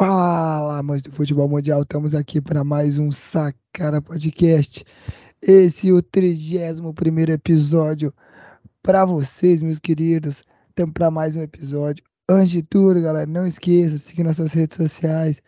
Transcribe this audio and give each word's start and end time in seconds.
Fala, 0.00 0.78
amantes 0.78 1.02
do 1.02 1.12
futebol 1.12 1.46
mundial, 1.46 1.82
estamos 1.82 2.14
aqui 2.14 2.40
para 2.40 2.64
mais 2.64 2.98
um 2.98 3.12
Sacara 3.12 4.00
Podcast. 4.00 4.82
Esse 5.42 5.90
é 5.90 5.92
o 5.92 6.00
31 6.00 6.90
primeiro 6.94 7.32
episódio 7.32 8.10
para 8.82 9.04
vocês, 9.04 9.60
meus 9.60 9.78
queridos. 9.78 10.42
Estamos 10.70 10.94
para 10.94 11.10
mais 11.10 11.36
um 11.36 11.42
episódio. 11.42 12.02
Antes 12.26 12.48
de 12.48 12.62
tudo, 12.62 13.02
galera, 13.02 13.26
não 13.26 13.46
esqueça, 13.46 13.98
seguir 13.98 14.24
nossas 14.24 14.54
redes 14.54 14.78
sociais, 14.78 15.42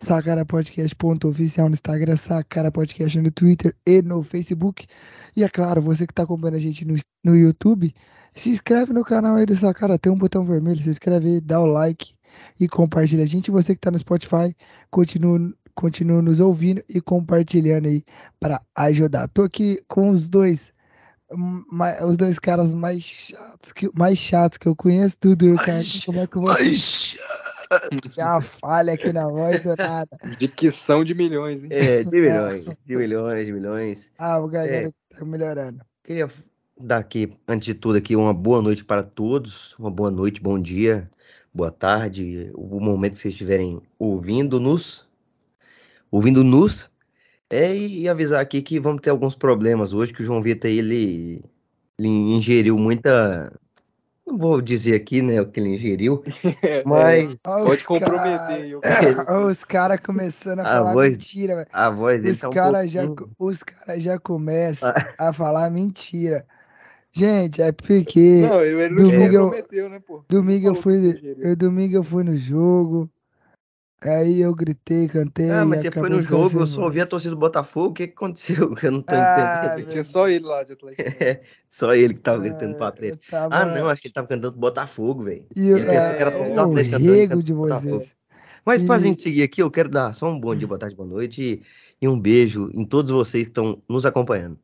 sacarapodcast.oficial 0.00 1.68
no 1.68 1.74
Instagram, 1.74 2.14
Sacara 2.14 2.70
Podcast 2.70 3.20
no 3.20 3.32
Twitter 3.32 3.74
e 3.84 4.02
no 4.02 4.22
Facebook. 4.22 4.86
E 5.34 5.42
é 5.42 5.48
claro, 5.48 5.82
você 5.82 6.06
que 6.06 6.12
está 6.12 6.22
acompanhando 6.22 6.58
a 6.58 6.60
gente 6.60 6.84
no, 6.84 6.94
no 7.24 7.34
YouTube, 7.34 7.92
se 8.36 8.50
inscreve 8.50 8.92
no 8.92 9.04
canal 9.04 9.34
aí 9.34 9.46
do 9.46 9.56
Sacara, 9.56 9.98
tem 9.98 10.12
um 10.12 10.16
botão 10.16 10.44
vermelho, 10.44 10.80
se 10.80 10.90
inscreve 10.90 11.28
aí, 11.28 11.40
dá 11.40 11.58
o 11.60 11.66
like 11.66 12.15
e 12.58 12.68
compartilha 12.68 13.24
a 13.24 13.26
gente. 13.26 13.50
Você 13.50 13.74
que 13.74 13.78
está 13.78 13.90
no 13.90 13.98
Spotify, 13.98 14.54
continua, 14.90 15.52
continua 15.74 16.22
nos 16.22 16.40
ouvindo 16.40 16.82
e 16.88 17.00
compartilhando 17.00 17.86
aí 17.88 18.04
para 18.40 18.60
ajudar. 18.74 19.28
Tô 19.28 19.42
aqui 19.42 19.82
com 19.88 20.10
os 20.10 20.28
dois 20.28 20.74
os 22.04 22.16
dois 22.16 22.38
caras 22.38 22.72
mais 22.72 23.02
chatos 23.02 23.72
que, 23.72 23.90
mais 23.98 24.16
chatos 24.16 24.58
que 24.58 24.68
eu 24.68 24.76
conheço, 24.76 25.18
tudo, 25.18 25.56
cara. 25.56 25.82
Como 26.04 26.20
é 26.20 26.26
que 26.26 26.36
eu 26.36 26.42
vou. 26.42 26.54
Tem 26.54 28.24
uma 28.24 28.40
falha 28.40 28.92
aqui 28.92 29.12
na 29.12 29.28
voz 29.28 29.62
do 29.62 29.74
nada. 29.76 30.16
Dicção 30.38 31.04
de 31.04 31.14
milhões, 31.14 31.64
hein? 31.64 31.70
É, 31.72 32.02
de 32.02 32.10
milhões, 32.10 32.64
de 32.86 32.96
milhões, 32.96 33.46
de 33.46 33.52
milhões. 33.52 34.12
Ah, 34.18 34.38
o 34.38 34.46
galera 34.46 34.88
é, 34.88 35.16
tá 35.16 35.24
melhorando. 35.24 35.80
Queria 36.04 36.28
dar 36.80 36.98
aqui, 36.98 37.32
antes 37.48 37.66
de 37.66 37.74
tudo, 37.74 37.96
aqui, 37.98 38.14
uma 38.14 38.32
boa 38.32 38.62
noite 38.62 38.84
para 38.84 39.02
todos. 39.02 39.74
Uma 39.78 39.90
boa 39.90 40.10
noite, 40.10 40.40
bom 40.40 40.60
dia, 40.60 41.10
boa 41.56 41.70
tarde, 41.70 42.52
o 42.54 42.78
momento 42.78 43.14
que 43.14 43.20
vocês 43.20 43.32
estiverem 43.32 43.80
ouvindo-nos. 43.98 45.08
Ouvindo-nos. 46.10 46.90
É, 47.48 47.74
e 47.74 48.08
avisar 48.08 48.40
aqui 48.40 48.60
que 48.60 48.78
vamos 48.78 49.00
ter 49.00 49.08
alguns 49.08 49.34
problemas 49.34 49.92
hoje, 49.92 50.12
que 50.12 50.20
o 50.20 50.24
João 50.24 50.42
Vitor 50.42 50.68
ele, 50.68 51.42
ele 51.98 52.08
ingeriu 52.08 52.76
muita. 52.76 53.50
Não 54.26 54.36
vou 54.36 54.60
dizer 54.60 54.96
aqui, 54.96 55.22
né, 55.22 55.40
o 55.40 55.46
que 55.46 55.60
ele 55.60 55.74
ingeriu, 55.74 56.22
mas. 56.84 57.32
É, 57.32 57.64
pode 57.64 57.84
comprometer. 57.84 58.78
Cara, 58.80 59.40
os 59.46 59.64
caras 59.64 60.00
começando 60.00 60.58
a, 60.58 60.62
a 60.62 60.66
falar 60.78 60.92
voz, 60.92 61.12
mentira, 61.12 61.68
A 61.72 61.90
voz 61.90 62.20
dele 62.20 62.34
os 62.34 62.40
tá 62.40 62.48
um 62.48 62.52
caras 62.52 62.90
já, 62.90 63.06
pouquinho... 63.06 63.30
os 63.38 63.62
cara 63.62 63.98
já 63.98 64.18
começam 64.18 64.92
a 65.16 65.32
falar 65.32 65.70
mentira. 65.70 66.44
Gente, 67.16 67.62
é 67.62 67.72
porque. 67.72 68.42
Não, 68.42 68.60
ele 68.62 68.88
não 68.90 69.08
domingo, 69.08 69.34
eu, 69.34 69.40
comprometeu, 69.44 69.88
né, 69.88 70.00
pô? 70.00 70.22
domingo 70.28 70.68
eu 70.68 70.74
fui. 70.74 71.18
Eu, 71.38 71.56
domingo 71.56 71.96
eu 71.96 72.02
fui 72.02 72.22
no 72.22 72.36
jogo. 72.36 73.10
Aí 74.02 74.40
eu 74.40 74.54
gritei, 74.54 75.08
cantei. 75.08 75.50
Ah, 75.50 75.64
mas 75.64 75.80
você 75.80 75.90
foi 75.90 76.10
no 76.10 76.20
jogo, 76.20 76.60
eu 76.60 76.66
só 76.66 76.82
ouvi 76.84 77.00
a 77.00 77.06
torcida 77.06 77.30
do 77.34 77.38
Botafogo, 77.38 77.88
o 77.88 77.92
que, 77.94 78.06
que 78.06 78.12
aconteceu? 78.12 78.74
Eu 78.84 78.92
não 78.92 79.02
tô 79.02 79.14
Ah, 79.16 79.58
entendendo. 79.64 79.90
Tinha 79.90 80.04
só 80.04 80.28
ele 80.28 80.44
lá 80.44 80.62
de 80.62 80.74
Atlético. 80.74 81.02
É, 81.24 81.42
só 81.68 81.94
ele 81.94 82.14
que 82.14 82.20
tava 82.20 82.38
gritando 82.42 82.76
Ah, 82.78 82.88
Atlético. 82.88 83.24
eu 83.24 83.30
tava- 83.30 83.56
Ah, 83.56 83.64
não, 83.64 83.88
acho 83.88 84.02
que 84.02 84.08
ele 84.08 84.14
tava 84.14 84.28
cantando 84.28 84.56
Botafogo, 84.56 85.22
velho. 85.24 85.46
E 85.56 85.68
eu, 85.68 85.78
Ele 85.78 85.86
era 85.96 86.30
é, 86.30 86.30
torcida 86.32 86.54
do 86.54 86.76
Atlético 86.76 87.28
cantando, 87.28 87.42
de 87.42 87.52
vocês. 87.54 88.16
Mas 88.64 88.82
pra 88.82 88.96
E- 88.96 89.00
gente 89.00 89.22
seguir 89.22 89.42
aqui, 89.42 89.62
eu 89.62 89.70
quero 89.70 89.88
dar 89.88 90.12
só 90.12 90.28
um 90.28 90.38
bom 90.38 90.54
dia, 90.54 90.68
boa 90.68 90.78
tarde, 90.78 90.94
boa 90.94 91.08
noite 91.08 91.42
e, 91.42 91.62
e 92.04 92.06
um 92.08 92.20
beijo 92.20 92.68
em 92.74 92.84
todos 92.84 93.10
vocês 93.10 93.44
que 93.44 93.50
estão 93.50 93.82
nos 93.88 94.04
acompanhando. 94.04 94.58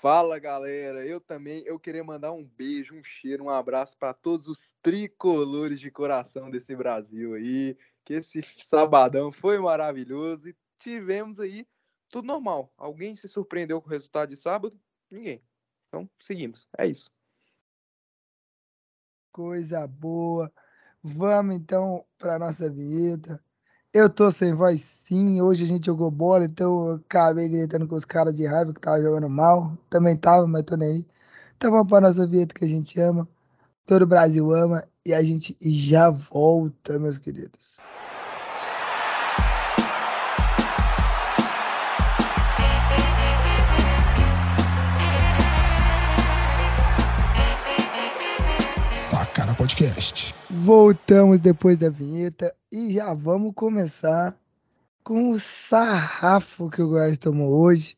Fala, 0.00 0.38
galera. 0.38 1.04
Eu 1.04 1.20
também, 1.20 1.62
eu 1.66 1.78
queria 1.78 2.02
mandar 2.02 2.32
um 2.32 2.42
beijo, 2.42 2.94
um 2.94 3.04
cheiro, 3.04 3.44
um 3.44 3.50
abraço 3.50 3.98
para 3.98 4.14
todos 4.14 4.48
os 4.48 4.72
tricolores 4.82 5.78
de 5.78 5.90
coração 5.90 6.50
desse 6.50 6.74
Brasil 6.74 7.34
aí. 7.34 7.76
Que 8.02 8.14
esse 8.14 8.42
sabadão 8.64 9.30
foi 9.30 9.58
maravilhoso 9.58 10.48
e 10.48 10.56
tivemos 10.78 11.38
aí 11.38 11.66
tudo 12.08 12.26
normal. 12.26 12.72
Alguém 12.78 13.14
se 13.14 13.28
surpreendeu 13.28 13.78
com 13.82 13.88
o 13.88 13.90
resultado 13.90 14.30
de 14.30 14.38
sábado? 14.38 14.80
Ninguém. 15.10 15.42
Então, 15.88 16.08
seguimos. 16.18 16.66
É 16.78 16.86
isso. 16.86 17.10
Coisa 19.30 19.86
boa. 19.86 20.50
Vamos 21.02 21.54
então 21.54 22.06
para 22.16 22.38
nossa 22.38 22.70
vinheta. 22.70 23.42
Eu 23.92 24.08
tô 24.08 24.30
sem 24.30 24.54
voz 24.54 24.82
sim. 24.82 25.40
Hoje 25.42 25.64
a 25.64 25.66
gente 25.66 25.86
jogou 25.86 26.10
bola, 26.10 26.44
então 26.44 26.90
eu 26.90 26.94
acabei 26.96 27.48
gritando 27.48 27.88
com 27.88 27.96
os 27.96 28.04
caras 28.04 28.34
de 28.34 28.46
raiva 28.46 28.72
que 28.72 28.80
tava 28.80 29.02
jogando 29.02 29.28
mal. 29.28 29.76
Também 29.88 30.16
tava, 30.16 30.46
mas 30.46 30.64
tô 30.64 30.76
nem 30.76 30.88
aí. 30.88 31.06
Então 31.56 31.70
vamos 31.72 31.88
para 31.88 32.06
nossa 32.06 32.26
vinheta 32.26 32.54
que 32.54 32.64
a 32.64 32.68
gente 32.68 33.00
ama. 33.00 33.28
Todo 33.86 34.02
o 34.02 34.06
Brasil 34.06 34.52
ama. 34.54 34.84
E 35.04 35.12
a 35.14 35.22
gente 35.22 35.56
já 35.60 36.10
volta, 36.10 36.98
meus 37.00 37.18
queridos. 37.18 37.82
Sacara 49.50 49.54
Podcast. 49.54 50.34
Voltamos 50.50 51.40
depois 51.40 51.78
da 51.78 51.88
vinheta 51.88 52.54
e 52.70 52.92
já 52.92 53.12
vamos 53.14 53.52
começar 53.54 54.36
com 55.02 55.30
o 55.30 55.38
sarrafo 55.38 56.70
que 56.70 56.82
o 56.82 56.88
Goiás 56.88 57.18
tomou 57.18 57.52
hoje. 57.60 57.96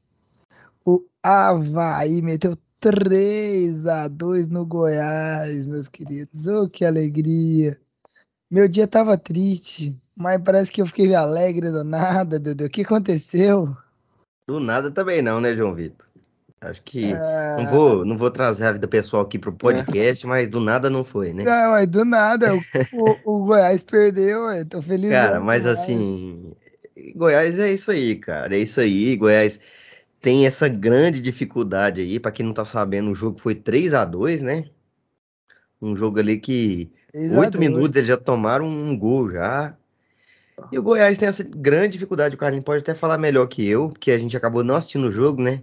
O 0.85 1.05
Havaí 1.23 2.23
meteu 2.23 2.57
3 2.81 3.87
a 3.87 4.09
2 4.09 4.49
no 4.49 4.65
Goiás, 4.65 5.67
meus 5.67 5.89
queridos. 5.89 6.47
Oh, 6.47 6.69
que 6.69 6.85
alegria. 6.85 7.79
Meu 8.51 8.69
dia 8.69 8.87
tava 8.87 9.17
triste, 9.17 9.97
mas 10.17 10.41
parece 10.43 10.71
que 10.71 10.81
eu 10.81 10.87
fiquei 10.87 11.15
alegre 11.15 11.71
do 11.71 11.85
nada, 11.85 12.39
Dudu. 12.39 12.67
O 12.67 12.71
que 12.71 12.83
aconteceu? 12.83 13.77
Do 14.47 14.61
nada 14.61 14.91
também 14.91 15.23
não, 15.23 15.41
né, 15.41 15.55
João 15.55 15.75
Vitor? 15.75 16.07
Acho 16.63 16.83
que 16.83 17.03
não 17.03 17.17
Ah, 17.17 17.71
vou, 17.71 18.05
não 18.05 18.17
vou 18.17 18.31
trazer 18.31 18.67
a 18.67 18.73
vida 18.73 18.87
pessoal 18.87 19.23
aqui 19.25 19.39
pro 19.39 19.53
podcast, 19.53 20.27
mas 20.27 20.49
do 20.49 20.61
nada 20.61 20.89
não 20.89 21.03
foi, 21.03 21.33
né? 21.33 21.45
não, 21.45 21.71
mas 21.73 21.87
do 21.89 22.05
nada. 22.05 22.55
O, 22.93 23.17
o- 23.25 23.45
Goiás 23.47 23.83
perdeu, 23.83 24.45
ué. 24.45 24.65
Tô 24.65 24.81
feliz. 24.83 25.11
Cara, 25.11 25.41
mas 25.41 25.63
Goiás. 25.63 25.81
assim, 25.81 26.53
Goiás 27.17 27.59
é 27.59 27.73
isso 27.73 27.91
aí, 27.91 28.17
cara. 28.17 28.55
É 28.55 28.59
isso 28.61 28.81
aí. 28.81 29.17
Goiás 29.17 29.59
tem 30.21 30.47
essa 30.47 30.69
grande 30.69 31.21
dificuldade 31.21 32.01
aí. 32.01 32.21
Pra 32.21 32.31
quem 32.31 32.47
não 32.47 32.53
tá 32.53 32.65
sabendo, 32.65 33.11
o 33.11 33.15
jogo 33.15 33.39
foi 33.41 33.55
3 33.55 33.95
a 33.95 34.05
2 34.05 34.41
né? 34.43 34.67
Um 35.81 35.97
jogo 35.97 36.19
ali 36.21 36.39
que 36.39 36.91
oito 37.37 37.59
minutos 37.59 37.97
eles 37.97 38.09
já 38.09 38.17
tomaram 38.17 38.67
um 38.67 38.97
gol 38.97 39.31
já. 39.31 39.75
E 40.71 40.79
o 40.79 40.83
Goiás 40.83 41.19
tem 41.19 41.29
essa 41.29 41.43
grande 41.43 41.95
dificuldade. 41.95 42.35
O 42.35 42.39
Carlinhos 42.39 42.65
pode 42.65 42.83
até 42.83 42.95
falar 42.95 43.19
melhor 43.19 43.47
que 43.49 43.67
eu, 43.67 43.89
porque 43.89 44.11
a 44.11 44.19
gente 44.19 44.37
acabou 44.37 44.63
não 44.63 44.77
assistindo 44.77 45.07
o 45.09 45.11
jogo, 45.11 45.43
né? 45.43 45.63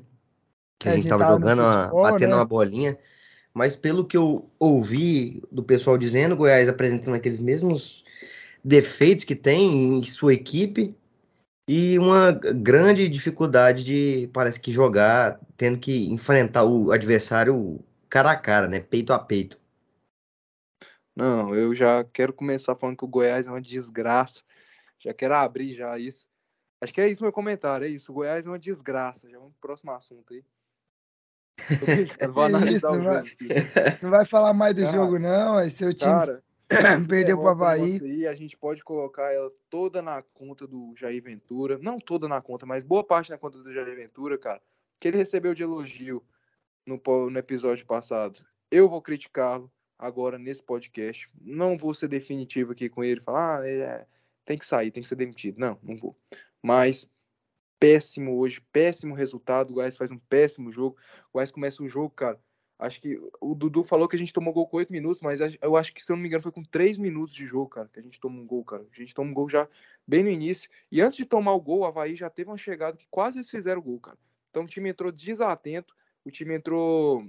Que 0.79 0.87
É, 0.87 0.91
a 0.91 0.95
gente 0.95 1.03
gente 1.03 1.09
tava 1.09 1.23
tava 1.25 1.33
no 1.37 1.41
jogando, 1.41 1.59
uma- 1.59 1.83
futebol, 1.83 2.03
batendo 2.03 2.29
né? 2.29 2.35
uma 2.35 2.45
bolinha. 2.45 2.97
Mas 3.53 3.75
pelo 3.75 4.05
que 4.05 4.15
eu 4.15 4.49
ouvi 4.57 5.41
do 5.51 5.63
pessoal 5.63 5.97
dizendo, 5.97 6.33
o 6.33 6.37
Goiás 6.37 6.69
apresentando 6.69 7.15
aqueles 7.15 7.39
mesmos 7.39 8.05
defeitos 8.63 9.25
que 9.25 9.35
tem 9.35 9.97
em 9.97 10.03
sua 10.03 10.33
equipe 10.33 10.95
e 11.67 11.99
uma 11.99 12.31
grande 12.31 13.09
dificuldade 13.09 13.83
de, 13.83 14.29
parece 14.33 14.59
que, 14.59 14.71
jogar, 14.71 15.39
tendo 15.57 15.77
que 15.77 16.07
enfrentar 16.09 16.63
o 16.63 16.91
adversário 16.91 17.79
cara 18.09 18.31
a 18.31 18.35
cara, 18.35 18.67
né? 18.67 18.79
Peito 18.79 19.11
a 19.13 19.19
peito. 19.19 19.59
Não, 21.15 21.53
eu 21.53 21.75
já 21.75 22.03
quero 22.03 22.31
começar 22.31 22.75
falando 22.75 22.97
que 22.97 23.03
o 23.03 23.07
Goiás 23.07 23.45
é 23.45 23.51
uma 23.51 23.61
desgraça. 23.61 24.41
Já 24.97 25.13
quero 25.13 25.35
abrir 25.35 25.73
já 25.73 25.97
isso. 25.99 26.27
Acho 26.81 26.93
que 26.93 27.01
é 27.01 27.09
isso 27.09 27.23
meu 27.23 27.33
comentário, 27.33 27.85
é 27.85 27.89
isso. 27.89 28.11
O 28.11 28.15
Goiás 28.15 28.45
é 28.45 28.49
uma 28.49 28.59
desgraça. 28.59 29.29
Já 29.29 29.37
vamos 29.37 29.53
pro 29.53 29.67
próximo 29.69 29.91
assunto 29.91 30.33
aí. 30.33 30.43
Tô 31.79 31.85
brincando, 31.85 32.33
vou 32.33 32.43
Que 32.49 32.55
analisar 32.55 32.77
isso, 32.77 32.87
o 32.87 32.95
não 32.97 33.03
jogo 33.03 33.13
vai-. 33.13 33.99
Não 34.01 34.09
vai 34.09 34.25
falar 34.25 34.53
mais 34.53 34.75
do 34.75 34.83
Cara, 34.83 34.97
jogo, 34.97 35.19
não. 35.19 35.59
é 35.59 35.69
Seu 35.69 35.93
time 35.93 36.11
Cara, 36.11 36.43
perdeu 37.07 37.37
pro 37.37 37.45
derrota 37.45 37.49
Havaí. 37.49 37.99
aí, 38.03 38.27
a 38.27 38.35
gente 38.35 38.55
pode 38.57 38.83
colocar 38.83 39.31
ela 39.33 39.51
toda 39.69 40.01
na 40.01 40.21
conta 40.33 40.67
do 40.67 40.93
Jair 40.95 41.21
Ventura. 41.23 41.77
Não 41.81 41.99
toda 41.99 42.27
na 42.27 42.41
conta, 42.41 42.65
mas 42.65 42.83
boa 42.83 43.03
parte 43.03 43.29
na 43.31 43.37
conta 43.37 43.57
do 43.59 43.73
Jair 43.73 43.95
Ventura, 43.95 44.37
cara. 44.37 44.61
Que 44.99 45.07
ele 45.07 45.17
recebeu 45.17 45.53
de 45.53 45.63
elogio 45.63 46.23
no, 46.85 47.01
no 47.29 47.37
episódio 47.39 47.85
passado. 47.85 48.39
Eu 48.71 48.87
vou 48.87 49.01
criticá-lo 49.01 49.71
agora 49.97 50.37
nesse 50.37 50.61
podcast. 50.63 51.27
Não 51.41 51.77
vou 51.77 51.93
ser 51.93 52.07
definitivo 52.07 52.71
aqui 52.73 52.87
com 52.89 53.03
ele, 53.03 53.19
falar, 53.21 53.61
ah, 53.61 53.67
é- 53.67 54.05
tem 54.45 54.57
que 54.57 54.65
sair, 54.65 54.91
tem 54.91 55.03
que 55.03 55.09
ser 55.09 55.15
demitido. 55.15 55.59
Não, 55.59 55.77
não 55.83 55.95
vou. 55.97 56.15
Mas 56.61 57.07
péssimo 57.79 58.37
hoje, 58.37 58.61
péssimo 58.71 59.15
resultado. 59.15 59.71
O 59.71 59.73
Goiás 59.75 59.97
faz 59.97 60.11
um 60.11 60.17
péssimo 60.17 60.71
jogo. 60.71 60.97
O 61.29 61.33
Goiás 61.33 61.51
começa 61.51 61.81
o 61.81 61.87
jogo, 61.87 62.09
cara. 62.09 62.39
Acho 62.77 63.01
que 63.01 63.19
o 63.41 63.53
Dudu 63.53 63.83
falou 63.83 64.07
que 64.07 64.15
a 64.15 64.19
gente 64.19 64.31
tomou 64.31 64.53
gol 64.53 64.65
com 64.65 64.77
8 64.77 64.89
minutos, 64.89 65.21
mas 65.21 65.39
eu 65.61 65.75
acho 65.75 65.93
que, 65.93 66.03
se 66.03 66.09
eu 66.09 66.15
não 66.15 66.21
me 66.21 66.29
engano, 66.29 66.41
foi 66.41 66.51
com 66.51 66.63
3 66.63 66.97
minutos 66.97 67.35
de 67.35 67.45
jogo, 67.45 67.67
cara, 67.67 67.89
que 67.91 67.99
a 67.99 68.01
gente 68.01 68.21
tomou 68.21 68.41
um 68.41 68.47
gol, 68.47 68.63
cara. 68.63 68.85
A 68.89 68.95
gente 68.95 69.13
tomou 69.13 69.31
um 69.31 69.33
gol 69.33 69.49
já 69.49 69.67
bem 70.07 70.23
no 70.23 70.29
início. 70.29 70.69
E 70.89 71.01
antes 71.01 71.17
de 71.17 71.25
tomar 71.25 71.53
o 71.53 71.59
gol, 71.59 71.79
o 71.79 71.85
Havaí 71.85 72.15
já 72.15 72.29
teve 72.29 72.49
uma 72.49 72.57
chegada 72.57 72.95
que 72.95 73.05
quase 73.11 73.37
eles 73.37 73.49
fizeram 73.49 73.81
o 73.81 73.83
gol, 73.83 73.99
cara. 73.99 74.17
Então 74.49 74.63
o 74.63 74.67
time 74.67 74.89
entrou 74.89 75.11
desatento, 75.11 75.93
o 76.23 76.31
time 76.31 76.55
entrou, 76.55 77.27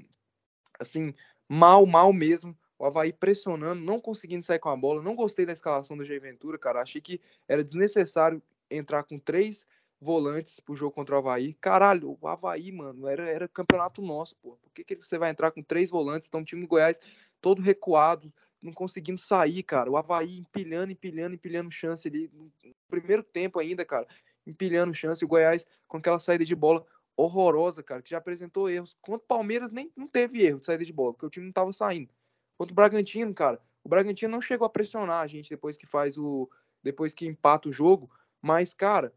assim, 0.79 1.12
mal, 1.49 1.85
mal 1.85 2.12
mesmo. 2.12 2.56
O 2.79 2.85
Havaí 2.85 3.12
pressionando, 3.12 3.82
não 3.82 3.99
conseguindo 3.99 4.44
sair 4.44 4.61
com 4.61 4.69
a 4.69 4.76
bola. 4.76 5.03
Não 5.03 5.17
gostei 5.17 5.44
da 5.44 5.53
escalação 5.53 5.96
do 5.96 6.05
Jair 6.05 6.20
Ventura, 6.20 6.58
cara. 6.58 6.81
Achei 6.81 7.00
que 7.00 7.20
era 7.49 7.64
desnecessário 7.64 8.41
entrar 8.70 9.03
com 9.03 9.19
três 9.19 9.67
volantes 10.00 10.58
pro 10.61 10.75
jogo 10.75 10.93
contra 10.93 11.14
o 11.14 11.19
Havaí. 11.19 11.55
Caralho, 11.55 12.17
o 12.20 12.29
Havaí, 12.29 12.73
mano, 12.73 13.06
era, 13.06 13.29
era 13.29 13.49
campeonato 13.49 14.00
nosso, 14.00 14.35
pô. 14.37 14.56
Por 14.56 14.73
que, 14.73 14.85
que 14.85 14.97
você 14.97 15.19
vai 15.19 15.31
entrar 15.31 15.50
com 15.50 15.62
três 15.62 15.91
volantes? 15.91 16.26
Então, 16.29 16.41
o 16.41 16.44
time 16.44 16.62
do 16.62 16.69
Goiás 16.69 16.99
todo 17.41 17.61
recuado, 17.61 18.32
não 18.62 18.73
conseguindo 18.73 19.20
sair, 19.20 19.62
cara. 19.62 19.91
O 19.91 19.97
Havaí 19.97 20.38
empilhando, 20.38 20.93
empilhando, 20.93 21.35
empilhando 21.35 21.70
chance 21.70 22.08
ali. 22.08 22.31
No 22.32 22.50
primeiro 22.88 23.23
tempo 23.23 23.58
ainda, 23.58 23.85
cara, 23.85 24.06
empilhando 24.47 24.94
chance. 24.94 25.25
O 25.25 25.29
Goiás 25.29 25.67
com 25.87 25.99
aquela 25.99 26.19
saída 26.19 26.44
de 26.44 26.55
bola 26.55 26.85
horrorosa, 27.17 27.82
cara, 27.82 28.00
que 28.00 28.11
já 28.11 28.19
apresentou 28.19 28.69
erros. 28.70 28.96
Contra 29.00 29.25
o 29.25 29.29
Palmeiras 29.29 29.70
nem 29.70 29.93
não 29.94 30.06
teve 30.06 30.43
erro 30.43 30.61
de 30.61 30.67
saída 30.67 30.85
de 30.85 30.93
bola, 30.93 31.12
porque 31.12 31.26
o 31.26 31.31
time 31.31 31.46
não 31.46 31.53
tava 31.53 31.73
saindo. 31.73 32.11
Contra 32.56 32.73
o 32.73 32.75
Bragantino, 32.75 33.35
cara, 33.35 33.61
o 33.85 33.88
Bragantino 33.88 34.32
não 34.32 34.41
chegou 34.41 34.67
a 34.67 34.70
pressionar 34.70 35.23
a 35.23 35.26
gente 35.26 35.50
depois 35.50 35.76
que 35.76 35.87
faz 35.87 36.17
o. 36.17 36.50
depois 36.82 37.14
que 37.14 37.26
empata 37.26 37.69
o 37.69 37.73
jogo. 37.73 38.11
Mas, 38.43 38.73
cara, 38.73 39.12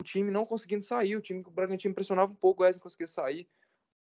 o 0.00 0.04
time 0.04 0.30
não 0.30 0.44
conseguindo 0.44 0.84
sair, 0.84 1.16
o 1.16 1.20
time 1.20 1.42
que 1.42 1.48
o 1.48 1.52
Bragantino 1.52 1.94
pressionava 1.94 2.32
um 2.32 2.36
pouco, 2.36 2.62
o 2.62 2.64
Wesley 2.64 2.78
não 2.78 2.82
conseguia 2.84 3.06
sair. 3.06 3.48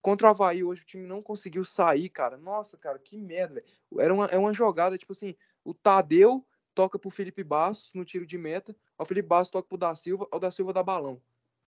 Contra 0.02 0.28
o 0.28 0.30
Havaí 0.30 0.64
hoje 0.64 0.84
o 0.84 0.86
time 0.86 1.08
não 1.08 1.22
conseguiu 1.22 1.66
sair, 1.66 2.10
cara. 2.10 2.38
Nossa, 2.38 2.78
cara, 2.78 3.00
que 3.00 3.18
merda, 3.18 3.56
velho. 3.56 3.66
Era 4.00 4.14
uma, 4.14 4.26
é 4.28 4.38
uma 4.38 4.54
jogada, 4.54 4.98
tipo 4.98 5.12
assim, 5.12 5.36
o 5.64 5.74
Tadeu 5.74 6.46
toca 6.74 7.00
pro 7.00 7.10
Felipe 7.10 7.44
Bastos 7.44 7.94
no 7.94 8.06
tiro 8.06 8.26
de 8.26 8.38
meta, 8.38 8.76
o 8.98 9.06
Felipe 9.06 9.28
Bastos 9.28 9.52
toca 9.52 9.68
pro 9.68 9.78
Da 9.78 9.96
Silva, 9.96 10.28
o 10.32 10.40
Da 10.40 10.52
Silva 10.52 10.72
dá 10.72 10.84
balão. 10.84 11.22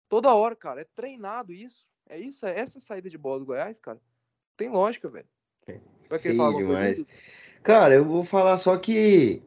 Toda 0.09 0.33
hora, 0.33 0.55
cara, 0.55 0.81
é 0.81 0.87
treinado 0.95 1.53
isso. 1.53 1.87
É 2.07 2.17
isso, 2.19 2.45
é 2.45 2.59
essa 2.59 2.79
saída 2.79 3.09
de 3.09 3.17
bola 3.17 3.39
do 3.39 3.45
Goiás, 3.45 3.79
cara. 3.79 3.99
Tem 4.55 4.69
lógica, 4.69 5.09
velho. 5.09 5.27
Vai 6.09 6.19
querer 6.19 6.37
falar 6.37 6.57
demais. 6.57 7.05
Cara, 7.63 7.95
eu 7.95 8.05
vou 8.05 8.23
falar 8.23 8.57
só 8.57 8.77
que 8.77 9.41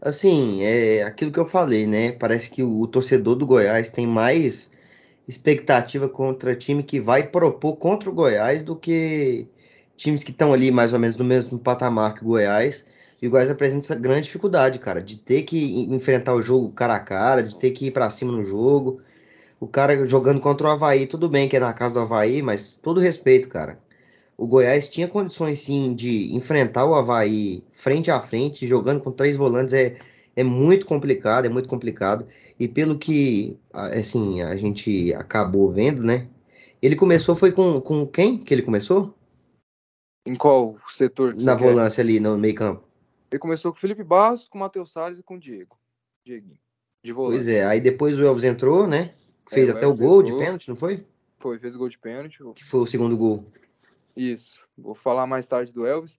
Assim, 0.00 0.62
é 0.62 1.02
aquilo 1.02 1.32
que 1.32 1.38
eu 1.40 1.46
falei, 1.46 1.86
né? 1.86 2.12
Parece 2.12 2.48
que 2.50 2.62
o, 2.62 2.86
torcedor 2.86 3.34
do 3.34 3.46
Goiás 3.46 3.90
tem 3.90 4.06
mais 4.06 4.70
expectativa 5.28 6.08
contra 6.08 6.56
time 6.56 6.82
que 6.82 7.00
vai 7.00 7.26
propor 7.28 7.76
contra 7.76 8.08
o 8.10 8.12
Goiás 8.14 8.62
do 8.62 8.76
que 8.76 9.48
times 9.96 10.24
que 10.24 10.30
estão 10.30 10.52
ali 10.52 10.70
mais 10.70 10.92
ou 10.92 10.98
menos 10.98 11.16
no 11.16 11.24
mesmo 11.24 11.58
patamar 11.58 12.14
que 12.14 12.22
o 12.22 12.28
Goiás. 12.28 12.84
E 13.20 13.26
o 13.26 13.30
Goiás 13.30 13.50
apresenta 13.50 13.86
essa 13.86 13.94
grande 13.96 14.26
dificuldade, 14.26 14.78
cara, 14.78 15.02
de 15.02 15.16
ter 15.18 15.42
que 15.42 15.82
enfrentar 15.92 16.34
o 16.34 16.42
jogo 16.42 16.70
cara 16.72 16.96
a 16.96 17.00
cara, 17.00 17.42
de 17.42 17.56
ter 17.56 17.72
que 17.72 17.86
ir 17.88 17.90
para 17.92 18.10
cima 18.10 18.32
no 18.32 18.44
jogo. 18.44 19.02
O 19.60 19.66
cara 19.68 20.06
jogando 20.06 20.40
contra 20.40 20.68
o 20.68 20.70
Havaí, 20.70 21.06
tudo 21.06 21.28
bem 21.28 21.48
que 21.48 21.56
é 21.56 21.60
na 21.60 21.72
casa 21.72 21.94
do 21.94 22.00
Havaí, 22.00 22.42
mas 22.42 22.70
todo 22.82 23.00
respeito, 23.00 23.48
cara. 23.48 23.78
O 24.38 24.46
Goiás 24.46 24.88
tinha 24.88 25.08
condições 25.08 25.58
sim 25.58 25.96
de 25.96 26.32
enfrentar 26.32 26.86
o 26.86 26.94
Havaí 26.94 27.64
frente 27.72 28.08
a 28.08 28.20
frente, 28.20 28.68
jogando 28.68 29.02
com 29.02 29.10
três 29.10 29.36
volantes 29.36 29.74
é, 29.74 29.98
é 30.36 30.44
muito 30.44 30.86
complicado, 30.86 31.46
é 31.46 31.48
muito 31.48 31.68
complicado. 31.68 32.24
E 32.56 32.68
pelo 32.68 32.96
que 32.96 33.58
assim, 33.72 34.40
a 34.40 34.54
gente 34.54 35.12
acabou 35.14 35.72
vendo, 35.72 36.04
né? 36.04 36.28
Ele 36.80 36.94
começou, 36.94 37.34
foi 37.34 37.50
com, 37.50 37.80
com 37.80 38.06
quem 38.06 38.38
que 38.38 38.54
ele 38.54 38.62
começou? 38.62 39.12
Em 40.24 40.36
qual 40.36 40.76
setor? 40.88 41.34
Na 41.34 41.56
volância 41.56 42.00
ali, 42.00 42.20
no 42.20 42.38
meio 42.38 42.54
campo. 42.54 42.84
Ele 43.32 43.40
começou 43.40 43.72
com 43.72 43.78
o 43.78 43.80
Felipe 43.80 44.04
Barros, 44.04 44.46
com 44.46 44.56
o 44.56 44.60
Matheus 44.60 44.92
Salles 44.92 45.18
e 45.18 45.22
com 45.22 45.34
o 45.34 45.40
Diego. 45.40 45.76
Dieguinho. 46.24 46.58
De 47.02 47.12
volante. 47.12 47.38
Pois 47.38 47.48
é, 47.48 47.64
aí 47.64 47.80
depois 47.80 48.16
o 48.16 48.24
Elvis 48.24 48.44
entrou, 48.44 48.86
né? 48.86 49.14
Fez 49.48 49.68
é, 49.68 49.72
até 49.72 49.86
o, 49.86 49.90
o 49.90 49.96
gol 49.96 50.20
entrou, 50.20 50.38
de 50.38 50.44
pênalti, 50.44 50.68
não 50.68 50.76
foi? 50.76 51.04
Foi, 51.38 51.58
fez 51.58 51.74
o 51.74 51.78
gol 51.78 51.88
de 51.88 51.98
pênalti. 51.98 52.38
Que 52.54 52.64
foi 52.64 52.80
o 52.80 52.86
segundo 52.86 53.16
gol. 53.16 53.44
Isso. 54.18 54.60
Vou 54.76 54.94
falar 54.94 55.26
mais 55.26 55.46
tarde 55.46 55.72
do 55.72 55.86
Elvis. 55.86 56.18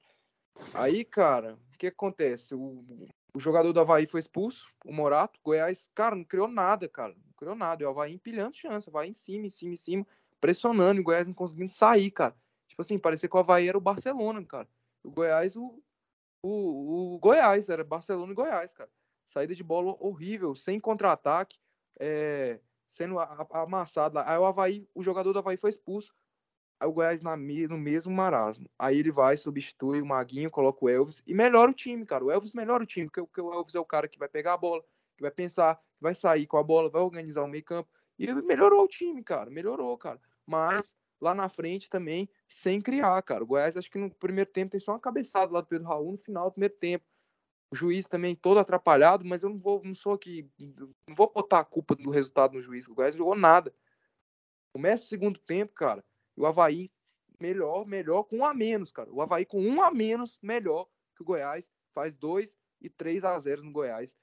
Aí, 0.74 1.04
cara, 1.04 1.58
o 1.74 1.78
que 1.78 1.88
acontece? 1.88 2.56
O, 2.56 2.86
o 3.34 3.40
jogador 3.40 3.74
do 3.74 3.80
Havaí 3.80 4.08
foi 4.08 4.20
expulso, 4.20 4.70
o 4.86 4.94
Morato, 4.94 5.40
Goiás, 5.44 5.90
cara, 5.94 6.16
não 6.16 6.24
criou 6.24 6.48
nada, 6.48 6.88
cara. 6.88 7.14
Não 7.14 7.34
criou 7.38 7.56
nada. 7.56 7.84
E 7.84 7.86
o 7.86 7.90
Havaí 7.90 8.14
empilhando 8.14 8.56
chance, 8.56 8.90
vai 8.90 9.08
em 9.08 9.14
cima, 9.14 9.48
em 9.48 9.50
cima, 9.50 9.74
em 9.74 9.78
cima, 9.78 10.08
pressionando, 10.40 11.00
e 11.00 11.02
o 11.02 11.04
Goiás 11.04 11.28
não 11.28 11.34
conseguindo 11.34 11.72
sair, 11.72 12.10
cara. 12.12 12.36
Tipo 12.68 12.82
assim, 12.82 12.98
parecia 12.98 13.28
que 13.28 13.36
o 13.36 13.40
Havaí 13.40 13.68
era 13.68 13.78
o 13.78 13.82
Barcelona, 13.82 14.44
cara. 14.46 14.68
O 15.04 15.12
Goiás, 15.12 15.56
o, 15.58 15.82
o, 16.42 17.16
o 17.16 17.20
Goiás, 17.20 17.68
era 17.68 17.84
Barcelona 17.84 18.32
e 18.32 18.36
Goiás, 18.36 18.74
cara. 18.74 18.90
Saída 19.28 19.54
de 19.54 19.64
bola 19.64 19.96
horrível, 20.00 20.56
sem 20.56 20.80
contra-ataque, 20.80 21.60
é, 22.00 22.60
sendo 22.88 23.20
amassado 23.20 24.16
lá. 24.16 24.30
Aí 24.30 24.38
o 24.38 24.46
Havaí, 24.46 24.88
o 24.96 25.04
jogador 25.04 25.34
do 25.34 25.40
Havaí 25.40 25.58
foi 25.58 25.70
expulso. 25.70 26.14
O 26.86 26.92
Goiás 26.92 27.22
na, 27.22 27.36
no 27.36 27.78
mesmo 27.78 28.14
marasmo. 28.14 28.70
Aí 28.78 28.98
ele 28.98 29.12
vai, 29.12 29.36
substitui 29.36 30.02
o 30.02 30.06
Maguinho, 30.06 30.50
coloca 30.50 30.86
o 30.86 30.90
Elvis 30.90 31.22
e 31.28 31.34
melhora 31.34 31.72
o 31.72 31.74
time, 31.74 32.06
cara. 32.06 32.24
O 32.24 32.32
Elvis 32.32 32.54
melhora 32.54 32.84
o 32.84 32.86
time, 32.86 33.08
porque, 33.08 33.22
porque 33.22 33.42
o 33.42 33.54
Elvis 33.54 33.76
é 33.76 33.80
o 33.80 33.86
cara 33.86 34.08
que 34.08 34.18
vai 34.18 34.30
pegar 34.30 34.54
a 34.54 34.58
bola, 34.58 34.82
que 35.18 35.22
vai 35.22 35.32
pensar, 35.32 35.76
que 35.76 36.02
vai 36.02 36.16
sair 36.16 36.48
com 36.48 36.58
a 36.58 36.64
bola, 36.64 36.90
vai 36.90 37.02
organizar 37.02 37.44
o 37.44 37.48
meio 37.48 37.64
campo. 37.64 37.90
E 38.18 38.34
melhorou 38.34 38.84
o 38.84 38.88
time, 38.88 39.24
cara. 39.24 39.50
Melhorou, 39.50 39.98
cara. 39.98 40.20
Mas 40.46 40.96
lá 41.22 41.34
na 41.34 41.50
frente 41.50 41.90
também, 41.90 42.30
sem 42.48 42.82
criar, 42.82 43.22
cara. 43.22 43.44
O 43.44 43.48
Goiás, 43.48 43.76
acho 43.76 43.92
que 43.92 43.98
no 43.98 44.10
primeiro 44.16 44.50
tempo 44.50 44.72
tem 44.72 44.80
só 44.80 44.94
uma 44.94 45.00
cabeçada 45.00 45.52
lá 45.52 45.62
do 45.62 45.68
Pedro 45.68 45.88
Raul 45.88 46.14
no 46.14 46.18
final 46.18 46.46
do 46.46 46.54
primeiro 46.54 46.76
tempo. 46.76 47.06
O 47.72 47.76
juiz 47.76 48.08
também 48.08 48.36
todo 48.36 48.60
atrapalhado, 48.60 49.24
mas 49.24 49.44
eu 49.44 49.50
não 49.50 49.60
vou, 49.60 49.82
não 49.84 49.94
sou 49.94 50.14
aqui, 50.14 50.50
não 50.58 51.16
vou 51.16 51.32
botar 51.32 51.60
a 51.60 51.66
culpa 51.66 51.96
do 51.96 52.10
resultado 52.10 52.54
no 52.54 52.62
juiz. 52.62 52.88
O 52.88 52.96
Goiás 52.96 53.16
jogou 53.16 53.36
nada. 53.36 53.74
Começa 54.74 55.04
o 55.04 55.08
segundo 55.08 55.40
tempo, 55.40 55.74
cara. 55.74 56.04
O 56.40 56.46
Havaí 56.46 56.90
melhor, 57.38 57.86
melhor 57.86 58.24
com 58.24 58.38
um 58.38 58.46
a 58.46 58.54
menos, 58.54 58.94
cara. 58.94 59.12
O 59.12 59.22
Havaí 59.22 59.46
com 59.46 59.62
um 59.62 59.82
a 59.82 59.92
menos, 59.92 60.40
melhor 60.42 60.88
que 61.14 61.22
o 61.22 61.26
Goiás. 61.26 61.70
Faz 61.94 62.16
2 62.16 62.58
e 62.82 62.90
3 62.90 63.26
a 63.26 63.38
0 63.38 63.62
no 63.62 63.74
Goiás. 63.74 64.16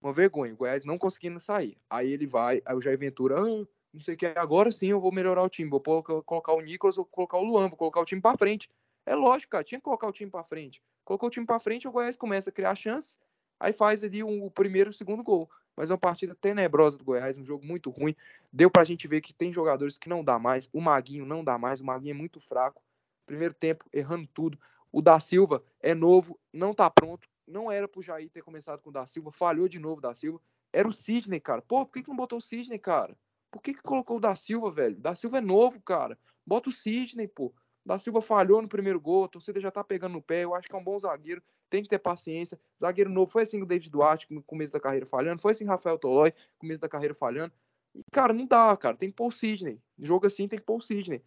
Uma 0.00 0.12
vergonha. 0.12 0.54
O 0.54 0.56
Goiás 0.56 0.84
não 0.84 0.96
conseguindo 0.96 1.40
sair. 1.40 1.76
Aí 1.90 2.12
ele 2.12 2.28
vai, 2.28 2.62
aí 2.64 2.76
o 2.76 2.80
Jair 2.80 2.96
Ventura, 2.96 3.40
ah, 3.40 3.66
não 3.92 4.00
sei 4.00 4.14
o 4.14 4.16
que, 4.16 4.26
agora 4.26 4.70
sim 4.70 4.88
eu 4.88 5.00
vou 5.00 5.10
melhorar 5.10 5.42
o 5.42 5.48
time. 5.48 5.68
Vou 5.68 5.80
colocar 5.80 6.52
o 6.52 6.60
Nicolas, 6.60 6.94
vou 6.94 7.06
colocar 7.06 7.38
o 7.38 7.42
Luan, 7.42 7.68
vou 7.68 7.76
colocar 7.76 8.00
o 8.00 8.04
time 8.04 8.22
para 8.22 8.38
frente. 8.38 8.70
É 9.04 9.16
lógico, 9.16 9.50
cara, 9.50 9.64
tinha 9.64 9.80
que 9.80 9.84
colocar 9.84 10.06
o 10.06 10.12
time 10.12 10.30
para 10.30 10.44
frente. 10.44 10.80
Colocou 11.04 11.26
o 11.26 11.30
time 11.30 11.44
para 11.44 11.58
frente, 11.58 11.88
o 11.88 11.92
Goiás 11.92 12.16
começa 12.16 12.50
a 12.50 12.52
criar 12.52 12.74
chances, 12.76 13.18
aí 13.58 13.72
faz 13.72 14.02
ali 14.02 14.22
o 14.22 14.50
primeiro 14.50 14.90
e 14.90 14.92
o 14.92 14.94
segundo 14.94 15.22
gol 15.22 15.50
mas 15.76 15.90
é 15.90 15.92
uma 15.92 15.98
partida 15.98 16.34
tenebrosa 16.34 16.96
do 16.96 17.04
Goiás, 17.04 17.36
um 17.36 17.44
jogo 17.44 17.64
muito 17.64 17.90
ruim. 17.90 18.14
Deu 18.52 18.70
pra 18.70 18.84
gente 18.84 19.08
ver 19.08 19.20
que 19.20 19.34
tem 19.34 19.52
jogadores 19.52 19.98
que 19.98 20.08
não 20.08 20.22
dá 20.22 20.38
mais. 20.38 20.68
O 20.72 20.80
Maguinho 20.80 21.26
não 21.26 21.42
dá 21.42 21.58
mais, 21.58 21.80
o 21.80 21.84
Maguinho 21.84 22.12
é 22.12 22.16
muito 22.16 22.40
fraco. 22.40 22.82
Primeiro 23.26 23.54
tempo, 23.54 23.84
errando 23.92 24.28
tudo. 24.28 24.58
O 24.92 25.02
da 25.02 25.18
Silva 25.18 25.64
é 25.80 25.94
novo, 25.94 26.38
não 26.52 26.72
tá 26.72 26.88
pronto. 26.88 27.28
Não 27.46 27.70
era 27.70 27.88
pro 27.88 28.02
Jair 28.02 28.30
ter 28.30 28.42
começado 28.42 28.80
com 28.80 28.90
o 28.90 28.92
da 28.92 29.06
Silva, 29.06 29.32
falhou 29.32 29.68
de 29.68 29.78
novo 29.78 29.98
o 29.98 30.00
da 30.00 30.14
Silva. 30.14 30.40
Era 30.72 30.88
o 30.88 30.92
Sidney, 30.92 31.40
cara. 31.40 31.62
Pô, 31.62 31.84
por 31.84 31.92
que, 31.92 32.02
que 32.02 32.08
não 32.08 32.16
botou 32.16 32.38
o 32.38 32.42
Sidney, 32.42 32.78
cara? 32.78 33.16
Por 33.50 33.62
que, 33.62 33.74
que 33.74 33.82
colocou 33.82 34.16
o 34.16 34.20
da 34.20 34.34
Silva, 34.34 34.70
velho? 34.70 34.96
O 34.96 35.00
da 35.00 35.14
Silva 35.14 35.38
é 35.38 35.40
novo, 35.40 35.80
cara. 35.80 36.18
Bota 36.46 36.68
o 36.68 36.72
Sidney, 36.72 37.28
pô. 37.28 37.54
Da 37.84 37.98
Silva 37.98 38.22
falhou 38.22 38.62
no 38.62 38.68
primeiro 38.68 38.98
gol, 38.98 39.24
a 39.24 39.28
torcida 39.28 39.60
já 39.60 39.70
tá 39.70 39.84
pegando 39.84 40.12
no 40.12 40.22
pé. 40.22 40.44
Eu 40.44 40.54
acho 40.54 40.68
que 40.68 40.74
é 40.74 40.78
um 40.78 40.84
bom 40.84 40.98
zagueiro, 40.98 41.42
tem 41.68 41.82
que 41.82 41.88
ter 41.88 41.98
paciência. 41.98 42.58
Zagueiro 42.80 43.10
novo, 43.10 43.30
foi 43.30 43.42
assim 43.42 43.60
o 43.60 43.66
David 43.66 43.90
Duarte 43.90 44.26
começo 44.46 44.72
da 44.72 44.80
carreira 44.80 45.04
falhando, 45.04 45.42
foi 45.42 45.52
assim 45.52 45.64
o 45.64 45.68
Rafael 45.68 45.98
Tolói 45.98 46.32
começo 46.58 46.80
da 46.80 46.88
carreira 46.88 47.14
falhando. 47.14 47.52
E, 47.94 48.02
cara, 48.10 48.32
não 48.32 48.46
dá, 48.46 48.76
cara. 48.76 48.96
Tem 48.96 49.10
que 49.10 49.14
pôr 49.14 49.26
o 49.26 49.30
Sidney. 49.30 49.80
Jogo 49.98 50.26
assim 50.26 50.48
tem 50.48 50.58
que 50.58 50.64
pôr 50.64 50.76
o 50.76 50.80
Sidney. 50.80 51.22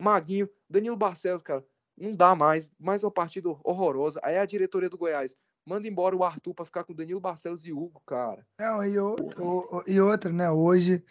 Maguinho, 0.00 0.48
Danilo 0.68 0.96
Barcelos, 0.96 1.42
cara, 1.42 1.64
não 1.96 2.14
dá 2.14 2.34
mais. 2.34 2.70
Mais 2.78 3.02
uma 3.02 3.10
partida 3.10 3.48
horrorosa. 3.64 4.20
Aí 4.22 4.36
a 4.36 4.44
diretoria 4.46 4.88
do 4.88 4.98
Goiás 4.98 5.36
manda 5.66 5.88
embora 5.88 6.14
o 6.14 6.22
Arthur 6.22 6.54
para 6.54 6.64
ficar 6.64 6.84
com 6.84 6.94
Danilo 6.94 7.20
Barcelos 7.20 7.64
e 7.64 7.72
Hugo, 7.72 8.00
cara. 8.06 8.46
Não, 8.60 8.84
e, 8.84 8.98
o, 8.98 9.16
o, 9.38 9.82
e 9.86 10.00
outra, 10.00 10.32
né? 10.32 10.50
Hoje 10.50 11.02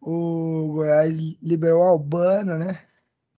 o 0.00 0.72
Goiás 0.74 1.18
liberou 1.42 1.80
o 1.80 1.88
Albano, 1.88 2.58
né? 2.58 2.86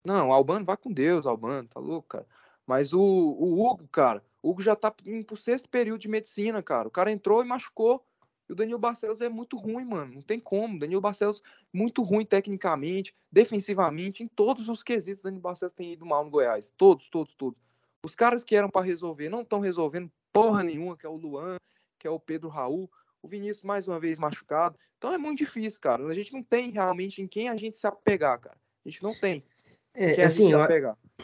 Não, 0.04 0.30
Albano 0.30 0.64
vai 0.64 0.76
com 0.76 0.92
Deus, 0.92 1.26
Albano, 1.26 1.66
tá 1.68 1.80
louco, 1.80 2.08
cara. 2.08 2.26
Mas 2.66 2.92
o, 2.92 3.00
o 3.00 3.64
Hugo, 3.64 3.88
cara, 3.88 4.22
o 4.42 4.50
Hugo 4.50 4.62
já 4.62 4.76
tá 4.76 4.92
indo 5.06 5.24
pro 5.24 5.36
sexto 5.36 5.68
período 5.68 6.00
de 6.00 6.08
medicina, 6.08 6.62
cara. 6.62 6.88
O 6.88 6.90
cara 6.90 7.10
entrou 7.10 7.42
e 7.42 7.46
machucou. 7.46 8.04
E 8.46 8.52
o 8.52 8.54
Danilo 8.54 8.78
Barcelos 8.78 9.22
é 9.22 9.28
muito 9.28 9.56
ruim, 9.56 9.84
mano. 9.84 10.16
Não 10.16 10.22
tem 10.22 10.38
como. 10.38 10.78
O 10.84 11.00
Barcelos, 11.00 11.42
muito 11.72 12.02
ruim 12.02 12.26
tecnicamente, 12.26 13.14
defensivamente, 13.32 14.22
em 14.22 14.28
todos 14.28 14.68
os 14.68 14.82
quesitos. 14.82 15.20
O 15.20 15.24
Danilo 15.24 15.42
Barcelos 15.42 15.72
tem 15.72 15.92
ido 15.94 16.04
mal 16.04 16.24
no 16.24 16.30
Goiás. 16.30 16.70
Todos, 16.76 17.08
todos, 17.08 17.34
todos. 17.34 17.58
Os 18.02 18.14
caras 18.14 18.44
que 18.44 18.54
eram 18.54 18.68
para 18.68 18.84
resolver 18.84 19.30
não 19.30 19.40
estão 19.40 19.60
resolvendo 19.60 20.12
porra 20.30 20.62
nenhuma, 20.62 20.96
que 20.96 21.06
é 21.06 21.08
o 21.08 21.16
Luan, 21.16 21.56
que 21.98 22.06
é 22.06 22.10
o 22.10 22.20
Pedro 22.20 22.50
Raul. 22.50 22.90
O 23.22 23.28
Vinícius, 23.28 23.62
mais 23.62 23.88
uma 23.88 23.98
vez, 23.98 24.18
machucado. 24.18 24.78
Então 24.98 25.10
é 25.10 25.16
muito 25.16 25.38
difícil, 25.38 25.80
cara. 25.80 26.06
A 26.06 26.14
gente 26.14 26.34
não 26.34 26.42
tem 26.42 26.70
realmente 26.70 27.22
em 27.22 27.26
quem 27.26 27.48
a 27.48 27.56
gente 27.56 27.78
se 27.78 27.86
apegar, 27.86 28.38
cara. 28.38 28.58
A 28.84 28.88
gente 28.88 29.02
não 29.02 29.18
tem. 29.18 29.42
É, 29.94 30.24
assim, 30.24 30.52
eu, 30.52 30.58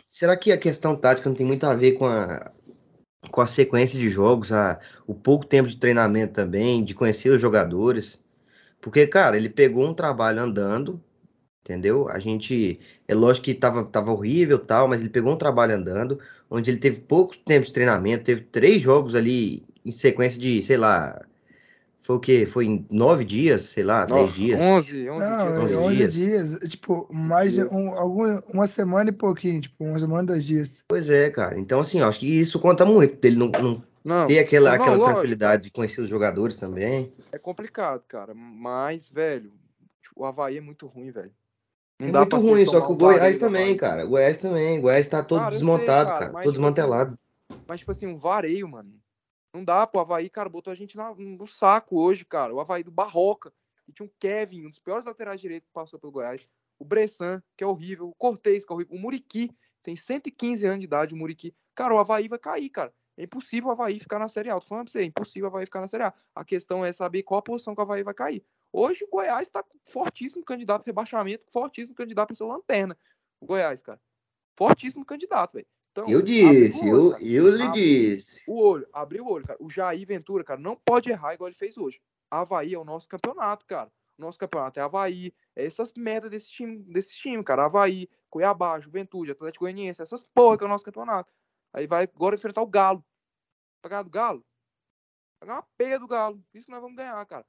será 0.09 0.37
que 0.37 0.53
a 0.53 0.59
questão 0.59 0.97
tática 0.97 1.29
não 1.29 1.37
tem 1.37 1.47
muito 1.47 1.65
a 1.67 1.75
ver 1.75 1.93
com 1.93 2.07
a, 2.07 2.51
com 3.31 3.41
a 3.41 3.47
sequência 3.47 3.99
de 3.99 4.09
jogos, 4.11 4.53
a, 4.53 4.79
o 5.07 5.15
pouco 5.15 5.47
tempo 5.47 5.69
de 5.69 5.77
treinamento 5.77 6.33
também, 6.33 6.85
de 6.85 6.95
conhecer 6.95 7.31
os 7.31 7.41
jogadores? 7.41 8.23
Porque, 8.81 9.07
cara, 9.07 9.37
ele 9.37 9.49
pegou 9.49 9.87
um 9.87 9.95
trabalho 9.95 10.41
andando, 10.41 11.03
Entendeu? 11.63 12.09
A 12.09 12.19
gente. 12.19 12.81
É 13.07 13.15
lógico 13.15 13.45
que 13.45 13.55
tava, 13.55 13.85
tava 13.85 14.11
horrível 14.13 14.57
e 14.57 14.67
tal, 14.67 14.89
mas 14.89 15.01
ele 15.01 15.11
pegou 15.11 15.33
um 15.33 15.37
trabalho 15.37 15.75
andando, 15.77 16.19
onde 16.51 16.71
ele 16.71 16.79
teve 16.79 17.01
pouco 17.01 17.37
tempo 17.37 17.67
de 17.67 17.73
treinamento, 17.73 18.25
teve 18.25 18.41
três 18.43 18.83
jogos 18.83 19.15
ali 19.15 19.65
em 19.85 19.91
sequência 19.91 20.39
de, 20.41 20.63
sei 20.63 20.77
lá. 20.77 21.21
Foi 22.03 22.17
o 22.17 22.21
quê? 22.21 22.47
Foi 22.47 22.67
em 22.67 22.87
nove 22.91 23.25
dias, 23.25 23.63
sei 23.63 23.85
lá, 23.85 24.05
dez 24.05 24.21
Nossa, 24.21 24.33
dias. 24.35 24.61
11, 24.61 25.11
11 25.11 25.27
Não, 25.29 25.47
dias. 25.47 25.73
é 25.73 25.77
11 25.77 25.77
11 25.77 25.95
dias. 25.97 26.13
dias. 26.15 26.71
Tipo, 26.71 27.09
mais 27.13 27.53
de 27.53 27.63
um, 27.65 27.91
algum, 27.97 28.41
uma 28.53 28.67
semana 28.67 29.11
e 29.11 29.13
pouquinho. 29.13 29.61
Tipo, 29.61 29.85
uma 29.85 29.99
semana, 29.99 30.25
dois 30.29 30.45
dias. 30.45 30.83
Pois 30.89 31.11
é, 31.11 31.31
cara. 31.31 31.59
Então, 31.59 31.81
assim, 31.81 32.01
eu 32.01 32.07
acho 32.07 32.19
que 32.21 32.27
isso 32.27 32.59
conta 32.59 32.85
muito, 32.85 33.21
dele 33.21 33.37
não, 33.37 33.49
não 33.49 33.83
Não, 34.03 34.27
ter 34.27 34.39
aquela, 34.39 34.71
não, 34.71 34.77
aquela 34.77 34.97
lógico. 34.97 35.13
tranquilidade 35.13 35.63
de 35.65 35.71
conhecer 35.71 36.01
os 36.01 36.09
jogadores 36.11 36.57
também. 36.57 37.13
é 37.31 37.39
complicado, 37.39 38.03
cara. 38.09 38.33
Mas, 38.35 39.09
velho, 39.11 39.53
tipo, 40.03 40.23
o 40.23 40.25
Havaí 40.25 40.57
é 40.57 40.61
muito 40.61 40.87
ruim, 40.87 41.11
velho. 41.11 41.31
Não 42.01 42.09
É 42.09 42.13
dá 42.13 42.21
muito 42.21 42.39
ruim, 42.39 42.65
só 42.65 42.81
que 42.81 42.91
o 42.93 42.97
Goiás 42.97 43.37
também, 43.37 43.77
cara. 43.77 44.07
O 44.07 44.09
Goiás 44.09 44.39
também. 44.39 44.79
O 44.79 44.83
Goiás 44.83 45.07
tá 45.07 45.23
todo 45.23 45.41
Cara, 45.41 45.55
eu 45.55 45.59
sei, 45.59 45.67
desmontado, 45.67 46.09
cara, 46.09 46.19
cara. 46.21 46.33
mas, 46.33 46.45
Todo 46.45 46.55
tipo 46.55 46.65
assim, 46.67 46.73
desmantelado. 46.75 47.19
Mas, 47.69 47.79
tipo 47.81 47.91
assim, 47.91 48.07
um 48.07 48.17
vareio, 48.17 48.67
mano. 48.67 48.91
Não 49.53 49.65
dá 49.65 49.87
pro 49.87 50.01
Havaí, 50.01 50.31
cara, 50.31 50.49
botou 50.49 50.71
a 50.71 50.75
gente 50.77 50.97
na- 50.97 51.15
no 51.15 51.47
saco 51.47 52.01
hoje, 52.01 52.25
cara. 52.25 52.55
O 52.55 52.61
Havaí 52.61 52.83
do 52.83 52.91
Barroca. 52.91 53.53
E 53.89 53.93
tinha 53.93 54.07
um 54.07 54.11
Kevin, 54.21 54.67
um 54.67 54.71
dos 54.71 54.79
piores 54.79 55.05
laterais 55.05 55.41
direitos 55.41 55.67
que 55.67 55.73
passou 55.73 55.99
pelo 55.99 56.13
Goiás. 56.13 56.47
O 56.79 56.85
Bressan, 56.85 57.43
que 57.57 57.65
é 57.65 57.67
horrível. 57.67 58.09
O 58.09 58.15
Cortez, 58.15 58.65
que 58.65 58.73
é 58.73 58.75
horrível. 58.75 58.97
O 58.97 59.01
Muriqui, 59.01 59.51
tem 59.83 59.97
115 59.97 60.65
anos 60.67 60.79
de 60.81 60.85
idade, 60.85 61.15
o 61.15 61.17
Muriqui. 61.17 61.55
Cara, 61.75 61.95
o 61.95 61.99
Havaí 61.99 62.29
vai 62.29 62.39
cair, 62.39 62.71
cara. 62.71 62.95
É 63.17 63.25
impossível 63.25 63.69
o 63.69 63.73
Havaí 63.73 63.99
ficar 63.99 64.19
na 64.19 64.29
Série 64.29 64.49
A. 64.49 64.61
Tô 64.61 64.67
falando 64.67 64.85
pra 64.85 64.93
você, 64.93 65.01
é 65.01 65.05
impossível 65.05 65.49
o 65.49 65.53
Havaí 65.53 65.67
ficar 65.67 65.81
na 65.81 65.89
Série 65.89 66.05
A. 66.05 66.15
A 66.35 66.45
questão 66.45 66.85
é 66.85 66.93
saber 66.93 67.23
qual 67.23 67.39
a 67.41 67.43
posição 67.43 67.75
que 67.75 67.81
o 67.81 67.83
Havaí 67.83 68.03
vai 68.03 68.15
cair. 68.15 68.45
Hoje 68.73 69.05
o 69.05 69.09
Goiás 69.09 69.51
tá 69.51 69.65
fortíssimo 69.87 70.45
candidato 70.45 70.83
a 70.83 70.87
rebaixamento, 70.87 71.45
fortíssimo 71.51 71.95
candidato 71.95 72.29
pra 72.29 72.37
ser 72.37 72.45
lanterna. 72.45 72.97
O 73.41 73.47
Goiás, 73.47 73.83
cara. 73.83 74.01
Fortíssimo 74.57 75.05
candidato, 75.05 75.55
velho. 75.55 75.67
Então, 75.93 76.09
Eu 76.09 76.23
disse, 76.23 76.81
olho, 76.89 76.89
eu, 76.89 77.11
cara. 77.11 77.25
eu 77.25 77.49
lhe 77.57 77.69
disse. 77.73 78.43
o 78.47 78.61
olho, 78.63 78.89
abriu 78.93 79.25
o 79.25 79.31
olho, 79.31 79.45
cara. 79.47 79.59
O 79.61 79.69
Jair 79.69 80.07
Ventura, 80.07 80.45
cara, 80.45 80.61
não 80.61 80.77
pode 80.77 81.11
errar 81.11 81.35
igual 81.35 81.49
ele 81.49 81.57
fez 81.57 81.77
hoje. 81.77 82.01
Havaí 82.31 82.75
é 82.75 82.79
o 82.79 82.85
nosso 82.85 83.09
campeonato, 83.09 83.67
cara. 83.67 83.91
O 84.17 84.23
nosso 84.23 84.39
campeonato 84.39 84.79
é 84.79 84.83
Havaí. 84.83 85.35
É 85.57 85.65
essas 85.67 85.93
merda 85.97 86.31
desse 86.31 86.51
time, 86.51 86.79
desse 86.85 87.17
time, 87.17 87.43
cara. 87.43 87.65
Havaí, 87.65 88.09
Cuiabá, 88.29 88.79
Juventude, 88.79 89.33
Atlético 89.33 89.65
Goianiense, 89.65 90.01
essas 90.01 90.23
porra 90.25 90.57
que 90.57 90.63
é 90.63 90.67
o 90.67 90.71
nosso 90.71 90.85
campeonato. 90.85 91.33
Aí 91.73 91.87
vai 91.89 92.05
agora 92.05 92.37
enfrentar 92.37 92.63
o 92.63 92.67
Galo. 92.67 93.05
Vai 93.83 93.91
ganhar 93.91 94.03
do 94.05 94.11
Galo? 94.11 94.45
Vai 95.41 95.49
ganhar 95.49 95.59
uma 95.61 95.69
peia 95.77 95.99
do 95.99 96.07
Galo. 96.07 96.41
Isso 96.55 96.67
que 96.67 96.71
nós 96.73 96.81
vamos 96.81 96.97
ganhar, 96.97 97.25
cara. 97.27 97.45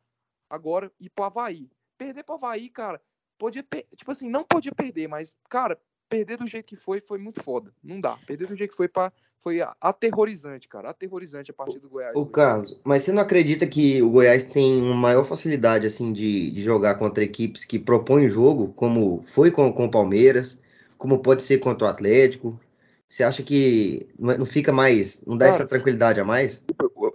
Agora, 0.49 0.91
ir 0.99 1.09
pro 1.11 1.25
Havaí. 1.25 1.69
Perder 1.97 2.23
pro 2.23 2.35
Havaí, 2.35 2.69
cara, 2.69 2.99
podia, 3.37 3.63
per- 3.63 3.87
tipo 3.95 4.09
assim, 4.11 4.27
não 4.27 4.43
podia 4.43 4.73
perder, 4.73 5.07
mas, 5.07 5.37
cara, 5.47 5.79
perder 6.11 6.37
do 6.37 6.45
jeito 6.45 6.65
que 6.65 6.75
foi, 6.75 6.99
foi 6.99 7.17
muito 7.17 7.41
foda. 7.41 7.71
Não 7.81 8.01
dá. 8.01 8.17
Perder 8.27 8.47
do 8.47 8.55
jeito 8.55 8.71
que 8.71 8.77
foi, 8.77 8.89
pra, 8.89 9.13
foi 9.41 9.59
aterrorizante, 9.79 10.67
cara. 10.67 10.89
Aterrorizante 10.89 11.49
a 11.49 11.53
partir 11.53 11.79
do 11.79 11.87
Goiás. 11.87 12.13
Ô, 12.13 12.23
hoje. 12.23 12.31
Carlos, 12.31 12.79
mas 12.83 13.03
você 13.03 13.13
não 13.13 13.21
acredita 13.21 13.65
que 13.65 14.01
o 14.01 14.09
Goiás 14.09 14.43
tem 14.43 14.81
uma 14.81 14.93
maior 14.93 15.23
facilidade, 15.23 15.87
assim, 15.87 16.11
de, 16.11 16.51
de 16.51 16.61
jogar 16.61 16.95
contra 16.95 17.23
equipes 17.23 17.63
que 17.63 17.79
propõem 17.79 18.25
o 18.25 18.29
jogo, 18.29 18.73
como 18.73 19.23
foi 19.27 19.49
com, 19.49 19.71
com 19.71 19.85
o 19.85 19.91
Palmeiras, 19.91 20.59
como 20.97 21.19
pode 21.19 21.43
ser 21.43 21.59
contra 21.59 21.87
o 21.87 21.89
Atlético? 21.89 22.59
Você 23.07 23.23
acha 23.23 23.41
que 23.41 24.07
não 24.19 24.31
é- 24.31 24.37
não 24.37 24.45
fica 24.45 24.71
mais, 24.71 25.21
não 25.25 25.37
dá 25.37 25.45
Cara, 25.45 25.57
essa 25.57 25.67
tranquilidade 25.67 26.19
a 26.19 26.25
mais? 26.25 26.61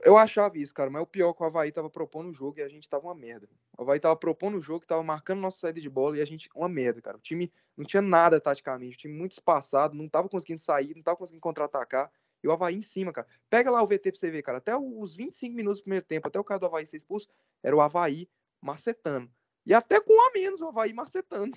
Eu, 0.07 0.17
achava 0.17 0.57
isso, 0.57 0.73
cara, 0.73 0.89
mas 0.89 1.03
o 1.03 1.07
pior 1.07 1.31
é 1.31 1.35
que 1.35 1.43
o 1.43 1.47
Havaí 1.47 1.73
tava 1.73 1.91
propondo 1.91 2.29
o 2.29 2.33
jogo 2.33 2.59
e 2.59 2.63
a 2.63 2.69
gente 2.69 2.89
tava 2.89 3.07
uma 3.07 3.15
merda. 3.15 3.49
O 3.77 3.83
Havaí 3.83 3.99
tava 3.99 4.15
propondo 4.15 4.57
o 4.57 4.63
jogo, 4.63 4.87
tava 4.87 5.03
marcando 5.03 5.41
nossa 5.41 5.59
saída 5.59 5.81
de 5.81 5.91
bola 5.91 6.17
e 6.17 6.21
a 6.21 6.25
gente, 6.25 6.49
uma 6.55 6.69
merda, 6.69 7.03
cara. 7.03 7.17
O 7.17 7.21
time 7.21 7.53
não 7.77 7.85
tinha 7.85 8.01
nada 8.01 8.41
taticamente, 8.41 8.95
o 8.95 8.99
time 8.99 9.15
muito 9.15 9.33
espaçado, 9.33 9.97
não 9.97 10.09
tava 10.09 10.29
conseguindo 10.29 10.61
sair, 10.61 10.95
não 10.95 11.03
tava 11.03 11.17
conseguindo 11.17 11.41
contra-atacar. 11.41 12.11
E 12.43 12.47
o 12.47 12.53
Havaí 12.53 12.77
em 12.77 12.83
cima, 12.83 13.13
cara. 13.13 13.27
Pega 13.51 13.71
lá 13.71 13.83
o 13.83 13.87
VT 13.87 14.13
pra 14.13 14.21
você 14.21 14.31
ver, 14.31 14.43
cara. 14.43 14.59
Até 14.59 14.77
os 14.77 15.15
25 15.15 15.57
minutos 15.57 15.81
do 15.81 15.85
primeiro 15.85 16.05
tempo, 16.07 16.29
até 16.29 16.39
o 16.39 16.45
cara 16.45 16.61
do 16.61 16.67
Havaí 16.67 16.87
ser 16.87 16.99
expulso, 16.99 17.29
era 17.63 17.75
o 17.75 17.81
Havaí 17.81 18.29
macetando. 18.61 19.29
E 19.67 19.75
até 19.75 20.01
com 20.01 20.13
um 20.13 20.29
a 20.29 20.31
menos, 20.33 20.61
o 20.61 20.69
Havaí 20.69 20.93
macetando. 20.93 21.57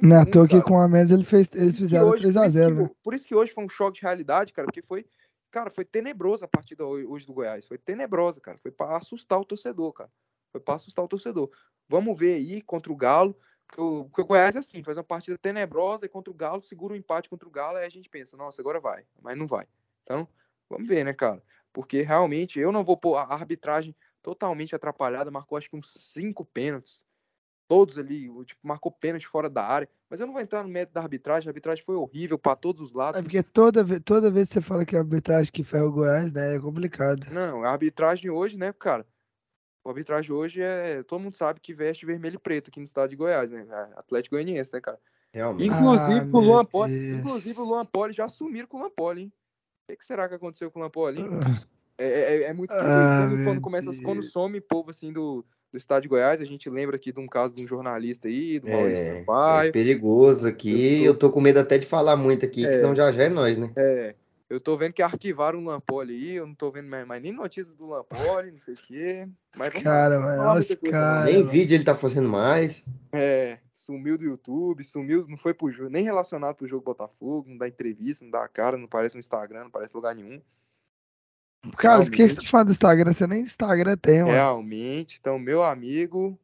Não, 0.00 0.20
é 0.20 0.24
toa 0.26 0.46
que 0.46 0.60
com 0.62 0.78
a 0.78 0.86
menos 0.86 1.10
ele 1.10 1.24
fez, 1.24 1.48
eles 1.54 1.76
fizeram 1.76 2.08
hoje- 2.08 2.22
por 2.22 2.28
isso 2.28 2.38
3x0, 2.38 2.76
que- 2.76 2.82
né? 2.82 2.90
Por 3.02 3.14
isso 3.14 3.26
que 3.26 3.34
hoje 3.34 3.52
foi 3.52 3.64
um 3.64 3.68
choque 3.68 3.96
de 3.98 4.02
realidade, 4.02 4.52
cara, 4.52 4.66
porque 4.66 4.82
foi, 4.82 5.04
cara, 5.50 5.70
foi 5.70 5.84
tenebrosa 5.84 6.44
a 6.44 6.48
partida 6.48 6.86
ho- 6.86 7.10
hoje 7.10 7.26
do 7.26 7.32
Goiás. 7.32 7.66
Foi 7.66 7.78
tenebrosa, 7.78 8.40
cara. 8.40 8.58
Foi 8.58 8.70
pra 8.70 8.96
assustar 8.96 9.40
o 9.40 9.44
torcedor, 9.44 9.92
cara. 9.92 10.10
Foi 10.50 10.60
pra 10.60 10.74
assustar 10.74 11.04
o 11.04 11.08
torcedor. 11.08 11.50
Vamos 11.88 12.18
ver 12.18 12.34
aí 12.34 12.62
contra 12.62 12.92
o 12.92 12.96
Galo. 12.96 13.36
Porque 13.66 14.22
o, 14.22 14.24
Goiás 14.24 14.56
é 14.56 14.60
assim, 14.60 14.82
faz 14.82 14.96
uma 14.96 15.04
partida 15.04 15.36
tenebrosa 15.36 16.06
e 16.06 16.08
contra 16.08 16.30
o 16.30 16.34
Galo, 16.34 16.62
segura 16.62 16.94
o 16.94 16.96
empate 16.96 17.28
contra 17.28 17.46
o 17.46 17.50
Galo, 17.50 17.76
aí 17.76 17.84
a 17.84 17.90
gente 17.90 18.08
pensa, 18.08 18.36
nossa, 18.36 18.62
agora 18.62 18.80
vai. 18.80 19.04
Mas 19.20 19.36
não 19.36 19.46
vai. 19.46 19.66
Então, 20.04 20.26
vamos 20.70 20.88
ver, 20.88 21.04
né, 21.04 21.12
cara? 21.12 21.42
Porque 21.70 22.00
realmente 22.00 22.58
eu 22.58 22.72
não 22.72 22.82
vou 22.82 22.96
pôr 22.96 23.16
a 23.16 23.24
arbitragem 23.24 23.94
totalmente 24.22 24.74
atrapalhada, 24.74 25.30
marcou 25.30 25.58
acho 25.58 25.68
que 25.68 25.76
uns 25.76 25.92
cinco 25.92 26.44
pênaltis 26.46 26.98
todos 27.68 27.98
ali, 27.98 28.28
tipo, 28.44 28.66
marcou 28.66 28.90
pênalti 28.90 29.28
fora 29.28 29.48
da 29.50 29.62
área, 29.62 29.88
mas 30.08 30.18
eu 30.20 30.26
não 30.26 30.32
vou 30.32 30.42
entrar 30.42 30.62
no 30.62 30.68
mérito 30.70 30.94
da 30.94 31.02
arbitragem, 31.02 31.48
a 31.48 31.50
arbitragem 31.50 31.84
foi 31.84 31.94
horrível 31.94 32.38
para 32.38 32.56
todos 32.56 32.80
os 32.80 32.92
lados. 32.94 33.20
É 33.20 33.22
porque 33.22 33.42
toda, 33.42 34.00
toda 34.00 34.30
vez 34.30 34.48
que 34.48 34.54
você 34.54 34.60
fala 34.62 34.84
que 34.86 34.96
é 34.96 34.98
a 34.98 35.02
arbitragem 35.02 35.52
que 35.52 35.62
ferra 35.62 35.84
o 35.86 35.92
Goiás, 35.92 36.32
né? 36.32 36.56
É 36.56 36.58
complicado. 36.58 37.30
Não, 37.30 37.62
a 37.62 37.70
arbitragem 37.70 38.30
hoje, 38.30 38.56
né, 38.56 38.72
cara? 38.72 39.06
A 39.84 39.88
arbitragem 39.90 40.32
hoje 40.34 40.62
é. 40.62 41.02
Todo 41.02 41.20
mundo 41.20 41.34
sabe 41.34 41.60
que 41.60 41.72
veste 41.72 42.04
vermelho 42.04 42.36
e 42.36 42.38
preto 42.38 42.68
aqui 42.68 42.78
no 42.80 42.84
estado 42.84 43.10
de 43.10 43.16
Goiás, 43.16 43.50
né? 43.50 43.66
É 43.70 43.98
Atlético 43.98 44.34
Goianiense, 44.36 44.72
né, 44.72 44.80
cara? 44.80 44.98
Realmente. 45.32 45.66
Inclusive 45.68 46.20
Ah, 46.20 46.26
com 46.30 46.36
o 46.38 46.40
Luan 46.40 46.64
Poli. 46.64 46.92
Inclusive 47.18 47.60
o 47.60 47.64
Luan 47.64 47.86
Poli 47.86 48.12
já 48.12 48.24
assumiram 48.24 48.66
com 48.66 48.78
o 48.78 48.80
Luan 48.80 48.90
Poli, 48.90 49.22
hein? 49.22 49.32
O 49.84 49.92
que, 49.92 49.96
que 49.98 50.04
será 50.04 50.28
que 50.28 50.34
aconteceu 50.34 50.70
com 50.70 50.78
o 50.78 50.82
Luan 50.82 50.90
Poli? 50.90 51.20
hein? 51.20 51.26
Ah, 51.42 51.68
É, 51.98 52.06
é- 52.06 52.42
é 52.44 52.52
muito 52.52 52.70
esquisito. 52.70 52.96
Ah, 53.12 53.16
quando, 53.16 53.44
quando 53.44 53.60
começa, 53.60 53.90
quando 54.04 54.22
some 54.22 54.60
povo 54.60 54.90
assim 54.90 55.12
do, 55.12 55.44
do 55.70 55.76
estado 55.76 56.02
de 56.02 56.08
Goiás, 56.08 56.40
a 56.40 56.44
gente 56.44 56.68
lembra 56.70 56.96
aqui 56.96 57.12
de 57.12 57.20
um 57.20 57.26
caso 57.26 57.54
de 57.54 57.62
um 57.62 57.68
jornalista 57.68 58.28
aí, 58.28 58.58
do 58.58 58.68
Maurício 58.68 59.04
É, 59.04 59.08
é 59.08 59.18
Sampaio. 59.18 59.72
perigoso 59.72 60.48
aqui. 60.48 60.98
Eu 61.00 61.12
Eu 61.12 61.14
tô 61.14 61.30
com 61.30 61.40
medo 61.40 61.58
até 61.60 61.76
de 61.78 61.86
falar 61.86 62.16
muito 62.16 62.44
aqui, 62.44 62.62
que 62.62 62.68
É. 62.68 62.72
senão 62.72 62.94
já 62.94 63.10
já 63.12 63.24
é 63.24 63.28
nós, 63.28 63.58
né? 63.58 63.70
É, 63.76 64.14
eu 64.48 64.58
tô 64.58 64.76
vendo 64.78 64.94
que 64.94 65.02
arquivaram 65.02 65.58
o 65.58 65.64
Lampoli 65.64 66.14
aí, 66.14 66.36
eu 66.36 66.46
não 66.46 66.54
tô 66.54 66.70
vendo 66.70 66.88
mais, 66.88 67.06
mais 67.06 67.22
nem 67.22 67.32
notícias 67.32 67.76
do 67.76 67.86
Lampoli, 67.86 68.50
não 68.52 68.60
sei 68.60 68.74
o 68.74 68.76
quê. 68.78 69.28
Mas 69.56 69.68
vamos 69.68 69.82
mano. 70.20 70.36
não. 70.42 70.90
caras. 70.90 71.24
Nem 71.26 71.38
mano. 71.40 71.50
vídeo 71.50 71.74
ele 71.74 71.84
tá 71.84 71.94
fazendo 71.94 72.28
mais. 72.28 72.82
É, 73.12 73.58
sumiu 73.74 74.16
do 74.16 74.24
YouTube, 74.24 74.82
sumiu, 74.84 75.26
não 75.28 75.36
foi 75.36 75.52
pro 75.52 75.70
jogo, 75.70 75.90
nem 75.90 76.02
relacionado 76.04 76.56
pro 76.56 76.66
jogo 76.68 76.82
Botafogo, 76.84 77.46
não 77.48 77.58
dá 77.58 77.68
entrevista, 77.68 78.24
não 78.24 78.30
dá 78.30 78.48
cara, 78.48 78.76
não 78.78 78.84
aparece 78.86 79.16
no 79.16 79.20
Instagram, 79.20 79.60
não 79.60 79.66
aparece 79.66 79.94
lugar 79.94 80.14
nenhum. 80.14 80.40
Cara, 81.76 82.02
por 82.02 82.10
que 82.10 82.28
você 82.28 82.36
tá 82.36 82.42
falando 82.44 82.66
do 82.68 82.72
Instagram? 82.72 83.12
Você 83.12 83.26
nem 83.26 83.40
Instagram 83.40 83.96
tem, 83.96 84.20
mano. 84.20 84.32
Realmente, 84.32 85.18
então, 85.20 85.38
meu 85.38 85.62
amigo, 85.62 86.38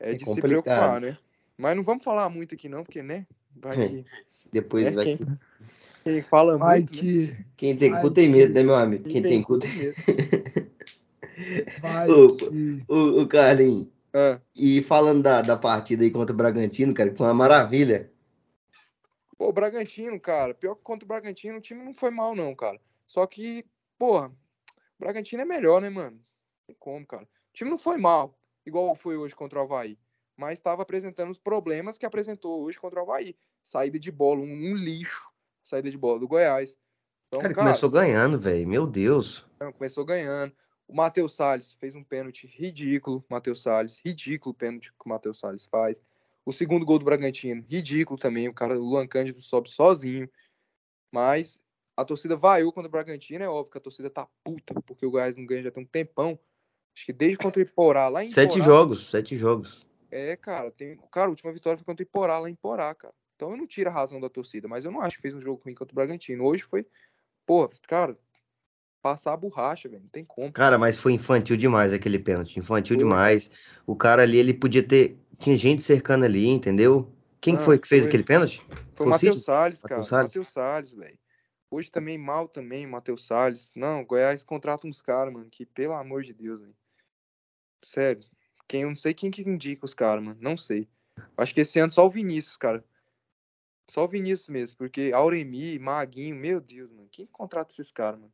é, 0.00 0.12
É 0.12 0.14
de 0.14 0.20
se 0.20 0.24
complicado. 0.24 0.62
preocupar, 0.64 1.00
né? 1.00 1.18
Mas 1.56 1.76
não 1.76 1.82
vamos 1.84 2.04
falar 2.04 2.28
muito 2.28 2.54
aqui 2.54 2.68
não, 2.68 2.82
porque, 2.82 3.02
né, 3.02 3.26
vai 3.54 3.76
que 3.76 4.04
Depois 4.52 4.86
É, 4.86 4.90
vai. 4.90 5.04
quem- 5.04 5.18
quem 6.04 6.22
fala 6.22 6.56
Vai 6.56 6.78
muito, 6.78 6.94
né? 6.94 7.00
que. 7.00 7.36
Quem 7.56 7.76
tem 7.76 7.92
Ai, 7.94 8.00
cu 8.00 8.10
tem 8.10 8.30
que- 8.30 8.38
medo, 8.38 8.54
né, 8.54 8.62
meu 8.62 8.74
amigo? 8.74 9.04
Quem 9.08 9.22
tem 9.22 9.42
cu 9.42 9.54
cu 9.54 9.58
tem. 9.58 9.72
medo. 9.74 9.94
Vai 11.82 12.08
Opa. 12.10 12.48
que. 12.48 12.82
O, 12.88 13.22
o 13.22 13.26
Carlinhos. 13.28 13.88
Ah, 14.14 14.40
E 14.54 14.80
falando 14.82 15.22
da, 15.22 15.42
da 15.42 15.56
partida 15.56 16.02
aí 16.02 16.10
contra 16.10 16.32
o 16.32 16.36
Bragantino, 16.36 16.94
cara, 16.94 17.10
que 17.10 17.18
foi 17.18 17.26
uma 17.26 17.34
maravilha. 17.34 18.10
Pô, 19.36 19.48
o 19.48 19.52
Bragantino, 19.52 20.18
cara, 20.18 20.54
pior 20.54 20.74
que 20.74 20.82
contra 20.82 21.04
o 21.04 21.08
Bragantino, 21.08 21.58
o 21.58 21.60
time 21.60 21.84
não 21.84 21.92
foi 21.92 22.10
mal, 22.10 22.34
não, 22.34 22.54
cara. 22.54 22.80
Só 23.06 23.26
que, 23.26 23.64
porra, 23.98 24.28
o 24.28 24.98
Bragantino 24.98 25.42
é 25.42 25.44
melhor, 25.44 25.80
né, 25.80 25.90
mano? 25.90 26.16
Não 26.16 26.66
tem 26.66 26.76
como, 26.78 27.06
cara. 27.06 27.24
O 27.24 27.52
time 27.52 27.70
não 27.70 27.78
foi 27.78 27.96
mal, 27.96 28.38
igual 28.64 28.94
foi 28.94 29.16
hoje 29.16 29.34
contra 29.34 29.58
o 29.58 29.62
Havaí. 29.62 29.98
Mas 30.36 30.58
estava 30.58 30.82
apresentando 30.82 31.30
os 31.30 31.38
problemas 31.38 31.96
que 31.96 32.04
apresentou 32.04 32.62
hoje 32.62 32.78
contra 32.78 33.00
o 33.00 33.02
Havaí. 33.02 33.36
Saída 33.62 33.98
de 33.98 34.12
bola, 34.12 34.40
um, 34.40 34.44
um 34.44 34.74
lixo. 34.74 35.26
Saída 35.64 35.90
de 35.90 35.96
bola 35.96 36.20
do 36.20 36.28
Goiás. 36.28 36.76
Então, 37.28 37.40
Cara, 37.40 37.54
cara, 37.54 37.66
começou 37.66 37.90
ganhando, 37.90 38.38
velho. 38.38 38.68
Meu 38.68 38.86
Deus. 38.86 39.46
começou 39.76 40.04
ganhando. 40.04 40.54
O 40.86 40.94
Matheus 40.94 41.34
Salles 41.34 41.72
fez 41.72 41.96
um 41.96 42.04
pênalti 42.04 42.46
ridículo, 42.46 43.24
Matheus 43.28 43.60
Salles, 43.60 44.00
ridículo 44.04 44.52
o 44.52 44.54
pênalti 44.56 44.92
que 44.92 45.04
o 45.04 45.08
Matheus 45.08 45.38
Salles 45.38 45.66
faz. 45.66 46.00
O 46.44 46.52
segundo 46.52 46.86
gol 46.86 46.98
do 47.00 47.04
Bragantino, 47.04 47.64
ridículo 47.68 48.16
também, 48.16 48.48
o 48.48 48.54
cara, 48.54 48.78
o 48.78 48.84
Luan 48.84 49.06
Cândido 49.06 49.42
sobe 49.42 49.68
sozinho. 49.68 50.30
Mas 51.10 51.60
a 51.96 52.04
torcida 52.04 52.36
vaiou 52.36 52.72
contra 52.72 52.88
o 52.88 52.92
Bragantino, 52.92 53.42
é 53.44 53.48
óbvio 53.48 53.72
que 53.72 53.78
a 53.78 53.80
torcida 53.80 54.10
tá 54.10 54.28
puta, 54.44 54.74
porque 54.82 55.06
o 55.06 55.10
Goiás 55.10 55.36
não 55.36 55.46
ganha 55.46 55.62
já 55.62 55.70
tem 55.70 55.82
um 55.82 55.86
tempão. 55.86 56.38
Acho 56.94 57.06
que 57.06 57.12
desde 57.12 57.38
contra 57.38 57.60
o 57.60 57.66
Iporá, 57.66 58.08
lá 58.08 58.22
em 58.22 58.28
Sete 58.28 58.58
Iporá, 58.58 58.64
jogos, 58.64 59.10
sete 59.10 59.36
jogos. 59.36 59.86
É, 60.10 60.36
cara, 60.36 60.70
tem, 60.70 60.96
cara, 61.10 61.26
a 61.26 61.30
última 61.30 61.52
vitória 61.52 61.78
foi 61.78 61.84
contra 61.84 62.02
o 62.02 62.06
Iporá, 62.06 62.38
lá 62.38 62.50
em 62.50 62.52
Iporá, 62.52 62.94
cara. 62.94 63.14
Então 63.34 63.50
eu 63.50 63.56
não 63.56 63.66
tiro 63.66 63.90
a 63.90 63.92
razão 63.92 64.20
da 64.20 64.30
torcida, 64.30 64.66
mas 64.66 64.84
eu 64.84 64.90
não 64.90 65.00
acho 65.00 65.16
que 65.16 65.22
fez 65.22 65.34
um 65.34 65.40
jogo 65.40 65.62
ruim 65.64 65.74
contra 65.74 65.92
o 65.92 65.94
Bragantino. 65.94 66.44
Hoje 66.44 66.62
foi, 66.62 66.86
pô, 67.44 67.68
cara, 67.86 68.16
passar 69.02 69.34
a 69.34 69.36
borracha, 69.36 69.88
velho, 69.88 70.02
não 70.02 70.08
tem 70.08 70.24
como. 70.24 70.50
Cara, 70.52 70.78
mas 70.78 70.96
foi 70.96 71.12
infantil 71.12 71.56
demais 71.56 71.92
aquele 71.92 72.18
pênalti. 72.18 72.58
Infantil 72.58 72.96
Foi. 72.96 73.04
demais. 73.04 73.50
O 73.86 73.94
cara 73.94 74.22
ali, 74.22 74.38
ele 74.38 74.54
podia 74.54 74.82
ter 74.82 75.18
Tinha 75.38 75.56
gente 75.56 75.82
cercando 75.82 76.24
ali, 76.24 76.48
entendeu? 76.48 77.12
Quem 77.40 77.54
Não, 77.54 77.60
foi 77.60 77.78
que 77.78 77.86
fez 77.86 78.02
foi. 78.02 78.08
aquele 78.08 78.24
pênalti? 78.24 78.62
Foi 78.94 79.06
o 79.06 79.10
Matheus? 79.10 79.44
Salles, 79.44 79.82
cara. 79.82 80.02
Matheus 80.10 80.48
Salles, 80.48 80.92
velho. 80.92 81.18
Hoje 81.76 81.90
também 81.90 82.16
mal 82.16 82.48
também, 82.48 82.86
Matheus 82.86 83.26
Salles. 83.26 83.70
Não, 83.74 84.02
Goiás 84.02 84.42
contrata 84.42 84.86
uns 84.86 85.02
caras, 85.02 85.30
mano, 85.30 85.50
que 85.50 85.66
pelo 85.66 85.92
amor 85.92 86.22
de 86.22 86.32
Deus, 86.32 86.58
velho. 86.58 86.74
Sério. 87.84 88.24
Quem, 88.66 88.80
eu 88.80 88.88
não 88.88 88.96
sei 88.96 89.12
quem 89.12 89.30
que 89.30 89.42
indica 89.42 89.84
os 89.84 89.92
caras, 89.92 90.24
mano. 90.24 90.38
Não 90.40 90.56
sei. 90.56 90.88
Acho 91.36 91.52
que 91.52 91.60
esse 91.60 91.78
ano 91.78 91.92
só 91.92 92.06
o 92.06 92.10
Vinícius, 92.10 92.56
cara. 92.56 92.82
Só 93.90 94.06
o 94.06 94.08
Vinícius 94.08 94.48
mesmo, 94.48 94.78
porque 94.78 95.10
Auremi, 95.14 95.78
Maguinho, 95.78 96.34
meu 96.34 96.62
Deus, 96.62 96.90
mano. 96.90 97.08
Quem 97.12 97.26
contrata 97.26 97.70
esses 97.70 97.92
caras, 97.92 98.20
mano? 98.20 98.32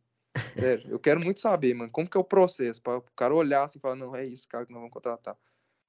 Sério, 0.57 0.89
eu 0.89 1.01
quero 1.01 1.19
muito 1.19 1.41
saber, 1.41 1.75
mano, 1.75 1.91
como 1.91 2.09
que 2.09 2.17
é 2.17 2.21
o 2.21 2.25
processo 2.25 2.81
para 2.81 2.99
o 2.99 3.05
cara 3.17 3.35
olhar 3.35 3.65
assim 3.65 3.79
e 3.79 3.81
falar, 3.81 3.97
não, 3.97 4.15
é 4.15 4.25
isso, 4.25 4.47
cara, 4.47 4.65
que 4.65 4.73
nós 4.73 4.81
vamos 4.81 4.95
contratar. 4.95 5.37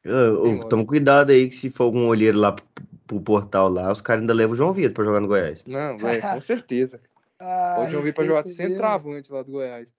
Lógica. 0.03 0.69
toma 0.69 0.85
cuidado 0.87 1.31
aí 1.31 1.47
que 1.47 1.55
se 1.55 1.69
for 1.69 1.83
algum 1.83 2.07
olheiro 2.07 2.39
lá 2.39 2.51
pro, 2.51 2.65
pro 3.05 3.21
portal 3.21 3.69
lá, 3.69 3.91
os 3.91 4.01
caras 4.01 4.21
ainda 4.21 4.33
levam 4.33 4.53
o 4.53 4.57
João 4.57 4.73
Vitor 4.73 4.91
pra 4.91 5.03
jogar 5.03 5.19
no 5.19 5.27
Goiás. 5.27 5.63
Não, 5.65 5.99
velho, 5.99 6.19
com 6.19 6.41
certeza. 6.41 6.99
Ah, 7.45 7.75
Pode 7.77 7.95
ouvir 7.95 8.13
pra 8.13 8.23
jogar 8.23 8.47
centroavante 8.47 9.31
lá 9.31 9.43
do 9.43 9.51
Goiás. 9.51 9.93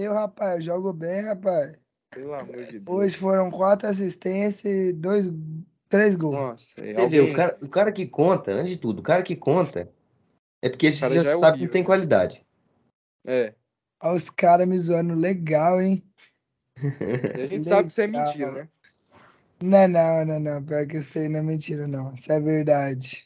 Eu, 0.00 0.12
rapaz. 0.12 0.62
Jogo 0.62 0.92
bem, 0.92 1.22
rapaz. 1.22 1.76
Pelo 2.10 2.32
amor 2.34 2.64
de 2.64 2.78
Deus. 2.78 2.96
Hoje 2.96 3.16
foram 3.16 3.50
quatro 3.50 3.88
assistências 3.88 4.64
e 4.64 4.92
dois, 4.92 5.32
três 5.88 6.14
gols. 6.14 6.34
Nossa, 6.34 6.80
é, 6.80 6.94
vê, 6.94 7.18
alguém... 7.18 7.32
o 7.32 7.36
cara, 7.36 7.58
o 7.60 7.68
cara 7.68 7.90
que 7.90 8.06
conta, 8.06 8.52
antes 8.52 8.70
de 8.70 8.76
tudo, 8.76 9.00
o 9.00 9.02
cara 9.02 9.24
que 9.24 9.34
conta 9.34 9.90
é 10.62 10.68
porque 10.68 10.86
ele 10.86 10.94
já, 10.94 11.08
já 11.08 11.32
é 11.32 11.36
sabe 11.36 11.58
que 11.58 11.68
tem 11.68 11.82
qualidade. 11.82 12.46
É, 13.26 13.52
Olha 14.00 14.14
os 14.14 14.30
caras 14.30 14.68
me 14.68 14.78
zoando 14.78 15.14
legal, 15.14 15.80
hein? 15.80 16.04
e 16.80 17.40
a 17.40 17.46
gente 17.48 17.64
sabe 17.66 17.84
que 17.84 17.92
isso 17.92 18.00
é 18.00 18.06
Legal. 18.06 18.26
mentira, 18.26 18.52
né? 18.52 18.68
Não, 19.60 19.88
não, 19.88 20.24
não, 20.24 20.40
não. 20.40 20.62
Pior 20.62 20.86
que 20.86 20.98
isso 20.98 21.18
aí 21.18 21.28
não 21.28 21.40
é 21.40 21.42
mentira, 21.42 21.88
não. 21.88 22.14
Isso 22.14 22.30
é 22.30 22.38
verdade. 22.38 23.25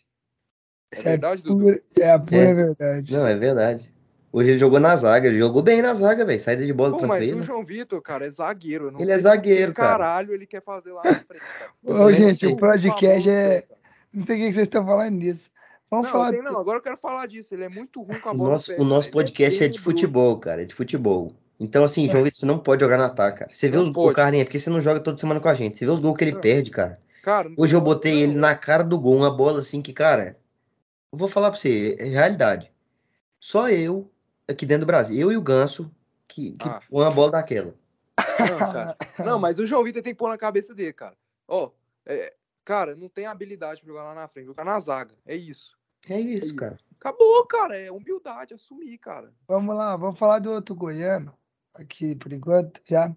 É 0.92 0.96
Isso 0.96 1.04
verdade, 1.04 1.42
Dudu? 1.42 1.60
pura, 1.62 1.82
é 1.98 2.10
a 2.10 2.18
pura 2.18 2.36
É. 2.40 2.54
verdade. 2.54 3.12
Não, 3.12 3.26
é 3.26 3.36
verdade. 3.36 3.90
Hoje 4.32 4.50
ele 4.50 4.58
jogou 4.58 4.78
na 4.78 4.94
zaga, 4.94 5.26
ele 5.28 5.38
jogou 5.38 5.60
bem 5.62 5.82
na 5.82 5.92
zaga, 5.94 6.24
velho. 6.24 6.38
Saída 6.38 6.64
de 6.64 6.72
bola 6.72 6.96
Pô, 6.96 7.06
mas 7.06 7.18
tranquila. 7.24 7.40
o 7.40 7.44
João 7.44 7.64
Vitor, 7.64 8.00
cara, 8.00 8.26
é 8.26 8.30
zagueiro. 8.30 8.88
Ele 8.96 9.06
sei 9.06 9.14
é 9.14 9.18
zagueiro, 9.18 9.72
cara. 9.72 9.88
caralho 9.98 10.32
ele 10.34 10.46
quer 10.46 10.62
fazer 10.62 10.92
lá 10.92 11.02
na 11.04 11.14
frente. 11.14 11.42
Ô, 11.84 11.92
também 11.94 12.14
gente, 12.14 12.46
o 12.46 12.56
podcast 12.56 13.28
Por 13.28 13.34
favor, 13.34 13.40
é. 13.40 13.60
cara. 13.62 13.80
Não 14.12 14.26
sei 14.26 14.36
o 14.36 14.38
que 14.38 14.52
vocês 14.52 14.56
estão 14.66 14.86
falando 14.86 15.14
nisso. 15.14 15.50
Vamos 15.90 16.06
Não, 16.06 16.12
falar. 16.12 16.30
tem, 16.30 16.42
não, 16.42 16.56
agora 16.58 16.78
eu 16.78 16.82
quero 16.82 16.96
falar 16.98 17.26
disso. 17.26 17.52
Ele 17.54 17.64
é 17.64 17.68
muito 17.68 18.00
ruim 18.02 18.20
com 18.20 18.28
a 18.28 18.32
bola. 18.34 18.44
no 18.44 18.52
nosso, 18.54 18.74
pé, 18.74 18.80
o 18.80 18.84
nosso 18.84 18.94
cara. 18.94 19.06
Ele 19.06 19.12
podcast 19.12 19.64
é 19.64 19.68
de 19.68 19.72
tenebroso. 19.74 19.82
futebol, 19.84 20.38
cara. 20.38 20.62
É 20.62 20.64
de 20.64 20.74
futebol. 20.74 21.32
Então, 21.58 21.82
assim, 21.84 22.08
João 22.08 22.22
Vitor, 22.24 22.38
você 22.40 22.46
não 22.46 22.58
pode 22.58 22.82
jogar 22.82 22.96
no 22.98 23.04
ataque, 23.04 23.40
cara. 23.40 23.50
Você 23.52 23.68
vê 23.68 23.76
Não 23.76 23.84
os 23.84 23.90
pode. 23.90 24.14
Carlinhos, 24.14 24.42
é 24.42 24.44
porque 24.44 24.60
você 24.60 24.70
não 24.70 24.80
joga 24.80 25.00
toda 25.00 25.18
semana 25.18 25.40
com 25.40 25.48
a 25.48 25.54
gente. 25.54 25.76
Você 25.78 25.84
vê 25.84 25.90
os 25.90 26.00
gols 26.00 26.16
que 26.16 26.24
ele 26.24 26.32
Não. 26.32 26.40
perde, 26.40 26.70
cara. 26.70 26.98
Cara, 27.22 27.50
Hoje 27.56 27.74
eu 27.74 27.80
botei 27.80 28.12
não, 28.14 28.20
ele 28.22 28.32
é. 28.34 28.36
na 28.36 28.54
cara 28.54 28.82
do 28.84 28.98
gol, 28.98 29.16
uma 29.16 29.30
bola 29.30 29.58
assim 29.58 29.82
que, 29.82 29.92
cara, 29.92 30.36
vou 31.12 31.28
falar 31.28 31.50
pra 31.50 31.58
você, 31.58 31.96
é 31.98 32.04
realidade. 32.04 32.72
Só 33.38 33.68
eu, 33.68 34.10
aqui 34.48 34.66
dentro 34.66 34.84
do 34.84 34.86
Brasil, 34.86 35.18
eu 35.18 35.32
e 35.32 35.36
o 35.36 35.42
Ganso, 35.42 35.90
que, 36.28 36.52
que 36.52 36.68
Ah. 36.68 36.80
uma 36.90 37.10
bola 37.10 37.32
daquela. 37.32 37.74
Não, 38.38 38.58
cara. 38.58 38.96
Não, 39.18 39.38
mas 39.38 39.58
o 39.58 39.66
João 39.66 39.82
Vitor 39.84 40.02
tem 40.02 40.12
que 40.12 40.18
pôr 40.18 40.28
na 40.28 40.38
cabeça 40.38 40.74
dele, 40.74 40.92
cara. 40.92 41.16
Ó, 41.48 41.70
é, 42.06 42.34
cara, 42.64 42.94
não 42.94 43.08
tem 43.08 43.26
habilidade 43.26 43.80
pra 43.80 43.88
jogar 43.88 44.04
lá 44.04 44.14
na 44.14 44.28
frente, 44.28 44.46
jogar 44.46 44.64
na 44.64 44.78
zaga. 44.78 45.14
É 45.26 45.34
isso. 45.34 45.76
É 46.08 46.18
isso, 46.18 46.46
isso. 46.46 46.56
cara. 46.56 46.78
Acabou, 46.98 47.44
cara. 47.46 47.78
É 47.78 47.90
humildade, 47.90 48.54
assumir, 48.54 48.96
cara. 48.98 49.32
Vamos 49.48 49.74
lá, 49.74 49.96
vamos 49.96 50.18
falar 50.18 50.38
do 50.38 50.50
outro 50.52 50.74
goiano. 50.74 51.34
Aqui, 51.74 52.14
por 52.14 52.32
enquanto, 52.32 52.80
já. 52.86 53.14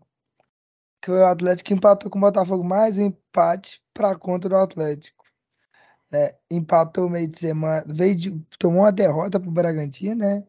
Que 1.01 1.11
o 1.11 1.25
Atlético 1.25 1.73
empatou 1.73 2.09
com 2.09 2.17
o 2.17 2.21
Botafogo 2.21 2.63
mais 2.63 2.97
um 2.97 3.07
empate 3.07 3.83
para 3.93 4.15
conta 4.15 4.47
do 4.47 4.55
Atlético. 4.55 5.22
É, 6.13 6.35
empatou 6.51 7.09
meio 7.09 7.27
de 7.27 7.39
semana. 7.39 7.83
Veio 7.87 8.15
de, 8.15 8.31
tomou 8.59 8.81
uma 8.81 8.91
derrota 8.91 9.39
pro 9.39 9.49
Bragantino, 9.49 10.15
né? 10.15 10.43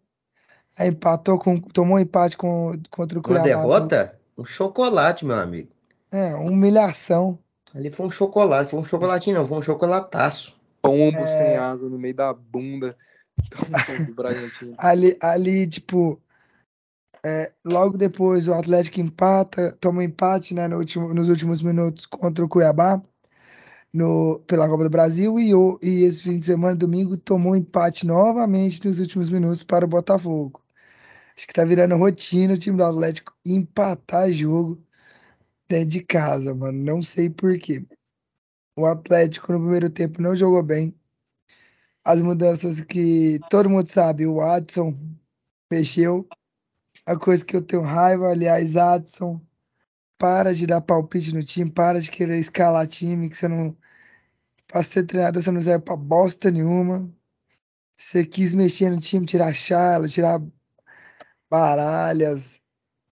Aí 0.76 0.88
empatou 0.88 1.38
com. 1.38 1.58
Tomou 1.58 1.96
um 1.96 2.00
empate 2.00 2.36
com, 2.36 2.72
contra 2.90 3.18
o 3.18 3.22
Uma 3.22 3.26
Cuiabá. 3.40 3.44
derrota, 3.44 4.18
um 4.36 4.44
chocolate, 4.44 5.24
meu 5.24 5.36
amigo. 5.36 5.70
É, 6.12 6.34
humilhação. 6.34 7.38
Ali 7.74 7.90
foi 7.90 8.06
um 8.06 8.10
chocolate, 8.10 8.70
foi 8.70 8.78
um 8.80 8.84
chocolatinho 8.84 9.36
não, 9.38 9.48
foi 9.48 9.58
um 9.58 9.62
chocolataço. 9.62 10.54
Pombo 10.82 11.16
É. 11.18 11.26
sem 11.38 11.56
asa 11.56 11.88
no 11.88 11.98
meio 11.98 12.14
da 12.14 12.32
bunda 12.32 12.96
do 14.06 14.14
Bragantino. 14.14 14.74
Ali, 14.76 15.16
ali 15.20 15.66
tipo, 15.66 16.20
é, 17.24 17.52
logo 17.64 17.96
depois 17.96 18.46
o 18.46 18.54
Atlético 18.54 19.00
empata, 19.00 19.72
toma 19.80 20.00
um 20.00 20.02
empate, 20.02 20.54
né, 20.54 20.68
no 20.68 20.76
último, 20.76 21.14
nos 21.14 21.28
últimos 21.28 21.62
minutos 21.62 22.04
contra 22.06 22.44
o 22.44 22.48
Cuiabá, 22.48 23.02
no, 23.94 24.40
pela 24.40 24.68
Copa 24.68 24.84
do 24.84 24.90
Brasil, 24.90 25.38
e, 25.38 25.52
e 25.82 26.04
esse 26.04 26.22
fim 26.22 26.38
de 26.38 26.46
semana, 26.46 26.76
domingo, 26.76 27.16
tomou 27.16 27.52
um 27.52 27.56
empate 27.56 28.06
novamente 28.06 28.86
nos 28.86 28.98
últimos 29.00 29.30
minutos 29.30 29.62
para 29.62 29.84
o 29.84 29.88
Botafogo. 29.88 30.60
Acho 31.36 31.46
que 31.46 31.54
tá 31.54 31.64
virando 31.64 31.96
rotina 31.96 32.54
o 32.54 32.58
time 32.58 32.76
do 32.76 32.84
Atlético 32.84 33.32
empatar 33.44 34.30
jogo 34.32 34.82
dentro 35.68 35.88
de 35.90 36.02
casa, 36.04 36.54
mano. 36.54 36.78
Não 36.84 37.02
sei 37.02 37.30
por 37.30 37.58
quê. 37.58 37.86
O 38.76 38.86
Atlético 38.86 39.52
no 39.52 39.60
primeiro 39.60 39.90
tempo 39.90 40.20
não 40.20 40.36
jogou 40.36 40.62
bem. 40.62 40.94
As 42.04 42.20
mudanças 42.20 42.80
que 42.80 43.38
todo 43.50 43.70
mundo 43.70 43.90
sabe, 43.90 44.26
o 44.26 44.36
Watson 44.36 44.98
mexeu. 45.70 46.28
A 47.06 47.16
coisa 47.16 47.44
que 47.44 47.56
eu 47.56 47.62
tenho 47.62 47.82
raiva, 47.82 48.28
aliás, 48.30 48.76
Adson, 48.76 49.40
para 50.18 50.54
de 50.54 50.66
dar 50.66 50.80
palpite 50.80 51.34
no 51.34 51.44
time, 51.44 51.70
para 51.70 52.00
de 52.00 52.10
querer 52.10 52.38
escalar 52.38 52.86
time, 52.88 53.28
que 53.30 53.36
você 53.36 53.48
não. 53.48 53.76
Pra 54.74 54.82
ser 54.82 55.04
treinador, 55.04 55.40
você 55.40 55.52
não 55.52 55.60
serve 55.60 55.84
pra 55.84 55.94
bosta 55.94 56.50
nenhuma. 56.50 57.08
Você 57.96 58.24
quis 58.24 58.52
mexer 58.52 58.90
no 58.90 59.00
time, 59.00 59.24
tirar 59.24 59.54
Charla, 59.54 60.08
tirar 60.08 60.42
Baralhas, 61.48 62.60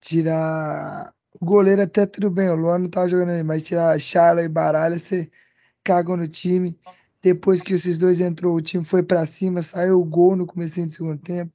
tirar. 0.02 1.16
O 1.40 1.46
goleiro 1.46 1.82
até 1.82 2.06
tudo 2.06 2.30
bem, 2.30 2.50
o 2.50 2.56
Luan 2.56 2.80
não 2.80 2.90
tava 2.90 3.08
jogando 3.08 3.30
aí, 3.30 3.42
mas 3.42 3.64
tirar 3.64 3.98
Charla 3.98 4.44
e 4.44 4.50
Baralhas, 4.50 5.04
você 5.04 5.32
cagou 5.82 6.18
no 6.18 6.28
time. 6.28 6.78
Depois 7.22 7.62
que 7.62 7.76
esses 7.76 7.98
dois 7.98 8.20
entrou, 8.20 8.54
o 8.58 8.62
time 8.62 8.84
foi 8.84 9.02
pra 9.02 9.26
cima, 9.26 9.62
saiu 9.62 10.02
o 10.02 10.04
gol 10.04 10.36
no 10.36 10.46
começo 10.46 10.86
do 10.86 10.90
segundo 10.90 11.22
tempo. 11.22 11.54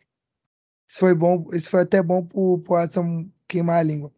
Isso 0.88 0.98
foi 0.98 1.14
bom, 1.14 1.46
isso 1.52 1.68
foi 1.68 1.82
até 1.82 2.02
bom 2.02 2.24
pro, 2.24 2.58
pro 2.60 2.76
Adson 2.76 3.28
queimar 3.46 3.80
a 3.80 3.82
língua. 3.82 4.10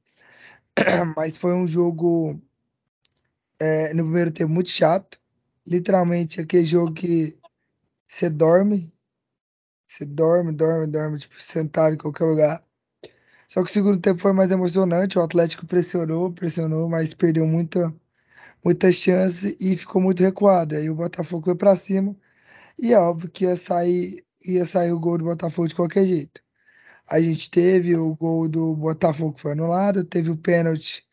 Mas 1.17 1.37
foi 1.37 1.53
um 1.53 1.67
jogo 1.67 2.41
é, 3.59 3.93
no 3.93 4.05
primeiro 4.05 4.31
tempo 4.31 4.53
muito 4.53 4.69
chato. 4.69 5.21
Literalmente 5.67 6.41
aquele 6.41 6.65
jogo 6.65 6.93
que 6.93 7.39
você 8.09 8.29
dorme. 8.31 8.93
Você 9.87 10.05
dorme, 10.05 10.53
dorme, 10.53 10.87
dorme, 10.87 11.19
tipo, 11.19 11.41
sentado 11.41 11.95
em 11.95 11.99
qualquer 11.99 12.25
lugar. 12.25 12.65
Só 13.49 13.63
que 13.63 13.71
o 13.71 13.73
segundo 13.73 14.01
tempo 14.01 14.21
foi 14.21 14.33
mais 14.33 14.51
emocionante. 14.51 15.19
O 15.19 15.23
Atlético 15.23 15.67
pressionou, 15.67 16.33
pressionou, 16.33 16.89
mas 16.89 17.15
perdeu 17.15 17.47
muita, 17.47 17.95
muita 18.65 18.93
chance 18.93 19.57
e 19.61 19.77
ficou 19.77 20.03
muito 20.03 20.23
recuado. 20.23 20.77
Aí 20.77 20.91
o 20.91 20.95
Botafogo 20.95 21.47
foi 21.47 21.57
pra 21.57 21.77
cima. 21.77 22.17
E 22.79 22.93
é 22.93 22.99
óbvio 22.99 23.31
que 23.31 23.45
ia 23.45 23.57
sair, 23.57 24.27
ia 24.45 24.67
sair 24.67 24.93
o 24.93 25.01
gol 25.01 25.19
do 25.19 25.25
Botafogo 25.25 25.69
de 25.69 25.75
qualquer 25.75 26.07
jeito. 26.07 26.43
A 27.09 27.21
gente 27.21 27.51
teve 27.51 27.97
o 27.97 28.15
gol 28.17 28.49
do 28.49 28.75
Botafogo 28.77 29.35
que 29.35 29.43
foi 29.43 29.53
anulado, 29.53 30.05
teve 30.05 30.31
o 30.31 30.37
pênalti 30.37 31.07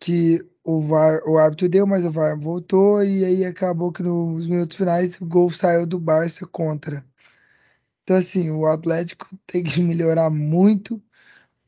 que 0.00 0.44
o 0.68 0.82
VAR, 0.82 1.22
o 1.26 1.38
árbitro 1.38 1.66
deu, 1.66 1.86
mas 1.86 2.04
o 2.04 2.10
VAR 2.10 2.38
voltou 2.38 3.02
e 3.02 3.24
aí 3.24 3.42
acabou 3.42 3.90
que 3.90 4.02
nos 4.02 4.46
minutos 4.46 4.76
finais 4.76 5.18
o 5.18 5.24
gol 5.24 5.50
saiu 5.50 5.86
do 5.86 5.98
Barça 5.98 6.46
contra. 6.46 7.02
Então 8.02 8.14
assim, 8.14 8.50
o 8.50 8.66
Atlético 8.66 9.26
tem 9.46 9.64
que 9.64 9.80
melhorar 9.80 10.28
muito. 10.28 11.02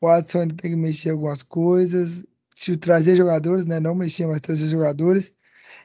O 0.03 0.07
Watson 0.07 0.41
ainda 0.41 0.55
tem 0.55 0.73
que 0.73 0.77
mexer 0.77 1.11
algumas 1.11 1.43
coisas, 1.43 2.23
trazer 2.79 3.17
jogadores, 3.17 3.65
né? 3.65 3.81
Não 3.81 3.95
mexer, 3.95 4.27
mas 4.27 4.43
trazer 4.43 4.69
jogadores. 4.69 5.33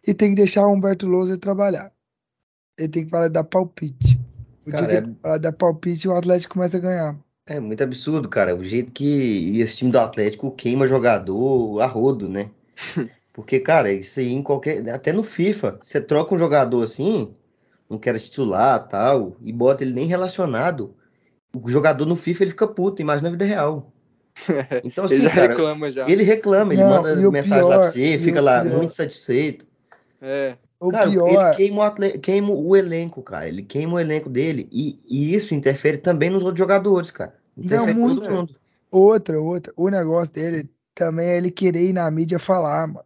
E 0.06 0.14
tem 0.14 0.32
que 0.32 0.36
deixar 0.36 0.68
o 0.68 0.74
Humberto 0.74 1.08
Lousa 1.08 1.38
trabalhar. 1.38 1.94
Ele 2.78 2.90
tem 2.90 3.06
que 3.06 3.12
parar 3.12 3.30
de 3.30 3.34
dar 3.34 3.46
palpite. 3.46 4.20
O 4.66 4.72
Cara, 4.72 4.88
dia 4.88 4.98
é- 4.98 5.02
que 5.02 5.08
ele 5.08 5.16
parar 5.22 5.38
de 5.38 5.44
dar 5.44 5.54
palpite, 5.54 6.08
o 6.10 6.16
Atlético 6.18 6.56
começa 6.56 6.76
a 6.76 6.82
ganhar. 6.82 7.18
É 7.46 7.62
muito 7.62 7.82
absurdo, 7.82 8.28
cara. 8.28 8.54
O 8.54 8.64
jeito 8.64 8.92
que 8.92 9.58
esse 9.62 9.78
time 9.78 9.92
do 9.92 10.00
Atlético 10.00 10.52
queima 10.52 10.86
jogador 10.86 11.80
a 11.80 11.86
rodo, 11.86 12.28
né? 12.28 12.50
Porque, 13.34 13.60
cara, 13.60 13.92
isso 13.92 14.20
aí 14.20 14.32
em 14.32 14.42
qualquer. 14.42 14.88
Até 14.90 15.12
no 15.12 15.24
FIFA, 15.24 15.80
você 15.84 16.00
troca 16.00 16.34
um 16.34 16.38
jogador 16.38 16.84
assim, 16.84 17.34
não 17.90 17.98
quer 17.98 18.18
titular 18.20 18.88
tal, 18.88 19.36
e 19.42 19.52
bota 19.52 19.84
ele 19.84 19.94
nem 19.94 20.08
relacionado. 20.08 20.96
O 21.54 21.70
jogador 21.70 22.06
no 22.06 22.16
FIFA 22.16 22.44
ele 22.44 22.52
fica 22.52 22.68
puto, 22.68 23.02
imagina 23.02 23.30
na 23.30 23.34
vida 23.38 23.46
real. 23.46 23.92
Então, 24.84 25.06
assim, 25.06 25.16
Ele 25.16 25.24
já 25.24 25.30
cara, 25.36 25.48
reclama 25.48 25.92
já. 25.92 26.10
ele 26.10 26.24
reclama, 26.24 26.74
ele 26.74 26.84
Não, 26.84 26.90
manda 26.90 27.32
mensagem 27.32 27.64
lá 27.64 27.68
pra 27.70 27.78
pior- 27.78 27.92
você, 27.92 28.18
fica 28.20 28.42
lá 28.42 28.62
pior- 28.62 28.78
muito 28.78 28.94
satisfeito. 28.94 29.66
É. 30.22 30.58
O 30.78 30.90
Cara, 30.90 31.10
pior, 31.10 31.30
ele 31.48 31.56
queima 31.56 31.78
o, 31.78 31.82
atle- 31.82 32.20
queima 32.20 32.52
o 32.52 32.76
elenco, 32.76 33.22
cara. 33.24 33.48
Ele 33.48 33.64
queima 33.64 33.94
o 33.94 34.00
elenco 34.00 34.30
dele. 34.30 34.68
E, 34.72 35.00
e 35.08 35.34
isso 35.34 35.56
interfere 35.56 35.98
também 35.98 36.30
nos 36.30 36.44
outros 36.44 36.60
jogadores, 36.60 37.10
cara. 37.12 37.34
Interfere 37.58 37.92
em 37.92 37.96
muito. 37.96 38.22
todo 38.24 38.34
mundo. 38.36 38.56
outra, 38.92 39.40
outra. 39.40 39.74
O 39.78 39.90
negócio 39.90 40.34
dele 40.34 40.70
também 40.96 41.28
é 41.28 41.38
ele 41.38 41.52
querer 41.52 41.90
ir 41.90 41.94
na 41.94 42.10
mídia 42.10 42.40
falar, 42.40 42.88
mano. 42.88 43.06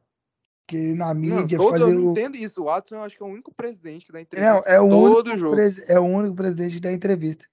que 0.67 0.93
na 0.93 1.13
Não, 1.13 1.41
mídia 1.41 1.57
eu 1.57 1.67
fazer 1.69 1.93
não 1.95 2.05
o. 2.07 2.11
entendo 2.11 2.37
isso. 2.37 2.61
O 2.61 2.65
Watson 2.65 2.95
eu 2.95 3.03
acho 3.03 3.17
que 3.17 3.23
é 3.23 3.25
o 3.25 3.29
único 3.29 3.51
presidente 3.53 4.05
que 4.05 4.11
dá 4.11 4.21
entrevista 4.21 4.53
Não, 4.53 4.63
é 4.65 4.79
o, 4.79 4.87
todo 4.89 5.27
único 5.27 5.37
jogo. 5.37 5.55
pres- 5.55 5.89
é 5.89 5.99
o 5.99 6.03
único 6.03 6.35
presidente 6.35 6.79
da 6.79 6.91
entrevista. 6.93 7.45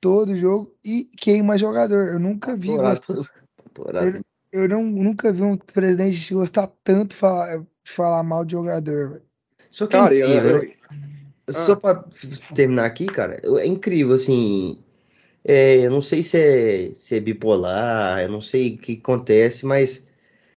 Todo 0.00 0.36
jogo 0.36 0.72
e 0.84 1.06
queima 1.16 1.56
jogador. 1.58 2.08
Eu 2.08 2.18
nunca 2.20 2.54
vi. 2.54 2.70
Atorado, 2.70 3.00
gost- 3.08 3.30
atorado. 3.66 4.20
Eu 4.52 4.68
não, 4.68 4.82
nunca 4.84 5.32
vi 5.32 5.42
um 5.42 5.56
presidente 5.56 6.32
gostar 6.34 6.68
tanto 6.84 7.14
falar, 7.14 7.58
de 7.58 7.92
falar 7.92 8.22
mal 8.22 8.44
de 8.44 8.52
jogador. 8.52 9.10
velho. 9.10 9.22
Só 9.70 9.86
que 9.86 9.96
é 9.96 10.00
Cara, 10.00 10.14
eu, 10.14 10.28
incrível, 10.28 10.56
eu- 10.56 10.62
né? 10.62 10.74
Só 11.50 11.74
pra 11.76 12.04
f- 12.12 12.54
terminar 12.54 12.84
aqui, 12.84 13.06
cara, 13.06 13.40
é 13.42 13.66
incrível, 13.66 14.14
assim. 14.14 14.82
É, 15.44 15.78
eu 15.86 15.90
não 15.90 16.02
sei 16.02 16.22
se 16.22 16.38
é, 16.38 16.94
se 16.94 17.16
é 17.16 17.20
bipolar, 17.20 18.20
eu 18.22 18.28
não 18.28 18.40
sei 18.40 18.74
o 18.74 18.78
que 18.78 18.94
acontece, 19.02 19.64
mas 19.66 20.06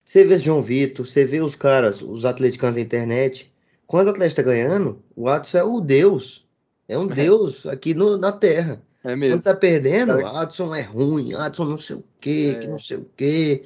você 0.04 0.26
vê 0.26 0.40
João 0.40 0.62
Vitor, 0.62 1.06
você 1.08 1.26
vê 1.26 1.42
os 1.42 1.56
caras, 1.56 2.02
os 2.02 2.26
atleticanos 2.26 2.76
da 2.76 2.82
internet. 2.82 3.52
Quando 3.88 4.08
o 4.08 4.12
atleta 4.12 4.36
tá 4.36 4.44
ganhando, 4.44 5.04
o 5.16 5.24
Watson 5.26 5.58
é 5.60 5.64
o 5.64 5.82
Deus. 5.82 6.48
É 6.88 6.98
um 6.98 7.10
É. 7.12 7.16
Deus 7.16 7.66
aqui 7.66 7.94
no, 7.94 8.18
na 8.18 8.32
Terra. 8.32 8.82
é 9.04 9.16
Quando 9.20 9.20
mesmo. 9.20 9.42
tá 9.44 9.56
perdendo, 9.56 10.18
Cara- 10.18 10.42
Adson 10.42 10.76
é 10.76 10.82
ruim, 10.82 11.34
Adson 11.34 11.66
não 11.66 11.78
sei 11.78 11.96
o 11.98 12.04
quê, 12.20 12.56
que 12.60 12.66
É. 12.66 12.68
não 12.68 12.80
sei 12.80 12.98
o 12.98 13.06
quê. 13.18 13.66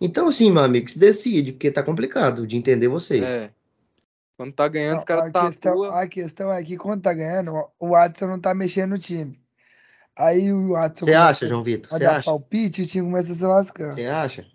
Então, 0.00 0.28
assim, 0.28 0.50
meu 0.50 0.62
amigo, 0.62 0.90
se 0.90 0.98
decide, 0.98 1.52
porque 1.52 1.70
tá 1.70 1.82
complicado 1.82 2.46
de 2.46 2.56
entender 2.56 2.88
vocês. 2.88 3.22
É. 3.24 3.52
Quando 4.36 4.52
tá 4.54 4.68
ganhando, 4.68 4.98
os 4.98 5.04
Não, 5.04 5.06
caras 5.06 5.32
a, 5.34 5.46
questão, 5.46 5.82
a 5.84 6.06
questão 6.08 6.52
é 6.52 6.62
que 6.64 6.76
quando 6.76 7.02
tá 7.02 7.12
ganhando, 7.14 7.52
o 7.78 7.88
Watson 7.90 8.26
não 8.26 8.40
tá 8.40 8.54
mexendo 8.54 8.90
no 8.92 8.98
time. 8.98 9.40
Aí 10.16 10.50
o 10.50 10.70
Watson 10.70 11.04
Você 11.04 11.14
acha, 11.14 11.46
João 11.46 11.62
Vitor? 11.62 11.92
a 11.92 11.98
Você 11.98 12.04
dar 12.04 12.16
acha? 12.16 12.24
palpite 12.24 12.80
e 12.80 12.84
o 12.84 12.88
time 12.88 13.06
começa 13.06 13.32
a 13.32 13.34
se 13.34 13.44
lascar. 13.44 13.92
Você 13.92 14.06
acha? 14.06 14.46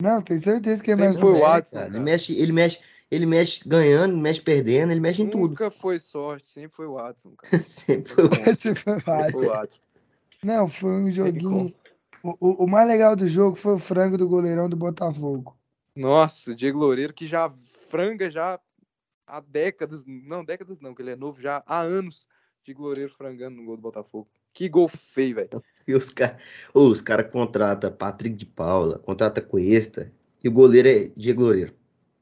Não, 0.00 0.22
tenho 0.22 0.38
certeza 0.38 0.82
que 0.82 0.92
é 0.92 0.96
mais 0.96 1.16
foi 1.16 1.32
um 1.32 1.36
o. 1.36 1.40
Watson, 1.40 1.76
Cara, 1.76 1.88
ele 1.88 1.98
mexe, 1.98 2.32
ele 2.32 2.52
mexe, 2.52 2.78
ele 3.10 3.26
mexe 3.26 3.68
ganhando, 3.68 4.16
mexe 4.16 4.40
perdendo, 4.40 4.92
ele 4.92 5.00
mexe 5.00 5.22
em 5.22 5.28
tudo. 5.28 5.48
Nunca 5.48 5.70
foi 5.70 5.98
sorte, 5.98 6.46
sempre 6.46 6.76
foi 6.76 6.86
o 6.86 6.92
Watson, 6.94 7.32
cara. 7.36 7.58
Sempre 7.64 8.12
foi 8.12 8.24
o 8.26 8.30
foi 8.30 8.52
o 8.52 8.56
Sempre 8.56 8.84
Watson. 8.92 9.30
foi 9.32 9.46
o 9.46 9.48
Watson. 9.48 9.80
Não, 10.44 10.68
foi 10.68 10.90
um 10.90 11.10
joguinho. 11.10 11.74
O, 12.22 12.30
o, 12.40 12.64
o 12.64 12.66
mais 12.68 12.86
legal 12.86 13.16
do 13.16 13.26
jogo 13.26 13.56
foi 13.56 13.74
o 13.74 13.78
frango 13.78 14.16
do 14.16 14.28
goleirão 14.28 14.68
do 14.68 14.76
Botafogo. 14.76 15.56
Nossa, 15.96 16.52
o 16.52 16.54
Diego 16.54 16.78
Loureiro 16.78 17.12
que 17.12 17.26
já 17.26 17.52
franga 17.90 18.30
já 18.30 18.60
há 19.26 19.40
décadas, 19.40 20.04
não 20.06 20.44
décadas 20.44 20.80
não, 20.80 20.94
que 20.94 21.02
ele 21.02 21.10
é 21.10 21.16
novo 21.16 21.40
já 21.40 21.62
há 21.66 21.80
anos. 21.80 22.28
Diego 22.64 22.82
Loureiro 22.82 23.12
frangando 23.14 23.56
no 23.56 23.64
gol 23.64 23.76
do 23.76 23.82
Botafogo. 23.82 24.28
Que 24.52 24.68
gol 24.68 24.88
feio, 24.88 25.36
velho. 25.36 25.62
E 25.86 25.94
os 25.94 26.10
caras 26.10 26.36
os 26.74 27.00
cara 27.00 27.24
contratam 27.24 27.90
Patrick 27.92 28.36
de 28.36 28.44
Paula, 28.46 28.98
contrata 28.98 29.40
Cuesta, 29.40 30.12
e 30.42 30.48
o 30.48 30.52
goleiro 30.52 30.88
é 30.88 31.10
Diego 31.16 31.42
Loureiro. 31.42 31.72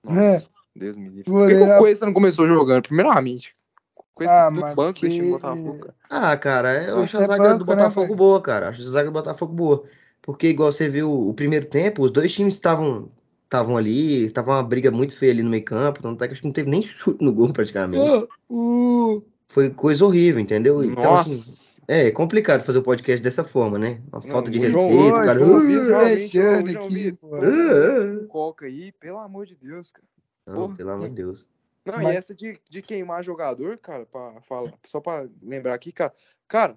Nossa, 0.05 0.21
É. 0.21 0.43
Deus 0.75 0.97
me 0.97 1.09
livre. 1.09 1.23
O 1.31 1.33
Por 1.33 1.47
que, 1.49 1.55
que 1.55 1.59
goleiro 1.59 1.73
é- 1.73 1.77
o 1.77 1.79
Cuesta 1.81 2.07
não 2.07 2.13
começou 2.13 2.47
jogando? 2.47 2.83
Primeiramente. 2.83 3.55
O 3.97 4.03
Cuesta 4.15 4.47
Ah, 4.47 4.51
do 4.51 4.65
é 4.67 4.75
banco 4.75 5.01
do 5.01 5.07
porque- 5.09 5.31
Botafogo, 5.31 5.79
cara. 5.81 5.95
Ah, 6.11 6.37
cara, 6.37 6.83
eu 6.85 6.97
Cuesta 6.97 7.03
acho 7.03 7.17
a 7.19 7.23
é 7.23 7.27
zaga 7.27 7.43
do 7.55 7.65
banco, 7.65 7.71
né, 7.71 7.77
Botafogo 7.77 8.07
velho? 8.07 8.17
boa, 8.17 8.41
cara. 8.43 8.69
Acho 8.69 8.83
a 8.83 8.85
zaga 8.85 9.09
do 9.09 9.13
Botafogo 9.13 9.53
boa. 9.55 9.85
Porque, 10.23 10.49
igual 10.49 10.71
você 10.73 10.89
viu 10.89 11.11
o 11.29 11.33
primeiro 11.35 11.67
tempo, 11.67 12.03
os 12.03 12.11
dois 12.11 12.33
times 12.33 12.55
estavam 12.55 13.11
estavam 13.45 13.77
ali, 13.77 14.29
tava 14.31 14.51
uma 14.51 14.63
briga 14.63 14.91
muito 14.91 15.17
feia 15.17 15.31
ali 15.33 15.41
no 15.43 15.49
meio 15.51 15.65
campo, 15.65 16.03
tanto 16.03 16.23
é 16.23 16.27
que 16.27 16.33
acho 16.33 16.41
que 16.43 16.49
não 16.49 16.53
teve 16.53 16.69
nem 16.69 16.83
chute 16.83 17.25
no 17.25 17.33
gol 17.33 17.53
praticamente. 17.53 18.27
Ô, 18.49 19.15
o, 19.17 19.23
Foi 19.49 19.71
coisa 19.71 20.05
horrível, 20.05 20.41
entendeu? 20.41 20.83
Então, 20.83 21.15
assim, 21.15 21.66
Nossa. 21.89 22.01
é 22.03 22.11
complicado 22.11 22.65
fazer 22.65 22.79
o 22.79 22.83
podcast 22.83 23.23
dessa 23.23 23.45
forma, 23.45 23.79
né? 23.79 24.03
Uma 24.13 24.21
falta 24.21 24.51
de 24.51 24.61
João- 24.71 24.89
respeito, 24.89 25.15
cara. 25.15 25.39
João 25.39 25.59
Uh, 25.59 26.85
aqui, 26.85 27.13
pô. 27.13 27.37
um 27.37 28.27
Coca 28.29 28.67
aí, 28.67 28.93
pelo 28.93 29.19
amor 29.19 29.47
de 29.47 29.55
Deus, 29.57 29.91
cara. 29.91 30.07
Não, 30.47 30.75
pelo 30.75 30.91
amor 30.91 31.09
de 31.09 31.15
Deus. 31.15 31.47
Não, 31.85 31.95
Mas- 32.03 32.15
e 32.15 32.17
essa 32.17 32.35
de, 32.35 32.59
de 32.69 32.83
queimar 32.83 33.23
jogador, 33.25 33.79
cara, 33.79 34.05
pra 34.07 34.41
falar, 34.43 34.73
só 34.87 35.01
pra 35.01 35.29
lembrar 35.43 35.75
aqui, 35.75 35.93
cara. 35.93 36.13
Cara, 36.49 36.77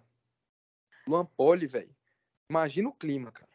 Luan 1.08 1.26
Poli, 1.26 1.66
velho. 1.66 1.90
Imagina 2.50 2.90
o 2.90 2.94
clima, 2.94 3.32
cara. 3.32 3.50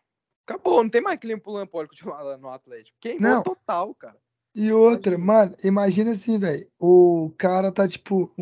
Acabou, 0.47 0.83
não 0.83 0.91
tem 0.91 1.01
mais 1.01 1.19
clima 1.19 1.41
pro 1.41 1.53
Luan 1.53 1.67
Poli 1.67 1.89
continuar 1.89 2.23
lá 2.23 2.37
no 2.37 2.49
Atlético. 2.49 2.97
Queimou 3.01 3.21
Não. 3.31 3.43
total, 3.43 3.95
cara. 3.95 4.17
E 4.55 4.73
outra, 4.73 5.15
Imagina. 5.15 5.33
mano, 5.33 5.57
imagina 5.65 6.11
assim, 6.13 6.39
velho. 6.39 6.69
O 6.79 7.33
cara 7.39 7.73
tá 7.73 7.89
tipo. 7.89 8.33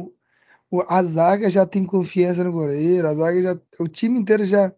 O- 0.72 0.78
o- 0.78 0.84
a 0.88 1.02
zaga 1.02 1.50
já 1.50 1.66
tem 1.66 1.84
confiança 1.84 2.42
no 2.42 2.52
goleiro, 2.52 3.06
a 3.08 3.14
zaga 3.14 3.42
já. 3.42 3.60
O 3.78 3.88
time 3.88 4.18
inteiro 4.18 4.44
já 4.44 4.72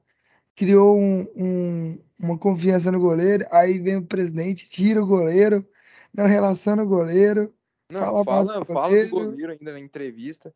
criou 0.57 0.99
um- 0.99 1.27
um- 1.37 2.05
uma 2.21 2.39
confiança 2.39 2.91
no 2.93 3.01
goleiro. 3.01 3.47
Aí 3.51 3.79
vem 3.79 3.97
o 3.97 4.07
presidente, 4.07 4.69
tira 4.69 5.03
o 5.03 5.07
goleiro, 5.07 5.67
não 6.13 6.27
relaciona 6.27 6.83
o 6.83 6.89
goleiro. 6.89 7.53
Não, 7.91 8.01
Fala 8.01 8.25
fala, 8.25 8.59
do 8.61 8.65
fala, 8.67 8.89
goleiro. 8.89 9.09
do 9.09 9.15
goleiro 9.31 9.53
ainda 9.53 9.73
na 9.73 9.81
entrevista. 9.81 10.55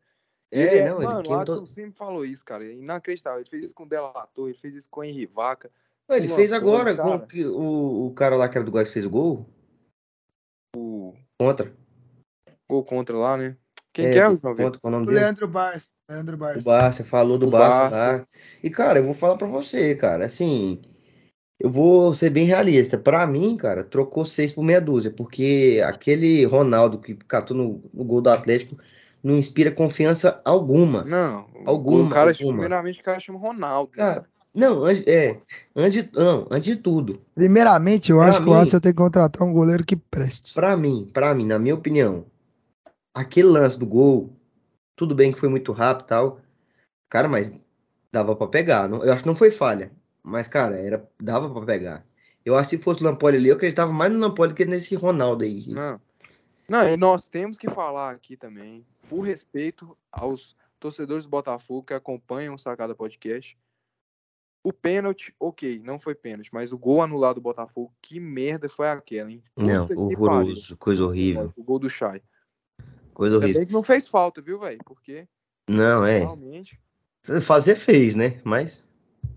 É, 0.51 0.61
Ele 0.61 0.77
é, 0.79 0.89
não, 0.89 0.97
ele 0.97 1.05
mano, 1.05 1.19
o 1.19 1.23
queima 1.23 1.41
Adson 1.41 1.55
todo- 1.57 1.67
sempre 1.67 1.91
falou 1.91 2.25
isso, 2.25 2.43
cara. 2.43 2.65
É 2.65 2.73
inacreditável. 2.73 3.39
Ele 3.39 3.49
fez 3.49 3.65
isso 3.65 3.75
com 3.75 3.83
o 3.83 3.87
Delator, 3.87 4.49
ele 4.49 4.57
fez 4.57 4.73
isso 4.73 4.89
com 4.89 5.01
o 5.01 5.03
Henri 5.03 5.27
Vaca. 5.27 5.69
Não, 6.09 6.15
Ele 6.17 6.27
fez 6.27 6.51
agora 6.51 6.95
cara. 6.97 7.19
com 7.19 7.27
que 7.27 7.45
o, 7.45 8.07
o 8.07 8.13
cara 8.15 8.35
lá 8.35 8.49
que 8.49 8.57
era 8.57 8.65
do 8.65 8.71
Goiás 8.71 8.87
que 8.87 8.93
fez 8.95 9.05
o 9.05 9.11
gol 9.11 9.45
O 10.75 11.13
contra. 11.39 11.71
gol 12.67 12.83
contra 12.83 13.15
lá, 13.15 13.37
né? 13.37 13.55
Quem 13.93 14.05
É, 14.05 14.11
que 14.13 14.19
é, 14.19 14.29
do- 14.29 14.39
João 14.41 14.53
Vitor? 14.53 14.65
contra, 14.65 14.81
qual 14.81 14.93
é 14.93 14.95
o 14.95 14.97
O 14.97 14.99
nome 14.99 15.05
dele? 15.07 15.19
Leandro 15.19 15.47
Barça. 15.47 15.89
Leandro 16.09 16.35
O 16.35 16.39
Barça. 16.39 16.61
Barça, 16.63 17.03
falou 17.03 17.37
do 17.37 17.47
O 17.47 17.51
Barça 17.51 17.79
Barça. 17.81 17.95
lá. 17.95 18.25
E, 18.63 18.69
cara, 18.69 18.99
eu 18.99 19.03
vou 19.05 19.13
falar 19.13 19.35
pra 19.37 19.47
você, 19.47 19.95
cara, 19.95 20.25
assim, 20.25 20.79
eu 21.59 21.69
vou 21.69 22.13
ser 22.13 22.29
bem 22.29 22.45
realista. 22.45 22.97
Pra 22.97 23.25
mim, 23.27 23.57
cara, 23.57 23.83
trocou 23.83 24.25
seis 24.25 24.51
por 24.51 24.63
meia 24.63 24.79
dúzia, 24.79 25.11
porque 25.11 25.81
aquele 25.85 26.45
Ronaldo 26.45 26.99
que 26.99 27.15
catou 27.15 27.55
no, 27.57 27.83
no 27.93 28.03
gol 28.03 28.21
do 28.21 28.29
Atlético 28.29 28.77
não 29.23 29.35
inspira 29.37 29.71
confiança 29.71 30.39
alguma. 30.45 31.03
Não, 31.03 31.41
o- 31.53 31.69
Alguma, 31.69 32.05
o 32.05 32.09
cara, 32.09 32.31
alguma. 32.31 32.51
primeiramente, 32.53 33.01
o 33.01 33.03
cara 33.03 33.19
chama 33.19 33.39
Ronaldo. 33.39 33.91
né, 33.91 33.97
Cara, 33.97 34.25
não, 34.53 34.83
antes, 34.85 35.03
é, 35.07 35.37
antes, 35.75 36.03
de- 36.03 36.09
não, 36.13 36.47
antes 36.49 36.63
de 36.63 36.75
tudo, 36.77 37.19
Primeiramente, 37.35 38.11
eu 38.11 38.17
Pra 38.17 38.27
acho 38.27 38.37
que 38.37 38.43
o 38.43 38.47
mim- 38.53 38.53
Watson 38.59 38.79
tem 38.79 38.91
que 38.93 38.97
contratar 38.97 39.45
um 39.47 39.51
goleiro 39.51 39.83
que 39.85 39.95
preste. 39.95 40.53
pra 40.53 40.77
mim, 40.77 41.07
pra 41.11 41.33
mim, 41.35 41.45
na 41.45 41.59
minha 41.59 41.75
opinião, 41.75 42.25
aquele 43.19 43.49
lance 43.49 43.77
do 43.77 43.85
gol, 43.85 44.33
tudo 44.95 45.13
bem 45.13 45.31
que 45.31 45.39
foi 45.39 45.49
muito 45.49 45.71
rápido 45.71 46.05
e 46.05 46.07
tal, 46.07 46.41
cara, 47.09 47.27
mas 47.27 47.53
dava 48.11 48.35
pra 48.35 48.47
pegar. 48.47 48.87
Não, 48.87 49.03
eu 49.03 49.11
acho 49.11 49.23
que 49.23 49.27
não 49.27 49.35
foi 49.35 49.51
falha, 49.51 49.91
mas, 50.23 50.47
cara, 50.47 50.77
era, 50.79 51.07
dava 51.21 51.49
pra 51.49 51.65
pegar. 51.65 52.05
Eu 52.45 52.55
acho 52.55 52.69
que 52.69 52.77
se 52.77 52.83
fosse 52.83 53.01
o 53.01 53.03
Lampoli 53.03 53.37
ali, 53.37 53.49
eu 53.49 53.55
acreditava 53.55 53.91
mais 53.91 54.11
no 54.11 54.19
Lampoli 54.19 54.53
que 54.53 54.65
nesse 54.65 54.95
Ronaldo 54.95 55.43
aí. 55.43 55.67
Não. 55.67 55.99
Não, 56.67 56.87
e 56.87 56.95
nós 56.95 57.27
temos 57.27 57.57
que 57.57 57.69
falar 57.69 58.11
aqui 58.11 58.37
também, 58.37 58.85
por 59.09 59.21
respeito 59.21 59.97
aos 60.11 60.55
torcedores 60.79 61.25
do 61.25 61.29
Botafogo 61.29 61.83
que 61.83 61.93
acompanham 61.93 62.53
o 62.53 62.59
Sacada 62.59 62.95
Podcast. 62.95 63.57
O 64.63 64.71
pênalti, 64.71 65.33
ok, 65.39 65.81
não 65.83 65.99
foi 65.99 66.13
pênalti, 66.13 66.49
mas 66.53 66.71
o 66.71 66.77
gol 66.77 67.01
anulado 67.01 67.35
do 67.35 67.41
Botafogo, 67.41 67.91
que 68.01 68.19
merda 68.19 68.69
foi 68.69 68.89
aquela, 68.89 69.31
hein? 69.31 69.43
Não, 69.57 69.87
Puta 69.87 70.15
que 70.15 70.21
horroroso, 70.21 70.77
coisa 70.77 71.03
horrível, 71.03 71.51
O 71.55 71.63
gol 71.63 71.79
do 71.79 71.89
Chay. 71.89 72.21
Coisa 73.19 73.35
horrível. 73.35 73.53
Também 73.55 73.67
que 73.67 73.73
não 73.73 73.83
fez 73.83 74.07
falta, 74.07 74.41
viu, 74.41 74.59
velho? 74.59 74.79
Porque 74.85 75.27
Não, 75.69 76.05
é, 76.05 76.19
realmente. 76.19 76.79
fazer 77.41 77.75
fez, 77.75 78.15
né, 78.15 78.39
mas 78.45 78.81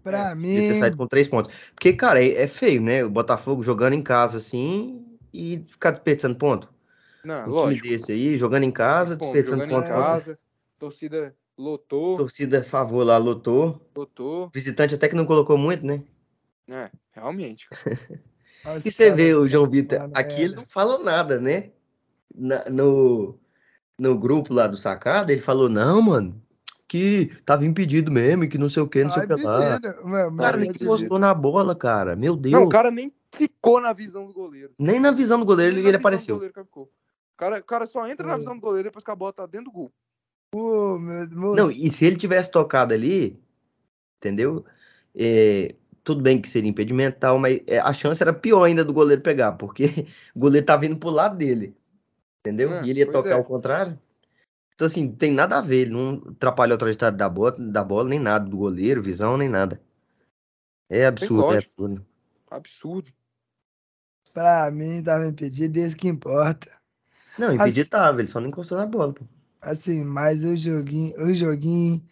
Pra 0.03 0.35
devia 0.35 0.62
ter 0.62 0.75
mim, 0.75 0.79
saído 0.79 0.97
com 0.97 1.07
três 1.07 1.27
pontos. 1.27 1.53
Porque, 1.75 1.92
cara, 1.92 2.25
é, 2.25 2.42
é 2.42 2.47
feio, 2.47 2.81
né, 2.81 3.05
o 3.05 3.11
Botafogo 3.11 3.62
jogando 3.62 3.95
em 3.95 4.03
casa, 4.03 4.38
assim, 4.38 5.05
e 5.33 5.64
ficar 5.68 5.90
desperdiçando 5.90 6.37
ponto. 6.37 6.73
Não, 7.25 7.49
Um 7.49 7.51
lógico. 7.51 7.83
time 7.85 7.90
desse 7.97 8.12
aí, 8.12 8.38
jogando 8.38 8.64
em 8.64 8.71
casa, 8.71 9.16
Bom, 9.16 9.33
desperdiçando 9.33 9.62
jogando 9.62 9.71
em 9.73 9.85
ponto. 9.85 9.92
contra- 9.92 10.11
casa, 10.11 10.38
torcida 10.79 11.37
lotou, 11.59 12.16
Torcida 12.16 12.61
a 12.61 12.64
favor 12.64 13.05
lá, 13.05 13.18
lotou. 13.18 13.81
lotou. 13.95 14.51
Visitante 14.55 14.95
até 14.95 15.09
que 15.09 15.14
não 15.14 15.27
colocou 15.27 15.59
muito, 15.59 15.85
né? 15.85 16.03
É, 16.68 16.90
realmente. 17.12 17.66
E 18.85 18.92
você 18.92 19.11
vê 19.11 19.35
o 19.35 19.49
João 19.49 19.68
Vitor, 19.68 20.09
aqui 20.14 20.35
ele 20.35 20.40
merda. 20.51 20.57
não 20.57 20.66
falou 20.68 21.03
nada, 21.03 21.40
né? 21.40 21.73
Na- 22.33 22.64
no, 22.71 23.37
no 24.03 24.19
grupo 24.19 24.53
lá 24.53 24.67
do 24.67 24.77
Sacada, 24.77 25.33
ele 25.33 25.41
falou, 25.41 25.69
não, 25.69 26.03
mano, 26.03 26.43
que 26.88 27.31
tava 27.47 27.65
impedido 27.65 28.11
mesmo, 28.11 28.49
que 28.49 28.59
não 28.59 28.69
sei 28.69 28.83
o 28.83 28.88
que, 28.88 29.05
não 29.05 29.11
sei 29.12 29.23
o 29.23 29.27
que 29.29 29.35
lá. 29.43 29.79
menino, 29.81 30.07
meu, 30.07 30.29
O 30.29 30.37
cara 30.37 30.57
nem 30.57 30.73
te 30.73 30.83
encostou 30.83 31.19
na 31.19 31.33
bola, 31.33 31.75
cara. 31.75 32.17
Meu 32.17 32.37
Deus. 32.37 32.53
Não, 32.53 32.65
o 32.65 32.69
cara 32.69 32.91
nem 32.91 33.12
ficou 33.33 33.81
na 33.81 33.93
visão 33.93 34.27
do 34.27 34.33
goleiro. 34.33 34.73
Nem 34.77 34.99
na 34.99 35.12
visão 35.12 35.38
do 35.38 35.45
goleiro 35.45 35.73
Nem 35.73 35.81
ele, 35.81 35.88
ele 35.91 35.97
apareceu. 35.97 36.35
goleiro. 36.35 36.55
O 36.61 37.37
cara, 37.37 37.59
o 37.61 37.65
cara 37.65 37.87
só 37.87 38.07
entra 38.09 38.27
na 38.27 38.35
É. 38.35 38.38
visão 38.38 38.57
do 38.57 38.61
goleiro 38.61 38.88
depois 38.88 39.05
que 39.05 39.11
a 39.11 39.17
bola 39.17 39.33
tá 39.33 39.47
dentro 39.47 39.67
do 39.67 39.73
gol. 39.73 39.93
Pô, 40.51 40.99
meu, 40.99 41.29
meu, 41.31 41.55
Não, 41.55 41.71
e 41.71 41.91
se 41.91 42.05
ele 42.05 42.17
tivesse 42.17 42.51
tocado 42.51 42.93
ali, 42.93 43.41
entendeu? 44.19 44.65
É, 45.15 45.75
tudo 46.05 46.21
bem 46.21 46.41
que 46.41 46.49
seria 46.49 46.69
impedimento 46.69 47.17
e 47.17 47.21
tal, 47.21 47.38
mas 47.38 47.61
é, 47.67 47.79
a 47.79 47.93
chance 47.93 48.23
era 48.23 48.33
pior 48.33 48.65
ainda 48.65 48.85
do 48.85 48.93
goleiro 48.93 49.23
pegar, 49.23 49.53
porque 49.53 49.85
o 50.35 50.38
goleiro 50.38 50.67
tá 50.67 50.77
vindo 50.77 50.97
pro 50.97 51.11
lado 51.11 51.37
dele, 51.37 51.75
entendeu? 52.42 52.74
É, 52.74 52.85
e 52.85 52.90
ele 52.90 53.00
ia 53.00 53.11
tocar 53.11 53.31
é. 53.31 53.33
ao 53.35 53.44
contrário. 53.44 53.98
Então, 54.74 54.87
assim, 54.87 55.12
tem 55.12 55.31
nada 55.31 55.59
a 55.59 55.61
ver, 55.61 55.83
ele 55.83 55.92
não 55.92 56.22
atrapalhou 56.31 56.74
a 56.74 56.78
trajetória 56.78 57.16
da 57.16 57.28
bola, 57.28 57.52
da 57.59 57.85
bola, 57.85 58.09
nem 58.09 58.18
nada, 58.18 58.48
do 58.48 58.57
goleiro, 58.57 59.02
visão, 59.02 59.37
nem 59.37 59.48
nada. 59.48 59.81
É 60.90 61.07
absurdo, 61.07 61.55
é 61.55 61.59
absurdo. 61.59 62.07
Absurdo. 62.50 63.12
Pra 64.33 64.70
mim, 64.70 65.02
tava 65.02 65.26
impedido, 65.26 65.74
desde 65.74 65.96
que 65.96 66.09
importa. 66.09 66.70
Não, 67.38 67.48
Assim, 67.48 67.57
impedir 67.57 67.88
tava, 67.88 68.20
ele 68.20 68.28
só 68.28 68.40
não 68.40 68.48
encostou 68.48 68.76
na 68.76 68.87
bola, 68.87 69.12
pô. 69.12 69.24
assim, 69.61 70.05
mas 70.05 70.44
o 70.44 70.57
joguinho, 70.57 71.18
o 71.22 71.33
joguinho, 71.33 72.02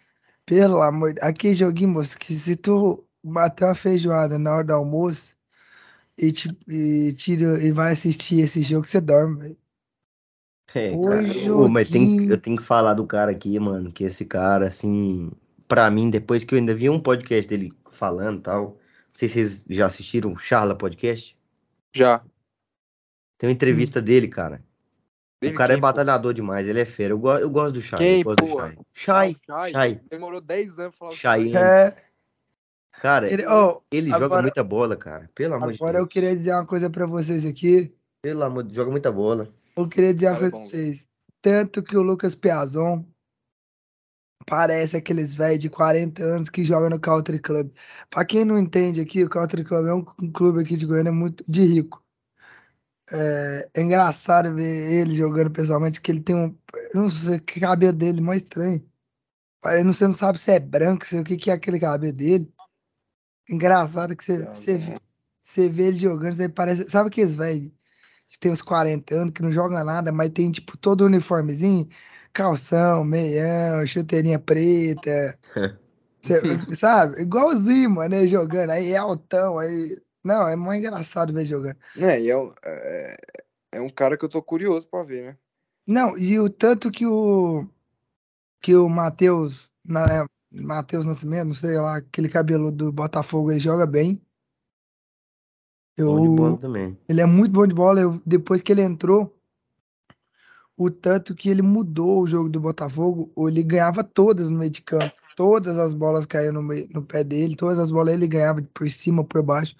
pelo 0.46 0.80
amor, 0.82 1.14
aquele 1.20 1.54
joguinho, 1.54 1.90
moço, 1.90 2.18
que 2.18 2.32
se 2.32 2.56
tu 2.56 3.04
bater 3.22 3.64
uma 3.64 3.74
feijoada 3.74 4.38
na 4.38 4.54
hora 4.54 4.64
do 4.64 4.72
almoço 4.74 5.36
e, 6.16 6.32
te, 6.32 6.56
e, 6.68 7.12
tira, 7.14 7.62
e 7.62 7.72
vai 7.72 7.92
assistir 7.92 8.40
esse 8.40 8.62
jogo, 8.62 8.86
você 8.86 9.00
dorme, 9.00 9.40
velho. 9.40 9.59
É, 10.74 10.90
cara. 10.90 11.52
Ô, 11.54 11.68
mas 11.68 11.88
tem, 11.90 12.28
eu 12.28 12.38
tenho 12.38 12.56
que 12.56 12.62
falar 12.62 12.94
do 12.94 13.06
cara 13.06 13.30
aqui, 13.32 13.58
mano, 13.58 13.90
que 13.90 14.04
esse 14.04 14.24
cara, 14.24 14.68
assim, 14.68 15.30
pra 15.66 15.90
mim, 15.90 16.10
depois 16.10 16.44
que 16.44 16.54
eu 16.54 16.58
ainda 16.58 16.74
vi 16.74 16.88
um 16.88 17.00
podcast 17.00 17.48
dele 17.48 17.72
falando 17.90 18.38
e 18.38 18.42
tal, 18.42 18.62
não 18.64 18.76
sei 19.12 19.28
se 19.28 19.34
vocês 19.34 19.64
já 19.68 19.86
assistiram 19.86 20.32
o 20.32 20.36
Charla 20.38 20.74
Podcast, 20.74 21.36
Já. 21.94 22.20
tem 23.36 23.48
uma 23.48 23.52
entrevista 23.52 24.00
dele, 24.00 24.28
cara. 24.28 24.62
Dele 25.40 25.54
o 25.54 25.56
cara 25.56 25.72
é 25.72 25.76
quem, 25.76 25.80
pô? 25.80 25.86
batalhador 25.88 26.34
demais, 26.34 26.68
ele 26.68 26.80
é 26.80 26.84
fera. 26.84 27.14
Eu, 27.14 27.18
go- 27.18 27.38
eu 27.38 27.50
gosto 27.50 27.72
do 27.72 27.80
Shai, 27.80 27.98
Quem, 27.98 28.18
eu 28.18 28.24
gosto 28.24 28.44
do 28.44 28.46
porra? 28.50 28.76
Shai. 28.92 29.34
Shai, 29.46 29.70
Shai, 29.72 30.00
Demorou 30.10 30.40
10 30.40 30.78
anos 30.78 30.90
pra 30.96 31.08
falar. 31.08 31.12
Shai. 31.12 31.56
É, 31.56 31.96
Cara, 33.00 33.32
ele, 33.32 33.46
ó, 33.46 33.80
ele 33.90 34.10
joga 34.10 34.26
agora- 34.26 34.42
muita 34.42 34.62
bola, 34.62 34.94
cara. 34.96 35.30
Pelo 35.34 35.54
amor 35.54 35.72
de 35.72 35.76
agora 35.78 35.96
eu 35.98 36.02
Deus. 36.02 36.12
queria 36.12 36.36
dizer 36.36 36.52
uma 36.52 36.66
coisa 36.66 36.90
pra 36.90 37.06
vocês 37.06 37.46
aqui. 37.46 37.92
Pelo 38.22 38.44
amor 38.44 38.62
de 38.62 38.74
joga 38.76 38.90
muita 38.90 39.10
bola. 39.10 39.48
Eu 39.80 39.88
queria 39.88 40.14
dizer 40.14 40.28
uma 40.28 40.34
Cara, 40.34 40.46
é 40.46 40.50
coisa 40.50 40.56
pra 40.56 40.68
vocês. 40.70 41.08
Tanto 41.42 41.82
que 41.82 41.96
o 41.96 42.02
Lucas 42.02 42.34
Piazon 42.34 43.04
parece 44.46 44.96
aqueles 44.96 45.32
velhos 45.32 45.60
de 45.60 45.70
40 45.70 46.22
anos 46.22 46.48
que 46.48 46.64
jogam 46.64 46.90
no 46.90 47.00
Country 47.00 47.38
Club. 47.38 47.70
Pra 48.08 48.24
quem 48.24 48.44
não 48.44 48.58
entende 48.58 49.00
aqui, 49.00 49.24
o 49.24 49.30
Country 49.30 49.64
Club 49.64 49.86
é 49.86 49.94
um, 49.94 50.04
clube 50.32 50.60
aqui 50.60 50.76
de 50.76 50.86
Goiânia 50.86 51.12
muito 51.12 51.44
de 51.48 51.62
rico. 51.62 52.04
É, 53.12 53.68
é 53.74 53.82
engraçado 53.82 54.54
ver 54.54 54.92
ele 54.92 55.16
jogando 55.16 55.50
pessoalmente, 55.50 56.00
que 56.00 56.10
ele 56.10 56.20
tem 56.20 56.34
um. 56.36 56.56
Não 56.94 57.10
sei 57.10 57.40
que 57.40 57.60
cabelo 57.60 57.92
dele, 57.92 58.20
mais 58.20 58.42
estranho. 58.42 58.84
Parece- 59.60 59.84
Você 59.84 60.04
não 60.04 60.12
sabe 60.12 60.38
se 60.38 60.52
é 60.52 60.60
branco, 60.60 61.04
se 61.04 61.18
o 61.18 61.24
que, 61.24 61.36
que 61.36 61.50
é 61.50 61.54
aquele 61.54 61.78
cabelo 61.78 62.12
dele. 62.12 62.52
Engraçado 63.48 64.16
que 64.16 64.24
você, 64.24 64.44
você, 64.46 64.78
vê, 64.78 65.00
você 65.42 65.68
vê 65.68 65.88
ele 65.88 65.96
jogando, 65.96 66.34
você 66.34 66.48
parece. 66.48 66.88
Sabe 66.88 67.08
aqueles 67.08 67.34
velhos 67.34 67.72
que 68.30 68.38
tem 68.40 68.52
uns 68.52 68.62
40 68.62 69.14
anos 69.16 69.32
que 69.32 69.42
não 69.42 69.52
joga 69.52 69.84
nada, 69.84 70.12
mas 70.12 70.30
tem 70.30 70.52
tipo 70.52 70.76
todo 70.78 71.02
o 71.02 71.06
uniformezinho, 71.06 71.88
calção, 72.32 73.04
meião, 73.04 73.86
chuteirinha 73.86 74.38
preta. 74.40 75.38
Cê- 76.22 76.40
sabe? 76.76 77.22
Igualzinho, 77.22 77.90
mano, 77.90 78.14
ele 78.14 78.28
jogando. 78.28 78.70
Aí 78.70 78.92
é 78.92 78.96
altão, 78.98 79.58
aí. 79.58 80.00
Não, 80.24 80.46
é 80.48 80.54
muito 80.56 80.78
engraçado 80.86 81.32
ver 81.32 81.46
jogando. 81.46 81.76
É, 81.96 82.20
e 82.20 82.30
é, 82.30 82.36
um- 82.36 82.52
é, 82.64 83.16
é 83.72 83.80
um 83.80 83.90
cara 83.90 84.16
que 84.18 84.24
eu 84.24 84.28
tô 84.28 84.42
curioso 84.42 84.86
pra 84.88 85.02
ver, 85.02 85.24
né? 85.24 85.38
Não, 85.86 86.16
e 86.16 86.38
o 86.38 86.48
tanto 86.48 86.90
que 86.90 87.06
o 87.06 87.66
que 88.60 88.74
o 88.74 88.88
Matheus, 88.88 89.70
na 89.84 90.26
Matheus 90.50 91.04
Nascimento, 91.06 91.46
não 91.48 91.54
sei 91.54 91.78
lá, 91.78 91.98
aquele 91.98 92.28
cabelo 92.28 92.70
do 92.72 92.92
Botafogo, 92.92 93.50
ele 93.50 93.60
joga 93.60 93.86
bem. 93.86 94.22
Bom 96.04 96.20
de 96.20 96.28
bola 96.28 96.56
Eu, 96.56 96.58
também. 96.58 96.98
ele 97.08 97.20
é 97.20 97.26
muito 97.26 97.52
bom 97.52 97.66
de 97.66 97.74
bola. 97.74 98.00
Eu, 98.00 98.20
depois 98.26 98.62
que 98.62 98.72
ele 98.72 98.82
entrou, 98.82 99.34
o 100.76 100.90
tanto 100.90 101.34
que 101.34 101.48
ele 101.48 101.62
mudou 101.62 102.22
o 102.22 102.26
jogo 102.26 102.48
do 102.48 102.60
Botafogo, 102.60 103.30
ele 103.48 103.62
ganhava 103.62 104.02
todas 104.02 104.48
no 104.50 104.58
meio 104.58 104.70
de 104.70 104.80
campo. 104.82 105.14
Todas 105.36 105.78
as 105.78 105.92
bolas 105.94 106.26
caíam 106.26 106.52
no, 106.52 106.62
meio- 106.62 106.88
no 106.92 107.02
pé 107.04 107.22
dele, 107.24 107.56
todas 107.56 107.78
as 107.78 107.90
bolas 107.90 108.14
ele 108.14 108.26
ganhava 108.28 108.62
por 108.74 108.88
cima, 108.90 109.24
por 109.24 109.42
baixo. 109.42 109.74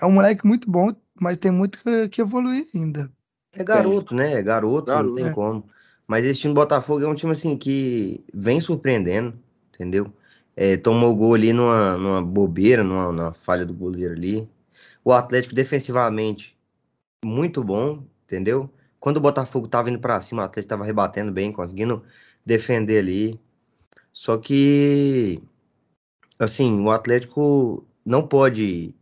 É 0.00 0.06
um 0.06 0.12
moleque 0.12 0.46
muito 0.46 0.70
bom, 0.70 0.94
mas 1.20 1.36
tem 1.38 1.50
muito 1.50 1.82
que, 1.82 2.08
que 2.10 2.20
evoluir 2.22 2.68
ainda. 2.74 3.10
É 3.52 3.64
garoto, 3.64 4.14
né? 4.14 4.34
É 4.34 4.42
garoto, 4.42 4.98
não 4.98 5.08
Garoto. 5.08 5.14
tem 5.14 5.28
É. 5.28 5.30
como. 5.30 5.68
Mas 6.06 6.24
esse 6.24 6.40
time 6.40 6.54
do 6.54 6.60
Botafogo 6.60 7.04
é 7.04 7.08
um 7.08 7.14
time 7.14 7.32
assim 7.32 7.56
que 7.56 8.24
vem 8.32 8.60
surpreendendo, 8.60 9.38
entendeu? 9.68 10.12
É, 10.54 10.76
tomou 10.76 11.14
gol 11.14 11.34
ali 11.34 11.52
numa, 11.52 11.96
numa 11.96 12.22
bobeira, 12.22 12.82
numa, 12.84 13.12
numa 13.12 13.34
falha 13.34 13.64
do 13.66 13.74
goleiro 13.74 14.14
ali. 14.14 14.48
O 15.06 15.12
Atlético 15.12 15.54
defensivamente 15.54 16.58
muito 17.24 17.62
bom, 17.62 18.04
entendeu? 18.24 18.68
Quando 18.98 19.18
o 19.18 19.20
Botafogo 19.20 19.68
tava 19.68 19.88
indo 19.88 20.00
pra 20.00 20.20
cima, 20.20 20.42
o 20.42 20.44
Atlético 20.44 20.68
tava 20.68 20.84
rebatendo 20.84 21.30
bem, 21.30 21.52
conseguindo 21.52 22.02
defender 22.44 22.98
ali. 22.98 23.40
Só 24.12 24.36
que, 24.36 25.40
assim, 26.36 26.80
o 26.80 26.90
Atlético 26.90 27.86
não 28.04 28.26
pode 28.26 28.92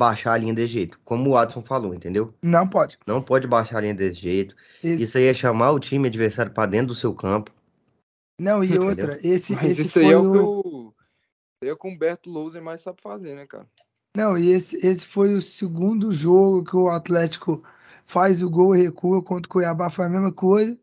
baixar 0.00 0.32
a 0.32 0.38
linha 0.38 0.54
desse 0.54 0.72
jeito, 0.72 0.98
como 1.04 1.28
o 1.28 1.36
Adson 1.36 1.60
falou, 1.60 1.92
entendeu? 1.92 2.32
Não 2.40 2.66
pode. 2.66 2.98
Não 3.06 3.22
pode 3.22 3.46
baixar 3.46 3.76
a 3.76 3.80
linha 3.82 3.94
desse 3.94 4.18
jeito. 4.18 4.56
Esse- 4.82 5.02
Isso 5.02 5.18
aí 5.18 5.24
é 5.24 5.34
chamar 5.34 5.72
o 5.72 5.78
time 5.78 6.08
adversário 6.08 6.52
pra 6.52 6.64
dentro 6.64 6.86
do 6.86 6.94
seu 6.94 7.14
campo. 7.14 7.52
não, 8.40 8.64
e 8.64 8.68
Entendeu? 8.68 8.88
outra, 8.88 9.20
esse, 9.22 9.52
Mas 9.52 9.72
esse 9.72 9.82
isso 9.82 9.98
aí 9.98 10.10
é 10.10 10.16
o 10.16 10.22
que 10.32 10.38
o. 10.38 10.46
o. 10.48 10.88
Isso 10.88 11.64
aí 11.64 11.68
é 11.68 11.72
o 11.74 11.76
que 11.76 11.86
o 11.86 11.90
Humberto 11.90 12.30
Louser 12.30 12.62
mais 12.62 12.80
sabe 12.80 13.02
fazer, 13.02 13.36
né, 13.36 13.46
cara? 13.46 13.68
Não, 14.14 14.36
e 14.36 14.50
esse, 14.50 14.76
esse 14.86 15.06
foi 15.06 15.32
o 15.32 15.40
segundo 15.40 16.12
jogo 16.12 16.64
que 16.64 16.76
o 16.76 16.90
Atlético 16.90 17.62
faz 18.06 18.42
o 18.42 18.50
gol 18.50 18.76
e 18.76 18.82
recua 18.82 19.22
contra 19.22 19.48
o 19.48 19.50
Cuiabá, 19.50 19.88
foi 19.88 20.04
a 20.04 20.08
mesma 20.10 20.32
coisa. 20.32 20.78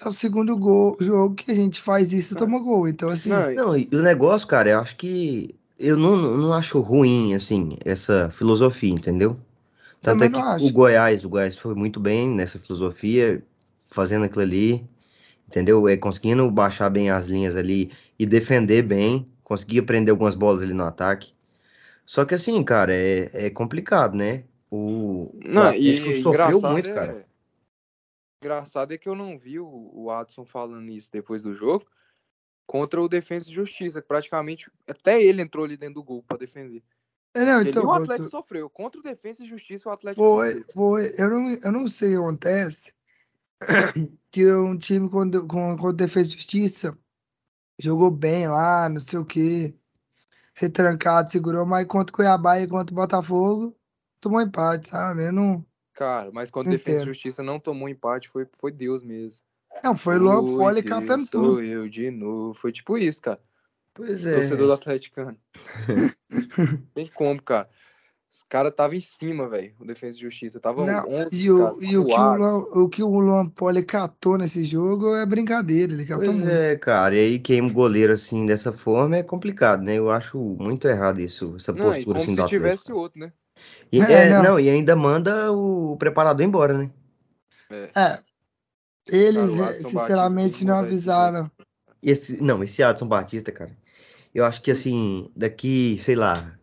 É 0.00 0.06
o 0.06 0.12
segundo 0.12 0.56
gol, 0.56 0.96
jogo 1.00 1.34
que 1.34 1.50
a 1.50 1.54
gente 1.54 1.80
faz 1.80 2.12
isso 2.12 2.34
e 2.34 2.36
toma 2.36 2.58
gol. 2.58 2.86
Então, 2.86 3.08
assim, 3.08 3.30
Não, 3.30 3.52
Não, 3.54 3.76
e 3.76 3.88
o 3.92 4.02
negócio, 4.02 4.46
cara, 4.46 4.70
eu 4.70 4.80
acho 4.80 4.96
que. 4.96 5.54
Eu 5.78 5.96
não, 5.96 6.16
não 6.16 6.52
acho 6.52 6.80
ruim, 6.80 7.34
assim, 7.34 7.78
essa 7.84 8.28
filosofia, 8.30 8.90
entendeu? 8.90 9.36
Tanto 10.02 10.24
é 10.24 10.28
Também 10.28 10.30
que 10.30 10.38
não 10.38 10.44
o 10.46 10.50
acho. 10.50 10.72
Goiás, 10.72 11.24
o 11.24 11.28
Goiás 11.28 11.56
foi 11.56 11.74
muito 11.74 12.00
bem 12.00 12.28
nessa 12.28 12.58
filosofia, 12.58 13.42
fazendo 13.90 14.24
aquilo 14.24 14.42
ali, 14.42 14.84
entendeu? 15.48 15.88
É, 15.88 15.96
conseguindo 15.96 16.48
baixar 16.50 16.90
bem 16.90 17.10
as 17.10 17.26
linhas 17.26 17.56
ali 17.56 17.92
e 18.18 18.26
defender 18.26 18.82
bem, 18.82 19.26
conseguia 19.42 19.82
prender 19.82 20.10
algumas 20.10 20.34
bolas 20.34 20.62
ali 20.62 20.74
no 20.74 20.84
ataque. 20.84 21.32
Só 22.08 22.24
que 22.24 22.34
assim, 22.34 22.62
cara, 22.64 22.94
é, 22.94 23.46
é 23.46 23.50
complicado, 23.50 24.16
né? 24.16 24.44
O, 24.70 25.24
o 25.24 25.40
Não, 25.44 25.74
e 25.74 25.92
Atlético 25.92 26.22
sofreu 26.22 26.46
engraçado 26.46 26.72
muito, 26.72 26.88
é... 26.88 26.94
cara. 26.94 27.28
Engraçado 28.42 28.94
é 28.94 28.98
que 28.98 29.06
eu 29.06 29.14
não 29.14 29.38
vi 29.38 29.60
o, 29.60 29.90
o 29.92 30.10
Adson 30.10 30.46
falando 30.46 30.88
isso 30.88 31.10
depois 31.12 31.42
do 31.42 31.54
jogo 31.54 31.86
contra 32.66 33.02
o 33.02 33.08
Defensa 33.08 33.50
e 33.50 33.54
Justiça, 33.54 34.00
que 34.00 34.08
praticamente 34.08 34.70
até 34.88 35.22
ele 35.22 35.42
entrou 35.42 35.66
ali 35.66 35.76
dentro 35.76 35.96
do 35.96 36.02
gol 36.02 36.22
pra 36.22 36.38
defender. 36.38 36.82
é, 37.34 37.44
não, 37.44 37.60
então, 37.60 37.84
o 37.84 37.92
Atlético 37.92 38.30
sofreu. 38.30 38.70
Contra 38.70 39.00
o 39.00 39.04
Defensa 39.04 39.44
e 39.44 39.48
Justiça, 39.48 39.90
o 39.90 39.92
Atlético 39.92 40.24
foi, 40.24 40.54
sofreu. 40.54 40.72
foi. 40.72 41.14
Eu 41.18 41.28
não, 41.28 41.50
eu 41.62 41.72
não 41.72 41.88
sei 41.88 42.16
o 42.16 42.20
que 42.20 42.24
acontece. 42.24 42.94
Que 44.30 44.50
um 44.52 44.78
time 44.78 45.10
com, 45.10 45.30
com, 45.48 45.76
com 45.76 45.94
defesa 45.94 46.28
e 46.28 46.32
justiça 46.32 46.98
jogou 47.78 48.10
bem 48.10 48.46
lá, 48.46 48.86
não 48.88 49.00
sei 49.00 49.18
o 49.18 49.24
quê, 49.24 49.74
retrancado, 50.58 51.30
segurou, 51.30 51.64
mas 51.64 51.86
contra 51.86 52.12
o 52.12 52.16
Cuiabá 52.16 52.60
e 52.60 52.66
contra 52.66 52.92
o 52.92 52.96
Botafogo, 52.96 53.76
tomou 54.20 54.40
empate, 54.40 54.88
sabe? 54.88 55.26
Eu 55.26 55.32
não. 55.32 55.64
Cara, 55.94 56.30
mas 56.32 56.50
quando 56.50 56.66
Não 56.66 56.72
Defensa 56.72 57.02
e. 57.02 57.06
Justiça 57.06 57.42
não 57.42 57.60
tomou 57.60 57.88
empate, 57.88 58.28
foi, 58.28 58.46
foi 58.58 58.72
Deus 58.72 59.02
mesmo. 59.02 59.42
Não, 59.82 59.96
foi 59.96 60.18
Luan 60.18 60.40
Oi, 60.40 60.56
Poli 60.56 60.82
Deus, 60.82 60.94
catando 60.94 61.26
sou 61.26 61.42
tudo. 61.42 61.62
eu 61.62 61.88
de 61.88 62.10
novo. 62.10 62.54
Foi 62.54 62.72
tipo 62.72 62.98
isso, 62.98 63.22
cara. 63.22 63.40
Pois 63.94 64.26
é. 64.26 64.34
Torcedor 64.34 64.66
do 64.66 64.72
Atleticano. 64.72 65.36
Tem 66.94 67.06
como, 67.08 67.40
cara. 67.40 67.68
Os 68.30 68.42
caras 68.48 68.74
tava 68.74 68.94
em 68.94 69.00
cima, 69.00 69.48
velho. 69.48 69.74
O 69.80 69.86
Defensa 69.86 70.18
e 70.18 70.20
Justiça. 70.20 70.60
Tava 70.60 70.84
Não, 70.84 71.08
11, 71.08 71.36
e 71.36 71.50
o, 71.50 71.58
cara, 71.58 71.74
e 71.80 71.96
o, 71.96 72.04
que 72.04 72.20
o. 72.20 72.36
Luan, 72.36 72.56
o 72.58 72.88
que 72.88 73.02
o 73.02 73.18
Luan 73.18 73.46
Poli 73.46 73.82
catou 73.82 74.36
nesse 74.36 74.64
jogo 74.64 75.14
é 75.14 75.24
brincadeira, 75.24 75.92
ele 75.92 76.04
catou 76.04 76.26
Pois 76.26 76.38
muito. 76.38 76.50
é, 76.50 76.76
cara, 76.76 77.14
e 77.14 77.18
aí 77.18 77.38
queima 77.38 77.68
o 77.68 77.72
goleiro 77.72 78.12
assim 78.12 78.44
dessa 78.44 78.72
forma 78.72 79.16
é 79.16 79.22
complicado, 79.22 79.82
né? 79.82 79.94
Eu 79.94 80.10
acho 80.10 80.38
muito 80.38 80.86
errado 80.86 81.20
isso, 81.20 81.54
essa 81.56 81.72
Não, 81.72 81.84
postura 81.84 82.04
como 82.04 82.16
assim 82.16 82.30
se 82.30 82.36
do 82.36 82.42
Atlético. 82.42 82.60
tivesse 82.60 82.92
outro, 82.92 83.20
né? 83.20 83.32
E, 83.90 84.00
É, 84.00 84.12
é, 84.12 84.30
não. 84.30 84.42
não, 84.42 84.60
e 84.60 84.68
ainda 84.68 84.94
manda 84.94 85.50
o 85.52 85.96
preparador 85.96 86.44
embora, 86.44 86.74
né? 86.74 86.90
É. 87.70 87.90
É, 87.94 88.22
eles, 89.06 89.54
Cara, 89.54 89.74
sinceramente, 89.74 90.64
Batista 90.64 90.64
não 90.66 90.76
avisaram. 90.76 91.50
E 92.02 92.10
esse, 92.10 92.42
não, 92.42 92.62
esse 92.62 92.82
Adson 92.82 93.08
Batista, 93.08 93.50
cara, 93.50 93.76
eu 94.34 94.44
acho 94.44 94.62
que 94.62 94.70
assim, 94.70 95.30
daqui, 95.34 95.98
sei 96.00 96.14
lá, 96.14 96.57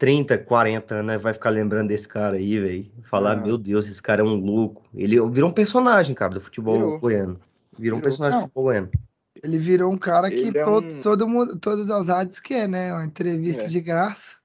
30, 0.00 0.38
40 0.38 0.94
anos 0.94 1.20
vai 1.22 1.34
ficar 1.34 1.50
lembrando 1.50 1.88
desse 1.88 2.08
cara 2.08 2.36
aí, 2.38 2.58
velho. 2.58 2.90
Falar, 3.02 3.32
Ah. 3.32 3.36
meu 3.36 3.58
Deus, 3.58 3.86
esse 3.86 4.02
cara 4.02 4.22
é 4.22 4.24
um 4.24 4.34
louco. 4.34 4.82
Ele 4.94 5.20
virou 5.28 5.50
um 5.50 5.52
personagem, 5.52 6.14
cara, 6.14 6.32
do 6.32 6.40
futebol 6.40 6.74
Virou. 6.74 6.98
goiano. 6.98 7.38
Virou 7.78 7.98
um 7.98 8.00
Virou. 8.00 8.00
personagem 8.00 8.38
Não. 8.38 8.46
do 8.46 8.48
futebol 8.48 8.64
goiano. 8.64 8.90
Ele 9.42 9.58
virou 9.58 9.92
um 9.92 9.98
cara 9.98 10.30
que 10.30 10.48
é 10.56 10.64
todo, 10.64 10.86
um- 10.88 11.00
todo 11.02 11.28
mundo, 11.28 11.58
todas 11.58 11.90
as 11.90 12.06
rádios 12.06 12.40
quer, 12.40 12.66
né? 12.66 12.90
Uma 12.94 13.04
entrevista 13.04 13.64
É. 13.64 13.66
de 13.66 13.78
graça. 13.80 14.36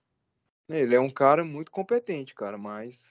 Ele 0.69 0.93
é 0.93 0.99
um 0.99 1.09
cara 1.09 1.43
muito 1.45 1.71
competente, 1.71 2.35
cara, 2.35 2.57
mas 2.57 3.09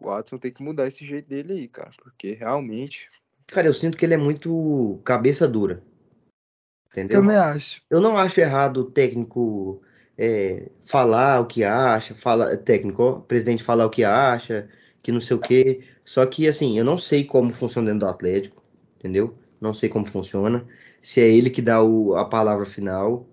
o 0.00 0.06
Watson 0.06 0.38
tem 0.38 0.52
que 0.52 0.62
mudar 0.62 0.86
esse 0.86 1.04
jeito 1.04 1.28
dele 1.28 1.54
aí, 1.54 1.68
cara, 1.68 1.90
porque 2.00 2.34
realmente. 2.34 3.08
Cara, 3.48 3.66
eu 3.66 3.74
sinto 3.74 3.98
que 3.98 4.04
ele 4.04 4.14
é 4.14 4.16
muito 4.16 5.00
cabeça 5.04 5.48
dura. 5.48 5.82
Entendeu? 6.92 7.20
Também 7.20 7.36
acho. 7.36 7.82
Eu 7.90 8.00
não 8.00 8.16
acho 8.16 8.40
errado 8.40 8.78
o 8.78 8.84
técnico 8.84 9.82
é, 10.20 10.70
falar 10.84 11.40
o 11.40 11.46
que 11.46 11.64
acha, 11.64 12.14
fala, 12.14 12.56
técnico, 12.56 13.02
ó, 13.02 13.20
presidente 13.20 13.62
falar 13.64 13.86
o 13.86 13.90
que 13.90 14.04
acha 14.04 14.68
que 15.02 15.12
não 15.12 15.20
sei 15.20 15.36
o 15.36 15.40
quê. 15.40 15.82
Só 16.04 16.26
que, 16.26 16.48
assim, 16.48 16.78
eu 16.78 16.84
não 16.84 16.98
sei 16.98 17.24
como 17.24 17.52
funciona 17.54 17.88
dentro 17.92 18.00
do 18.06 18.10
Atlético, 18.12 18.62
entendeu? 18.98 19.36
Não 19.60 19.74
sei 19.74 19.88
como 19.88 20.06
funciona. 20.06 20.66
Se 21.02 21.20
é 21.22 21.28
ele 21.28 21.50
que 21.50 21.62
dá 21.62 21.82
o, 21.82 22.14
a 22.16 22.24
palavra 22.26 22.66
final, 22.66 23.26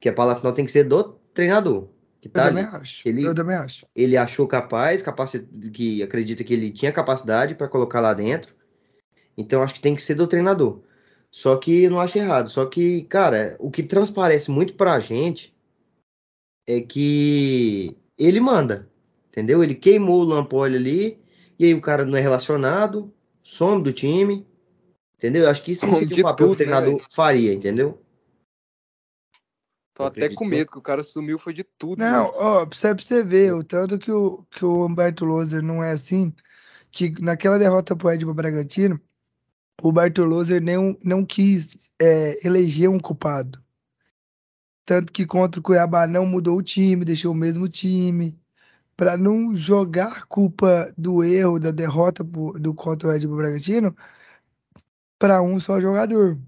que 0.00 0.08
a 0.08 0.12
palavra 0.14 0.40
final 0.40 0.54
tem 0.54 0.64
que 0.66 0.72
ser 0.72 0.84
do 0.84 1.14
treinador. 1.34 1.88
Que 2.20 2.28
Eu 2.32 2.40
tá 2.40 2.42
também 2.42 2.62
ali. 2.62 2.64
acho. 2.64 3.08
Ele- 3.08 3.26
Eu 3.26 3.34
também 3.34 3.56
acho. 3.56 3.86
Ele 3.96 4.16
achou 4.16 4.46
capaz, 4.48 5.02
capaci- 5.02 5.46
que 5.72 6.02
acredita 6.02 6.44
que 6.44 6.54
ele 6.54 6.70
tinha 6.72 6.92
capacidade 6.92 7.54
para 7.54 7.68
colocar 7.68 8.00
lá 8.00 8.14
dentro. 8.14 8.54
Então 9.36 9.62
acho 9.62 9.74
que 9.74 9.80
tem 9.80 9.94
que 9.96 10.02
ser 10.02 10.14
do 10.14 10.26
treinador. 10.28 10.82
Só 11.30 11.56
que 11.58 11.84
eu 11.84 11.90
não 11.90 12.00
acho 12.00 12.18
errado. 12.18 12.50
Só 12.50 12.66
que, 12.66 13.04
cara, 13.04 13.56
o 13.60 13.70
que 13.70 13.82
transparece 13.82 14.50
muito 14.50 14.74
pra 14.76 15.00
gente 15.00 15.55
é 16.66 16.80
que 16.80 17.96
ele 18.18 18.40
manda, 18.40 18.90
entendeu? 19.28 19.62
Ele 19.62 19.74
queimou 19.74 20.20
o 20.20 20.24
Lampoli 20.24 20.76
ali, 20.76 21.18
e 21.58 21.64
aí 21.66 21.74
o 21.74 21.80
cara 21.80 22.04
não 22.04 22.16
é 22.16 22.20
relacionado, 22.20 23.12
some 23.42 23.82
do 23.82 23.92
time, 23.92 24.46
entendeu? 25.16 25.44
Eu 25.44 25.50
acho 25.50 25.62
que 25.62 25.72
isso 25.72 25.86
não 25.86 25.94
Some 25.94 26.06
seria 26.08 26.14
de 26.16 26.20
um 26.22 26.24
papel 26.24 26.36
que 26.36 26.44
o 26.44 26.50
né, 26.50 26.56
treinador 26.56 26.96
velho? 26.96 27.06
faria, 27.10 27.52
entendeu? 27.52 28.02
Tô 29.94 30.02
Eu 30.02 30.06
até 30.08 30.28
com 30.28 30.44
que- 30.44 30.50
medo 30.50 30.70
que 30.70 30.78
o 30.78 30.82
cara 30.82 31.02
sumiu, 31.02 31.38
foi 31.38 31.54
de 31.54 31.64
tudo. 31.64 31.98
Não, 31.98 32.24
velho. 32.26 32.34
ó, 32.36 32.66
pra 32.66 32.78
você, 32.78 32.94
pra 32.94 33.04
você 33.04 33.22
ver, 33.22 33.54
o 33.54 33.64
tanto 33.64 33.98
que 33.98 34.10
o, 34.12 34.44
que 34.50 34.64
o 34.64 34.84
Humberto 34.84 35.24
Loser 35.24 35.62
não 35.62 35.82
é 35.82 35.92
assim, 35.92 36.34
que 36.90 37.10
naquela 37.22 37.58
derrota 37.58 37.96
pro 37.96 38.10
Edmo 38.10 38.34
Bragantino, 38.34 39.00
o 39.82 39.88
Humberto 39.88 40.22
Loser 40.24 40.62
não, 40.62 40.98
não 41.02 41.24
quis 41.24 41.76
é, 42.00 42.46
eleger 42.46 42.90
um 42.90 42.98
culpado. 43.00 43.62
Tanto 44.86 45.12
que 45.12 45.26
contra 45.26 45.60
o 45.60 45.62
Cuiabá 45.62 46.06
não 46.06 46.24
mudou 46.26 46.58
o 46.58 46.62
time, 46.62 47.04
deixou 47.04 47.32
o 47.32 47.34
mesmo 47.34 47.68
time, 47.68 48.38
pra 48.96 49.16
não 49.16 49.54
jogar 49.56 50.26
culpa 50.26 50.94
do 50.96 51.24
erro, 51.24 51.60
da 51.60 51.72
derrota 51.72 52.24
do 52.24 52.74
contra 52.74 53.08
o 53.08 53.12
Edmo 53.12 53.36
Bragantino 53.36 53.96
pra 55.18 55.42
um 55.42 55.58
só 55.60 55.80
jogador. 55.80 56.38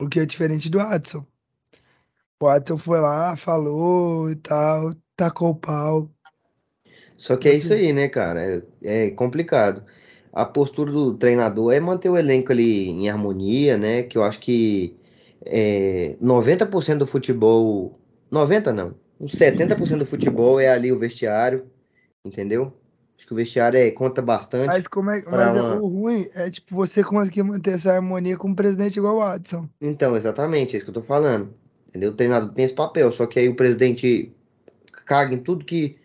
O 0.00 0.08
que 0.08 0.20
é 0.20 0.26
diferente 0.26 0.70
do 0.70 0.80
Adson. 0.80 1.26
O 2.40 2.48
Adson 2.48 2.78
foi 2.78 3.00
lá, 3.00 3.36
falou 3.36 4.30
e 4.30 4.36
tal, 4.36 4.94
tacou 5.16 5.50
o 5.50 5.54
pau. 5.56 6.10
Só 7.16 7.36
que 7.36 7.48
é 7.48 7.54
isso 7.54 7.72
aí, 7.72 7.92
né, 7.92 8.08
cara? 8.08 8.64
É, 8.82 9.06
é 9.08 9.10
complicado. 9.10 9.84
A 10.32 10.44
postura 10.44 10.92
do 10.92 11.16
treinador 11.16 11.72
é 11.72 11.80
manter 11.80 12.08
o 12.08 12.16
elenco 12.16 12.52
ali 12.52 12.88
em 12.88 13.08
harmonia, 13.08 13.76
né? 13.76 14.02
Que 14.04 14.18
eu 14.18 14.22
acho 14.22 14.38
que 14.38 14.97
é, 15.48 16.16
90% 16.20 16.98
do 17.00 17.06
futebol. 17.06 17.98
90 18.30 18.72
não. 18.72 18.94
Uns 19.20 19.34
70% 19.34 20.00
do 20.00 20.06
futebol 20.06 20.60
é 20.60 20.68
ali 20.68 20.92
o 20.92 20.98
vestiário, 20.98 21.66
entendeu? 22.24 22.72
Acho 23.16 23.26
que 23.26 23.32
o 23.32 23.36
vestiário 23.36 23.78
é, 23.78 23.90
conta 23.90 24.22
bastante. 24.22 24.68
Mas 24.68 24.86
como 24.86 25.10
é, 25.10 25.22
mas 25.28 25.56
é- 25.56 25.62
uma- 25.62 25.74
o 25.76 25.88
ruim 25.88 26.28
é 26.34 26.50
tipo 26.50 26.74
você 26.74 27.02
conseguir 27.02 27.42
manter 27.42 27.72
essa 27.74 27.92
harmonia 27.92 28.36
com 28.36 28.48
um 28.48 28.54
presidente 28.54 28.98
igual 28.98 29.16
o 29.16 29.22
Adson. 29.22 29.68
Então, 29.80 30.16
exatamente, 30.16 30.74
é 30.74 30.78
isso 30.78 30.84
que 30.86 30.90
eu 30.90 30.94
tô 30.94 31.02
falando. 31.02 31.54
Entendeu? 31.88 32.10
O 32.10 32.14
treinador 32.14 32.52
tem 32.52 32.64
esse 32.64 32.74
papel, 32.74 33.10
só 33.12 33.26
que 33.26 33.38
aí 33.38 33.48
o 33.48 33.56
presidente 33.56 34.32
caga 35.06 35.34
em 35.34 35.38
tudo 35.42 35.64
que, 35.64 35.98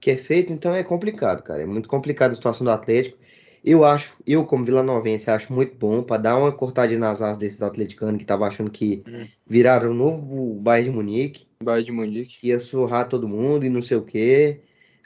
que 0.00 0.10
é 0.12 0.16
feito, 0.16 0.52
então 0.52 0.74
é 0.74 0.84
complicado, 0.84 1.42
cara. 1.42 1.62
É 1.62 1.66
muito 1.66 1.88
complicado 1.88 2.32
a 2.32 2.34
situação 2.34 2.64
do 2.64 2.70
Atlético. 2.70 3.18
Eu 3.66 3.84
acho, 3.84 4.16
eu 4.26 4.46
como 4.46 4.64
vilanovense, 4.64 5.28
acho 5.28 5.52
muito 5.52 5.76
bom 5.76 6.02
para 6.02 6.22
dar 6.22 6.38
uma 6.38 6.52
cortadinha 6.52 7.00
nas 7.00 7.20
asas 7.20 7.36
desses 7.36 7.62
atleticanos 7.62 8.16
que 8.18 8.22
estavam 8.24 8.46
achando 8.46 8.70
que 8.70 9.02
Hum. 9.06 9.26
viraram 9.46 9.90
o 9.90 9.94
novo 9.94 10.54
Bayern 10.60 10.90
de 10.90 10.96
Munique, 10.96 11.46
Bayern 11.62 11.84
de 11.84 11.92
Munique. 11.92 12.38
que 12.38 12.48
ia 12.48 12.60
surrar 12.60 13.08
todo 13.08 13.28
mundo 13.28 13.66
e 13.66 13.68
não 13.68 13.82
sei 13.82 13.96
o 13.96 14.04
quê. 14.04 14.60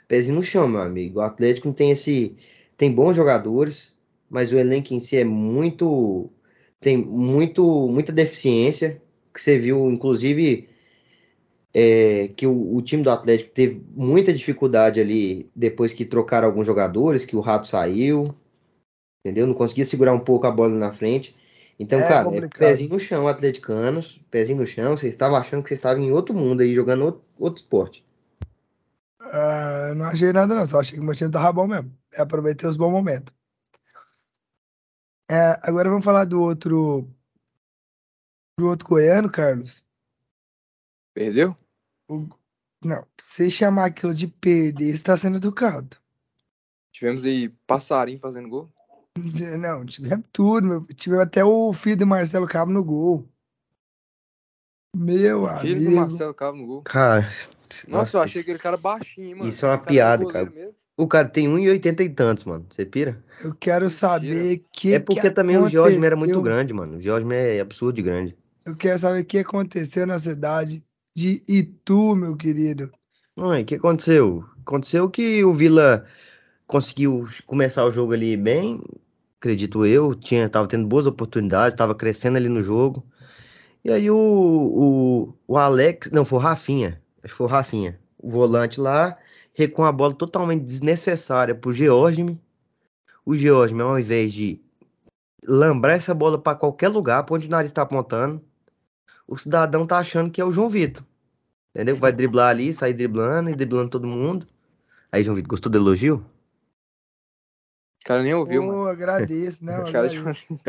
Pezinho 0.07 0.35
no 0.35 0.43
chão, 0.43 0.67
meu 0.67 0.81
amigo. 0.81 1.19
O 1.19 1.21
Atlético 1.23 1.67
não 1.67 1.73
tem 1.73 1.91
esse. 1.91 2.35
Tem 2.77 2.91
bons 2.93 3.15
jogadores, 3.15 3.97
mas 4.29 4.51
o 4.51 4.57
elenco 4.59 4.93
em 4.93 4.99
si 4.99 5.17
é 5.17 5.23
muito. 5.23 6.29
Tem 6.79 6.97
muito, 6.97 7.87
muita 7.89 8.11
deficiência. 8.11 9.01
Que 9.33 9.41
você 9.41 9.57
viu, 9.57 9.89
inclusive, 9.89 10.69
é, 11.73 12.29
que 12.29 12.45
o, 12.47 12.75
o 12.75 12.81
time 12.81 13.03
do 13.03 13.09
Atlético 13.09 13.51
teve 13.51 13.81
muita 13.95 14.33
dificuldade 14.33 14.99
ali 14.99 15.49
depois 15.55 15.93
que 15.93 16.05
trocaram 16.05 16.47
alguns 16.47 16.67
jogadores, 16.67 17.25
que 17.25 17.35
o 17.35 17.39
Rato 17.41 17.67
saiu. 17.67 18.35
Entendeu? 19.23 19.45
Não 19.47 19.53
conseguia 19.53 19.85
segurar 19.85 20.13
um 20.13 20.19
pouco 20.19 20.47
a 20.47 20.51
bola 20.51 20.73
na 20.73 20.91
frente. 20.91 21.35
Então, 21.79 21.99
É 21.99 22.07
cara, 22.07 22.29
é 22.35 22.47
pezinho 22.47 22.91
no 22.91 22.99
chão, 22.99 23.27
atleticanos, 23.27 24.19
pezinho 24.29 24.59
no 24.59 24.65
chão. 24.65 24.97
Vocês 24.97 25.13
estavam 25.13 25.37
achando 25.37 25.63
que 25.63 25.69
vocês 25.69 25.79
estavam 25.79 26.03
em 26.03 26.11
outro 26.11 26.33
mundo 26.33 26.61
aí, 26.61 26.73
jogando 26.75 27.05
outro, 27.05 27.21
outro 27.39 27.61
esporte. 27.61 28.03
Eu 29.19 29.95
não 29.95 30.07
achei 30.07 30.33
nada, 30.33 30.53
não. 30.53 30.65
Só 30.67 30.79
achei 30.79 30.95
que 30.95 31.01
o 31.01 31.03
meu 31.03 31.15
time 31.15 31.31
tava 31.31 31.51
bom 31.53 31.67
mesmo. 31.67 31.95
É, 32.11 32.21
aproveitei 32.21 32.67
os 32.67 32.77
bons 32.77 32.91
momentos. 32.91 33.33
É, 35.29 35.59
agora 35.63 35.89
vamos 35.89 36.03
falar 36.03 36.25
do 36.25 36.41
outro. 36.41 37.07
Do 38.59 38.67
outro 38.67 38.87
goiano, 38.87 39.31
Carlos. 39.31 39.85
Perdeu? 41.13 41.55
O- 42.07 42.27
não, 42.83 43.05
você 43.19 43.49
chamar 43.49 43.85
aquilo 43.85 44.13
de 44.13 44.27
perder, 44.27 44.95
você 44.97 45.03
tá 45.03 45.15
sendo 45.15 45.37
educado. 45.37 45.97
Tivemos 46.91 47.23
aí 47.25 47.49
passarinho 47.65 48.19
fazendo 48.19 48.49
gol. 48.49 48.71
Não, 49.59 49.85
tivemos 49.85 50.25
tudo. 50.31 50.85
Tivemos 50.95 51.25
até 51.25 51.43
o 51.43 51.73
filho 51.73 51.97
do 51.97 52.07
Marcelo 52.07 52.47
Cabo 52.47 52.71
no 52.71 52.83
gol. 52.83 53.27
Meu 54.95 55.47
Filho 55.59 55.75
amigo. 55.77 55.89
do 55.91 55.95
Marcelo 55.95 56.33
Cabo 56.33 56.57
no 56.57 56.65
gol. 56.67 56.81
Cara, 56.83 57.21
Nossa, 57.23 57.49
nossa, 57.87 58.17
eu 58.17 58.21
achei 58.23 58.31
isso- 58.31 58.39
aquele 58.41 58.59
cara 58.59 58.77
baixinho, 58.77 59.37
mano. 59.37 59.49
isso 59.49 59.65
é 59.65 59.69
uma 59.69 59.77
cara 59.77 59.87
piada, 59.89 60.25
cara. 60.27 60.49
mesmo. 60.49 60.75
o 60.97 61.07
cara 61.07 61.27
tem 61.27 61.47
1,80 61.47 62.03
e 62.03 62.09
tantos, 62.09 62.43
mano. 62.43 62.65
Você 62.69 62.85
pira? 62.85 63.23
Eu 63.43 63.55
quero 63.55 63.85
Mentira. 63.85 63.89
saber 63.99 64.65
que 64.73 64.93
é 64.93 64.99
porque 64.99 65.21
que 65.21 65.31
também 65.31 65.57
o 65.57 65.67
Jorge 65.67 65.97
era 65.97 66.15
muito 66.15 66.31
aconteceu. 66.31 66.41
grande, 66.43 66.73
mano. 66.73 66.97
O 66.97 67.01
Jorge 67.01 67.33
é 67.33 67.59
absurdo 67.59 67.95
de 67.95 68.01
grande. 68.01 68.37
Eu 68.65 68.75
quero 68.75 68.99
saber 68.99 69.21
o 69.21 69.25
que 69.25 69.39
aconteceu 69.39 70.05
na 70.05 70.19
cidade 70.19 70.83
de 71.15 71.41
Itu, 71.47 72.15
meu 72.15 72.35
querido. 72.37 72.91
Ai, 73.37 73.63
o 73.63 73.65
que 73.65 73.75
aconteceu? 73.75 74.45
Aconteceu 74.61 75.09
que 75.09 75.43
o 75.43 75.53
Vila 75.53 76.05
conseguiu 76.71 77.27
começar 77.45 77.85
o 77.85 77.91
jogo 77.91 78.13
ali 78.13 78.37
bem, 78.37 78.81
acredito 79.37 79.85
eu. 79.85 80.15
Tinha, 80.15 80.47
tava 80.49 80.67
tendo 80.69 80.87
boas 80.87 81.05
oportunidades, 81.05 81.75
tava 81.75 81.93
crescendo 81.93 82.37
ali 82.37 82.47
no 82.47 82.61
jogo. 82.61 83.05
E 83.83 83.91
aí 83.91 84.09
o, 84.09 84.15
o, 84.15 85.33
o 85.47 85.57
Alex, 85.57 86.09
não, 86.11 86.23
foi 86.23 86.39
o 86.39 86.41
Rafinha. 86.41 87.01
Acho 87.21 87.33
que 87.33 87.37
foi 87.37 87.47
o 87.47 87.49
Rafinha. 87.49 87.99
O 88.17 88.29
volante 88.29 88.79
lá, 88.79 89.17
com 89.73 89.83
a 89.83 89.91
bola 89.91 90.13
totalmente 90.15 90.63
desnecessária 90.63 91.53
pro 91.53 91.73
Georgime. 91.73 92.39
O 93.25 93.35
Georgime, 93.35 93.81
ao 93.81 93.99
invés 93.99 94.31
de 94.33 94.61
lambrar 95.45 95.95
essa 95.97 96.13
bola 96.13 96.39
para 96.39 96.57
qualquer 96.57 96.87
lugar, 96.87 97.23
pra 97.23 97.35
onde 97.35 97.47
o 97.47 97.51
nariz 97.51 97.71
tá 97.71 97.81
apontando, 97.81 98.41
o 99.27 99.37
cidadão 99.37 99.85
tá 99.85 99.97
achando 99.97 100.31
que 100.31 100.39
é 100.39 100.45
o 100.45 100.51
João 100.51 100.69
Vitor. 100.69 101.03
Entendeu? 101.75 101.97
Vai 101.97 102.13
driblar 102.13 102.49
ali, 102.49 102.73
sair 102.73 102.93
driblando 102.93 103.49
e 103.49 103.55
driblando 103.55 103.89
todo 103.89 104.07
mundo. 104.07 104.47
Aí, 105.11 105.23
João 105.23 105.35
Vitor, 105.35 105.49
gostou 105.49 105.71
do 105.71 105.77
elogio? 105.77 106.25
O 108.01 108.03
cara 108.05 108.23
nem 108.23 108.33
ouviu, 108.33 108.63
mano. 108.63 108.81
Pô, 108.81 108.87
agradeço, 108.87 109.63
não, 109.63 109.73
O 109.87 109.91
cara, 109.91 110.09
tipo 110.09 110.27
agradeço. 110.27 110.29
assim, 110.29 110.59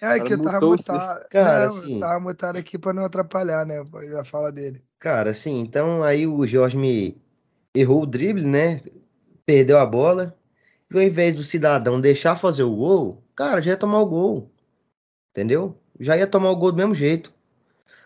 É 0.00 0.06
cara 0.14 0.20
que 0.20 0.32
eu 0.34 0.40
tava 0.40 0.60
mutado. 0.62 1.28
Cara, 1.30 1.66
não, 1.66 1.78
assim- 1.78 1.84
eu 1.84 1.90
tava 1.98 2.20
mutado 2.20 2.56
aqui 2.58 2.78
pra 2.78 2.92
não 2.92 3.04
atrapalhar, 3.04 3.66
né? 3.66 3.76
A 4.20 4.24
fala 4.24 4.52
dele. 4.52 4.84
Cara, 4.98 5.30
assim, 5.30 5.58
então 5.60 6.02
aí 6.02 6.26
o 6.26 6.46
Jorge 6.46 6.76
me 6.76 7.20
errou 7.74 8.02
o 8.02 8.06
drible, 8.06 8.42
né? 8.44 8.78
Perdeu 9.46 9.78
a 9.78 9.86
bola. 9.86 10.38
E 10.92 10.96
ao 10.96 11.02
invés 11.02 11.34
do 11.36 11.44
cidadão 11.44 12.00
deixar 12.00 12.36
fazer 12.36 12.64
o 12.64 12.76
gol, 12.76 13.24
cara, 13.36 13.60
já 13.62 13.72
ia 13.72 13.76
tomar 13.78 14.00
o 14.00 14.06
gol. 14.06 14.52
Entendeu? 15.32 15.76
Já 16.00 16.16
ia 16.18 16.26
tomar 16.28 16.50
o 16.50 16.56
gol 16.56 16.72
do 16.72 16.78
mesmo 16.78 16.94
jeito. 16.94 17.32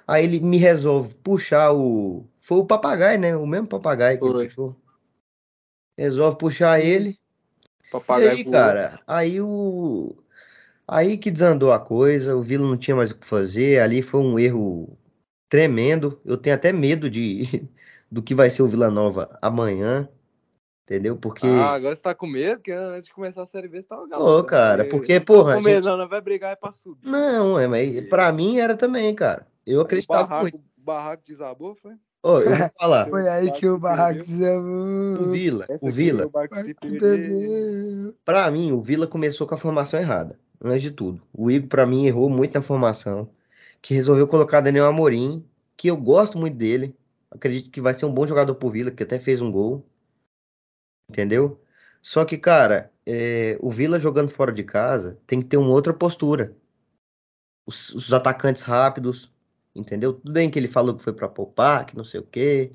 Aí 0.06 0.24
ele 0.24 0.40
me 0.40 0.58
resolve 0.58 1.14
puxar 1.16 1.72
o. 1.74 2.26
Foi 2.40 2.58
o 2.58 2.66
papagaio, 2.66 3.20
né? 3.20 3.36
O 3.36 3.46
mesmo 3.46 3.68
papagaio 3.68 4.20
que 4.22 4.28
ele 4.28 4.34
Foi. 4.34 4.44
puxou. 4.48 4.76
Resolve 5.96 6.36
puxar 6.38 6.80
ele. 6.80 7.19
E 8.08 8.20
Papagaio 8.20 8.22
aí, 8.22 8.44
voou. 8.44 8.52
cara, 8.52 9.00
aí 9.06 9.40
o. 9.40 10.16
Aí 10.88 11.18
que 11.18 11.30
desandou 11.30 11.72
a 11.72 11.80
coisa, 11.80 12.36
o 12.36 12.42
Vila 12.42 12.66
não 12.68 12.76
tinha 12.78 12.96
mais 12.96 13.10
o 13.12 13.18
que 13.18 13.26
fazer, 13.26 13.80
ali 13.80 14.02
foi 14.02 14.20
um 14.20 14.38
erro 14.38 14.98
tremendo. 15.48 16.20
Eu 16.24 16.36
tenho 16.38 16.56
até 16.56 16.72
medo 16.72 17.10
de 17.10 17.68
do 18.10 18.22
que 18.22 18.34
vai 18.34 18.50
ser 18.50 18.62
o 18.62 18.68
Vila 18.68 18.90
Nova 18.90 19.38
amanhã, 19.42 20.08
entendeu? 20.84 21.16
Porque, 21.18 21.46
Ah, 21.46 21.72
agora 21.74 21.94
você 21.94 22.02
tá 22.02 22.14
com 22.14 22.26
medo? 22.26 22.56
Porque 22.58 22.72
antes 22.72 23.08
de 23.08 23.14
começar 23.14 23.42
a 23.42 23.46
Série 23.46 23.68
B, 23.68 23.82
você 23.82 23.88
tava 23.88 24.02
Pô, 24.02 24.08
galantão. 24.10 24.44
cara, 24.44 24.84
porque, 24.84 25.20
tô 25.20 25.26
porra, 25.26 25.54
Com 25.54 25.60
medo, 25.62 25.76
gente- 25.76 25.90
não, 25.90 25.96
não 25.98 26.08
vai 26.08 26.20
brigar 26.20 26.52
é 26.52 26.56
pra 26.56 26.72
subir. 26.72 27.08
não, 27.10 27.58
é, 27.58 27.66
mas 27.66 28.00
pra 28.08 28.30
mim 28.32 28.58
era 28.58 28.76
também, 28.76 29.14
cara. 29.14 29.46
Eu 29.66 29.80
O 29.80 29.84
acreditava 29.84 30.28
muito. 30.40 30.56
barraco, 30.56 30.64
o 30.78 30.80
barraco 30.82 31.22
desabou, 31.24 31.74
foi? 31.76 31.94
Ó, 32.22 32.40
eu 32.40 32.54
vou 32.54 32.70
falar, 32.78 33.08
Foi 33.08 33.28
aí 33.28 33.50
que 33.50 33.66
o 33.66 33.78
Barraco 33.78 34.24
se 34.24 34.44
o 34.44 35.30
Vila, 35.30 35.64
Essa 35.68 35.86
o 35.86 35.90
Vila, 35.90 36.26
o. 36.26 36.30
Pra 38.24 38.50
mim, 38.50 38.72
o 38.72 38.82
Vila 38.82 39.06
começou 39.06 39.46
com 39.46 39.54
a 39.54 39.58
formação 39.58 39.98
errada, 39.98 40.38
antes 40.62 40.82
de 40.82 40.90
tudo. 40.90 41.22
O 41.32 41.50
Igor, 41.50 41.68
pra 41.68 41.86
mim, 41.86 42.06
errou 42.06 42.28
muito 42.28 42.54
na 42.54 42.62
formação, 42.62 43.30
que 43.80 43.94
resolveu 43.94 44.26
colocar 44.26 44.60
Daniel 44.60 44.86
Amorim, 44.86 45.44
que 45.76 45.88
eu 45.88 45.96
gosto 45.96 46.36
muito 46.36 46.56
dele. 46.56 46.94
Acredito 47.30 47.70
que 47.70 47.80
vai 47.80 47.94
ser 47.94 48.04
um 48.04 48.12
bom 48.12 48.26
jogador 48.26 48.54
pro 48.54 48.70
Vila, 48.70 48.90
que 48.90 49.02
até 49.02 49.18
fez 49.18 49.40
um 49.40 49.50
gol. 49.50 49.86
Entendeu? 51.08 51.58
Só 52.02 52.24
que, 52.24 52.36
cara, 52.36 52.92
é, 53.06 53.56
o 53.60 53.70
Vila 53.70 53.98
jogando 53.98 54.30
fora 54.30 54.52
de 54.52 54.62
casa 54.62 55.18
tem 55.26 55.40
que 55.40 55.48
ter 55.48 55.56
uma 55.56 55.70
outra 55.70 55.94
postura. 55.94 56.54
Os, 57.66 57.94
os 57.94 58.12
atacantes 58.12 58.62
rápidos, 58.62 59.32
entendeu? 59.74 60.14
Tudo 60.14 60.32
bem 60.32 60.50
que 60.50 60.58
ele 60.58 60.68
falou 60.68 60.96
que 60.96 61.02
foi 61.02 61.12
pra 61.12 61.28
poupar, 61.28 61.86
que 61.86 61.96
não 61.96 62.04
sei 62.04 62.20
o 62.20 62.26
quê. 62.26 62.72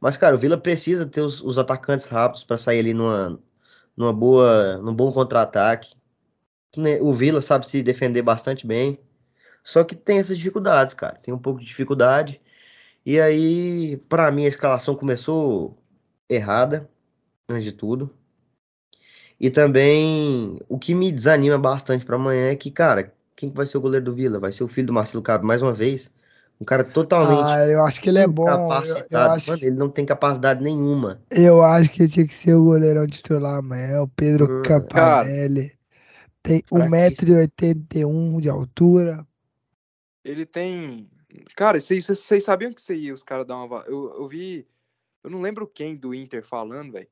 Mas, 0.00 0.16
cara, 0.16 0.36
o 0.36 0.38
Vila 0.38 0.58
precisa 0.58 1.06
ter 1.06 1.20
os, 1.22 1.40
os 1.42 1.58
atacantes 1.58 2.06
rápidos 2.06 2.44
pra 2.44 2.56
sair 2.58 2.80
ali 2.80 2.94
numa, 2.94 3.40
numa 3.96 4.12
boa, 4.12 4.78
num 4.78 4.94
bom 4.94 5.12
contra-ataque. 5.12 5.94
Né, 6.76 7.00
O 7.00 7.12
Vila 7.14 7.42
sabe 7.42 7.66
se 7.68 7.82
defender 7.82 8.22
bastante 8.22 8.66
bem. 8.66 8.98
Só 9.64 9.84
que 9.84 9.96
tem 9.96 10.18
essas 10.18 10.38
dificuldades, 10.38 10.94
cara. 10.94 11.16
Tem 11.18 11.34
um 11.34 11.38
pouco 11.38 11.60
de 11.60 11.66
dificuldade. 11.66 12.40
E 13.06 13.20
aí, 13.20 13.96
pra 14.08 14.30
mim, 14.30 14.44
a 14.44 14.48
escalação 14.48 14.94
começou 14.96 15.78
errada, 16.28 16.90
antes 17.48 17.64
de 17.64 17.72
tudo. 17.72 18.10
E 19.40 19.50
também, 19.50 20.58
o 20.68 20.78
que 20.78 20.94
me 20.94 21.12
desanima 21.12 21.58
bastante 21.58 22.04
pra 22.04 22.16
amanhã 22.16 22.50
é 22.50 22.56
que, 22.56 22.70
cara, 22.70 23.14
quem 23.36 23.50
que 23.50 23.56
vai 23.56 23.66
ser 23.66 23.78
o 23.78 23.80
goleiro 23.80 24.04
do 24.06 24.14
Vila? 24.14 24.40
Vai 24.40 24.52
ser 24.52 24.64
o 24.64 24.68
filho 24.68 24.88
do 24.88 24.92
Marcelo 24.92 25.22
Cabo, 25.22 25.46
mais 25.46 25.62
uma 25.62 25.72
vez. 25.72 26.10
Um 26.60 26.64
cara 26.64 26.82
totalmente 26.84 27.50
Ah, 27.50 27.66
eu 27.66 27.84
acho 27.84 28.00
que 28.00 28.08
ele 28.08 28.18
é 28.18 28.26
bom. 28.26 28.48
Eu, 28.48 29.06
eu 29.10 29.20
acho, 29.30 29.50
Mano, 29.50 29.62
ele 29.62 29.76
não 29.76 29.88
tem 29.88 30.04
capacidade 30.04 30.62
nenhuma. 30.62 31.22
eu 31.30 31.62
acho 31.62 31.90
que 31.90 32.02
ele 32.02 32.10
tinha 32.10 32.26
que 32.26 32.34
ser 32.34 32.54
o 32.54 32.64
goleirão 32.64 33.06
titular 33.06 33.58
amanhã. 33.58 33.86
É 33.86 34.00
o 34.00 34.08
Pedro 34.08 34.58
Hum, 34.58 34.62
Campanelli. 34.64 35.78
Tem 36.42 36.62
Fraquíssimo. 36.66 37.36
1,81m 37.36 38.40
de 38.40 38.48
altura. 38.48 39.26
Ele 40.24 40.44
tem. 40.44 41.08
Cara, 41.54 41.78
vocês 41.78 42.06
vocês 42.06 42.42
sabiam 42.42 42.72
que 42.72 42.80
isso 42.80 42.92
aí 42.92 43.12
os 43.12 43.22
caras 43.22 43.46
dão 43.46 43.66
uma. 43.66 43.84
Eu, 43.86 44.14
eu 44.14 44.28
vi. 44.28 44.66
Eu 45.22 45.30
não 45.30 45.40
lembro 45.40 45.66
quem 45.66 45.96
do 45.96 46.14
Inter 46.14 46.42
falando, 46.44 46.92
velho. 46.92 47.08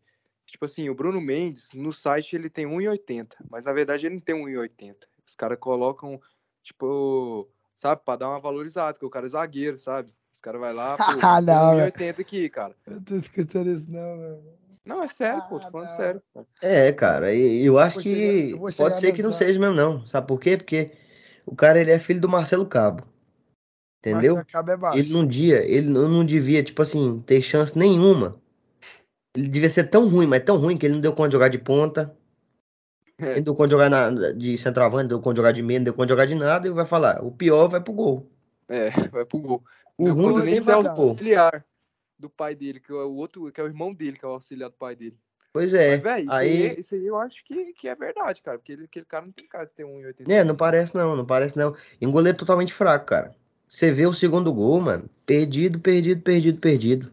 Tipo 0.47 0.65
assim, 0.65 0.89
o 0.89 0.95
Bruno 0.95 1.21
Mendes, 1.21 1.69
no 1.75 1.93
site 1.93 2.37
ele 2.37 2.49
tem 2.49 2.67
1,80. 2.67 3.35
Mas 3.51 3.65
na 3.65 3.73
verdade 3.73 4.07
ele 4.07 4.15
não 4.17 4.21
tem 4.23 4.35
1,80. 4.35 4.95
Os 5.27 5.35
caras 5.35 5.59
colocam, 5.59 6.21
tipo, 6.63 7.49
sabe, 7.77 8.03
pra 8.05 8.17
dar 8.17 8.29
uma 8.31 8.41
valorizada, 8.41 8.95
porque 8.95 9.07
o 9.07 9.11
cara 9.11 9.27
é 9.27 9.29
zagueiro, 9.29 9.79
sabe? 9.79 10.13
Os 10.33 10.41
caras 10.41 10.61
vai 10.61 10.73
lá, 10.73 10.97
pô, 10.99 11.05
Ah, 11.23 11.41
não, 11.41 11.77
velho. 11.77 11.93
1,80 11.93 12.21
aqui, 12.21 12.49
cara. 12.49 12.75
Eu 12.87 13.01
tô 13.01 13.17
escutando 13.17 13.71
isso, 13.71 13.91
não, 13.91 14.17
meu. 14.17 14.57
Não, 14.85 15.03
é 15.03 15.09
sério, 15.09 15.43
pô, 15.49 15.59
tô 15.59 15.67
Ah, 15.67 15.71
falando 15.71 15.89
não. 15.89 15.97
sério. 15.97 16.23
cara. 16.33 16.47
É, 16.63 16.93
cara, 16.93 17.35
e- 17.35 17.65
eu 17.65 17.79
acho 17.79 17.95
vou 17.97 18.03
que 18.03 18.09
chegar- 18.51 18.63
eu 18.65 18.73
pode 18.77 18.97
ser 19.01 19.13
que 19.13 19.23
não 19.23 19.33
seja 19.33 19.59
mesmo, 19.59 19.75
não. 19.75 20.07
Sabe 20.07 20.27
por 20.29 20.39
quê? 20.41 20.57
Porque 20.57 20.93
o 21.45 21.55
cara, 21.57 21.81
ele 21.81 21.91
é 21.91 21.99
filho 21.99 22.21
do 22.21 22.29
Marcelo 22.29 22.67
Cabo. 22.67 23.05
Entendeu? 24.01 24.37
Acaba 24.37 24.73
é 24.73 24.77
baixo. 24.77 24.99
Ele 24.99 25.13
num 25.13 25.27
dia, 25.27 25.65
ele 25.65 25.89
não 25.91 26.09
não 26.09 26.25
devia, 26.25 26.63
tipo 26.63 26.81
assim, 26.81 27.19
ter 27.21 27.43
chance 27.43 27.77
nenhuma. 27.77 28.41
Ele 29.37 29.49
devia 29.49 29.69
ser 29.69 29.85
tão 29.91 30.09
ruim, 30.09 30.27
mas 30.27 30.45
tão 30.45 30.57
ruim 30.57 30.77
que 30.79 30.87
ele 30.87 30.95
não 30.95 31.01
deu 31.01 31.13
conta 31.13 31.29
de 31.29 31.33
jogar 31.33 31.49
de 31.49 31.59
ponta. 31.59 32.17
É. 33.19 33.27
Ele 33.27 33.37
não 33.37 33.43
deu 33.45 33.55
conta 33.55 33.71
jogar 33.71 33.89
na- 33.89 34.33
de 34.33 34.59
centroavante, 34.59 35.05
não 35.05 35.09
deu 35.09 35.21
conta 35.21 35.37
jogar 35.37 35.53
de 35.53 35.63
meio, 35.63 35.81
não 35.81 35.85
deu 35.85 35.95
conta 35.95 36.09
jogar 36.09 36.27
de 36.27 36.35
nada, 36.35 36.67
e 36.67 36.71
vai 36.71 36.85
falar, 36.85 37.25
o 37.25 37.31
pior 37.31 37.69
vai 37.69 37.81
pro 37.81 37.93
gol. 37.93 38.31
É, 38.69 38.91
vai 39.13 39.25
pro 39.25 39.39
gol. 39.39 39.65
O 39.97 40.11
ruim 40.11 40.33
você 40.35 40.51
nem 40.51 40.63
gol. 40.63 40.75
auxiliar 40.75 41.65
do 42.19 42.29
pai 42.29 42.55
dele, 42.55 42.81
que 42.81 42.93
é 42.93 42.95
o 42.95 43.15
outro, 43.15 43.51
que 43.51 43.61
é 43.61 43.65
o 43.65 43.67
irmão 43.67 43.95
dele, 43.95 44.19
que 44.19 44.25
é 44.25 44.29
o 44.29 44.33
auxiliar 44.33 44.71
do 44.71 44.77
pai 44.77 44.95
dele. 44.95 45.17
Pois 45.53 45.73
é. 45.73 45.93
Mas, 45.93 46.03
velho, 46.03 46.25
isso, 46.25 46.33
aí... 46.33 46.67
Aí, 46.67 46.81
isso 46.81 46.95
aí 46.95 47.07
eu 47.07 47.17
acho 47.17 47.43
que, 47.43 47.73
que 47.73 47.89
é 47.89 47.95
verdade, 47.95 48.43
cara. 48.43 48.59
Porque 48.59 48.73
ele, 48.73 48.85
aquele 48.85 49.07
cara 49.07 49.25
não 49.25 49.33
tem 49.33 49.47
cara 49.47 49.65
de 49.65 49.73
ter 49.73 49.85
1,80. 49.85 50.31
é, 50.31 50.45
não 50.45 50.55
parece 50.55 50.95
não, 50.95 51.17
não 51.17 51.25
parece 51.25 51.57
não. 51.57 51.75
E 51.99 52.07
um 52.07 52.13
goleiro 52.13 52.37
totalmente 52.37 52.75
fraco, 52.75 53.07
cara. 53.07 53.35
Você 53.67 53.91
vê 53.91 54.07
o 54.07 54.13
segundo 54.13 54.53
gol, 54.53 54.81
mano, 54.81 55.09
perdido, 55.25 55.81
perdido, 55.81 56.21
perdido, 56.21 56.61
perdido. 56.61 57.13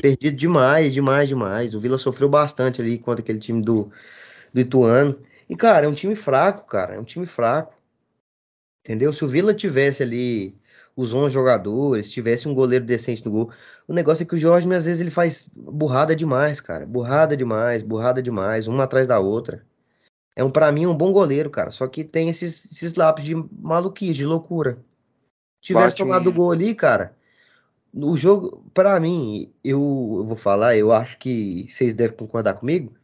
Perdido 0.00 0.36
demais, 0.36 0.92
demais, 0.92 1.28
demais. 1.28 1.74
O 1.74 1.80
Vila 1.80 1.96
sofreu 1.96 2.28
bastante 2.28 2.82
ali 2.82 2.98
contra 2.98 3.22
aquele 3.22 3.38
time 3.38 3.62
do, 3.62 3.90
do 4.56 4.60
Ituano. 4.60 5.18
E, 5.48 5.54
cara, 5.54 5.84
é 5.84 5.88
um 5.88 5.94
time 5.94 6.16
fraco, 6.16 6.66
cara. 6.66 6.94
É 6.94 6.98
um 6.98 7.04
time 7.04 7.26
fraco. 7.26 7.74
Entendeu? 8.82 9.12
Se 9.12 9.22
o 9.24 9.28
Vila 9.28 9.52
tivesse 9.52 10.02
ali 10.02 10.56
os 10.96 11.12
11 11.12 11.34
jogadores, 11.34 12.10
tivesse 12.10 12.48
um 12.48 12.54
goleiro 12.54 12.84
decente 12.84 13.24
no 13.26 13.30
gol. 13.30 13.50
O 13.86 13.92
negócio 13.92 14.22
é 14.22 14.26
que 14.26 14.34
o 14.34 14.38
Jorge, 14.38 14.72
às 14.72 14.86
vezes, 14.86 15.00
ele 15.00 15.10
faz 15.10 15.50
burrada 15.54 16.16
demais, 16.16 16.58
cara. 16.58 16.86
Burrada 16.86 17.36
demais, 17.36 17.82
burrada 17.82 18.22
demais, 18.22 18.66
uma 18.66 18.84
atrás 18.84 19.06
da 19.06 19.20
outra. 19.20 19.62
É 20.34 20.42
um, 20.42 20.50
para 20.50 20.72
mim, 20.72 20.86
um 20.86 20.96
bom 20.96 21.12
goleiro, 21.12 21.50
cara. 21.50 21.70
Só 21.70 21.86
que 21.86 22.02
tem 22.02 22.30
esses, 22.30 22.64
esses 22.72 22.94
lapsos 22.94 23.26
de 23.26 23.34
maluquice, 23.34 24.14
de 24.14 24.24
loucura. 24.24 24.78
Tivesse 25.60 25.96
tomado 25.96 26.30
o 26.30 26.32
gol 26.32 26.52
ali, 26.52 26.74
cara. 26.74 27.14
O 27.92 28.16
jogo, 28.16 28.64
pra 28.72 28.98
mim, 29.00 29.52
eu, 29.62 30.14
eu 30.18 30.24
vou 30.24 30.36
falar, 30.36 30.76
eu 30.76 30.92
acho 30.92 31.18
que 31.18 31.66
vocês 31.68 31.94
devem 31.94 32.16
concordar 32.16 32.54
comigo. 32.54 32.94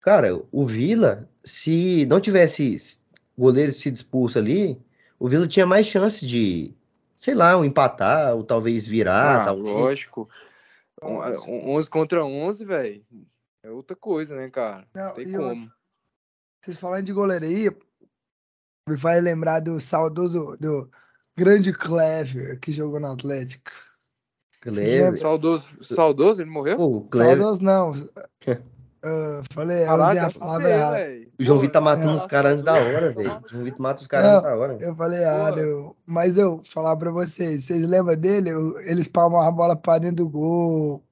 Cara, 0.00 0.40
o 0.50 0.66
Vila, 0.66 1.28
se 1.44 2.06
não 2.06 2.20
tivesse 2.20 2.98
goleiro 3.36 3.72
sido 3.72 3.94
expulso 3.94 4.38
ali, 4.38 4.80
o 5.18 5.28
Vila 5.28 5.46
tinha 5.46 5.66
mais 5.66 5.86
chance 5.86 6.24
de, 6.26 6.74
sei 7.14 7.34
lá, 7.34 7.56
ou 7.56 7.64
empatar, 7.64 8.34
ou 8.34 8.42
talvez 8.42 8.86
virar, 8.86 9.42
Ah, 9.42 9.44
talvez. 9.44 9.74
lógico. 9.74 10.28
Um- 11.02 11.14
Lógico. 11.14 11.50
um- 11.50 11.70
11 11.70 11.90
contra 11.90 12.24
11, 12.24 12.64
velho. 12.64 13.04
É 13.62 13.70
outra 13.70 13.96
coisa, 13.96 14.34
né, 14.36 14.48
cara? 14.50 14.86
Não, 14.94 15.06
Não 15.06 15.14
tem 15.14 15.26
e 15.26 15.32
eu- 15.34 15.40
como. 15.40 15.70
Vocês 16.62 16.76
falando 16.78 17.04
de 17.06 17.12
goleiro 17.12 17.44
aí, 17.44 17.70
me 18.88 18.96
vai 18.96 19.20
lembrar 19.20 19.60
do 19.60 19.80
saudoso, 19.80 20.56
do 20.58 20.90
grande 21.36 21.72
Clever 21.72 22.58
que 22.60 22.70
jogou 22.72 23.00
no 23.00 23.12
Atlético. 23.12 23.70
Clever. 24.60 25.16
Saudoso, 25.18 25.68
saudoso, 25.82 26.42
ele 26.42 26.50
morreu? 26.50 26.76
Pô, 26.76 26.96
o 26.98 27.04
Clever. 27.08 27.36
Saudoso 27.36 27.62
não. 27.62 27.92
Ah, 29.02 29.40
falei, 29.52 29.78
eu 29.78 29.80
usei 29.94 29.96
Caraca, 29.96 30.26
a 30.26 30.38
palavra 30.38 30.70
errada. 30.70 30.98
O 31.38 31.42
João 31.44 31.58
Vitor 31.58 31.72
tá 31.72 31.80
matando 31.80 32.10
é, 32.12 32.14
os 32.16 32.26
caras 32.26 32.52
antes 32.52 32.64
da 32.64 32.74
hora, 32.74 33.12
velho. 33.12 33.40
O 33.44 33.48
João 33.48 33.64
Vitor 33.64 33.80
mata 33.80 34.02
os 34.02 34.06
caras 34.06 34.30
antes 34.32 34.42
da 34.42 34.56
hora. 34.56 34.78
Eu 34.80 34.94
falei 34.94 35.20
errado, 35.22 35.58
eu- 35.58 35.96
mas 36.06 36.36
eu 36.36 36.62
falar 36.70 36.96
pra 36.96 37.10
vocês, 37.10 37.64
vocês 37.64 37.86
lembram 37.86 38.14
dele? 38.16 38.50
Eu- 38.50 38.78
Eles 38.80 39.08
palmavam 39.08 39.48
a 39.48 39.50
bola 39.50 39.74
pra 39.76 39.98
dentro 39.98 40.16
do 40.24 40.28
gol, 40.28 41.02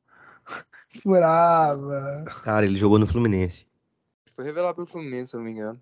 furava. 1.03 2.24
Cara, 2.43 2.66
ele 2.66 2.76
jogou 2.76 2.99
no 2.99 3.07
Fluminense. 3.07 3.66
Foi 4.34 4.45
revelado 4.45 4.74
pelo 4.76 4.86
Fluminense, 4.86 5.30
se 5.30 5.36
eu 5.36 5.39
não 5.41 5.45
me 5.47 5.53
engano. 5.53 5.80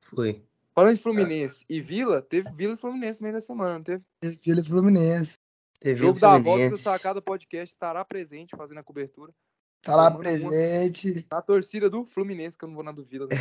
Foi. 0.00 0.42
Falando 0.74 0.94
em 0.94 0.98
Fluminense 0.98 1.64
e 1.68 1.80
Vila, 1.80 2.22
teve 2.22 2.50
Vila 2.52 2.74
e 2.74 2.76
Fluminense 2.76 3.20
no 3.20 3.24
meio 3.24 3.34
da 3.34 3.40
semana, 3.40 3.74
não 3.74 3.82
teve? 3.82 4.02
Ele 4.46 4.62
Fluminense. 4.62 5.34
Teve 5.80 6.00
Jogo 6.00 6.16
o 6.18 6.20
da 6.20 6.28
volta 6.30 6.40
do 6.42 6.52
Fluminense. 6.54 6.82
Sacada 6.82 7.20
Podcast 7.20 7.74
estará 7.74 8.04
presente 8.04 8.56
fazendo 8.56 8.78
a 8.78 8.82
cobertura. 8.82 9.32
Tá 9.82 9.94
lá 9.96 10.10
presente. 10.10 11.26
Na 11.30 11.40
torcida 11.40 11.88
do 11.88 12.04
Fluminense, 12.04 12.58
que 12.58 12.64
eu 12.64 12.68
não 12.68 12.74
vou 12.74 12.84
na 12.84 12.92
do 12.92 13.04
Vila. 13.04 13.26
né? 13.26 13.36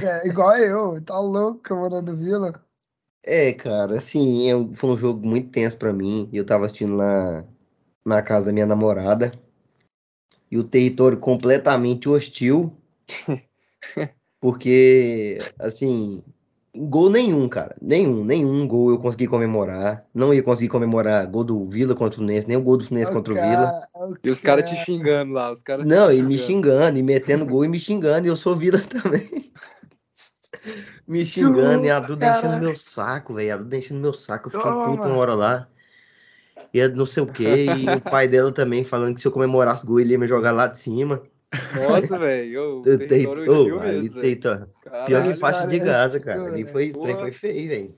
É, 0.00 0.26
igual 0.26 0.56
eu, 0.56 1.00
tá 1.02 1.18
louco, 1.18 1.74
mano, 1.74 2.02
do 2.02 2.16
Vila. 2.16 2.64
É, 3.22 3.52
cara, 3.52 3.98
assim, 3.98 4.50
é- 4.50 4.74
foi 4.74 4.90
um 4.90 4.96
jogo 4.96 5.26
muito 5.26 5.50
tenso 5.50 5.76
pra 5.76 5.92
mim. 5.92 6.28
Eu 6.32 6.44
tava 6.44 6.66
assistindo 6.66 6.96
lá 6.96 7.44
na 8.04 8.22
casa 8.22 8.46
da 8.46 8.52
minha 8.52 8.66
namorada. 8.66 9.30
E 10.50 10.58
o 10.58 10.64
território 10.64 11.18
completamente 11.18 12.08
hostil. 12.08 12.72
Porque, 14.40 15.38
assim, 15.58 16.22
gol 16.74 17.10
nenhum, 17.10 17.48
cara. 17.48 17.74
Nenhum, 17.80 18.24
nenhum 18.24 18.66
gol 18.66 18.90
eu 18.90 18.98
consegui 18.98 19.26
comemorar. 19.26 20.04
Não 20.14 20.32
ia 20.32 20.42
conseguir 20.42 20.68
comemorar 20.68 21.26
gol 21.26 21.44
do 21.44 21.66
Vila 21.66 21.94
contra 21.94 22.12
o 22.12 22.16
Fluminense, 22.16 22.46
nem 22.48 22.56
o 22.56 22.62
gol 22.62 22.76
do 22.76 22.84
Fluminense 22.84 23.12
contra 23.12 23.32
o 23.32 23.36
Vila. 23.36 23.88
cara, 23.92 24.18
E 24.22 24.30
os 24.30 24.40
caras 24.40 24.70
te 24.70 24.76
xingando 24.84 25.32
lá, 25.32 25.52
os 25.52 25.62
caras. 25.62 25.86
Não, 25.86 26.12
e 26.12 26.22
me 26.22 26.38
xingando, 26.38 26.98
e 26.98 27.02
metendo 27.02 27.46
gol 27.46 27.64
e 27.64 27.68
me 27.68 27.78
xingando, 27.78 28.26
e 28.26 28.30
eu 28.30 28.36
sou 28.36 28.56
Vila 28.56 28.80
também. 28.88 29.50
Me 31.06 31.24
xingando, 31.24 31.86
e 31.86 31.90
a 31.90 32.00
Duda 32.00 32.26
enchendo 32.26 32.58
meu 32.58 32.76
saco, 32.76 33.34
velho. 33.34 33.54
A 33.54 33.56
Duda 33.56 33.76
enchendo 33.76 34.00
meu 34.00 34.12
saco. 34.12 34.48
Eu 34.48 34.52
fiquei 34.52 34.70
puto 34.70 35.02
uma 35.02 35.16
hora 35.16 35.34
lá. 35.34 35.68
E 36.72 36.80
é 36.80 36.88
não 36.88 37.04
sei 37.04 37.22
o 37.22 37.26
quê. 37.26 37.66
E 37.66 37.90
o 37.96 38.00
pai 38.00 38.28
dela 38.28 38.52
também 38.52 38.84
falando 38.84 39.14
que 39.14 39.20
se 39.20 39.26
eu 39.26 39.32
comemorasse 39.32 39.84
gol, 39.84 39.98
ele 39.98 40.12
ia 40.12 40.18
me 40.18 40.26
jogar 40.26 40.52
lá 40.52 40.66
de 40.66 40.78
cima. 40.78 41.22
Nossa, 41.74 42.18
velho. 42.18 42.82
O 42.82 42.88
Eu 42.88 42.98
território 42.98 43.80
ali 43.80 44.10
mesmo, 44.10 44.20
Pior 45.06 45.24
que 45.24 45.34
faixa 45.36 45.66
de 45.66 45.78
cara, 45.78 45.90
Gaza, 45.90 46.20
cara. 46.20 46.46
Ali 46.46 46.64
foi, 46.64 46.90
o 46.90 47.00
trem 47.00 47.16
foi 47.16 47.32
feio, 47.32 47.68
velho. 47.68 47.94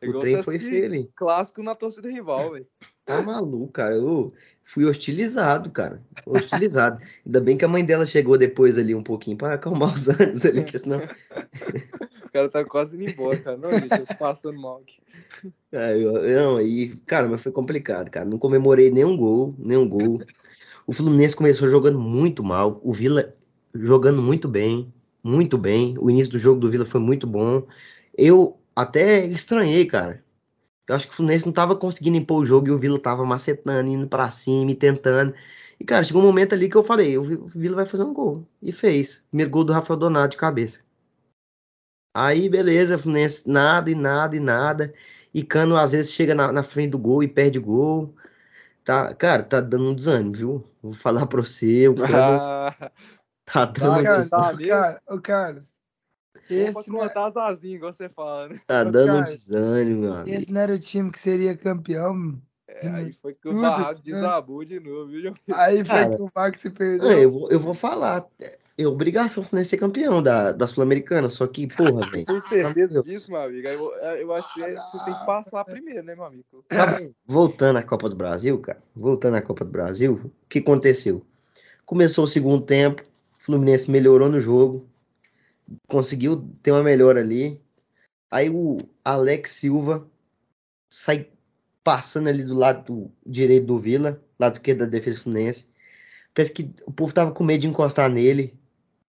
O 0.00 0.06
Igual 0.06 0.20
trem 0.20 0.42
foi 0.42 0.58
feio 0.58 0.84
ali. 0.84 1.10
Clássico 1.14 1.62
na 1.62 1.74
torcida 1.74 2.10
rival, 2.10 2.52
velho. 2.52 2.66
Tá 3.04 3.22
maluco, 3.22 3.72
cara. 3.72 3.94
Eu 3.94 4.32
fui 4.64 4.84
hostilizado, 4.84 5.70
cara. 5.70 6.02
Hostilizado. 6.26 7.02
Ainda 7.24 7.40
bem 7.40 7.56
que 7.56 7.64
a 7.64 7.68
mãe 7.68 7.84
dela 7.84 8.04
chegou 8.04 8.36
depois 8.36 8.76
ali 8.76 8.94
um 8.94 9.02
pouquinho 9.02 9.36
pra 9.36 9.54
acalmar 9.54 9.94
os 9.94 10.08
ânimos 10.08 10.44
ali, 10.44 10.62
porque 10.62 10.78
senão. 10.78 11.00
O 12.28 12.30
cara 12.30 12.48
tá 12.50 12.62
quase 12.62 12.94
indo 12.94 13.08
embora, 13.08 13.38
cara. 13.38 13.56
Não, 13.56 13.72
gente, 13.72 13.90
eu 13.90 14.06
tô 14.06 14.14
passando 14.16 14.60
mal 14.60 14.82
aqui. 14.82 15.00
Ah, 15.72 15.92
eu, 15.92 16.12
não, 16.12 16.56
aí, 16.58 16.94
cara, 17.06 17.26
mas 17.26 17.40
foi 17.42 17.50
complicado, 17.50 18.10
cara. 18.10 18.26
Não 18.26 18.38
comemorei 18.38 18.90
nenhum 18.90 19.16
gol, 19.16 19.54
nenhum 19.58 19.88
gol. 19.88 20.20
O 20.88 20.92
Fluminense 20.94 21.36
começou 21.36 21.68
jogando 21.68 22.00
muito 22.00 22.42
mal. 22.42 22.80
O 22.82 22.94
Vila 22.94 23.34
jogando 23.74 24.22
muito 24.22 24.48
bem, 24.48 24.90
muito 25.22 25.58
bem. 25.58 25.94
O 26.00 26.08
início 26.08 26.32
do 26.32 26.38
jogo 26.38 26.58
do 26.58 26.70
Vila 26.70 26.86
foi 26.86 26.98
muito 26.98 27.26
bom. 27.26 27.66
Eu 28.16 28.58
até 28.74 29.26
estranhei, 29.26 29.84
cara. 29.84 30.24
Eu 30.88 30.94
acho 30.96 31.06
que 31.06 31.12
o 31.12 31.16
Fluminense 31.16 31.44
não 31.44 31.52
tava 31.52 31.76
conseguindo 31.76 32.16
impor 32.16 32.40
o 32.40 32.46
jogo 32.46 32.68
e 32.68 32.70
o 32.70 32.78
Vila 32.78 32.98
tava 32.98 33.22
macetando, 33.22 33.90
indo 33.90 34.08
pra 34.08 34.30
cima 34.30 34.70
e 34.70 34.74
tentando. 34.74 35.34
E, 35.78 35.84
cara, 35.84 36.02
chegou 36.02 36.22
um 36.22 36.26
momento 36.26 36.54
ali 36.54 36.70
que 36.70 36.76
eu 36.76 36.82
falei, 36.82 37.18
o 37.18 37.22
Vila 37.22 37.76
vai 37.76 37.84
fazer 37.84 38.04
um 38.04 38.14
gol. 38.14 38.48
E 38.62 38.72
fez. 38.72 39.22
Primeiro 39.28 39.50
gol 39.50 39.64
do 39.64 39.74
Rafael 39.74 39.98
Donato 39.98 40.30
de 40.30 40.36
cabeça. 40.38 40.78
Aí, 42.14 42.48
beleza, 42.48 42.96
Fluminense, 42.96 43.46
nada 43.46 43.90
e 43.90 43.94
nada 43.94 44.34
e 44.34 44.40
nada. 44.40 44.94
E 45.34 45.42
Cano, 45.42 45.76
às 45.76 45.92
vezes, 45.92 46.12
chega 46.12 46.34
na, 46.34 46.50
na 46.50 46.62
frente 46.62 46.92
do 46.92 46.98
gol 46.98 47.22
e 47.22 47.28
perde 47.28 47.58
gol. 47.58 48.14
Tá, 48.88 49.14
cara, 49.14 49.42
tá 49.42 49.60
dando 49.60 49.90
um 49.90 49.94
desânimo, 49.94 50.32
viu? 50.32 50.64
Vou 50.80 50.94
falar 50.94 51.26
pra 51.26 51.42
você, 51.42 51.86
o 51.88 51.94
Cano 52.00 52.40
Ah, 52.40 52.90
tá 53.44 53.66
dando 53.66 53.98
um 53.98 54.02
cara, 54.02 54.22
desânimo. 54.22 54.66
cara, 54.66 55.02
ô, 55.06 55.20
Carlos, 55.20 55.74
esse 56.48 56.90
não, 56.90 57.04
é, 57.04 57.08
contar 57.10 57.26
as 57.26 57.36
asinhas, 57.36 57.76
igual 57.76 57.92
você 57.92 58.08
fala, 58.08 58.48
né? 58.48 58.60
Tá 58.66 58.82
dando 58.82 59.12
um 59.12 59.18
cara, 59.18 59.30
desânimo, 59.30 60.00
meu 60.00 60.14
amigo. 60.14 60.38
esse 60.38 60.50
não 60.50 60.60
era 60.62 60.74
o 60.74 60.78
time 60.78 61.12
que 61.12 61.20
seria 61.20 61.54
campeão. 61.54 62.40
É, 62.66 62.88
aí 62.88 63.12
foi 63.20 63.34
que 63.34 63.46
o 63.46 63.60
barrado 63.60 63.96
certo. 63.96 64.04
desabou 64.04 64.64
de 64.64 64.80
novo, 64.80 65.10
viu? 65.10 65.34
Aí 65.52 65.84
foi 65.84 65.84
Cara, 65.84 66.16
que 66.16 66.22
o 66.22 66.30
Max 66.34 66.60
se 66.62 66.70
perdeu. 66.70 67.10
eu, 67.12 67.30
vou, 67.30 67.50
eu 67.50 67.60
vou 67.60 67.74
falar. 67.74 68.26
É 68.78 68.86
obrigação 68.86 69.42
Fluminense 69.42 69.70
ser 69.70 69.76
campeão 69.76 70.22
da, 70.22 70.52
da 70.52 70.68
Sul-Americana. 70.68 71.28
Só 71.28 71.48
que, 71.48 71.66
porra, 71.66 72.08
velho. 72.12 72.24
Tem 72.24 72.40
certeza 72.40 73.02
disso, 73.02 73.28
meu 73.32 73.40
amigo? 73.40 73.66
Aí 73.66 73.74
Eu, 73.74 73.90
eu 74.16 74.32
acho 74.32 74.54
que 74.54 74.60
vocês 74.60 75.02
têm 75.02 75.14
que 75.14 75.26
passar 75.26 75.64
primeiro, 75.64 76.04
né, 76.04 76.14
meu 76.14 76.24
amigo? 76.24 76.44
Sabe, 76.70 77.12
voltando 77.26 77.78
à 77.78 77.82
Copa 77.82 78.08
do 78.08 78.14
Brasil, 78.14 78.56
cara, 78.60 78.80
voltando 78.94 79.36
à 79.36 79.42
Copa 79.42 79.64
do 79.64 79.70
Brasil, 79.72 80.20
o 80.24 80.30
que 80.48 80.60
aconteceu? 80.60 81.26
Começou 81.84 82.24
o 82.24 82.28
segundo 82.28 82.64
tempo, 82.64 83.02
o 83.02 83.44
Fluminense 83.44 83.90
melhorou 83.90 84.28
no 84.28 84.40
jogo, 84.40 84.88
conseguiu 85.88 86.48
ter 86.62 86.70
uma 86.70 86.82
melhora 86.82 87.20
ali. 87.20 87.60
Aí 88.30 88.48
o 88.48 88.78
Alex 89.04 89.52
Silva 89.52 90.06
sai 90.88 91.28
passando 91.82 92.28
ali 92.28 92.44
do 92.44 92.54
lado 92.54 92.84
do 92.84 93.12
direito 93.26 93.66
do 93.66 93.78
Vila, 93.78 94.22
lado 94.38 94.52
esquerdo 94.52 94.80
da 94.80 94.86
defesa 94.86 95.20
Fluminense. 95.20 95.66
Parece 96.34 96.52
que 96.52 96.70
o 96.86 96.92
povo 96.92 97.12
tava 97.12 97.32
com 97.32 97.42
medo 97.42 97.62
de 97.62 97.68
encostar 97.68 98.08
nele, 98.10 98.57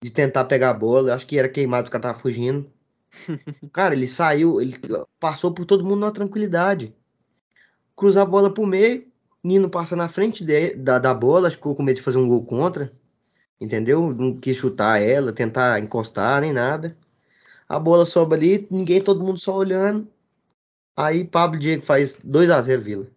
de 0.02 0.12
tentar 0.12 0.46
pegar 0.46 0.72
a 0.72 0.74
bola. 0.74 1.10
Eu 1.10 1.14
acho 1.16 1.28
que 1.28 1.38
era 1.38 1.50
queimado, 1.50 1.84
os 1.86 1.90
caras 1.90 2.06
estavam 2.08 2.22
fugindo. 2.22 2.72
Cara, 3.74 3.94
ele 3.96 4.08
saiu, 4.08 4.62
ele 4.62 4.76
passou 5.20 5.54
por 5.54 5.66
todo 5.66 5.84
mundo 5.84 6.02
na 6.02 6.12
tranquilidade. 6.12 6.96
Cruzar 7.96 8.24
a 8.24 8.26
bola 8.30 8.54
pro 8.54 8.66
meio, 8.66 9.06
Nino 9.44 9.70
passa 9.70 9.96
na 9.96 10.08
frente 10.10 10.44
de- 10.44 10.74
da, 10.76 11.00
da 11.00 11.14
bola, 11.14 11.50
ficou 11.52 11.76
com 11.76 11.84
medo 11.84 11.98
de 11.98 12.02
fazer 12.02 12.18
um 12.18 12.28
gol 12.28 12.44
contra. 12.46 12.92
Entendeu? 13.62 14.14
Não 14.14 14.38
quis 14.38 14.58
chutar 14.58 15.02
ela, 15.02 15.34
tentar 15.34 15.80
encostar, 15.82 16.42
nem 16.42 16.54
nada. 16.54 16.98
A 17.70 17.80
bola 17.80 18.06
sobe 18.06 18.36
ali, 18.36 18.68
ninguém, 18.72 19.02
todo 19.04 19.24
mundo 19.24 19.40
só 19.40 19.56
olhando. 19.58 20.08
Aí 20.98 21.26
Pablo 21.26 21.60
Diego 21.60 21.84
faz 21.86 22.16
2 22.24 22.50
a 22.50 22.62
0 22.62 22.82
Vila. 22.82 23.08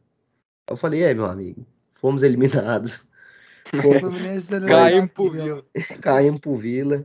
Eu 0.69 0.77
falei, 0.77 1.03
é, 1.05 1.15
meu 1.15 1.27
amigo, 1.27 1.67
fomos 1.91 2.23
eliminados. 2.25 3.01
Caímos 4.69 5.11
pro 5.13 5.31
Vila. 5.31 5.65
caímos 6.01 6.41
pro 6.41 6.57
Vila. 6.57 7.05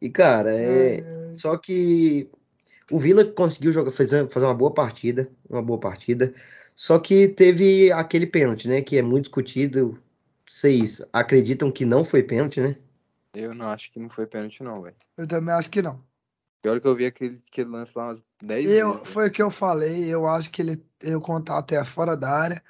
E, 0.00 0.08
cara, 0.10 0.54
é. 0.54 1.00
É, 1.00 1.36
Só 1.36 1.56
que 1.56 2.30
o 2.90 2.98
Vila 2.98 3.24
conseguiu 3.24 3.72
jogar, 3.72 3.90
fazer, 3.90 4.28
fazer 4.28 4.46
uma 4.46 4.54
boa 4.54 4.72
partida, 4.72 5.30
uma 5.48 5.62
boa 5.62 5.78
partida. 5.78 6.34
Só 6.74 6.98
que 6.98 7.28
teve 7.28 7.90
aquele 7.92 8.26
pênalti, 8.26 8.68
né? 8.68 8.80
Que 8.82 8.98
é 8.98 9.02
muito 9.02 9.24
discutido. 9.24 10.00
Vocês 10.48 11.02
acreditam 11.12 11.70
que 11.70 11.84
não 11.84 12.04
foi 12.04 12.22
pênalti, 12.22 12.60
né? 12.60 12.76
Eu 13.34 13.54
não 13.54 13.66
acho 13.66 13.92
que 13.92 13.98
não 14.00 14.08
foi 14.08 14.26
pênalti, 14.26 14.62
não, 14.62 14.80
velho. 14.82 14.96
eu 15.16 15.26
também 15.26 15.54
acho 15.54 15.68
que 15.68 15.82
não. 15.82 16.02
Pior 16.62 16.80
que 16.80 16.88
eu 16.88 16.96
vi 16.96 17.06
aquele, 17.06 17.42
aquele 17.50 17.68
lance 17.70 17.92
lá 17.94 18.06
umas 18.06 18.22
10 18.42 18.70
Eu, 18.70 18.92
vezes. 18.94 19.08
foi 19.08 19.28
o 19.28 19.30
que 19.30 19.42
eu 19.42 19.50
falei, 19.50 20.06
eu 20.08 20.26
acho 20.26 20.50
que 20.50 20.62
ele 20.62 20.82
o 21.14 21.20
contato 21.20 21.72
é 21.72 21.84
fora 21.84 22.16
da 22.16 22.30
área 22.30 22.62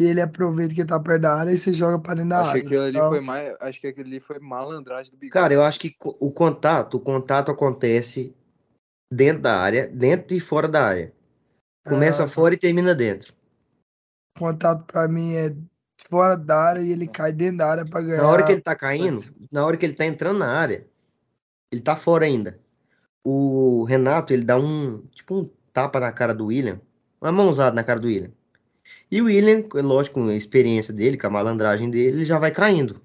e 0.00 0.04
ele 0.04 0.22
aproveita 0.22 0.74
que 0.74 0.82
tá 0.82 0.98
perto 0.98 1.20
da 1.20 1.34
área 1.34 1.50
e 1.52 1.58
se 1.58 1.74
joga 1.74 1.98
para 1.98 2.14
dentro 2.14 2.30
da 2.30 2.40
Acho 2.40 2.52
que 2.52 2.56
área. 2.56 2.66
aquilo 2.66 2.82
ali 2.84 2.96
Então, 2.96 3.08
foi 3.10 3.20
mais. 3.20 3.54
Acho 3.60 3.80
que 3.80 3.86
aquele 3.86 4.08
ali 4.08 4.20
foi 4.20 4.38
malandragem 4.38 5.12
do 5.12 5.18
Bigode. 5.18 5.32
Cara, 5.34 5.52
eu 5.52 5.62
acho 5.62 5.78
que 5.78 5.94
o 6.00 6.30
contato, 6.30 6.96
o 6.96 7.00
contato 7.00 7.50
acontece 7.50 8.34
dentro 9.12 9.42
da 9.42 9.58
área, 9.58 9.86
dentro 9.88 10.34
e 10.34 10.40
fora 10.40 10.66
da 10.66 10.82
área. 10.86 11.12
Começa 11.86 12.24
Ah, 12.24 12.28
fora 12.28 12.54
e 12.54 12.56
termina 12.56 12.94
dentro. 12.94 13.34
contato 14.38 14.86
pra 14.86 15.06
mim 15.06 15.34
é 15.34 15.54
fora 16.08 16.34
da 16.34 16.58
área 16.58 16.80
e 16.80 16.92
ele 16.92 17.06
cai 17.06 17.30
dentro 17.30 17.58
da 17.58 17.70
área 17.70 17.84
pra 17.84 18.00
ganhar. 18.00 18.22
Na 18.22 18.28
hora 18.30 18.46
que 18.46 18.52
ele 18.52 18.62
tá 18.62 18.74
caindo, 18.74 19.20
na 19.52 19.66
hora 19.66 19.76
que 19.76 19.84
ele 19.84 19.94
tá 19.94 20.06
entrando 20.06 20.38
na 20.38 20.48
área, 20.48 20.88
ele 21.70 21.82
tá 21.82 21.94
fora 21.94 22.24
ainda. 22.24 22.58
O 23.22 23.84
Renato, 23.84 24.32
ele 24.32 24.44
dá 24.44 24.58
um, 24.58 25.02
tipo 25.08 25.34
um 25.40 25.50
tapa 25.74 26.00
na 26.00 26.10
cara 26.10 26.34
do 26.34 26.46
William, 26.46 26.80
uma 27.20 27.30
mãozada 27.30 27.76
na 27.76 27.84
cara 27.84 28.00
do 28.00 28.08
William. 28.08 28.32
E 29.10 29.20
o 29.20 29.26
William, 29.26 29.62
lógico, 29.74 30.14
com 30.20 30.28
a 30.28 30.34
experiência 30.34 30.92
dele, 30.94 31.18
com 31.18 31.26
a 31.26 31.30
malandragem 31.30 31.90
dele, 31.90 32.18
ele 32.18 32.24
já 32.24 32.38
vai 32.38 32.50
caindo. 32.50 33.00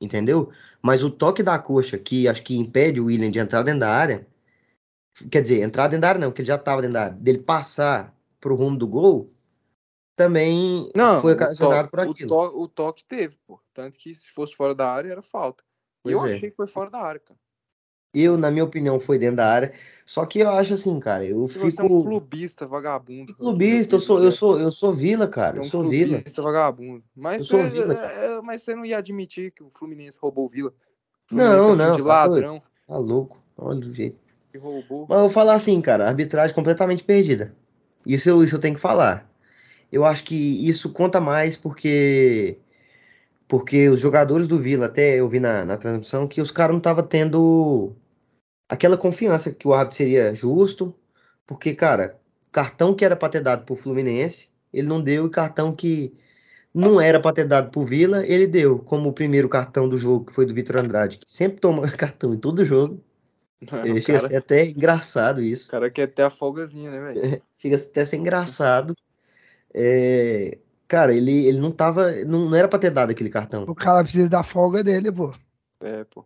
Entendeu? 0.00 0.50
Mas 0.82 1.02
o 1.02 1.10
toque 1.10 1.42
da 1.42 1.58
coxa, 1.58 1.98
que 1.98 2.28
acho 2.28 2.42
que 2.42 2.56
impede 2.56 3.00
o 3.00 3.06
William 3.06 3.30
de 3.30 3.38
entrar 3.38 3.62
dentro 3.62 3.80
da 3.80 3.90
área, 3.90 4.26
quer 5.30 5.42
dizer, 5.42 5.62
entrar 5.62 5.88
dentro 5.88 6.02
da 6.02 6.08
área 6.08 6.20
não, 6.20 6.28
porque 6.30 6.42
ele 6.42 6.48
já 6.48 6.58
tava 6.58 6.82
dentro 6.82 6.94
da 6.94 7.04
área, 7.04 7.16
dele 7.16 7.38
passar 7.38 8.14
pro 8.40 8.54
rumo 8.54 8.76
do 8.76 8.86
gol, 8.86 9.32
também 10.14 10.90
Não, 10.94 11.20
foi 11.20 11.34
ocasionado 11.34 11.88
por 11.90 12.00
to- 12.00 12.08
o, 12.08 12.12
aquilo. 12.12 12.28
to- 12.28 12.62
o 12.62 12.68
toque 12.68 13.04
teve, 13.04 13.36
pô. 13.46 13.60
Tanto 13.72 13.98
que 13.98 14.14
se 14.14 14.30
fosse 14.32 14.54
fora 14.56 14.74
da 14.74 14.90
área 14.90 15.12
era 15.12 15.22
falta. 15.22 15.62
E 16.04 16.12
eu 16.12 16.18
Pois 16.18 16.30
é. 16.32 16.36
achei 16.36 16.50
que 16.50 16.56
foi 16.56 16.66
fora 16.66 16.90
da 16.90 17.00
área, 17.00 17.20
cara. 17.20 17.38
Eu, 18.20 18.36
na 18.36 18.50
minha 18.50 18.64
opinião, 18.64 18.98
foi 18.98 19.18
dentro 19.18 19.36
da 19.36 19.46
área. 19.52 19.72
Só 20.04 20.24
que 20.24 20.38
eu 20.38 20.50
acho 20.50 20.74
assim, 20.74 21.00
cara, 21.00 21.24
eu 21.24 21.48
você 21.48 21.66
é 21.66 21.70
fico 21.70 21.84
um 21.84 22.02
clubista 22.02 22.66
vagabundo. 22.66 23.34
clubista, 23.34 23.96
eu 23.96 24.00
sou, 24.00 24.22
eu 24.22 24.30
sou, 24.30 24.60
eu 24.60 24.70
sou 24.70 24.92
Vila, 24.92 25.26
cara. 25.26 25.56
É 25.56 25.60
Eu 25.60 25.62
um 25.62 25.64
sou 25.64 25.88
Vila. 25.88 26.14
clubista 26.14 26.42
vagabundo. 26.42 27.02
Mas, 27.14 27.50
Eu 27.50 27.58
você, 27.58 27.70
Vila, 27.70 27.94
é, 27.94 28.26
é, 28.36 28.40
mas 28.42 28.62
você 28.62 28.74
não 28.74 28.84
ia 28.84 28.98
admitir 28.98 29.50
que 29.50 29.62
o 29.64 29.70
Fluminense 29.76 30.18
roubou 30.20 30.46
o 30.46 30.48
Vila. 30.48 30.72
O 31.30 31.34
Não, 31.34 31.74
Fluminense 31.74 31.82
é 31.82 31.88
não, 31.88 31.96
De 31.96 32.02
tá 32.02 32.08
ladrão 32.08 32.62
Tá 32.86 32.96
louco. 32.98 33.42
Olha 33.56 33.80
o 33.80 33.92
jeito. 33.92 34.16
que 34.52 34.58
roubou. 34.58 35.06
Mas 35.08 35.16
eu 35.16 35.22
vou 35.24 35.28
falar 35.30 35.54
assim, 35.54 35.80
cara, 35.80 36.06
arbitragem 36.06 36.54
completamente 36.54 37.02
perdida. 37.02 37.52
Isso 38.06 38.28
eu, 38.28 38.42
isso 38.44 38.54
eu 38.54 38.60
tenho 38.60 38.74
que 38.76 38.80
falar. 38.80 39.28
Eu 39.90 40.04
acho 40.04 40.24
que 40.24 40.34
isso 40.68 40.92
conta 40.92 41.20
mais 41.20 41.56
porque 41.56 42.58
porque 43.48 43.88
os 43.88 44.00
jogadores 44.00 44.48
do 44.48 44.58
Vila, 44.58 44.86
até 44.86 45.16
eu 45.20 45.28
vi 45.28 45.38
na, 45.40 45.64
na 45.64 45.76
transmissão, 45.76 46.26
que 46.26 46.40
os 46.40 46.50
caras 46.50 46.72
não 46.72 46.78
estavam 46.78 47.04
tendo 47.06 47.92
aquela 48.68 48.96
confiança 48.96 49.52
que 49.52 49.66
o 49.66 49.74
árbitro 49.74 49.96
seria 49.96 50.34
justo, 50.34 50.94
porque, 51.46 51.74
cara, 51.74 52.18
cartão 52.50 52.94
que 52.94 53.04
era 53.04 53.16
pra 53.16 53.28
ter 53.28 53.40
dado 53.40 53.64
pro 53.64 53.76
Fluminense, 53.76 54.48
ele 54.72 54.86
não 54.86 55.00
deu, 55.00 55.26
e 55.26 55.30
cartão 55.30 55.72
que 55.72 56.14
não 56.74 57.00
era 57.00 57.20
pra 57.20 57.32
ter 57.32 57.46
dado 57.46 57.70
pro 57.70 57.84
Vila, 57.84 58.26
ele 58.26 58.46
deu, 58.46 58.78
como 58.78 59.08
o 59.08 59.12
primeiro 59.12 59.48
cartão 59.48 59.88
do 59.88 59.96
jogo, 59.96 60.26
que 60.26 60.34
foi 60.34 60.46
do 60.46 60.54
Vitor 60.54 60.76
Andrade, 60.78 61.18
que 61.18 61.30
sempre 61.30 61.60
toma 61.60 61.90
cartão 61.96 62.34
em 62.34 62.38
todo 62.38 62.64
jogo. 62.64 63.02
o, 63.62 63.66
Chega 63.66 63.98
a 63.98 64.02
cara, 64.02 64.28
ser 64.28 64.36
até 64.36 64.66
engraçado 64.66 65.38
o 65.38 65.42
isso. 65.42 65.70
cara 65.70 65.90
quer 65.90 66.08
ter 66.08 66.22
a 66.22 66.30
folgazinha, 66.30 66.90
né, 66.90 67.00
velho? 67.00 67.42
Chega 67.54 67.76
até 67.76 68.02
a 68.02 68.06
ser 68.06 68.16
engraçado. 68.16 68.94
É, 69.72 70.58
Cara, 70.88 71.12
ele, 71.12 71.46
ele 71.46 71.58
não 71.58 71.72
tava. 71.72 72.12
Não, 72.24 72.48
não 72.48 72.56
era 72.56 72.68
pra 72.68 72.78
ter 72.78 72.90
dado 72.90 73.10
aquele 73.10 73.28
cartão. 73.28 73.64
O 73.64 73.74
cara 73.74 74.02
precisa 74.02 74.28
da 74.28 74.42
folga 74.42 74.84
dele, 74.84 75.10
pô. 75.10 75.34
É, 75.80 76.04
pô. 76.04 76.24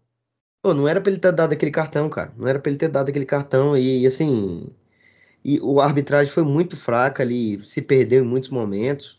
Pô, 0.62 0.74
não 0.74 0.86
era 0.86 1.00
pra 1.00 1.10
ele 1.10 1.20
ter 1.20 1.32
dado 1.32 1.52
aquele 1.52 1.70
cartão, 1.70 2.08
cara. 2.10 2.32
Não 2.36 2.46
era 2.46 2.58
pra 2.58 2.70
ele 2.70 2.78
ter 2.78 2.88
dado 2.88 3.08
aquele 3.08 3.24
cartão. 3.26 3.76
E 3.76 4.06
assim. 4.06 4.68
E 5.44 5.58
o 5.60 5.80
a 5.80 5.86
arbitragem 5.86 6.32
foi 6.32 6.42
muito 6.44 6.76
fraca 6.76 7.22
ali. 7.22 7.64
Se 7.66 7.80
perdeu 7.82 8.22
em 8.24 8.26
muitos 8.26 8.50
momentos. 8.50 9.18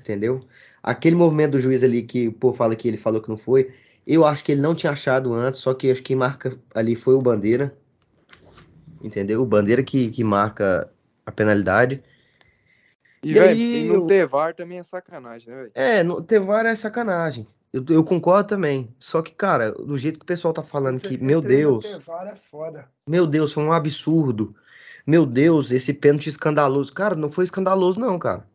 Entendeu? 0.00 0.46
Aquele 0.82 1.16
movimento 1.16 1.52
do 1.52 1.60
juiz 1.60 1.82
ali 1.82 2.02
que 2.02 2.28
o 2.28 2.32
povo 2.32 2.56
fala 2.56 2.76
que 2.76 2.88
ele 2.88 2.96
falou 2.96 3.20
que 3.22 3.28
não 3.28 3.36
foi. 3.36 3.72
Eu 4.06 4.24
acho 4.24 4.42
que 4.44 4.52
ele 4.52 4.60
não 4.62 4.74
tinha 4.74 4.92
achado 4.92 5.32
antes. 5.34 5.60
Só 5.60 5.74
que 5.74 5.90
acho 5.90 6.00
que 6.00 6.08
quem 6.08 6.16
marca 6.16 6.58
ali 6.74 6.96
foi 6.96 7.14
o 7.14 7.22
Bandeira. 7.22 7.76
Entendeu? 9.02 9.42
O 9.42 9.46
Bandeira 9.46 9.82
que, 9.82 10.10
que 10.10 10.24
marca 10.24 10.90
a 11.26 11.32
penalidade. 11.32 12.02
E, 13.22 13.30
E 13.30 13.34
velho, 13.34 13.50
aí, 13.50 13.84
e 13.84 13.88
não 13.88 13.96
eu- 13.96 14.06
ter 14.06 14.26
VAR 14.26 14.54
também 14.54 14.78
é 14.78 14.82
sacanagem, 14.82 15.52
né, 15.52 15.60
velho? 15.60 15.72
É, 15.74 16.02
no, 16.02 16.20
ter 16.22 16.40
VAR 16.40 16.66
é 16.66 16.74
sacanagem. 16.74 17.46
Eu, 17.72 17.84
eu 17.88 18.04
concordo 18.04 18.48
também. 18.48 18.94
Só 18.98 19.22
que, 19.22 19.32
cara, 19.32 19.72
do 19.72 19.96
jeito 19.96 20.18
que 20.18 20.24
o 20.24 20.26
pessoal 20.26 20.52
tá 20.52 20.62
falando 20.62 21.00
que, 21.00 21.16
meu 21.16 21.40
Deus, 21.40 21.84
é 21.84 22.00
foda. 22.36 22.88
meu 23.08 23.26
Deus, 23.26 23.52
foi 23.52 23.64
um 23.64 23.72
absurdo. 23.72 24.54
Meu 25.06 25.24
Deus, 25.24 25.70
esse 25.70 25.92
pênalti 25.92 26.28
escandaloso. 26.28 26.92
Cara, 26.92 27.16
não 27.16 27.30
foi 27.30 27.44
escandaloso, 27.44 27.98
não, 27.98 28.18
cara. 28.18 28.46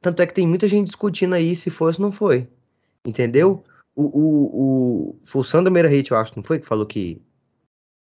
Tanto 0.00 0.20
é 0.20 0.26
que 0.26 0.34
tem 0.34 0.46
muita 0.46 0.66
gente 0.66 0.86
discutindo 0.86 1.34
aí 1.34 1.56
se 1.56 1.70
foi 1.70 1.86
ou 1.86 1.92
se 1.94 2.00
não 2.00 2.12
foi. 2.12 2.48
Entendeu? 3.06 3.62
O, 3.94 4.02
o, 4.02 4.44
o, 5.12 5.20
foi 5.24 5.40
o 5.40 5.44
Sandro 5.44 5.72
Meira 5.72 5.88
Hit, 5.88 6.10
eu 6.10 6.16
acho, 6.16 6.32
não 6.36 6.42
foi? 6.42 6.58
Que 6.58 6.66
falou 6.66 6.84
que. 6.84 7.22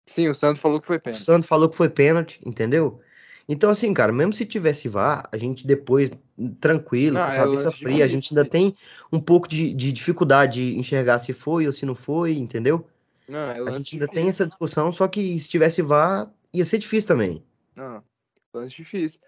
Sim, 0.07 0.29
o 0.29 0.35
Santos 0.35 0.61
falou 0.61 0.81
que 0.81 0.87
foi 0.87 0.97
O 0.97 1.01
pênalti. 1.01 1.25
Sandro 1.25 1.49
falou 1.49 1.69
que 1.69 1.77
foi 1.77 1.89
pênalti, 1.89 2.41
entendeu? 2.45 3.01
Então, 3.49 3.71
assim, 3.71 3.95
cara, 3.95 4.13
mesmo 4.13 4.33
se 4.33 4.45
tivesse 4.45 4.89
VAR, 4.89 5.27
a 5.33 5.37
gente 5.39 5.67
depois, 5.67 6.11
tranquilo, 6.61 7.15
Não, 7.15 7.25
com 7.25 7.31
a 7.31 7.35
é 7.35 7.39
cabeça 7.39 7.73
fria, 7.73 8.05
a 8.05 8.09
gente 8.09 8.33
ainda 8.33 8.45
né? 8.45 8.51
tem 8.51 8.77
um 9.11 9.19
pouco 9.19 9.49
de, 9.49 9.73
de 9.73 9.91
dificuldade 9.91 10.73
de 10.73 10.79
enxergar 10.79 11.19
se 11.19 11.33
foi 11.33 11.67
ou 11.67 11.73
se 11.73 11.87
não 11.87 11.95
foi, 11.95 12.37
entendeu? 12.37 12.87
Não, 13.27 13.51
é 13.51 13.59
A 13.61 13.71
gente 13.71 13.95
ainda 13.95 14.07
tem 14.07 14.29
essa 14.29 14.47
discussão, 14.47 14.93
só 14.93 15.09
que 15.09 15.39
se 15.39 15.49
tivesse 15.49 15.81
VAR, 15.81 16.31
ia 16.53 16.65
ser 16.65 16.77
difícil 16.77 17.09
também. 17.09 17.43
Não, 17.75 18.05
lance 18.53 18.77
difícil. 18.77 19.21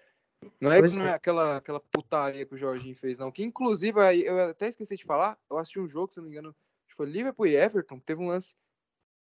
Não 0.59 0.71
é 0.71 0.81
que 0.81 0.95
não 0.95 1.05
é. 1.05 1.09
é 1.09 1.13
aquela, 1.13 1.57
aquela 1.57 1.79
putaria 1.79 2.45
que 2.45 2.53
o 2.53 2.57
Jorginho 2.57 2.95
fez, 2.95 3.17
não. 3.17 3.31
Que 3.31 3.43
inclusive, 3.43 3.99
eu 4.23 4.49
até 4.49 4.69
esqueci 4.69 4.97
de 4.97 5.03
falar, 5.03 5.37
eu 5.49 5.57
assisti 5.57 5.79
um 5.79 5.87
jogo, 5.87 6.13
se 6.13 6.19
não 6.19 6.25
me 6.25 6.31
engano, 6.31 6.55
que 6.87 6.95
foi 6.95 7.07
Liverpool 7.07 7.47
e 7.47 7.55
Everton, 7.55 7.99
teve 7.99 8.21
um 8.21 8.27
lance 8.27 8.55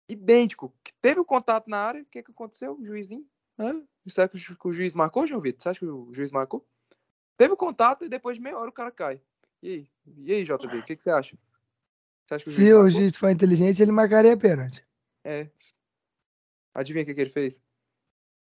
idêntico, 0.09 0.73
que 0.85 0.93
teve 1.01 1.19
o 1.19 1.25
contato 1.25 1.69
na 1.69 1.79
área, 1.79 2.03
o 2.03 2.07
que 2.07 2.23
que 2.23 2.31
aconteceu? 2.31 2.77
O 2.79 2.85
juizinho, 2.85 3.27
hã? 3.59 3.83
Será 4.09 4.29
que 4.29 4.37
o, 4.37 4.69
o 4.69 4.73
juiz 4.73 4.95
marcou, 4.95 5.27
João 5.27 5.41
Vitor? 5.41 5.63
Você 5.63 5.69
acha 5.69 5.79
que 5.81 5.87
o 5.87 6.13
juiz 6.13 6.31
marcou? 6.31 6.67
Teve 7.37 7.53
o 7.53 7.57
contato 7.57 8.05
e 8.05 8.09
depois 8.09 8.37
de 8.37 8.43
meia 8.43 8.57
hora 8.59 8.71
o 8.71 8.73
cara 8.73 8.91
cai. 8.91 9.21
E 9.63 9.69
aí? 9.69 9.89
E 10.19 10.33
aí, 10.33 10.45
JB, 10.45 10.79
o 10.79 10.85
que, 10.85 10.97
que 10.97 11.03
você 11.03 11.11
acha? 11.11 11.37
Você 12.27 12.35
acha 12.35 12.45
que 12.45 12.51
o 12.51 12.53
juiz 12.53 12.69
Se 12.69 12.75
o 12.75 12.91
juiz 12.91 13.17
for 13.17 13.31
inteligente, 13.31 13.83
ele 13.83 13.93
marcaria 13.93 14.37
pênalti. 14.37 14.85
É. 15.25 15.49
Adivinha 16.75 17.03
o 17.03 17.07
que, 17.07 17.15
que 17.15 17.21
ele 17.21 17.31
fez? 17.31 17.61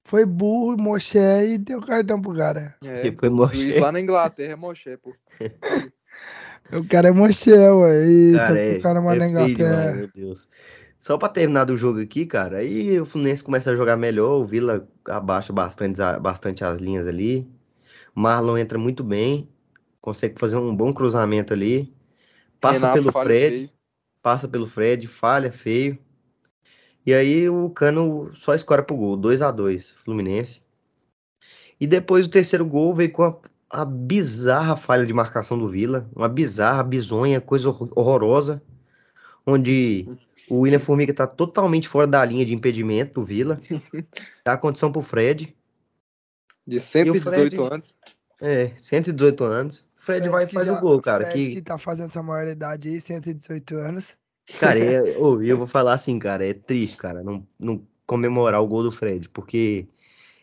Foi 0.04 0.24
burro, 0.24 0.76
moché 0.80 1.46
e 1.46 1.58
deu 1.58 1.80
cartão 1.80 2.20
pro 2.20 2.34
cara. 2.34 2.76
É, 2.82 3.12
foi 3.12 3.28
o 3.28 3.46
juiz 3.48 3.76
lá 3.76 3.92
na 3.92 4.00
Inglaterra 4.00 4.52
é 4.52 4.56
Moshe, 4.56 4.96
pô. 4.96 5.14
O 6.70 6.86
cara 6.86 7.08
é 7.08 7.12
moché, 7.12 7.70
ué. 7.70 8.06
Isso, 8.06 8.36
Cara, 8.36 8.54
o 8.54 8.58
é, 8.58 8.80
cara 8.80 9.00
manda 9.00 9.24
é 9.24 9.28
na 9.30 9.44
feio 9.44 9.56
demais, 9.56 9.78
Inglaterra. 9.78 9.94
meu 9.94 10.08
Deus. 10.08 10.48
Só 11.08 11.16
pra 11.16 11.30
terminar 11.30 11.64
do 11.64 11.74
jogo 11.74 12.02
aqui, 12.02 12.26
cara, 12.26 12.58
aí 12.58 13.00
o 13.00 13.06
Fluminense 13.06 13.42
começa 13.42 13.70
a 13.70 13.74
jogar 13.74 13.96
melhor, 13.96 14.42
o 14.42 14.44
Vila 14.44 14.86
abaixa 15.06 15.54
bastante, 15.54 15.96
bastante 16.20 16.62
as 16.62 16.82
linhas 16.82 17.06
ali. 17.06 17.50
Marlon 18.14 18.58
entra 18.58 18.76
muito 18.76 19.02
bem, 19.02 19.48
consegue 20.02 20.38
fazer 20.38 20.56
um 20.56 20.76
bom 20.76 20.92
cruzamento 20.92 21.54
ali. 21.54 21.90
Passa 22.60 22.80
Renato 22.80 22.98
pelo 22.98 23.10
Fred, 23.10 23.56
feio. 23.56 23.70
passa 24.22 24.46
pelo 24.46 24.66
Fred, 24.66 25.06
falha 25.06 25.50
feio. 25.50 25.98
E 27.06 27.14
aí 27.14 27.48
o 27.48 27.70
Cano 27.70 28.30
só 28.34 28.54
escora 28.54 28.82
pro 28.82 28.94
gol, 28.94 29.16
2 29.16 29.40
a 29.40 29.50
2 29.50 29.92
Fluminense. 30.04 30.62
E 31.80 31.86
depois 31.86 32.26
o 32.26 32.30
terceiro 32.30 32.66
gol 32.66 32.94
veio 32.94 33.12
com 33.12 33.22
a, 33.22 33.34
a 33.70 33.82
bizarra 33.86 34.76
falha 34.76 35.06
de 35.06 35.14
marcação 35.14 35.58
do 35.58 35.70
Vila, 35.70 36.06
uma 36.14 36.28
bizarra, 36.28 36.82
bizonha, 36.82 37.40
coisa 37.40 37.70
horror- 37.70 37.92
horrorosa, 37.96 38.62
onde 39.46 40.06
o 40.50 40.60
William 40.60 40.78
Formiga 40.78 41.12
tá 41.14 41.26
totalmente 41.26 41.88
fora 41.88 42.06
da 42.06 42.24
linha 42.24 42.44
de 42.44 42.54
impedimento 42.54 43.14
do 43.20 43.24
Vila. 43.24 43.60
Dá 44.44 44.52
a 44.54 44.58
condição 44.58 44.90
pro 44.92 45.02
Fred. 45.02 45.54
De 46.66 46.80
118 46.80 47.30
Fred? 47.30 47.60
anos. 47.74 47.94
É, 48.40 48.68
118 48.76 49.44
anos. 49.44 49.80
O 49.98 50.02
Fred 50.02 50.20
Fred 50.20 50.28
vai 50.30 50.44
e 50.44 50.46
que 50.46 50.54
faz 50.54 50.66
já- 50.66 50.78
o 50.78 50.80
gol, 50.80 51.00
cara. 51.00 51.24
Fred 51.26 51.48
Que, 51.48 51.54
que 51.56 51.62
tá 51.62 51.78
fazendo 51.78 52.08
essa 52.08 52.22
maioridade 52.22 52.88
aí, 52.88 53.00
118 53.00 53.76
anos. 53.76 54.16
Cara, 54.58 54.78
é, 54.78 54.98
eu 55.16 55.56
vou 55.58 55.66
falar 55.66 55.94
assim, 55.94 56.18
cara, 56.18 56.46
é 56.46 56.54
triste, 56.54 56.96
cara, 56.96 57.22
não, 57.22 57.46
não 57.58 57.86
comemorar 58.06 58.62
o 58.62 58.66
gol 58.66 58.82
do 58.82 58.90
Fred, 58.92 59.28
porque 59.28 59.86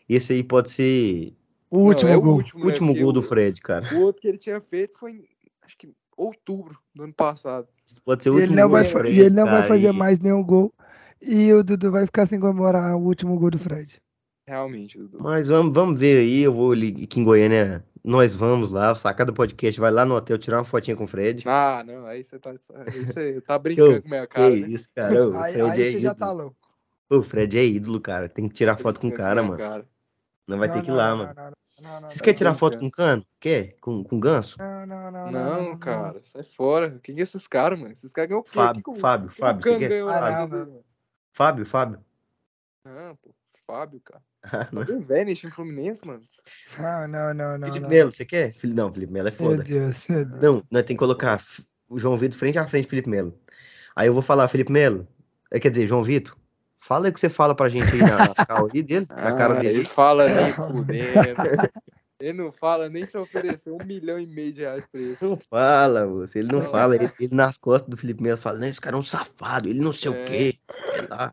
esse 0.08 0.32
aí 0.32 0.44
pode 0.44 0.70
ser 0.70 1.32
O 1.70 1.78
Não, 1.78 1.84
último 1.86 2.10
é 2.12 2.16
o 2.16 2.20
gol. 2.20 2.34
último, 2.36 2.60
né? 2.60 2.66
último 2.66 2.88
Porque 2.88 3.02
gol 3.02 3.12
do 3.12 3.22
Fred, 3.22 3.60
cara. 3.60 3.92
O 3.94 4.00
outro 4.02 4.22
que 4.22 4.28
ele 4.28 4.38
tinha 4.38 4.60
feito 4.60 4.98
foi 4.98 5.28
acho 5.62 5.76
que 5.76 5.88
outubro 6.16 6.78
do 6.94 7.04
ano 7.04 7.12
passado. 7.14 7.68
Pode 8.04 8.22
ser 8.22 8.30
o 8.30 8.34
E 8.34 8.36
ele 8.36 8.42
último 8.44 8.56
não 8.60 8.68
gol 8.68 8.72
vai, 8.72 8.84
do 8.84 8.90
Fred, 8.90 9.16
e 9.16 9.20
ele 9.20 9.34
não 9.34 9.44
vai 9.44 9.56
cara, 9.56 9.68
fazer 9.68 9.92
mais 9.92 10.18
nenhum 10.18 10.42
gol. 10.42 10.72
E 11.20 11.52
o 11.52 11.62
Dudu 11.64 11.90
vai 11.90 12.06
ficar 12.06 12.26
sem 12.26 12.38
comemorar 12.40 12.94
o 12.96 13.00
último 13.00 13.38
gol 13.38 13.50
do 13.50 13.58
Fred. 13.58 14.00
Realmente, 14.46 14.96
Dudu. 14.98 15.18
Mas 15.20 15.48
vamos, 15.48 15.72
vamos 15.72 15.98
ver 15.98 16.18
aí, 16.20 16.42
eu 16.42 16.52
vou 16.52 16.72
ali, 16.72 17.02
aqui 17.04 17.18
em 17.20 17.24
Goiânia, 17.24 17.84
nós 18.04 18.34
vamos 18.34 18.70
lá, 18.70 18.94
Sacada 18.94 19.32
Podcast 19.32 19.80
vai 19.80 19.90
lá 19.90 20.04
no 20.04 20.14
hotel 20.14 20.38
tirar 20.38 20.58
uma 20.58 20.64
fotinha 20.64 20.96
com 20.96 21.04
o 21.04 21.06
Fred. 21.08 21.42
Ah, 21.46 21.82
não, 21.84 22.06
aí 22.06 22.22
você 22.22 22.38
tá, 22.38 22.50
aí 22.50 23.40
tá 23.40 23.58
brincando 23.58 23.92
Eu- 23.94 24.02
com 24.02 24.08
a 24.08 24.10
minha 24.10 24.26
Que 24.26 24.34
cara, 24.34 24.50
né? 24.50 24.56
isso, 24.68 24.88
cara, 24.94 25.28
o 25.28 25.34
Aí, 25.38 25.52
Fred 25.52 25.70
aí 25.70 25.82
é 25.82 25.92
você 25.92 26.00
já 26.00 26.14
tá 26.14 26.26
ídolo. 26.26 26.42
louco. 26.42 26.56
O 27.08 27.22
Fred 27.22 27.58
é 27.58 27.64
ídolo, 27.64 28.00
cara, 28.00 28.28
tem 28.28 28.48
que 28.48 28.54
tirar 28.54 28.76
foto 28.76 29.00
com 29.00 29.08
o 29.08 29.12
cara, 29.12 29.42
mano. 29.42 29.56
cara. 29.58 29.86
Não 30.46 30.58
vai 30.58 30.68
Não, 30.68 30.74
ter 30.74 30.82
que 30.82 30.88
ir 30.88 30.90
não, 30.90 30.96
lá, 30.96 31.10
não, 31.10 31.16
mano. 31.18 31.56
Não, 31.82 32.00
Vocês 32.08 32.20
querem 32.20 32.36
tirar 32.38 32.54
foto 32.54 32.78
com 32.78 32.90
cano? 32.90 33.24
Quer? 33.40 33.76
Com, 33.80 34.02
com 34.02 34.18
ganso? 34.18 34.56
Não, 34.58 34.86
não, 34.86 35.10
não, 35.10 35.30
Não, 35.30 35.78
cara, 35.78 36.20
sai 36.22 36.42
fora. 36.42 36.98
Quem 37.02 37.18
é 37.18 37.22
esses 37.22 37.46
caras, 37.46 37.78
mano? 37.78 37.92
Esses 37.92 38.12
caras 38.12 38.28
ganham 38.30 38.40
o 38.40 38.44
quê? 38.44 38.50
Fábio, 38.50 38.82
Que 38.82 38.90
que 38.92 38.96
o- 38.96 39.00
Fábio, 39.00 39.28
que 39.30 39.36
Fábio, 39.36 39.62
você 39.62 39.78
quer? 39.78 40.04
na 40.04 40.42
Ah? 40.42 40.48
Fábio, 41.32 41.66
Fábio. 41.66 42.00
Não, 42.84 43.16
pô. 43.16 43.34
Fábio, 43.66 44.00
cara. 44.00 44.22
Ah, 44.44 44.68
não. 44.70 44.84
Nesse 45.24 45.40
time 45.40 45.52
Fluminense, 45.52 46.06
mano. 46.06 46.22
Não, 46.78 47.08
não, 47.08 47.34
não, 47.34 47.58
não. 47.58 47.66
Felipe. 47.68 47.88
Melo, 47.88 48.12
você 48.12 48.24
quer? 48.24 48.54
Não, 48.62 48.94
Felipe 48.94 49.12
Melo 49.12 49.26
é 49.26 49.30
Meu 49.32 49.38
foda. 49.38 49.62
Deus, 49.64 50.06
meu 50.06 50.24
Deus. 50.24 50.40
Não, 50.40 50.52
nós 50.54 50.82
temos 50.84 50.86
que 50.86 50.96
colocar 50.96 51.42
o 51.88 51.98
João 51.98 52.16
Vitor 52.16 52.38
frente 52.38 52.56
a 52.56 52.66
frente, 52.68 52.86
Felipe 52.86 53.10
Melo. 53.10 53.36
Aí 53.96 54.06
eu 54.06 54.12
vou 54.12 54.22
falar, 54.22 54.46
Felipe 54.46 54.70
Melo. 54.70 55.06
é, 55.50 55.58
Quer 55.58 55.70
dizer, 55.70 55.86
João 55.88 56.04
Vitor, 56.04 56.36
fala 56.86 57.06
aí 57.06 57.10
o 57.10 57.14
que 57.14 57.20
você 57.20 57.28
fala 57.28 57.54
pra 57.54 57.68
gente 57.68 57.94
aí 57.94 58.02
na, 58.02 58.20
na 58.20 58.34
cara 58.46 58.68
dele, 58.70 59.06
na 59.10 59.32
cara 59.32 59.54
Ah, 59.54 59.60
dele. 59.60 59.78
Ele 59.78 59.84
fala 59.84 60.28
nem 60.28 60.52
fudendo. 60.54 61.42
Ele 62.18 62.32
não 62.32 62.50
fala 62.52 62.88
nem 62.88 63.06
se 63.06 63.16
oferecer 63.18 63.70
um 63.70 63.84
milhão 63.84 64.18
e 64.18 64.26
meio 64.26 64.52
de 64.52 64.62
reais 64.62 64.84
pra 64.86 65.00
ele. 65.00 65.18
Não 65.20 65.36
fala, 65.36 66.06
você. 66.06 66.38
Ele 66.38 66.50
não 66.50 66.62
fala. 66.62 66.94
Ele, 66.94 67.10
ele 67.18 67.34
nas 67.34 67.58
costas 67.58 67.90
do 67.90 67.96
Felipe 67.96 68.22
Melo 68.22 68.38
fala, 68.38 68.58
não, 68.58 68.68
esse 68.68 68.80
cara 68.80 68.96
é 68.96 68.98
um 68.98 69.02
safado, 69.02 69.68
ele 69.68 69.80
não 69.80 69.92
sei 69.92 70.10
É. 70.10 70.14
o 70.14 70.24
quê. 70.24 70.58
sei 70.94 71.06
lá. 71.08 71.32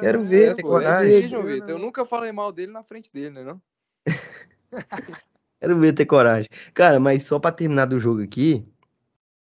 Quero 0.00 0.22
ver, 0.22 0.52
É, 0.52 0.54
tem 0.54 0.64
é 0.64 0.68
coragem. 0.68 1.28
Vitor. 1.44 1.70
Eu 1.70 1.78
nunca 1.78 2.04
falei 2.04 2.32
mal 2.32 2.52
dele 2.52 2.72
na 2.72 2.82
frente 2.82 3.12
dele, 3.12 3.30
né? 3.30 3.44
Não? 3.44 3.60
Quero 5.60 5.78
ver 5.80 5.92
ter 5.92 6.06
coragem. 6.06 6.48
Cara, 6.72 7.00
mas 7.00 7.24
só 7.24 7.38
pra 7.38 7.50
terminar 7.52 7.86
do 7.86 7.98
jogo 7.98 8.22
aqui, 8.22 8.64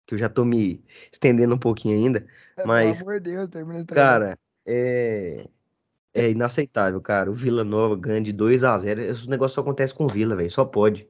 que 0.06 0.14
eu 0.14 0.18
já 0.18 0.28
tô 0.28 0.44
me 0.44 0.84
estendendo 1.12 1.54
um 1.54 1.58
pouquinho 1.58 1.96
ainda. 1.96 2.26
Mas, 2.64 2.98
Pelo 2.98 3.10
amor 3.10 3.20
de 3.20 3.30
Deus, 3.30 3.48
termina 3.48 3.84
cara, 3.86 4.38
é. 4.66 5.46
É 6.16 6.30
inaceitável, 6.30 7.00
cara. 7.00 7.28
O 7.28 7.34
Vila 7.34 7.64
Nova 7.64 7.96
ganha 7.96 8.20
de 8.20 8.32
2 8.32 8.62
a 8.62 8.78
0 8.78 9.02
Esse 9.02 9.28
negócio 9.28 9.56
só 9.56 9.60
acontece 9.62 9.92
com 9.92 10.04
o 10.04 10.08
Vila, 10.08 10.36
velho. 10.36 10.48
Só 10.50 10.64
pode. 10.64 11.08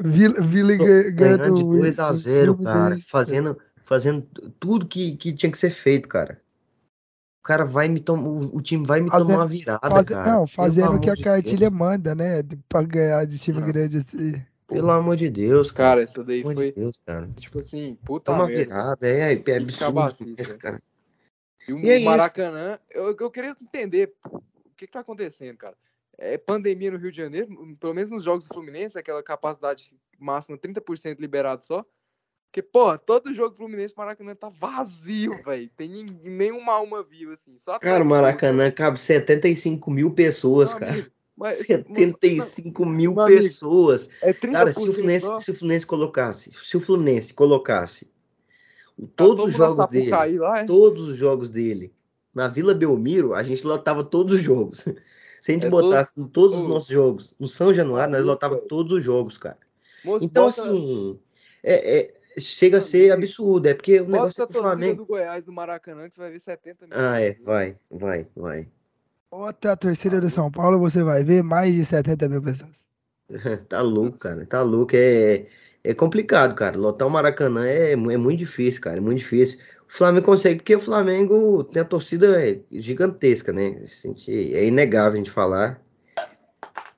Vila, 0.00 0.40
Vila 0.40 0.74
ganha 1.10 1.36
de 1.36 1.48
do- 1.50 1.76
2 1.78 1.98
a 1.98 2.10
do 2.10 2.16
0 2.16 2.56
cara. 2.56 2.98
Fazendo, 3.06 3.58
fazendo 3.84 4.26
tudo 4.58 4.86
que, 4.86 5.16
que 5.18 5.34
tinha 5.34 5.52
que 5.52 5.58
ser 5.58 5.68
feito, 5.68 6.08
cara. 6.08 6.40
O 7.40 7.42
cara 7.42 7.66
vai 7.66 7.88
me 7.88 8.00
tomar. 8.00 8.26
O, 8.26 8.62
time 8.62 8.86
vai 8.86 9.00
me 9.02 9.10
Fazendo- 9.10 9.26
tomar 9.32 9.38
uma 9.42 9.46
virada, 9.48 9.90
Faze- 9.90 10.08
cara. 10.08 10.32
não, 10.32 10.46
fazendo 10.46 10.94
o 10.94 11.00
que 11.00 11.10
a 11.10 11.14
de 11.14 11.22
cartilha 11.22 11.68
Deus. 11.68 11.78
manda, 11.78 12.14
né? 12.14 12.42
Pra 12.70 12.82
ganhar 12.82 13.26
de 13.26 13.38
time 13.38 13.60
Não. 13.60 13.66
grande 13.66 13.98
assim. 13.98 14.40
Pelo 14.66 14.90
amor 14.92 15.16
de 15.16 15.28
Deus, 15.28 15.70
cara. 15.70 15.90
Cara, 15.90 16.02
essa 16.04 16.24
daí 16.24 16.40
Pelo 16.42 16.54
foi, 16.54 16.70
de 16.72 16.80
Deus, 16.80 16.98
cara. 17.04 17.28
tipo 17.36 17.58
assim, 17.58 17.98
puta 18.02 18.32
Toma 18.32 18.46
merda. 18.46 18.62
virada, 18.64 19.06
é, 19.06 19.34
é 19.34 19.56
absurdo 19.56 20.10
esse 20.38 20.42
velho. 20.44 20.58
cara. 20.58 20.82
E 21.68 21.72
o 21.72 21.78
E 21.78 21.90
é 21.90 21.96
isso. 21.96 22.06
Maracanã, 22.06 22.78
eu, 22.90 23.16
eu 23.18 23.30
queria 23.30 23.50
entender 23.60 24.14
o 24.24 24.40
que, 24.76 24.86
que 24.86 24.92
tá 24.92 25.00
acontecendo, 25.00 25.56
cara. 25.56 25.76
É 26.18 26.36
pandemia 26.38 26.90
no 26.90 26.98
Rio 26.98 27.10
de 27.10 27.16
Janeiro, 27.16 27.76
pelo 27.80 27.94
menos 27.94 28.10
nos 28.10 28.24
jogos 28.24 28.46
do 28.46 28.54
Fluminense, 28.54 28.98
aquela 28.98 29.22
capacidade 29.22 29.94
máxima 30.18 30.56
30% 30.58 31.18
liberado 31.18 31.64
só. 31.64 31.84
Porque, 32.50 32.60
porra, 32.62 32.98
todo 32.98 33.34
jogo 33.34 33.56
Fluminense, 33.56 33.94
Maracanã 33.96 34.34
tá 34.34 34.50
vazio, 34.50 35.42
velho. 35.42 35.70
Tem 35.74 36.04
nenhuma 36.22 36.74
alma 36.74 37.02
viva, 37.02 37.32
assim. 37.32 37.56
Só 37.56 37.78
Cara, 37.78 38.04
o 38.04 38.06
Maracanã 38.06 38.70
cabe 38.70 39.00
75 39.00 39.90
mil 39.90 40.10
pessoas, 40.10 40.70
Meu 40.72 40.80
cara. 40.80 40.92
amigo, 40.92 41.10
mas- 41.34 41.56
75 41.66 42.84
mil 42.84 43.14
meu 43.14 43.22
amigo, 43.24 43.40
pessoas. 43.42 44.10
É 44.20 44.34
30% 44.34 44.52
Cara, 44.52 44.72
se 44.74 44.78
o, 44.80 44.92
Fluminense, 44.92 45.26
só. 45.26 45.38
se 45.38 45.50
o 45.50 45.54
Fluminense 45.54 45.86
colocasse, 45.86 46.52
se 46.52 46.76
o 46.76 46.80
Fluminense 46.80 47.32
colocasse 47.32 48.04
o- 48.04 48.11
todos 49.16 49.36
todo 49.36 49.44
os 49.46 49.52
jogos 49.54 49.86
dele, 49.88 50.38
lá, 50.38 50.60
é? 50.60 50.64
todos 50.64 51.08
os 51.08 51.16
jogos 51.16 51.50
dele 51.50 51.92
na 52.34 52.48
Vila 52.48 52.74
Belmiro, 52.74 53.34
a 53.34 53.42
gente 53.42 53.66
lotava 53.66 54.02
todos 54.02 54.34
os 54.34 54.40
jogos. 54.40 54.84
Se 55.42 55.50
a 55.50 55.54
gente 55.54 55.66
É 55.66 55.70
botasse 55.70 56.20
em 56.20 56.26
todos 56.28 56.58
os 56.58 56.68
nossos 56.68 56.88
jogos 56.88 57.34
no 57.38 57.48
São 57.48 57.74
Januário, 57.74 58.12
nós 58.12 58.24
lotava 58.24 58.56
todos 58.56 58.92
os 58.92 59.02
jogos, 59.02 59.36
cara. 59.36 59.58
Moço, 60.04 60.24
Então, 60.24 60.44
bota- 60.44 60.62
assim, 60.62 61.18
é, 61.62 61.98
é- 61.98 62.14
chega 62.40 62.78
a 62.78 62.80
ser 62.80 63.10
absurdo. 63.12 63.66
É 63.66 63.74
porque 63.74 64.00
o 64.00 64.04
bota 64.04 64.12
negócio 64.12 64.40
é 64.40 64.44
a 64.44 64.46
que 64.46 64.52
o 64.52 64.54
torcida 64.54 64.76
Flamengo. 64.76 64.96
do 64.96 65.06
Goiás 65.06 65.44
do 65.44 65.52
Maracanã 65.52 66.08
que 66.08 66.14
você 66.14 66.20
vai 66.20 66.30
ver 66.30 66.40
70 66.40 66.86
mil. 66.86 66.96
Ah, 66.96 67.20
é, 67.20 67.34
vai, 67.44 67.76
vai, 67.90 68.26
vai. 68.36 68.68
Outra 69.30 69.76
torcida 69.76 70.20
do 70.20 70.30
São 70.30 70.50
Paulo, 70.50 70.78
você 70.78 71.02
vai 71.02 71.24
ver 71.24 71.42
mais 71.42 71.74
de 71.74 71.84
70 71.84 72.28
mil 72.28 72.42
pessoas. 72.42 72.86
Tá 73.68 73.80
louco, 73.80 74.18
cara. 74.18 74.46
Tá 74.46 74.62
louco. 74.62 74.94
É, 74.94 75.46
é 75.84 75.94
complicado, 75.94 76.54
cara. 76.54 76.76
Lotar 76.78 77.06
o 77.06 77.10
Maracanã 77.10 77.66
é, 77.66 77.92
é 77.92 77.96
muito 77.96 78.38
difícil, 78.38 78.80
cara. 78.80 78.98
É 78.98 79.00
muito 79.00 79.18
difícil. 79.18 79.58
O 79.88 79.92
Flamengo 79.92 80.24
consegue, 80.26 80.56
porque 80.56 80.74
o 80.76 80.80
Flamengo 80.80 81.64
tem 81.64 81.82
a 81.82 81.84
torcida 81.84 82.42
é, 82.42 82.60
gigantesca, 82.70 83.52
né? 83.52 83.82
A 83.82 84.08
gente- 84.08 84.54
é 84.54 84.64
inegável 84.66 85.14
a 85.14 85.16
gente 85.16 85.30
falar. 85.30 85.80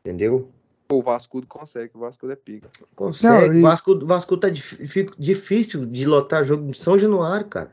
Entendeu? 0.05 0.51
O 0.93 1.03
Vascudo 1.03 1.47
consegue, 1.47 1.91
o 1.95 1.99
Vascudo 2.01 2.33
é 2.33 2.37
pica. 2.37 2.69
Consegue. 2.95 3.49
Não, 3.49 3.55
e- 3.55 3.59
O 3.61 3.63
Vasco, 3.63 4.07
Vasco 4.07 4.37
tá 4.37 4.49
dif- 4.51 4.79
difícil 5.19 5.87
de 5.87 6.05
lotar 6.07 6.45
jogo 6.45 6.71
de 6.71 6.79
São 6.79 6.99
Januário, 6.99 7.47
cara. 7.47 7.73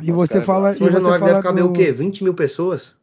E 0.00 0.10
Nossa, 0.10 0.26
você 0.26 0.32
cara, 0.34 0.44
fala. 0.44 0.72
E 0.72 0.76
São 0.78 0.86
você 0.86 0.92
Januário 0.92 1.20
deve 1.24 1.30
fala 1.34 1.42
caber 1.42 1.64
do... 1.64 1.70
o 1.70 1.72
quê? 1.72 1.92
20 1.92 2.24
mil 2.24 2.34
pessoas? 2.34 2.96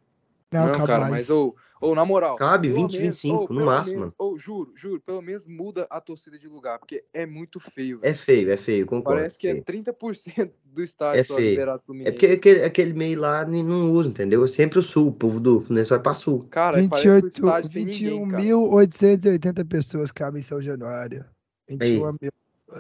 Não, 0.51 0.67
Não, 0.67 0.85
cara, 0.85 0.99
mais. 1.01 1.11
mas 1.11 1.29
o, 1.29 1.55
Ou 1.82 1.95
na 1.95 2.03
moral. 2.03 2.36
Cabe 2.36 2.67
pelo 2.67 2.88
20, 2.88 2.97
25, 2.97 3.41
no 3.41 3.47
pelo 3.47 3.65
máximo, 3.65 3.99
menos-. 3.99 4.13
Ou 4.17 4.38
juro, 4.38 4.71
juro, 4.75 4.99
pelo 5.01 5.21
menos 5.21 5.45
muda 5.47 5.88
a 5.89 6.01
torcida 6.01 6.38
de 6.38 6.47
lugar, 6.47 6.77
porque 6.80 7.03
é 7.13 7.25
muito 7.25 7.59
feio. 7.59 7.99
velho. 7.99 8.11
É 8.11 8.13
feio, 8.13 8.51
é 8.51 8.57
feio, 8.57 8.86
concordo. 8.86 9.19
Parece 9.19 9.38
que 9.39 9.47
é 9.47 9.51
feio. 9.51 9.63
30% 9.63 10.51
do 10.65 10.84
estádio 10.84 11.19
É 11.21 11.23
só 11.23 11.36
feio. 11.36 11.49
liberado 11.51 11.80
É 11.80 11.86
Fluminense. 11.86 12.11
porque 12.11 12.25
aquele, 12.27 12.63
aquele 12.63 12.93
meio 12.93 13.19
lá 13.19 13.45
não 13.45 13.91
usa, 13.91 14.09
entendeu? 14.09 14.43
É 14.43 14.47
sempre 14.47 14.80
o 14.80 14.84
sul, 14.84 15.07
o 15.07 15.13
povo 15.13 15.39
do 15.39 15.61
Fluminense 15.61 15.89
vai 15.89 15.99
pra 15.99 16.15
sul. 16.15 16.45
Cara, 16.49 16.86
parece 16.89 17.01
que 17.01 17.09
o 17.09 17.13
28 17.13 17.45
estádio 17.45 17.69
tem 17.71 17.86
ninguém, 17.86 18.27
cara. 18.30 18.43
21.880 18.43 19.67
pessoas 19.67 20.11
cabem 20.11 20.39
em 20.39 20.43
São 20.43 20.61
Januário. 20.61 21.25
21 21.67 22.11
mil. 22.21 22.32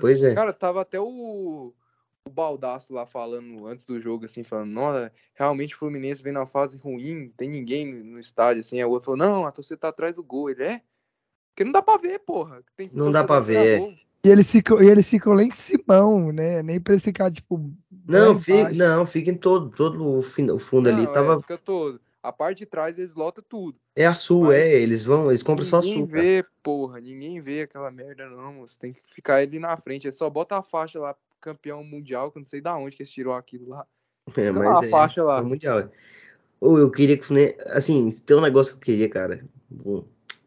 Pois 0.01 0.21
é. 0.21 0.35
Cara, 0.35 0.53
tava 0.53 0.81
até 0.81 0.99
o, 0.99 1.73
o 2.29 2.31
Baldaço 2.31 2.93
lá 2.93 3.05
falando 3.05 3.67
antes 3.67 3.85
do 3.85 3.99
jogo, 3.99 4.25
assim, 4.25 4.43
falando, 4.43 4.71
nossa, 4.71 5.11
realmente 5.33 5.75
o 5.75 5.77
Fluminense 5.77 6.23
vem 6.23 6.31
numa 6.31 6.45
fase 6.47 6.77
ruim, 6.77 7.25
não 7.25 7.29
tem 7.29 7.49
ninguém 7.49 7.91
no, 7.91 8.19
estádio, 8.19 8.61
assim. 8.61 8.77
Aí 8.77 8.85
o 8.85 8.89
outro 8.89 9.05
falou, 9.05 9.17
não, 9.17 9.45
a 9.45 9.51
torcida 9.51 9.77
tá 9.77 9.89
atrás 9.89 10.15
do 10.15 10.23
gol. 10.23 10.49
Ele 10.49 10.63
é? 10.63 10.81
Porque 11.49 11.63
não 11.63 11.71
dá 11.71 11.81
pra 11.81 11.97
ver, 11.97 12.19
porra. 12.19 12.63
Tem 12.77 12.89
Não 12.93 13.11
dá 13.11 13.23
pra 13.23 13.39
ver. 13.39 13.79
gol. 13.79 13.93
E 14.23 14.29
eles 14.29 14.51
ficam, 14.51 14.81
e 14.83 14.89
eles 14.89 15.09
ficam 15.09 15.33
lá 15.33 15.43
em 15.43 15.51
Simão, 15.51 16.31
né? 16.31 16.61
Nem 16.61 16.79
pra 16.79 16.93
esse 16.93 17.05
ficar, 17.05 17.31
tipo. 17.31 17.71
Não, 18.07 18.33
lá 18.33 18.39
fica, 18.39 18.69
não, 18.73 19.05
fica 19.05 19.31
em 19.31 19.37
todo, 19.37 19.69
todo 19.69 20.17
o, 20.17 20.21
fin- 20.21 20.49
o 20.51 20.59
fundo 20.59 20.89
ali. 20.89 21.03
Não, 21.03 21.13
Tava, 21.13 21.35
é, 21.35 21.41
fica 21.41 21.57
todo. 21.57 22.01
A 22.21 22.33
parte 22.33 22.59
de 22.59 22.65
trás 22.65 22.99
eles 22.99 23.15
lotam 23.15 23.41
tudo. 23.47 23.79
é 23.95 24.05
a 24.05 24.13
sul, 24.13 24.47
mas 24.47 24.57
é. 24.57 24.73
Eles 24.73 25.05
vão, 25.05 25.29
eles 25.29 25.41
compram 25.41 25.65
só 25.65 25.79
ninguém 25.79 25.93
sul, 25.99 26.07
cara. 26.09 26.21
vê, 26.21 26.45
porra. 26.61 26.99
Ninguém 26.99 27.39
vê 27.39 27.61
aquela 27.61 27.89
merda, 27.89 28.27
não. 28.29 28.55
moço. 28.55 28.77
Tem 28.77 28.91
que 28.91 29.01
ficar 29.05 29.35
ali 29.35 29.57
na 29.57 29.77
frente. 29.77 30.05
É 30.07 30.11
só 30.11 30.29
bota 30.29 30.57
a 30.57 30.61
faixa 30.61 30.99
lá, 30.99 31.15
campeão 31.39 31.83
mundial, 31.83 32.31
que 32.31 32.37
eu 32.37 32.41
não 32.41 32.47
sei 32.47 32.61
da 32.61 32.75
onde 32.75 32.95
que 32.95 33.03
eles 33.03 33.11
tirou 33.11 33.33
aquilo 33.33 33.69
lá. 33.69 33.85
É, 34.37 34.51
lá 34.51 34.59
mas 34.59 34.83
a 34.83 34.85
é, 34.85 34.89
faixa 34.89 35.23
lá. 35.23 35.41
mundial. 35.41 35.89
Ou 36.59 36.77
eu 36.77 36.91
queria 36.91 37.17
que 37.17 37.23
o 37.23 37.25
Fluminense, 37.25 37.55
assim, 37.67 38.11
tem 38.25 38.37
um 38.37 38.41
negócio 38.41 38.73
que 38.73 38.77
eu 38.77 38.81
queria, 38.81 39.09
cara. 39.09 39.45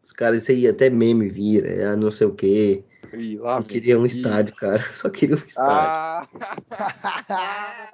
Os 0.03 0.11
caras, 0.11 0.43
isso 0.43 0.51
aí 0.51 0.67
até 0.67 0.89
meme 0.89 1.27
vira, 1.27 1.69
é, 1.69 1.95
não 1.95 2.11
sei 2.11 2.27
o 2.27 2.33
quê. 2.33 2.83
E 3.11 3.37
lá, 3.37 3.57
Eu 3.57 3.63
queria 3.63 3.99
um 3.99 4.05
estádio, 4.05 4.55
cara. 4.55 4.83
Só 4.93 5.09
queria 5.09 5.35
um 5.35 5.39
estádio. 5.45 5.69
Ah! 5.69 6.27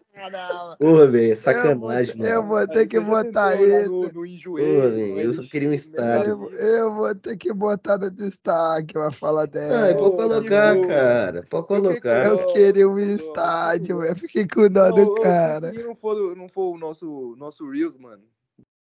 Porra, 0.80 1.08
velho, 1.08 1.32
é 1.32 1.36
sacanagem, 1.36 2.16
Eu 2.24 2.42
mano. 2.44 2.48
vou 2.48 2.68
ter 2.68 2.88
que 2.88 3.00
botar. 3.00 3.56
No, 3.56 4.02
no 4.04 4.10
Porra, 4.10 4.90
velho, 4.90 5.16
no 5.16 5.22
eu 5.22 5.34
só 5.34 5.42
queria 5.44 5.70
um 5.70 5.74
estádio. 5.74 6.50
Eu, 6.52 6.60
eu 6.60 6.94
vou 6.94 7.16
ter 7.16 7.38
que 7.38 7.54
botar 7.54 7.98
no 7.98 8.12
destaque 8.12 8.98
uma 8.98 9.12
fala 9.12 9.44
Ah, 9.44 9.46
dessa. 9.46 9.98
pode 9.98 10.16
colocar, 10.18 10.88
cara. 10.88 11.46
Pode 11.50 11.68
colocar. 11.68 12.26
Eu 12.26 12.38
Não, 12.38 12.48
queria 12.54 12.88
um 12.88 12.96
não, 12.96 13.00
estádio, 13.00 13.98
não. 13.98 14.04
eu 14.06 14.16
fiquei 14.16 14.48
com 14.48 14.70
dó 14.70 14.90
Não, 14.90 14.96
do 14.96 15.16
Se 15.18 15.22
cara. 15.24 15.70
isso 15.70 15.80
aí 15.80 15.84
não 15.84 15.96
for, 15.96 16.36
não 16.36 16.50
for 16.50 16.76
o 16.76 16.78
nosso, 16.78 17.36
nosso 17.38 17.70
Reels, 17.70 17.98
mano. 17.98 18.24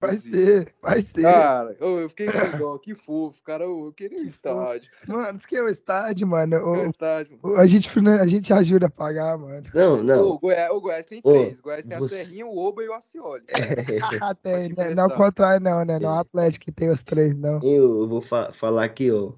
Vai 0.07 0.17
ser, 0.17 0.73
vai 0.81 1.01
ser. 1.01 1.21
Cara, 1.21 1.75
eu 1.79 2.09
fiquei 2.09 2.27
com 2.27 2.57
dó, 2.57 2.77
que 2.77 2.93
fofo. 2.93 3.41
Cara, 3.43 3.63
eu 3.63 3.93
queria 3.95 4.17
um 4.17 4.21
Que 4.21 4.27
estádio. 4.27 4.89
Mano, 5.07 5.37
isso 5.37 5.47
que 5.47 5.55
é 5.55 5.61
o 5.63 5.69
estádio, 5.69 6.27
mano. 6.27 6.57
O- 6.57 6.85
estádio. 6.87 7.39
o- 7.41 7.55
a, 7.55 7.65
gente, 7.65 7.89
a 8.09 8.27
gente 8.27 8.51
ajuda 8.53 8.87
a 8.87 8.89
pagar, 8.89 9.37
mano. 9.37 9.63
Não, 9.73 10.03
não. 10.03 10.27
o, 10.31 10.39
Goiás, 10.39 10.71
o 10.71 10.81
Goiás 10.81 11.05
tem 11.05 11.21
Ô, 11.23 11.31
três. 11.31 11.59
O 11.59 11.63
Goiás 11.63 11.85
tem 11.85 11.97
você- 11.97 12.15
a 12.15 12.25
Serrinha, 12.25 12.45
o 12.45 12.57
Oba 12.57 12.83
e 12.83 12.89
o 12.89 12.93
Acioli. 12.93 13.43
Ah, 14.21 14.35
tem, 14.35 14.69
te 14.69 14.77
né? 14.77 14.93
Não 14.95 15.05
ao 15.05 15.11
contrário, 15.11 15.63
não, 15.63 15.83
né? 15.85 15.97
Não 15.99 16.09
é 16.09 16.13
o 16.13 16.17
É. 16.17 16.19
Atlético 16.19 16.65
que 16.65 16.71
tem 16.71 16.89
os 16.89 17.03
três, 17.03 17.37
não. 17.37 17.59
Eu 17.63 18.07
vou 18.07 18.21
fa- 18.21 18.51
falar 18.53 18.83
aqui, 18.85 19.11
ó. 19.11 19.31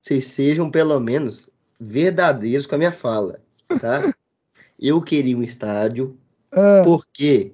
Vocês 0.00 0.26
sejam 0.28 0.70
pelo 0.70 0.98
menos 1.00 1.50
verdadeiros 1.80 2.64
com 2.66 2.74
a 2.74 2.78
minha 2.78 2.92
fala, 2.92 3.40
tá? 3.80 4.00
Eu 4.78 5.00
queria 5.02 5.36
um 5.36 5.42
estádio, 5.42 6.16
Ah, 6.52 6.82
porque, 6.84 7.52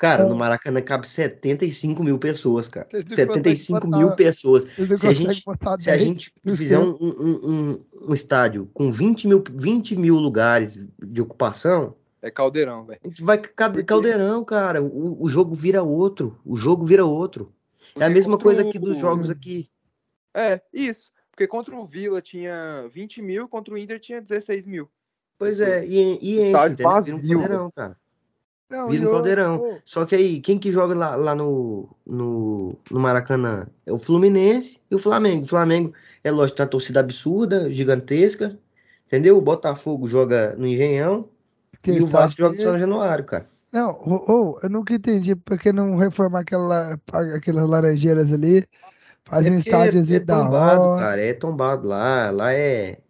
cara, 0.00 0.24
no 0.26 0.34
Maracanã 0.34 0.80
cabe 0.80 1.06
75 1.08 2.02
mil 2.02 2.18
pessoas, 2.18 2.66
cara. 2.68 2.88
Vocês 2.90 3.04
não 3.04 3.16
75 3.16 3.80
conseguem 3.80 3.98
mil 3.98 4.08
botar- 4.08 4.16
pessoas. 4.16 4.62
se 4.98 5.06
a 5.06 5.12
gente- 5.12 5.44
botar 5.44 5.78
Se 5.80 5.90
a 5.90 5.92
10 5.96 6.02
gente 6.02 6.32
fizer 6.56 6.78
um, 6.78 6.96
um, 6.98 7.40
um, 7.44 7.84
um 8.08 8.14
estádio 8.14 8.68
com 8.72 8.90
20 8.90 9.28
mil, 9.28 9.44
20 9.52 9.94
mil 9.96 10.16
lugares 10.16 10.78
de 10.98 11.20
ocupação, 11.20 11.94
É 12.22 12.30
caldeirão, 12.30 12.84
velho. 12.86 12.98
a 13.04 13.06
gente 13.08 13.22
vai 13.22 13.36
caldeirão, 13.38 14.42
cara. 14.42 14.82
O, 14.82 15.22
o 15.22 15.28
jogo 15.28 15.54
vira 15.54 15.82
outro. 15.82 16.40
O 16.44 16.56
jogo 16.56 16.84
vira 16.86 17.04
outro. 17.04 17.52
É 17.94 17.98
a 17.98 18.06
Porque 18.06 18.14
mesma 18.14 18.38
coisa 18.38 18.62
aqui 18.62 18.78
dos 18.78 18.98
jogos 18.98 19.28
aqui. 19.28 19.68
É, 20.34 20.60
isso. 20.72 21.12
Porque 21.30 21.46
contra 21.46 21.74
o 21.76 21.86
Vila 21.86 22.22
tinha 22.22 22.88
20 22.92 23.20
mil, 23.20 23.48
contra 23.48 23.74
o 23.74 23.78
Inter 23.78 24.00
tinha 24.00 24.20
16 24.20 24.64
mil. 24.66 24.88
Pois 25.38 25.60
é, 25.60 25.84
e, 25.86 26.18
e 26.20 26.34
enche, 26.40 26.46
Estádio? 26.46 26.76
Vira 26.76 26.88
um 26.88 26.92
vazio, 26.92 27.38
caldeirão, 27.38 27.70
cara. 27.70 27.96
Não, 28.70 28.88
Vira 28.88 29.04
um 29.06 29.10
caldeirão. 29.10 29.60
ô, 29.60 29.82
Só 29.84 30.06
que 30.06 30.14
aí, 30.14 30.40
quem 30.40 30.58
que 30.58 30.70
joga 30.70 30.94
lá, 30.94 31.16
lá 31.16 31.34
no, 31.34 31.88
no, 32.06 32.78
no 32.90 33.00
Maracanã? 33.00 33.66
É 33.84 33.92
o 33.92 33.98
Fluminense 33.98 34.80
e 34.90 34.94
o 34.94 34.98
Flamengo. 34.98 35.44
O 35.44 35.48
Flamengo, 35.48 35.92
é 36.22 36.30
lógico, 36.30 36.56
tem 36.58 36.64
uma 36.64 36.70
torcida 36.70 37.00
absurda, 37.00 37.72
gigantesca, 37.72 38.58
entendeu? 39.06 39.36
O 39.36 39.42
Botafogo 39.42 40.08
joga 40.08 40.54
no 40.56 40.66
Engenhão 40.66 41.28
tem 41.82 41.96
e 41.96 42.02
o 42.02 42.06
Vasco 42.06 42.42
estádio 42.42 42.44
joga 42.44 42.56
no. 42.56 42.62
São 42.62 42.78
Januário, 42.78 43.24
cara. 43.24 43.50
Não, 43.72 43.90
ô, 43.92 44.32
ô, 44.54 44.60
eu 44.62 44.68
nunca 44.70 44.94
entendi 44.94 45.34
por 45.36 45.58
que 45.58 45.72
não 45.72 45.96
reformar 45.96 46.40
aquela, 46.40 46.98
aquelas 47.36 47.68
laranjeiras 47.68 48.32
ali, 48.32 48.66
faz 49.24 49.46
É 49.46 49.50
um 49.50 49.54
estádiozinho 49.54 50.18
é, 50.18 50.22
é 50.22 50.26
tombado, 50.26 50.82
hora. 50.82 51.00
cara, 51.00 51.20
é 51.22 51.34
tombado 51.34 51.86
lá, 51.88 52.30
lá 52.30 52.52
é... 52.52 53.00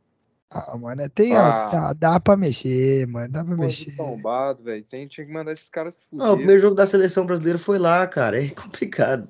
Ah, 0.53 0.76
mano, 0.76 1.09
tem, 1.11 1.36
Ah. 1.36 1.68
ó, 1.68 1.70
dá, 1.70 1.92
dá 1.92 2.20
pra 2.20 2.36
mexer, 2.36 3.07
mano, 3.07 3.28
dá 3.32 3.44
pra 3.44 3.55
Pô, 3.55 3.62
mexer. 3.62 3.94
tombado, 3.96 4.64
velho. 4.64 4.84
Tem, 4.84 5.07
tinha 5.07 5.24
que 5.24 5.32
mandar 5.32 5.53
esses 5.53 5.68
caras 5.68 5.94
se 5.94 6.01
Não, 6.11 6.18
o 6.18 6.28
fuder. 6.30 6.36
primeiro 6.38 6.61
jogo 6.62 6.74
da 6.74 6.86
seleção 6.86 7.24
brasileira 7.24 7.59
foi 7.59 7.78
lá, 7.78 8.05
cara, 8.07 8.42
é 8.42 8.48
complicado 8.55 9.28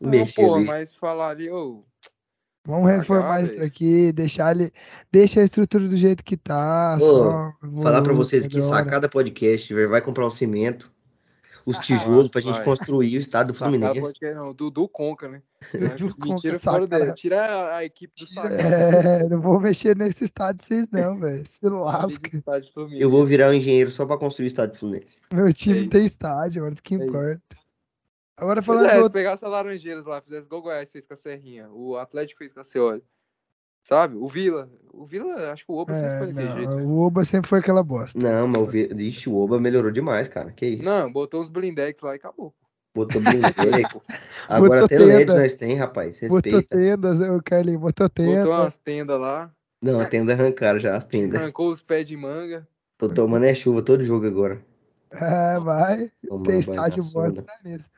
Não, 0.00 0.10
mexer 0.10 0.46
pô, 0.46 0.54
ali. 0.54 0.64
mas 0.64 0.94
falar 0.94 1.28
ali, 1.30 1.50
ô. 1.50 1.84
Vamos 2.64 2.88
reformar 2.90 3.42
isso 3.42 3.60
aqui, 3.60 4.12
deixar 4.12 4.54
ele, 4.54 4.72
deixa 5.10 5.40
a 5.40 5.44
estrutura 5.44 5.88
do 5.88 5.96
jeito 5.96 6.22
que 6.22 6.36
tá, 6.36 6.94
Ô, 6.96 7.00
só 7.00 7.52
Falar 7.82 8.00
pra 8.02 8.12
volume, 8.12 8.14
vocês 8.14 8.46
que 8.46 8.62
sacada 8.62 9.08
podcast, 9.08 9.74
velho, 9.74 9.90
vai 9.90 10.00
comprar 10.00 10.24
o 10.26 10.30
cimento, 10.30 10.91
os 11.64 11.78
tijolos 11.86 12.28
pra 12.28 12.40
gente 12.40 12.56
vai. 12.56 12.64
construir 12.64 13.16
o 13.16 13.20
estado 13.20 13.48
do 13.52 13.54
Sacada 13.54 13.78
Fluminense. 13.78 14.34
não, 14.34 14.52
Dudu 14.52 14.88
Conca, 14.88 15.28
né? 15.28 15.42
Dudu 15.98 16.14
Conca, 16.16 16.28
Mentira 16.28 16.58
fora 16.58 16.86
dele. 16.86 17.12
Tira 17.14 17.40
a, 17.44 17.76
a 17.78 17.84
equipe 17.84 18.12
do 18.18 18.28
Sacada. 18.28 18.54
É, 18.56 19.28
não 19.28 19.40
vou 19.40 19.60
mexer 19.60 19.96
nesse 19.96 20.24
estádio 20.24 20.64
vocês 20.64 20.88
não, 20.90 21.18
velho, 21.18 21.46
se 21.46 21.66
a 21.66 21.70
Liga 21.70 21.76
lasca. 21.76 22.40
Eu 22.92 23.10
vou 23.10 23.24
virar 23.24 23.50
um 23.50 23.54
engenheiro 23.54 23.90
só 23.90 24.04
pra 24.06 24.16
construir 24.18 24.46
o 24.46 24.48
estádio 24.48 24.74
do 24.74 24.78
Fluminense. 24.78 25.18
Meu 25.32 25.52
time 25.52 25.80
isso. 25.80 25.90
tem 25.90 26.04
estádio, 26.04 26.62
mano, 26.62 26.74
isso 26.74 26.82
que 26.82 26.94
É 26.94 26.98
isso. 26.98 27.06
importa. 27.06 27.56
Agora 28.36 28.62
Pois 28.62 28.66
falando 28.80 28.86
é, 28.86 28.88
do 28.88 28.92
se 28.92 29.02
outro... 29.02 29.12
pegasse 29.12 29.44
a 29.44 29.48
Laranjeiras 29.48 30.04
lá, 30.06 30.20
fizesse 30.20 30.46
igual 30.46 30.60
o 30.60 30.64
Goiás 30.64 30.90
fez 30.90 31.06
com 31.06 31.14
a 31.14 31.16
Serrinha, 31.16 31.70
o 31.70 31.96
Atlético 31.96 32.38
fez 32.38 32.52
com 32.52 32.60
a 32.60 32.64
Ceoli. 32.64 33.02
Sabe? 33.84 34.16
O 34.16 34.28
Vila. 34.28 34.70
O 34.92 35.06
Vila, 35.06 35.52
acho 35.52 35.64
que 35.64 35.72
o 35.72 35.76
Oba 35.76 35.94
sempre 35.94 36.10
É, 36.10 36.18
foi 36.18 36.26
daquele 36.28 36.48
não, 36.48 36.56
jeito. 36.56 36.76
né? 36.76 36.82
o 36.82 36.98
Oba 37.00 37.24
sempre 37.24 37.48
foi 37.48 37.58
aquela 37.60 37.82
bosta. 37.82 38.18
Não, 38.18 38.46
mas 38.46 38.60
o 38.62 38.66
Vi- 38.66 38.88
Ixi, 39.08 39.28
o 39.28 39.36
Oba 39.36 39.58
melhorou 39.58 39.90
demais, 39.90 40.28
cara. 40.28 40.52
Que 40.52 40.66
isso? 40.66 40.84
Não, 40.84 41.10
botou 41.10 41.40
os 41.40 41.48
blindex 41.48 42.00
lá 42.02 42.12
e 42.12 42.16
acabou. 42.16 42.54
Botou 42.94 43.20
blindex. 43.22 43.54
Agora 44.48 44.82
Botou 44.82 44.84
até 44.84 44.98
LED 44.98 45.32
nós 45.32 45.54
tem, 45.54 45.74
rapaz. 45.76 46.20
Botou 46.20 46.52
Respeita. 46.52 46.76
tendas, 46.76 47.20
o 47.20 47.42
Carlinhos 47.42 47.80
botou 47.80 48.08
tenda. 48.08 48.36
Botou 48.44 48.52
umas 48.52 48.76
tendas 48.76 49.18
lá, 49.18 49.50
Não, 49.80 49.98
a 49.98 50.04
tenda 50.04 50.34
arrancaram 50.34 50.78
já 50.78 50.94
as 50.94 51.04
tendas. 51.06 51.40
arrancou 51.40 51.72
os 51.72 51.82
pés 51.82 52.06
de 52.06 52.16
manga. 52.16 52.68
Tô 52.98 53.08
tomando 53.08 53.44
é 53.46 53.54
chuva 53.54 53.82
todo 53.82 54.04
jogo 54.04 54.26
agora. 54.26 54.62
É, 55.10 55.58
vai. 55.58 56.12
Tomando 56.28 56.44
Tem 56.46 56.60
estádio 56.60 57.02
bom 57.12 57.32
tá 57.32 57.58
nisso. 57.64 57.90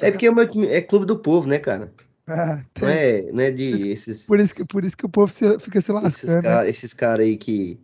É 0.00 0.10
porque 0.10 0.28
o 0.28 0.34
meu 0.34 0.48
é 0.68 0.80
clube 0.80 1.06
do 1.06 1.18
povo, 1.18 1.46
né, 1.48 1.58
cara? 1.58 1.92
Ah, 2.28 2.62
Não 2.80 2.88
é, 2.88 3.32
não 3.32 3.42
é 3.42 3.50
de 3.50 3.88
esses, 3.90 4.26
Por, 4.26 4.40
isso 4.40 4.54
que, 4.54 4.64
por 4.64 4.84
isso 4.84 4.96
que 4.96 5.06
o 5.06 5.08
povo 5.08 5.30
se- 5.32 5.58
fica 5.58 5.80
se 5.80 5.90
esses 5.90 5.94
lascando. 5.94 6.34
né? 6.36 6.42
caras 6.42 6.70
esses 6.70 6.92
cara 6.94 7.22
aí 7.22 7.36
que. 7.36 7.78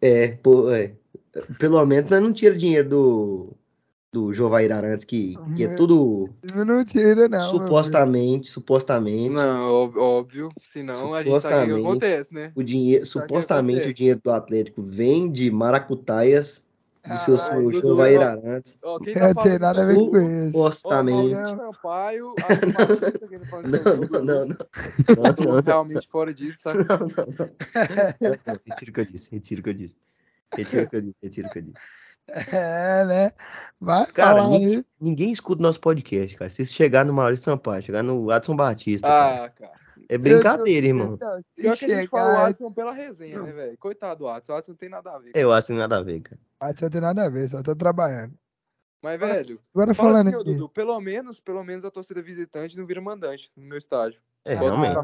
É, 0.00 0.28
pô, 0.28 0.70
é, 0.70 0.92
pelo 1.58 1.84
menos 1.84 2.10
nós 2.10 2.22
não 2.22 2.32
tira 2.32 2.56
dinheiro 2.56 2.88
do, 2.88 3.56
do 4.12 4.32
Jovair 4.32 4.72
Arantes, 4.72 5.04
que, 5.04 5.36
que 5.56 5.64
é 5.64 5.68
tudo 5.68 6.30
Não, 6.54 6.84
tira, 6.84 7.28
não. 7.28 7.40
supostamente, 7.40 8.48
supostamente. 8.48 9.30
Não, 9.30 9.68
óbvio. 9.96 10.50
Senão 10.62 11.14
a 11.14 11.22
gente 11.22 11.40
sabe 11.42 11.72
o 11.72 11.74
que 11.74 11.80
Supostamente. 11.80 11.86
acontece, 11.88 12.34
né? 12.34 12.52
O 12.54 12.62
dinheiro, 12.62 13.02
que 13.04 13.10
supostamente 13.10 13.88
o 13.88 13.94
dinheiro 13.94 14.20
do 14.22 14.30
Atlético 14.30 14.82
vem 14.82 15.30
de 15.30 15.50
maracutaias 15.50 16.64
seu 17.20 17.38
senhor 17.38 17.72
Dudu, 17.72 17.88
Jovair 17.88 18.20
ó, 18.20 18.24
Arantes. 18.24 18.78
Ó, 18.82 18.98
quem 18.98 19.14
Não 19.14 19.20
tá 19.20 19.26
tem 19.26 19.34
falando 19.34 19.60
nada 19.60 19.82
a 19.82 19.86
ver 19.86 19.94
com 19.94 20.18
isso. 20.18 20.58
Ó, 20.58 20.70
Supostamente. 20.70 21.34
Maurício 21.34 21.56
Sampaio, 21.56 22.34
tá 22.34 22.44
falando 23.50 23.68
Não, 23.68 23.94
o 23.94 24.24
não, 24.24 24.24
não, 24.24 24.46
não. 24.46 25.60
Realmente 25.64 26.08
fora 26.08 26.34
disso, 26.34 26.58
sabe? 26.62 26.78
Não, 26.84 26.98
não, 26.98 27.50
Retiro 28.66 28.90
o 28.90 28.94
que 28.94 29.00
eu 29.00 29.04
disse, 29.04 29.30
retiro 29.30 29.60
o 29.60 29.64
que 29.64 29.70
eu 29.70 29.74
disse. 29.74 29.96
Retiro 30.56 30.82
o 30.82 30.88
que 30.88 30.96
eu 30.96 31.02
disse, 31.02 31.16
retiro 31.22 31.48
o 31.48 31.50
que 31.50 31.58
eu 31.58 31.62
disse. 31.62 31.78
É, 32.52 33.04
né? 33.06 33.32
Vai 33.80 34.06
Cara, 34.06 34.42
falar 34.42 34.48
ninguém, 34.50 34.84
ninguém 35.00 35.32
escuta 35.32 35.62
nosso 35.62 35.80
podcast, 35.80 36.36
cara. 36.36 36.50
Se 36.50 36.66
chegar 36.66 37.04
no 37.04 37.12
Maurício 37.12 37.44
Sampaio, 37.44 37.82
chegar 37.82 38.02
no 38.02 38.30
Adson 38.30 38.54
Batista, 38.54 39.06
cara, 39.08 39.44
Ah, 39.44 39.48
cara. 39.48 39.72
É 40.08 40.18
brincadeira, 40.18 40.86
irmão. 40.86 41.18
Não, 41.20 41.38
se 41.38 41.44
Pior 41.56 41.76
que 41.76 41.84
a 41.84 41.88
gente 41.88 42.08
fala 42.08 42.24
o 42.24 42.30
chegar- 42.32 42.46
Watson 42.48 42.72
pela 42.72 42.92
resenha, 42.92 43.42
né, 43.42 43.52
velho? 43.52 43.78
Coitado 43.78 44.18
do 44.20 44.24
Watson. 44.24 44.52
O 44.52 44.56
Watson 44.56 44.72
não 44.72 44.76
tem 44.76 44.88
nada 44.88 45.12
a 45.14 45.18
ver. 45.18 45.32
Eu 45.34 45.52
acho 45.52 45.66
que 45.68 45.72
nada 45.74 45.98
a 45.98 46.02
ver, 46.02 46.20
cara. 46.20 46.40
Ah, 46.60 46.72
não 46.80 46.90
tem 46.90 47.00
nada 47.00 47.24
a 47.24 47.28
ver, 47.28 47.48
só 47.48 47.62
tô 47.62 47.76
trabalhando. 47.76 48.34
Mas, 49.02 49.20
velho, 49.20 49.60
Agora 49.72 49.94
fala 49.94 50.08
falando 50.10 50.28
assim, 50.28 50.36
aqui. 50.36 50.52
Dudu, 50.52 50.68
pelo 50.68 51.00
menos, 51.00 51.38
pelo 51.38 51.62
menos 51.62 51.84
a 51.84 51.90
torcida 51.90 52.20
visitante 52.20 52.76
não 52.76 52.84
vira 52.86 53.00
mandante 53.00 53.50
no 53.56 53.64
meu 53.64 53.78
estádio. 53.78 54.20
É, 54.44 54.54
realmente. 54.54 54.96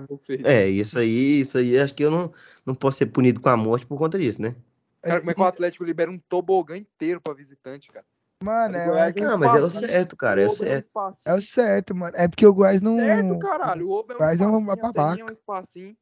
É, 0.45 0.69
isso 0.69 0.99
aí, 0.99 1.41
isso 1.41 1.59
aí, 1.59 1.79
acho 1.79 1.95
que 1.95 2.05
eu 2.05 2.11
não, 2.11 2.33
não 2.65 2.75
posso 2.75 2.99
ser 2.99 3.07
punido 3.07 3.41
com 3.41 3.49
a 3.49 3.57
morte 3.57 3.87
por 3.87 3.99
conta 3.99 4.19
disso, 4.19 4.41
né? 4.43 4.57
Cara, 5.03 5.21
como 5.21 5.31
é 5.31 5.35
que 5.35 5.41
o 5.41 5.45
Atlético 5.45 5.85
libera 5.85 6.11
um 6.11 6.19
tobogã 6.19 6.77
inteiro 6.77 7.21
pra 7.21 7.35
visitante, 7.35 7.93
cara? 7.93 8.07
Mano, 8.45 8.77
é, 8.77 8.87
Goiás 8.87 9.17
é, 9.17 9.25
Ah, 9.25 9.37
mas 9.39 9.55
é 9.55 9.63
o 9.63 9.67
espacinho, 9.69 9.89
certo, 9.91 10.17
cara, 10.19 10.43
é 10.43 10.47
o 10.47 10.51
um 10.51 10.55
certo. 10.55 10.85
espacinho. 10.85 11.23
é 11.25 11.35
o 11.35 11.41
certo, 11.41 11.95
mano. 11.95 12.15
É 12.15 12.29
porque 12.29 12.47
o 12.47 12.53
Goiás 12.53 12.83
não. 12.83 12.97
Certo, 12.99 13.39
caralho. 13.39 13.89
O 13.89 13.93
Oba 13.93 14.13
é 14.13 14.17
um 14.17 14.19
Goiás 14.19 14.41
é 14.43 14.47
um 14.47 14.59
espacinho, 14.59 14.77
babaca. 14.93 15.21
É 15.21 15.25
um 15.25 15.31
espacinho. 15.31 15.97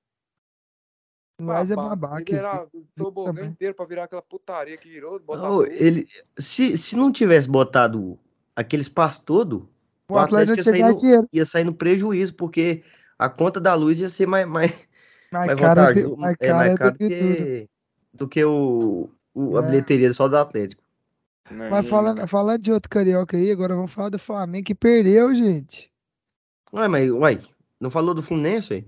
O 1.41 1.45
Goiás 1.45 1.71
é 1.71 1.77
Babaca. 1.77 2.19
Liberar 2.19 2.67
o 2.73 2.85
tobogã 2.97 3.47
inteiro 3.47 3.75
pra 3.75 3.85
virar 3.85 4.05
aquela 4.05 4.23
putaria 4.23 4.77
que 4.77 4.89
virou 4.89 5.23
Não, 5.29 5.65
ele, 5.65 6.09
se, 6.37 6.77
se 6.77 6.97
não 6.97 7.13
tivesse 7.13 7.49
botado 7.49 8.19
aquele 8.57 8.83
espaço 8.83 9.25
todo, 9.25 9.69
O 10.09 10.19
Atlético 10.19 10.59
ia 10.59 10.61
ia 10.61 10.63
sair, 10.65 10.97
dinheiro. 10.97 11.23
no, 11.23 11.29
ia 11.33 11.45
sair 11.47 11.65
no 11.65 11.75
prejuízo, 11.75 12.35
porque 12.35 12.83
a 13.17 13.29
conta 13.29 13.61
da 13.61 13.75
luz 13.75 14.01
ia 14.01 14.11
ser 14.11 14.27
mais, 14.27 14.47
mais, 14.49 14.73
Mais 15.33 15.47
mais 15.47 15.61
cara, 15.61 15.81
vantajoso, 15.87 16.17
é, 16.41 16.53
mais 16.53 16.79
caro 16.79 16.93
do 16.93 16.99
que, 16.99 17.69
do 18.13 18.29
que 18.29 18.45
o, 18.45 19.09
o- 19.33 19.57
a 19.57 19.63
É. 19.63 19.67
bilheteria 19.67 20.13
só 20.13 20.27
do 20.29 20.37
Atlético. 20.37 20.82
Não, 21.53 21.71
Mas 21.71 21.89
falando, 21.89 22.27
falando 22.27 22.63
de 22.63 22.73
outro 22.73 22.89
carioca 22.91 23.37
aí, 23.37 23.51
agora 23.51 23.75
vamos 23.75 23.93
falar 23.93 24.09
do 24.09 24.19
Flamengo 24.19 24.65
que 24.67 24.75
perdeu, 24.75 25.35
gente. 25.35 25.91
Ué, 26.73 26.89
mas, 26.89 27.11
uai, 27.11 27.39
não 27.81 27.91
falou 27.91 28.15
do 28.15 28.23
Fluminense, 28.23 28.73
ué? 28.75 28.85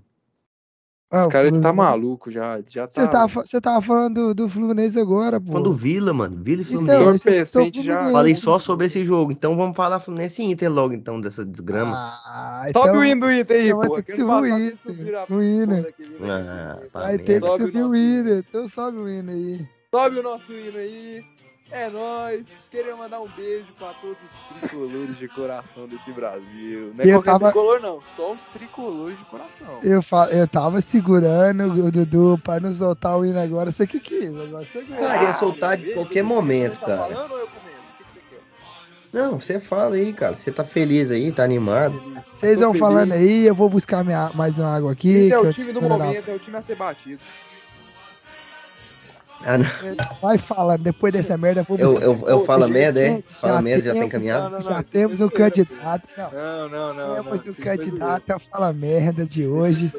Ah, 1.10 1.18
Esse 1.18 1.26
o 1.28 1.30
cara 1.30 1.44
tá 1.44 1.50
Fluminense- 1.50 1.76
maluco 1.76 2.30
já. 2.30 2.60
já 2.66 2.88
Você 2.88 3.02
tá. 3.04 3.08
tava, 3.08 3.44
você 3.44 3.60
tava 3.60 3.80
falando 3.82 4.14
do, 4.14 4.34
do 4.34 4.48
Fluminense 4.48 4.98
agora, 4.98 5.38
pô. 5.40 5.52
Falando 5.52 5.70
do 5.70 5.72
Vila, 5.74 6.12
mano, 6.12 6.42
Vila 6.42 6.62
e 6.62 6.64
Então, 6.64 6.76
Fluminense. 6.86 7.28
esse 7.28 7.46
citou 7.46 7.62
o 7.62 7.66
Entorpecente 7.66 7.76
já- 7.86 7.92
Fluminense. 7.92 8.12
Falei 8.12 8.34
só 8.34 8.58
sobre 8.58 8.86
esse 8.86 9.04
jogo, 9.04 9.30
então 9.30 9.56
vamos 9.56 9.76
falar 9.76 10.00
Fluminense 10.00 10.42
e 10.42 10.46
Inter 10.50 10.72
logo, 10.72 10.92
então, 10.92 11.20
dessa 11.20 11.44
desgrama. 11.44 11.94
Ah, 11.94 12.66
Sobe 12.72 12.88
então 12.88 12.98
o 13.00 13.04
hino 13.04 13.20
do 13.20 13.32
Inter 13.32 13.56
aí, 13.60 13.66
então 13.66 13.78
vai 13.78 13.88
pô. 13.88 13.94
ter 13.96 14.02
que 14.02 14.12
subir 14.16 14.24
o 14.32 14.46
Inter, 14.46 15.26
o 15.30 15.42
hino. 15.42 15.86
Ah, 16.24 16.78
tá 16.92 16.98
vai 17.00 17.18
ter 17.18 17.40
que 17.40 17.46
Sobe 17.46 17.64
subir 17.64 17.84
o 17.84 17.94
hino. 17.94 18.34
Então 18.38 18.66
sobe 18.68 18.98
o 18.98 19.08
hino 19.08 19.30
aí. 19.30 19.68
Sobe 19.94 20.18
o 20.18 20.22
nosso 20.22 20.52
hino 20.52 20.78
aí. 20.78 21.24
É 21.72 21.88
nóis. 21.88 22.44
Queria 22.70 22.94
mandar 22.94 23.20
um 23.20 23.28
beijo 23.28 23.66
pra 23.78 23.88
todos 24.00 24.16
os 24.18 24.60
tricolores 24.60 25.16
de 25.18 25.28
coração 25.28 25.86
desse 25.88 26.12
Brasil. 26.12 26.92
Não 26.94 27.04
é 27.04 27.08
Eu 27.08 27.22
tava- 27.22 27.50
tricolor, 27.50 27.80
não. 27.80 28.00
Só 28.14 28.32
os 28.32 28.40
tricolores 28.52 29.18
de 29.18 29.24
coração. 29.24 29.78
Eu, 29.82 30.02
fa... 30.02 30.28
eu 30.30 30.46
tava 30.46 30.80
segurando 30.80 31.64
o 31.86 31.90
Dudu 31.90 32.38
pra 32.44 32.60
não 32.60 32.72
soltar 32.72 33.16
o 33.18 33.24
hino 33.24 33.40
agora. 33.40 33.72
Você 33.72 33.86
que 33.86 33.98
quis, 33.98 34.28
agora 34.38 34.64
você 34.64 34.82
Cara, 34.82 35.22
ia 35.24 35.32
soltar 35.32 35.76
de 35.78 35.92
qualquer 35.94 36.22
você 36.22 36.22
momento, 36.22 36.78
tá 36.80 36.86
cara. 36.86 36.98
falando 37.14 37.32
ou 37.32 37.38
eu 37.38 37.46
comendo? 37.48 37.78
O 37.78 37.96
que 37.96 38.04
você 38.12 38.20
quer? 38.30 39.18
Não, 39.18 39.40
você 39.40 39.58
fala 39.58 39.94
aí, 39.96 40.12
cara. 40.12 40.36
Você 40.36 40.52
tá 40.52 40.64
feliz 40.64 41.10
aí, 41.10 41.32
tá 41.32 41.42
animado. 41.44 41.98
Vocês 42.38 42.58
vão 42.60 42.72
feliz. 42.72 42.80
falando 42.86 43.12
aí, 43.12 43.46
eu 43.46 43.54
vou 43.54 43.70
buscar 43.70 44.04
minha... 44.04 44.30
mais 44.34 44.58
uma 44.58 44.76
água 44.76 44.92
aqui. 44.92 45.08
Esse 45.10 45.32
é 45.32 45.38
que 45.38 45.44
o 45.44 45.46
eu 45.48 45.54
time 45.54 45.72
do 45.72 45.80
momento, 45.80 46.28
é 46.30 46.34
o 46.34 46.38
time 46.38 46.56
a 46.58 46.62
ser 46.62 46.76
batido. 46.76 47.20
Ah, 49.46 49.58
não. 49.58 49.66
Vai 50.22 50.38
falando, 50.38 50.82
depois 50.82 51.12
dessa 51.12 51.36
merda 51.36 51.60
eu 51.60 51.64
vou 51.64 51.78
Eu, 51.78 51.90
buscar. 51.92 52.04
eu, 52.06 52.28
eu 52.28 52.44
falo 52.44 52.62
gente, 52.66 52.72
merda, 52.72 53.00
é? 53.02 53.22
Fala 53.28 53.54
já 53.56 53.62
merda, 53.62 53.82
já 53.84 53.90
tem 53.92 54.00
temos- 54.00 54.12
caminhado? 54.12 54.42
Não, 54.44 54.50
não, 54.50 54.60
Já 54.60 54.82
temos 54.82 55.20
um 55.20 55.28
candidato. 55.28 56.08
Não, 56.16 56.68
Não, 56.68 56.94
não, 56.94 57.14
temos 57.24 57.46
um 57.46 57.54
candidato 57.54 58.30
a 58.32 58.38
Fala 58.38 58.72
Merda 58.72 59.24
de 59.26 59.46
hoje. 59.46 59.92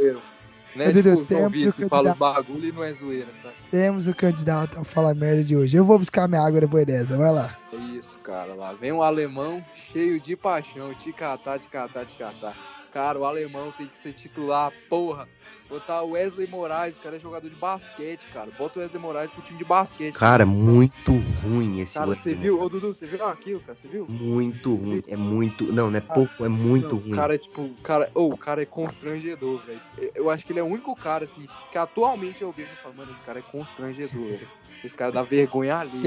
É 0.78 0.92
Dudu, 0.92 0.98
tipo 0.98 1.10
o 1.10 1.14
João 1.14 1.26
temos 1.26 1.52
Vitor 1.54 1.70
o 1.70 1.74
que 1.74 1.88
fala 1.88 2.14
bagulho 2.16 2.68
e 2.68 2.72
não 2.74 2.84
é 2.84 2.94
zoeira, 2.94 3.28
tá? 3.42 3.50
Temos 3.72 4.08
o 4.08 4.14
candidato 4.14 4.78
a 4.78 4.84
Fala 4.84 5.14
Merda 5.14 5.42
de 5.44 5.56
hoje. 5.56 5.78
Eu 5.78 5.86
vou 5.86 5.98
buscar 5.98 6.28
minha 6.28 6.42
água 6.42 6.60
depois 6.60 6.86
dessa, 6.86 7.16
vai 7.16 7.32
lá. 7.32 7.50
É 7.72 7.78
isso, 7.98 8.18
cara. 8.24 8.54
Lá 8.54 8.74
vem 8.74 8.92
um 8.92 9.02
alemão 9.02 9.64
cheio 9.94 10.20
de 10.20 10.36
paixão. 10.36 10.94
Te 10.96 11.14
catar, 11.14 11.60
te 11.60 11.68
catar, 11.70 12.04
te 12.06 12.14
catar. 12.18 12.54
Cara, 12.96 13.20
o 13.20 13.26
alemão 13.26 13.74
tem 13.74 13.88
que 13.88 13.98
ser 13.98 14.14
titular, 14.14 14.72
porra. 14.88 15.28
Botar 15.68 16.02
o 16.04 16.12
Wesley 16.12 16.48
Moraes, 16.48 16.96
o 16.96 17.00
cara 17.02 17.18
é 17.18 17.20
jogador 17.20 17.50
de 17.50 17.56
basquete, 17.58 18.26
cara. 18.32 18.50
Bota 18.58 18.80
o 18.80 18.82
Wesley 18.82 19.02
Moraes 19.02 19.30
pro 19.32 19.42
time 19.42 19.58
de 19.58 19.66
basquete. 19.66 20.14
Cara, 20.16 20.46
muito 20.46 21.12
ruim 21.44 21.82
esse 21.82 21.96
Cara, 21.96 22.16
você 22.16 22.34
viu? 22.34 22.58
Ô, 22.58 22.70
Dudu, 22.70 22.96
você 22.96 23.06
viu 23.06 23.26
aquilo, 23.26 23.60
cara? 23.60 23.78
Você 23.82 23.90
viu? 23.90 24.08
Muito 24.08 24.74
ruim. 24.76 25.04
É 25.10 25.18
muito. 25.18 25.66
Não, 25.74 25.92
não 25.92 25.98
é 25.98 26.00
pouco, 26.00 26.46
é 26.46 26.48
muito 26.48 26.88
Não, 26.88 26.98
ruim. 27.00 27.12
O 27.12 27.16
cara 27.16 27.36
é 27.36 27.38
tipo, 27.38 27.64
o 27.64 27.76
cara, 27.84 28.10
ô, 28.16 28.30
o 28.30 28.38
cara 28.38 28.62
é 28.62 28.66
constrangedor, 28.66 29.60
velho. 29.60 29.82
Eu- 30.16 30.30
acho 30.30 30.46
que 30.46 30.54
ele 30.54 30.60
é 30.60 30.64
o 30.64 30.68
único 30.68 30.96
cara, 30.96 31.26
assim, 31.26 31.50
que 31.70 31.78
atualmente 31.78 32.44
eu 32.44 32.52
vejo 32.54 32.70
falo, 32.82 32.96
mano, 32.96 33.12
esse 33.12 33.22
cara 33.26 33.40
é 33.40 33.42
constrangedor, 33.42 34.30
velho. 34.30 34.48
Esse 34.86 34.96
cara 34.96 35.12
dá 35.12 35.22
vergonha 35.24 35.78
ali. 35.78 36.04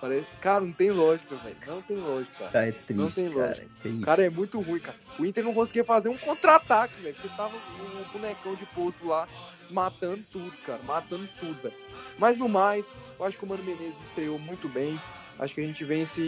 Parece, 0.00 0.26
cara, 0.40 0.60
não 0.64 0.72
tem 0.72 0.90
lógica, 0.92 1.34
velho. 1.36 1.56
Não 1.66 1.82
tem 1.82 1.96
lógica, 1.96 2.32
cara. 2.38 2.50
Cara, 2.52 2.68
é 2.68 2.74
Não 2.90 3.06
triste, 3.10 3.14
tem 3.14 3.30
cara. 3.30 3.46
lógica. 3.48 3.66
É 3.84 3.88
O 3.88 3.92
isso. 3.92 4.00
cara 4.02 4.26
é 4.26 4.30
muito 4.30 4.60
ruim, 4.60 4.78
cara. 4.80 4.96
O 5.18 5.26
Inter 5.26 5.44
não 5.44 5.54
conseguia 5.54 5.84
fazer 5.84 6.08
um 6.08 6.16
contra-ataque, 6.16 6.94
velho. 7.02 7.14
Porque 7.16 7.36
tava 7.36 7.56
o 7.56 8.12
bonecão 8.12 8.54
de 8.54 8.64
posto 8.66 9.08
lá 9.08 9.26
matando 9.70 10.22
tudo, 10.30 10.52
cara. 10.64 10.80
Matando 10.86 11.28
tudo, 11.40 11.60
velho. 11.62 11.74
Mas 12.16 12.38
no 12.38 12.48
mais, 12.48 12.86
eu 13.18 13.26
acho 13.26 13.36
que 13.36 13.44
o 13.44 13.48
Mano 13.48 13.64
Menezes 13.64 14.00
estreou 14.06 14.38
muito 14.38 14.68
bem. 14.68 14.98
Acho 15.38 15.54
que 15.54 15.60
a 15.60 15.64
gente 15.64 15.84
vence 15.84 16.20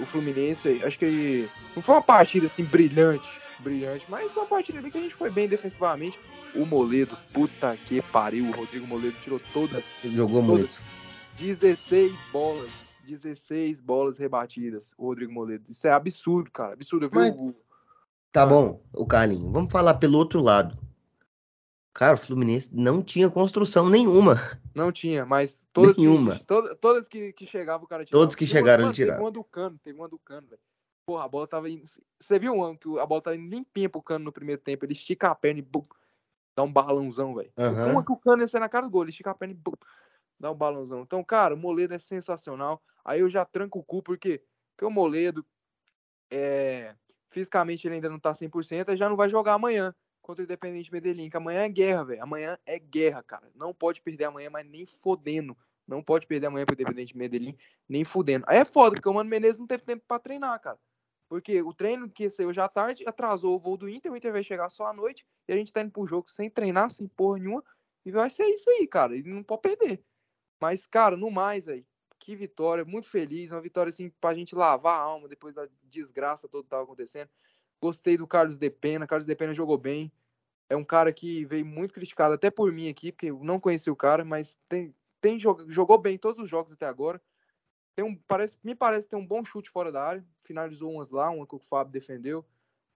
o 0.00 0.06
Fluminense. 0.06 0.80
Acho 0.84 0.98
que 0.98 1.48
não 1.76 1.82
foi 1.82 1.94
uma 1.96 2.02
partida 2.02 2.46
assim 2.46 2.64
brilhante, 2.64 3.28
brilhante, 3.60 4.04
mas 4.08 4.30
foi 4.32 4.42
uma 4.42 4.48
partida 4.48 4.78
ali 4.78 4.90
que 4.90 4.98
a 4.98 5.00
gente 5.02 5.14
foi 5.14 5.30
bem 5.30 5.48
defensivamente. 5.48 6.18
O 6.54 6.64
Moledo, 6.66 7.16
puta 7.32 7.76
que 7.86 8.00
pariu. 8.02 8.46
O 8.46 8.52
Rodrigo 8.52 8.86
Moledo 8.86 9.16
tirou 9.22 9.40
todas 9.52 9.84
jogou 10.02 10.42
Todas. 10.42 10.58
muito. 10.60 10.87
16 11.38 12.14
bolas. 12.32 12.88
16 13.06 13.80
bolas 13.80 14.18
rebatidas, 14.18 14.92
o 14.98 15.06
Rodrigo 15.06 15.32
Moledo. 15.32 15.70
Isso 15.70 15.86
é 15.86 15.90
absurdo, 15.90 16.50
cara. 16.50 16.74
Absurdo. 16.74 17.06
Eu 17.06 17.10
vi 17.10 17.16
Mas- 17.16 17.34
o. 17.34 17.54
Tá 18.30 18.44
bom, 18.44 18.82
o 18.92 19.06
Carlinho. 19.06 19.50
Vamos 19.50 19.72
falar 19.72 19.94
pelo 19.94 20.18
outro 20.18 20.40
lado. 20.42 20.76
Cara, 21.94 22.14
o 22.14 22.18
Fluminense 22.18 22.68
não 22.72 23.02
tinha 23.02 23.30
construção 23.30 23.88
nenhuma. 23.88 24.36
Não 24.74 24.92
tinha, 24.92 25.24
mas 25.24 25.60
todas 25.72 25.96
Nenhuma. 25.96 26.36
que, 26.36 26.44
todas, 26.44 26.78
todas 26.78 27.08
que, 27.08 27.32
que 27.32 27.46
chegavam, 27.46 27.86
o 27.86 27.88
cara 27.88 28.04
tirava. 28.04 28.22
Todas 28.22 28.34
que 28.36 28.44
Teve 28.46 28.52
uma- 28.52 28.60
chegaram, 28.60 28.84
ele 28.84 28.94
tirava. 28.94 29.16
Teve 29.16 29.24
uma 29.24 29.30
do 29.32 29.42
cano, 29.44 29.78
teve 29.82 29.98
uma 29.98 30.08
do 30.08 30.18
cano, 30.18 30.46
velho. 30.46 30.60
Porra, 31.06 31.24
a 31.24 31.28
bola 31.28 31.48
tava 31.48 31.68
indo. 31.70 31.84
Você 32.20 32.38
viu 32.38 32.52
um 32.52 32.76
que 32.76 32.86
a 32.98 33.06
bola 33.06 33.22
tava 33.22 33.36
indo 33.36 33.48
limpinha 33.48 33.88
pro 33.88 34.02
cano 34.02 34.26
no 34.26 34.32
primeiro 34.32 34.60
tempo? 34.60 34.84
Ele 34.84 34.92
estica 34.92 35.30
a 35.30 35.34
perna 35.34 35.58
e 35.60 35.62
bum, 35.62 35.84
dá 36.54 36.62
um 36.62 36.72
balãozão, 36.72 37.34
velho. 37.34 37.50
Aham. 37.56 37.92
Uma 37.92 38.04
que 38.04 38.12
o 38.12 38.16
cano 38.16 38.42
ia 38.42 38.46
sair 38.48 38.60
na 38.60 38.68
cara 38.68 38.86
do 38.86 38.90
gol, 38.90 39.02
ele 39.02 39.10
estica 39.10 39.30
a 39.30 39.34
perna 39.34 39.54
e 39.54 39.56
bum, 39.56 39.72
dá 40.38 40.50
um 40.50 40.54
balãozão. 40.54 41.02
Então, 41.02 41.22
cara, 41.24 41.54
o 41.54 41.58
Moledo 41.58 41.94
é 41.94 41.98
sensacional. 41.98 42.82
Aí 43.04 43.20
eu 43.20 43.28
já 43.28 43.44
tranco 43.44 43.78
o 43.78 43.84
cu, 43.84 44.02
porque, 44.02 44.42
porque 44.70 44.84
o 44.84 44.90
Moledo, 44.90 45.44
é, 46.30 46.94
fisicamente 47.30 47.86
ele 47.86 47.96
ainda 47.96 48.08
não 48.08 48.18
tá 48.18 48.32
100%, 48.32 48.90
aí 48.90 48.96
já 48.96 49.08
não 49.08 49.16
vai 49.16 49.28
jogar 49.28 49.54
amanhã 49.54 49.94
contra 50.20 50.42
o 50.42 50.44
Independente 50.44 50.92
Medellín, 50.92 51.30
que 51.30 51.36
amanhã 51.36 51.62
é 51.62 51.68
guerra, 51.68 52.04
velho. 52.04 52.22
Amanhã 52.22 52.58
é 52.66 52.78
guerra, 52.78 53.22
cara. 53.22 53.50
Não 53.54 53.72
pode 53.72 54.02
perder 54.02 54.24
amanhã, 54.24 54.50
mas 54.50 54.66
nem 54.66 54.84
fodendo. 54.84 55.56
Não 55.86 56.02
pode 56.02 56.26
perder 56.26 56.48
amanhã 56.48 56.66
pro 56.66 56.74
Independente 56.74 57.16
Medellín, 57.16 57.56
nem 57.88 58.04
fudendo. 58.04 58.44
Aí 58.46 58.58
é 58.58 58.64
foda, 58.64 58.96
porque 58.96 59.08
o 59.08 59.14
Mano 59.14 59.30
Menezes 59.30 59.56
não 59.56 59.66
teve 59.66 59.84
tempo 59.84 60.04
pra 60.06 60.18
treinar, 60.18 60.60
cara. 60.60 60.78
Porque 61.30 61.62
o 61.62 61.72
treino 61.72 62.10
que 62.10 62.28
ser 62.28 62.46
hoje 62.46 62.60
à 62.60 62.68
tarde 62.68 63.04
atrasou 63.06 63.56
o 63.56 63.58
voo 63.58 63.76
do 63.76 63.88
Inter, 63.88 64.12
o 64.12 64.16
Inter 64.16 64.32
vai 64.32 64.42
chegar 64.42 64.68
só 64.68 64.86
à 64.86 64.92
noite, 64.92 65.26
e 65.46 65.52
a 65.52 65.56
gente 65.56 65.72
tá 65.72 65.80
indo 65.80 65.90
pro 65.90 66.06
jogo 66.06 66.28
sem 66.28 66.50
treinar, 66.50 66.90
sem 66.90 67.06
porra 67.08 67.38
nenhuma, 67.38 67.64
e 68.04 68.10
vai 68.10 68.28
ser 68.28 68.46
isso 68.46 68.68
aí, 68.70 68.86
cara. 68.86 69.16
E 69.16 69.22
não 69.22 69.42
pode 69.42 69.62
perder. 69.62 70.02
Mas, 70.60 70.86
cara, 70.86 71.16
no 71.16 71.30
mais 71.30 71.68
aí, 71.68 71.84
que 72.18 72.34
vitória, 72.36 72.84
muito 72.84 73.08
feliz, 73.08 73.52
uma 73.52 73.60
vitória 73.60 73.90
assim 73.90 74.10
pra 74.20 74.34
gente 74.34 74.54
lavar 74.54 74.98
a 74.98 75.02
alma 75.02 75.28
depois 75.28 75.54
da 75.54 75.68
desgraça 75.84 76.48
toda 76.48 76.64
que 76.64 76.70
tava 76.70 76.82
acontecendo. 76.82 77.30
Gostei 77.80 78.16
do 78.16 78.26
Carlos 78.26 78.56
Depena, 78.56 79.06
Carlos 79.06 79.26
Depena 79.26 79.54
jogou 79.54 79.78
bem. 79.78 80.12
É 80.68 80.76
um 80.76 80.84
cara 80.84 81.12
que 81.12 81.44
veio 81.46 81.66
muito 81.66 81.94
criticado 81.94 82.34
até 82.34 82.50
por 82.50 82.72
mim 82.72 82.88
aqui, 82.88 83.12
porque 83.12 83.26
eu 83.30 83.42
não 83.42 83.60
conheci 83.60 83.90
o 83.90 83.96
cara, 83.96 84.24
mas 84.24 84.56
tem, 84.68 84.94
tem 85.20 85.38
jog- 85.38 85.64
jogou 85.70 85.98
bem 85.98 86.18
todos 86.18 86.42
os 86.42 86.50
jogos 86.50 86.72
até 86.72 86.86
agora. 86.86 87.20
Tem 87.96 88.04
um, 88.04 88.16
parece, 88.16 88.58
me 88.62 88.74
parece 88.74 89.08
ter 89.08 89.16
um 89.16 89.26
bom 89.26 89.44
chute 89.44 89.70
fora 89.70 89.90
da 89.92 90.02
área. 90.02 90.24
Finalizou 90.44 90.92
umas 90.92 91.10
lá, 91.10 91.30
uma 91.30 91.46
que 91.46 91.54
o 91.56 91.58
Fábio 91.58 91.92
defendeu. 91.92 92.44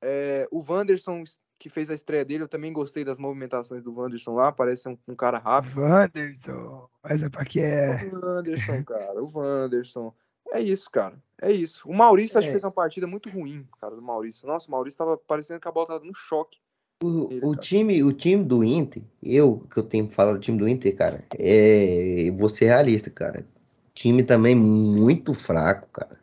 É, 0.01 0.49
o 0.51 0.61
Wanderson, 0.63 1.25
que 1.63 1.69
fez 1.69 1.89
a 1.89 1.95
estreia 1.95 2.25
dele, 2.25 2.43
eu 2.43 2.49
também 2.49 2.73
gostei 2.73 3.05
das 3.05 3.19
movimentações 3.19 3.85
do 3.85 3.95
Wanderson 3.97 4.35
lá. 4.35 4.51
Parece 4.51 4.89
um, 4.89 4.99
um 5.07 5.15
cara 5.15 5.39
rápido. 5.39 5.81
Wanderson. 5.81 6.89
Mas 7.05 7.23
é 7.23 7.29
pra 7.29 7.45
que 7.45 7.61
é. 7.61 8.11
O 8.13 8.27
Wanderson, 8.27 8.83
cara, 8.83 9.23
o 9.23 9.31
Wanderson. 9.33 10.13
É 10.51 10.61
isso, 10.61 10.91
cara. 10.91 11.15
É 11.41 11.53
isso. 11.53 11.89
O 11.89 11.95
Maurício 11.95 12.37
acho 12.37 12.47
que 12.47 12.51
É. 12.51 12.53
fez 12.55 12.65
uma 12.65 12.73
partida 12.73 13.07
muito 13.07 13.31
ruim, 13.31 13.65
cara, 13.81 13.95
do 13.95 14.03
Maurício. 14.03 14.45
Nossa, 14.45 14.67
o 14.67 14.73
Maurício 14.73 14.99
tava 14.99 15.17
parecendo 15.17 15.61
que 15.61 15.69
a 15.69 15.71
bola 15.71 15.87
tava 15.87 16.05
no 16.05 16.13
choque. 16.13 16.59
O, 17.01 17.29
Ele, 17.31 17.47
o 17.47 17.55
time, 17.55 18.03
o 18.03 18.13
time 18.13 18.43
do 18.43 18.65
Inter, 18.65 19.05
eu 19.23 19.61
que 19.73 19.79
eu 19.79 19.85
tenho 19.85 20.09
falado 20.09 20.35
do 20.35 20.41
time 20.41 20.59
do 20.59 20.69
Inter, 20.69 20.97
cara, 20.97 21.25
é. 21.39 22.29
Vou 22.37 22.49
ser 22.49 22.65
realista, 22.67 23.09
cara. 23.09 23.47
Time 23.95 24.25
também 24.25 24.57
muito 24.57 25.33
fraco, 25.33 25.89
cara. 25.91 26.19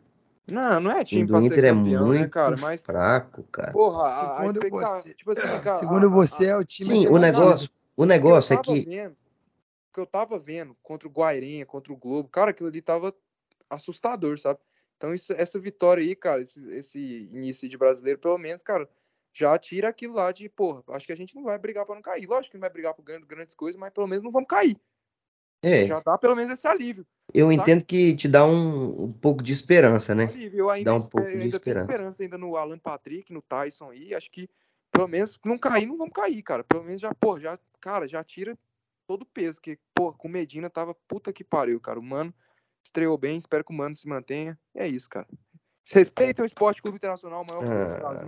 Não, 0.50 0.80
não 0.80 0.90
é 0.90 1.04
time 1.04 1.24
do 1.24 1.32
pra 1.34 1.42
Inter 1.42 1.58
ser 1.58 1.64
é 1.64 1.70
campeão, 1.70 2.06
muito 2.06 2.20
né, 2.20 2.28
cara? 2.28 2.56
Mas, 2.56 2.82
fraco, 2.82 3.42
cara. 3.44 3.72
porra, 3.72 4.02
a, 4.02 4.42
a 4.42 4.52
Segundo 4.52 4.70
você- 4.70 5.14
tipo 5.14 5.30
assim, 5.30 5.60
cara, 5.60 5.78
Segundo 5.78 6.06
a- 6.06 6.10
você, 6.10 6.44
a- 6.44 6.48
é 6.48 6.56
o 6.56 6.64
time. 6.64 6.88
Sim, 6.90 7.06
a 7.06 7.10
o 7.10 7.18
negócio, 7.18 7.70
o 7.96 8.04
negócio 8.06 8.52
é 8.52 8.56
tava 8.56 8.72
que 8.78 8.84
vendo, 8.84 9.12
o 9.12 9.92
que 9.94 10.00
eu 10.00 10.06
tava 10.06 10.38
vendo 10.38 10.76
contra 10.82 11.08
o 11.08 11.10
Guairenha, 11.10 11.64
contra 11.66 11.92
o 11.92 11.96
Globo, 11.96 12.28
cara, 12.28 12.50
aquilo 12.50 12.68
ali 12.68 12.80
tava 12.82 13.14
assustador, 13.68 14.38
sabe? 14.38 14.58
Então, 14.96 15.14
isso- 15.14 15.32
essa 15.32 15.58
vitória 15.58 16.02
aí, 16.02 16.14
cara, 16.14 16.42
esse, 16.42 16.60
esse 16.72 17.28
início 17.32 17.68
de 17.68 17.76
brasileiro, 17.78 18.18
pelo 18.18 18.36
menos, 18.38 18.62
cara, 18.62 18.88
já 19.32 19.56
tira 19.58 19.88
aquilo 19.88 20.14
lá 20.14 20.32
de, 20.32 20.48
porra, 20.48 20.82
acho 20.88 21.06
que 21.06 21.12
a 21.12 21.16
gente 21.16 21.34
não 21.36 21.44
vai 21.44 21.56
brigar 21.58 21.86
pra 21.86 21.94
não 21.94 22.02
cair. 22.02 22.26
Lógico 22.26 22.50
que 22.50 22.56
não 22.56 22.62
vai 22.62 22.70
brigar 22.70 22.92
por 22.94 23.02
ganhando 23.02 23.26
grandes 23.26 23.54
coisas, 23.54 23.78
mas 23.80 23.92
pelo 23.92 24.06
menos 24.06 24.24
não 24.24 24.32
vamos 24.32 24.48
cair. 24.48 24.76
É, 25.62 25.86
Já 25.86 26.00
dá 26.00 26.16
pelo 26.16 26.34
menos 26.34 26.50
esse 26.52 26.66
alívio. 26.66 27.06
eu 27.34 27.48
saca? 27.50 27.62
entendo 27.62 27.84
que 27.84 28.14
te 28.14 28.26
dá 28.26 28.46
um, 28.46 29.04
um 29.04 29.12
pouco 29.12 29.42
de 29.42 29.52
esperança, 29.52 30.14
né? 30.14 30.24
alívio. 30.24 30.58
Eu 30.58 30.70
ainda, 30.70 30.90
Dá 30.90 30.96
um 30.96 31.02
pouco 31.02 31.28
de 31.30 31.48
esperança. 31.48 31.84
esperança 31.84 32.22
ainda 32.22 32.38
no 32.38 32.56
Alan 32.56 32.78
Patrick, 32.78 33.32
no 33.32 33.42
Tyson 33.42 33.90
aí. 33.90 34.14
Acho 34.14 34.30
que 34.30 34.48
pelo 34.90 35.06
menos 35.06 35.38
não 35.44 35.58
cair, 35.58 35.86
não 35.86 35.96
vamos 35.98 36.12
cair, 36.14 36.42
cara. 36.42 36.64
Pelo 36.64 36.82
menos 36.84 37.00
já, 37.00 37.14
pô, 37.14 37.38
já, 37.38 37.58
cara, 37.80 38.08
já 38.08 38.24
tira 38.24 38.58
todo 39.06 39.22
o 39.22 39.26
peso. 39.26 39.60
Que, 39.60 39.78
pô, 39.94 40.12
com 40.12 40.28
o 40.28 40.30
Medina 40.30 40.70
tava 40.70 40.94
puta 41.06 41.32
que 41.32 41.44
pariu, 41.44 41.78
cara. 41.78 41.98
O 41.98 42.02
Mano 42.02 42.32
estreou 42.82 43.16
bem, 43.18 43.38
espero 43.38 43.62
que 43.64 43.72
o 43.72 43.76
Mano 43.76 43.94
se 43.94 44.08
mantenha. 44.08 44.58
É 44.74 44.88
isso, 44.88 45.08
cara. 45.08 45.26
Respeitem 45.92 46.42
o 46.42 46.46
Esporte 46.46 46.80
Clube 46.80 46.96
Internacional, 46.96 47.42
o 47.42 47.46
maior 47.46 47.64
Ah. 47.64 48.24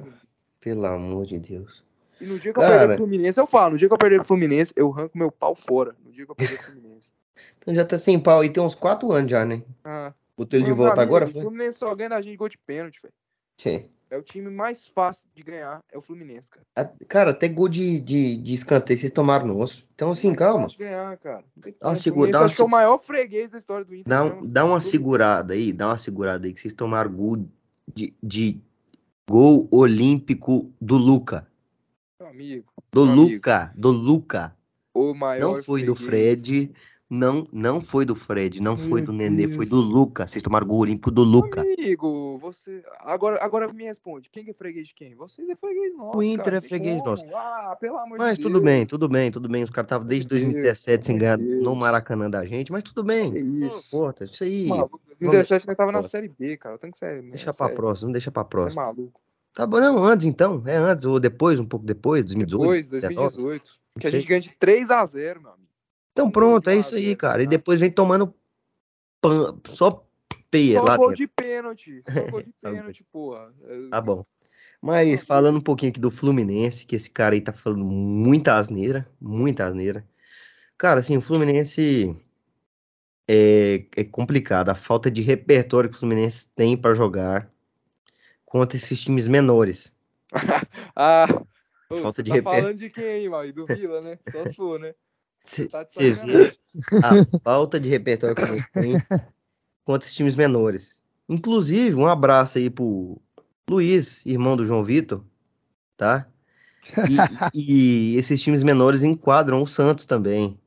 Pelo 0.60 0.86
amor 0.86 1.26
de 1.26 1.38
Deus. 1.38 1.84
E 2.20 2.24
no 2.24 2.38
dia 2.38 2.52
que 2.52 2.58
eu 2.58 2.62
perder 2.62 2.76
Cara. 2.78 2.88
pro 2.88 2.96
Fluminense, 2.98 3.40
eu 3.40 3.46
falo, 3.48 3.72
no 3.72 3.78
dia 3.78 3.88
que 3.88 3.94
eu 3.94 3.98
perder 3.98 4.16
pro 4.18 4.28
Fluminense, 4.28 4.72
eu 4.76 4.92
arranco 4.92 5.18
meu 5.18 5.32
pau 5.32 5.56
fora. 5.56 5.96
No 6.04 6.12
dia 6.12 6.24
que 6.24 6.30
eu 6.30 6.36
perder 6.36 6.56
pro 6.58 6.72
Fluminense. 6.72 7.12
Então 7.58 7.74
já 7.74 7.84
tá 7.84 7.98
sem 7.98 8.18
pau 8.20 8.40
aí, 8.40 8.50
tem 8.50 8.62
uns 8.62 8.74
quatro 8.74 9.12
anos 9.12 9.30
já, 9.30 9.44
né? 9.44 9.62
Ah, 9.84 10.12
Botou 10.36 10.58
ele 10.58 10.66
de 10.66 10.72
volta 10.72 10.92
amigo, 11.00 11.02
agora? 11.02 11.24
O 11.26 11.28
Foi? 11.28 11.42
Fluminense 11.42 11.78
só 11.78 11.94
ganha 11.94 12.10
da 12.10 12.20
gente 12.22 12.36
gol 12.36 12.48
de 12.48 12.58
pênalti, 12.58 13.00
velho. 13.02 13.14
Tchê. 13.56 13.86
É 14.10 14.16
o 14.18 14.22
time 14.22 14.50
mais 14.50 14.86
fácil 14.86 15.26
de 15.34 15.42
ganhar, 15.42 15.80
é 15.90 15.96
o 15.96 16.02
Fluminense, 16.02 16.46
cara. 16.50 16.66
A- 16.76 17.04
Cara, 17.06 17.30
até 17.30 17.48
gol 17.48 17.66
de, 17.68 17.98
de, 18.00 18.36
de 18.36 18.54
escanteio 18.54 18.98
vocês 18.98 19.10
tomaram 19.12 19.46
nosso. 19.46 19.86
Então, 19.94 20.10
assim, 20.10 20.34
calma. 20.34 20.64
fácil 20.64 20.78
de 20.78 20.84
ganhar, 20.84 21.16
cara. 21.18 21.44
Dá 21.56 21.70
uma 21.70 21.72
como. 21.80 21.92
O 21.92 21.96
segura- 21.96 22.12
Fluminense 22.12 22.32
dá 22.32 22.38
uma 22.40 22.46
acho 22.46 22.56
que 22.56 22.60
é 22.62 22.64
o 22.64 22.68
maior 22.68 22.98
freguês 22.98 23.50
da 23.50 23.58
história 23.58 23.84
do 23.86 23.94
Inter. 23.94 24.08
Dá, 24.10 24.24
né? 24.24 24.32
um- 24.32 24.46
dá 24.46 24.64
uma 24.66 24.80
segurada 24.82 25.54
aí, 25.54 25.72
dá 25.72 25.86
uma 25.88 25.98
segurada 25.98 26.46
aí, 26.46 26.52
que 26.52 26.60
vocês 26.60 26.74
tomaram 26.74 27.10
gol 27.12 27.46
de, 27.94 28.12
de 28.22 28.60
gol 29.28 29.66
olímpico 29.70 30.70
do 30.80 30.96
Luca. 30.96 31.46
Meu 32.20 32.28
amigo, 32.28 32.72
Do 32.92 33.04
Meu 33.06 33.12
amigo. 33.14 33.32
Luca, 33.34 33.72
do 33.76 33.90
Luca. 33.90 34.56
o 34.92 35.14
maior 35.14 35.56
Não 35.56 35.62
foi 35.62 35.84
do 35.84 35.94
freguês. 35.96 36.40
Fred, 36.42 36.72
não, 37.12 37.46
não 37.52 37.78
foi 37.78 38.06
do 38.06 38.14
Fred, 38.14 38.62
não 38.62 38.74
foi 38.74 39.02
do 39.02 39.12
Nenê, 39.12 39.46
foi 39.46 39.66
do. 39.66 39.76
Luca. 39.76 40.26
Vocês 40.26 40.42
tomaram 40.42 40.66
gol 40.66 40.78
olímpico 40.78 41.10
do 41.10 41.22
Luca. 41.22 41.60
Amigo, 41.60 42.38
você. 42.38 42.82
Agora, 43.00 43.38
agora 43.44 43.70
me 43.70 43.84
responde. 43.84 44.30
Quem 44.30 44.42
que 44.42 44.50
é 44.50 44.54
freguês 44.54 44.88
de 44.88 44.94
quem? 44.94 45.14
Vocês 45.14 45.46
é 45.46 45.54
freguês 45.54 45.94
nosso. 45.94 46.22
Inter 46.22 46.44
cara, 46.44 46.56
é 46.56 46.60
freguês 46.62 47.04
nosso. 47.04 47.22
Ah, 47.34 47.76
pelo 47.78 47.98
amor 47.98 48.16
Mas 48.16 48.38
de 48.38 48.42
tudo 48.42 48.54
Deus. 48.54 48.64
bem, 48.64 48.86
tudo 48.86 49.08
bem, 49.10 49.30
tudo 49.30 49.46
bem. 49.46 49.62
Os 49.62 49.68
caras 49.68 49.86
estavam 49.86 50.06
desde 50.06 50.26
Meu 50.26 50.40
Deus, 50.40 50.52
2017 50.52 51.04
sem 51.06 51.18
ganhar 51.18 51.36
Deus. 51.36 51.62
no 51.62 51.74
Maracanã 51.74 52.30
da 52.30 52.46
gente, 52.46 52.72
mas 52.72 52.82
tudo 52.82 53.04
bem. 53.04 53.30
Não 53.30 53.66
isso. 53.66 53.88
importa, 53.88 54.24
isso 54.24 54.42
aí. 54.42 54.68
Maluco, 54.68 54.98
vamos 55.04 55.18
2017 55.20 55.66
nós 55.66 55.76
tava 55.76 55.92
na. 55.92 56.02
Série 56.02 56.28
B, 56.28 56.56
cara. 56.56 56.78
Tem 56.78 56.90
que 56.90 56.96
ser. 56.96 57.20
Deixa 57.20 57.50
é 57.50 57.52
pra 57.52 57.66
sério, 57.66 57.76
próxima, 57.76 58.12
deixa 58.12 58.30
pra 58.30 58.42
É 58.42 58.46
próxima. 58.46 58.82
maluco. 58.86 59.20
Tá 59.52 59.66
bom, 59.66 59.80
não, 59.80 60.02
antes 60.02 60.24
então. 60.24 60.62
É 60.64 60.76
antes 60.76 61.04
ou 61.04 61.20
depois, 61.20 61.60
um 61.60 61.66
pouco 61.66 61.84
depois, 61.84 62.24
2018. 62.24 62.62
Depois, 62.62 62.88
19. 62.88 63.36
2018. 63.36 63.82
Que 64.00 64.06
a 64.06 64.10
gente 64.10 64.26
ganha 64.26 64.40
de 64.40 64.50
3x0, 64.58 65.40
meu 65.40 65.50
amigo. 65.50 65.61
Então 66.12 66.30
pronto, 66.30 66.68
é 66.68 66.76
isso 66.76 66.94
aí, 66.94 67.16
cara. 67.16 67.42
E 67.42 67.46
tá? 67.46 67.50
depois 67.50 67.80
vem 67.80 67.90
tomando 67.90 68.34
pan, 69.20 69.58
só 69.70 70.06
peia 70.50 70.78
Só 70.78 70.84
lá 70.86 70.96
gol 70.96 71.08
dentro. 71.08 71.24
de 71.24 71.26
pênalti. 71.26 72.02
Só 72.08 72.26
gol 72.28 72.42
de 72.42 72.52
Tá 72.60 72.70
pênalti, 72.70 73.04
porra. 73.04 73.52
Tá 73.90 74.00
bom. 74.00 74.24
Mas 74.80 75.22
falando 75.22 75.58
um 75.58 75.62
pouquinho 75.62 75.90
aqui 75.90 76.00
do 76.00 76.10
Fluminense, 76.10 76.84
que 76.84 76.96
esse 76.96 77.08
cara 77.08 77.34
aí 77.34 77.40
tá 77.40 77.52
falando 77.52 77.84
muita 77.84 78.56
asneira, 78.56 79.08
muita 79.20 79.66
asneira. 79.66 80.06
Cara, 80.76 81.00
assim, 81.00 81.16
o 81.16 81.20
Fluminense 81.20 82.14
é, 83.28 83.86
é 83.96 84.04
complicado. 84.04 84.68
A 84.70 84.74
falta 84.74 85.10
de 85.10 85.22
repertório 85.22 85.88
que 85.88 85.96
o 85.96 85.98
Fluminense 85.98 86.48
tem 86.48 86.76
pra 86.76 86.94
jogar 86.94 87.48
contra 88.44 88.76
esses 88.76 89.00
times 89.00 89.26
menores. 89.28 89.94
Ah, 90.94 91.26
Falta 91.88 92.12
você 92.12 92.22
de 92.22 92.30
tá 92.30 92.36
reper- 92.36 92.52
falando 92.52 92.76
de 92.78 92.90
quem 92.90 93.04
aí, 93.04 93.28
mano? 93.28 93.52
Do 93.52 93.66
Vila, 93.66 94.00
né? 94.00 94.18
Só 94.30 94.46
se 94.46 94.54
for, 94.54 94.78
né? 94.78 94.94
Você 95.44 95.66
Tá 95.68 95.84
sacanagem. 95.88 96.52
a 97.02 97.38
falta 97.42 97.78
de 97.80 97.88
repertório 97.88 98.36
que 98.36 98.72
tem 98.72 98.92
contra 99.84 100.06
esses 100.06 100.14
times 100.16 100.34
menores. 100.34 101.02
Inclusive, 101.28 101.96
um 101.96 102.06
abraço 102.06 102.58
aí 102.58 102.68
pro 102.70 103.20
Luiz, 103.68 104.24
irmão 104.26 104.56
do 104.56 104.66
João 104.66 104.84
Vitor, 104.84 105.24
tá? 105.96 106.26
E, 107.08 107.16
e 107.54 108.16
esses 108.16 108.40
times 108.40 108.62
menores 108.62 109.02
enquadram 109.02 109.62
o 109.62 109.66
Santos 109.66 110.04
também. 110.06 110.58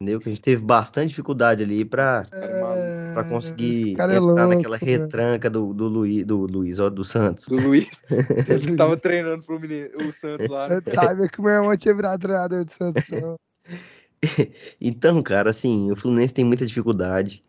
Entendeu? 0.00 0.20
Que 0.20 0.28
a 0.28 0.32
gente 0.32 0.42
teve 0.42 0.64
bastante 0.64 1.08
dificuldade 1.08 1.62
ali 1.64 1.84
pra, 1.84 2.22
Cara, 2.30 2.44
é 2.46 2.60
maluco. 2.60 3.14
pra 3.14 3.24
conseguir 3.24 3.88
é 3.88 3.92
entrar 3.92 4.20
louco, 4.20 4.34
naquela 4.36 4.78
velho. 4.78 5.00
retranca 5.02 5.50
do, 5.50 5.74
do, 5.74 5.88
Luiz, 5.88 6.24
do 6.24 6.38
Luiz, 6.46 6.78
ó, 6.78 6.88
do 6.88 7.02
Santos. 7.04 7.46
Do 7.48 7.56
Luiz. 7.56 8.04
Ele 8.48 8.76
tava 8.76 8.96
treinando 8.96 9.44
pro 9.44 9.58
Fluminense, 9.58 9.96
o 9.96 10.12
Santos 10.12 10.48
lá. 10.48 10.68
Né? 10.68 10.76
Eu 10.86 10.94
tava 10.94 11.28
que 11.28 11.40
o 11.40 11.42
meu 11.42 11.52
irmão 11.52 11.76
tinha 11.76 11.94
virado 11.94 12.20
treinador 12.20 12.64
de 12.64 12.72
Santos. 12.74 13.02
não. 13.10 13.36
Então, 14.80 15.22
cara, 15.22 15.50
assim, 15.50 15.90
o 15.90 15.96
Fluminense 15.96 16.34
tem 16.34 16.44
muita 16.44 16.66
dificuldade. 16.66 17.42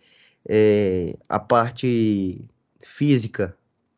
É, 0.47 1.17
a 1.27 1.39
parte 1.39 2.45
física 2.85 3.55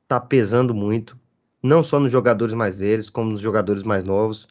tá 0.07 0.19
pesando 0.19 0.73
muito, 0.73 1.17
não 1.63 1.83
só 1.83 1.99
nos 1.99 2.11
jogadores 2.11 2.53
mais 2.53 2.77
velhos, 2.77 3.09
como 3.09 3.31
nos 3.31 3.41
jogadores 3.41 3.83
mais 3.83 4.03
novos. 4.03 4.47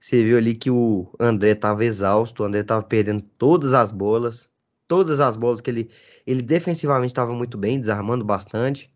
Você 0.00 0.24
viu 0.24 0.38
ali 0.38 0.54
que 0.54 0.70
o 0.70 1.08
André 1.20 1.54
tava 1.54 1.84
exausto, 1.84 2.42
o 2.42 2.46
André 2.46 2.62
tava 2.62 2.82
perdendo 2.84 3.22
todas 3.38 3.72
as 3.72 3.92
bolas, 3.92 4.50
todas 4.88 5.20
as 5.20 5.36
bolas 5.36 5.60
que 5.60 5.70
ele, 5.70 5.90
ele 6.26 6.42
defensivamente 6.42 7.12
estava 7.12 7.34
muito 7.34 7.58
bem, 7.58 7.80
desarmando 7.80 8.24
bastante. 8.24 8.90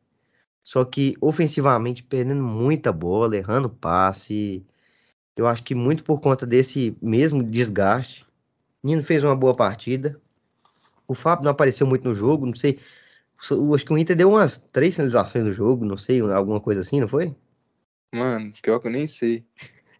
Só 0.62 0.84
que 0.84 1.16
ofensivamente 1.20 2.02
perdendo 2.04 2.42
muita 2.42 2.92
bola, 2.92 3.36
errando 3.36 3.68
passe. 3.70 4.64
Eu 5.36 5.46
acho 5.46 5.62
que 5.64 5.74
muito 5.74 6.04
por 6.04 6.20
conta 6.20 6.46
desse 6.46 6.96
mesmo 7.02 7.42
desgaste. 7.42 8.26
Nino 8.82 9.02
fez 9.02 9.22
uma 9.24 9.36
boa 9.36 9.54
partida. 9.54 10.20
O 11.06 11.14
Fábio 11.14 11.44
não 11.44 11.52
apareceu 11.52 11.86
muito 11.86 12.08
no 12.08 12.14
jogo, 12.14 12.46
não 12.46 12.54
sei. 12.54 12.80
Acho 13.74 13.84
que 13.86 13.92
o 13.92 13.98
Inter 13.98 14.16
deu 14.16 14.30
umas 14.30 14.56
três 14.56 14.94
finalizações 14.94 15.44
no 15.44 15.52
jogo, 15.52 15.84
não 15.84 15.96
sei, 15.98 16.20
alguma 16.20 16.60
coisa 16.60 16.80
assim, 16.80 17.00
não 17.00 17.08
foi? 17.08 17.34
Mano, 18.14 18.52
pior 18.62 18.78
que 18.78 18.86
eu 18.86 18.92
nem 18.92 19.06
sei. 19.06 19.44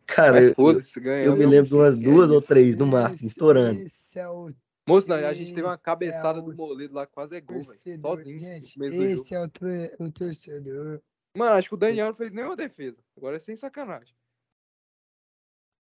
Cara, 0.07 0.43
Mas 0.43 0.55
eu, 0.59 1.03
ganhamos. 1.03 1.41
eu 1.41 1.47
me 1.49 1.55
lembro 1.55 1.69
de 1.69 1.75
umas 1.75 1.97
duas 1.97 2.31
ou 2.31 2.41
três 2.41 2.77
no 2.77 2.87
máximo, 2.87 3.27
estourando. 3.27 3.81
Esse 3.81 4.19
é 4.19 4.29
o 4.29 4.49
Moço, 4.87 5.09
não, 5.09 5.17
a 5.17 5.33
gente 5.33 5.55
teve 5.55 5.67
uma 5.67 5.75
Esse 5.75 5.83
cabeçada 5.83 6.39
é 6.41 6.43
do 6.43 6.51
o 6.51 6.55
Moledo 6.55 6.95
lá, 6.95 7.07
quase 7.07 7.37
é 7.37 7.41
gol, 7.41 7.63
velho. 7.63 7.81
Sozinho. 8.01 8.41
Gente, 8.41 8.79
do 8.79 8.85
esse 8.85 9.35
é 9.35 9.41
o, 9.41 9.49
tor- 9.49 9.97
o 10.01 10.11
torcedor. 10.13 11.01
Mano, 11.37 11.57
acho 11.57 11.69
que 11.69 11.75
o 11.75 11.79
Daniel 11.79 12.09
não 12.09 12.15
fez 12.15 12.33
nenhuma 12.33 12.57
defesa. 12.57 12.99
Agora 13.17 13.37
é 13.37 13.39
sem 13.39 13.57
sacanagem. 13.57 14.15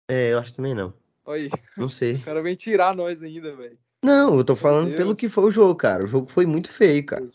É, 0.08 0.32
eu 0.32 0.38
acho 0.38 0.54
também 0.54 0.74
não. 0.74 1.01
Olha 1.24 1.42
aí, 1.42 1.50
Não 1.76 1.88
sei. 1.88 2.16
o 2.16 2.22
cara 2.22 2.42
vem 2.42 2.54
tirar 2.54 2.94
nós 2.94 3.22
ainda, 3.22 3.54
velho. 3.54 3.78
Não, 4.04 4.36
eu 4.36 4.44
tô 4.44 4.56
falando 4.56 4.94
pelo 4.96 5.14
que 5.14 5.28
foi 5.28 5.44
o 5.44 5.50
jogo, 5.50 5.76
cara. 5.76 6.02
O 6.02 6.08
jogo 6.08 6.28
foi 6.28 6.44
muito 6.44 6.70
feio, 6.70 7.04
cara. 7.06 7.28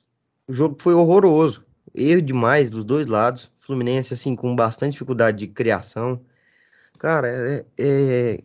O 0.48 0.54
jogo 0.54 0.76
foi 0.80 0.94
horroroso. 0.94 1.66
Erro 1.96 2.22
demais 2.22 2.70
dos 2.70 2.84
dois 2.84 3.08
lados. 3.08 3.50
Fluminense, 3.58 4.14
assim, 4.14 4.36
com 4.36 4.54
bastante 4.56 4.94
dificuldade 4.94 5.38
de 5.38 5.48
criação. 5.48 6.22
Cara, 7.00 7.28
é, 7.28 7.66
é- 7.78 8.34
é- 8.36 8.44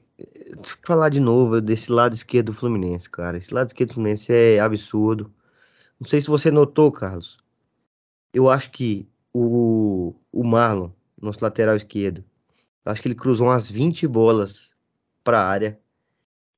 Falar 0.87 1.09
de 1.09 1.19
novo 1.19 1.61
desse 1.61 1.91
lado 1.91 2.15
esquerdo 2.15 2.53
do 2.53 2.55
Fluminense, 2.55 3.11
cara. 3.11 3.37
Esse 3.39 3.53
lado 3.53 3.69
esquerdo 3.69 3.91
do 3.91 3.95
Fluminense 3.95 4.33
é 4.33 4.61
absurdo. 4.61 5.33
Não 5.99 6.07
sei 6.07 6.21
se 6.21 6.29
você 6.29 6.51
notou, 6.51 6.93
Carlos. 6.93 7.39
Eu 8.33 8.49
acho 8.49 8.71
que 8.71 9.09
o, 9.33 10.15
o 10.31 10.45
Marlon, 10.45 10.91
nosso 11.21 11.43
lateral 11.43 11.77
esquerdo, 11.77 12.25
acho 12.85 13.03
que 13.03 13.09
ele 13.09 13.15
cruzou 13.15 13.49
umas 13.49 13.69
20 13.69 14.07
bolas 14.07 14.75
pra 15.23 15.43
área. 15.43 15.79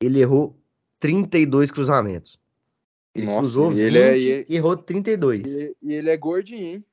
Ele 0.01 0.21
errou 0.21 0.57
32 0.99 1.71
cruzamentos. 1.71 2.41
Ele 3.15 3.27
Nossa, 3.27 3.39
cruzou 3.39 3.73
e 3.73 3.75
20 3.77 3.83
ele 3.85 3.99
é- 3.99 4.19
e- 4.19 4.47
e 4.49 4.57
errou 4.57 4.77
32. 4.77 5.47
E, 5.47 5.77
e 5.83 5.93
ele 5.93 6.11
é 6.11 6.17
gordinho, 6.17 6.67
hein? 6.67 6.85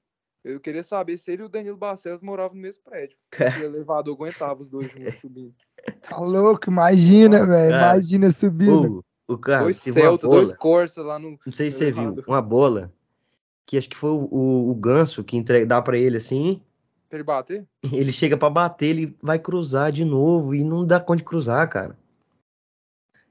Eu 0.43 0.59
queria 0.59 0.83
saber 0.83 1.17
se 1.17 1.31
ele 1.31 1.43
e 1.43 1.45
o 1.45 1.49
Danilo 1.49 1.77
Barcelos 1.77 2.21
moravam 2.21 2.55
no 2.55 2.61
mesmo 2.61 2.83
prédio. 2.83 3.17
O 3.63 3.65
elevador 3.65 4.15
aguentava 4.15 4.61
os 4.61 4.69
dois 4.69 4.91
juntos 4.91 5.19
subindo. 5.19 5.53
Tá 6.01 6.17
louco? 6.19 6.69
Imagina, 6.69 7.43
velho. 7.45 7.75
Imagina 7.75 8.29
subindo. 8.31 9.03
O, 9.27 9.33
o 9.33 9.37
cara 9.37 9.63
dois 9.63 9.77
Celta, 9.77 10.27
bola, 10.27 10.37
dois 10.39 10.53
Corsa 10.53 11.01
lá 11.01 11.17
no. 11.17 11.39
não 11.43 11.53
sei 11.53 11.71
se 11.71 11.77
você 11.77 11.91
viu, 11.91 12.23
uma 12.27 12.41
bola 12.41 12.93
que 13.65 13.77
acho 13.77 13.89
que 13.89 13.97
foi 13.97 14.11
o, 14.11 14.27
o, 14.31 14.69
o 14.69 14.75
Ganso 14.75 15.23
que 15.23 15.37
entrega, 15.37 15.65
dá 15.65 15.81
pra 15.81 15.97
ele 15.97 16.17
assim, 16.17 16.61
Pra 17.11 17.17
ele 17.17 17.25
bater? 17.25 17.67
ele 17.91 18.09
chega 18.09 18.37
pra 18.37 18.49
bater, 18.49 18.85
ele 18.87 19.17
vai 19.21 19.37
cruzar 19.37 19.91
de 19.91 20.05
novo 20.05 20.55
e 20.55 20.63
não 20.63 20.87
dá 20.87 20.97
conta 20.97 21.17
de 21.17 21.25
cruzar, 21.25 21.69
cara. 21.69 21.97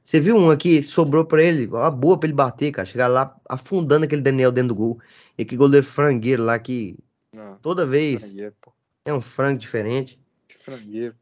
Você 0.05 0.21
viu 0.21 0.37
um 0.37 0.51
aqui, 0.51 0.83
sobrou 0.83 1.25
pra 1.25 1.43
ele, 1.43 1.67
uma 1.67 1.91
boa 1.91 2.19
pra 2.19 2.27
ele 2.27 2.35
bater, 2.35 2.73
cara, 2.73 2.85
chegar 2.85 3.09
lá 3.09 3.35
afundando 3.49 4.05
aquele 4.05 4.21
Daniel 4.21 4.53
dentro 4.53 4.69
do 4.69 4.75
gol. 4.75 5.01
E 5.39 5.43
aquele 5.43 5.57
goleiro 5.57 5.87
frangueiro 5.87 6.43
lá 6.43 6.59
que 6.59 6.99
Não. 7.33 7.57
toda 7.63 7.87
vez 7.87 8.21
Frangueiro, 8.23 8.55
pô. 8.61 8.71
é 9.07 9.15
um 9.15 9.21
frango 9.23 9.59
diferente. 9.59 10.21
Frangueiro. 10.63 11.15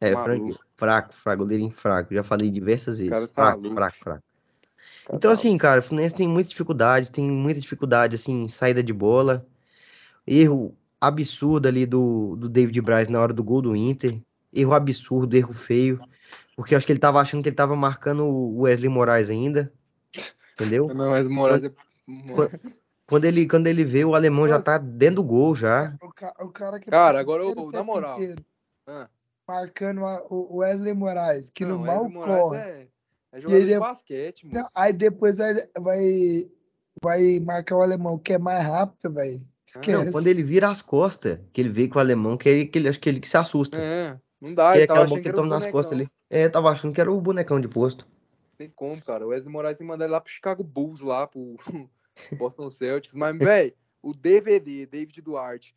É, 0.00 0.14
Maluco. 0.14 0.24
frango 0.24 0.58
fraco, 0.76 1.14
fraco, 1.14 1.42
goleirinho 1.44 1.70
fraco. 1.70 2.12
Já 2.12 2.22
falei 2.22 2.50
diversas 2.50 2.98
vezes. 2.98 3.10
tá 3.10 3.26
fraco, 3.28 3.60
louco. 3.60 3.74
fraco, 3.74 3.96
fraco. 4.00 4.22
Então, 5.04 5.30
Casal. 5.30 5.32
assim, 5.32 5.56
cara, 5.56 5.80
o 5.80 5.82
Fluminense 5.82 6.14
tem 6.14 6.28
muita 6.28 6.50
dificuldade, 6.50 7.10
tem 7.10 7.24
muita 7.30 7.58
dificuldade, 7.58 8.16
assim, 8.16 8.42
em 8.42 8.48
saída 8.48 8.82
de 8.82 8.92
bola. 8.92 9.46
Erro 10.26 10.76
absurdo 11.02 11.66
ali 11.66 11.84
do, 11.84 12.36
do 12.36 12.48
David 12.48 12.80
Braz 12.80 13.08
na 13.08 13.20
hora 13.20 13.32
do 13.32 13.42
gol 13.42 13.60
do 13.60 13.74
Inter. 13.74 14.20
Erro 14.52 14.72
absurdo, 14.74 15.36
erro 15.36 15.52
feio. 15.52 15.98
Porque 16.54 16.74
eu 16.74 16.78
acho 16.78 16.86
que 16.86 16.92
ele 16.92 17.00
tava 17.00 17.20
achando 17.20 17.42
que 17.42 17.48
ele 17.48 17.56
tava 17.56 17.74
marcando 17.74 18.24
o 18.24 18.60
Wesley 18.60 18.88
Moraes 18.88 19.28
ainda. 19.30 19.72
Entendeu? 20.54 20.86
Não, 20.88 21.10
mas 21.10 21.26
Moraes 21.26 21.64
é. 21.64 21.72
Quando 23.06 23.24
ele, 23.24 23.48
quando 23.48 23.66
ele 23.66 23.84
vê, 23.84 24.04
o 24.04 24.14
alemão 24.14 24.46
já 24.46 24.54
Nossa. 24.54 24.64
tá 24.64 24.78
dentro 24.78 25.16
do 25.16 25.24
gol 25.24 25.54
já. 25.54 25.94
O, 26.00 26.08
ca- 26.12 26.34
o 26.40 26.48
cara 26.48 26.78
que 26.78 26.90
Cara, 26.90 27.18
passa 27.24 27.30
o 27.30 27.50
agora, 27.50 27.72
na 27.72 27.82
moral. 27.84 28.14
inteiro 28.14 28.42
Ah, 28.86 29.08
Marcando 29.46 30.04
a- 30.06 30.24
o 30.30 30.58
Wesley 30.58 30.94
Moraes, 30.94 31.50
que 31.50 31.64
não, 31.64 31.78
no 31.78 31.84
mal 31.86 32.02
Wesley 32.04 32.14
Moraes 32.14 32.42
corre. 32.42 32.58
É, 32.58 32.88
é 33.32 33.40
jogador 33.40 33.56
ele 33.56 33.66
de 33.66 33.72
é- 33.74 33.80
basquete, 33.80 34.46
moço. 34.46 34.64
aí 34.74 34.92
depois 34.92 35.36
vai, 35.36 35.54
vai, 35.78 36.50
vai 37.02 37.40
marcar 37.40 37.76
o 37.76 37.82
alemão, 37.82 38.18
que 38.18 38.32
é 38.34 38.38
mais 38.38 38.64
rápido, 38.66 39.12
velho. 39.12 39.40
Esquece. 39.66 40.04
Não, 40.04 40.12
quando 40.12 40.26
ele 40.26 40.42
vira 40.42 40.68
as 40.68 40.82
costas, 40.82 41.38
que 41.52 41.60
ele 41.60 41.68
vê 41.70 41.88
com 41.88 41.98
o 41.98 42.00
alemão, 42.00 42.36
que 42.36 42.48
ele, 42.48 42.66
que 42.66 42.78
ele 42.78 42.88
acho 42.88 43.00
que 43.00 43.08
ele 43.08 43.20
que 43.20 43.28
se 43.28 43.36
assusta. 43.36 43.78
É, 43.80 44.18
não 44.40 44.54
dá, 44.54 44.74
é 44.74 44.78
ele 44.78 44.86
tava 44.86 45.00
aquela 45.00 45.04
achando 45.04 45.08
boca 45.08 45.20
que 45.20 45.22
que 45.22 45.28
era 45.28 45.36
toma 45.36 45.48
o 45.48 45.50
nas 45.50 45.66
costas 45.66 45.92
bonecão. 45.92 45.98
ali. 45.98 46.10
É, 46.30 46.48
tava 46.48 46.70
achando 46.70 46.94
que 46.94 47.00
era 47.00 47.12
o 47.12 47.20
bonecão 47.20 47.60
de 47.60 47.68
posto. 47.68 48.06
Tem 48.58 48.70
como, 48.70 49.02
cara. 49.02 49.26
O 49.26 49.30
Wesley 49.30 49.52
Moraes 49.52 49.78
tem 49.78 49.86
que 49.86 49.90
mandar 49.90 50.04
ele 50.04 50.12
lá 50.12 50.20
pro 50.20 50.32
Chicago 50.32 50.62
Bulls, 50.62 51.00
lá 51.00 51.26
pro 51.26 51.56
Boston 52.38 52.70
Celtics. 52.70 53.14
Mas, 53.14 53.36
velho, 53.38 53.74
o 54.02 54.12
DVD, 54.12 54.86
David 54.86 55.20
Duarte, 55.20 55.76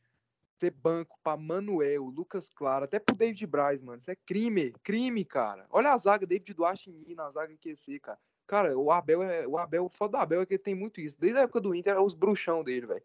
ser 0.58 0.72
banco 0.72 1.18
pra 1.24 1.38
Manuel, 1.38 2.06
Lucas 2.06 2.50
Claro, 2.50 2.86
até 2.86 3.00
pro 3.00 3.16
David 3.16 3.46
Braz, 3.46 3.82
mano. 3.82 4.00
Isso 4.00 4.12
é 4.12 4.16
crime, 4.16 4.74
crime, 4.84 5.24
cara. 5.24 5.66
Olha 5.70 5.92
a 5.92 5.98
zaga, 5.98 6.26
David 6.26 6.54
Duarte 6.54 6.90
em 6.90 6.94
mim, 6.94 7.16
na 7.16 7.30
zaga 7.32 7.56
QC, 7.56 8.00
cara. 8.00 8.20
Cara, 8.48 8.78
o 8.78 8.92
Abel 8.92 9.24
é. 9.24 9.48
O 9.48 9.58
Abel, 9.58 9.86
o 9.86 9.90
foda 9.90 10.18
do 10.18 10.22
Abel 10.22 10.42
é 10.42 10.46
que 10.46 10.54
ele 10.54 10.64
tem 10.64 10.76
muito 10.76 11.02
isso. 11.02 11.20
Desde 11.20 11.40
a 11.40 11.44
época 11.44 11.60
do 11.60 11.74
Inter, 11.74 11.96
é 11.96 12.00
os 12.00 12.14
bruxão 12.14 12.64
dele, 12.64 12.86
velho. 12.86 13.04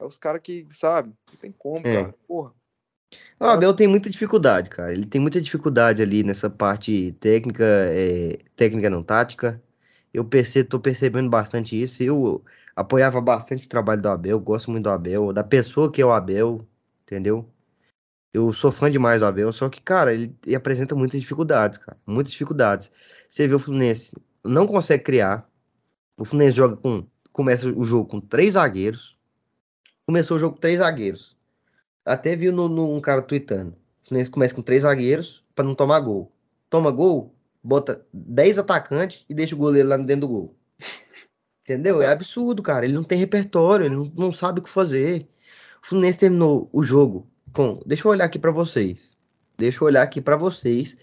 É 0.00 0.04
os 0.04 0.18
caras 0.18 0.40
que, 0.42 0.66
sabe? 0.74 1.12
Não 1.30 1.36
tem 1.36 1.52
como, 1.52 1.86
É. 1.86 2.02
cara. 2.02 2.14
Porra. 2.26 2.52
O 3.38 3.44
Abel 3.44 3.74
tem 3.74 3.86
muita 3.86 4.08
dificuldade, 4.08 4.70
cara. 4.70 4.92
Ele 4.92 5.04
tem 5.04 5.20
muita 5.20 5.40
dificuldade 5.40 6.02
ali 6.02 6.22
nessa 6.22 6.48
parte 6.48 7.12
técnica, 7.20 7.64
é, 7.64 8.38
técnica 8.56 8.88
não 8.88 9.02
tática. 9.02 9.62
Eu 10.12 10.24
perce, 10.24 10.64
tô 10.64 10.80
percebendo 10.80 11.28
bastante 11.28 11.80
isso. 11.80 12.02
Eu 12.02 12.42
apoiava 12.74 13.20
bastante 13.20 13.66
o 13.66 13.68
trabalho 13.68 14.00
do 14.00 14.08
Abel, 14.08 14.40
gosto 14.40 14.70
muito 14.70 14.84
do 14.84 14.90
Abel, 14.90 15.32
da 15.32 15.44
pessoa 15.44 15.90
que 15.90 16.00
é 16.00 16.06
o 16.06 16.12
Abel, 16.12 16.66
entendeu? 17.02 17.48
Eu 18.32 18.52
sou 18.52 18.72
fã 18.72 18.90
demais 18.90 19.20
do 19.20 19.26
Abel, 19.26 19.52
só 19.52 19.68
que, 19.68 19.80
cara, 19.80 20.14
ele, 20.14 20.34
ele 20.46 20.56
apresenta 20.56 20.94
muitas 20.94 21.20
dificuldades, 21.20 21.76
cara. 21.78 21.98
Muitas 22.06 22.32
dificuldades. 22.32 22.90
Você 23.28 23.46
vê 23.46 23.54
o 23.54 23.58
Fluminense 23.58 24.16
não 24.44 24.66
consegue 24.66 25.04
criar. 25.04 25.48
O 26.16 26.24
Fluminense 26.24 26.56
joga 26.56 26.76
com. 26.76 27.06
Começa 27.32 27.66
o 27.66 27.84
jogo 27.84 28.06
com 28.08 28.20
três 28.20 28.54
zagueiros. 28.54 29.16
Começou 30.12 30.36
o 30.36 30.40
jogo 30.40 30.56
com 30.56 30.60
três 30.60 30.78
zagueiros. 30.78 31.34
Até 32.04 32.36
viu 32.36 32.52
no, 32.52 32.68
no- 32.68 32.94
um 32.94 33.00
cara 33.00 33.22
tweetando. 33.22 33.70
O 34.02 34.08
Fluminense 34.08 34.30
começa 34.30 34.54
com 34.54 34.60
três 34.60 34.82
zagueiros 34.82 35.42
pra 35.54 35.64
não 35.64 35.74
tomar 35.74 36.00
gol. 36.00 36.30
Toma 36.68 36.90
gol, 36.90 37.34
bota 37.64 38.04
10 38.12 38.58
atacantes 38.58 39.24
e 39.26 39.32
deixa 39.32 39.54
o 39.54 39.58
goleiro 39.58 39.88
lá 39.88 39.96
dentro 39.96 40.20
do 40.20 40.28
gol. 40.28 40.54
Entendeu? 41.64 42.02
É 42.02 42.08
absurdo, 42.08 42.62
cara. 42.62 42.84
Ele 42.84 42.92
não 42.92 43.02
tem 43.04 43.16
repertório, 43.18 43.86
ele 43.86 43.94
não, 43.96 44.04
não 44.14 44.32
sabe 44.34 44.60
o 44.60 44.62
que 44.62 44.68
fazer. 44.68 45.26
O 45.82 45.86
Fluminense 45.86 46.18
terminou 46.18 46.68
o 46.74 46.82
jogo 46.82 47.26
com. 47.54 47.80
Deixa 47.86 48.06
eu 48.06 48.10
olhar 48.10 48.26
aqui 48.26 48.38
pra 48.38 48.50
vocês. 48.50 49.16
Deixa 49.56 49.82
eu 49.82 49.86
olhar 49.86 50.02
aqui 50.02 50.20
pra 50.20 50.36
vocês. 50.36 50.94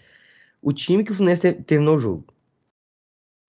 O 0.62 0.72
time 0.72 1.02
que 1.02 1.10
o 1.10 1.14
Fluminense 1.16 1.42
ter- 1.42 1.64
terminou 1.64 1.96
o 1.96 1.98
jogo. 1.98 2.32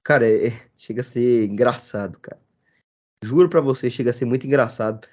Cara, 0.04 0.28
é- 0.28 0.48
é- 0.48 0.62
chega 0.76 1.02
a 1.02 1.04
ser 1.04 1.46
engraçado, 1.46 2.18
cara. 2.18 2.42
Juro 3.24 3.48
pra 3.48 3.62
vocês, 3.62 3.94
chega 3.94 4.10
a 4.10 4.14
ser 4.14 4.26
muito 4.26 4.48
engraçado. 4.48 5.08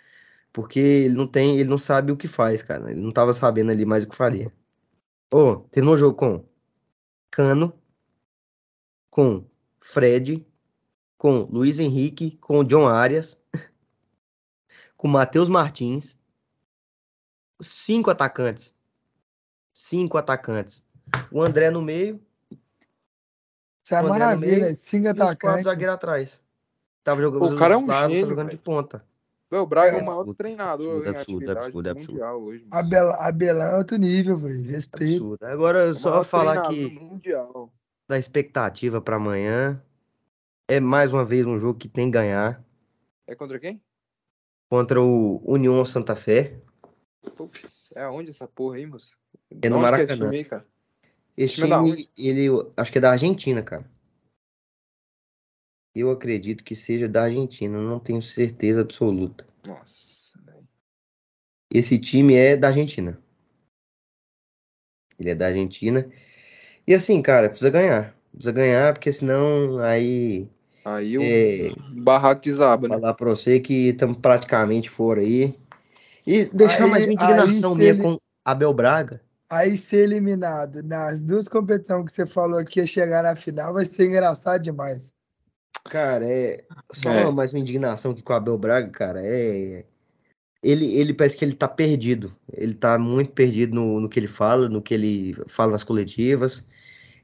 Porque 0.52 0.78
ele 0.78 1.14
não 1.14 1.26
tem, 1.26 1.58
ele 1.58 1.68
não 1.68 1.78
sabe 1.78 2.10
o 2.10 2.16
que 2.16 2.26
faz, 2.26 2.62
cara. 2.62 2.90
Ele 2.90 3.00
não 3.00 3.10
tava 3.10 3.32
sabendo 3.32 3.70
ali 3.70 3.84
mais 3.84 4.04
o 4.04 4.08
que 4.08 4.16
faria. 4.16 4.52
Ô, 5.32 5.56
terminou 5.70 5.94
o 5.94 5.98
jogo 5.98 6.16
com 6.16 6.44
Cano, 7.30 7.72
com 9.10 9.44
Fred, 9.80 10.46
com 11.18 11.42
Luiz 11.50 11.78
Henrique, 11.78 12.36
com 12.38 12.64
John 12.64 12.86
Arias, 12.86 13.38
com 14.96 15.08
Matheus 15.08 15.48
Martins. 15.48 16.16
Cinco 17.60 18.10
atacantes. 18.10 18.74
Cinco 19.72 20.16
atacantes. 20.16 20.82
O 21.30 21.42
André 21.42 21.70
no 21.70 21.82
meio 21.82 22.20
Isso 23.82 23.94
é 23.94 24.02
maravilha, 24.02 24.64
meio 24.64 24.74
cinco 24.74 25.06
e 25.06 25.10
os 25.10 25.16
quatro 25.16 25.32
atacantes. 25.32 25.64
zagueiros 25.64 25.94
atrás. 25.94 26.40
Tava 27.02 27.20
jogando, 27.20 27.54
O 27.54 27.56
cara 27.56 27.74
é 27.74 27.76
um 27.76 27.86
lados, 27.86 28.10
gênio, 28.10 28.26
tava 28.26 28.30
jogando 28.30 28.50
de 28.50 28.58
ponta. 28.58 29.07
Velho, 29.50 29.62
o 29.62 29.66
Braga 29.66 29.96
é 29.96 29.98
É. 29.98 30.02
o 30.02 30.04
maior 30.06 30.18
Absurdo, 30.20 30.36
treinador 30.36 30.86
absurdo, 30.86 31.06
em 31.06 31.08
absurdo, 31.10 31.20
atividade 31.38 31.66
absurdo, 31.66 31.88
absurdo. 31.90 32.12
mundial 32.12 32.42
hoje. 32.42 32.64
mano. 32.66 32.74
Abel, 32.86 33.12
Abelão 33.12 33.62
é 33.66 33.78
outro 33.78 33.96
nível, 33.96 34.36
velho. 34.36 34.62
Respeito. 34.70 35.22
Absurdo. 35.22 35.44
Agora, 35.46 35.78
É 35.86 35.88
o 35.90 35.94
só 35.94 36.22
falar 36.22 36.68
que 36.68 36.88
mundial. 36.90 37.72
da 38.08 38.18
expectativa 38.18 39.00
para 39.00 39.16
amanhã. 39.16 39.82
É 40.70 40.78
mais 40.80 41.12
uma 41.14 41.24
vez 41.24 41.46
um 41.46 41.58
jogo 41.58 41.78
que 41.78 41.88
tem 41.88 42.06
que 42.08 42.12
ganhar 42.12 42.62
É 43.26 43.34
contra 43.34 43.58
quem? 43.58 43.80
contra 44.68 45.00
o 45.00 45.40
União 45.50 45.82
Santa 45.86 46.14
Fé. 46.14 46.58
É 47.94 48.02
aonde 48.02 48.28
essa 48.30 48.46
porra 48.46 48.76
aí, 48.76 48.86
moço? 48.86 49.16
É 49.62 49.70
no 49.70 49.78
Onde 49.78 49.86
que 49.86 50.02
esse 50.02 50.06
Maracanã. 50.16 50.24
time 50.26 50.36
aí, 50.36 50.44
cara? 50.44 50.66
Esse 51.38 51.54
time 51.54 51.72
é 51.72 52.06
ele, 52.18 52.48
acho 52.76 52.92
que 52.92 52.98
é 52.98 53.00
da 53.00 53.12
Argentina, 53.12 53.62
cara. 53.62 53.90
Eu 55.98 56.10
acredito 56.10 56.62
que 56.62 56.76
seja 56.76 57.08
da 57.08 57.24
Argentina, 57.24 57.78
não 57.80 57.98
tenho 57.98 58.22
certeza 58.22 58.82
absoluta. 58.82 59.44
Nossa, 59.66 60.38
velho. 60.44 60.66
Esse 61.72 61.98
time 61.98 62.34
é 62.34 62.56
da 62.56 62.68
Argentina. 62.68 63.18
Ele 65.18 65.30
é 65.30 65.34
da 65.34 65.46
Argentina. 65.48 66.08
E 66.86 66.94
assim, 66.94 67.20
cara, 67.20 67.48
precisa 67.48 67.70
ganhar. 67.70 68.14
Precisa 68.30 68.52
ganhar, 68.52 68.92
porque 68.94 69.12
senão 69.12 69.78
aí 69.78 70.48
Aí 70.84 71.18
o 71.18 71.22
É. 71.22 71.70
barraco 72.00 72.40
desaba, 72.42 72.88
né? 72.88 72.94
falar 72.94 73.12
pra 73.14 73.28
você 73.28 73.60
que 73.60 73.88
estamos 73.88 74.16
praticamente 74.18 74.88
fora 74.88 75.20
aí. 75.20 75.54
E 76.26 76.44
deixar 76.46 76.84
Aí- 76.84 76.90
mais 76.90 77.04
uma 77.04 77.12
indignação 77.12 77.74
minha 77.74 77.90
ele- 77.90 78.02
com 78.02 78.16
Abel 78.44 78.72
Braga. 78.72 79.20
Aí 79.50 79.76
ser 79.76 80.04
eliminado 80.04 80.82
nas 80.82 81.22
duas 81.24 81.46
competições 81.48 82.04
que 82.06 82.12
você 82.12 82.24
falou 82.26 82.64
que 82.64 82.80
ia 82.80 82.86
chegar 82.86 83.22
na 83.22 83.34
final 83.36 83.74
vai 83.74 83.84
ser 83.84 84.06
engraçado 84.06 84.62
demais. 84.62 85.12
Cara, 85.84 86.24
é. 86.28 86.64
Só 86.92 87.10
É. 87.10 87.30
mais 87.30 87.52
uma 87.52 87.60
indignação 87.60 88.12
aqui 88.12 88.22
com 88.22 88.32
o 88.32 88.36
Abel 88.36 88.58
Braga, 88.58 88.90
cara. 88.90 89.20
É. 89.24 89.84
Ele, 90.62 90.96
ele 90.96 91.14
parece 91.14 91.36
que 91.36 91.44
ele 91.44 91.54
tá 91.54 91.68
perdido. 91.68 92.34
Ele 92.52 92.74
tá 92.74 92.98
muito 92.98 93.30
perdido 93.32 93.74
no, 93.74 94.00
no 94.00 94.08
que 94.08 94.18
ele 94.18 94.26
fala, 94.26 94.68
no 94.68 94.82
que 94.82 94.94
ele 94.94 95.36
fala 95.46 95.72
nas 95.72 95.84
coletivas. 95.84 96.64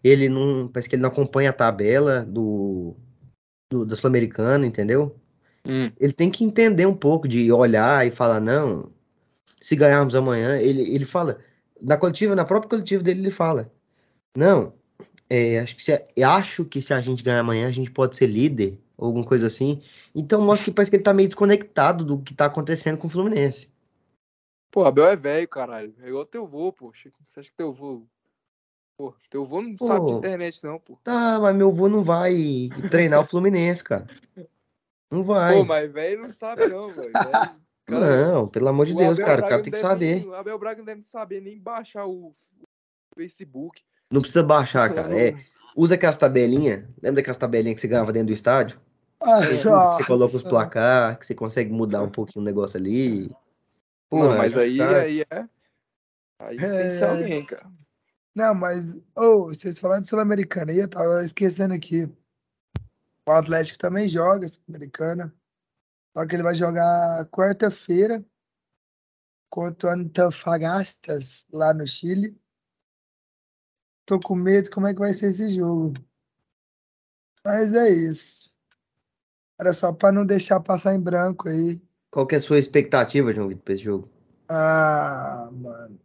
Ele 0.03 0.29
não. 0.29 0.69
Parece 0.69 0.89
que 0.89 0.95
ele 0.95 1.03
não 1.03 1.11
acompanha 1.11 1.51
a 1.51 1.53
tabela 1.53 2.25
do, 2.25 2.95
do 3.73 3.85
da 3.85 3.97
Sul-Americana, 3.97 4.67
entendeu? 4.67 5.17
Hum. 5.67 5.91
Ele 5.99 6.13
tem 6.13 6.31
que 6.31 6.45
entender 6.45 6.87
um 6.87 6.95
pouco 6.95 7.27
de 7.27 7.51
olhar 7.51 8.07
e 8.07 8.11
falar, 8.11 8.39
não, 8.39 8.93
se 9.61 9.75
ganharmos 9.75 10.15
amanhã, 10.15 10.59
ele, 10.59 10.83
ele 10.95 11.07
fala, 11.07 11.39
na 11.81 11.97
coletiva, 11.97 12.37
na 12.37 12.45
própria 12.45 12.69
coletiva 12.69 13.03
dele, 13.03 13.21
ele 13.21 13.31
fala, 13.31 13.73
não, 14.37 14.75
é, 15.29 15.59
acho 15.61 15.77
que 15.77 15.83
se, 15.83 16.07
acho 16.25 16.65
que 16.65 16.83
se 16.83 16.93
a 16.93 17.01
gente 17.01 17.23
ganhar 17.23 17.41
amanhã, 17.41 17.67
a 17.67 17.73
gente 17.73 17.91
pode 17.91 18.17
ser 18.17 18.27
líder, 18.27 18.79
ou 18.97 19.07
alguma 19.07 19.25
coisa 19.27 19.47
assim. 19.47 19.83
Então 20.15 20.41
mostra 20.41 20.65
que 20.67 20.71
parece 20.73 20.91
que 20.91 20.97
ele 20.97 21.03
tá 21.03 21.15
meio 21.15 21.29
desconectado 21.29 22.05
do 22.05 22.21
que 22.23 22.35
tá 22.35 22.47
acontecendo 22.47 22.99
com 22.99 23.07
o 23.07 23.11
Fluminense. 23.11 23.69
Pô, 24.71 24.85
Abel 24.85 25.07
é 25.07 25.17
velho, 25.17 25.49
caralho. 25.49 25.95
É 26.01 26.09
igual 26.09 26.27
teu 26.27 26.47
vô, 26.47 26.73
pô. 26.73 26.93
Você 26.93 27.11
acha 27.37 27.49
que 27.49 27.57
teu 27.57 27.73
vô. 27.73 28.03
Pô, 28.97 29.15
teu 29.29 29.45
vô 29.45 29.61
não 29.61 29.77
sabe 29.79 30.07
de 30.07 30.13
Pô. 30.13 30.19
internet, 30.19 30.63
não, 30.63 30.79
pô. 30.79 30.99
Tá, 31.03 31.39
mas 31.41 31.57
meu 31.57 31.69
avô 31.69 31.89
não 31.89 32.03
vai 32.03 32.71
treinar 32.91 33.21
o 33.21 33.25
Fluminense, 33.25 33.83
cara. 33.83 34.07
Não 35.11 35.23
vai. 35.25 35.55
Pô, 35.55 35.65
mas 35.65 35.93
velho 35.93 36.23
não 36.23 36.33
sabe, 36.33 36.69
não, 36.69 36.89
velho. 36.89 37.13
Cara, 37.87 38.33
Não, 38.33 38.49
pelo 38.49 38.69
amor 38.69 38.87
de 38.87 38.95
o 38.95 38.97
Deus, 38.97 39.19
Abel 39.19 39.27
cara, 39.27 39.33
o 39.33 39.37
Braga 39.37 39.49
cara 39.49 39.57
não 39.57 39.63
tem 39.65 39.73
que 39.73 39.79
saber. 39.79 40.15
nem- 40.15 40.29
o 40.29 40.35
Abel 40.35 40.59
Braga 40.59 40.79
não 40.79 40.85
deve 40.85 41.03
saber 41.05 41.41
nem 41.41 41.59
baixar 41.59 42.07
o 42.07 42.35
Facebook. 43.15 43.83
Não 44.15 44.21
precisa 44.21 44.43
baixar, 44.45 44.95
cara. 44.95 45.21
É, 45.21 45.35
usa 45.77 45.97
aquelas 45.97 46.17
tabelinhas. 46.17 46.85
Lembra 47.03 47.17
daquelas 47.17 47.37
tabelinhas 47.37 47.75
que 47.75 47.81
você 47.81 47.89
ganhava 47.89 48.13
dentro 48.13 48.29
do 48.29 48.33
estádio? 48.33 48.81
Ah, 49.21 49.41
Que 49.41 49.55
você 49.55 50.05
coloca 50.05 50.37
os 50.37 50.43
placar, 50.43 51.19
que 51.19 51.27
você 51.27 51.35
consegue 51.35 51.73
mudar 51.73 52.03
um 52.03 52.11
pouquinho 52.11 52.43
o 52.43 52.45
negócio 52.45 52.79
ali. 52.79 53.29
Pô, 54.09 54.21
não, 54.29 54.37
mas 54.39 54.57
aí, 54.57 54.79
cara, 54.79 55.03
aí 55.03 55.21
é. 55.23 55.49
Aí 56.39 56.59
tem 56.59 56.69
que 56.69 56.99
ser 56.99 57.05
É. 57.05 57.11
alguém, 57.11 57.45
cara. 57.47 57.67
Não, 58.35 58.55
mas, 58.55 58.97
ô, 59.17 59.47
vocês 59.47 59.79
falaram 59.79 60.03
de 60.03 60.09
Sul-Americana 60.09 60.71
aí, 60.71 60.79
eu 60.79 60.89
tava 60.89 61.25
esquecendo 61.25 61.75
aqui. 61.75 62.09
O 63.27 63.33
Atlético 63.33 63.79
também 63.79 64.09
joga 64.09 64.47
Sul-Americana. 64.47 65.35
Só 66.17 66.25
que 66.27 66.37
ele 66.37 66.43
vai 66.43 66.55
jogar 66.55 67.27
quarta-feira 67.27 68.25
contra 69.51 69.89
o 69.89 69.93
Antofagastas, 69.93 71.47
lá 71.53 71.73
no 71.73 71.87
Chile. 71.87 72.37
Tô 74.07 74.21
com 74.21 74.35
medo 74.35 74.71
como 74.71 74.87
é 74.87 74.93
que 74.93 75.01
vai 75.01 75.13
ser 75.13 75.29
esse 75.29 75.49
jogo. 75.49 75.95
Mas 77.45 77.75
é 77.75 77.89
isso. 77.89 78.53
Era 79.59 79.73
só 79.73 79.93
pra 79.93 80.13
não 80.13 80.27
deixar 80.27 80.61
passar 80.61 80.95
em 80.95 81.01
branco 81.01 81.49
aí. 81.49 81.81
Qual 82.11 82.27
que 82.27 82.35
é 82.35 82.39
a 82.39 82.41
sua 82.41 82.59
expectativa, 82.59 83.33
João 83.33 83.49
Vitor, 83.49 83.65
pra 83.65 83.75
esse 83.75 83.83
jogo? 83.85 84.09
Ah, 84.49 85.49
mano. 85.53 85.99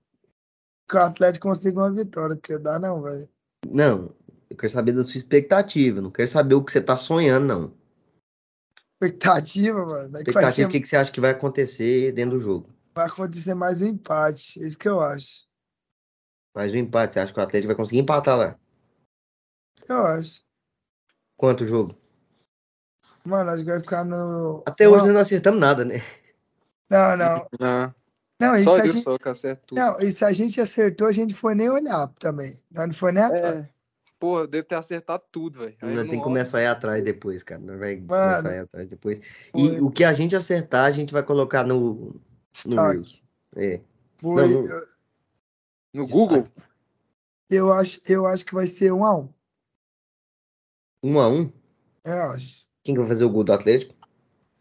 Que 0.87 0.95
o 0.95 0.99
Atlético 1.01 1.47
consiga 1.47 1.79
uma 1.79 1.91
vitória, 1.91 2.35
porque 2.35 2.57
dá 2.57 2.79
não, 2.79 3.01
velho. 3.01 3.29
Não, 3.69 4.15
eu 4.49 4.57
quero 4.57 4.71
saber 4.71 4.93
da 4.93 5.03
sua 5.03 5.17
expectativa. 5.17 6.01
Não 6.01 6.09
quero 6.11 6.27
saber 6.29 6.55
o 6.55 6.63
que 6.63 6.71
você 6.71 6.81
tá 6.81 6.97
sonhando, 6.97 7.45
não. 7.45 7.73
Expectativa, 8.93 9.85
mano. 9.85 10.17
É 10.17 10.21
Expectativa, 10.21 10.51
ser- 10.51 10.65
o 10.65 10.69
que, 10.69 10.79
que 10.81 10.87
você 10.87 10.95
acha 10.95 11.11
que 11.11 11.21
vai 11.21 11.31
acontecer 11.31 12.11
dentro 12.11 12.37
do 12.37 12.39
jogo? 12.43 12.69
vai 12.95 13.05
acontecer 13.07 13.53
mais 13.53 13.81
um 13.81 13.87
empate. 13.87 14.61
É 14.61 14.67
isso 14.67 14.77
que 14.77 14.89
eu 14.89 14.99
acho. 14.99 15.47
Mais 16.55 16.73
um 16.73 16.77
empate, 16.77 17.13
você 17.13 17.19
acha 17.19 17.33
que 17.33 17.39
o 17.39 17.43
Atlético 17.43 17.67
vai 17.67 17.75
conseguir 17.75 17.99
empatar 17.99 18.37
lá? 18.37 18.59
Eu 19.87 20.05
acho. 20.05 20.43
Quanto 21.37 21.63
o 21.63 21.67
jogo? 21.67 21.95
Mano, 23.25 23.51
acho 23.51 23.63
que 23.63 23.69
vai 23.69 23.79
ficar 23.79 24.03
no. 24.03 24.63
Até 24.65 24.85
Não, 24.85 24.93
hoje 24.93 25.05
nós 25.05 25.13
não 25.13 25.21
acertamos 25.21 25.59
nada, 25.59 25.85
né? 25.85 26.01
Não, 26.89 27.15
não. 27.15 27.47
Ah, 27.61 27.93
Não, 28.39 28.55
isso 28.55 28.65
só 28.65 28.75
a 28.79 28.87
gente. 28.87 29.03
só 29.03 29.17
que 29.17 29.29
acerta 29.29 29.63
tudo. 29.67 29.77
Não, 29.77 29.99
e 29.99 30.11
se 30.11 30.25
a 30.25 30.33
gente 30.33 30.59
acertou, 30.59 31.07
a 31.07 31.11
gente 31.11 31.33
foi 31.33 31.53
nem 31.53 31.69
olhar 31.69 32.07
também. 32.19 32.59
Nós 32.71 32.87
não 32.87 32.93
foi 32.93 33.11
nem 33.11 33.23
É. 33.23 33.27
atrás. 33.27 33.79
Porra, 34.19 34.41
eu 34.41 34.47
devo 34.47 34.67
ter 34.67 34.75
acertado 34.75 35.23
tudo, 35.31 35.59
velho. 35.59 35.77
Não 35.81 36.05
tem 36.07 36.17
que 36.17 36.23
começar 36.23 36.57
a 36.57 36.61
ir 36.63 36.67
atrás 36.67 37.01
depois, 37.03 37.41
cara. 37.41 37.61
Nós 37.61 37.79
vai 37.79 37.95
Mano, 37.95 38.07
começar 38.07 38.49
a 38.49 38.55
ir 38.55 38.59
atrás 38.59 38.87
depois. 38.87 39.21
Foi. 39.51 39.61
E 39.61 39.79
o 39.81 39.89
que 39.89 40.03
a 40.03 40.11
gente 40.11 40.35
acertar, 40.35 40.85
a 40.85 40.91
gente 40.91 41.13
vai 41.13 41.23
colocar 41.23 41.63
no, 41.63 42.19
no. 42.65 42.89
Reels. 42.89 43.23
É. 43.55 43.79
Foi. 44.17 44.47
Não, 44.47 44.61
não. 44.63 44.69
Eu, 44.69 44.87
No 45.93 46.07
Google? 46.07 46.47
eu 47.49 47.73
acho, 47.73 47.99
eu 48.05 48.27
acho 48.27 48.45
que 48.45 48.53
vai 48.53 48.67
ser 48.67 48.93
um 48.93 49.03
a 49.03 49.17
um. 49.17 49.29
Um 51.03 51.19
a 51.19 51.27
um. 51.27 51.51
Eu 52.03 52.31
acho. 52.31 52.65
Quem 52.83 52.93
que 52.93 52.99
vai 52.99 53.09
fazer 53.09 53.25
o 53.25 53.29
gol 53.29 53.43
do 53.43 53.53
Atlético? 53.53 53.95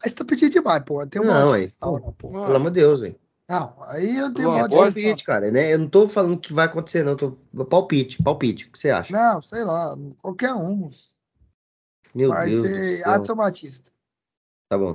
Mas 0.01 0.13
tá 0.13 0.23
pedindo 0.23 0.51
demais, 0.51 0.83
pô. 0.83 1.05
Tem 1.05 1.21
uma 1.21 1.33
Não, 1.33 1.55
é, 1.55 1.67
pô. 1.79 1.99
não, 1.99 2.13
pô. 2.13 2.29
Pelo 2.29 2.55
amor 2.55 2.71
de 2.71 2.79
Deus, 2.79 3.01
velho. 3.01 3.19
Não, 3.49 3.75
aí 3.83 4.15
eu 4.15 4.33
tenho 4.33 4.49
Uma 4.49 4.65
É 4.65 4.69
palpite, 4.69 5.23
cara, 5.23 5.49
né? 5.51 5.73
Eu 5.73 5.79
não 5.79 5.89
tô 5.89 6.07
falando 6.07 6.39
que 6.39 6.53
vai 6.53 6.65
acontecer, 6.65 7.03
não. 7.03 7.15
Tô... 7.15 7.31
Palpite, 7.65 8.21
palpite. 8.21 8.67
O 8.67 8.71
que 8.71 8.79
você 8.79 8.91
acha? 8.91 9.11
Não, 9.11 9.41
sei 9.41 9.63
lá, 9.63 9.97
qualquer 10.21 10.53
um. 10.53 10.87
Meu 12.13 12.29
vai 12.29 12.49
Deus 12.49 12.67
ser. 12.67 13.07
Adson 13.07 13.35
Batista. 13.35 13.91
Tá 14.69 14.77
bom. 14.77 14.93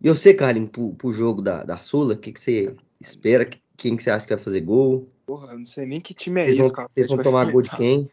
E 0.00 0.08
você, 0.08 0.32
Carlinhos, 0.32 0.70
pro, 0.70 0.94
pro 0.94 1.12
jogo 1.12 1.42
da, 1.42 1.64
da 1.64 1.78
Sula, 1.78 2.14
o 2.14 2.18
que, 2.18 2.32
que 2.32 2.40
você 2.40 2.74
espera? 3.00 3.48
Quem 3.78 3.96
que 3.96 4.02
você 4.02 4.10
acha 4.10 4.26
que 4.26 4.34
vai 4.34 4.42
fazer 4.42 4.60
gol? 4.60 5.08
Porra, 5.24 5.52
eu 5.52 5.58
não 5.60 5.66
sei 5.66 5.86
nem 5.86 6.00
que 6.00 6.12
time 6.12 6.40
é 6.40 6.44
Vocês 6.46 6.58
esse, 6.58 6.62
vão, 6.62 6.72
cara. 6.72 6.88
vocês 6.90 7.06
vão 7.06 7.18
tomar 7.18 7.50
gol 7.50 7.62
de 7.62 7.70
quem? 7.70 8.10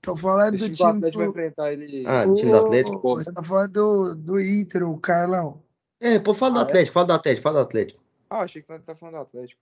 Tô 0.00 0.16
falando 0.16 0.56
do 0.56 0.70
time 0.70 1.10
do 1.10 1.18
vai 1.18 1.26
enfrentar 1.28 1.72
ele. 1.72 2.02
Ah, 2.06 2.24
do 2.24 2.34
time 2.34 2.50
do 2.50 2.56
Atlético? 2.56 3.16
Você 3.16 3.30
tá 3.30 3.42
falando 3.42 3.72
do, 3.72 4.14
do 4.16 4.40
Inter, 4.40 4.88
o 4.88 4.98
Carlão. 4.98 5.62
É, 6.00 6.18
pô, 6.18 6.32
fala 6.32 6.54
do 6.54 6.58
Ah, 6.58 6.62
é? 6.62 6.64
Atlético, 6.64 6.94
fala 6.94 7.06
do 7.06 7.12
Atlético, 7.12 7.42
fala 7.42 7.58
do 7.58 7.62
Atlético. 7.62 8.02
Ah, 8.30 8.40
achei 8.40 8.62
que 8.62 8.70
nós 8.70 8.82
tá 8.82 8.96
falando 8.96 9.16
do 9.16 9.20
Atlético. 9.20 9.60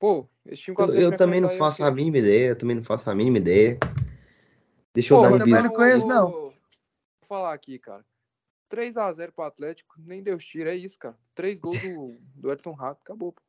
Pô, 0.00 0.26
esse 0.46 0.62
time 0.62 0.74
que 0.74 0.82
o 0.82 0.84
Eu, 0.84 0.86
Atlético 0.86 1.04
eu 1.04 1.08
vai 1.10 1.18
também 1.18 1.40
não 1.42 1.48
é 1.50 1.56
faço 1.58 1.84
a 1.84 1.90
mínima 1.90 2.18
ideia, 2.18 2.48
eu 2.48 2.56
também 2.56 2.76
não 2.76 2.82
faço 2.82 3.10
a 3.10 3.14
mínima 3.14 3.36
ideia. 3.36 3.78
Deixa 4.94 5.12
eu 5.12 5.18
Pô, 5.18 5.22
dar 5.22 5.28
um 5.28 5.32
eu 5.34 5.38
também 5.38 5.62
não 5.62 5.70
conheço, 5.70 6.06
não. 6.06 6.30
Vou 6.30 6.54
falar 7.28 7.52
aqui, 7.52 7.78
cara. 7.78 8.02
3x0 8.70 9.32
pro 9.32 9.44
Atlético, 9.44 9.94
nem 9.98 10.22
Deus 10.22 10.42
tira, 10.42 10.72
é 10.72 10.76
isso, 10.76 10.98
cara. 10.98 11.16
Três 11.34 11.60
gols 11.60 11.78
do, 11.78 12.08
do 12.40 12.50
Elton 12.50 12.72
Rato, 12.72 13.02
acabou. 13.02 13.32
pô. 13.32 13.42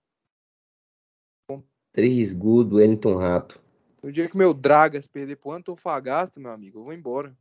Três 1.94 2.34
gols 2.34 2.66
do 2.66 2.76
Wellington 2.78 3.16
Rato. 3.16 3.62
No 4.02 4.12
dia 4.12 4.28
que 4.28 4.36
meu 4.36 4.54
Dragas 4.54 5.08
perder 5.08 5.38
pro 5.38 5.52
Antofagasta, 5.52 6.40
meu 6.40 6.52
amigo, 6.52 6.80
eu 6.80 6.84
vou 6.84 6.94
embora. 6.94 7.34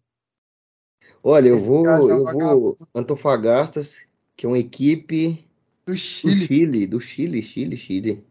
Olha, 1.25 1.49
eu 1.49 1.57
Esse 1.57 1.67
vou, 1.67 1.87
é 1.87 2.13
eu 2.13 2.25
vou. 2.25 2.79
Antofagastas, 2.95 4.07
que 4.37 4.47
é 4.47 4.49
uma 4.49 4.59
equipe 4.59 5.45
Do 5.85 5.93
do 5.93 5.97
Chile. 5.97 6.47
Chile, 6.47 6.87
do 6.87 7.01
Chile, 7.01 7.43
Chile, 7.43 7.77
Chile. 7.77 8.25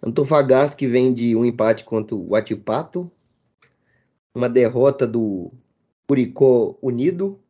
Antofagasta 0.00 0.76
que 0.76 0.86
vem 0.86 1.12
de 1.12 1.34
um 1.34 1.44
empate 1.44 1.84
contra 1.84 2.14
o 2.14 2.30
Huachipato, 2.30 3.10
uma 4.34 4.48
derrota 4.48 5.06
do 5.06 5.50
Curicó 6.06 6.76
Unido, 6.80 7.40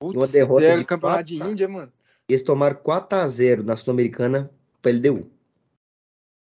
Putz, 0.00 0.16
Uma 0.16 0.26
derrota 0.26 0.78
de 0.78 0.84
campeonato 0.86 1.24
de. 1.24 1.36
Índia, 1.36 1.68
mano. 1.68 1.92
eles 2.26 2.42
tomaram 2.42 2.76
4 2.76 3.18
a 3.18 3.28
0 3.28 3.62
na 3.62 3.76
Sul-Americana 3.76 4.50
para 4.80 4.92
LDU. 4.92 5.30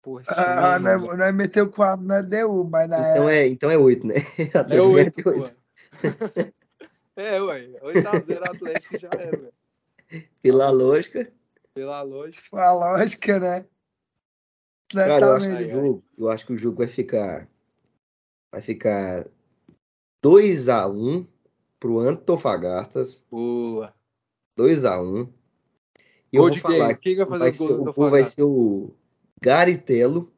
Porra, 0.01 0.23
time 0.23 0.35
Ah, 0.37 0.75
é, 0.75 0.79
nós, 0.79 1.01
mano. 1.01 1.17
nós 1.17 1.35
meteu 1.35 1.69
4 1.69 2.05
na 2.05 2.21
DU, 2.21 2.63
mas 2.65 2.87
na 2.89 3.11
Então 3.11 3.29
é, 3.29 3.47
então 3.47 3.69
é 3.71 3.77
8, 3.77 4.07
né? 4.07 4.15
É 4.39 4.57
Atlético 4.57 4.89
oito, 4.89 4.93
mete 4.93 5.23
pô. 5.23 5.29
oito. 5.31 5.55
É, 7.15 7.41
ué. 7.41 7.67
8x0 7.83 8.43
Atlético 8.49 8.97
já 8.97 9.09
era, 9.09 9.31
velho. 9.37 9.53
Pela 10.41 10.69
lógica. 10.69 11.29
Pela 11.73 12.01
lógica. 12.01 12.47
Foi 12.49 12.61
a 12.61 12.71
lógica, 12.71 13.39
né? 13.39 13.65
Cara, 14.93 15.25
eu 15.25 15.33
acho 15.33 15.47
que 15.49 15.63
o 15.65 15.69
jogo, 15.69 16.03
eu 16.17 16.29
acho 16.29 16.45
que 16.45 16.53
o 16.53 16.57
jogo 16.57 16.77
vai 16.77 16.87
ficar 16.87 17.47
vai 18.51 18.61
ficar 18.61 19.27
2 20.23 20.69
a 20.69 20.87
1 20.87 21.27
pro 21.77 21.99
Antofagastas, 21.99 23.25
Boa. 23.29 23.93
2 24.55 24.85
a 24.85 25.01
1. 25.01 25.31
E 26.31 26.37
eu 26.37 26.43
Gol 26.43 26.51
vou 26.51 26.57
falar 26.59 26.95
Quem 26.95 27.17
vai 27.17 27.25
fazer 27.25 27.39
vai 27.39 27.49
os 27.49 27.57
ser, 27.57 27.67
gols 27.67 27.75
do 27.75 27.81
o 27.89 27.93
gol 27.93 28.09
vai 28.09 28.21
Antofagasta? 28.21 28.35
ser 28.35 28.43
o 28.43 28.95
Garitelo. 29.41 30.31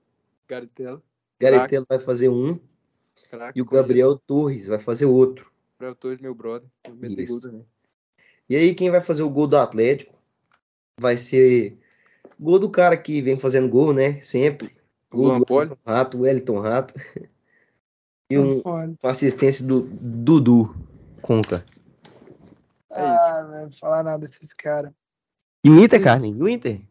Garitelo. 0.47 1.01
Garitelo 1.39 1.85
vai 1.89 1.99
fazer 1.99 2.29
um 2.29 2.59
e 3.55 3.61
o. 3.61 3.65
Gabriel 3.65 4.17
Torres 4.17 4.67
vai 4.67 4.79
fazer 4.79 5.05
outro. 5.05 5.51
Gabriel 5.79 5.95
Torres, 5.95 6.21
meu 6.21 6.35
brother. 6.35 6.67
Vou 6.87 7.09
Isso. 7.09 7.41
também. 7.41 7.65
E 8.49 8.55
aí 8.55 8.75
quem 8.75 8.89
vai 8.89 9.01
fazer 9.01 9.23
o 9.23 9.29
gol 9.29 9.47
do 9.47 9.57
Atlético 9.57 10.13
vai 10.99 11.17
ser 11.17 11.77
gol 12.39 12.59
do 12.59 12.69
cara 12.69 12.97
que 12.97 13.21
vem 13.21 13.37
fazendo 13.37 13.69
gol, 13.69 13.93
né? 13.93 14.21
Sempre. 14.21 14.75
Gol 15.09 15.43
do. 15.43 15.53
Wellington 15.53 15.77
Rato, 15.85 16.19
Wellington 16.19 16.59
Rato. 16.59 16.93
E 18.29 18.39
um, 18.39 18.61
uma 18.61 19.11
assistência 19.11 19.65
do 19.65 19.81
Dudu 19.81 20.73
Conca. 21.21 21.65
É 22.89 23.01
Ah, 23.01 23.43
velho, 23.43 23.65
não 23.65 23.71
falar 23.73 24.03
nada 24.03 24.19
desses 24.19 24.53
caras. 24.53 24.93
E 25.65 25.69
o 25.69 25.77
Inter, 25.77 26.01
Carlinhos? 26.01 26.37
E 26.37 26.41
o 26.41 26.47
Inter? 26.47 26.81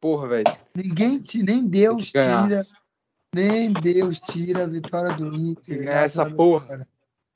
Porra, 0.00 0.28
velho. 0.28 0.44
Ninguém, 0.74 1.22
nem 1.44 1.68
Deus 1.68 2.06
tira, 2.06 2.64
nem 3.34 3.72
Deus 3.72 4.18
tira 4.20 4.64
a 4.64 4.66
vitória 4.66 5.14
do 5.16 5.34
Inter. 5.34 5.78
Que 5.78 5.84
ganhar 5.84 6.04
essa 6.04 6.28
porra. 6.30 6.88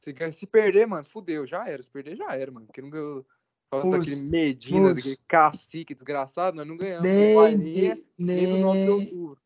Se, 0.03 0.15
se 0.32 0.47
perder, 0.47 0.86
mano, 0.86 1.05
fudeu. 1.05 1.47
Já 1.47 1.69
era. 1.69 1.82
Se 1.82 1.91
perder, 1.91 2.16
já 2.16 2.35
era, 2.35 2.51
mano. 2.51 2.66
Porque 2.66 2.81
não 2.82 2.91
ganhou. 2.91 3.24
Por 3.70 3.82
causa 3.82 3.99
daquele 3.99 4.16
Medina, 4.23 4.81
moço. 4.81 4.95
daquele 4.95 5.19
cacique 5.27 5.95
desgraçado, 5.95 6.57
nós 6.57 6.66
não 6.66 6.77
ganhamos. 6.77 7.03
Nem, 7.03 7.59
de- 7.59 8.07
nem 8.16 8.47
do 8.47 8.59
9 8.59 9.05
de 9.07 9.36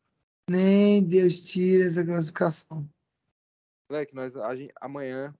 nem, 0.49 1.03
Deus 1.03 1.41
tira 1.41 1.85
essa 1.87 2.03
classificação. 2.03 2.87
Moleque, 3.89 4.13
nós 4.15 4.35
a 4.35 4.55
gente, 4.55 4.71
amanhã 4.79 5.33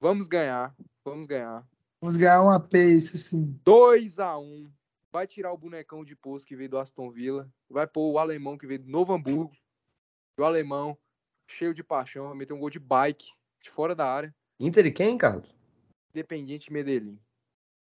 vamos 0.00 0.26
ganhar. 0.28 0.74
Vamos 1.04 1.26
ganhar. 1.26 1.66
Vamos 2.00 2.16
ganhar 2.16 2.42
um 2.42 2.50
AP, 2.50 2.74
isso 2.74 3.16
sim. 3.18 3.58
2x1. 3.64 4.68
Vai 5.10 5.26
tirar 5.26 5.52
o 5.52 5.58
bonecão 5.58 6.04
de 6.04 6.14
poço 6.14 6.46
que 6.46 6.54
veio 6.54 6.68
do 6.68 6.78
Aston 6.78 7.10
Villa. 7.10 7.50
Vai 7.68 7.86
pôr 7.86 8.12
o 8.12 8.18
alemão 8.18 8.58
que 8.58 8.66
veio 8.66 8.80
do 8.80 8.90
Novo 8.90 9.12
Hamburgo. 9.12 9.56
E 10.36 10.40
o 10.40 10.44
alemão, 10.44 10.96
cheio 11.46 11.72
de 11.72 11.82
paixão, 11.82 12.28
vai 12.28 12.36
meter 12.36 12.52
um 12.52 12.58
gol 12.58 12.70
de 12.70 12.78
bike 12.78 13.32
de 13.60 13.70
fora 13.70 13.94
da 13.94 14.06
área. 14.06 14.34
Inter 14.60 14.86
e 14.86 14.92
quem, 14.92 15.16
Carlos? 15.16 15.54
Independiente 16.10 16.72
Medellín. 16.72 17.18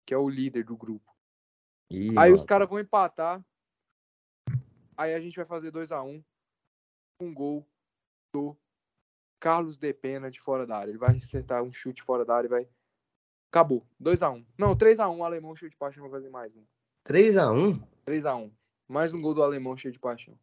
Que 0.05 0.13
é 0.13 0.17
o 0.17 0.29
líder 0.29 0.63
do 0.63 0.77
grupo. 0.77 1.15
Ih, 1.89 2.09
Aí 2.09 2.15
mano. 2.15 2.35
os 2.35 2.45
caras 2.45 2.69
vão 2.69 2.79
empatar. 2.79 3.43
Aí 4.95 5.13
a 5.13 5.19
gente 5.19 5.35
vai 5.35 5.45
fazer 5.45 5.71
2x1. 5.71 6.23
Um 7.21 7.33
gol 7.33 7.67
do 8.33 8.55
Carlos 9.39 9.77
Depena 9.77 10.29
de 10.29 10.39
fora 10.39 10.67
da 10.67 10.77
área. 10.77 10.91
Ele 10.91 10.97
vai 10.97 11.17
acertar 11.17 11.63
um 11.63 11.71
chute 11.73 12.03
fora 12.03 12.23
da 12.23 12.35
área 12.35 12.47
e 12.47 12.49
vai. 12.49 12.69
Acabou. 13.51 13.83
2x1. 13.99 14.45
Não, 14.57 14.75
3x1. 14.77 15.17
O 15.17 15.23
alemão 15.23 15.55
cheio 15.55 15.71
de 15.71 15.77
paixão 15.77 16.03
vai 16.03 16.11
fazer 16.11 16.29
mais 16.29 16.55
um. 16.55 16.63
3x1? 17.13 17.81
3x1. 18.05 18.51
Mais 18.87 19.11
um 19.11 19.19
gol 19.19 19.33
do 19.33 19.41
alemão 19.41 19.75
cheio 19.75 19.91
de 19.91 19.97
paixão. 19.99 20.35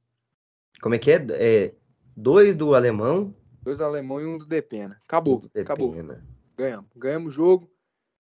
Como 0.83 0.97
é 0.97 0.99
que 0.99 1.13
é? 1.13 1.25
É 1.31 1.75
dois 2.17 2.57
do 2.57 2.75
alemão. 2.75 3.33
Dois 3.63 3.79
do 3.79 3.85
alemão 3.85 4.21
e 4.21 4.27
um 4.27 4.37
do 4.37 4.45
Depena. 4.47 5.01
Acabou. 5.07 5.39
do 5.55 5.61
Acabou. 5.61 5.93
Depena. 5.93 6.25
Ganhamos. 6.59 6.91
Ganhamos 6.97 7.29
o 7.33 7.37
jogo. 7.37 7.71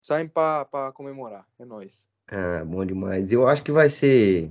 Saímos 0.03 0.35
pra, 0.35 0.93
comemorar. 0.93 1.47
É 1.59 1.65
nóis. 1.65 2.05
Ah, 2.29 2.63
bom 2.63 2.85
demais. 2.85 3.33
Eu 3.33 3.49
acho 3.49 3.63
que 3.63 3.73
vai 3.73 3.89
ser. 3.89 4.51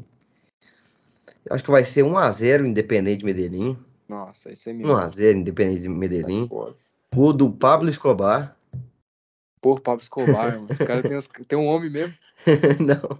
Eu 1.46 1.54
acho 1.56 1.64
que 1.64 1.70
vai 1.72 1.84
ser 1.84 2.04
1x0 2.04 2.66
Independente 2.66 3.24
Medellín. 3.24 3.78
Nossa, 4.10 4.52
isso 4.52 4.68
é 4.68 4.74
me 4.74 4.84
1x0 4.84 5.36
Independente 5.38 5.88
Medellín. 5.88 6.48
Porra, 6.48 6.74
Gol 7.14 7.34
do 7.34 7.52
Pablo 7.52 7.88
Escobar. 7.88 8.58
Porra, 9.62 9.80
Pablo 9.80 10.02
Escobar, 10.02 10.54
mano. 10.60 10.68
Os 10.72 10.78
caras 10.78 11.04
têm, 11.04 11.18
uns- 11.18 11.30
tem 11.48 11.58
um 11.60 11.66
homem 11.68 11.90
mesmo. 11.92 12.16
Não. 12.80 13.20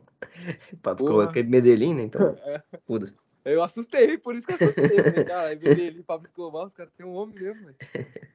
Pablo 0.82 1.08
Porra. 1.08 1.12
Escobar 1.24 1.34
que 1.34 1.40
é 1.40 1.44
de 1.44 1.50
Medellín, 1.50 1.94
né? 1.96 2.04
Então. 2.04 2.36
É. 2.46 2.62
Foda-se. 2.86 3.14
Eu 3.44 3.62
assustei, 3.62 4.18
por 4.18 4.36
isso 4.36 4.48
que 4.48 4.54
eu 4.54 4.56
assustei. 4.58 4.98
Né? 4.98 5.24
Cara, 5.24 5.50
aí 5.50 5.56
Medellín, 5.56 6.02
Pablo 6.02 6.26
Escobar, 6.26 6.66
os 6.66 6.74
caras 6.74 6.92
têm 6.98 7.06
um 7.06 7.14
homem 7.14 7.36
mesmo, 7.40 7.62
velho. 7.66 7.76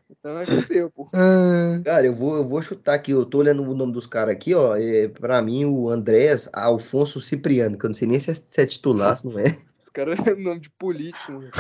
Então 0.09 0.39
é 0.39 0.47
fudeu, 0.47 0.89
pô. 0.91 1.09
É, 1.13 1.83
Cara, 1.83 2.07
eu 2.07 2.13
vou, 2.13 2.37
eu 2.37 2.45
vou 2.45 2.63
chutar 2.63 2.95
aqui. 2.95 3.11
Eu 3.11 3.25
tô 3.27 3.39
olhando 3.39 3.63
o 3.63 3.75
nome 3.75 3.93
dos 3.93 4.07
caras 4.07 4.33
aqui, 4.37 4.55
ó. 4.55 4.77
É, 4.77 5.09
pra 5.09 5.43
mim, 5.43 5.65
o 5.65 5.89
Andrés 5.91 6.49
Alfonso 6.53 7.21
Cipriano, 7.21 7.77
que 7.77 7.85
eu 7.87 7.89
não 7.89 7.95
sei 7.95 8.07
nem 8.07 8.21
se 8.21 8.31
é, 8.31 8.35
se 8.35 8.61
é 8.61 8.67
titular, 8.67 9.17
se 9.17 9.27
não 9.27 9.37
é. 9.39 9.47
Esse 9.83 9.91
cara 9.93 10.15
é 10.15 10.35
nome 10.37 10.61
de 10.61 10.71
político, 10.71 11.33
mano. 11.33 11.51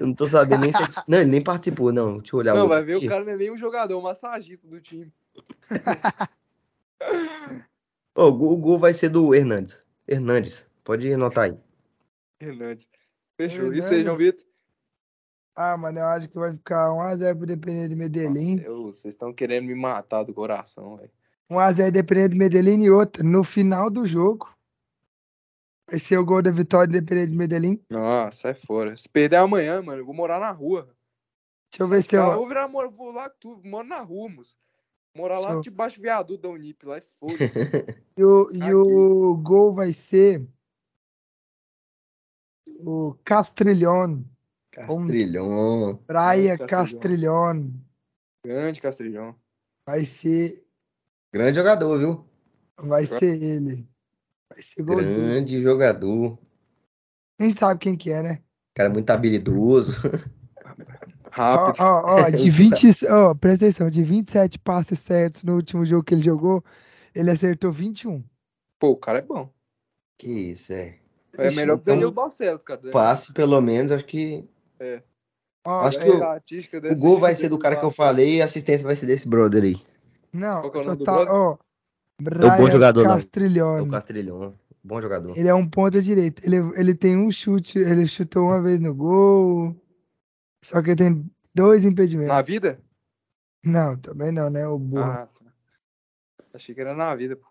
Eu 0.00 0.06
não 0.08 0.14
tô 0.14 0.26
sabendo 0.26 0.62
nem 0.62 0.72
se 0.72 0.82
é 0.82 0.86
tit- 0.88 1.04
Não, 1.06 1.18
ele 1.18 1.30
nem 1.30 1.40
participou, 1.40 1.92
não. 1.92 2.18
Deixa 2.18 2.34
eu 2.34 2.40
olhar 2.40 2.54
Não, 2.56 2.66
vai 2.66 2.82
ver, 2.82 2.96
aqui. 2.96 3.06
o 3.06 3.08
cara 3.08 3.24
não 3.24 3.30
é 3.32 3.36
nem 3.36 3.52
um 3.52 3.56
jogador, 3.58 3.94
é 3.94 3.96
um 3.96 4.02
massagista 4.02 4.66
do 4.66 4.80
time. 4.80 5.12
Ó, 8.14 8.28
o 8.28 8.56
gol, 8.56 8.78
vai 8.78 8.92
ser 8.94 9.08
do 9.08 9.34
Hernandes. 9.34 9.84
Hernandes, 10.06 10.66
pode 10.84 11.12
anotar 11.12 11.44
aí. 11.44 11.58
Hernandes. 12.40 12.86
Fechou. 13.36 13.58
E 13.58 13.78
Hernandes. 13.78 13.86
você, 13.86 14.04
João 14.04 14.16
Vitor? 14.16 14.44
Ah, 15.54 15.76
mano, 15.76 15.98
eu 15.98 16.04
acho 16.06 16.28
que 16.28 16.38
vai 16.38 16.52
ficar 16.52 16.90
1x0 16.92 17.34
pro 17.36 17.44
Independente 17.44 17.88
de 17.88 17.96
Medellín. 17.96 18.60
Eu- 18.60 18.84
Vocês 18.86 19.14
estão 19.14 19.32
querendo 19.32 19.66
me 19.66 19.74
matar 19.74 20.22
do 20.22 20.32
coração, 20.32 20.96
velho. 20.96 21.10
1x0 21.50 21.88
Independente 21.88 22.32
de 22.32 22.38
Medellín 22.38 22.82
e 22.84 22.90
outra. 22.90 23.22
No 23.24 23.42
final 23.42 23.90
do 23.90 24.06
jogo, 24.06 24.48
vai 25.90 25.98
ser 25.98 26.16
o 26.18 26.24
gol 26.24 26.42
da 26.42 26.50
vitória 26.50 26.86
do 26.86 26.96
Independente 26.96 27.32
de 27.32 27.36
Medellín. 27.38 27.82
Nossa, 27.90 28.38
sai 28.42 28.54
fora. 28.54 28.96
Se 28.96 29.08
perder 29.08 29.36
amanhã, 29.36 29.82
mano, 29.82 30.00
eu 30.02 30.06
vou 30.06 30.14
morar 30.14 30.38
na 30.38 30.50
rua. 30.50 30.94
Deixa 31.70 31.82
eu 31.82 31.88
ver 31.88 32.02
se 32.02 32.16
Eu 32.16 32.22
eu. 32.22 32.34
vou 32.34 32.46
virar, 32.48 32.66
vou 32.68 33.10
lá 33.10 33.28
tudo, 33.28 33.66
moro 33.68 33.86
na 33.86 34.00
rua, 34.00 34.28
moço. 34.28 34.56
Morar 35.18 35.40
lá 35.40 35.60
debaixo 35.60 35.96
do 35.98 36.02
viaduto 36.02 36.42
da 36.42 36.48
Unip, 36.48 36.86
lá 36.86 36.98
e 36.98 37.02
foda-se. 37.18 37.38
E 38.16 38.24
o, 38.24 38.50
e 38.52 38.74
o 38.74 39.36
gol 39.36 39.72
vai 39.72 39.92
ser 39.92 40.44
o 42.80 43.14
Castrilhón. 43.24 44.24
Castrilhão. 44.72 46.02
Praia. 46.04 46.58
Castrilhón. 46.58 47.74
Grande 48.44 48.80
Castrilhão. 48.80 49.36
Vai 49.86 50.04
ser, 50.04 50.64
Grande 51.32 51.56
jogador, 51.56 51.98
viu? 51.98 52.24
vai 52.76 53.06
ser 53.06 53.42
ele. 53.42 53.88
Vai 54.48 54.62
ser 54.62 54.82
gol 54.82 54.96
dele. 54.96 55.14
Grande 55.14 55.62
jogador. 55.62 56.38
Nem 57.38 57.52
sabe 57.52 57.80
quem 57.80 57.96
que 57.96 58.10
é, 58.10 58.22
né? 58.22 58.42
Cara 58.74 58.88
muito 58.90 59.10
habilidoso. 59.10 59.92
Ó, 61.38 61.42
Rápido. 61.42 61.82
ó, 61.82 62.02
ó, 62.04 62.30
de 62.30 62.50
20, 62.50 63.06
ó, 63.08 63.34
presta 63.34 63.66
atenção, 63.66 63.88
de 63.90 64.02
27 64.02 64.58
passes 64.58 64.98
certos 64.98 65.42
no 65.44 65.54
último 65.54 65.84
jogo 65.84 66.02
que 66.04 66.14
ele 66.14 66.22
jogou, 66.22 66.64
ele 67.14 67.30
acertou 67.30 67.70
21. 67.72 68.22
Pô, 68.78 68.88
o 68.90 68.96
cara 68.96 69.18
é 69.18 69.22
bom. 69.22 69.48
Que 70.16 70.28
isso, 70.30 70.72
é. 70.72 70.96
É 71.36 71.50
melhor 71.50 71.76
que 71.76 71.80
o 71.80 71.82
Então, 71.82 71.94
Danilo 71.94 72.10
Barcelos, 72.12 72.62
cara. 72.64 72.80
Danilo 72.80 72.92
Passe, 72.92 73.32
pelo 73.32 73.60
menos, 73.60 73.92
acho 73.92 74.04
que. 74.04 74.44
Ó, 75.64 75.80
Acho 75.80 75.98
é, 75.98 76.04
que 76.04 76.10
o- 76.10 76.14
Estatística 76.14 76.92
O 76.92 76.96
gol 76.96 77.18
vai 77.18 77.34
ser 77.34 77.48
do 77.48 77.58
cara 77.58 77.76
que 77.76 77.84
eu 77.84 77.90
falei 77.90 78.36
e 78.36 78.42
a 78.42 78.46
assistência 78.46 78.86
vai 78.86 78.96
ser 78.96 79.06
desse 79.06 79.28
brother 79.28 79.62
aí. 79.62 79.76
não, 80.32 80.62
Qual 80.70 80.82
é 80.82 80.96
total, 80.96 81.26
ó, 81.28 81.50
bom 81.54 81.58
Brian 82.20 82.70
jogador 82.70 83.06
lá. 83.06 83.14
É 83.14 83.16
Castrilhón. 83.16 83.82
o 83.82 83.88
Castrilhão. 83.88 84.54
Bom 84.82 85.00
jogador. 85.00 85.36
Ele 85.36 85.48
é 85.48 85.54
um 85.54 85.68
ponta 85.68 86.00
direita. 86.00 86.40
Ele, 86.44 86.56
ele 86.74 86.94
tem 86.94 87.16
um 87.16 87.30
chute, 87.30 87.78
ele 87.78 88.06
chutou 88.06 88.44
uma 88.44 88.62
vez 88.62 88.80
no 88.80 88.94
gol. 88.94 89.76
Só 90.62 90.82
que 90.82 90.90
ele 90.90 90.96
tem 90.96 91.30
dois 91.54 91.84
impedimentos. 91.84 92.28
Na 92.28 92.42
vida? 92.42 92.80
Não, 93.64 93.96
também 93.96 94.32
não, 94.32 94.50
né? 94.50 94.66
O 94.66 94.78
burro. 94.78 95.02
Ah, 95.02 95.26
tá. 95.26 95.44
Achei 96.54 96.74
que 96.74 96.80
era 96.80 96.94
na 96.94 97.14
vida, 97.14 97.36
pô. 97.36 97.46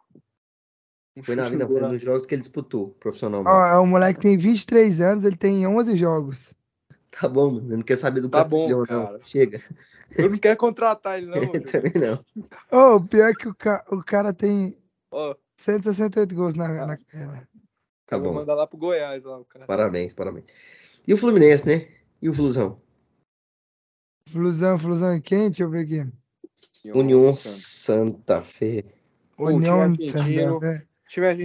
Um 1.15 1.23
Foi 1.23 1.35
na 1.35 1.49
vida, 1.49 1.65
foi 1.65 1.81
nos 1.81 1.91
vida. 1.93 2.05
jogos 2.05 2.25
que 2.25 2.35
ele 2.35 2.41
disputou 2.41 2.89
profissionalmente. 2.99 3.49
Ó, 3.49 3.81
o 3.81 3.88
moleque 3.88 4.19
tem 4.19 4.38
23 4.38 5.01
anos, 5.01 5.23
ele 5.23 5.35
tem 5.35 5.65
11 5.65 5.95
jogos. 5.95 6.53
Tá 7.09 7.27
bom, 7.27 7.51
mano. 7.53 7.73
Eu 7.73 7.77
não 7.77 7.84
quero 7.84 7.99
saber 7.99 8.21
do 8.21 8.29
Tá 8.29 8.43
bom, 8.43 8.85
cara. 8.85 9.11
não. 9.13 9.19
Chega. 9.21 9.63
Eu 10.15 10.29
não 10.29 10.38
quero 10.38 10.57
contratar 10.57 11.17
ele, 11.17 11.27
não. 11.27 11.41
Também 11.71 11.91
não. 11.95 12.23
Ô, 12.71 12.95
o 12.97 13.05
pior 13.05 13.29
é 13.29 13.34
que 13.34 13.47
o, 13.47 13.55
ca- 13.55 13.84
o 13.89 14.03
cara 14.03 14.31
tem 14.31 14.77
Ó, 15.11 15.35
168 15.57 16.35
gols 16.35 16.53
na, 16.53 16.85
na 16.85 16.97
carreira. 16.97 17.49
Tá 18.05 18.15
eu 18.15 18.21
vou 18.21 18.29
bom. 18.31 18.39
mandar 18.39 18.53
lá 18.53 18.67
pro 18.67 18.77
Goiás, 18.77 19.23
lá, 19.23 19.39
o 19.39 19.45
cara. 19.45 19.65
Parabéns, 19.65 20.13
parabéns. 20.13 20.45
E 21.07 21.13
o 21.13 21.17
Fluminense, 21.17 21.65
né? 21.65 21.88
E 22.21 22.29
o 22.29 22.34
Flusão? 22.34 22.79
Flusão, 24.32 24.78
Flusão 24.78 25.16
e 25.16 25.22
quem? 25.22 25.49
Deixa 25.49 25.64
eu 25.64 25.70
ver 25.70 25.84
aqui. 25.84 26.14
União. 26.94 27.34
Santa 27.34 28.41
Fé. 28.41 28.84
União. 29.38 29.95
Santa 29.95 30.24
Fé. 30.24 30.88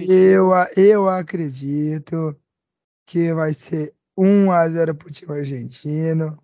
Eu, 0.09 0.51
eu 0.77 1.09
acredito 1.09 2.37
que 3.07 3.33
vai 3.33 3.53
ser 3.53 3.95
1x0 4.19 4.95
pro 4.95 5.11
time 5.11 5.33
argentino. 5.33 6.39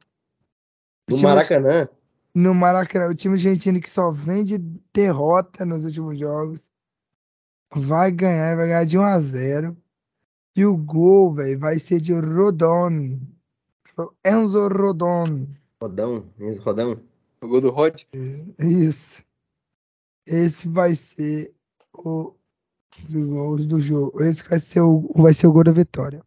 No 1.08 1.16
time 1.16 1.28
Maracanã. 1.28 1.88
no 2.34 2.54
Maracanã, 2.54 3.08
o 3.08 3.14
time 3.14 3.34
argentino 3.34 3.80
que 3.80 3.90
só 3.90 4.10
vem 4.10 4.44
de 4.44 4.58
derrota 4.92 5.64
nos 5.64 5.84
últimos 5.84 6.18
jogos, 6.18 6.70
vai 7.74 8.10
ganhar, 8.12 8.56
vai 8.56 8.66
ganhar 8.68 8.84
de 8.84 8.98
1 8.98 9.02
a 9.02 9.18
0. 9.18 9.76
E 10.54 10.64
o 10.64 10.76
gol, 10.76 11.34
velho, 11.34 11.58
vai 11.58 11.78
ser 11.78 12.00
de 12.00 12.12
Rodon. 12.12 13.20
Enzo 14.24 14.68
Rodon. 14.68 15.46
Rodão. 15.82 16.28
Enzo 16.38 16.60
Rodão. 16.62 17.00
O 17.40 17.48
gol 17.48 17.60
do 17.60 17.70
Rod. 17.70 18.02
Isso. 18.58 19.22
Esse 20.26 20.68
vai 20.68 20.94
ser 20.94 21.54
o 21.92 22.34
gols 23.14 23.66
do 23.66 23.80
jogo. 23.80 24.22
Esse 24.22 24.42
vai 24.48 24.58
ser 24.58 24.80
o 24.80 25.00
vai 25.16 25.32
ser 25.32 25.46
o 25.46 25.52
gol 25.52 25.64
da 25.64 25.72
vitória. 25.72 26.24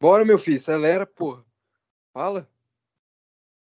Bora, 0.00 0.24
meu 0.24 0.38
filho. 0.38 0.56
Acelera, 0.56 1.06
porra. 1.06 1.44
Fala. 2.12 2.48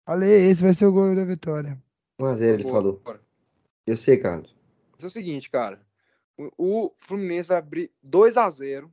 Falei, 0.04 0.50
esse 0.50 0.62
vai 0.62 0.74
ser 0.74 0.86
o 0.86 0.92
gol 0.92 1.14
da 1.14 1.24
vitória. 1.24 1.80
1x0 2.20 2.42
ele 2.42 2.62
Bora, 2.64 2.74
falou. 2.74 3.00
bora. 3.04 3.20
Eu 3.86 3.96
sei, 3.96 4.16
Carlos. 4.18 4.54
Mas 4.92 5.04
é 5.04 5.06
o 5.06 5.10
seguinte, 5.10 5.48
cara. 5.48 5.80
O, 6.36 6.50
o 6.58 6.94
Fluminense 6.98 7.48
vai 7.48 7.58
abrir 7.58 7.92
2 8.02 8.36
a 8.36 8.50
0 8.50 8.92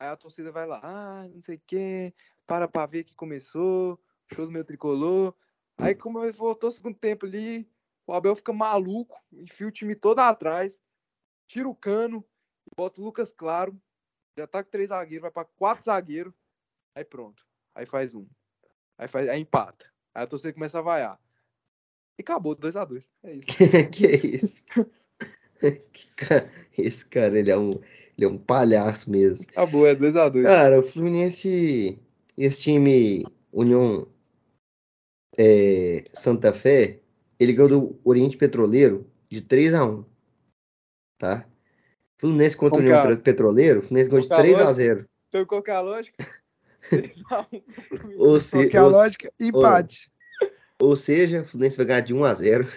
Aí 0.00 0.08
a 0.08 0.16
torcida 0.16 0.52
vai 0.52 0.64
lá, 0.64 0.80
ah, 0.80 1.26
não 1.34 1.42
sei 1.42 1.56
o 1.56 1.62
quê, 1.66 2.14
para 2.46 2.68
pra 2.68 2.86
ver 2.86 3.02
que 3.02 3.16
começou, 3.16 3.98
show 4.32 4.46
do 4.46 4.52
meu 4.52 4.64
tricolor. 4.64 5.34
Aí, 5.78 5.94
como 5.94 6.22
ele 6.22 6.32
voltou 6.32 6.68
o 6.68 6.72
segundo 6.72 6.96
tempo 6.96 7.24
ali, 7.24 7.70
o 8.06 8.12
Abel 8.12 8.34
fica 8.34 8.52
maluco, 8.52 9.16
enfia 9.32 9.68
o 9.68 9.72
time 9.72 9.94
todo 9.94 10.18
atrás, 10.18 10.78
tira 11.46 11.68
o 11.68 11.74
cano, 11.74 12.24
bota 12.76 13.00
o 13.00 13.04
Lucas 13.04 13.32
Claro, 13.32 13.80
já 14.36 14.46
tá 14.46 14.62
com 14.62 14.70
três 14.70 14.88
zagueiros, 14.88 15.22
vai 15.22 15.30
pra 15.30 15.44
quatro 15.44 15.84
zagueiros, 15.84 16.34
aí 16.94 17.04
pronto. 17.04 17.46
Aí 17.74 17.86
faz 17.86 18.14
um. 18.14 18.26
Aí, 18.96 19.06
faz, 19.06 19.28
aí 19.28 19.40
empata. 19.40 19.86
Aí 20.14 20.24
a 20.24 20.26
torcida 20.26 20.52
começa 20.52 20.78
a 20.80 20.82
vaiar. 20.82 21.20
E 22.18 22.22
acabou, 22.22 22.56
2 22.56 22.74
a 22.74 22.84
2 22.84 23.08
É 23.22 23.34
isso. 23.34 23.46
que 23.92 24.06
é 24.06 24.16
isso? 24.26 24.64
Esse 26.76 27.06
cara, 27.06 27.38
ele 27.38 27.50
é 27.50 27.58
um, 27.58 27.70
ele 28.16 28.24
é 28.24 28.28
um 28.28 28.38
palhaço 28.38 29.10
mesmo. 29.10 29.46
Acabou, 29.50 29.86
é 29.86 29.94
2 29.94 30.16
a 30.16 30.28
2 30.28 30.44
Cara, 30.44 30.80
o 30.80 30.82
Fluminense, 30.82 31.98
esse 32.36 32.62
time 32.62 33.24
União 33.52 34.08
é, 35.38 36.04
Santa 36.12 36.52
Fé, 36.52 36.98
ele 37.38 37.52
ganhou 37.52 37.68
do 37.68 38.00
Oriente 38.04 38.36
Petroleiro 38.36 39.06
de 39.30 39.40
3 39.40 39.72
a 39.74 39.84
1 39.84 40.04
tá? 41.18 41.46
Fluminense 42.18 42.56
contra 42.56 42.78
o 42.80 42.82
União 42.82 43.00
que 43.00 43.06
é? 43.12 43.16
Pe- 43.16 43.22
Petroleiro, 43.22 43.80
Fluminense 43.82 44.10
ganhou 44.10 44.22
de 44.22 44.28
Como 44.28 44.42
que 44.42 44.46
é 44.48 44.52
a 44.52 44.56
3 44.56 44.60
a 44.60 44.64
lógica? 44.64 44.74
0 44.84 45.08
Então, 45.28 45.46
qual 45.46 45.62
que 45.62 45.70
é 45.70 45.74
a 45.74 45.80
lógica? 45.80 46.26
6 46.90 47.22
a 47.30 47.40
1 47.52 47.60
pro 47.60 47.82
Fluminense. 47.82 48.20
Ou, 48.20 48.40
se, 48.40 48.50
Qual 48.56 48.68
que 48.68 48.76
é 48.76 48.80
a 48.80 48.84
ou, 48.84 48.90
lógica? 48.90 49.32
Empate. 49.38 50.10
ou 50.80 50.96
seja, 50.96 51.40
o 51.42 51.44
Fluminense 51.44 51.76
vai 51.76 51.86
ganhar 51.86 52.00
de 52.00 52.14
1 52.14 52.24
a 52.24 52.34
0 52.34 52.68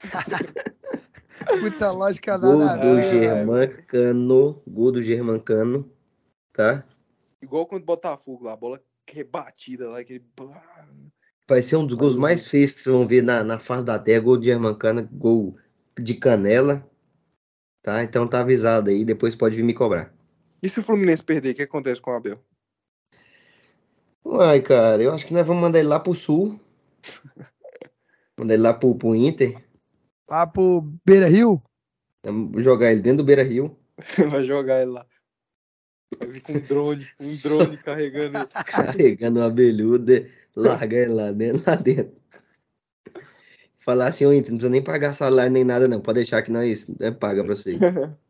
Puta 1.60 1.90
lógica 1.90 2.36
Gol 2.36 2.58
nada. 2.58 2.72
a 2.74 2.76
do 2.76 2.96
ver. 2.96 3.02
Ai, 3.04 3.10
Germancano, 3.10 4.62
gol 4.66 4.92
do 4.92 5.02
Germancano, 5.02 5.90
tá? 6.52 6.84
Igual 7.40 7.66
quando 7.66 7.82
o 7.82 7.86
Botafogo 7.86 8.44
lá, 8.44 8.52
a 8.52 8.56
bola 8.56 8.82
rebatida 9.08 9.88
lá, 9.88 10.00
aquele. 10.00 10.22
Vai 11.48 11.62
ser 11.62 11.76
um 11.76 11.86
dos 11.86 11.94
gols 11.94 12.14
mais 12.14 12.46
feios 12.46 12.72
que 12.72 12.80
vocês 12.80 12.94
vão 12.94 13.06
ver 13.06 13.22
na, 13.22 13.42
na 13.42 13.58
face 13.58 13.84
da 13.84 13.98
terra. 13.98 14.20
Gol 14.20 14.36
de 14.36 14.46
Germancano, 14.46 15.08
gol 15.10 15.56
de 15.98 16.14
canela. 16.14 16.86
Tá? 17.82 18.02
Então 18.02 18.28
tá 18.28 18.40
avisado 18.40 18.90
aí. 18.90 19.02
Depois 19.04 19.34
pode 19.34 19.56
vir 19.56 19.62
me 19.62 19.72
cobrar. 19.72 20.12
E 20.62 20.68
se 20.68 20.80
o 20.80 20.82
Fluminense 20.82 21.22
perder, 21.22 21.52
o 21.52 21.54
que 21.54 21.62
acontece 21.62 22.02
com 22.02 22.10
o 22.10 22.14
Abel? 22.14 22.38
Uai, 24.22 24.60
cara, 24.60 25.02
eu 25.02 25.12
acho 25.12 25.26
que 25.26 25.32
nós 25.32 25.46
vamos 25.46 25.62
mandar 25.62 25.78
ele 25.78 25.88
lá 25.88 25.98
pro 25.98 26.14
sul. 26.14 26.60
Mandar 28.38 28.54
ele 28.54 28.62
lá 28.62 28.72
pro, 28.72 28.94
pro 28.94 29.16
Inter. 29.16 29.60
Lá 30.28 30.46
pro 30.46 30.80
Beira 31.04 31.26
Rio? 31.26 31.60
Vamos 32.24 32.62
jogar 32.62 32.92
ele 32.92 33.00
dentro 33.00 33.18
do 33.18 33.24
Beira 33.24 33.42
Rio. 33.42 33.76
Vai 34.30 34.44
jogar 34.44 34.82
ele 34.82 34.92
lá. 34.92 35.06
Vai 36.16 36.28
vir 36.28 36.40
com 36.40 36.52
um 36.52 36.60
drone, 36.60 37.06
um 37.20 37.32
drone 37.42 37.76
carregando 37.82 38.38
ele. 38.38 38.46
Carregando 38.64 39.40
uma 39.40 39.46
abelhuda. 39.46 40.26
Largar 40.56 40.98
ele 41.02 41.12
lá 41.12 41.32
dentro. 41.32 41.62
Lá 41.66 41.76
dentro. 41.76 42.16
Falar 43.80 44.08
assim, 44.08 44.26
ô 44.26 44.32
Inter, 44.32 44.50
não 44.50 44.58
precisa 44.58 44.70
nem 44.70 44.82
pagar 44.82 45.14
salário 45.14 45.52
nem 45.52 45.64
nada, 45.64 45.88
não. 45.88 46.00
Pode 46.00 46.16
deixar 46.16 46.42
que 46.42 46.50
nós 46.50 46.86
né, 47.00 47.10
paga 47.10 47.44
pra 47.44 47.54
você. 47.54 47.78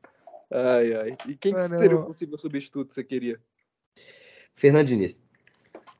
Ai, 0.50 0.94
ai. 0.94 1.16
E 1.26 1.36
quem 1.36 1.52
que 1.52 1.60
seria 1.60 1.98
o 1.98 2.06
possível 2.06 2.38
substituto 2.38 2.88
que 2.88 2.94
você 2.94 3.05
queria? 3.05 3.38
Fernando 4.55 4.86
Diniz. 4.86 5.20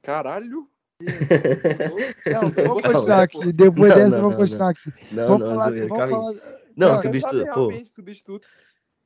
Caralho! 0.03 0.67
Não, 2.33 2.51
vamos 2.51 2.83
Não, 2.83 2.93
continuar 2.93 3.17
não, 3.17 3.23
aqui. 3.23 3.53
Depois 3.53 3.91
Não, 3.91 3.97
dessa, 3.97 4.11
não, 4.11 4.31
vamos 4.31 4.33
não, 4.33 4.39
continuar 4.39 4.71
aqui. 4.71 4.93
Não, 5.13 5.27
Vamos 5.29 5.49
não, 5.49 5.57
falar, 5.57 5.71
vamos 5.71 5.89
falar. 5.89 6.33
Não, 6.77 6.89
Não, 6.89 6.99
substituto, 7.01 7.55
pô. 7.55 7.87
substituto. 7.87 8.49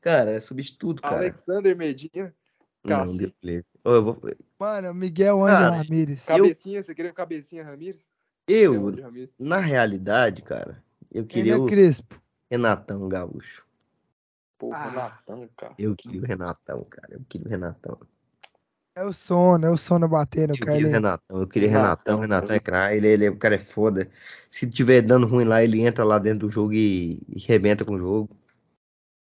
Cara, 0.00 0.30
é 0.30 0.40
substituto, 0.40 1.02
cara. 1.02 1.16
Alexander 1.16 1.76
Medina. 1.76 2.34
Não. 2.84 3.16
Deus 3.16 3.32
livre. 3.42 3.66
Eu 3.84 4.02
vou... 4.04 4.20
Mano, 4.58 4.94
Miguel 4.94 5.44
Ângelo 5.44 5.58
Cara, 5.60 5.76
Ramírez. 5.76 6.24
Cabecinha, 6.24 6.82
você 6.82 6.94
queria 6.94 7.12
cabecinha 7.12 7.64
Ramírez? 7.64 8.04
Eu, 8.48 8.90
Ramírez. 9.00 9.30
na 9.38 9.58
realidade, 9.58 10.42
cara, 10.42 10.82
eu 11.10 11.24
queria 11.24 11.54
Renan 11.54 11.64
o 11.64 11.68
Crespo. 11.68 12.20
Renatão 12.50 13.08
Gaúcho. 13.08 13.64
Pô, 14.58 14.72
Ah. 14.72 14.88
Renatão, 14.90 15.48
cara. 15.56 15.74
Eu 15.78 15.96
queria 15.96 16.20
o 16.20 16.24
Renatão, 16.24 16.84
cara. 16.84 17.14
Eu 17.14 17.20
queria 17.28 17.46
o 17.46 17.50
Renatão. 17.50 17.98
É 18.94 19.02
o 19.02 19.12
sono, 19.12 19.64
é 19.64 19.70
o 19.70 19.76
sono 19.76 20.06
batendo, 20.06 20.52
Eu 20.54 20.58
queria 20.58 20.86
o. 20.86 20.90
Renatão, 20.90 21.40
eu 21.40 21.46
queria 21.48 21.68
o 21.68 21.70
Renatão, 21.72 22.20
Renatão, 22.20 22.20
Renatão 22.20 22.48
cara. 22.48 22.56
é 22.56 22.60
craque, 22.60 22.96
ele, 22.96 23.08
ele, 23.08 23.28
o 23.30 23.38
cara 23.38 23.54
é 23.54 23.58
foda. 23.58 24.10
Se 24.50 24.68
tiver 24.68 25.00
dando 25.02 25.26
ruim 25.26 25.44
lá, 25.44 25.64
ele 25.64 25.80
entra 25.80 26.04
lá 26.04 26.18
dentro 26.18 26.40
do 26.40 26.50
jogo 26.50 26.74
e, 26.74 27.22
e 27.28 27.38
rebenta 27.38 27.84
com 27.84 27.94
o 27.94 27.98
jogo. 27.98 28.36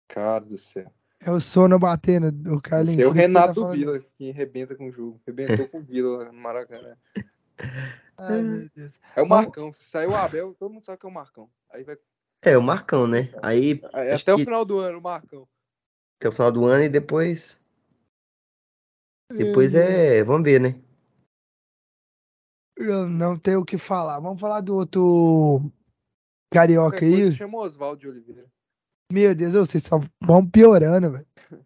Cara 0.09 0.45
do 0.45 0.59
céu. 0.59 0.93
É 1.27 1.31
o 1.31 1.41
sono 1.41 1.79
batendo, 1.79 2.29
o 2.55 2.61
Carlinhos. 2.61 2.99
Esse 2.99 3.03
é 3.03 3.07
tá 3.07 3.13
Renato 3.15 3.55
falando 3.55 3.79
Vila, 3.79 3.97
isso. 3.97 4.07
que 4.19 4.31
rebenta 4.31 4.77
com 4.77 4.89
o 4.89 4.93
jogo. 4.93 5.19
Rebentou 5.27 5.67
com 5.69 5.79
o 5.79 5.83
Vila 5.83 6.19
lá 6.19 6.33
no 6.33 6.39
Maracanã. 6.39 6.97
Ai, 8.19 8.43
meu 8.43 8.69
Deus. 8.75 9.01
É 9.17 9.23
o 9.23 9.29
Marcão. 9.29 9.73
Se 9.73 9.85
saiu 9.85 10.11
o 10.11 10.15
Abel, 10.15 10.55
todo 10.59 10.71
mundo 10.71 10.85
sabe 10.85 10.99
que 10.99 11.07
é 11.07 11.09
o 11.09 11.13
Marcão. 11.13 11.49
Aí 11.71 11.83
vai. 11.83 11.97
É, 12.43 12.59
o 12.59 12.63
Marcão, 12.63 13.07
né? 13.07 13.33
Aí, 13.43 13.81
é 13.95 14.15
até 14.15 14.35
o 14.35 14.37
que 14.37 14.45
final 14.45 14.67
do 14.67 14.79
ano, 14.79 14.99
o 14.99 15.03
Marcão. 15.03 15.49
até 16.21 16.29
o 16.29 16.33
final 16.33 16.53
do 16.53 16.67
ano 16.67 16.85
e 16.85 16.89
depois. 16.91 17.59
Depois 19.31 19.75
é. 19.75 20.23
Vamos 20.23 20.45
ver, 20.45 20.61
né? 20.61 20.79
Eu 22.77 23.09
não 23.09 23.39
tenho 23.39 23.61
o 23.61 23.65
que 23.65 23.79
falar. 23.79 24.21
Vamos 24.21 24.41
falar 24.41 24.61
do 24.61 24.77
outro 24.77 25.73
carioca 26.53 26.99
coisa, 26.99 27.17
aí. 27.17 27.33
Chama 27.33 27.59
o 27.59 27.63
Oswaldo 27.63 28.01
de 28.01 28.09
Oliveira. 28.09 28.54
Meu 29.15 29.33
Deus, 29.33 29.55
vocês 29.55 29.85
só 29.85 30.01
vão 30.21 30.45
piorando, 30.45 31.13
velho. 31.13 31.27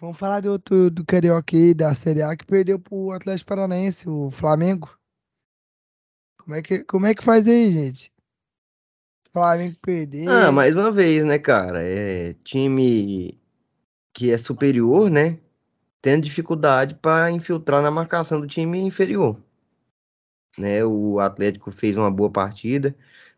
Vamos 0.00 0.16
falar 0.16 0.38
do 0.38 0.52
outro 0.52 0.88
do 0.88 1.04
carioca 1.04 1.56
aí 1.56 1.74
da 1.74 1.92
Série 1.92 2.22
A 2.22 2.36
que 2.36 2.46
perdeu 2.46 2.78
pro 2.78 3.10
Atlético 3.10 3.48
Paranaense, 3.48 4.08
o 4.08 4.30
Flamengo. 4.30 4.96
Como 6.38 6.54
é 6.54 6.62
que, 6.62 6.84
como 6.84 7.04
é 7.04 7.16
que 7.16 7.24
faz 7.24 7.48
aí, 7.48 7.72
gente? 7.72 8.12
Flamengo 9.32 9.76
perder. 9.82 10.28
Ah, 10.28 10.52
mais 10.52 10.72
uma 10.76 10.92
vez, 10.92 11.24
né, 11.24 11.36
cara? 11.36 11.82
É 11.82 12.34
time 12.44 13.36
que 14.12 14.30
é 14.30 14.38
superior, 14.38 15.10
né? 15.10 15.40
Tendo 16.00 16.22
dificuldade 16.22 16.94
para 16.94 17.28
infiltrar 17.28 17.82
na 17.82 17.90
marcação 17.90 18.40
do 18.40 18.46
time 18.46 18.78
inferior. 18.78 19.36
Né? 20.56 20.84
O 20.84 21.18
Atlético 21.18 21.72
fez 21.72 21.96
uma 21.96 22.08
boa 22.08 22.30
partida. 22.30 22.96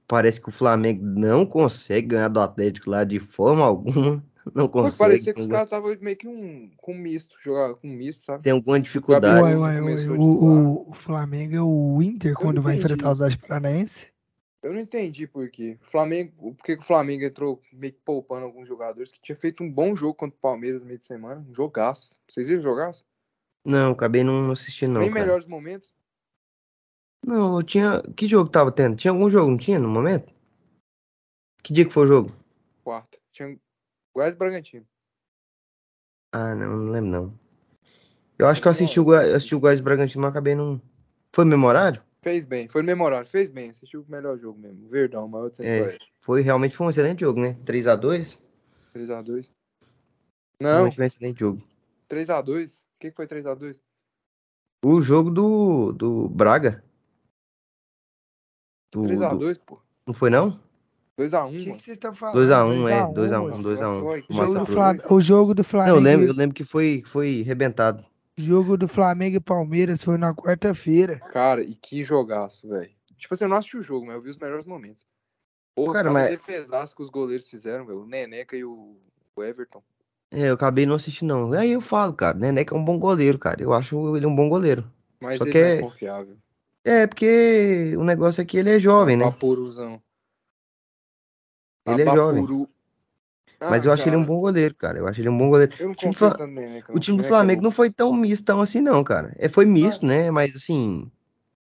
Parece 0.09 0.41
que 0.41 0.49
o 0.49 0.53
Flamengo 0.53 1.05
não 1.05 1.45
consegue 1.45 2.09
ganhar 2.09 2.29
do 2.29 2.41
Atlético 2.41 2.91
lá 2.91 3.05
de 3.05 3.21
forma 3.21 3.65
alguma. 3.65 4.25
Não 4.55 4.67
consegue. 4.67 4.99
parecia 4.99 5.35
que 5.35 5.41
os 5.41 5.47
tem- 5.47 5.53
caras 5.53 5.67
estavam 5.67 5.95
meio 6.01 6.17
que 6.17 6.27
um, 6.27 6.71
com 6.79 6.95
misto, 6.95 7.37
jogar 7.39 7.75
com 7.75 7.87
misto, 7.87 8.25
sabe? 8.25 8.43
Tem 8.45 8.53
alguma 8.55 8.81
dificuldade. 8.81 9.43
Ué, 9.45 9.55
ué, 9.55 9.81
ué, 9.83 10.09
o, 10.17 10.89
o- 10.89 10.95
Flamengo 10.95 11.55
é 11.55 11.61
o 11.61 12.01
Inter 12.03 12.33
quando 12.33 12.63
vai 12.63 12.77
enfrentar 12.77 13.11
o 13.11 13.13
Atlético 13.13 13.47
Paranaense? 13.47 14.07
Eu 14.63 14.73
não 14.73 14.81
entendi 14.81 15.27
por 15.27 15.51
quê. 15.51 15.77
Flamengo, 15.83 16.55
por 16.55 16.65
que 16.65 16.77
que 16.77 16.83
o 16.83 16.87
Flamengo 16.87 17.25
entrou 17.25 17.61
meio 17.71 17.93
que 17.93 18.01
poupando 18.03 18.47
alguns 18.47 18.67
jogadores 18.67 19.13
que 19.13 19.21
tinha 19.21 19.37
feito 19.37 19.63
um 19.63 19.71
bom 19.71 19.95
jogo 19.95 20.15
contra 20.15 20.35
o 20.35 20.41
Palmeiras 20.41 20.81
no 20.81 20.87
meio 20.89 20.99
de 20.99 21.05
semana. 21.05 21.45
Um 21.47 21.55
jogaço. 21.55 22.19
Vocês 22.27 22.49
viram 22.49 22.61
o 22.61 22.65
jogaço? 22.65 23.05
Não, 23.63 23.93
acabei 23.93 24.25
não 24.25 24.51
assistindo, 24.51 24.95
não. 24.95 25.01
Cara. 25.03 25.13
melhores 25.13 25.47
momentos. 25.47 25.93
Não, 27.25 27.59
eu 27.59 27.63
tinha. 27.63 28.03
Que 28.17 28.27
jogo 28.27 28.51
tava 28.51 28.73
tendo? 28.73 28.97
Tinha 28.97 29.11
algum 29.13 29.29
jogo, 29.29 29.51
não 29.51 29.59
tinha 29.59 29.79
no 29.79 29.89
momento? 29.89 30.33
Que 31.63 31.73
dia 31.73 31.85
que 31.85 31.93
foi 31.93 32.05
o 32.05 32.07
jogo? 32.07 32.33
Quarto. 32.83 33.19
Tinha 33.33 33.59
Goiás 34.15 34.35
e 34.35 34.39
Bragantino. 34.39 34.87
Ah, 36.33 36.55
não, 36.55 36.77
não 36.77 36.93
lembro 36.93 37.11
não. 37.11 37.39
Eu 38.39 38.47
acho 38.47 38.61
que 38.63 38.69
eu 38.69 38.73
assisti 38.73 39.01
o, 39.01 39.05
Goi- 39.05 39.31
eu 39.31 39.37
assisti 39.37 39.55
o 39.55 39.61
Goiás 39.61 39.81
e 39.81 39.83
Bragantino, 39.83 40.23
mas 40.23 40.31
acabei 40.31 40.55
não. 40.55 40.81
Foi 41.33 41.45
memorável? 41.45 42.03
Fez 42.23 42.45
bem. 42.45 42.69
Foi 42.69 42.83
memorável. 42.83 43.27
Fez 43.27 43.51
bem. 43.51 43.71
Assistiu 43.71 44.03
o 44.03 44.11
melhor 44.11 44.39
jogo 44.39 44.59
mesmo. 44.59 44.89
Verdão, 44.89 45.25
o 45.27 45.29
maior 45.29 45.51
de 45.51 45.65
É. 45.65 45.99
Foi, 46.21 46.41
realmente 46.41 46.77
foi 46.77 46.87
um 46.87 46.91
excelente 46.91 47.21
jogo, 47.21 47.41
né? 47.41 47.55
3x2? 47.65 48.39
3x2. 48.95 49.51
Não, 50.61 50.71
Realmente 50.71 50.97
foi 50.97 51.05
um 51.05 51.07
excelente 51.07 51.41
jogo. 51.41 51.63
3x2. 52.09 52.79
O 52.79 53.01
que 53.01 53.11
que 53.11 53.17
foi 53.17 53.27
3x2? 53.27 53.81
O 54.85 55.01
jogo 55.01 55.31
do, 55.31 55.93
do 55.93 56.29
Braga. 56.29 56.85
Do, 58.91 59.03
do- 59.03 59.09
3x2, 59.09 59.61
pô. 59.65 59.79
Não 60.07 60.15
foi 60.15 60.31
não? 60.31 60.59
2x1, 61.19 61.49
O 61.49 61.51
que, 61.51 61.65
vocês 61.83 61.89
estão 61.97 62.13
falando? 62.15 62.37
2x1, 62.39 62.89
é. 62.89 63.13
2 63.13 63.33
a 63.33 63.41
1, 63.41 63.45
2x1, 63.45 63.49
moço. 63.49 63.63
2x1. 63.63 64.05
Olha 64.05 64.23
O 64.29 64.33
jogo, 64.33 64.53
do 64.55 64.59
Massa 64.61 64.67
Flam... 64.73 64.95
dois. 64.97 65.11
o 65.11 65.21
jogo 65.21 65.55
do 65.55 65.59
Não, 65.59 65.65
Flamengo. 65.65 65.97
eu 65.97 66.01
lembro, 66.03 66.27
eu 66.27 66.35
lembro 66.35 66.55
que 66.55 66.65
foi, 66.65 67.03
foi 67.05 67.41
arrebentado. 67.45 68.05
O 68.39 68.41
jogo 68.41 68.77
do 68.77 68.87
Flamengo 68.87 69.37
e 69.37 69.41
Palmeiras 69.41 70.03
foi 70.03 70.17
na 70.17 70.33
quarta-feira. 70.33 71.19
Cara, 71.33 71.61
e 71.63 71.75
que 71.75 72.03
jogaço, 72.05 72.69
velho. 72.69 72.91
Tipo 73.17 73.35
assim, 73.35 73.45
eu 73.45 73.49
não 73.51 73.57
assisti 73.57 73.77
o 73.77 73.83
jogo, 73.83 74.07
mas 74.07 74.15
eu 74.15 74.23
vi 74.23 74.31
os 74.31 74.39
melhores 74.39 74.65
momentos. 74.65 75.05
Porra, 75.75 75.93
Cara, 75.95 76.11
mas- 76.13 76.31
defesaço 76.31 76.95
que 76.95 77.03
os 77.03 77.11
goleiros 77.11 77.51
fizeram, 77.51 77.85
velho. 77.85 78.03
O 78.03 78.07
Neneca 78.07 78.57
e 78.57 78.65
o 78.65 78.97
o 79.37 79.43
Everton. 79.43 79.83
É, 80.33 80.49
eu 80.51 80.55
acabei 80.55 80.85
não 80.87 80.95
assistindo, 80.97 81.29
não. 81.29 81.53
Aí 81.53 81.71
eu 81.73 81.81
falo, 81.81 82.13
cara, 82.13 82.37
Neneca 82.39 82.75
é 82.75 82.79
um 82.79 82.85
bom 82.85 82.99
goleiro, 82.99 83.39
cara. 83.39 83.61
Eu 83.63 83.73
acho 83.73 84.17
ele 84.17 84.27
um 84.27 84.35
bom 84.35 84.49
goleiro. 84.49 84.85
Mas 85.21 85.39
Só 85.39 85.45
ele 85.45 85.53
que 85.53 85.61
não 85.61 85.67
é- 85.69 85.77
é 85.77 85.81
confiável. 85.83 86.37
É, 86.85 87.07
porque 87.07 87.95
o 87.97 88.05
negócio 88.05 88.41
é 88.41 88.45
que 88.45 88.57
ele 88.57 88.71
é 88.71 88.79
jovem, 88.79 89.17
né? 89.17 89.25
Vaporuzão. 89.25 90.03
Ele 91.87 92.03
é 92.03 92.05
jovem. 92.05 92.43
Vapuru. 92.43 92.69
Mas 93.61 93.85
Ah, 93.85 93.89
eu 93.89 93.93
acho 93.93 94.09
ele 94.09 94.17
um 94.17 94.21
cara, 94.21 94.33
bom 94.35 94.41
goleiro, 94.41 94.75
cara. 94.75 94.99
Eu 94.99 95.07
acho 95.09 95.21
ele 95.21 95.29
um 95.29 95.37
bom 95.37 95.49
goleiro. 95.49 95.75
Eu 95.81 95.87
não 95.87 95.93
O 95.93 95.97
time 95.97 96.15
no 96.21 96.47
Neneca. 96.47 96.97
O 96.97 97.01
time 97.01 97.17
do 97.17 97.25
é 97.25 97.27
Flamengo 97.27 97.61
bom. 97.61 97.65
não 97.65 97.71
foi 97.71 97.91
tão 97.91 98.13
mistão 98.13 98.61
assim, 98.61 98.81
não, 98.81 99.03
cara. 99.03 99.35
É, 99.37 99.49
foi 99.49 99.65
misto, 99.65 100.07
né? 100.07 100.31
Mas 100.31 100.55
assim, 100.55 101.11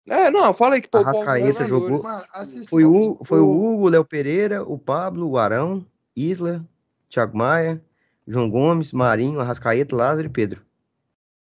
É, 0.06 0.30
não, 0.30 0.54
fala 0.54 0.76
aí 0.76 0.80
que 0.82 0.88
alguns 0.92 1.06
Arrascaeta 1.06 1.66
jogadores. 1.66 1.68
jogou- 1.68 2.02
Mano, 2.02 2.24
foi 2.68 2.84
o, 2.84 3.18
foi 3.24 3.40
o 3.40 3.50
Hugo, 3.50 3.86
o 3.86 3.88
Léo 3.88 4.04
Pereira, 4.04 4.62
o 4.62 4.78
Pablo, 4.78 5.28
o 5.28 5.36
Arão, 5.38 5.84
Isla, 6.16 6.64
Thiago 7.10 7.36
Maia, 7.36 7.82
João 8.26 8.48
Gomes, 8.48 8.92
Marinho, 8.92 9.40
Arrascaeta, 9.40 9.94
Lázaro 9.96 10.26
e 10.26 10.30
Pedro. 10.30 10.62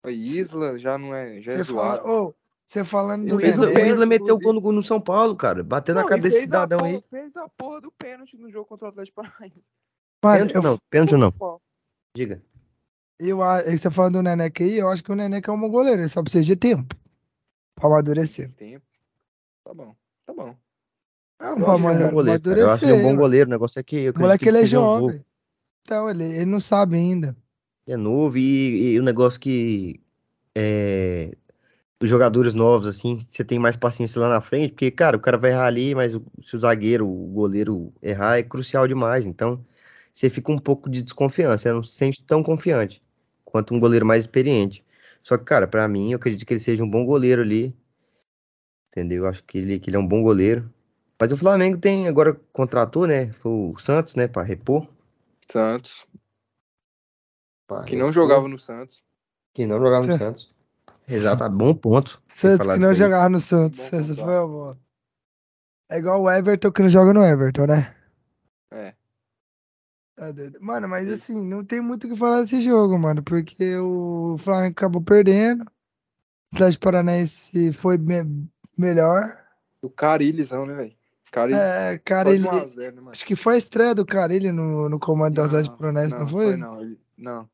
A 0.02 0.10
Isla 0.10 0.78
já 0.78 0.98
não 0.98 1.14
é, 1.14 1.40
já 1.42 1.52
é 1.52 1.58
Você 1.58 1.64
zoado. 1.72 2.02
fala, 2.02 2.12
ô, 2.22 2.34
você 2.70 2.84
falando 2.84 3.26
do 3.26 3.36
O 3.36 3.44
Isla, 3.44 3.66
o 3.66 3.78
Isla 3.80 4.06
meteu 4.06 4.36
o 4.36 4.38
gol 4.38 4.52
no, 4.52 4.60
gol 4.60 4.70
no 4.70 4.80
São 4.80 5.00
Paulo, 5.00 5.34
cara. 5.34 5.64
Bateu 5.64 5.92
na 5.92 6.02
Não, 6.02 6.06
e 6.06 6.10
cara 6.10 6.22
desse 6.22 6.42
cidadão 6.42 6.78
porra- 6.78 6.90
aí. 6.90 7.04
Fez 7.10 7.36
a 7.36 7.48
porra 7.48 7.80
do 7.80 7.90
pênalti 7.90 8.36
no 8.36 8.48
jogo 8.48 8.66
contra 8.66 8.86
o 8.86 8.90
Atlético 8.90 9.16
Paranaense. 9.16 9.60
Pênalti 10.20 10.56
ou 10.56 10.62
eu, 10.62 10.62
não? 10.62 10.78
Pênalti 10.88 11.14
ou 11.14 11.18
não? 11.18 11.60
Diga. 12.16 12.40
eu, 13.18 13.38
você 13.38 13.90
falando 13.90 14.14
do 14.14 14.22
Neneca 14.22 14.62
aí, 14.62 14.78
eu 14.78 14.88
acho 14.88 15.02
que 15.02 15.10
o 15.10 15.16
Neneca 15.16 15.50
é 15.50 15.54
um 15.54 15.60
bom 15.60 15.68
goleiro, 15.68 16.00
ele 16.00 16.08
só 16.08 16.22
precisa 16.22 16.44
de 16.44 16.54
tempo 16.54 16.94
pra 17.74 17.88
amadurecer. 17.88 18.54
Tempo. 18.54 18.86
Tá 19.64 19.74
bom, 19.74 19.96
tá 20.24 20.32
bom. 20.32 20.54
Não, 21.40 21.48
Eu 21.48 21.64
pra 21.64 21.72
acho 21.72 21.88
ele 21.90 22.04
um 22.04 22.10
goleiro. 22.12 22.52
Eu 22.52 22.70
acho 22.70 22.84
ele 22.84 22.92
um 22.92 23.02
bom 23.02 23.16
goleiro. 23.16 23.48
O 23.48 23.50
negócio 23.50 23.80
é 23.80 23.82
que 23.82 23.96
eu 23.96 24.12
O 24.12 24.18
moleque 24.20 24.44
que 24.44 24.48
ele 24.48 24.58
é 24.58 24.60
seja 24.60 24.78
um 24.78 25.00
jovem. 25.00 25.24
Então, 25.82 26.08
ele, 26.08 26.22
ele 26.22 26.44
não 26.44 26.60
sabe 26.60 26.96
ainda. 26.96 27.36
É 27.84 27.96
novo 27.96 28.38
e, 28.38 28.92
e 28.92 29.00
o 29.00 29.02
negócio 29.02 29.40
que 29.40 30.00
é, 30.54 31.36
os 32.02 32.08
jogadores 32.08 32.54
novos, 32.54 32.86
assim, 32.86 33.18
você 33.18 33.44
tem 33.44 33.58
mais 33.58 33.76
paciência 33.76 34.20
lá 34.20 34.28
na 34.28 34.40
frente, 34.40 34.70
porque, 34.72 34.90
cara, 34.90 35.16
o 35.16 35.20
cara 35.20 35.36
vai 35.36 35.50
errar 35.50 35.66
ali, 35.66 35.94
mas 35.94 36.14
o- 36.14 36.22
se 36.42 36.56
o 36.56 36.58
zagueiro, 36.58 37.06
o 37.06 37.26
goleiro 37.28 37.92
errar, 38.02 38.38
é 38.38 38.42
crucial 38.42 38.88
demais. 38.88 39.26
Então, 39.26 39.64
você 40.12 40.30
fica 40.30 40.50
um 40.50 40.58
pouco 40.58 40.88
de 40.88 41.02
desconfiança, 41.02 41.58
você 41.64 41.72
não 41.72 41.82
se 41.82 41.92
sente 41.92 42.22
tão 42.22 42.42
confiante 42.42 43.02
quanto 43.44 43.74
um 43.74 43.80
goleiro 43.80 44.06
mais 44.06 44.24
experiente. 44.24 44.82
Só 45.22 45.36
que, 45.36 45.44
cara, 45.44 45.66
pra 45.68 45.86
mim, 45.86 46.12
eu 46.12 46.16
acredito 46.16 46.46
que 46.46 46.54
ele 46.54 46.60
seja 46.60 46.82
um 46.82 46.88
bom 46.90 47.04
goleiro 47.04 47.42
ali. 47.42 47.76
Entendeu? 48.88 49.24
Eu 49.24 49.28
acho 49.28 49.44
que 49.44 49.58
ele, 49.58 49.78
que 49.78 49.90
ele 49.90 49.96
é 49.96 50.00
um 50.00 50.06
bom 50.06 50.22
goleiro. 50.22 50.72
Mas 51.20 51.30
o 51.32 51.36
Flamengo 51.36 51.76
tem, 51.76 52.08
agora 52.08 52.34
contratou, 52.52 53.06
né? 53.06 53.30
Foi 53.34 53.52
o 53.52 53.78
Santos, 53.78 54.14
né, 54.14 54.26
pra 54.26 54.42
repor. 54.42 54.88
Santos, 55.50 56.06
pra 57.66 57.82
que 57.84 57.94
não 57.94 58.06
repor. 58.06 58.12
jogava 58.14 58.48
no 58.48 58.58
Santos. 58.58 59.02
Que 59.52 59.66
não 59.66 59.78
jogava 59.78 60.06
no 60.06 60.12
Sa- 60.12 60.18
Santos. 60.18 60.59
Exato, 61.10 61.48
bom 61.50 61.74
ponto. 61.74 62.22
Santos 62.28 62.66
que 62.72 62.78
não 62.78 62.94
jogava 62.94 63.28
no 63.28 63.40
Santos. 63.40 63.90
Bom 63.90 63.98
Essa 63.98 64.14
foi 64.14 64.36
a 64.36 64.46
boa. 64.46 64.78
É 65.90 65.98
igual 65.98 66.22
o 66.22 66.30
Everton 66.30 66.70
que 66.70 66.82
não 66.82 66.88
joga 66.88 67.12
no 67.12 67.24
Everton, 67.24 67.66
né? 67.66 67.94
É. 68.70 68.94
Tá 70.14 70.30
doido. 70.30 70.58
Mano, 70.60 70.88
mas 70.88 71.10
assim, 71.10 71.46
não 71.48 71.64
tem 71.64 71.80
muito 71.80 72.06
o 72.06 72.10
que 72.10 72.16
falar 72.16 72.42
desse 72.42 72.60
jogo, 72.60 72.98
mano, 72.98 73.22
porque 73.22 73.76
o 73.76 74.36
Flamengo 74.38 74.72
acabou 74.72 75.02
perdendo. 75.02 75.62
O 76.52 76.56
Atlético 76.56 76.84
Paranaense 76.84 77.72
foi 77.72 77.98
me- 77.98 78.48
melhor. 78.76 79.36
O 79.82 79.90
Carilhozão, 79.90 80.66
né, 80.66 80.74
velho? 80.74 81.00
É, 81.56 81.98
cara, 82.04 82.28
Só 82.28 82.34
de 82.36 82.40
ele. 82.40 82.48
1 82.48 82.50
a 82.50 82.66
0, 82.66 82.76
né, 82.76 83.00
mano? 83.00 83.10
Acho 83.10 83.24
que 83.24 83.36
foi 83.36 83.54
a 83.54 83.58
estreia 83.58 83.94
do 83.94 84.04
cara, 84.04 84.34
ele 84.34 84.50
no, 84.52 84.88
no 84.88 84.98
comando 84.98 85.34
do 85.34 85.42
Atlético 85.42 85.76
Paranaense, 85.76 86.18
não, 86.18 86.26
foi? 86.26 86.56
Não, 86.56 86.80
ele, 86.80 86.98
não. 87.16 87.48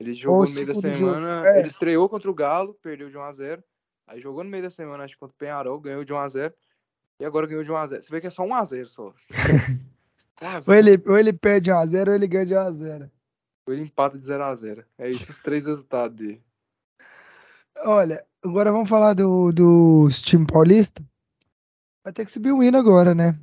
Ele 0.00 0.14
jogou 0.14 0.46
no 0.46 0.54
meio 0.54 0.66
da 0.66 0.74
semana. 0.74 1.46
É. 1.46 1.58
Ele 1.58 1.68
estreou 1.68 2.08
contra 2.08 2.30
o 2.30 2.34
Galo, 2.34 2.72
perdeu 2.82 3.10
de 3.10 3.18
1x0. 3.18 3.62
Aí 4.06 4.18
jogou 4.18 4.42
no 4.42 4.48
meio 4.48 4.62
da 4.62 4.70
semana, 4.70 5.04
acho 5.04 5.12
que 5.14 5.20
contra 5.20 5.34
o 5.34 5.38
Penharol, 5.38 5.78
ganhou 5.78 6.02
de 6.02 6.12
1x0. 6.12 6.52
E 7.20 7.24
agora 7.24 7.46
ganhou 7.46 7.62
de 7.62 7.70
1x0. 7.70 8.02
Você 8.02 8.10
vê 8.10 8.20
que 8.20 8.26
é 8.26 8.30
só 8.30 8.42
1x0 8.42 8.86
só. 8.86 9.14
1x0. 10.40 10.68
Ou 10.68 10.74
ele, 10.74 11.02
ou 11.06 11.18
ele 11.18 11.32
perde 11.34 11.70
1x0 11.70 12.08
ou 12.08 12.14
ele 12.14 12.26
ganha 12.26 12.46
de 12.46 12.54
1x0. 12.54 13.10
Ou 13.66 13.74
ele 13.74 13.82
empata 13.82 14.18
de 14.18 14.24
0x0. 14.24 14.84
É 14.96 15.10
isso 15.10 15.30
os 15.30 15.38
três 15.38 15.66
resultados 15.66 16.16
dele. 16.16 16.42
Olha, 17.84 18.24
agora 18.42 18.72
vamos 18.72 18.88
falar 18.88 19.12
do, 19.12 19.52
dos 19.52 20.22
time 20.22 20.46
paulista. 20.46 21.04
Vai 22.02 22.12
ter 22.14 22.24
que 22.24 22.32
subir 22.32 22.52
o 22.52 22.62
hino 22.62 22.78
agora, 22.78 23.14
né? 23.14 23.38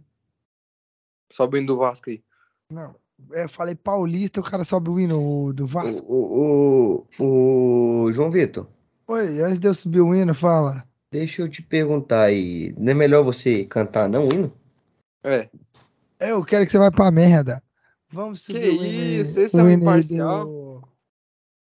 Sobe 1.32 1.58
o 1.58 1.60
hino 1.60 1.68
do 1.68 1.78
Vasco 1.78 2.10
aí. 2.10 2.24
Não. 2.72 2.96
Eu 3.32 3.50
falei 3.50 3.76
paulista, 3.76 4.40
o 4.40 4.44
cara 4.44 4.64
sobe 4.64 4.90
o 4.90 5.00
hino 5.00 5.52
do 5.54 5.66
Vasco. 5.66 6.06
O, 6.08 7.06
o, 7.20 8.06
o 8.06 8.12
João 8.12 8.30
Vitor, 8.32 8.68
Oi, 9.08 9.42
antes 9.42 9.60
de 9.60 9.68
eu 9.68 9.74
subir 9.74 10.02
o 10.02 10.14
hino, 10.14 10.34
fala. 10.34 10.86
deixa 11.12 11.42
eu 11.42 11.50
te 11.50 11.62
perguntar 11.62 12.24
aí. 12.24 12.74
Não 12.78 12.92
é 12.92 12.94
melhor 12.94 13.24
você 13.24 13.66
cantar, 13.66 14.08
não, 14.10 14.28
o 14.28 14.34
hino? 14.34 14.54
É. 15.24 15.50
Eu 16.20 16.44
quero 16.44 16.66
que 16.66 16.72
você 16.72 16.78
vá 16.78 16.92
pra 16.92 17.10
merda. 17.12 17.62
Vamos 18.10 18.42
subir 18.42 18.62
Que 18.62 18.70
o 18.70 18.86
hino. 18.86 19.22
isso, 19.22 19.40
esse 19.40 19.60
é 19.60 19.64
um 19.64 19.70
imparcial. 19.70 20.46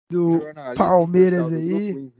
Do, 0.09 0.39
do 0.39 0.39
Palmeiras 0.75 1.51
aí. 1.51 2.11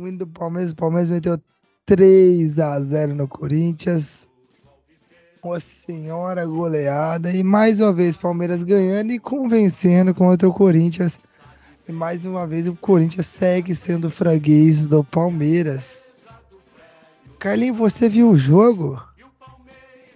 o 0.00 0.06
hino 0.06 0.18
do 0.18 0.26
Palmeiras. 0.26 0.72
O 0.72 0.76
Palmeiras 0.76 1.10
meteu 1.10 1.40
3x0 1.88 3.12
no 3.14 3.28
Corinthians. 3.28 4.25
Uma 5.46 5.60
senhora 5.60 6.44
goleada. 6.44 7.30
E 7.30 7.40
mais 7.44 7.80
uma 7.80 7.92
vez, 7.92 8.16
Palmeiras 8.16 8.64
ganhando 8.64 9.12
e 9.12 9.18
convencendo 9.20 10.12
contra 10.12 10.48
o 10.48 10.52
Corinthians. 10.52 11.20
E 11.88 11.92
mais 11.92 12.24
uma 12.24 12.44
vez, 12.48 12.66
o 12.66 12.74
Corinthians 12.74 13.26
segue 13.26 13.72
sendo 13.72 14.10
freguês 14.10 14.88
do 14.88 15.04
Palmeiras. 15.04 16.10
Carlinhos, 17.38 17.78
você 17.78 18.08
viu 18.08 18.30
o 18.30 18.36
jogo? 18.36 19.00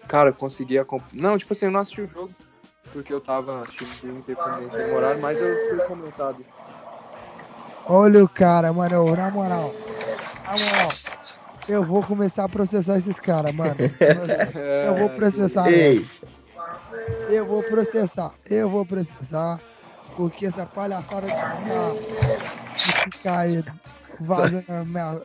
Cara, 0.09 0.31
eu 0.31 0.35
consegui 0.35 0.77
acompanhar. 0.77 1.23
Não, 1.23 1.39
tipo 1.39 1.53
assim, 1.53 1.67
eu 1.67 1.71
não 1.71 1.79
assisti 1.79 2.01
o 2.01 2.09
jogo. 2.09 2.35
Porque 2.93 3.13
eu 3.13 3.21
tava 3.21 3.63
assistindo 3.63 3.95
o 4.03 4.89
no 4.89 4.97
horário, 4.97 5.23
mas 5.23 5.41
eu 5.41 5.69
fui 5.69 5.79
comentado. 5.87 6.45
Olha 7.87 8.25
o 8.25 8.29
cara, 8.29 8.73
mano. 8.73 9.15
Na 9.15 9.31
moral. 9.31 9.73
Na 10.45 10.59
moral. 10.59 10.91
Eu 11.71 11.85
vou 11.85 12.03
começar 12.03 12.45
a 12.45 12.49
processar 12.49 12.99
esses 12.99 13.21
caras, 13.21 13.55
mano. 13.55 13.77
Eu 14.87 14.97
vou 14.97 15.09
processar. 15.11 15.65
mesmo. 15.71 16.05
Ei, 17.29 17.39
Eu 17.39 17.47
vou 17.47 17.63
processar. 17.63 18.33
Eu 18.49 18.69
vou 18.69 18.85
processar. 18.85 19.61
Porque 20.17 20.47
essa 20.47 20.67
palhaçada 20.67 21.29
de 21.29 21.33
ficar, 21.33 21.93
de 22.77 23.17
ficar 23.17 23.39
aí 23.39 23.65
vazando, 24.19 24.65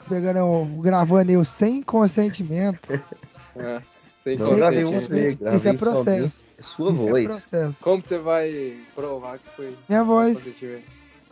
pegando, 0.08 0.66
gravando 0.82 1.32
eu 1.32 1.44
sem 1.44 1.82
consentimento. 1.82 2.80
É, 3.58 3.82
sem 4.24 4.38
não 4.38 4.50
consentimento. 4.50 5.40
você, 5.40 5.56
Isso 5.56 5.68
é 5.68 5.72
só 5.72 5.78
processo. 5.78 6.46
É 6.58 6.62
sua 6.62 6.92
Isso 6.94 7.08
é 7.08 7.10
voz. 7.12 7.26
processo. 7.26 7.84
Como 7.84 8.02
que 8.02 8.08
você 8.08 8.18
vai 8.20 8.78
provar 8.94 9.40
que 9.40 9.50
foi 9.56 9.76
Minha 9.90 10.04
voz. 10.04 10.38
positivo? 10.38 10.82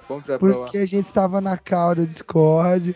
Como 0.08 0.20
que 0.22 0.26
você 0.28 0.32
vai 0.34 0.40
provar? 0.40 0.64
Porque 0.66 0.78
a 0.80 0.86
gente 0.88 1.06
estava 1.06 1.40
na 1.40 1.58
call 1.58 1.96
do 1.96 2.08
Discord. 2.08 2.96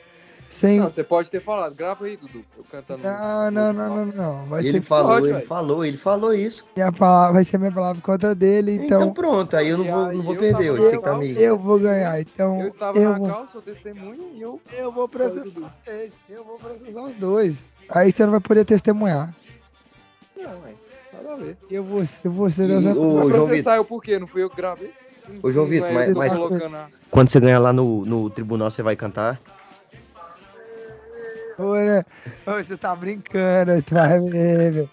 Sem. 0.50 0.80
Não, 0.80 0.90
você 0.90 1.04
pode 1.04 1.30
ter 1.30 1.42
falado. 1.42 1.76
Grava 1.76 2.06
aí, 2.06 2.18
Dudu. 2.18 2.44
Eu 2.58 2.64
cantando. 2.72 3.04
Não, 3.04 3.52
não, 3.52 3.74
não, 3.74 3.96
não, 3.96 4.06
não. 4.06 4.46
Vai 4.46 4.62
Ele 4.62 4.72
ser 4.72 4.82
falou, 4.82 5.08
pode, 5.14 5.26
ele 5.26 5.34
velho. 5.34 5.46
falou, 5.48 5.86
ele 5.86 5.98
falou 5.98 6.34
isso. 6.34 6.66
minha 6.76 6.92
palavra, 6.92 7.34
vai 7.34 7.44
ser 7.44 7.58
minha 7.58 7.72
palavra 7.72 8.02
contra 8.02 8.34
dele, 8.34 8.72
Então, 8.76 9.02
então, 9.02 9.14
pronto, 9.14 9.56
aí 9.56 9.68
eu 9.70 9.78
não 9.78 9.86
vou, 9.86 10.14
não 10.14 10.24
vou 10.24 10.34
eu 10.34 10.40
perder, 10.40 10.74
tava 10.74 10.78
você 10.78 11.02
tá 11.02 11.24
eu 11.42 11.58
vou 11.58 11.78
ganhar. 11.80 12.20
Então, 12.22 12.62
Eu 12.62 12.68
estava 12.70 12.98
eu 12.98 13.10
na 13.12 13.18
vou, 13.18 13.28
cal, 13.28 13.48
sou 13.52 13.62
testemunha 13.62 14.24
e 14.34 14.42
eu. 14.42 14.60
eu 14.74 14.92
vou 14.92 15.08
processar 15.08 15.60
vocês. 15.60 16.12
Eu 16.30 16.44
vou 16.44 16.58
processar 16.58 17.02
os 17.02 17.16
dois. 17.16 17.72
Aí 17.90 18.12
você 18.12 18.24
não 18.26 18.32
vai 18.32 18.40
poder 18.40 18.66
testemunhar. 18.66 19.34
Não, 20.36 20.44
ué. 20.62 20.74
Nada 21.14 21.34
a 21.34 21.38
ver. 21.38 21.58
Eu 21.70 21.84
vou, 21.84 22.04
eu 22.24 22.32
vou 22.32 22.50
ser 22.50 22.68
dessa. 22.68 22.96
Mas 22.96 23.30
você 23.30 23.64
saiu 23.64 23.84
por 23.86 24.02
quê? 24.02 24.18
Não 24.18 24.28
fui 24.28 24.44
eu 24.44 24.50
que 24.50 24.56
gravei? 24.56 24.92
Ô, 25.44 25.52
João 25.52 25.66
Vitor, 25.66 25.92
mas- 25.92 26.14
mas- 26.14 26.34
a- 26.34 26.88
Quando 27.12 27.30
você 27.30 27.40
ganhar 27.40 27.60
lá 27.60 27.74
no, 27.74 28.06
no 28.06 28.30
tribunal, 28.30 28.72
você 28.72 28.82
vai 28.82 28.96
cantar? 28.96 29.40
Ô, 31.58 32.64
você 32.64 32.78
tá 32.78 32.96
brincando, 32.96 33.82
tu 33.82 33.96
vai 33.96 34.20
ver, 34.20 34.72
velho. 34.72 34.90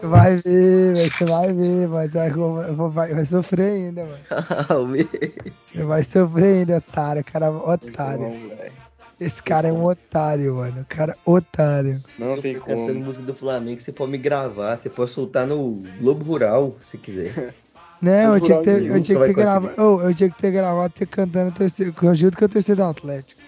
Tu 0.00 0.08
vai 0.08 0.36
ver, 0.36 0.94
velho. 0.94 1.10
Você 1.10 1.24
vai 1.24 1.52
ver, 1.52 1.88
mas 1.88 2.12
vai, 2.12 2.30
vai, 2.30 3.14
vai 3.14 3.26
sofrer 3.26 3.72
ainda, 3.72 4.04
mano. 4.04 4.18
Você 5.72 5.82
vai 5.82 6.04
sofrer 6.04 6.58
ainda, 6.58 6.76
otário. 6.76 7.24
Cara, 7.24 7.50
otário. 7.50 8.22
Não, 8.22 8.48
velho. 8.48 8.72
Esse 9.20 9.42
cara 9.42 9.68
é 9.68 9.72
um 9.72 9.84
otário, 9.84 10.56
mano. 10.56 10.84
Cara, 10.88 11.16
otário. 11.24 12.00
Não 12.18 12.40
tem 12.40 12.54
Eu 12.54 12.60
tô 12.60 12.66
cantando 12.66 12.92
como. 12.92 13.04
música 13.06 13.24
do 13.24 13.34
Flamengo, 13.34 13.80
você 13.80 13.92
pode 13.92 14.10
me 14.10 14.18
gravar, 14.18 14.76
você 14.76 14.90
pode 14.90 15.10
soltar 15.10 15.46
no 15.46 15.82
Globo 15.98 16.24
Rural, 16.24 16.76
se 16.82 16.98
quiser. 16.98 17.54
Não, 18.02 18.34
eu 18.34 18.40
tinha 18.40 18.58
que 18.58 18.64
ter, 18.64 18.84
eu 18.84 19.02
tinha 19.02 19.18
que 19.18 19.26
ter 19.26 19.32
gravado. 19.32 19.74
Oh, 19.78 20.02
eu 20.02 20.14
tinha 20.14 20.28
que 20.28 20.38
ter 20.38 20.50
gravado 20.50 20.92
você 20.94 21.06
cantando 21.06 21.48
a 21.48 21.52
torcida, 21.52 22.14
junto 22.14 22.36
com 22.36 22.44
a 22.44 22.48
torcida 22.48 22.76
do 22.76 22.84
Atlético. 22.84 23.40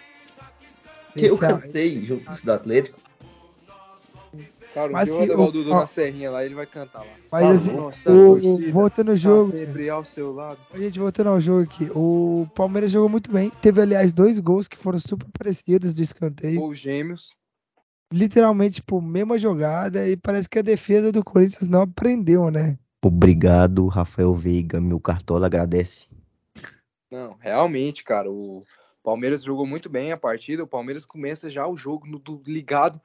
Que 1.17 1.27
eu 1.27 1.39
cantei 1.39 2.05
junto 2.05 2.25
do 2.45 2.53
Atlético. 2.53 2.99
Cara, 4.75 4.93
Mas 4.93 5.09
o- 5.09 5.23
o 5.23 5.51
Dudu 5.51 5.71
ó. 5.73 5.81
na 5.81 5.87
serrinha 5.87 6.31
lá, 6.31 6.45
ele 6.45 6.55
vai 6.55 6.67
cantar 6.67 6.99
lá. 7.01 7.13
Mas 7.33 7.43
Tá 7.47 7.51
assim, 7.53 7.77
Nossa, 7.77 8.11
a 8.11 8.13
o, 8.13 8.27
torcida 8.41 8.73
voltando 8.73 9.09
ao 9.09 9.15
tá 9.17 9.21
jogo, 9.23 9.51
sempre 9.53 9.89
ao 9.89 10.05
seu 10.05 10.33
lado. 10.35 10.59
a 10.71 10.79
gente 10.79 10.99
voltando 10.99 11.31
ao 11.31 11.41
jogo 11.41 11.63
aqui, 11.63 11.91
o 11.95 12.47
Palmeiras 12.55 12.91
jogou 12.93 13.09
muito 13.09 13.31
bem. 13.33 13.51
Teve, 13.63 13.81
aliás, 13.81 14.13
dois 14.13 14.39
gols 14.39 14.69
que 14.69 14.77
foram 14.77 15.01
super 15.01 15.27
parecidos 15.39 15.95
de 15.97 16.03
escanteio. 16.03 16.61
Ou 16.61 16.75
gêmeos. 16.75 17.31
Literalmente, 18.13 18.77
tipo, 18.77 19.01
mesma 19.01 19.39
jogada. 19.39 20.07
E 20.07 20.15
parece 20.17 20.47
que 20.49 20.59
a 20.59 20.63
defesa 20.63 21.11
do 21.11 21.25
Corinthians 21.25 21.71
não 21.71 21.81
aprendeu, 21.83 22.51
né? 22.51 22.79
Obrigado, 23.03 23.87
Rafael 23.87 24.35
Veiga, 24.35 24.79
meu 24.79 25.01
cartola 25.01 25.47
agradece. 25.47 26.07
Não, 27.11 27.35
realmente, 27.41 28.05
cara, 28.05 28.31
o 28.31 28.63
Palmeiras 29.07 29.45
jogou 29.45 29.65
muito 29.65 29.89
bem 29.89 30.11
a 30.11 30.17
partida. 30.17 30.65
O 30.65 30.67
Palmeiras 30.67 31.07
começa 31.07 31.49
já 31.49 31.65
o 31.65 31.77
jogo 31.77 32.09
no, 32.09 32.19
do- 32.19 32.43
ligado 32.45 33.01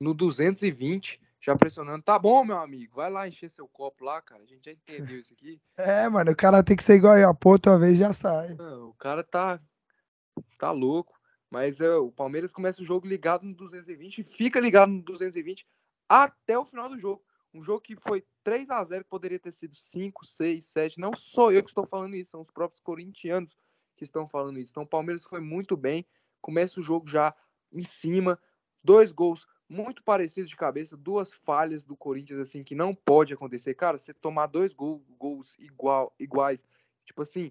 no 0.00 0.14
220, 0.14 1.20
já 1.38 1.54
pressionando. 1.54 2.02
Tá 2.02 2.18
bom, 2.18 2.42
meu 2.42 2.56
amigo, 2.56 2.96
vai 2.96 3.10
lá 3.10 3.28
encher 3.28 3.50
seu 3.50 3.68
copo 3.68 4.02
lá, 4.02 4.22
cara. 4.22 4.42
A 4.42 4.46
gente 4.46 4.64
já 4.64 4.72
entendeu 4.72 5.18
isso 5.18 5.34
aqui. 5.34 5.60
É, 5.76 6.08
mano, 6.08 6.30
o 6.32 6.36
cara 6.36 6.62
tem 6.62 6.74
que 6.74 6.82
ser 6.82 6.94
igual 6.94 7.12
aí, 7.12 7.22
a 7.22 7.34
ponta 7.34 7.68
uma 7.68 7.78
vez 7.78 7.98
já 7.98 8.14
sai. 8.14 8.54
Não, 8.54 8.88
o 8.88 8.94
cara 8.94 9.22
tá 9.22 9.60
tá 10.58 10.70
louco. 10.70 11.20
Mas 11.50 11.82
é, 11.82 11.94
o 11.96 12.10
Palmeiras 12.10 12.50
começa 12.50 12.80
o 12.80 12.86
jogo 12.86 13.06
ligado 13.06 13.44
no 13.44 13.54
220 13.54 14.18
e 14.20 14.24
fica 14.24 14.58
ligado 14.58 14.90
no 14.90 15.02
220 15.02 15.66
até 16.08 16.58
o 16.58 16.64
final 16.64 16.88
do 16.88 16.98
jogo. 16.98 17.22
Um 17.52 17.62
jogo 17.62 17.82
que 17.82 17.94
foi 17.94 18.24
3 18.42 18.70
a 18.70 18.82
0 18.82 19.04
que 19.04 19.10
poderia 19.10 19.38
ter 19.38 19.52
sido 19.52 19.76
5, 19.76 20.24
6, 20.24 20.64
7. 20.64 20.98
Não 20.98 21.12
sou 21.14 21.52
eu 21.52 21.62
que 21.62 21.68
estou 21.68 21.86
falando 21.86 22.16
isso, 22.16 22.30
são 22.30 22.40
os 22.40 22.50
próprios 22.50 22.80
corintianos 22.80 23.54
que 23.94 24.04
estão 24.04 24.26
falando 24.28 24.58
isso. 24.58 24.70
Então 24.70 24.82
o 24.82 24.88
Palmeiras 24.88 25.24
foi 25.24 25.40
muito 25.40 25.76
bem. 25.76 26.06
Começa 26.40 26.80
o 26.80 26.82
jogo 26.82 27.08
já 27.08 27.34
em 27.72 27.84
cima. 27.84 28.38
Dois 28.82 29.12
gols 29.12 29.46
muito 29.68 30.02
parecidos 30.02 30.50
de 30.50 30.56
cabeça, 30.56 30.96
duas 30.96 31.32
falhas 31.32 31.82
do 31.82 31.96
Corinthians 31.96 32.40
assim 32.40 32.62
que 32.62 32.74
não 32.74 32.94
pode 32.94 33.32
acontecer. 33.32 33.74
Cara, 33.74 33.96
você 33.96 34.12
tomar 34.12 34.46
dois 34.46 34.74
gol- 34.74 35.02
gols 35.18 35.58
igual, 35.58 36.14
iguais, 36.18 36.66
tipo 37.06 37.22
assim, 37.22 37.50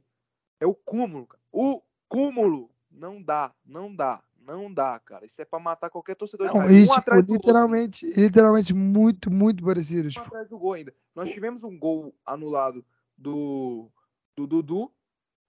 é 0.60 0.66
o 0.66 0.76
cúmulo, 0.76 1.26
cara. 1.26 1.42
O 1.52 1.82
cúmulo 2.08 2.70
não 2.92 3.22
dá, 3.22 3.54
não 3.66 3.94
dá, 3.96 4.22
não 4.38 4.72
dá, 4.72 5.00
cara. 5.00 5.26
Isso 5.26 5.42
é 5.42 5.46
pra 5.46 5.60
matar 5.60 5.90
qualquer 5.90 6.16
torcedor 6.16 6.48
Não, 6.48 6.70
e, 6.70 6.82
um 6.82 6.84
tipo, 6.84 6.94
atrás 6.94 7.22
outro, 7.22 7.34
literalmente, 7.34 8.06
literalmente 8.14 8.74
muito, 8.74 9.32
muito 9.32 9.64
parecido. 9.64 10.08
um 10.08 10.12
Tipo, 10.12 10.26
atrás 10.26 10.50
do 10.50 10.60
gol 10.60 10.74
ainda. 10.74 10.94
Nós 11.16 11.32
tivemos 11.32 11.64
um 11.64 11.78
gol 11.78 12.14
anulado 12.24 12.86
do, 13.18 13.90
do 14.36 14.46
Dudu, 14.46 14.94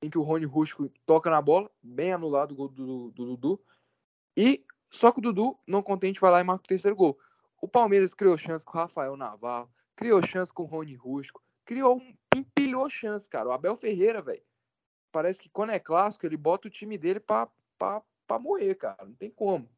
em 0.03 0.11
que 0.11 0.19
o 0.19 0.23
Rony 0.23 0.45
Rusco 0.45 0.91
toca 1.07 1.31
na 1.31 1.41
bola, 1.41 1.71
bem 1.81 2.13
anulado 2.13 2.53
o 2.53 2.57
gol 2.57 2.69
do, 2.69 3.11
do 3.13 3.25
Dudu. 3.37 3.61
E 4.37 4.65
só 4.91 5.13
que 5.13 5.21
o 5.21 5.23
Dudu, 5.23 5.57
não 5.67 5.83
contente, 5.83 6.21
vai 6.21 6.31
lá 6.33 6.41
e 6.41 6.45
marca 6.45 6.65
o 6.65 6.69
terceiro 6.69 6.97
gol. 6.97 7.19
O 7.61 7.69
Palmeiras 7.69 8.13
criou 8.13 8.37
chance 8.37 8.65
com 8.65 8.77
o 8.77 8.81
Rafael 8.81 9.17
Navarro, 9.17 9.71
criou 9.95 10.21
chance 10.27 10.53
com 10.53 10.65
o 10.65 10.67
Rony 10.67 10.97
Rusco, 10.97 11.41
criou 11.65 11.97
um, 11.99 12.15
empilhou 12.35 12.91
chance, 12.91 13.29
cara. 13.29 13.49
O 13.49 13.53
Abel 13.53 13.77
Ferreira, 13.77 14.21
velho, 14.21 14.43
parece 15.13 15.41
que 15.41 15.49
quando 15.49 15.71
é 15.71 15.79
clássico, 15.79 16.27
ele 16.27 16.37
bota 16.37 16.67
o 16.67 16.71
time 16.71 16.99
dele 16.99 17.21
pra, 17.21 17.49
pra, 17.79 18.03
pra 18.27 18.39
morrer, 18.41 18.75
cara. 18.75 19.05
Não 19.05 19.15
tem 19.15 19.31
como. 19.31 19.69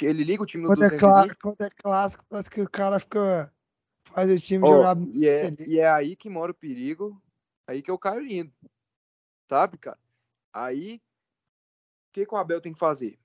Ele 0.00 0.24
liga 0.24 0.42
o 0.42 0.46
time 0.46 0.62
no 0.64 0.70
quando 0.70 0.82
é, 0.82 0.88
220, 0.88 0.98
clá- 0.98 1.36
quando 1.40 1.60
é 1.60 1.70
clássico, 1.70 2.24
parece 2.28 2.50
que 2.50 2.60
o 2.60 2.68
cara 2.68 2.98
fica. 2.98 3.52
Faz 4.04 4.30
o 4.30 4.38
time 4.38 4.64
Ó, 4.66 4.72
jogar. 4.72 4.96
e, 5.12 5.28
é, 5.28 5.54
e 5.66 5.78
é 5.78 5.90
aí 5.90 6.16
que 6.16 6.30
mora 6.30 6.52
o 6.52 6.54
perigo, 6.54 7.20
aí 7.66 7.82
que 7.82 7.90
eu 7.90 7.98
caio 7.98 8.20
lindo. 8.20 8.52
Sabe, 9.48 9.78
cara? 9.78 9.98
Aí, 10.52 10.96
o 10.96 12.12
que, 12.12 12.26
que 12.26 12.34
o 12.34 12.36
Abel 12.38 12.60
tem 12.60 12.72
que 12.72 12.78
fazer? 12.78 13.18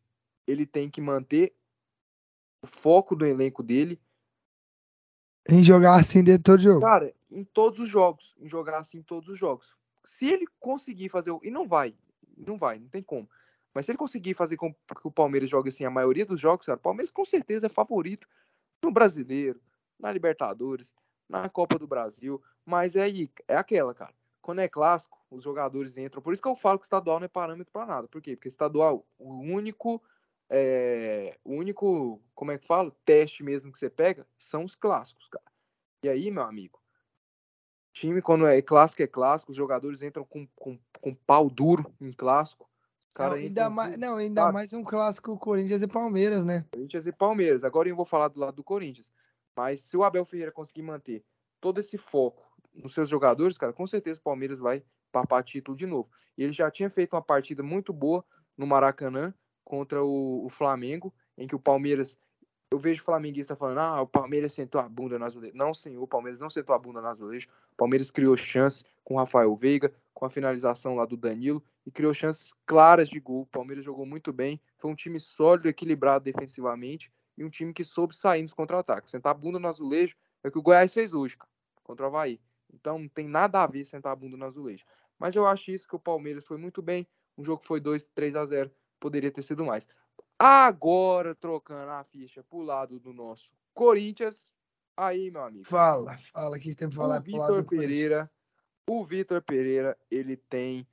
Ele 0.48 0.66
tem 0.66 0.90
que 0.90 1.02
manter 1.02 1.56
o 2.64 2.68
foco 2.68 3.16
do 3.16 3.26
elenco 3.26 3.64
dele, 3.64 4.00
Em 5.50 5.64
jogar 5.64 5.96
assim 5.96 6.24
dentro 6.24 6.38
de 6.40 6.44
todo 6.44 6.62
jogo. 6.62 6.82
cara, 6.82 7.14
em 7.32 7.44
todos 7.44 7.80
os 7.80 7.90
jogos. 7.90 8.36
Em 8.40 8.48
jogar 8.48 8.78
assim 8.80 9.00
em 9.00 9.04
todos 9.04 9.30
os 9.30 9.40
jogos. 9.40 9.76
Se 10.04 10.28
ele 10.28 10.46
conseguir 10.60 11.10
fazer. 11.10 11.32
E 11.42 11.50
não 11.50 11.68
vai. 11.68 11.96
Não 12.38 12.58
vai, 12.58 12.80
não 12.80 12.88
tem 12.90 13.02
como. 13.02 13.30
Mas 13.74 13.86
se 13.86 13.92
ele 13.92 13.98
conseguir 13.98 14.34
fazer 14.34 14.58
com 14.58 14.74
que 14.74 15.08
o 15.08 15.12
Palmeiras 15.12 15.50
jogue 15.50 15.70
assim 15.70 15.86
a 15.86 15.90
maioria 15.90 16.26
dos 16.26 16.40
jogos, 16.40 16.66
cara, 16.66 16.78
o 16.78 16.82
Palmeiras 16.82 17.10
com 17.10 17.24
certeza 17.26 17.68
é 17.68 17.70
favorito 17.70 18.28
no 18.84 18.92
Brasileiro, 18.92 19.62
na 19.98 20.12
Libertadores, 20.12 20.94
na 21.30 21.48
Copa 21.50 21.80
do 21.80 21.88
Brasil. 21.88 22.42
Mas 22.66 22.96
é 22.96 23.04
aí, 23.04 23.32
é 23.48 23.56
aquela, 23.56 23.94
cara. 23.96 24.14
Quando 24.42 24.60
é 24.60 24.68
clássico, 24.68 25.20
os 25.30 25.44
jogadores 25.44 25.98
entram. 25.98 26.22
Por 26.22 26.34
isso 26.34 26.42
que 26.42 26.48
eu 26.48 26.56
falo 26.56 26.80
que 26.80 26.86
estadual 26.86 27.20
não 27.20 27.26
é 27.26 27.30
parâmetro 27.30 27.72
para 27.72 27.86
nada. 27.86 28.08
Por 28.08 28.22
quê? 28.22 28.36
Porque 28.36 28.48
estadual, 28.48 29.06
o 29.20 29.34
único, 29.34 30.02
é, 30.50 31.38
o 31.44 31.54
único, 31.54 32.20
como 32.34 32.52
é 32.52 32.58
que 32.58 32.66
fala? 32.66 32.92
Teste 33.06 33.44
mesmo 33.44 33.72
que 33.72 33.78
você 33.78 33.90
pega 33.90 34.26
são 34.38 34.64
os 34.64 34.76
clássicos, 34.76 35.28
cara. 35.28 35.46
E 36.04 36.10
aí, 36.10 36.32
meu 36.32 36.44
amigo, 36.44 36.82
time 37.94 38.22
quando 38.22 38.48
é 38.48 38.62
clássico 38.62 39.04
é 39.04 39.08
clássico, 39.08 39.52
os 39.52 39.58
jogadores 39.58 40.02
entram 40.02 40.26
com, 40.26 40.48
com, 40.56 40.80
com 41.00 41.14
pau 41.14 41.50
duro 41.50 41.94
em 42.02 42.12
clássico. 42.12 42.70
Cara, 43.14 43.32
não, 43.32 43.38
ainda 43.38 43.70
mais, 43.70 43.98
não, 43.98 44.16
ainda 44.16 44.52
mais 44.52 44.74
um 44.74 44.84
clássico 44.84 45.38
Corinthians 45.38 45.82
e 45.82 45.88
Palmeiras, 45.88 46.46
né? 46.46 46.66
Corinthians 46.72 47.06
e 47.06 47.12
Palmeiras. 47.12 47.64
Agora 47.64 47.90
eu 47.90 47.96
vou 47.96 48.06
falar 48.06 48.30
do 48.30 48.40
lado 48.40 48.56
do 48.56 48.64
Corinthians. 48.64 49.12
Mas 49.56 49.82
se 49.82 49.98
o 49.98 50.04
Abel 50.04 50.26
Ferreira 50.26 50.52
conseguir 50.52 50.82
manter 50.82 51.24
todo 51.60 51.80
esse 51.80 51.98
foco 51.98 52.44
nos 52.74 52.94
seus 52.94 53.10
jogadores, 53.10 53.58
cara, 53.58 53.74
com 53.74 53.86
certeza 53.86 54.20
o 54.20 54.24
Palmeiras 54.24 54.60
vai 54.60 54.84
papar 55.12 55.44
título 55.44 55.78
de 55.78 55.86
novo. 55.86 56.10
Ele 56.38 56.54
já 56.54 56.72
tinha 56.72 56.90
feito 56.90 57.14
uma 57.14 57.22
partida 57.22 57.62
muito 57.62 57.92
boa 57.92 58.24
no 58.58 58.66
Maracanã 58.66 59.34
contra 59.64 60.04
o, 60.04 60.46
o 60.46 60.50
Flamengo, 60.50 61.14
em 61.38 61.48
que 61.48 61.56
o 61.56 61.60
Palmeiras 61.60 62.18
eu 62.72 62.80
vejo 62.80 63.04
flamenguista 63.04 63.54
falando, 63.54 63.80
ah, 63.80 64.02
o 64.02 64.08
Palmeiras 64.08 64.54
sentou 64.54 64.80
a 64.80 64.88
bunda 64.88 65.20
no 65.20 65.26
azulejo. 65.26 65.54
Não, 65.54 65.74
senhor, 65.74 66.02
o 66.02 66.08
Palmeiras 66.08 66.40
não 66.40 66.50
sentou 66.50 66.74
a 66.74 66.80
bunda 66.80 67.02
no 67.02 67.08
azulejo. 67.08 67.50
O 67.74 67.76
Palmeiras 67.76 68.10
criou 68.10 68.38
chance 68.38 68.86
com 69.04 69.16
o 69.16 69.18
Rafael 69.18 69.54
Veiga, 69.58 69.94
com 70.14 70.26
a 70.26 70.30
finalização 70.30 70.96
lá 70.96 71.06
do 71.06 71.18
Danilo, 71.18 71.62
e 71.86 71.92
criou 71.92 72.14
chances 72.14 72.54
claras 72.66 73.10
de 73.10 73.20
gol. 73.20 73.42
O 73.42 73.46
Palmeiras 73.46 73.84
jogou 73.84 74.06
muito 74.06 74.32
bem, 74.32 74.58
foi 74.78 74.90
um 74.90 74.96
time 74.96 75.20
sólido, 75.20 75.68
equilibrado 75.68 76.24
defensivamente, 76.24 77.12
e 77.38 77.44
um 77.44 77.50
time 77.50 77.74
que 77.74 77.84
soube 77.84 78.16
sair 78.16 78.42
nos 78.42 78.54
contra-ataques. 78.54 79.12
Sentar 79.12 79.32
a 79.32 79.38
bunda 79.38 79.60
no 79.60 79.68
azulejo 79.68 80.16
é 80.42 80.48
o 80.48 80.52
que 80.52 80.58
o 80.58 80.62
Goiás 80.62 80.94
fez 80.94 81.14
hoje, 81.14 81.38
contra 81.84 82.06
o 82.06 82.08
Havaí. 82.08 82.40
Então 82.74 83.00
não 83.00 83.08
tem 83.08 83.28
nada 83.28 83.62
a 83.62 83.68
ver 83.68 83.86
sentar 83.86 84.14
a 84.14 84.16
bunda 84.16 84.38
no 84.38 84.46
azulejo. 84.46 84.86
Mas 85.18 85.36
eu 85.36 85.46
acho 85.46 85.72
isso 85.72 85.88
que 85.88 85.96
o 85.96 86.00
Palmeiras 86.00 86.46
foi 86.46 86.58
muito 86.58 86.82
bem. 86.82 87.08
Um 87.38 87.44
jogo 87.44 87.64
foi 87.66 87.80
2, 87.80 88.06
3 88.06 88.36
a 88.36 88.46
0 88.46 88.72
poderia 89.00 89.32
ter 89.32 89.42
sido 89.42 89.66
mais. 89.66 89.88
Agora, 90.38 91.36
trocando 91.36 91.92
a 91.92 92.04
ficha 92.04 92.44
pro 92.44 92.62
lado 92.62 93.00
do 93.00 93.14
nosso 93.14 93.52
Corinthians. 93.74 94.52
Aí, 94.98 95.32
meu 95.32 95.44
amigo. 95.44 95.66
Fala, 95.66 96.18
fala 96.34 96.60
que 96.60 96.76
tem 96.76 96.90
que 96.90 96.96
falar 96.96 97.20
o 97.20 97.24
Vitor 97.24 97.66
Pereira. 97.66 98.30
O 98.88 99.06
Vitor 99.06 99.42
Pereira, 99.42 99.98
ele 100.10 100.36
tem 100.36 100.86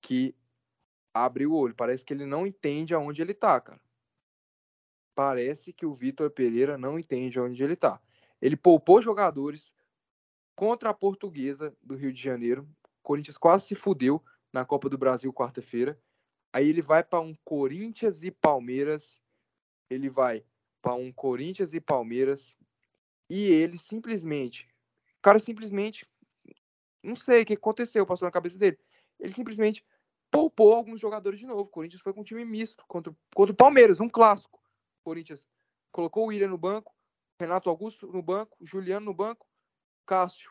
que 0.00 0.34
abrir 1.14 1.46
o 1.46 1.54
olho. 1.54 1.74
Parece 1.74 2.04
que 2.04 2.12
ele 2.12 2.26
não 2.26 2.46
entende 2.46 2.94
aonde 2.94 3.22
ele 3.22 3.32
tá, 3.32 3.60
cara. 3.60 3.80
Parece 5.14 5.72
que 5.72 5.86
o 5.86 5.94
Vitor 5.94 6.30
Pereira 6.30 6.76
não 6.76 6.98
entende 6.98 7.38
aonde 7.38 7.62
ele 7.62 7.74
tá. 7.74 8.00
Ele 8.42 8.56
poupou 8.56 9.00
jogadores 9.00 9.72
contra 10.56 10.88
a 10.88 10.94
Portuguesa 10.94 11.76
do 11.82 11.94
Rio 11.94 12.12
de 12.12 12.20
Janeiro. 12.20 12.66
O 12.82 13.02
Corinthians 13.02 13.36
quase 13.36 13.66
se 13.66 13.74
fudeu 13.74 14.24
na 14.52 14.64
Copa 14.64 14.88
do 14.88 14.96
Brasil 14.96 15.32
quarta-feira. 15.32 16.00
Aí 16.52 16.68
ele 16.68 16.80
vai 16.80 17.04
para 17.04 17.20
um 17.20 17.34
Corinthians 17.44 18.24
e 18.24 18.30
Palmeiras. 18.30 19.20
Ele 19.90 20.08
vai 20.08 20.42
para 20.80 20.94
um 20.94 21.12
Corinthians 21.12 21.74
e 21.74 21.80
Palmeiras. 21.80 22.56
E 23.28 23.44
ele 23.44 23.76
simplesmente. 23.76 24.66
O 25.18 25.22
cara 25.22 25.38
simplesmente. 25.38 26.08
Não 27.02 27.14
sei 27.14 27.42
o 27.42 27.46
que 27.46 27.52
aconteceu, 27.52 28.06
passou 28.06 28.26
na 28.26 28.32
cabeça 28.32 28.58
dele. 28.58 28.78
Ele 29.20 29.32
simplesmente 29.32 29.84
poupou 30.30 30.72
alguns 30.72 30.98
jogadores 30.98 31.38
de 31.38 31.46
novo. 31.46 31.62
O 31.62 31.68
Corinthians 31.68 32.02
foi 32.02 32.12
com 32.12 32.22
um 32.22 32.24
time 32.24 32.44
misto 32.44 32.84
contra, 32.88 33.14
contra 33.34 33.52
o 33.52 33.56
Palmeiras, 33.56 34.00
um 34.00 34.08
clássico. 34.08 34.58
O 35.00 35.04
Corinthians 35.04 35.46
colocou 35.92 36.24
o 36.24 36.26
William 36.28 36.48
no 36.48 36.58
banco, 36.58 36.94
Renato 37.38 37.70
Augusto 37.70 38.06
no 38.08 38.22
banco, 38.22 38.56
Juliano 38.60 39.06
no 39.06 39.14
banco, 39.14 39.46
Cássio, 40.06 40.50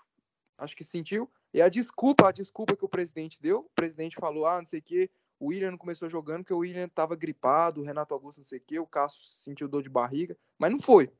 acho 0.57 0.75
que 0.75 0.83
sentiu. 0.83 1.31
E 1.53 1.61
a 1.61 1.69
desculpa, 1.69 2.27
a 2.27 2.31
desculpa 2.31 2.75
que 2.75 2.83
o 2.83 2.89
presidente 2.89 3.41
deu, 3.41 3.59
o 3.59 3.69
presidente 3.73 4.17
falou, 4.17 4.45
ah, 4.45 4.59
não 4.59 4.65
sei 4.67 4.79
o 4.79 4.83
quê, 4.83 5.09
o 5.39 5.47
William 5.47 5.71
não 5.71 5.77
começou 5.77 6.09
jogando 6.09 6.43
porque 6.43 6.53
o 6.53 6.59
William 6.59 6.85
estava 6.85 7.15
gripado, 7.15 7.81
o 7.81 7.83
Renato 7.83 8.13
Augusto 8.13 8.39
não 8.39 8.45
sei 8.45 8.59
o 8.59 8.61
quê, 8.61 8.79
o 8.79 8.85
Cássio 8.85 9.21
sentiu 9.41 9.67
dor 9.67 9.81
de 9.81 9.89
barriga, 9.89 10.37
mas 10.57 10.71
não 10.71 10.79
foi. 10.79 11.11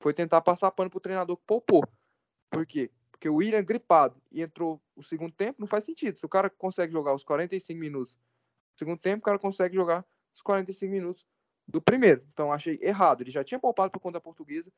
Foi 0.00 0.12
tentar 0.12 0.40
passar 0.40 0.70
pano 0.70 0.90
pro 0.90 1.00
treinador 1.00 1.36
que 1.36 1.44
poupou. 1.46 1.84
Por 2.50 2.66
quê? 2.66 2.90
Porque 3.10 3.28
o 3.28 3.36
William 3.36 3.62
gripado 3.62 4.20
e 4.32 4.42
entrou 4.42 4.82
o 4.96 5.02
segundo 5.02 5.32
tempo, 5.32 5.60
não 5.60 5.68
faz 5.68 5.84
sentido. 5.84 6.18
Se 6.18 6.24
o 6.24 6.28
cara 6.28 6.48
consegue 6.48 6.92
jogar 6.92 7.14
os 7.14 7.22
45 7.22 7.78
minutos 7.78 8.14
do 8.14 8.78
segundo 8.78 8.98
tempo, 8.98 9.18
o 9.18 9.24
cara 9.24 9.38
consegue 9.38 9.74
jogar 9.74 10.04
os 10.34 10.40
45 10.40 10.90
minutos 10.90 11.26
do 11.68 11.80
primeiro. 11.80 12.26
Então 12.32 12.52
achei 12.52 12.78
errado. 12.80 13.20
Ele 13.20 13.30
já 13.30 13.44
tinha 13.44 13.60
poupado 13.60 13.92
por 13.92 14.00
conta 14.00 14.20
portuguesa, 14.20 14.72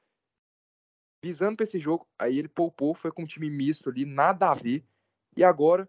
visando 1.23 1.57
para 1.57 1.65
esse 1.65 1.78
jogo. 1.78 2.07
Aí 2.19 2.39
ele 2.39 2.49
poupou, 2.49 2.94
foi 2.94 3.12
com 3.12 3.23
um 3.23 3.27
time 3.27 3.49
misto 3.49 3.89
ali, 3.89 4.05
nada 4.05 4.51
a 4.51 4.55
ver. 4.55 4.85
E 5.36 5.44
agora 5.44 5.89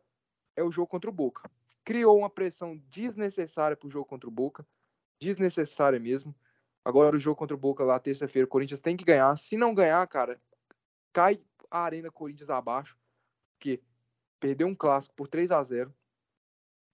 é 0.56 0.64
o 0.64 0.72
jogo 0.72 0.88
contra 0.88 1.10
o 1.10 1.14
Boca 1.14 1.50
criou 1.84 2.18
uma 2.18 2.30
pressão 2.30 2.78
desnecessária 2.90 3.76
para 3.76 3.88
o 3.88 3.92
jogo 3.92 4.06
contra 4.06 4.28
o 4.28 4.32
Boca, 4.32 4.66
desnecessária 5.20 6.00
mesmo. 6.00 6.36
Agora 6.84 7.16
o 7.16 7.20
jogo 7.20 7.36
contra 7.36 7.56
o 7.56 7.60
Boca 7.60 7.84
lá, 7.84 8.00
terça-feira, 8.00 8.46
o 8.46 8.50
Corinthians 8.50 8.82
tem 8.82 8.96
que 8.96 9.06
ganhar. 9.06 9.36
Se 9.38 9.58
não 9.58 9.74
ganhar, 9.74 10.06
cara, 10.08 10.42
cai 11.12 11.42
a 11.70 11.80
Arena 11.80 12.12
Corinthians 12.12 12.50
abaixo, 12.50 12.98
porque 13.56 13.82
perdeu 14.40 14.68
um 14.68 14.76
clássico 14.76 15.16
por 15.16 15.28
3 15.28 15.52
a 15.52 15.62
0 15.62 15.94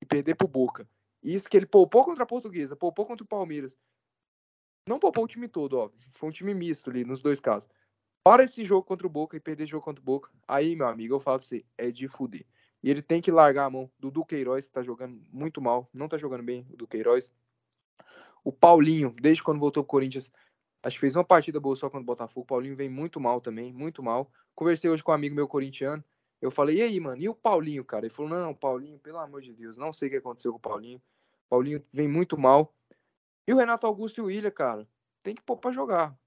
e 0.01 0.05
perder 0.05 0.35
pro 0.35 0.47
Boca. 0.47 0.87
Isso 1.21 1.49
que 1.49 1.57
ele 1.57 1.65
poupou 1.65 2.05
contra 2.05 2.23
a 2.23 2.27
Portuguesa, 2.27 2.75
poupou 2.75 3.05
contra 3.05 3.23
o 3.23 3.27
Palmeiras. 3.27 3.77
Não 4.87 4.99
poupou 4.99 5.25
o 5.25 5.27
time 5.27 5.47
todo, 5.47 5.77
óbvio. 5.77 5.99
Foi 6.13 6.29
um 6.29 6.31
time 6.31 6.53
misto 6.53 6.89
ali, 6.89 7.03
nos 7.03 7.21
dois 7.21 7.39
casos. 7.39 7.69
Para 8.23 8.43
esse 8.43 8.65
jogo 8.65 8.83
contra 8.83 9.07
o 9.07 9.09
Boca 9.09 9.37
e 9.37 9.39
perder 9.39 9.65
jogo 9.65 9.83
contra 9.83 10.01
o 10.01 10.05
Boca, 10.05 10.29
aí, 10.47 10.75
meu 10.75 10.87
amigo, 10.87 11.15
eu 11.15 11.19
falo 11.19 11.39
pra 11.39 11.47
você, 11.47 11.65
é 11.77 11.89
de 11.89 12.07
fuder. 12.07 12.45
E 12.81 12.89
ele 12.89 13.01
tem 13.01 13.21
que 13.21 13.31
largar 13.31 13.65
a 13.65 13.69
mão 13.69 13.89
do 13.99 14.09
Duqueiroz, 14.09 14.65
que 14.65 14.71
tá 14.71 14.81
jogando 14.81 15.21
muito 15.31 15.61
mal. 15.61 15.89
Não 15.93 16.07
tá 16.07 16.17
jogando 16.17 16.43
bem 16.43 16.65
o 16.69 16.77
Duqueiroz. 16.77 17.31
O 18.43 18.51
Paulinho, 18.51 19.13
desde 19.19 19.43
quando 19.43 19.59
voltou 19.59 19.83
pro 19.83 19.91
Corinthians, 19.91 20.31
acho 20.81 20.95
que 20.95 21.01
fez 21.01 21.15
uma 21.15 21.23
partida 21.23 21.59
boa 21.59 21.75
só 21.75 21.87
contra 21.89 22.01
o 22.01 22.05
Botafogo. 22.05 22.41
O 22.41 22.45
Paulinho 22.45 22.75
vem 22.75 22.89
muito 22.89 23.19
mal 23.19 23.41
também, 23.41 23.73
muito 23.73 24.01
mal. 24.01 24.31
Conversei 24.55 24.89
hoje 24.89 25.03
com 25.03 25.11
um 25.11 25.15
amigo 25.15 25.35
meu 25.35 25.47
corintiano. 25.47 26.03
Eu 26.41 26.49
falei, 26.49 26.77
e 26.77 26.81
aí, 26.81 26.99
mano, 26.99 27.21
e 27.21 27.27
o 27.27 27.35
Paulinho, 27.35 27.83
cara? 27.83 28.05
Ele 28.05 28.13
falou, 28.13 28.31
não, 28.31 28.53
Paulinho, 28.53 28.97
pelo 28.99 29.17
amor 29.17 29.41
de 29.41 29.53
Deus, 29.53 29.75
não 29.75 29.91
sei 29.91 30.07
o 30.07 30.11
que 30.11 30.17
aconteceu 30.17 30.51
com 30.53 30.57
o 30.57 30.61
Paulinho. 30.61 31.01
Paulinho 31.49 31.83
vem 31.91 32.07
muito 32.07 32.37
mal. 32.37 32.73
E 33.45 33.53
o 33.53 33.57
Renato 33.57 33.85
Augusto 33.85 34.19
e 34.19 34.21
o 34.21 34.31
Ilha, 34.31 34.51
cara, 34.51 34.87
tem 35.21 35.35
que 35.35 35.41
pôr 35.41 35.57
pra 35.57 35.71
jogar. 35.71 36.17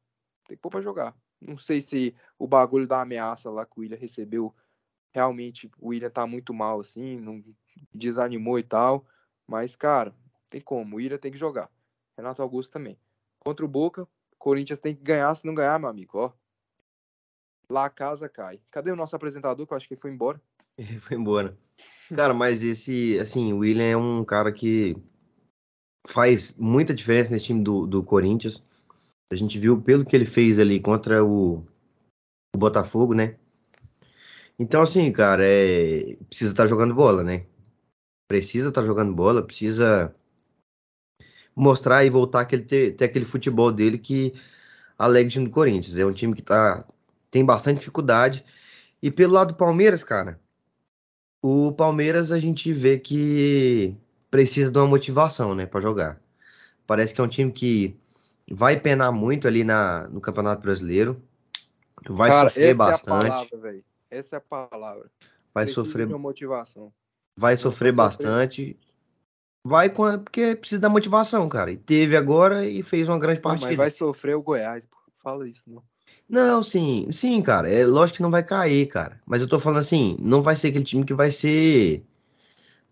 Tem 0.46 0.56
que 0.56 0.60
pôr 0.60 0.68
pra 0.68 0.82
jogar. 0.82 1.16
Não 1.46 1.58
sei 1.58 1.80
se 1.80 2.14
o 2.38 2.46
bagulho 2.46 2.86
da 2.86 3.00
ameaça 3.00 3.50
lá 3.50 3.66
que 3.66 3.80
o 3.80 3.84
Ilha 3.84 3.96
recebeu 3.96 4.54
realmente 5.12 5.70
o 5.78 5.88
William 5.88 6.10
tá 6.10 6.26
muito 6.26 6.54
mal, 6.54 6.80
assim, 6.80 7.18
não 7.18 7.42
desanimou 7.94 8.58
e 8.58 8.62
tal. 8.62 9.06
Mas, 9.46 9.76
cara, 9.76 10.14
tem 10.48 10.60
como. 10.60 10.94
O 10.94 10.98
William 10.98 11.18
tem 11.18 11.32
que 11.32 11.38
jogar. 11.38 11.70
Renato 12.16 12.42
Augusto 12.42 12.72
também. 12.72 12.98
Contra 13.38 13.64
o 13.64 13.68
Boca, 13.68 14.08
Corinthians 14.38 14.80
tem 14.80 14.94
que 14.94 15.02
ganhar. 15.02 15.34
Se 15.34 15.46
não 15.46 15.54
ganhar, 15.54 15.78
meu 15.78 15.88
amigo, 15.88 16.18
ó. 16.18 16.32
Lá 17.68 17.86
a 17.86 17.90
casa 17.90 18.28
cai. 18.28 18.60
Cadê 18.70 18.90
o 18.90 18.96
nosso 18.96 19.16
apresentador? 19.16 19.66
Que 19.66 19.72
eu 19.72 19.76
acho 19.76 19.88
que 19.88 19.94
ele 19.94 20.00
foi 20.00 20.10
embora. 20.10 20.40
Ele 20.76 20.98
foi 20.98 21.16
embora. 21.16 21.56
Cara, 22.14 22.34
mas 22.34 22.62
esse, 22.62 23.18
assim, 23.18 23.52
o 23.52 23.58
William 23.58 23.84
é 23.84 23.96
um 23.96 24.24
cara 24.24 24.52
que 24.52 24.96
faz 26.06 26.58
muita 26.58 26.94
diferença 26.94 27.30
nesse 27.30 27.46
time 27.46 27.62
do, 27.62 27.86
do 27.86 28.02
Corinthians. 28.02 28.62
A 29.32 29.34
gente 29.34 29.58
viu 29.58 29.80
pelo 29.80 30.04
que 30.04 30.14
ele 30.14 30.26
fez 30.26 30.58
ali 30.58 30.78
contra 30.78 31.24
o, 31.24 31.64
o 32.54 32.58
Botafogo, 32.58 33.14
né? 33.14 33.36
Então, 34.58 34.82
assim, 34.82 35.10
cara, 35.10 35.42
é... 35.42 36.16
precisa 36.28 36.50
estar 36.52 36.64
tá 36.64 36.68
jogando 36.68 36.94
bola, 36.94 37.24
né? 37.24 37.46
Precisa 38.28 38.68
estar 38.68 38.82
tá 38.82 38.86
jogando 38.86 39.14
bola, 39.14 39.42
precisa 39.42 40.14
mostrar 41.56 42.04
e 42.04 42.10
voltar 42.10 42.42
aquele 42.42 42.62
ter, 42.62 42.94
ter 42.94 43.06
aquele 43.06 43.24
futebol 43.24 43.72
dele 43.72 43.96
que 43.96 44.34
alega 44.98 45.28
o 45.28 45.32
time 45.32 45.46
do 45.46 45.50
Corinthians. 45.50 45.96
É 45.96 46.04
um 46.04 46.12
time 46.12 46.34
que 46.34 46.42
tá, 46.42 46.86
tem 47.30 47.42
bastante 47.42 47.78
dificuldade. 47.78 48.44
E 49.02 49.10
pelo 49.10 49.32
lado 49.32 49.48
do 49.48 49.56
Palmeiras, 49.56 50.04
cara, 50.04 50.38
o 51.40 51.72
Palmeiras 51.72 52.30
a 52.30 52.38
gente 52.38 52.70
vê 52.70 52.98
que 52.98 53.96
precisa 54.30 54.70
de 54.70 54.78
uma 54.78 54.86
motivação, 54.86 55.54
né, 55.54 55.64
para 55.64 55.80
jogar. 55.80 56.20
Parece 56.86 57.14
que 57.14 57.20
é 57.22 57.24
um 57.24 57.28
time 57.28 57.50
que 57.50 57.96
vai 58.50 58.78
penar 58.78 59.12
muito 59.12 59.46
ali 59.46 59.64
na, 59.64 60.08
no 60.08 60.20
Campeonato 60.20 60.62
Brasileiro. 60.62 61.22
Vai 62.08 62.30
cara, 62.30 62.50
sofrer 62.50 62.74
bastante. 62.74 63.26
É 63.26 63.28
a 63.28 63.30
palavra, 63.30 63.80
essa 64.10 64.36
é 64.36 64.38
a 64.38 64.40
palavra. 64.40 65.10
Vai 65.54 65.64
precisa 65.64 65.84
sofrer. 65.84 66.08
Motivação. 66.08 66.92
Vai 67.36 67.56
sofrer 67.56 67.94
bastante. 67.94 68.76
Vai 69.64 69.88
com 69.88 70.04
a... 70.04 70.18
porque 70.18 70.56
precisa 70.56 70.80
da 70.80 70.88
motivação, 70.88 71.48
cara. 71.48 71.70
E 71.70 71.76
teve 71.76 72.16
agora 72.16 72.66
e 72.66 72.82
fez 72.82 73.08
uma 73.08 73.18
grande 73.18 73.40
partida. 73.40 73.66
Mas 73.68 73.76
vai 73.76 73.90
sofrer 73.90 74.34
o 74.34 74.42
Goiás, 74.42 74.84
pô. 74.84 74.96
Fala 75.22 75.48
isso, 75.48 75.62
não. 75.68 75.82
Não, 76.28 76.62
sim, 76.62 77.06
sim, 77.10 77.40
cara. 77.42 77.70
É 77.70 77.86
lógico 77.86 78.16
que 78.16 78.22
não 78.22 78.30
vai 78.30 78.42
cair, 78.42 78.86
cara. 78.86 79.20
Mas 79.24 79.40
eu 79.40 79.48
tô 79.48 79.58
falando 79.58 79.78
assim, 79.78 80.16
não 80.18 80.42
vai 80.42 80.56
ser 80.56 80.68
aquele 80.68 80.84
time 80.84 81.04
que 81.04 81.14
vai 81.14 81.30
ser 81.30 82.04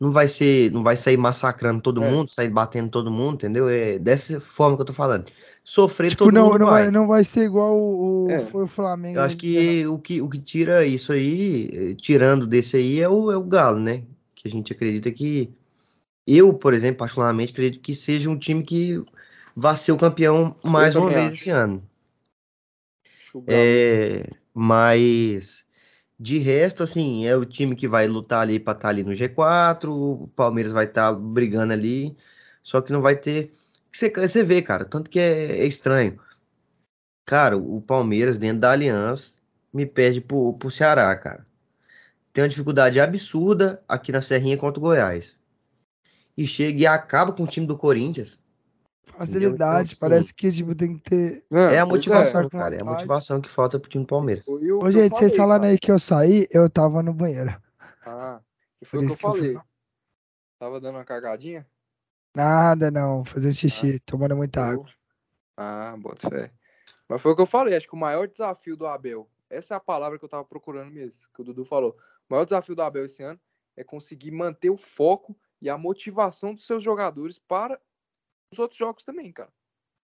não 0.00 0.10
vai 0.10 0.26
ser, 0.28 0.72
não 0.72 0.82
vai 0.82 0.96
sair 0.96 1.16
massacrando 1.18 1.82
todo 1.82 2.02
É. 2.02 2.10
mundo, 2.10 2.30
sair 2.32 2.48
batendo 2.48 2.88
todo 2.88 3.10
mundo, 3.10 3.34
entendeu? 3.34 3.68
É 3.68 3.98
dessa 3.98 4.40
forma 4.40 4.76
que 4.76 4.80
eu 4.82 4.86
tô 4.86 4.94
falando. 4.94 5.30
Sofrer 5.62 6.08
Tipo, 6.08 6.24
todo 6.24 6.34
não, 6.34 6.46
mundo 6.46 6.60
não, 6.60 6.66
vai. 6.66 6.82
vai, 6.84 6.90
não 6.90 7.06
vai 7.06 7.22
ser 7.22 7.44
igual 7.44 7.78
o, 7.78 8.26
É. 8.30 8.48
o 8.52 8.66
Flamengo. 8.66 9.18
Eu 9.18 9.22
acho 9.22 9.36
que 9.36 9.86
o 9.86 9.98
que, 9.98 10.22
o 10.22 10.28
que 10.28 10.38
tira 10.38 10.86
isso 10.86 11.12
aí, 11.12 11.68
eh, 11.72 11.94
tirando 11.94 12.46
desse 12.46 12.78
aí, 12.78 13.00
é 13.00 13.08
o, 13.08 13.30
é 13.30 13.36
o 13.36 13.44
Galo, 13.44 13.78
né? 13.78 14.02
Que 14.34 14.48
a 14.48 14.50
gente 14.50 14.72
acredita 14.72 15.10
que. 15.12 15.52
Eu, 16.26 16.54
por 16.54 16.72
exemplo, 16.72 16.98
particularmente, 16.98 17.52
acredito 17.52 17.82
que 17.82 17.94
seja 17.94 18.30
um 18.30 18.38
time 18.38 18.62
que 18.62 19.02
vai 19.54 19.76
ser 19.76 19.92
o 19.92 19.96
campeão 19.96 20.56
mais 20.64 20.96
uma 20.96 21.10
vez 21.10 21.32
acho. 21.32 21.34
esse 21.34 21.50
ano. 21.50 21.82
É, 23.46 24.28
mas 24.54 25.64
de 26.20 26.38
resto, 26.38 26.82
assim, 26.82 27.26
é 27.26 27.34
o 27.34 27.46
time 27.46 27.74
que 27.74 27.88
vai 27.88 28.06
lutar 28.06 28.42
ali 28.42 28.60
para 28.60 28.76
estar 28.76 28.88
ali 28.90 29.02
no 29.02 29.12
G4, 29.12 29.88
o 29.88 30.28
Palmeiras 30.36 30.70
vai 30.70 30.84
estar 30.84 31.14
brigando 31.14 31.72
ali, 31.72 32.14
só 32.62 32.82
que 32.82 32.92
não 32.92 33.00
vai 33.00 33.16
ter. 33.16 33.52
Você, 33.90 34.10
você 34.10 34.44
vê, 34.44 34.60
cara, 34.60 34.84
tanto 34.84 35.10
que 35.10 35.18
é, 35.18 35.62
é 35.62 35.66
estranho. 35.66 36.20
Cara, 37.24 37.56
o 37.56 37.80
Palmeiras 37.80 38.36
dentro 38.38 38.60
da 38.60 38.72
Aliança 38.72 39.36
me 39.72 39.86
perde 39.86 40.20
pro, 40.20 40.54
pro 40.54 40.70
Ceará, 40.70 41.14
cara. 41.16 41.46
Tem 42.32 42.44
uma 42.44 42.50
dificuldade 42.50 43.00
absurda 43.00 43.82
aqui 43.88 44.12
na 44.12 44.20
Serrinha 44.22 44.58
contra 44.58 44.78
o 44.78 44.82
Goiás. 44.82 45.38
E 46.36 46.46
chega 46.46 46.80
e 46.82 46.86
acaba 46.86 47.32
com 47.32 47.44
o 47.44 47.46
time 47.46 47.66
do 47.66 47.78
Corinthians. 47.78 48.38
Facilidade, 49.16 49.94
Então, 49.94 50.08
parece 50.08 50.32
que 50.32 50.50
tipo, 50.52 50.74
tem 50.74 50.96
que 50.98 51.10
ter. 51.10 51.44
É 51.50 51.78
a 51.78 51.86
pois 51.86 51.98
motivação, 51.98 52.42
com 52.44 52.50
cara. 52.50 52.76
É 52.76 52.82
a 52.82 52.84
motivação 52.84 53.40
que 53.40 53.50
falta 53.50 53.78
pro 53.78 53.90
time 53.90 54.04
do 54.04 54.08
Palmeiras. 54.08 54.46
O 54.48 54.54
Ô, 54.54 54.86
eu 54.86 54.90
gente, 54.90 55.16
vocês 55.16 55.36
cara. 55.36 55.66
aí 55.66 55.78
que 55.78 55.90
eu 55.90 55.98
saí, 55.98 56.46
eu 56.50 56.68
tava 56.68 57.02
no 57.02 57.12
banheiro. 57.12 57.54
Ah, 58.04 58.40
e 58.80 58.84
foi 58.84 59.00
o 59.00 59.06
que 59.06 59.12
eu 59.12 59.16
que 59.16 59.24
eu 59.26 59.30
fui 59.30 59.38
falei. 59.40 59.54
lá. 59.54 59.64
Tava 60.58 60.80
dando 60.80 60.96
uma 60.96 61.04
cagadinha? 61.04 61.66
Nada, 62.34 62.90
não. 62.90 63.24
Fazendo 63.24 63.54
xixi, 63.54 63.98
tomando 64.00 64.36
muita 64.36 64.62
água. 64.62 64.86
Ah, 65.56 65.94
bota 65.98 66.28
fé. 66.28 66.52
Mas 67.08 67.20
foi 67.20 67.32
o 67.32 67.36
que 67.36 67.42
eu 67.42 67.46
falei, 67.46 67.76
acho 67.76 67.88
que 67.88 67.94
o 67.94 67.98
maior 67.98 68.28
desafio 68.28 68.76
do 68.76 68.86
Abel, 68.86 69.28
essa 69.48 69.74
é 69.74 69.76
a 69.76 69.80
palavra 69.80 70.18
que 70.18 70.24
eu 70.24 70.28
tava 70.28 70.44
procurando 70.44 70.92
mesmo, 70.92 71.20
que 71.34 71.40
o 71.40 71.44
Dudu 71.44 71.64
falou. 71.64 71.96
O 72.28 72.32
maior 72.32 72.44
desafio 72.44 72.74
do 72.76 72.82
Abel 72.82 73.04
esse 73.04 73.22
ano 73.22 73.38
é 73.76 73.82
conseguir 73.82 74.30
manter 74.30 74.70
o 74.70 74.76
foco 74.76 75.36
e 75.60 75.68
a 75.68 75.76
motivação 75.76 76.54
dos 76.54 76.64
seus 76.64 76.84
jogadores 76.84 77.38
para 77.38 77.78
os 78.52 78.58
outros 78.58 78.78
jogos 78.78 79.04
também, 79.04 79.32
cara. 79.32 79.52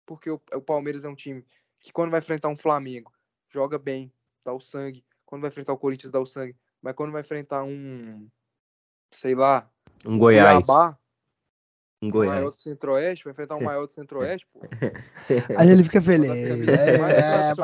Porque 0.06 0.30
o, 0.30 0.40
o 0.54 0.62
Palmeiras 0.62 1.04
é 1.04 1.10
um 1.10 1.16
time 1.16 1.46
que 1.80 1.92
quando 1.92 2.12
vai 2.12 2.20
enfrentar 2.20 2.50
um 2.50 2.58
Flamengo, 2.58 3.12
joga 3.50 3.78
bem, 3.78 4.12
dá 4.44 4.54
o 4.54 4.60
sangue. 4.60 5.04
Quando 5.26 5.42
vai 5.42 5.50
enfrentar 5.50 5.74
o 5.74 5.78
Corinthians, 5.78 6.12
dá 6.12 6.20
o 6.20 6.26
sangue. 6.26 6.56
Mas 6.82 6.94
quando 6.96 7.12
vai 7.12 7.22
enfrentar 7.22 7.64
um, 7.64 8.28
sei 9.12 9.34
lá, 9.36 9.70
Um 10.06 10.18
Goiás. 10.20 10.66
Cuiabá, 10.66 10.98
Um 12.02 12.08
um 12.08 12.12
maior 12.12 12.12
Goiás. 12.12 12.56
do 12.56 12.62
Centro-Oeste, 12.62 13.24
vai 13.24 13.32
enfrentar 13.32 13.56
um 13.56 13.64
maior 13.64 13.88
do 13.88 13.94
Centro-Oeste, 13.94 14.46
pô. 14.54 14.60
Aí 15.58 15.70
ele 15.70 15.84
fica 15.84 16.02
feliz. 16.02 16.30
É, 16.30 16.96
mais 16.96 17.16
é, 17.16 17.56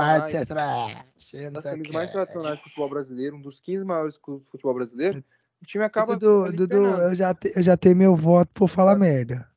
das 1.52 1.64
sei 1.64 1.72
o 1.72 1.76
camisas 1.76 1.88
quê. 1.88 1.93
mais 1.93 2.11
tradicionais 2.11 2.60
do 2.60 2.64
futebol 2.64 2.89
brasileiro, 2.89 3.35
um 3.35 3.41
dos 3.41 3.60
15 3.60 3.84
maiores 3.85 4.18
clubes 4.18 4.45
do 4.48 4.52
futebol 4.52 4.73
brasileiro, 4.73 5.23
o 5.61 5.65
time 5.65 5.84
acaba 5.84 6.18
Dudu, 6.18 6.52
Dudu, 6.53 6.76
eu 6.76 7.14
já, 7.14 7.34
te- 7.35 7.53
eu 7.56 7.61
já 7.61 7.77
tenho 7.77 7.95
meu 7.95 8.15
voto 8.15 8.49
por 8.53 8.68
falar 8.68 8.95
merda. 8.95 9.48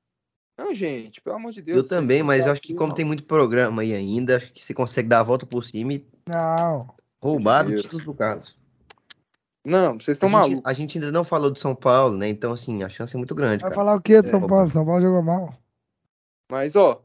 Não, 0.57 0.73
gente, 0.75 1.21
pelo 1.21 1.37
amor 1.37 1.53
de 1.53 1.61
Deus. 1.61 1.77
Eu 1.79 1.89
também, 1.89 2.23
mas 2.23 2.47
eu 2.47 2.53
acho 2.53 2.61
que 2.61 2.75
como 2.75 2.89
não. 2.89 2.95
tem 2.95 3.05
muito 3.05 3.27
programa 3.27 3.83
aí 3.83 3.93
ainda, 3.93 4.37
acho 4.37 4.53
que 4.53 4.63
você 4.63 4.73
consegue 4.73 5.09
dar 5.09 5.21
a 5.21 5.25
volta 5.25 5.45
por 5.45 5.65
cima 5.65 5.95
e 5.95 6.07
Não. 6.29 6.95
roubar 7.21 7.67
o 7.67 7.75
título 7.75 8.05
do 8.05 8.15
Carlos. 8.15 8.57
Não, 9.65 9.95
vocês 9.99 10.17
estão 10.17 10.29
malucos. 10.29 10.63
a 10.65 10.73
gente 10.75 10.99
ainda 10.99 11.11
não 11.11 11.25
falou 11.25 11.51
do 11.51 11.59
São 11.59 11.75
Paulo, 11.75 12.17
né? 12.17 12.29
Então, 12.29 12.53
assim, 12.53 12.83
a 12.83 12.89
chance 12.89 13.15
é 13.15 13.19
muito 13.19 13.35
grande, 13.35 13.63
Vai 13.63 13.71
cara. 13.71 13.75
falar 13.75 13.97
o 13.97 14.01
quê 14.01 14.21
do 14.21 14.29
É. 14.29 14.31
São 14.31 14.47
Paulo? 14.47 14.69
São 14.69 14.85
Paulo 14.85 15.01
jogou 15.01 15.23
mal. 15.23 15.55
Mas, 16.53 16.77
ó, 16.77 17.03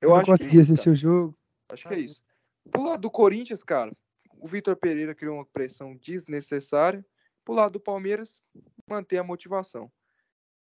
eu, 0.00 0.08
Eu, 0.08 0.10
não 0.10 0.16
acho 0.16 0.24
que 0.24 0.30
é 0.30 0.36
consegui 0.36 0.60
isso, 0.60 0.72
assistir 0.72 0.90
o 0.90 0.94
jogo. 0.94 1.36
Acho 1.70 1.88
que 1.88 1.94
é 1.94 1.98
isso. 1.98 2.22
Pro 2.70 2.84
lado 2.84 3.00
do 3.00 3.10
Corinthians, 3.10 3.64
cara, 3.64 3.92
o 4.38 4.46
Vitor 4.46 4.76
Pereira 4.76 5.14
criou 5.14 5.34
uma 5.36 5.44
pressão 5.44 5.96
desnecessária. 5.96 7.04
Pro 7.44 7.54
lado 7.54 7.72
do 7.72 7.80
Palmeiras, 7.80 8.40
manter 8.88 9.18
a 9.18 9.24
motivação. 9.24 9.82
Não 9.82 9.90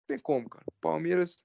tem 0.08 0.18
como, 0.18 0.48
cara. 0.48 0.64
O 0.66 0.80
Palmeiras 0.80 1.44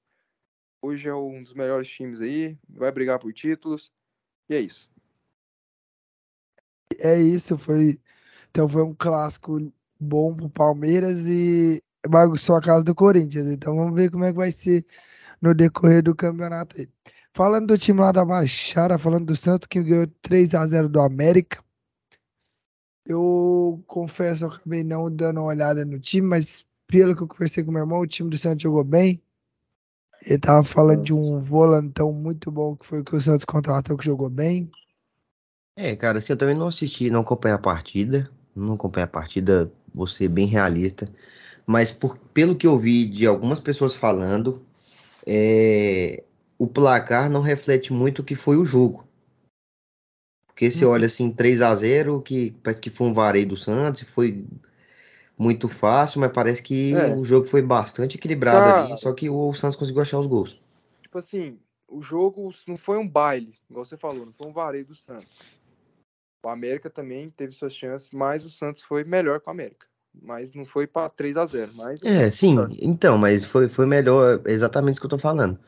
hoje 0.86 1.08
é 1.08 1.16
um 1.16 1.42
dos 1.44 1.54
melhores 1.54 1.88
times 1.88 2.22
aí, 2.22 2.58
vai 2.70 2.92
brigar 2.92 3.20
por 3.20 3.34
títulos. 3.34 3.92
E 4.50 4.56
é 4.56 4.60
isso. 4.60 4.90
É 7.00 7.20
isso, 7.20 7.58
foi. 7.58 8.00
Então 8.52 8.70
foi 8.70 8.84
um 8.84 8.94
clássico 8.94 9.72
bom 10.00 10.36
pro 10.36 10.50
Palmeiras 10.50 11.26
e 11.28 11.84
bagunçou 12.08 12.56
a 12.56 12.62
casa 12.62 12.84
do 12.84 12.96
Corinthians. 12.96 13.48
Então 13.48 13.76
vamos 13.76 13.96
ver 13.96 14.12
como 14.12 14.24
é 14.26 14.32
que 14.32 14.38
vai 14.38 14.52
ser 14.52 14.86
no 15.42 15.54
decorrer 15.54 16.04
do 16.04 16.16
campeonato 16.16 16.80
aí. 16.80 16.90
Falando 17.34 17.68
do 17.68 17.78
time 17.78 18.00
lá 18.00 18.12
da 18.12 18.24
Baixada, 18.24 18.98
falando 18.98 19.26
do 19.26 19.36
Santos 19.36 19.68
que 19.68 19.84
ganhou 19.84 20.08
3 20.22 20.54
a 20.54 20.66
0 20.66 20.88
do 20.88 21.02
América. 21.02 21.64
Eu 23.06 23.84
confesso, 23.88 24.46
eu 24.46 24.50
acabei 24.50 24.84
não 24.84 25.14
dando 25.14 25.40
uma 25.42 25.48
olhada 25.48 25.86
no 25.86 26.00
time, 26.00 26.28
mas 26.28 26.66
pelo 26.88 27.16
que 27.16 27.24
eu 27.24 27.28
conversei 27.28 27.64
com 27.64 27.72
meu 27.72 27.82
irmão, 27.82 28.00
o 28.00 28.08
time 28.08 28.30
do 28.30 28.38
Santos 28.38 28.64
jogou 28.64 28.84
bem. 28.84 29.22
Ele 30.22 30.40
tava 30.40 30.64
falando 30.64 31.04
de 31.04 31.14
um 31.14 31.40
volantão 31.40 32.12
muito 32.12 32.52
bom 32.52 32.76
que 32.76 32.86
foi 32.86 33.02
o 33.02 33.04
que 33.04 33.16
o 33.16 33.22
Santos 33.22 33.46
contratou, 33.46 33.98
que 33.98 34.06
jogou 34.06 34.30
bem. 34.30 34.70
É, 35.78 35.96
cara, 35.96 36.20
assim, 36.20 36.34
eu 36.34 36.38
também 36.38 36.56
não 36.56 36.68
assisti, 36.68 37.10
não 37.10 37.22
acompanhei 37.22 37.56
a 37.56 37.60
partida. 37.60 38.30
Não 38.56 38.74
acompanhei 38.76 39.04
a 39.04 39.08
partida, 39.08 39.72
vou 39.94 40.08
ser 40.08 40.30
bem 40.30 40.48
realista. 40.48 41.08
Mas 41.68 41.92
por, 41.92 42.18
pelo 42.34 42.56
que 42.56 42.66
eu 42.66 42.78
vi 42.78 43.06
de 43.06 43.26
algumas 43.26 43.60
pessoas 43.60 43.94
falando, 43.94 44.66
é, 45.28 46.24
o 46.58 46.66
placar 46.68 47.30
não 47.30 47.42
reflete 47.42 47.92
muito 47.92 48.20
o 48.20 48.24
que 48.24 48.36
foi 48.36 48.56
o 48.58 48.66
jogo. 48.66 49.06
Porque 50.48 50.72
você 50.72 50.86
Uhum. 50.86 50.92
olha 50.92 51.08
assim, 51.08 51.30
3 51.30 51.62
a 51.62 51.76
0 51.76 52.22
que 52.22 52.52
parece 52.64 52.82
que 52.82 52.90
foi 52.90 53.08
um 53.08 53.14
vareio 53.14 53.48
do 53.50 53.58
Santos, 53.58 54.04
foi 54.04 54.46
muito 55.38 55.68
fácil, 55.70 56.22
mas 56.22 56.32
parece 56.32 56.62
que 56.62 56.94
É. 56.96 57.14
o 57.16 57.24
jogo 57.24 57.46
foi 57.46 57.62
bastante 57.62 58.18
equilibrado 58.18 58.70
ali, 58.70 58.84
Cara. 58.90 58.98
só 58.98 59.14
que 59.14 59.30
o 59.30 59.54
Santos 59.54 59.76
conseguiu 59.78 60.02
achar 60.02 60.20
os 60.20 60.28
gols. 60.28 60.60
Tipo 61.02 61.18
assim, 61.18 61.60
o 61.88 62.02
jogo 62.02 62.52
não 62.68 62.78
foi 62.78 62.98
um 62.98 63.08
baile, 63.08 63.58
igual 63.70 63.86
você 63.86 63.98
falou, 63.98 64.26
não 64.26 64.34
foi 64.34 64.48
um 64.48 64.54
vareio 64.54 64.86
do 64.86 64.96
Santos. 64.96 65.38
O 66.44 66.50
América 66.50 66.90
também 66.90 67.30
teve 67.30 67.54
suas 67.54 67.76
chances, 67.76 68.10
mas 68.12 68.46
o 68.46 68.50
Santos 68.52 68.84
foi 68.84 69.04
melhor 69.04 69.40
com 69.40 69.50
o 69.50 69.54
América. 69.54 69.88
Mas 70.14 70.54
não 70.54 70.66
foi 70.66 70.88
para 70.88 71.10
3 71.10 71.36
a 71.36 71.46
0 71.46 71.74
mas 71.76 72.00
É, 72.04 72.30
sim, 72.32 72.56
então, 72.82 73.18
mas 73.18 73.44
foi, 73.44 73.68
foi 73.68 73.86
melhor, 73.86 74.42
é 74.46 74.52
exatamente 74.52 74.94
isso 74.94 75.02
que 75.02 75.06
eu 75.08 75.10
tô 75.10 75.18
falando. 75.20 75.60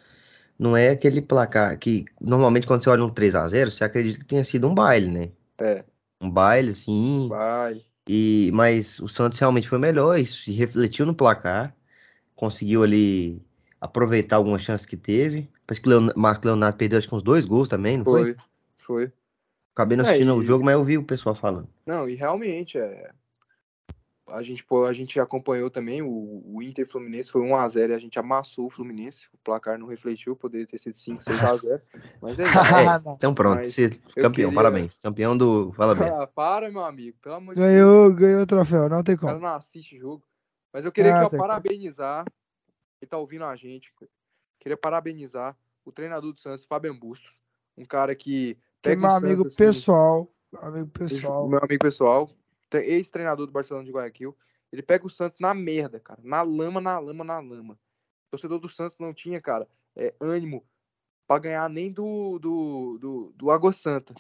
Não 0.59 0.77
é 0.77 0.89
aquele 0.91 1.21
placar 1.21 1.77
que, 1.79 2.05
normalmente, 2.21 2.67
quando 2.67 2.83
você 2.83 2.89
olha 2.91 3.05
um 3.05 3.09
3 3.13 3.35
a 3.35 3.47
0 3.49 3.71
você 3.71 3.83
acredita 3.83 4.19
que 4.19 4.25
tenha 4.25 4.43
sido 4.43 4.67
um 4.67 4.75
baile, 4.75 5.09
né? 5.11 5.31
É, 5.59 5.83
Um 6.21 6.29
baile, 6.31 6.71
assim, 6.71 7.29
vai. 7.29 7.86
E, 8.07 8.51
mas 8.53 8.99
o 8.99 9.07
Santos 9.07 9.39
realmente 9.39 9.67
foi 9.69 9.77
melhor, 9.79 10.19
isso 10.19 10.43
se 10.43 10.51
refletiu 10.51 11.05
no 11.05 11.15
placar, 11.15 11.75
conseguiu 12.35 12.83
ali 12.83 13.41
aproveitar 13.81 14.37
algumas 14.37 14.61
chances 14.61 14.85
que 14.85 14.97
teve. 14.97 15.49
Parece 15.65 15.81
que 15.81 15.87
o 15.89 15.91
Leon- 15.99 16.13
Marcos 16.15 16.45
Leonardo 16.45 16.77
perdeu 16.77 16.99
acho 16.99 17.07
que 17.07 17.15
uns 17.15 17.23
dois 17.23 17.45
gols 17.45 17.67
também, 17.67 17.97
não 17.97 18.05
foi? 18.05 18.33
Foi, 18.35 18.35
foi. 18.77 19.13
Acabei 19.73 19.97
não 19.97 20.03
É, 20.05 20.07
assistindo 20.07 20.35
o 20.35 20.41
e- 20.41 20.45
jogo, 20.45 20.65
mas 20.65 20.73
eu 20.73 20.83
vi 20.83 20.97
o 20.97 21.03
pessoal 21.03 21.35
falando. 21.35 21.67
Não, 21.85 22.07
e 22.09 22.15
realmente 22.15 22.77
é. 22.77 23.11
A 24.29 24.43
gente, 24.43 24.61
pô, 24.63 24.83
a 24.85 24.91
gente 24.91 25.19
acompanhou 25.21 25.69
também 25.69 26.01
o, 26.01 26.41
o 26.45 26.61
Inter 26.61 26.85
Fluminense, 26.85 27.31
foi 27.31 27.41
1x0 27.43 27.89
e 27.89 27.93
a 27.93 27.97
gente 27.99 28.19
amassou 28.19 28.65
o 28.65 28.69
Fluminense. 28.69 29.25
O 29.33 29.37
placar 29.37 29.79
não 29.79 29.87
refletiu, 29.87 30.35
poderia 30.35 30.67
ter 30.67 30.77
sido 30.77 30.97
5, 30.97 31.21
6x0. 31.23 31.81
Mas 32.21 32.37
é 32.37 32.43
isso. 32.43 32.53
Não. 32.53 33.13
Então 33.15 33.33
pronto, 33.33 33.61
campeão, 34.15 34.31
queria- 34.49 34.53
parabéns. 34.53 34.97
Campeão 34.97 35.37
do 35.37 35.71
Fala 35.71 35.95
Bem. 35.95 36.09
Ah, 36.09 36.27
para, 36.27 36.69
meu 36.69 36.83
amigo, 36.83 37.17
pelo 37.21 37.35
amor 37.35 37.55
de 37.55 37.61
Deus. 37.61 37.71
Ganhou, 37.73 38.13
ganhou 38.13 38.41
o 38.41 38.45
troféu, 38.45 38.89
não 38.89 39.01
tem 39.01 39.15
O 39.15 39.19
cara 39.19 39.33
como. 39.35 39.45
não 39.47 39.55
assiste 39.55 39.97
jogo. 39.97 40.23
Mas 40.73 40.83
eu 40.83 40.91
queria 40.91 41.15
Ah, 41.15 41.19
tem 41.21 41.29
como. 41.29 41.41
parabenizar. 41.41 42.25
Quem 42.99 43.07
tá 43.07 43.17
ouvindo 43.17 43.45
a 43.45 43.55
gente. 43.55 43.93
Queria 44.59 44.75
parabenizar 44.75 45.55
o 45.85 45.91
treinador 45.91 46.33
do 46.33 46.39
Santos, 46.39 46.65
Fábio 46.65 46.93
Bustos. 46.93 47.39
Um 47.77 47.85
cara 47.85 48.13
que 48.13 48.55
Que 48.81 48.89
é 48.89 48.95
pega 48.95 49.01
meu 49.01 49.09
o 49.09 49.13
amigo 49.13 49.43
Santos, 49.43 49.53
assim, 49.53 49.63
pessoal. 49.65 50.29
Amigo 50.61 50.91
Deixa- 50.99 51.15
pessoal. 51.15 51.47
Meu 51.47 51.59
amigo 51.59 51.79
pessoal, 51.81 52.29
ex-treinador 52.73 53.45
do 53.45 53.51
Barcelona 53.51 53.85
de 53.85 53.91
Guayaquil. 53.91 54.37
Ele 54.71 54.81
pega 54.81 55.05
o 55.05 55.09
Santos 55.09 55.39
na 55.39 55.53
merda, 55.53 55.99
cara. 55.99 56.19
Na 56.23 56.41
lama, 56.41 56.81
na 56.81 56.99
lama, 56.99 57.23
na 57.23 57.39
lama. 57.39 57.73
O 57.73 58.31
torcedor 58.31 58.59
do 58.59 58.67
Santos 58.67 58.97
não 58.99 59.13
tinha, 59.13 59.41
cara, 59.41 59.67
é, 59.95 60.13
ânimo 60.19 60.67
pra 61.25 61.39
ganhar 61.39 61.69
nem 61.69 61.91
do, 61.91 62.39
do, 62.39 62.97
do, 62.99 63.33
do 63.35 63.51
Água 63.51 63.73
Santa. 63.73 64.13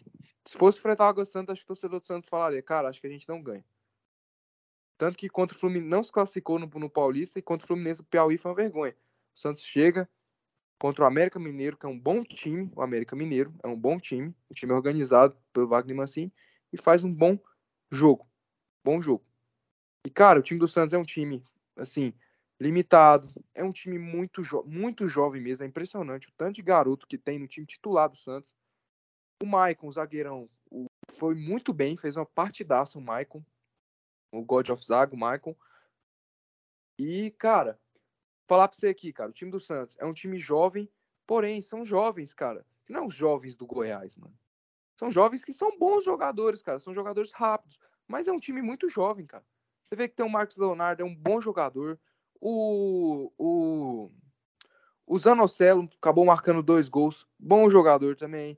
Se 0.45 0.57
fosse 0.57 0.77
enfrentar 0.77 1.05
o 1.05 1.09
Água 1.09 1.25
Santa, 1.25 1.51
acho 1.51 1.61
que 1.61 1.65
o 1.65 1.75
torcedor 1.75 1.99
do 1.99 2.05
Santos 2.05 2.29
falaria, 2.29 2.61
cara, 2.61 2.89
acho 2.89 3.01
que 3.01 3.07
a 3.07 3.09
gente 3.09 3.27
não 3.27 3.41
ganha. 3.41 3.65
Tanto 4.97 5.17
que 5.17 5.29
contra 5.29 5.55
o 5.55 5.59
Fluminense 5.59 5.89
não 5.89 6.03
se 6.03 6.11
classificou 6.11 6.57
no, 6.57 6.67
no 6.67 6.89
Paulista 6.89 7.37
e 7.37 7.41
contra 7.41 7.65
o 7.65 7.67
Fluminense 7.67 8.01
o 8.01 8.05
Piauí 8.05 8.37
foi 8.37 8.51
uma 8.51 8.55
vergonha. 8.55 8.95
O 9.35 9.39
Santos 9.39 9.63
chega 9.63 10.09
contra 10.79 11.03
o 11.03 11.07
América 11.07 11.39
Mineiro, 11.39 11.77
que 11.77 11.85
é 11.85 11.89
um 11.89 11.99
bom 11.99 12.23
time, 12.23 12.71
o 12.75 12.81
América 12.81 13.15
Mineiro 13.15 13.53
é 13.63 13.67
um 13.67 13.79
bom 13.79 13.99
time, 13.99 14.35
um 14.49 14.53
time 14.53 14.73
organizado 14.73 15.37
pelo 15.53 15.67
Wagner 15.67 15.95
Mancini, 15.95 16.33
e 16.71 16.77
faz 16.77 17.03
um 17.03 17.13
bom 17.13 17.39
jogo. 17.91 18.26
Bom 18.87 19.01
jogo. 19.01 19.25
E, 20.05 20.09
cara, 20.09 20.39
o 20.39 20.41
time 20.41 20.57
do 20.57 20.65
Santos 20.65 20.93
é 20.93 20.97
um 20.97 21.03
time, 21.03 21.43
assim, 21.75 22.13
limitado. 22.57 23.27
É 23.53 23.61
um 23.61 23.73
time 23.73 23.99
muito, 23.99 24.41
jo 24.41 24.63
muito 24.63 25.09
jovem 25.09 25.41
mesmo, 25.41 25.65
é 25.65 25.67
impressionante 25.67 26.29
o 26.29 26.33
tanto 26.37 26.55
de 26.55 26.61
garoto 26.61 27.05
que 27.05 27.17
tem 27.17 27.37
no 27.37 27.49
time 27.49 27.67
titular 27.67 28.09
do 28.09 28.15
Santos. 28.15 28.49
O 29.43 29.45
Maicon, 29.45 29.89
o 29.89 29.91
zagueirão, 29.91 30.49
o, 30.71 30.85
foi 31.19 31.35
muito 31.35 31.73
bem, 31.73 31.97
fez 31.97 32.15
uma 32.15 32.25
partidaça 32.25 32.97
o 32.97 33.01
Maicon, 33.01 33.43
o 34.31 34.41
God 34.41 34.69
of 34.69 34.81
Zago, 34.81 35.17
o 35.17 35.19
Maicon. 35.19 35.53
E, 36.97 37.31
cara, 37.31 37.77
falar 38.47 38.69
pra 38.69 38.77
você 38.77 38.87
aqui, 38.87 39.11
cara, 39.11 39.31
o 39.31 39.33
time 39.33 39.51
do 39.51 39.59
Santos 39.59 39.97
é 39.99 40.05
um 40.05 40.13
time 40.13 40.39
jovem, 40.39 40.89
porém, 41.27 41.61
são 41.61 41.85
jovens, 41.85 42.33
cara. 42.33 42.65
Não 42.87 43.07
os 43.07 43.15
jovens 43.15 43.53
do 43.53 43.67
Goiás, 43.67 44.15
mano. 44.15 44.39
São 44.95 45.11
jovens 45.11 45.43
que 45.43 45.51
são 45.51 45.77
bons 45.77 46.05
jogadores, 46.05 46.61
cara. 46.61 46.79
São 46.79 46.93
jogadores 46.93 47.33
rápidos. 47.33 47.77
Mas 48.07 48.27
é 48.27 48.31
um 48.31 48.39
time 48.39 48.61
muito 48.61 48.89
jovem, 48.89 49.25
cara. 49.25 49.43
Você 49.87 49.95
vê 49.95 50.07
que 50.07 50.15
tem 50.15 50.25
o 50.25 50.29
Marcos 50.29 50.57
Leonardo, 50.57 51.01
é 51.01 51.05
um 51.05 51.15
bom 51.15 51.39
jogador. 51.41 51.99
O, 52.39 53.31
o, 53.37 54.11
o 55.05 55.17
Zanocelo 55.17 55.89
acabou 55.97 56.25
marcando 56.25 56.61
dois 56.61 56.89
gols. 56.89 57.27
Bom 57.39 57.69
jogador 57.69 58.15
também. 58.15 58.57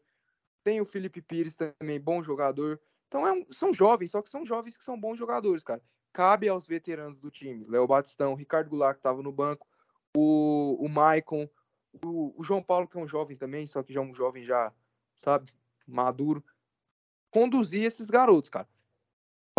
Tem 0.64 0.82
o 0.82 0.86
Felipe 0.86 1.22
Pires 1.22 1.56
também, 1.56 2.00
bom 2.00 2.22
jogador. 2.22 2.80
Então 3.08 3.26
é 3.26 3.32
um, 3.32 3.46
são 3.52 3.74
jovens, 3.74 4.12
só 4.12 4.22
que 4.22 4.30
são 4.30 4.46
jovens 4.46 4.78
que 4.78 4.84
são 4.84 5.00
bons 5.00 5.18
jogadores, 5.18 5.64
cara. 5.64 5.82
Cabe 6.14 6.48
aos 6.50 6.68
veteranos 6.68 7.20
do 7.20 7.32
time. 7.32 7.66
Léo 7.68 7.88
Batistão, 7.88 8.36
Ricardo 8.36 8.70
Goulart, 8.70 8.96
que 8.96 9.00
estava 9.00 9.22
no 9.22 9.32
banco. 9.32 9.68
O, 10.16 10.78
o 10.80 10.90
Maicon. 10.90 11.50
O, 12.06 12.40
o 12.40 12.44
João 12.44 12.62
Paulo, 12.62 12.88
que 12.88 12.98
é 12.98 13.02
um 13.02 13.08
jovem 13.08 13.36
também, 13.36 13.66
só 13.66 13.82
que 13.82 13.94
já 13.94 14.00
é 14.00 14.04
um 14.04 14.14
jovem 14.14 14.46
já, 14.46 14.72
sabe, 15.18 15.52
maduro. 15.88 16.44
Conduzir 17.32 17.84
esses 17.84 18.08
garotos, 18.08 18.50
cara. 18.50 18.68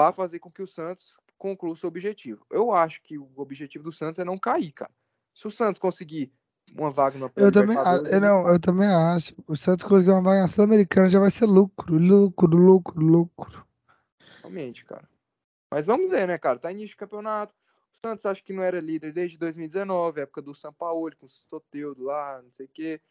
Para 0.01 0.13
fazer 0.15 0.39
com 0.39 0.51
que 0.51 0.63
o 0.63 0.67
Santos 0.67 1.15
conclua 1.37 1.75
o 1.75 1.77
seu 1.77 1.89
objetivo. 1.89 2.47
Eu 2.51 2.73
acho 2.73 3.03
que 3.03 3.19
o 3.19 3.31
objetivo 3.37 3.85
do 3.85 3.93
Santos 3.93 4.19
é 4.19 4.25
não 4.25 4.39
cair, 4.39 4.73
cara. 4.73 4.91
Se 5.35 5.47
o 5.47 5.51
Santos 5.51 5.79
conseguir 5.79 6.33
uma 6.75 6.91
vaga 6.91 7.19
na 7.19 7.31
Eu 7.37 7.53
também, 7.53 7.77
eu, 8.11 8.19
não, 8.19 8.49
eu 8.49 8.59
também 8.59 8.89
acho. 8.89 9.35
O 9.47 9.55
Santos 9.55 9.85
conseguir 9.85 10.11
uma 10.11 10.23
vaga 10.23 10.41
na 10.41 10.49
Sul-Americana 10.49 11.07
já 11.07 11.21
vai 11.21 11.31
ser 11.31 11.45
lucro, 11.45 11.99
lucro, 11.99 12.57
lucro, 12.57 12.99
lucro. 12.99 13.67
Realmente, 14.39 14.87
cara. 14.87 15.07
Mas 15.71 15.85
vamos 15.85 16.11
ver, 16.11 16.27
né, 16.27 16.39
cara? 16.39 16.59
Tá 16.59 16.73
início 16.73 16.91
de 16.91 16.97
campeonato. 16.97 17.55
O 17.93 17.99
Santos 17.99 18.25
acho 18.25 18.43
que 18.43 18.55
não 18.55 18.63
era 18.63 18.81
líder 18.81 19.13
desde 19.13 19.37
2019, 19.37 20.23
época 20.23 20.41
do 20.41 20.55
São 20.55 20.73
Paulo, 20.73 21.15
com 21.15 21.27
o 21.27 21.29
Soteudo 21.29 22.05
lá, 22.05 22.41
não 22.43 22.51
sei 22.53 22.65
o 22.65 22.71
quê. 22.73 23.03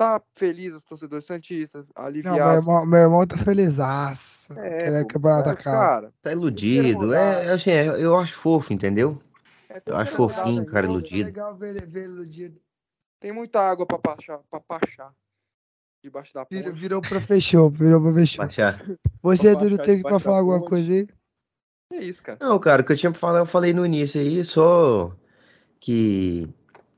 Tá 0.00 0.18
feliz 0.34 0.72
os 0.72 0.82
torcedores 0.82 1.26
santistas, 1.26 1.84
Não, 1.94 2.02
meu 2.02 2.06
aliviados. 2.06 2.66
irmão, 2.66 2.86
meu 2.86 2.98
irmão 3.00 3.26
tá 3.26 3.36
felizaço. 3.36 4.50
É, 4.56 5.04
campeonato 5.04 5.50
mas, 5.50 5.58
acaba. 5.58 5.76
cara, 5.76 6.12
Tá 6.22 6.32
iludido. 6.32 7.00
rodada. 7.00 7.44
É, 7.44 7.52
assim, 7.52 7.70
é, 7.70 7.86
eu 8.02 8.16
acho 8.16 8.34
fofo, 8.34 8.72
entendeu? 8.72 9.20
é 9.68 9.82
Eu 9.84 9.96
acho 9.96 10.16
fofinho, 10.16 10.60
rodada 10.60 10.70
cara, 10.70 10.86
ainda, 10.86 10.98
iludido. 10.98 11.20
É 11.20 11.24
legal 11.26 11.54
ver 11.54 11.76
ele, 11.76 11.84
ver 11.84 12.04
ele 12.04 12.12
iludido. 12.14 12.58
Tem 13.20 13.30
muita 13.30 13.60
água 13.60 13.84
pra 13.84 13.98
passar, 13.98 14.40
pra 14.50 14.58
passar 14.58 15.12
debaixo 16.02 16.32
da 16.32 16.46
Virou, 16.50 16.70
ponte. 16.70 16.80
virou 16.80 17.02
pra 17.02 17.20
fechou, 17.20 17.68
virou 17.68 18.00
pra 18.00 18.14
fechou. 18.14 18.46
Baixar. 18.46 18.82
Você, 19.22 19.54
Dudu, 19.54 19.76
tem 19.76 20.00
pra 20.00 20.12
da 20.12 20.18
falar 20.18 20.38
alguma 20.38 20.62
coisa 20.62 20.90
aí? 20.90 21.06
É 21.92 21.98
isso, 21.98 22.22
cara. 22.22 22.38
Não, 22.40 22.58
cara, 22.58 22.80
o 22.80 22.86
que 22.86 22.92
eu 22.92 22.96
tinha 22.96 23.12
pra 23.12 23.20
falar, 23.20 23.40
eu 23.40 23.44
falei 23.46 23.74
no 23.74 23.84
início 23.84 24.18
aí, 24.18 24.42
só 24.46 25.14
que 25.78 26.48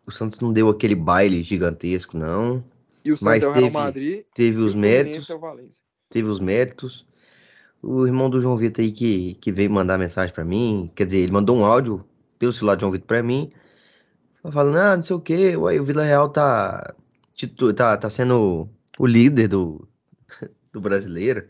o 0.06 0.12
Santos 0.12 0.38
não 0.38 0.52
deu 0.52 0.68
aquele 0.68 0.94
baile 0.94 1.42
gigantesco, 1.42 2.16
não. 2.16 2.62
E 3.04 3.12
o 3.12 3.16
Santos 3.16 3.24
Mas 3.26 3.42
é 3.42 3.46
o 3.48 3.50
Real 3.50 3.64
teve- 3.64 3.74
Madrid 3.74 4.24
Teve 4.34 4.58
os 4.58 4.74
méritos, 4.74 5.28
é 5.30 5.36
teve 6.08 6.28
os 6.28 6.40
méritos. 6.40 7.06
O 7.82 8.06
irmão 8.06 8.30
do 8.30 8.40
João 8.40 8.56
Vitor 8.56 8.84
aí 8.84 8.92
que, 8.92 9.34
que 9.34 9.50
veio 9.50 9.70
mandar 9.70 9.98
mensagem 9.98 10.32
pra 10.34 10.44
mim, 10.44 10.90
quer 10.94 11.04
dizer, 11.06 11.18
ele 11.18 11.32
mandou 11.32 11.56
um 11.56 11.64
áudio 11.64 12.00
pelo 12.38 12.52
celular 12.52 12.76
do 12.76 12.80
João 12.80 12.92
Vitor 12.92 13.06
pra 13.06 13.22
mim, 13.22 13.50
falando, 14.50 14.76
ah, 14.78 14.96
não 14.96 15.02
sei 15.02 15.16
o 15.16 15.20
quê, 15.20 15.56
ué, 15.56 15.80
o 15.80 15.84
Vila 15.84 16.04
Real 16.04 16.28
tá, 16.28 16.94
tá, 17.76 17.96
tá 17.96 18.10
sendo 18.10 18.68
o 18.98 19.06
líder 19.06 19.48
do, 19.48 19.86
do 20.72 20.80
brasileiro. 20.80 21.46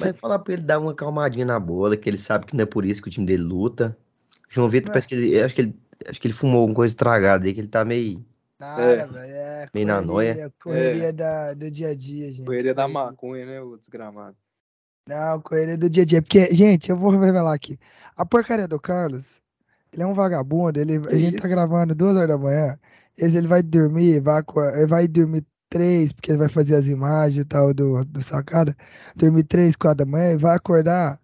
Mas 0.00 0.16
falar 0.18 0.38
pra 0.40 0.54
ele 0.54 0.62
dar 0.62 0.78
uma 0.80 0.94
calmadinha 0.94 1.44
na 1.46 1.60
bola, 1.60 1.96
que 1.96 2.08
ele 2.10 2.18
sabe 2.18 2.46
que 2.46 2.56
não 2.56 2.62
é 2.62 2.66
por 2.66 2.84
isso 2.84 3.00
que 3.00 3.08
o 3.08 3.10
time 3.12 3.26
dele 3.26 3.42
luta. 3.44 3.96
João 4.48 4.68
Vitor 4.68 4.88
Não. 4.88 4.92
parece 4.92 5.08
que 5.08 5.14
ele, 5.14 5.40
acho 5.40 5.54
que 5.54 5.60
ele, 5.62 5.74
acho 6.06 6.20
que 6.20 6.26
ele 6.26 6.34
fumou 6.34 6.60
alguma 6.62 6.74
coisa 6.76 6.92
estragada 6.92 7.46
aí, 7.46 7.54
que 7.54 7.60
ele 7.60 7.68
tá 7.68 7.84
meio, 7.84 8.24
Nada, 8.62 8.82
É. 8.82 9.06
velho. 9.06 9.34
É 9.74 9.84
na 9.84 10.02
correria, 10.02 10.52
correria 10.62 11.12
da, 11.12 11.52
do 11.52 11.68
dia 11.68 11.88
a 11.88 11.94
dia, 11.96 12.30
gente. 12.30 12.46
Correria 12.46 12.72
da 12.72 12.86
maconha, 12.86 13.44
né, 13.44 13.60
o 13.60 13.76
desgramado. 13.76 14.36
Não, 15.08 15.40
correria 15.40 15.76
do 15.76 15.90
dia 15.90 16.04
a 16.04 16.06
dia. 16.06 16.22
Porque, 16.22 16.54
gente, 16.54 16.88
eu 16.88 16.96
vou 16.96 17.10
revelar 17.10 17.52
aqui. 17.52 17.76
A 18.16 18.24
porcaria 18.24 18.68
do 18.68 18.78
Carlos, 18.78 19.40
ele 19.92 20.04
é 20.04 20.06
um 20.06 20.14
vagabundo. 20.14 20.78
Ele, 20.78 20.96
a 21.08 21.16
gente 21.16 21.40
tá 21.40 21.48
isso? 21.48 21.56
gravando 21.56 21.92
duas 21.92 22.16
horas 22.16 22.28
da 22.28 22.38
manhã. 22.38 22.78
Esse, 23.18 23.36
ele 23.36 23.48
vai 23.48 23.64
dormir, 23.64 24.20
vai, 24.20 24.42
vai 24.86 25.08
dormir 25.08 25.44
três, 25.68 26.12
porque 26.12 26.30
ele 26.30 26.38
vai 26.38 26.48
fazer 26.48 26.76
as 26.76 26.86
imagens 26.86 27.44
e 27.44 27.44
tal 27.44 27.74
do, 27.74 28.04
do 28.04 28.22
sacada. 28.22 28.76
Dormir 29.16 29.42
três, 29.42 29.74
quatro 29.74 30.04
da 30.04 30.10
manhã 30.10 30.34
e 30.34 30.36
vai 30.36 30.54
acordar 30.54 31.18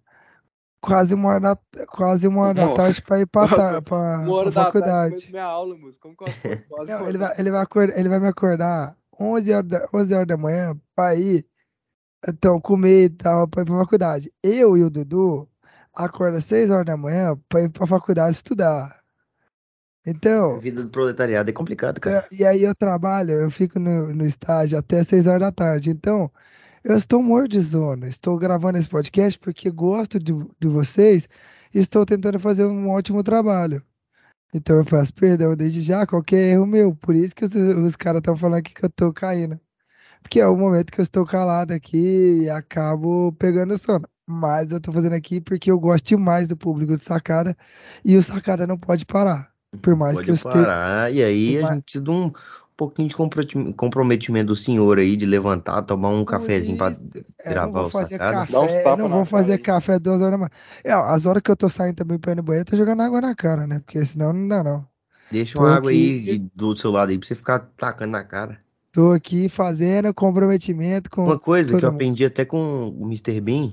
quase 0.81 1.15
uma 1.15 1.29
hora 1.31 1.41
da, 1.41 1.57
quase 1.87 2.27
uma 2.29 2.43
hora 2.43 2.55
da 2.55 2.75
tarde 2.75 3.03
pra 3.03 3.21
ir 3.21 3.27
pra, 3.27 3.49
ta- 3.49 3.83
pra, 3.83 4.19
Uma 4.21 4.33
hora 4.35 4.53
pra 4.53 4.61
da 4.63 4.65
faculdade. 4.67 5.31
minha 5.31 5.45
aula, 5.45 5.77
moço. 5.77 5.99
Como 6.01 6.17
que 6.17 6.25
eu 6.25 6.27
Não, 6.87 7.09
ele 7.09 7.19
vai, 7.19 7.35
ele 7.39 7.51
vai 7.51 7.63
acordar, 7.63 7.99
ele 7.99 8.09
vai 8.09 8.21
me 8.21 8.29
acordar 8.29 8.97
11 9.21 9.53
horas 9.53 9.69
da, 9.69 9.89
11 9.93 10.15
horas 10.15 10.27
da 10.27 10.37
manhã 10.37 10.77
pra 10.95 11.15
ir, 11.15 11.45
então, 12.27 12.61
comer 12.61 13.05
e 13.05 13.09
tal, 13.11 13.47
pra 13.49 13.63
ir 13.63 13.65
pra 13.65 13.79
faculdade. 13.79 14.33
Eu 14.43 14.77
e 14.77 14.83
o 14.85 14.91
Dudu 14.91 15.49
acorda 15.95 16.41
6 16.41 16.71
horas 16.71 16.87
da 16.87 16.97
manhã 16.97 17.37
pra 17.49 17.63
ir 17.63 17.71
pra 17.71 17.87
faculdade 17.87 18.37
estudar. 18.37 18.87
a 20.07 20.11
Então, 20.11 20.59
vida 20.59 20.83
do 20.83 20.89
proletariado 20.89 21.51
é 21.51 21.53
complicado, 21.53 22.01
cara. 22.01 22.27
eu- 22.31 22.39
e 22.39 22.45
aí 22.45 22.63
eu 22.63 22.75
trabalho, 22.75 23.33
eu 23.33 23.51
fico 23.51 23.79
no, 23.79 24.15
no 24.15 24.25
estágio 24.25 24.79
até 24.79 25.03
6 25.05 25.27
horas 25.27 25.41
da 25.41 25.53
tarde. 25.53 25.91
Então, 25.91 26.31
eu 26.85 26.97
estou 26.97 27.23
morto 27.23 27.49
de 27.51 27.63
sono. 27.63 28.07
Estou 28.07 28.37
gravando 28.39 28.79
esse 28.79 28.89
podcast 28.89 29.39
porque 29.39 29.71
gosto 29.71 30.19
de, 30.19 30.33
de 30.61 30.69
vocês 30.69 31.29
e 31.75 31.79
estou 31.79 32.05
tentando 32.07 32.39
fazer 32.41 32.65
um 32.65 32.91
ótimo 32.91 33.23
trabalho. 33.23 33.83
Então 34.55 34.77
eu 34.77 34.85
peço 34.85 35.13
perdão 35.15 35.55
desde 35.55 35.83
já, 35.83 36.07
qualquer 36.07 36.53
erro 36.53 36.67
meu. 36.67 36.95
Por 36.97 37.15
isso 37.15 37.35
que 37.35 37.45
os, 37.45 37.55
os 37.55 37.97
caras 37.97 38.21
estão 38.21 38.37
falando 38.37 38.59
aqui 38.61 38.75
que 38.75 38.85
eu 38.85 38.91
tô 38.91 39.13
caindo. 39.13 39.61
Porque 40.23 40.41
é 40.41 40.47
o 40.47 40.57
momento 40.57 40.91
que 40.93 41.01
eu 41.01 41.03
estou 41.03 41.25
calado 41.27 41.73
aqui 41.73 42.43
e 42.43 42.51
acabo 42.51 43.33
pegando 43.35 43.77
sono. 43.79 44.09
Mas 44.27 44.73
eu 44.73 44.81
tô 44.81 44.93
fazendo 44.93 45.15
aqui 45.15 45.41
porque 45.41 45.71
eu 45.71 45.79
gosto 45.79 46.07
demais 46.07 46.49
do 46.49 46.57
público 46.57 46.97
de 46.97 47.05
sacada 47.05 47.57
e 48.05 48.17
o 48.17 48.23
sacada 48.23 48.67
não 48.67 48.79
pode 48.79 49.07
parar. 49.07 49.53
Por 49.83 49.95
mais 49.97 50.21
que 50.21 50.31
eu 50.31 50.37
Pode 50.37 50.39
esteja. 50.39 50.65
parar. 50.65 51.13
E 51.13 51.23
aí 51.23 51.59
a 51.59 51.75
gente 51.75 52.01
de 52.01 52.11
um 52.11 52.33
pouquinho 52.79 53.09
de 53.09 53.15
comprometi- 53.15 53.73
comprometimento 53.75 54.47
do 54.47 54.57
senhor 54.57 54.99
aí, 54.99 55.17
de 55.17 55.27
levantar, 55.27 55.83
tomar 55.83 56.11
um 56.11 56.25
cafezinho 56.25 56.79
eu 57.15 57.23
não 57.45 57.51
gravar 57.51 57.73
vou 57.73 57.83
o 57.83 57.87
uns 57.87 57.91
tapa 58.85 58.97
não 58.97 59.09
vou 59.11 59.25
fazer 59.27 59.53
aí. 59.55 59.59
café 59.59 59.99
duas 59.99 60.23
horas 60.23 60.39
manhã. 60.39 60.51
É, 60.85 60.93
as 60.93 61.27
horas 61.27 61.43
que 61.43 61.51
eu 61.51 61.57
tô 61.57 61.69
saindo 61.69 61.97
também 61.97 62.19
pra 62.19 62.33
ir 62.33 62.37
no 62.37 62.43
banheiro, 62.45 62.67
eu 62.67 62.71
tô 62.71 62.77
jogando 62.77 63.03
água 63.03 63.21
na 63.21 63.35
cara, 63.35 63.67
né? 63.67 63.81
Porque 63.81 64.03
senão 64.07 64.33
não 64.33 64.47
dá, 64.49 64.63
não. 64.63 64.87
Deixa 65.31 65.59
Tô 65.59 65.65
uma 65.65 65.75
água 65.75 65.91
aí 65.91 66.21
aqui, 66.21 66.39
de- 66.39 66.51
do 66.55 66.77
seu 66.77 66.91
lado 66.91 67.11
aí 67.11 67.19
pra 67.19 67.27
você 67.27 67.35
ficar 67.35 67.59
tacando 67.77 68.13
na 68.13 68.23
cara. 68.25 68.61
tô 68.93 69.13
aqui 69.13 69.49
fazendo 69.49 70.15
comprometimento 70.15 71.11
com 71.11 71.25
Uma 71.25 71.39
coisa 71.39 71.71
que 71.77 71.85
eu 71.85 71.91
mundo. 71.91 71.95
aprendi 71.97 72.25
até 72.25 72.45
com 72.45 72.89
o 72.89 73.05
Mr. 73.07 73.41
Bean, 73.41 73.73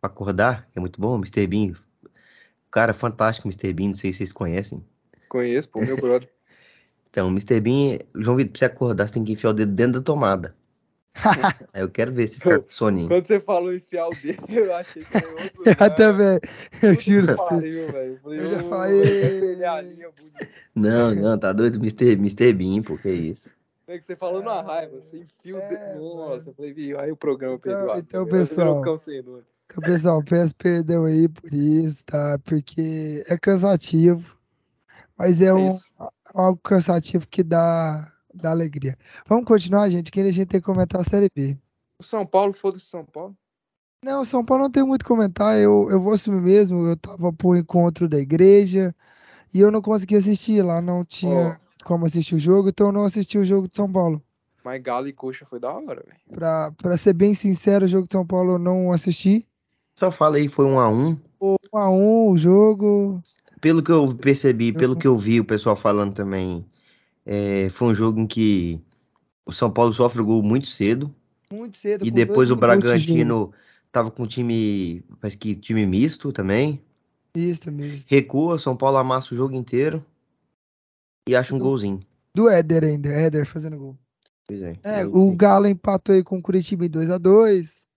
pra 0.00 0.10
acordar, 0.10 0.66
que 0.72 0.78
é 0.78 0.80
muito 0.80 1.00
bom, 1.00 1.14
o 1.14 1.18
Mr. 1.18 1.46
Bean. 1.46 1.74
Cara, 2.70 2.92
fantástico 2.94 3.46
o 3.46 3.50
Mr. 3.50 3.72
Bean, 3.74 3.88
não 3.90 3.96
sei 3.96 4.12
se 4.12 4.18
vocês 4.18 4.32
conhecem. 4.32 4.82
Conheço, 5.28 5.68
pô, 5.68 5.80
meu 5.80 5.96
brother. 5.96 6.28
Então, 7.18 7.26
o 7.26 7.30
Mr. 7.32 7.60
Bean, 7.60 7.98
João 8.14 8.36
Vitor, 8.36 8.52
pra 8.52 8.58
você 8.60 8.64
acordar, 8.66 9.08
você 9.08 9.14
tem 9.14 9.24
que 9.24 9.32
enfiar 9.32 9.50
o 9.50 9.52
dedo 9.52 9.72
dentro 9.72 9.94
da 9.94 10.00
tomada. 10.00 10.54
Aí 11.74 11.82
eu 11.82 11.88
quero 11.90 12.12
ver 12.12 12.28
se 12.28 12.38
ficar 12.38 12.60
com 12.60 12.70
soninho. 12.70 13.08
Quando 13.08 13.26
você 13.26 13.40
falou 13.40 13.74
enfiar 13.74 14.06
o 14.06 14.10
dedo, 14.10 14.44
eu 14.48 14.72
achei 14.72 15.02
que 15.02 15.16
era 15.16 15.26
outro 15.28 15.62
Eu 15.64 15.72
lugar. 15.72 15.94
também, 15.96 16.40
eu 16.80 17.00
juro. 17.00 17.34
pariu, 17.36 17.88
velho. 17.90 18.20
Eu 18.24 18.50
já 18.50 18.62
falei. 18.68 19.40
pegar 19.40 19.72
a 19.74 19.80
linha 19.80 20.08
bonita. 20.16 20.48
Não, 20.76 21.12
não, 21.12 21.36
tá 21.36 21.52
doido? 21.52 21.76
Mr. 21.78 22.12
Mr. 22.12 22.52
Bean, 22.52 22.82
pô, 22.82 22.96
que 22.96 23.10
isso. 23.10 23.50
É 23.88 23.98
que 23.98 24.06
você 24.06 24.14
falou 24.14 24.40
na 24.40 24.62
raiva, 24.62 25.00
você 25.00 25.16
enfia 25.18 25.56
o 25.56 25.58
É, 25.58 25.68
dedo. 25.70 25.98
Nossa, 26.00 26.28
mano. 26.28 26.42
eu 26.46 26.54
falei, 26.54 26.72
viu, 26.72 27.00
aí 27.00 27.10
o 27.10 27.16
programa 27.16 27.56
Então- 27.56 27.72
perdeu 27.72 27.96
então, 27.98 28.26
pessoal. 28.26 28.80
Então, 28.80 29.82
pessoal, 29.82 30.22
peço 30.22 30.54
perdão 30.54 31.04
aí 31.04 31.26
por 31.28 31.52
isso, 31.52 32.04
tá? 32.04 32.38
Porque 32.44 33.24
é 33.26 33.36
cansativo, 33.36 34.24
mas 35.18 35.42
é 35.42 35.46
É 35.46 35.54
um, 35.54 35.70
isso. 35.70 35.84
Algo 36.34 36.58
cansativo 36.62 37.26
que 37.28 37.42
dá, 37.42 38.12
dá 38.34 38.50
alegria. 38.50 38.96
Vamos 39.26 39.44
continuar, 39.44 39.88
gente, 39.88 40.10
que 40.10 40.20
a 40.20 40.32
gente 40.32 40.46
tem 40.46 40.60
que 40.60 40.66
comentar 40.66 41.00
a 41.00 41.04
Série 41.04 41.30
B. 41.34 41.56
O 41.98 42.04
São 42.04 42.24
Paulo, 42.24 42.52
foda-se 42.52 42.86
São 42.86 43.04
Paulo. 43.04 43.36
Não, 44.04 44.24
São 44.24 44.44
Paulo 44.44 44.64
não 44.64 44.70
tem 44.70 44.84
muito 44.84 45.02
o 45.02 45.04
que 45.04 45.08
comentar, 45.08 45.58
eu, 45.58 45.88
eu 45.90 46.00
vou 46.00 46.12
assumir 46.12 46.40
mesmo, 46.40 46.86
eu 46.86 46.96
tava 46.96 47.32
pro 47.32 47.56
encontro 47.56 48.08
da 48.08 48.18
igreja 48.18 48.94
e 49.52 49.58
eu 49.58 49.72
não 49.72 49.82
consegui 49.82 50.14
assistir 50.14 50.62
lá, 50.62 50.80
não 50.80 51.04
tinha 51.04 51.60
como 51.84 52.06
assistir 52.06 52.36
o 52.36 52.38
jogo, 52.38 52.68
então 52.68 52.88
eu 52.88 52.92
não 52.92 53.04
assisti 53.04 53.38
o 53.38 53.44
jogo 53.44 53.68
de 53.68 53.74
São 53.74 53.90
Paulo. 53.90 54.22
Mas 54.64 54.82
Galo 54.82 55.08
e 55.08 55.12
Coxa 55.12 55.46
foi 55.46 55.58
da 55.58 55.72
hora, 55.72 56.04
velho. 56.04 56.16
Pra, 56.30 56.70
pra 56.72 56.96
ser 56.96 57.12
bem 57.12 57.34
sincero, 57.34 57.86
o 57.86 57.88
jogo 57.88 58.06
de 58.06 58.12
São 58.12 58.26
Paulo 58.26 58.52
eu 58.52 58.58
não 58.58 58.92
assisti. 58.92 59.46
Só 59.98 60.12
fala 60.12 60.36
aí, 60.36 60.48
foi 60.48 60.66
um 60.66 60.78
a 60.78 60.88
um. 60.88 61.18
Um 61.40 61.56
a 61.72 61.90
um 61.90 62.30
o 62.30 62.36
jogo. 62.36 63.20
Pelo 63.60 63.82
que 63.82 63.90
eu 63.90 64.14
percebi, 64.14 64.72
pelo 64.72 64.96
que 64.96 65.06
eu 65.06 65.16
vi 65.16 65.40
o 65.40 65.44
pessoal 65.44 65.76
falando 65.76 66.14
também, 66.14 66.64
é, 67.26 67.68
foi 67.70 67.88
um 67.88 67.94
jogo 67.94 68.20
em 68.20 68.26
que 68.26 68.80
o 69.44 69.52
São 69.52 69.70
Paulo 69.70 69.92
sofre 69.92 70.20
o 70.20 70.24
gol 70.24 70.42
muito 70.42 70.66
cedo. 70.66 71.14
Muito 71.52 71.76
cedo. 71.76 72.06
E 72.06 72.10
depois 72.10 72.50
o. 72.50 72.56
Bragantino 72.56 73.52
tava 73.90 74.10
com 74.10 74.26
time, 74.26 75.02
parece 75.20 75.36
que 75.36 75.54
time 75.54 75.86
misto 75.86 76.32
também. 76.32 76.80
Isso 77.34 77.70
mesmo. 77.72 78.04
Recua, 78.06 78.58
São 78.58 78.76
Paulo 78.76 78.98
amassa 78.98 79.34
o 79.34 79.36
jogo 79.36 79.54
inteiro 79.54 80.04
e 81.28 81.34
acha 81.34 81.54
um 81.54 81.58
Do- 81.58 81.64
golzinho. 81.64 82.00
Do 82.34 82.48
Éder 82.48 82.84
ainda, 82.84 83.08
Éder 83.08 83.46
fazendo 83.46 83.76
gol. 83.76 83.98
Pois 84.46 84.62
é. 84.62 84.72
É, 84.82 85.06
o. 85.06 85.34
Galo 85.34 85.66
empatou 85.66 86.14
aí 86.14 86.22
com 86.22 86.38
o 86.38 86.42
Curitiba 86.42 86.86
em 86.86 86.90
2x2. 86.90 87.87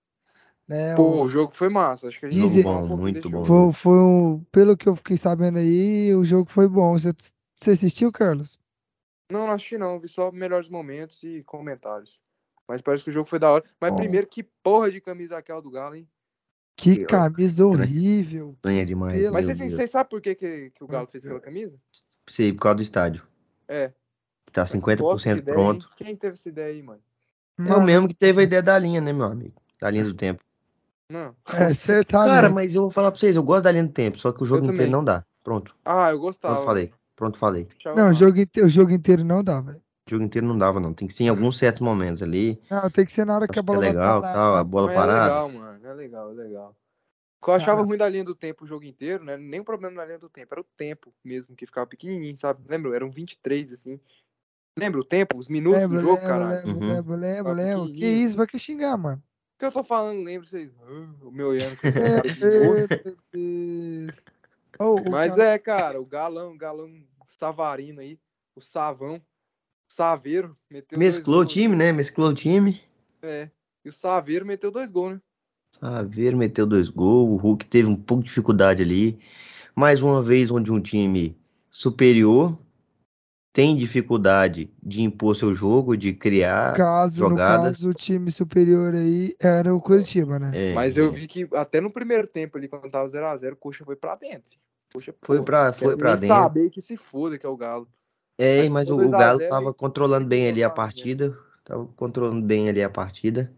Né, 0.72 0.96
Pô, 0.96 1.04
o- 1.04 1.24
o 1.24 1.30
jogo 1.30 1.54
foi 1.54 1.68
massa. 1.68 2.08
Acho 2.08 2.18
que 2.18 2.28
a 2.28 2.30
gente 2.30 2.42
Dizem- 2.42 2.64
falar 2.64 2.84
um 2.84 2.96
Muito 2.96 3.30
bom. 3.30 3.44
foi, 3.44 3.72
foi 3.74 3.98
um, 4.00 4.42
pelo 4.54 4.78
que 4.78 4.88
eu 4.88 4.96
fiquei 4.96 5.18
sabendo 5.18 5.58
aí, 5.58 6.16
o 6.16 6.24
jogo 6.24 6.50
foi 6.50 6.66
bom. 6.66 6.94
Você, 6.98 7.12
você 7.54 7.72
assistiu, 7.72 8.10
Carlos? 8.10 8.58
Não, 9.30 9.48
não 9.48 9.52
assisti 9.54 9.78
não. 9.78 10.00
Vi 10.00 10.08
só 10.08 10.32
melhores 10.32 10.70
momentos 10.70 11.22
e 11.24 11.44
comentários. 11.44 12.22
Mas 12.66 12.82
parece 12.82 13.04
que 13.04 13.10
o 13.10 13.14
jogo 13.14 13.28
foi 13.28 13.38
da 13.38 13.52
hora. 13.52 13.66
Mas 13.82 13.92
Bom. 13.92 13.98
primeiro, 13.98 14.26
que 14.28 14.44
porra 14.64 14.90
de 14.90 15.02
camisa 15.02 15.36
é 15.36 15.40
aquela 15.40 15.62
do 15.62 15.70
Galo, 15.70 15.94
hein? 15.96 16.08
Que 16.78 17.04
camisa 17.04 17.68
horrível. 17.68 18.52
Estranha 18.54 18.86
demais. 18.86 19.20
Pelo- 19.20 19.34
Mas 19.34 19.46
vocês 19.46 19.74
vocês 19.74 19.90
sabem 19.92 20.10
por 20.10 20.22
que, 20.22 20.34
que, 20.36 20.70
que 20.72 20.84
o 20.86 20.88
Galo 20.88 21.06
fez 21.06 21.26
aquela 21.26 21.42
camisa? 21.42 21.78
Sei, 22.30 22.54
por 22.54 22.62
causa 22.62 22.76
do 22.78 22.82
estádio. 22.82 23.28
É. 23.68 23.90
Tá 24.54 24.62
Bosta 24.64 24.78
50% 24.78 25.38
ideia, 25.40 25.54
pronto. 25.54 25.86
hein? 25.88 25.92
Quem 25.98 26.16
teve 26.16 26.36
essa 26.36 26.48
ideia 26.48 26.68
aí, 26.74 26.82
mano? 26.82 27.02
É 27.60 27.74
o 27.76 27.84
mesmo 27.84 28.08
que 28.08 28.16
teve 28.16 28.40
a 28.40 28.44
ideia 28.44 28.64
da 28.64 28.80
linha, 28.80 29.02
né, 29.02 29.12
meu 29.12 29.26
amigo? 29.26 29.62
Da 29.80 29.90
linha 29.90 30.06
do 30.06 30.14
tempo. 30.14 30.42
Não. 31.12 31.36
É, 31.54 31.74
certamente. 31.74 32.30
Cara, 32.30 32.50
mas 32.50 32.74
eu 32.74 32.84
vou 32.84 32.92
falar 32.92 33.12
pra 33.12 33.20
vocês, 33.20 33.36
eu 33.36 33.44
gosto 33.44 33.64
da 33.66 33.72
linha 33.72 33.84
do 33.84 33.92
tempo, 33.92 34.18
só 34.18 34.32
que 34.32 34.42
o 34.42 34.46
jogo 34.46 34.62
Eu 34.62 34.72
inteiro 34.72 34.78
também. 34.78 34.92
não 34.92 35.04
dá. 35.04 35.24
Pronto. 35.44 35.76
Ah, 35.84 36.10
eu 36.12 36.20
gostava. 36.20 36.54
Pronto, 36.56 36.66
falei. 36.66 36.92
Pronto, 37.16 37.38
falei. 37.38 37.68
Não, 37.96 38.10
o 38.10 38.14
jogo, 38.14 38.40
inte- 38.40 38.62
o 38.62 38.70
jogo 38.70 38.92
inteiro 38.92 39.24
não 39.24 39.44
dá, 39.44 39.60
velho. 39.60 39.82
O 40.08 40.10
jogo 40.10 40.24
inteiro 40.24 40.48
não 40.48 40.58
dava, 40.58 40.80
não. 40.80 40.94
Tem 40.94 41.08
que 41.08 41.14
ser 41.14 41.26
em 41.26 41.30
alguns 41.30 41.58
certos 41.58 41.82
momentos 41.82 42.24
ali. 42.24 42.60
Não, 42.70 42.90
tem 42.90 43.06
que 43.06 43.12
ser 43.12 43.26
na 43.26 43.36
hora 43.36 43.46
que 43.48 43.52
a 43.52 43.54
que 43.54 43.60
é 43.60 43.62
bola 43.62 43.80
vai 43.80 43.90
legal, 43.90 44.22
parar. 44.22 44.34
tal, 44.34 44.56
a 44.56 44.64
bola 44.64 44.88
Mas 44.88 44.96
é 44.96 45.00
parada. 45.00 45.24
legal, 45.26 45.50
mano. 45.50 45.88
É 45.88 45.94
legal, 45.94 46.32
é 46.32 46.34
legal. 46.34 46.76
O 47.42 47.46
que 47.46 47.50
eu 47.50 47.54
achava 47.56 47.82
Ah. 47.82 47.84
ruim 47.84 47.98
da 47.98 48.08
linha 48.10 48.24
do 48.24 48.36
tempo 48.36 48.64
o 48.64 48.68
jogo 48.68 48.86
inteiro, 48.86 49.24
né? 49.24 49.36
Nem 49.38 49.60
o 49.60 49.66
problema 49.66 49.98
da 49.98 50.06
linha 50.06 50.20
do 50.20 50.30
tempo, 50.30 50.54
era 50.54 50.62
o 50.62 50.66
tempo 50.78 51.14
mesmo, 51.24 51.56
que 51.56 51.66
ficava 51.66 51.88
pequenininho, 51.88 52.38
sabe? 52.38 52.62
Lembra? 52.68 52.96
Eram 52.96 53.10
23, 53.12 53.72
assim. 53.74 54.00
Lembra 54.78 55.02
o 55.02 55.04
tempo? 55.04 55.38
Os 55.38 55.48
minutos 55.50 55.80
Lembro, 55.82 55.98
do 55.98 56.02
jogo, 56.02 56.14
lembro, 56.16 56.28
caralho? 56.30 56.68
lembro, 56.68 56.72
Uhum. 56.86 56.94
lembro, 56.94 57.16
lembro, 57.16 57.44
Tá 57.46 57.52
lembro. 57.52 57.94
Que 57.94 58.06
isso, 58.06 58.38
vai 58.38 58.48
que 58.48 58.58
xingar, 58.60 58.96
mano. 58.98 59.22
Que 59.62 59.66
eu 59.68 59.72
tô 59.72 59.84
falando, 59.84 60.24
lembro 60.24 60.48
vocês. 60.48 60.72
Ah, 60.82 61.08
o 61.22 61.30
meu 61.30 61.50
olhando. 61.50 61.78
o 64.80 65.12
Mas 65.12 65.38
é, 65.38 65.60
cara, 65.60 66.02
o 66.02 66.06
galão, 66.06 66.54
o 66.54 66.58
galão 66.58 66.92
Savarino 67.28 68.02
aí, 68.02 68.18
o 68.56 68.62
Savão, 68.62 69.18
o 69.18 69.22
Saveiro, 69.88 70.58
meteu 70.68 70.98
Mesclou 70.98 71.42
o 71.42 71.46
time, 71.46 71.76
né? 71.76 71.92
Mesclou 71.92 72.32
o 72.32 72.34
time. 72.34 72.82
É. 73.22 73.52
E 73.86 73.90
o 73.90 73.94
Saveiro 73.94 74.48
meteu 74.48 74.72
dois 74.72 74.90
gols, 74.90 75.14
né? 75.14 75.22
Saveiro 75.80 76.38
meteu 76.38 76.66
dois 76.66 76.90
gols. 76.90 77.30
O 77.30 77.36
Hulk 77.36 77.64
teve 77.66 77.88
um 77.88 77.96
pouco 77.96 78.24
de 78.24 78.30
dificuldade 78.30 78.82
ali. 78.82 79.20
Mais 79.76 80.02
uma 80.02 80.24
vez, 80.24 80.50
onde 80.50 80.72
um 80.72 80.82
time 80.82 81.38
superior 81.70 82.58
tem 83.54 83.76
dificuldade 83.76 84.70
de 84.82 85.02
impor 85.02 85.36
seu 85.36 85.54
jogo, 85.54 85.98
de 85.98 86.14
criar 86.14 86.74
caso, 86.76 87.16
jogadas. 87.18 87.66
no 87.66 87.72
caso, 87.72 87.90
o 87.90 87.94
time 87.94 88.32
superior 88.32 88.96
aí 88.96 89.36
era 89.40 89.76
o 89.76 89.82
Curitiba, 89.82 90.40
né? 90.40 90.52
É, 90.54 90.74
Mas 90.74 90.96
eu 90.96 91.12
vi 91.12 91.28
que 91.28 91.48
até 91.54 91.82
no 91.82 91.92
primeiro 91.92 92.28
tempo 92.28 92.58
ali, 92.58 92.68
quando 92.68 92.90
tava 92.90 93.08
0x0, 93.08 93.54
o 93.54 93.56
Coxa 93.58 93.84
foi 93.84 93.96
pra 93.96 94.16
dentro. 94.16 94.58
Coxa, 94.94 95.14
Foi 95.22 95.40
pô, 95.40 95.44
pra, 95.44 95.74
foi 95.74 95.98
pra 95.98 96.16
dentro. 96.16 96.28
saber 96.28 96.70
que 96.70 96.82
se 96.82 96.96
foda 96.98 97.38
que 97.38 97.46
é 97.46 97.50
o 97.50 97.58
Galo. 97.58 97.88
É, 98.38 98.64
Mas 98.64 98.70
mas 98.70 98.90
o, 98.90 98.96
o 98.96 98.98
2 98.98 99.14
a 99.14 99.18
Galo 99.18 99.38
0 99.40 99.50
tava 99.50 99.74
controlando 99.74 100.28
bem 100.28 100.48
ali 100.48 100.64
a 100.64 100.70
partida. 100.70 101.38
Tava 101.64 101.86
controlando 101.96 102.42
bem 102.46 102.70
ali 102.70 102.82
a 102.82 102.90
partida. 102.90 103.52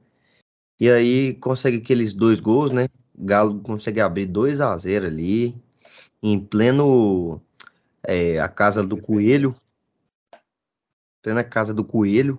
E 0.79 0.89
aí 0.89 1.35
consegue 1.35 1.77
aqueles 1.77 2.13
dois 2.13 2.39
gols, 2.39 2.71
né? 2.71 2.87
O 3.15 3.25
Galo 3.25 3.59
consegue 3.61 4.01
abrir 4.01 4.25
2 4.25 4.59
a 4.59 4.75
0 4.77 5.05
ali. 5.05 5.55
Em 6.21 6.39
pleno. 6.39 7.41
é, 8.03 8.39
a 8.39 8.47
casa 8.47 8.83
do 8.83 8.97
Coelho. 8.97 9.55
Plena 11.23 11.43
casa 11.43 11.73
do 11.73 11.83
Coelho. 11.83 12.37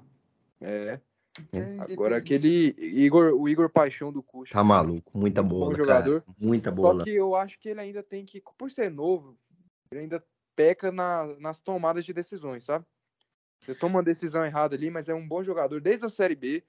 É. 0.61 1.01
É 1.53 1.59
Agora 1.81 1.83
independente. 1.83 2.15
aquele 2.15 2.77
Igor, 2.79 3.33
o 3.33 3.49
Igor 3.49 3.69
Paixão 3.69 4.13
do 4.13 4.23
Coxa. 4.23 4.53
Tá 4.53 4.63
maluco. 4.63 5.19
Muita 5.19 5.43
Muito 5.43 5.53
bom 5.55 5.61
bola, 5.65 5.77
jogador. 5.77 6.21
cara. 6.23 6.37
Muita 6.39 6.71
Só 6.71 6.77
bola. 6.77 7.03
que 7.03 7.11
eu 7.11 7.35
acho 7.35 7.59
que 7.59 7.71
ele 7.71 7.81
ainda 7.81 8.05
tem 8.05 8.25
que, 8.25 8.41
por 8.57 8.71
ser 8.71 8.89
novo, 8.91 9.37
ele 9.91 10.03
ainda 10.03 10.23
peca 10.55 10.93
na- 10.93 11.35
nas 11.41 11.59
tomadas 11.59 12.05
de 12.05 12.13
decisões, 12.13 12.63
sabe? 12.65 12.85
Ele 13.67 13.77
toma 13.77 13.97
uma 13.97 14.03
decisão 14.05 14.45
errada 14.45 14.77
ali, 14.77 14.91
mas 14.91 15.09
é 15.09 15.15
um 15.15 15.27
bom 15.27 15.43
jogador. 15.43 15.81
Desde 15.81 16.05
a 16.05 16.09
Série 16.09 16.37
B, 16.37 16.63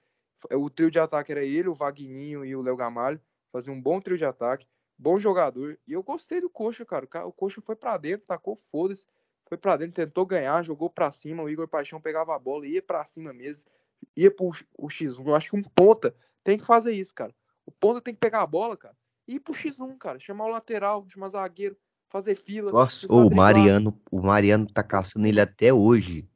o 0.50 0.68
trio 0.68 0.90
de 0.90 0.98
ataque 0.98 1.30
era 1.30 1.44
ele, 1.44 1.68
o 1.68 1.74
Vagninho 1.74 2.44
e 2.44 2.56
o 2.56 2.62
Léo 2.62 2.74
Gamalho. 2.76 3.20
Fazia 3.52 3.72
um 3.72 3.80
bom 3.80 4.00
trio 4.00 4.18
de 4.18 4.24
ataque. 4.24 4.66
Bom 4.98 5.16
jogador. 5.18 5.78
E 5.86 5.92
eu 5.92 6.02
gostei 6.02 6.40
do 6.40 6.50
Coxa, 6.50 6.84
cara. 6.84 7.06
O 7.26 7.32
Coxa 7.32 7.60
foi 7.60 7.76
pra 7.76 7.96
dentro, 7.98 8.26
tacou 8.26 8.56
foda-se. 8.72 9.06
Foi 9.48 9.56
pra 9.56 9.76
dentro, 9.76 9.94
tentou 9.94 10.26
ganhar, 10.26 10.62
jogou 10.64 10.90
pra 10.90 11.10
cima. 11.12 11.42
O 11.42 11.48
Igor 11.48 11.68
Paixão 11.68 12.00
pegava 12.00 12.34
a 12.34 12.38
bola, 12.38 12.66
ia 12.66 12.82
pra 12.82 13.04
cima 13.04 13.32
mesmo. 13.32 13.70
Ia 14.16 14.30
pro 14.30 14.52
X- 14.52 14.66
o 14.76 14.88
X1. 14.88 15.26
Eu 15.26 15.34
acho 15.34 15.50
que 15.50 15.56
um 15.56 15.62
ponta 15.62 16.14
tem 16.42 16.58
que 16.58 16.64
fazer 16.64 16.92
isso, 16.92 17.14
cara. 17.14 17.34
O 17.64 17.70
ponta 17.70 18.00
tem 18.00 18.12
que 18.14 18.20
pegar 18.20 18.42
a 18.42 18.46
bola, 18.46 18.76
cara. 18.76 18.94
E 19.26 19.36
ir 19.36 19.40
pro 19.40 19.54
X1, 19.54 19.96
cara. 19.98 20.18
Chamar 20.18 20.44
o 20.46 20.48
lateral, 20.50 21.06
chamar 21.08 21.28
zagueiro, 21.28 21.76
fazer 22.08 22.34
fila. 22.34 22.70
Nossa, 22.72 23.06
o. 23.10 23.32
Mariano, 23.34 23.98
o 24.10 24.20
Mariano 24.20 24.66
tá 24.66 24.82
caçando 24.82 25.26
ele 25.26 25.40
até 25.40 25.72
hoje. 25.72 26.28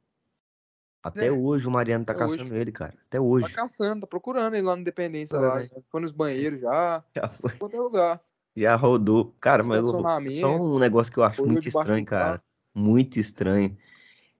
Até 1.03 1.27
É. 1.27 1.31
hoje 1.31 1.67
o 1.67 1.71
Mariano 1.71 2.05
tá 2.05 2.13
Até 2.13 2.25
hoje. 2.25 2.37
caçando 2.37 2.55
ele, 2.55 2.71
cara. 2.71 2.93
Até 2.93 3.17
Tá 3.17 3.21
hoje. 3.21 3.53
caçando, 3.53 4.01
tá 4.01 4.07
procurando 4.07 4.53
ele 4.55 4.63
lá 4.65 4.75
no 4.75 4.81
Independência. 4.81 5.37
Foi, 5.37 5.47
lá. 5.47 5.59
né? 5.59 5.69
Foi 5.89 6.01
nos 6.01 6.11
banheiros 6.11 6.61
já. 6.61 7.03
Já 7.15 7.27
foi. 7.29 7.51
em 7.73 7.77
lugar. 7.79 8.21
Já 8.55 8.75
rodou. 8.75 9.35
Cara, 9.39 9.63
mas 9.63 9.79
eu- 9.79 10.01
só 10.33 10.55
um 10.55 10.77
negócio 10.77 11.11
que 11.11 11.17
eu 11.19 11.23
acho 11.23 11.45
muito 11.45 11.67
estranho, 11.67 12.05
cara. 12.05 12.41
Muito 12.73 13.19
estranho. 13.19 13.77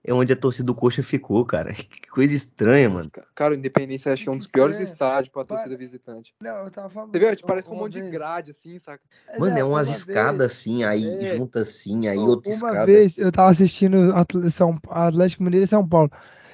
É 0.03 0.11
onde 0.11 0.33
a 0.33 0.35
torcida 0.35 0.65
do 0.65 0.73
Coxa 0.73 1.03
ficou, 1.03 1.45
cara. 1.45 1.73
Que 2.01 2.09
coisa 2.09 2.33
estranha, 2.33 2.89
mano. 2.89 3.09
Cara, 3.35 3.53
o 3.53 3.57
Independência 3.57 4.11
acho 4.11 4.23
que 4.23 4.29
é 4.29 4.31
um 4.31 4.37
dos 4.37 4.47
Que 4.47 4.53
piores 4.53 4.75
estranho. 4.77 4.93
estádios 4.93 5.31
pra 5.31 5.45
torcida 5.45 5.77
visitante. 5.77 6.33
Não, 6.41 6.63
eu 6.65 6.71
tava 6.71 6.89
falando. 6.89 7.11
Você 7.11 7.19
viu? 7.19 7.35
Tipo, 7.35 7.47
Parece 7.47 7.69
um 7.69 7.73
uma 7.73 7.81
monte 7.83 7.93
de 7.93 7.99
vez- 8.01 8.11
grade, 8.11 8.51
assim, 8.51 8.79
saca? 8.79 9.03
Mano, 9.37 9.57
é 9.57 9.63
uma 9.63 9.73
umas 9.77 9.89
escadas 9.89 10.51
assim, 10.51 10.83
aí 10.83 11.05
É. 11.07 11.37
junta 11.37 11.59
assim, 11.59 12.07
aí 12.07 12.17
outra 12.17 12.49
Uma 12.49 12.55
escada. 12.55 12.85
vez 12.85 13.17
eu 13.17 13.31
tava 13.31 13.49
assistindo 13.51 14.11
São, 14.49 14.79
Atlético 14.89 15.43
Mineiro 15.43 15.65
e 15.65 15.67
São 15.67 15.87
Paulo. 15.87 16.11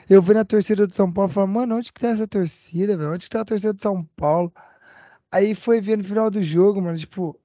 Eu 0.09 0.21
vi 0.21 0.33
na 0.33 0.43
torcida 0.45 0.85
do 0.85 0.93
São 0.93 1.11
Paulo 1.11 1.31
e 1.31 1.33
falei, 1.33 1.49
mano, 1.53 1.75
onde 1.77 1.91
que 1.93 1.99
tá 2.01 2.09
essa 2.09 2.27
torcida, 2.27 2.97
velho? 2.97 3.11
Onde 3.13 3.25
que 3.25 3.29
tá 3.29 3.41
a 3.41 3.45
torcida 3.45 3.73
do 3.73 3.81
São 3.81 4.03
Paulo? 4.17 4.53
Aí 5.31 5.55
foi 5.55 5.79
ver 5.81 5.97
no 5.97 6.03
final 6.03 6.29
do 6.29 6.41
jogo, 6.41 6.81
mano, 6.81 6.97
tipo, 6.97 7.37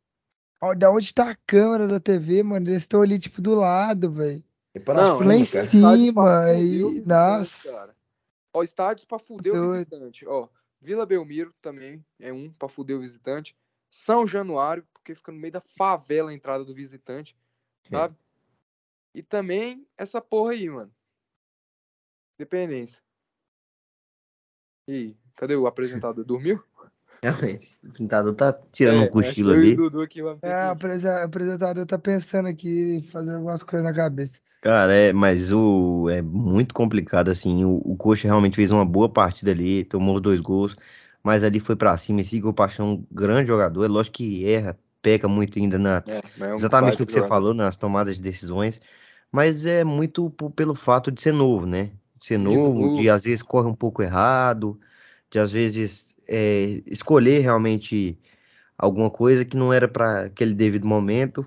da 0.79 0.91
onde 0.91 1.13
tá 1.13 1.31
a 1.31 1.37
câmera 1.47 1.89
da 1.89 1.99
TV, 1.99 2.43
mano? 2.43 2.69
Eles 2.69 2.83
estão 2.83 3.03
ali, 3.03 3.19
tipo, 3.19 3.43
do 3.43 3.55
lado, 3.55 4.11
velho. 4.11 4.45
É 4.75 4.79
pra 4.79 4.95
Não, 4.95 5.19
cima, 5.19 5.27
lá 5.27 5.35
em 5.35 5.45
cara. 5.45 5.67
cima, 5.67 5.93
Estádio 5.95 6.15
pra 6.15 6.23
fuder 6.23 6.63
e- 6.63 6.85
o 6.85 6.89
visitante, 6.91 7.09
nossa. 7.09 7.73
cara. 7.73 7.97
Ó, 8.55 8.63
estádios 8.63 9.05
pra 9.05 9.19
fuder 9.19 9.53
o 9.53 9.57
Doido. 9.57 9.73
visitante. 9.73 10.27
Ó, 10.27 10.49
Vila 10.81 11.05
Belmiro 11.07 11.53
também 11.61 12.05
é 12.21 12.33
um 12.33 12.53
pra 12.53 12.69
fuder 12.69 12.97
o 12.97 13.01
visitante. 13.01 13.57
São 13.91 14.27
Januário, 14.27 14.87
porque 14.93 15.15
fica 15.15 15.31
no 15.33 15.39
meio 15.39 15.53
da 15.53 15.61
favela 15.61 16.31
a 16.31 16.35
entrada 16.35 16.65
do 16.65 16.75
visitante, 16.75 17.37
É. 17.87 17.91
sabe? 17.91 18.17
E 19.15 19.23
também 19.23 19.87
essa 19.99 20.21
porra 20.21 20.53
aí, 20.53 20.69
mano. 20.71 20.91
Dependência. 22.39 23.03
E 24.89 25.15
cadê 25.37 25.55
o 25.55 25.67
apresentador? 25.67 26.25
Dormiu? 26.25 26.63
Realmente. 27.23 27.77
O 27.85 27.93
pintador 27.93 28.35
tá 28.35 28.53
tirando 28.73 29.01
É, 29.01 29.03
um 29.03 29.09
cochilo 29.09 29.53
ali. 29.53 29.87
É, 30.43 30.69
o 30.69 31.25
apresentador 31.25 31.87
tá 31.87 31.99
pensando 31.99 32.49
aqui, 32.49 33.03
fazendo 33.13 33.37
algumas 33.37 33.63
coisas 33.63 33.85
na 33.89 33.95
cabeça. 33.95 34.41
Cara, 34.61 34.95
é, 34.95 35.13
mas 35.13 35.51
o 35.53 36.09
é 36.09 36.23
muito 36.23 36.73
complicado 36.75 37.29
assim. 37.31 37.65
O, 37.65 37.79
o 37.85 37.97
Coxa 37.97 38.29
realmente 38.29 38.55
fez 38.55 38.71
uma 38.71 38.85
boa 38.85 39.09
partida 39.13 39.51
ali, 39.51 39.85
tomou 39.85 40.21
dois 40.21 40.41
gols, 40.41 40.77
mas 41.23 41.43
ali 41.43 41.59
foi 41.59 41.75
pra 41.75 41.97
cima. 41.99 42.21
Esse 42.21 42.37
Igor 42.37 42.55
Paixão, 42.55 42.93
um 42.95 43.07
grande 43.11 43.49
jogador, 43.49 43.85
é 43.85 43.89
lógico 43.89 44.17
que 44.19 44.47
erra, 44.49 44.79
peca 45.03 45.27
muito 45.27 45.59
ainda 45.59 45.79
na 45.79 46.05
É, 46.07 46.21
mas 46.37 46.49
é 46.51 46.55
um 46.55 46.59
exatamente 46.59 47.01
no 47.01 47.07
que 47.07 47.13
você 47.13 47.23
jogador. 47.23 47.25
falou 47.25 47.53
nas 47.53 47.77
tomadas 47.77 48.17
de 48.17 48.23
decisões, 48.23 48.81
mas 49.33 49.67
é 49.67 49.83
muito 49.85 50.31
pelo 50.55 50.75
fato 50.77 51.11
de 51.11 51.21
ser 51.21 51.33
novo, 51.33 51.67
né? 51.67 51.87
De 52.17 52.25
ser 52.27 52.39
novo, 52.39 52.89
de 52.89 53.11
às 53.11 53.25
vezes 53.25 53.43
corre 53.43 53.69
um 53.69 53.75
pouco 53.75 54.01
errado, 54.03 54.79
de 55.31 55.39
às 55.41 55.53
vezes 55.53 56.12
é, 56.33 56.83
escolher 56.87 57.41
realmente 57.41 58.19
alguma 58.79 59.11
coisa 59.11 59.45
que 59.45 59.57
não 59.57 59.73
era 59.73 59.87
para 59.87 60.25
aquele 60.27 60.55
devido 60.55 60.87
momento. 60.87 61.47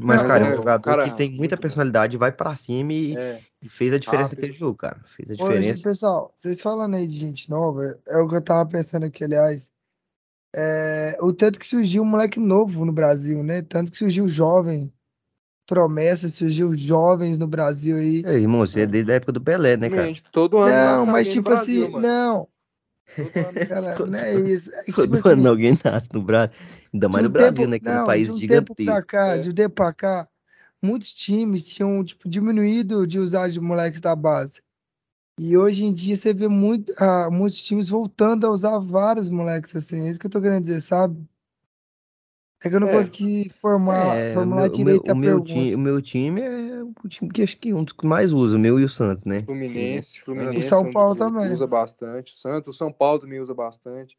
Mas, 0.00 0.22
Não, 0.22 0.28
cara, 0.28 0.46
é 0.46 0.50
um 0.50 0.54
jogador 0.54 0.84
cara 0.84 1.10
que 1.10 1.16
tem 1.16 1.30
muita 1.32 1.56
personalidade, 1.56 2.16
vai 2.16 2.30
pra 2.30 2.54
cima 2.54 2.92
e, 2.92 3.16
É, 3.16 3.40
e 3.60 3.68
fez 3.68 3.92
a 3.92 3.98
diferença 3.98 4.28
rápido. 4.28 4.38
naquele 4.38 4.52
jogo, 4.56 4.76
cara. 4.76 5.00
Fez 5.06 5.28
a 5.28 5.34
diferença. 5.34 5.74
gente, 5.74 5.82
pessoal, 5.82 6.34
vocês 6.38 6.62
falando 6.62 6.94
aí 6.94 7.06
de 7.06 7.18
gente 7.18 7.50
nova, 7.50 7.98
é 8.06 8.16
o 8.18 8.28
que 8.28 8.36
eu 8.36 8.42
tava 8.42 8.68
pensando 8.68 9.06
aqui, 9.06 9.24
aliás. 9.24 9.72
É, 10.54 11.18
o 11.20 11.32
tanto 11.32 11.58
que 11.58 11.66
surgiu 11.66 12.02
um 12.02 12.06
moleque 12.06 12.40
novo 12.40 12.84
no 12.84 12.92
Brasil, 12.92 13.42
né? 13.42 13.62
Tanto 13.62 13.90
que 13.92 13.98
surgiu 13.98 14.28
jovem. 14.28 14.92
promessas, 15.66 16.32
surgiu 16.34 16.74
jovens 16.76 17.36
no 17.36 17.46
Brasil 17.46 17.96
aí. 17.96 18.22
É, 18.24 18.34
irmão, 18.34 18.60
você 18.60 18.80
é 18.80 18.86
desde 18.86 19.12
a 19.12 19.16
época 19.16 19.32
do 19.32 19.40
Pelé, 19.40 19.76
né, 19.76 19.90
cara? 19.90 20.06
Gente, 20.06 20.22
todo 20.32 20.58
ano 20.58 20.72
Não, 20.72 21.06
mas 21.06 21.28
tipo 21.28 21.50
Brasil, 21.50 21.82
assim, 21.82 21.92
mano. 21.92 22.06
não, 22.08 22.48
cara, 23.68 23.96
Todo 23.96 24.10
não 24.10 24.18
é 24.18 24.34
isso. 24.34 24.72
É 24.74 24.82
tipo 24.84 25.02
ano 25.02 25.18
assim, 25.18 25.46
alguém 25.48 25.78
nasce 25.84 26.08
no 26.12 26.22
Brasil. 26.22 26.54
Ainda 26.92 27.08
mais 27.08 27.24
no 27.24 27.28
um 27.28 27.32
Brasil, 27.32 27.66
tempo, 27.66 27.70
né? 27.70 27.78
Que 27.78 27.88
é 27.88 27.92
um 27.92 27.94
não, 27.94 28.06
país 28.06 28.26
de 28.26 28.32
um 28.32 28.40
tempo 28.44 28.74
pra 28.74 29.00
gigantesco. 29.00 29.06
cá, 29.06 29.36
É. 29.36 29.38
de 29.38 29.50
um 29.50 29.54
tempo 29.54 29.74
pra 29.74 29.92
cá, 29.92 30.28
muitos 30.82 31.12
times 31.14 31.62
tinham, 31.64 32.04
tipo, 32.04 32.28
diminuído 32.28 33.06
de 33.06 33.18
usar 33.18 33.48
de 33.50 33.60
moleques 33.60 34.00
da 34.00 34.14
base. 34.16 34.62
E 35.38 35.56
hoje 35.56 35.84
em 35.84 35.92
dia 35.94 36.16
você 36.16 36.34
vê 36.34 36.48
muito, 36.48 36.92
ah, 36.98 37.30
muitos 37.30 37.62
times 37.62 37.88
voltando 37.88 38.46
a 38.46 38.50
usar 38.50 38.78
vários 38.80 39.28
moleques, 39.28 39.74
assim, 39.76 40.06
é 40.06 40.10
isso 40.10 40.18
que 40.20 40.26
eu 40.26 40.30
tô 40.30 40.40
querendo 40.40 40.64
dizer, 40.64 40.80
sabe? 40.82 41.24
É 42.60 42.68
que 42.68 42.74
eu 42.74 42.80
não 42.80 42.88
É. 42.88 42.92
consegui 42.92 43.50
formar, 43.60 44.16
É, 44.16 44.30
o 44.30 44.34
formular 44.34 44.62
meu, 44.62 44.66
o 44.66 44.84
meu, 44.84 44.84
direito 44.84 45.10
a 45.10 45.12
o 45.12 45.16
meu 45.16 45.40
time, 45.40 45.74
o 45.74 45.78
meu 45.78 46.02
time 46.02 46.40
é 46.40 46.82
o 46.82 47.08
time 47.08 47.30
que 47.30 47.42
acho 47.42 47.56
que 47.56 47.70
é 47.70 47.74
um 47.74 47.84
dos 47.84 47.92
que 47.92 48.06
mais 48.06 48.32
usa, 48.32 48.56
o 48.56 48.58
meu 48.58 48.80
e 48.80 48.84
o 48.84 48.88
Santos, 48.88 49.24
né? 49.24 49.42
Fluminense, 49.42 50.20
O 50.20 50.24
Fluminense 50.24 50.68
São 50.68 50.84
é 50.86 50.88
um 50.88 50.92
Paulo 50.92 51.14
que 51.14 51.20
também. 51.20 51.52
usa 51.52 51.66
bastante. 51.66 52.36
Santos, 52.36 52.76
São 52.76 52.92
Paulo 52.92 53.20
também 53.20 53.40
usa 53.40 53.54
bastante. 53.54 54.18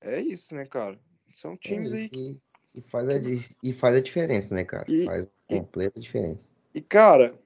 É 0.00 0.20
isso, 0.20 0.54
né, 0.54 0.64
cara? 0.64 0.98
São 1.34 1.56
times 1.56 1.92
É 1.92 1.96
aí 1.96 2.08
que... 2.08 2.40
e, 2.74 2.78
e 2.78 2.82
faz 2.82 3.08
a, 3.08 3.14
e 3.62 3.72
faz 3.72 3.96
a 3.96 4.00
diferença, 4.00 4.54
né, 4.54 4.64
cara? 4.64 4.84
E- 4.88 5.04
faz 5.04 5.24
e- 5.48 5.56
completa 5.58 5.98
diferença. 6.00 6.48
E, 6.72 6.80
cara, 6.80 7.36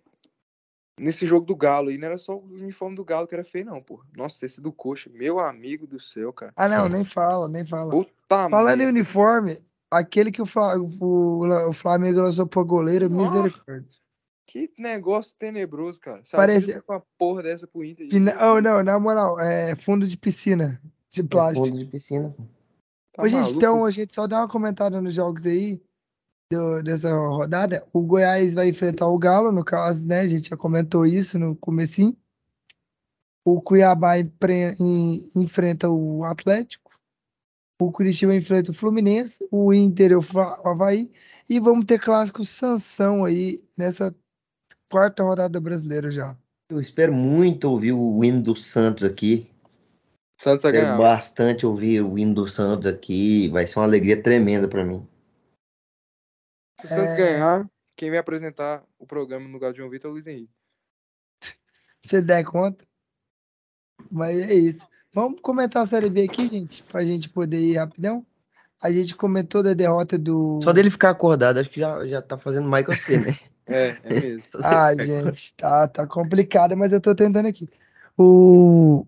nesse 0.98 1.26
jogo 1.26 1.46
do 1.46 1.56
Galo 1.56 1.88
aí, 1.88 1.96
não 1.98 2.06
era 2.08 2.18
só 2.18 2.36
o 2.36 2.44
uniforme 2.44 2.94
do 2.94 3.04
Galo 3.04 3.26
que 3.26 3.34
era 3.34 3.44
feio, 3.44 3.64
não, 3.64 3.82
pô. 3.82 4.04
Nossa, 4.14 4.44
esse 4.44 4.60
do 4.60 4.70
Coxa, 4.72 5.10
meu 5.10 5.38
amigo 5.38 5.86
do 5.86 5.98
céu, 5.98 6.32
cara. 6.32 6.52
Ah, 6.54 6.68
não, 6.68 6.88
nem 6.88 7.04
fala, 7.04 7.48
nem 7.48 7.66
fala. 7.66 7.90
Puta 7.90 8.48
Falando 8.50 8.74
em 8.82 8.84
merda. 8.84 8.92
uniforme, 8.92 9.64
aquele 9.98 10.30
que 10.32 10.42
o, 10.42 10.46
Fla- 10.46 10.76
o- 10.76 11.68
o 11.68 11.72
Flamengo 11.72 12.20
lançou 12.20 12.46
pro 12.46 12.64
goleiro, 12.64 13.08
Nossa. 13.08 13.30
misericórdia. 13.36 13.88
Que 14.46 14.70
negócio 14.78 15.34
tenebroso, 15.38 16.00
cara. 16.00 16.20
Sabe 16.24 16.40
Parece- 16.42 16.80
com 16.82 16.92
uma 16.92 17.02
porra 17.18 17.42
dessa 17.42 17.66
pro 17.66 17.82
Inter. 17.84 18.08
Fina... 18.08 18.34
Oh, 18.40 18.60
não, 18.60 18.82
na 18.84 18.98
moral, 19.00 19.40
é 19.40 19.74
fundo 19.74 20.06
de 20.06 20.16
piscina, 20.16 20.80
de 21.10 21.22
É 21.22 21.24
plástico. 21.24 21.66
fundo 21.66 21.78
de 21.78 21.86
piscina. 21.86 22.34
Tá 23.12 23.22
Ô, 23.22 23.28
gente, 23.28 23.54
então 23.54 23.84
a 23.84 23.90
gente 23.90 24.12
só 24.12 24.26
dá 24.26 24.38
uma 24.40 24.48
comentada 24.48 25.00
nos 25.00 25.14
jogos 25.14 25.44
aí 25.46 25.82
do- 26.52 26.82
dessa 26.82 27.12
rodada. 27.14 27.84
O 27.92 28.00
Goiás 28.02 28.54
vai 28.54 28.68
enfrentar 28.68 29.08
o 29.08 29.18
Galo, 29.18 29.50
no 29.50 29.64
caso, 29.64 30.06
né? 30.06 30.20
A 30.20 30.26
gente 30.28 30.50
já 30.50 30.56
comentou 30.56 31.04
isso 31.06 31.38
no 31.38 31.56
comecinho. 31.56 32.16
O 33.44 33.60
Cuiabá 33.60 34.18
empre- 34.18 34.74
em- 34.80 35.30
enfrenta 35.34 35.88
o 35.90 36.24
Atlético. 36.24 36.83
O 37.84 37.92
Curitiba 37.92 38.34
enfrenta 38.34 38.70
o 38.70 38.74
Fluminense. 38.74 39.46
O 39.50 39.72
Inter 39.72 40.12
e 40.12 40.16
o 40.16 40.20
Havaí. 40.64 41.12
E 41.46 41.60
vamos 41.60 41.84
ter 41.84 42.00
clássico 42.00 42.42
Sansão 42.42 43.26
aí 43.26 43.62
nessa 43.76 44.14
quarta 44.90 45.22
rodada 45.22 45.60
brasileira 45.60 46.10
já. 46.10 46.34
Eu 46.70 46.80
espero 46.80 47.12
muito 47.12 47.68
ouvir 47.68 47.92
o 47.92 48.24
hino 48.24 48.42
do 48.42 48.56
Santos 48.56 49.04
aqui. 49.04 49.50
Santos 50.40 50.62
Quero 50.62 50.78
ganhar. 50.78 50.96
bastante 50.96 51.66
ouvir 51.66 52.00
o 52.02 52.18
hino 52.18 52.34
do 52.34 52.46
Santos 52.46 52.86
aqui. 52.86 53.48
Vai 53.48 53.66
ser 53.66 53.78
uma 53.78 53.84
alegria 53.84 54.20
tremenda 54.20 54.66
pra 54.66 54.82
mim. 54.82 55.06
Se 56.80 56.86
o 56.86 56.88
Santos 56.88 57.12
É. 57.14 57.16
ganhar, 57.18 57.70
quem 57.96 58.08
vai 58.08 58.18
apresentar 58.18 58.82
o 58.98 59.06
programa 59.06 59.46
no 59.46 59.52
lugar 59.52 59.72
de 59.72 59.78
João 59.78 59.90
Vitor 59.90 60.08
é 60.08 60.10
o 60.10 60.12
Luiz 60.14 60.26
Henrique. 60.26 60.54
Você 62.02 62.22
der 62.22 62.44
conta. 62.44 62.86
Mas 64.10 64.38
é 64.38 64.54
isso. 64.54 64.88
Vamos 65.14 65.40
comentar 65.40 65.82
a 65.82 65.86
Série 65.86 66.10
B 66.10 66.24
aqui, 66.24 66.48
gente, 66.48 66.82
pra 66.82 67.04
gente 67.04 67.28
poder 67.28 67.60
ir 67.60 67.76
rapidão. 67.76 68.26
A 68.82 68.90
gente 68.90 69.14
comentou 69.14 69.62
da 69.62 69.72
derrota 69.72 70.18
do. 70.18 70.58
Só 70.60 70.72
dele 70.72 70.90
ficar 70.90 71.10
acordado, 71.10 71.58
acho 71.58 71.70
que 71.70 71.78
já, 71.78 72.04
já 72.04 72.20
tá 72.20 72.36
fazendo 72.36 72.68
mais 72.68 72.84
que 72.84 72.94
você, 72.94 73.18
né? 73.18 73.34
É, 73.66 73.96
é 74.04 74.20
mesmo. 74.20 74.60
Ah, 74.62 74.94
gente, 74.94 75.54
tá, 75.54 75.88
tá 75.88 76.06
complicado, 76.06 76.76
mas 76.76 76.92
eu 76.92 77.00
tô 77.00 77.14
tentando 77.14 77.48
aqui. 77.48 77.66
O... 78.14 79.06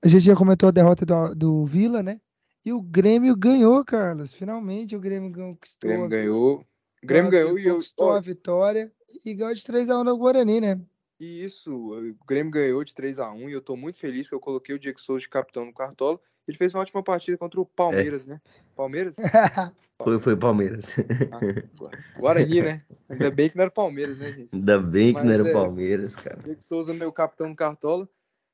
A 0.00 0.08
gente 0.08 0.24
já 0.24 0.34
comentou 0.34 0.70
a 0.70 0.72
derrota 0.72 1.04
do, 1.04 1.34
do 1.34 1.64
Vila, 1.66 2.02
né? 2.02 2.18
E 2.64 2.72
o 2.72 2.80
Grêmio 2.80 3.36
ganhou, 3.36 3.84
Carlos. 3.84 4.32
Finalmente 4.32 4.96
o 4.96 4.98
Grêmio 4.98 5.30
O 5.30 5.34
conquistou. 5.34 5.90
Grêmio 5.90 6.08
ganhou. 6.08 6.64
O 7.02 7.06
Grêmio 7.06 7.30
ganhou 7.30 7.58
e 7.58 7.66
eu. 7.66 7.80
ó, 7.98 8.12
a 8.12 8.20
vitória 8.20 8.90
e 9.24 9.34
ganhou 9.34 9.52
de 9.52 9.60
3x1 9.60 10.02
no 10.02 10.16
Guarani, 10.16 10.62
né? 10.62 10.80
E 11.18 11.44
isso, 11.44 11.74
o 11.74 12.26
Grêmio 12.26 12.52
ganhou 12.52 12.84
de 12.84 12.94
3 12.94 13.18
a 13.18 13.30
1 13.32 13.48
e 13.48 13.52
eu 13.52 13.60
tô 13.60 13.76
muito 13.76 13.98
feliz 13.98 14.28
que 14.28 14.34
eu 14.34 14.40
coloquei 14.40 14.74
o 14.74 14.78
Diego 14.78 15.00
Souza 15.00 15.20
de 15.20 15.28
capitão 15.28 15.64
no 15.64 15.74
Cartola. 15.74 16.20
Ele 16.46 16.56
fez 16.56 16.74
uma 16.74 16.80
ótima 16.80 17.02
partida 17.02 17.36
contra 17.36 17.60
o 17.60 17.66
Palmeiras, 17.66 18.24
né? 18.24 18.40
Palmeiras? 18.74 19.16
Foi, 20.00 20.16
foi 20.20 20.36
Palmeiras. 20.36 20.94
Ah, 21.32 22.20
Guarani, 22.20 22.62
né? 22.62 22.84
Ainda 23.08 23.32
bem 23.32 23.50
que 23.50 23.56
não 23.56 23.62
era 23.62 23.70
Palmeiras, 23.70 24.16
né, 24.16 24.32
gente? 24.32 24.54
Ainda 24.54 24.78
bem 24.78 25.12
que 25.12 25.20
não 25.20 25.32
era 25.32 25.48
é. 25.48 25.52
Palmeiras, 25.52 26.14
cara. 26.14 26.40
Diego 26.40 26.62
Souza, 26.62 26.94
meu 26.94 27.12
capitão 27.12 27.48
no 27.48 27.56
Cartola. 27.56 28.08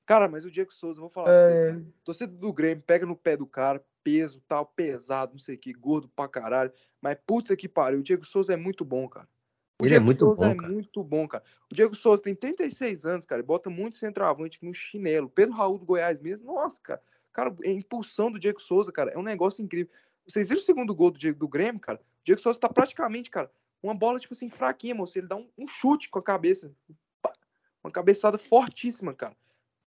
Cara, 0.06 0.26
mas 0.26 0.46
o 0.46 0.50
Diego 0.50 0.72
Souza, 0.72 1.02
vou 1.02 1.10
falar 1.10 1.26
pra 1.26 1.40
você. 1.40 1.78
É, 1.78 1.82
Torcida 2.02 2.32
do 2.32 2.50
Grêmio 2.50 2.82
pega 2.86 3.04
no 3.04 3.14
pé 3.14 3.36
do 3.36 3.46
cara, 3.46 3.84
peso, 4.02 4.42
tal, 4.48 4.64
pesado, 4.64 5.32
não 5.32 5.38
sei 5.38 5.56
o 5.56 5.58
que, 5.58 5.74
gordo 5.74 6.08
pra 6.16 6.26
caralho. 6.26 6.72
Mas 6.98 7.18
puta 7.26 7.54
que 7.54 7.68
pariu, 7.68 8.00
o 8.00 8.02
Diego 8.02 8.24
Souza 8.24 8.54
é 8.54 8.56
muito 8.56 8.82
bom, 8.82 9.06
cara. 9.06 9.28
O 9.84 9.86
Ele 9.86 9.94
é 9.94 9.98
Diego 9.98 10.06
muito 10.06 10.18
Souza 10.18 10.40
bom, 10.40 10.50
é 10.50 10.56
cara. 10.56 10.72
muito 10.72 11.04
bom, 11.04 11.28
cara. 11.28 11.44
O 11.70 11.74
Diego 11.74 11.94
Souza 11.94 12.22
tem 12.22 12.34
36 12.34 13.04
anos, 13.04 13.26
cara, 13.26 13.40
e 13.40 13.44
bota 13.44 13.68
muito 13.68 13.96
centroavante 13.96 14.64
no 14.64 14.72
chinelo. 14.72 15.28
Pedro 15.28 15.54
Raul 15.54 15.78
do 15.78 15.84
Goiás 15.84 16.20
mesmo, 16.20 16.52
nossa, 16.52 16.80
cara. 16.80 17.02
Cara, 17.32 17.54
a 17.64 17.68
impulsão 17.68 18.30
do 18.30 18.38
Diego 18.38 18.60
Souza, 18.60 18.90
cara, 18.92 19.10
é 19.10 19.18
um 19.18 19.22
negócio 19.22 19.62
incrível. 19.62 19.92
Vocês 20.26 20.48
viram 20.48 20.60
o 20.60 20.64
segundo 20.64 20.94
gol 20.94 21.10
do 21.10 21.18
Diego 21.18 21.38
do 21.38 21.48
Grêmio, 21.48 21.80
cara? 21.80 22.00
O 22.00 22.24
Diego 22.24 22.40
Souza 22.40 22.58
tá 22.58 22.68
praticamente, 22.68 23.30
cara, 23.30 23.50
uma 23.82 23.94
bola, 23.94 24.18
tipo 24.18 24.32
assim, 24.32 24.48
fraquinha, 24.48 24.94
moço. 24.94 25.18
Ele 25.18 25.26
dá 25.26 25.36
um, 25.36 25.48
um 25.58 25.68
chute 25.68 26.08
com 26.08 26.18
a 26.18 26.22
cabeça. 26.22 26.72
Uma 27.82 27.90
cabeçada 27.90 28.38
fortíssima, 28.38 29.12
cara. 29.12 29.36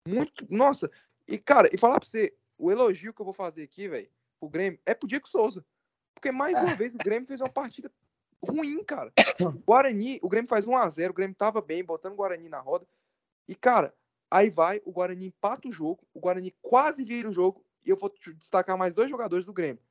Muito. 0.07 0.47
Nossa. 0.49 0.89
E, 1.27 1.37
cara, 1.39 1.69
e 1.73 1.77
falar 1.77 1.99
pra 1.99 2.09
você, 2.09 2.33
o 2.57 2.71
elogio 2.71 3.13
que 3.13 3.21
eu 3.21 3.25
vou 3.25 3.35
fazer 3.35 3.65
aqui, 3.65 3.89
velho, 3.89 4.09
pro 4.39 4.49
Grêmio, 4.49 4.79
é 4.87 4.95
pro 4.95 5.09
Diego 5.09 5.29
Souza. 5.29 5.65
Porque 6.15 6.31
mais 6.31 6.57
uma 6.59 6.75
vez 6.77 6.95
o 6.95 6.99
Grêmio 6.99 7.27
fez 7.27 7.41
uma 7.41 7.49
partida 7.49 7.91
ruim, 8.43 8.83
cara. 8.85 9.13
O 9.41 9.51
Guarani, 9.51 10.19
o 10.23 10.29
Grêmio 10.29 10.49
faz 10.49 10.67
1x0, 10.67 11.11
o 11.11 11.15
Grêmio 11.15 11.37
tava 11.37 11.61
bem, 11.61 11.85
botando 11.85 12.13
o 12.15 12.17
Guarani 12.17 12.49
na 12.49 12.61
roda. 12.61 12.87
E, 13.49 13.55
cara, 13.55 13.95
aí 14.31 14.51
vai, 14.51 14.81
o 14.85 14.93
Guarani 14.93 15.27
empata 15.27 15.69
o 15.69 15.73
jogo, 15.73 16.07
o 16.15 16.21
Guarani 16.21 16.55
quase 16.63 17.05
vira 17.05 17.29
o 17.29 17.33
jogo, 17.33 17.65
e 17.85 17.91
eu 17.91 17.97
vou 17.97 18.13
destacar 18.37 18.77
mais 18.77 18.95
dois 18.95 19.11
jogadores 19.11 19.45
do 19.45 19.53
Grêmio. 19.53 19.83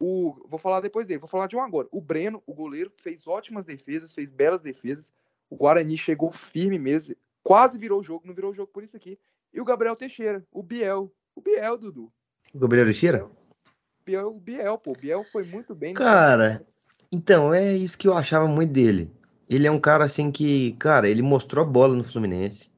O, 0.00 0.46
vou 0.48 0.58
falar 0.58 0.80
depois 0.80 1.06
dele, 1.06 1.18
vou 1.18 1.28
falar 1.28 1.48
de 1.48 1.56
um 1.56 1.60
agora. 1.60 1.88
O 1.90 2.00
Breno, 2.00 2.42
o 2.46 2.54
goleiro, 2.54 2.92
fez 3.02 3.26
ótimas 3.26 3.64
defesas, 3.64 4.12
fez 4.12 4.30
belas 4.30 4.60
defesas. 4.60 5.12
O 5.50 5.56
Guarani 5.56 5.96
chegou 5.96 6.30
firme 6.30 6.78
mesmo, 6.78 7.16
quase 7.42 7.76
virou 7.76 8.00
o 8.00 8.04
jogo, 8.04 8.26
não 8.26 8.34
virou 8.34 8.52
o 8.52 8.54
jogo 8.54 8.70
por 8.72 8.84
isso 8.84 8.96
aqui. 8.96 9.18
E 9.52 9.60
o 9.60 9.64
Gabriel 9.64 9.96
Teixeira, 9.96 10.46
o 10.52 10.62
Biel. 10.62 11.12
O 11.34 11.40
Biel, 11.40 11.78
Dudu. 11.78 12.12
O 12.54 12.58
Gabriel 12.58 12.84
Teixeira? 12.84 13.28
Biel, 14.04 14.28
o 14.28 14.40
Biel, 14.40 14.78
pô. 14.78 14.92
O 14.92 14.98
Biel 14.98 15.24
foi 15.24 15.44
muito 15.44 15.74
bem. 15.74 15.94
Cara, 15.94 16.66
então, 17.10 17.52
é 17.54 17.76
isso 17.76 17.96
que 17.96 18.08
eu 18.08 18.14
achava 18.14 18.46
muito 18.46 18.72
dele. 18.72 19.10
Ele 19.48 19.66
é 19.66 19.70
um 19.70 19.80
cara 19.80 20.04
assim 20.04 20.30
que, 20.30 20.72
cara, 20.72 21.08
ele 21.08 21.22
mostrou 21.22 21.64
a 21.64 21.68
bola 21.68 21.94
no 21.94 22.04
Fluminense. 22.04 22.68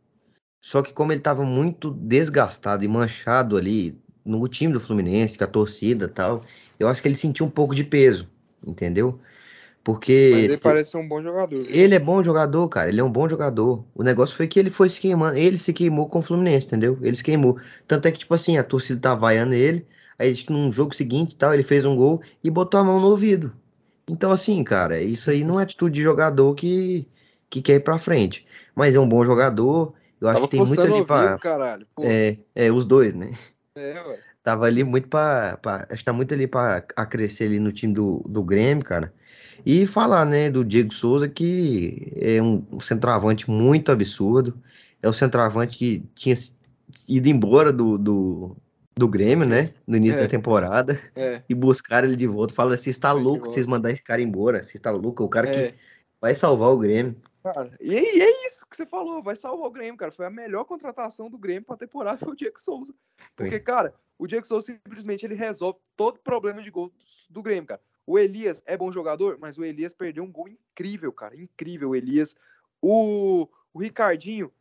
Só 0.61 0.83
que 0.83 0.93
como 0.93 1.13
ele 1.13 1.21
tava 1.21 1.45
muito 1.45 1.91
desgastado 1.91 2.85
e 2.85 2.89
manchado 2.89 3.57
ali 3.57 3.99
no 4.25 4.47
time 4.49 4.73
do 4.73 4.81
Fluminense, 4.81 5.39
com 5.39 5.45
a 5.45 5.47
torcida 5.47 6.05
e 6.05 6.09
tal, 6.09 6.45
eu 6.79 6.89
acho 6.89 7.01
que 7.03 7.09
ele 7.09 7.17
sentiu 7.17 7.47
um 7.47 7.51
pouco 7.51 7.75
de 7.75 7.83
peso, 7.83 8.29
entendeu? 8.65 9.19
Porque 9.83 10.31
Mas 10.33 10.45
ele 10.45 10.59
parece 10.59 10.91
ser 10.91 10.99
um 10.99 11.09
bom 11.09 11.23
jogador. 11.23 11.63
viu? 11.63 11.75
ele 11.75 11.95
é 11.95 11.99
bom 11.99 12.23
jogador, 12.23 12.69
cara. 12.69 12.91
Ele 12.91 13.01
é 13.01 13.05
um 13.05 13.11
bom 13.11 13.29
jogador. 13.29 13.85
O 13.95 14.03
negócio 14.03 14.37
foi 14.37 14.47
que 14.47 14.59
ele 14.59 14.71
foi 14.71 14.91
se 14.91 15.01
queimando. 15.01 15.39
Ele 15.39 15.57
se 15.59 15.73
queimou 15.73 16.09
com 16.09 16.19
o 16.19 16.23
Fluminense, 16.23 16.67
entendeu? 16.67 16.99
Ele 17.03 17.17
se 17.17 17.25
queimou. 17.25 17.59
Tanto 17.89 18.07
é 18.07 18.13
que, 18.13 18.19
tipo 18.19 18.35
assim, 18.35 18.59
a 18.59 18.65
torcida 18.65 19.01
tá 19.01 19.15
vaiando 19.15 19.55
ele. 19.55 19.87
Aí, 20.19 20.35
que 20.35 20.53
num 20.53 20.71
jogo 20.71 20.95
seguinte 20.95 21.33
e 21.33 21.37
tal, 21.37 21.55
ele 21.55 21.63
fez 21.63 21.85
um 21.87 21.97
gol 21.97 22.21
e 22.45 22.51
botou 22.51 22.79
a 22.79 22.85
mão 22.85 23.01
no 23.01 23.09
ouvido. 23.09 23.53
Então, 24.11 24.33
assim, 24.33 24.63
cara, 24.65 25.01
isso 25.01 25.31
aí 25.31 25.45
não 25.45 25.59
é 25.61 25.63
atitude 25.63 25.95
de 25.95 26.03
jogador 26.03 26.55
que, 26.57 27.07
que 27.49 27.63
quer 27.63 27.75
ir 27.75 27.81
pra 27.81 27.97
frente. 27.97 28.45
Mas 28.75 28.95
é 28.95 28.99
um 29.01 29.09
bom 29.09 29.23
jogador. 29.25 29.95
Eu 30.21 30.29
acho 30.29 30.37
Tava 30.37 30.49
que 30.49 30.57
tem 30.57 30.67
muito 30.67 30.81
ali 30.83 31.05
pra. 31.05 31.39
caralho. 31.39 31.87
É, 32.01 32.37
é, 32.55 32.73
os 32.73 32.85
dois, 32.85 33.15
né? 33.15 33.33
é, 33.77 34.01
ué. 34.03 34.19
Tava 34.43 34.65
ali 34.67 34.83
muito 34.83 35.07
pra, 35.07 35.57
pra- 35.59 35.87
Acho 35.89 35.99
que 35.99 36.05
tá 36.05 36.13
muito 36.13 36.35
ali 36.35 36.47
pra 36.47 36.83
a 36.97 37.07
crescer 37.07 37.45
ali 37.45 37.61
no 37.61 37.71
time 37.71 37.95
do, 37.95 38.25
do 38.29 38.43
Grêmio, 38.43 38.85
cara. 38.85 39.13
E 39.65 39.87
falar, 39.87 40.25
né, 40.25 40.51
do 40.51 40.65
Diego 40.65 40.93
Souza, 40.93 41.29
que 41.29 42.13
é 42.17 42.43
um, 42.43 42.65
um 42.73 42.81
centroavante 42.81 43.49
muito 43.51 43.93
absurdo. 43.93 44.59
É 45.03 45.09
o 45.09 45.13
centroavante 45.13 45.77
que 45.79 46.03
tinha 46.15 46.35
ido 47.07 47.29
embora 47.29 47.73
do, 47.73 47.97
do, 47.97 48.57
do 48.95 49.09
Grêmio, 49.09 49.47
né? 49.47 49.73
No 49.87 49.97
início 49.97 50.19
É. 50.19 50.23
da 50.23 50.29
temporada. 50.29 50.99
É, 51.15 51.43
E 51.49 51.55
buscaram 51.55 52.09
ele 52.09 52.17
de 52.17 52.27
volta. 52.27 52.53
Fala, 52.55 52.77
você 52.77 52.91
está 52.91 53.13
louco 53.13 53.51
vocês 53.51 53.67
mandar 53.67 53.91
esse 53.91 54.03
cara 54.03 54.21
embora. 54.21 54.63
Você 54.63 54.77
está 54.77 54.91
louco? 54.91 55.23
É 55.23 55.27
o 55.27 55.29
cara 55.29 55.49
é. 55.49 55.71
que 55.71 55.79
vai 56.21 56.35
salvar 56.35 56.71
o 56.71 56.79
Grêmio. 56.79 57.17
Cara, 57.43 57.75
e 57.81 57.95
é 57.95 58.19
é 58.21 58.47
isso 58.47 58.67
que 58.69 58.77
você 58.77 58.85
falou, 58.85 59.23
vai 59.23 59.35
salvar 59.35 59.67
o 59.67 59.71
Grêmio, 59.71 59.97
cara. 59.97 60.13
Foi 60.13 60.27
a 60.27 60.31
melhor 60.31 60.65
contratação 60.65 61.31
do 61.31 61.39
Grêmio 61.39 61.65
pra 61.65 61.77
temporada 61.77 62.19
foi 62.19 62.33
o 62.33 62.37
Diego 62.37 62.61
Souza. 62.61 62.95
Porque, 63.35 63.53
Foi. 63.53 63.61
cara, 63.61 63.95
o 64.19 64.27
Diego 64.27 64.47
Souza 64.47 64.67
simplesmente 64.67 65.25
ele 65.25 65.35
resolve 65.35 65.79
todo 65.97 66.19
problema 66.19 66.63
de 66.63 66.71
gol 66.71 66.93
do 67.31 67.43
Grêmio, 67.43 67.67
cara. 67.67 67.81
O 68.07 68.19
Elias 68.19 68.63
é 68.67 68.77
bom 68.77 68.93
jogador, 68.93 69.39
mas 69.41 69.57
o 69.57 69.65
Elias 69.65 69.95
perdeu 69.95 70.23
um 70.23 70.31
gol 70.31 70.49
incrível, 70.49 71.13
cara. 71.13 71.35
Incrível, 71.35 71.91
o 71.91 71.97
Elias. 71.97 72.37
O, 72.83 73.49
o 73.73 73.79
Ricardinho 73.79 74.53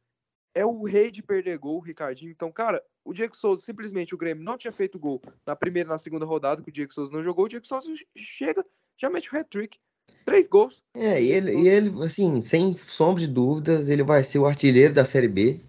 é 0.53 0.65
o 0.65 0.83
rei 0.83 1.11
de 1.11 1.21
perder 1.21 1.57
gol, 1.57 1.77
o 1.77 1.81
Ricardinho. 1.81 2.31
Então, 2.31 2.51
cara, 2.51 2.81
o 3.03 3.13
Diego 3.13 3.35
Souza, 3.35 3.63
simplesmente 3.63 4.13
o 4.13 4.17
Grêmio 4.17 4.43
não 4.43 4.57
tinha 4.57 4.71
feito 4.71 4.99
gol 4.99 5.21
na 5.45 5.55
primeira 5.55 5.89
e 5.89 5.91
na 5.91 5.97
segunda 5.97 6.25
rodada, 6.25 6.61
que 6.61 6.69
o 6.69 6.73
Diego 6.73 6.93
Souza 6.93 7.11
não 7.11 7.23
jogou. 7.23 7.45
O 7.45 7.49
Diego 7.49 7.65
Souza 7.65 7.87
chega, 8.15 8.65
já 8.97 9.09
mete 9.09 9.33
o 9.33 9.37
hat-trick. 9.37 9.77
Três 10.25 10.47
gols. 10.47 10.83
É, 10.93 11.21
e 11.21 11.31
ele, 11.31 11.55
e 11.55 11.67
ele, 11.67 12.03
assim, 12.03 12.41
sem 12.41 12.75
sombra 12.77 13.21
de 13.21 13.27
dúvidas, 13.27 13.87
ele 13.89 14.03
vai 14.03 14.23
ser 14.23 14.39
o 14.39 14.45
artilheiro 14.45 14.93
da 14.93 15.05
Série 15.05 15.27
B. 15.27 15.59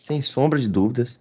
Sem 0.00 0.20
sombra 0.20 0.58
de 0.58 0.68
dúvidas. 0.68 1.18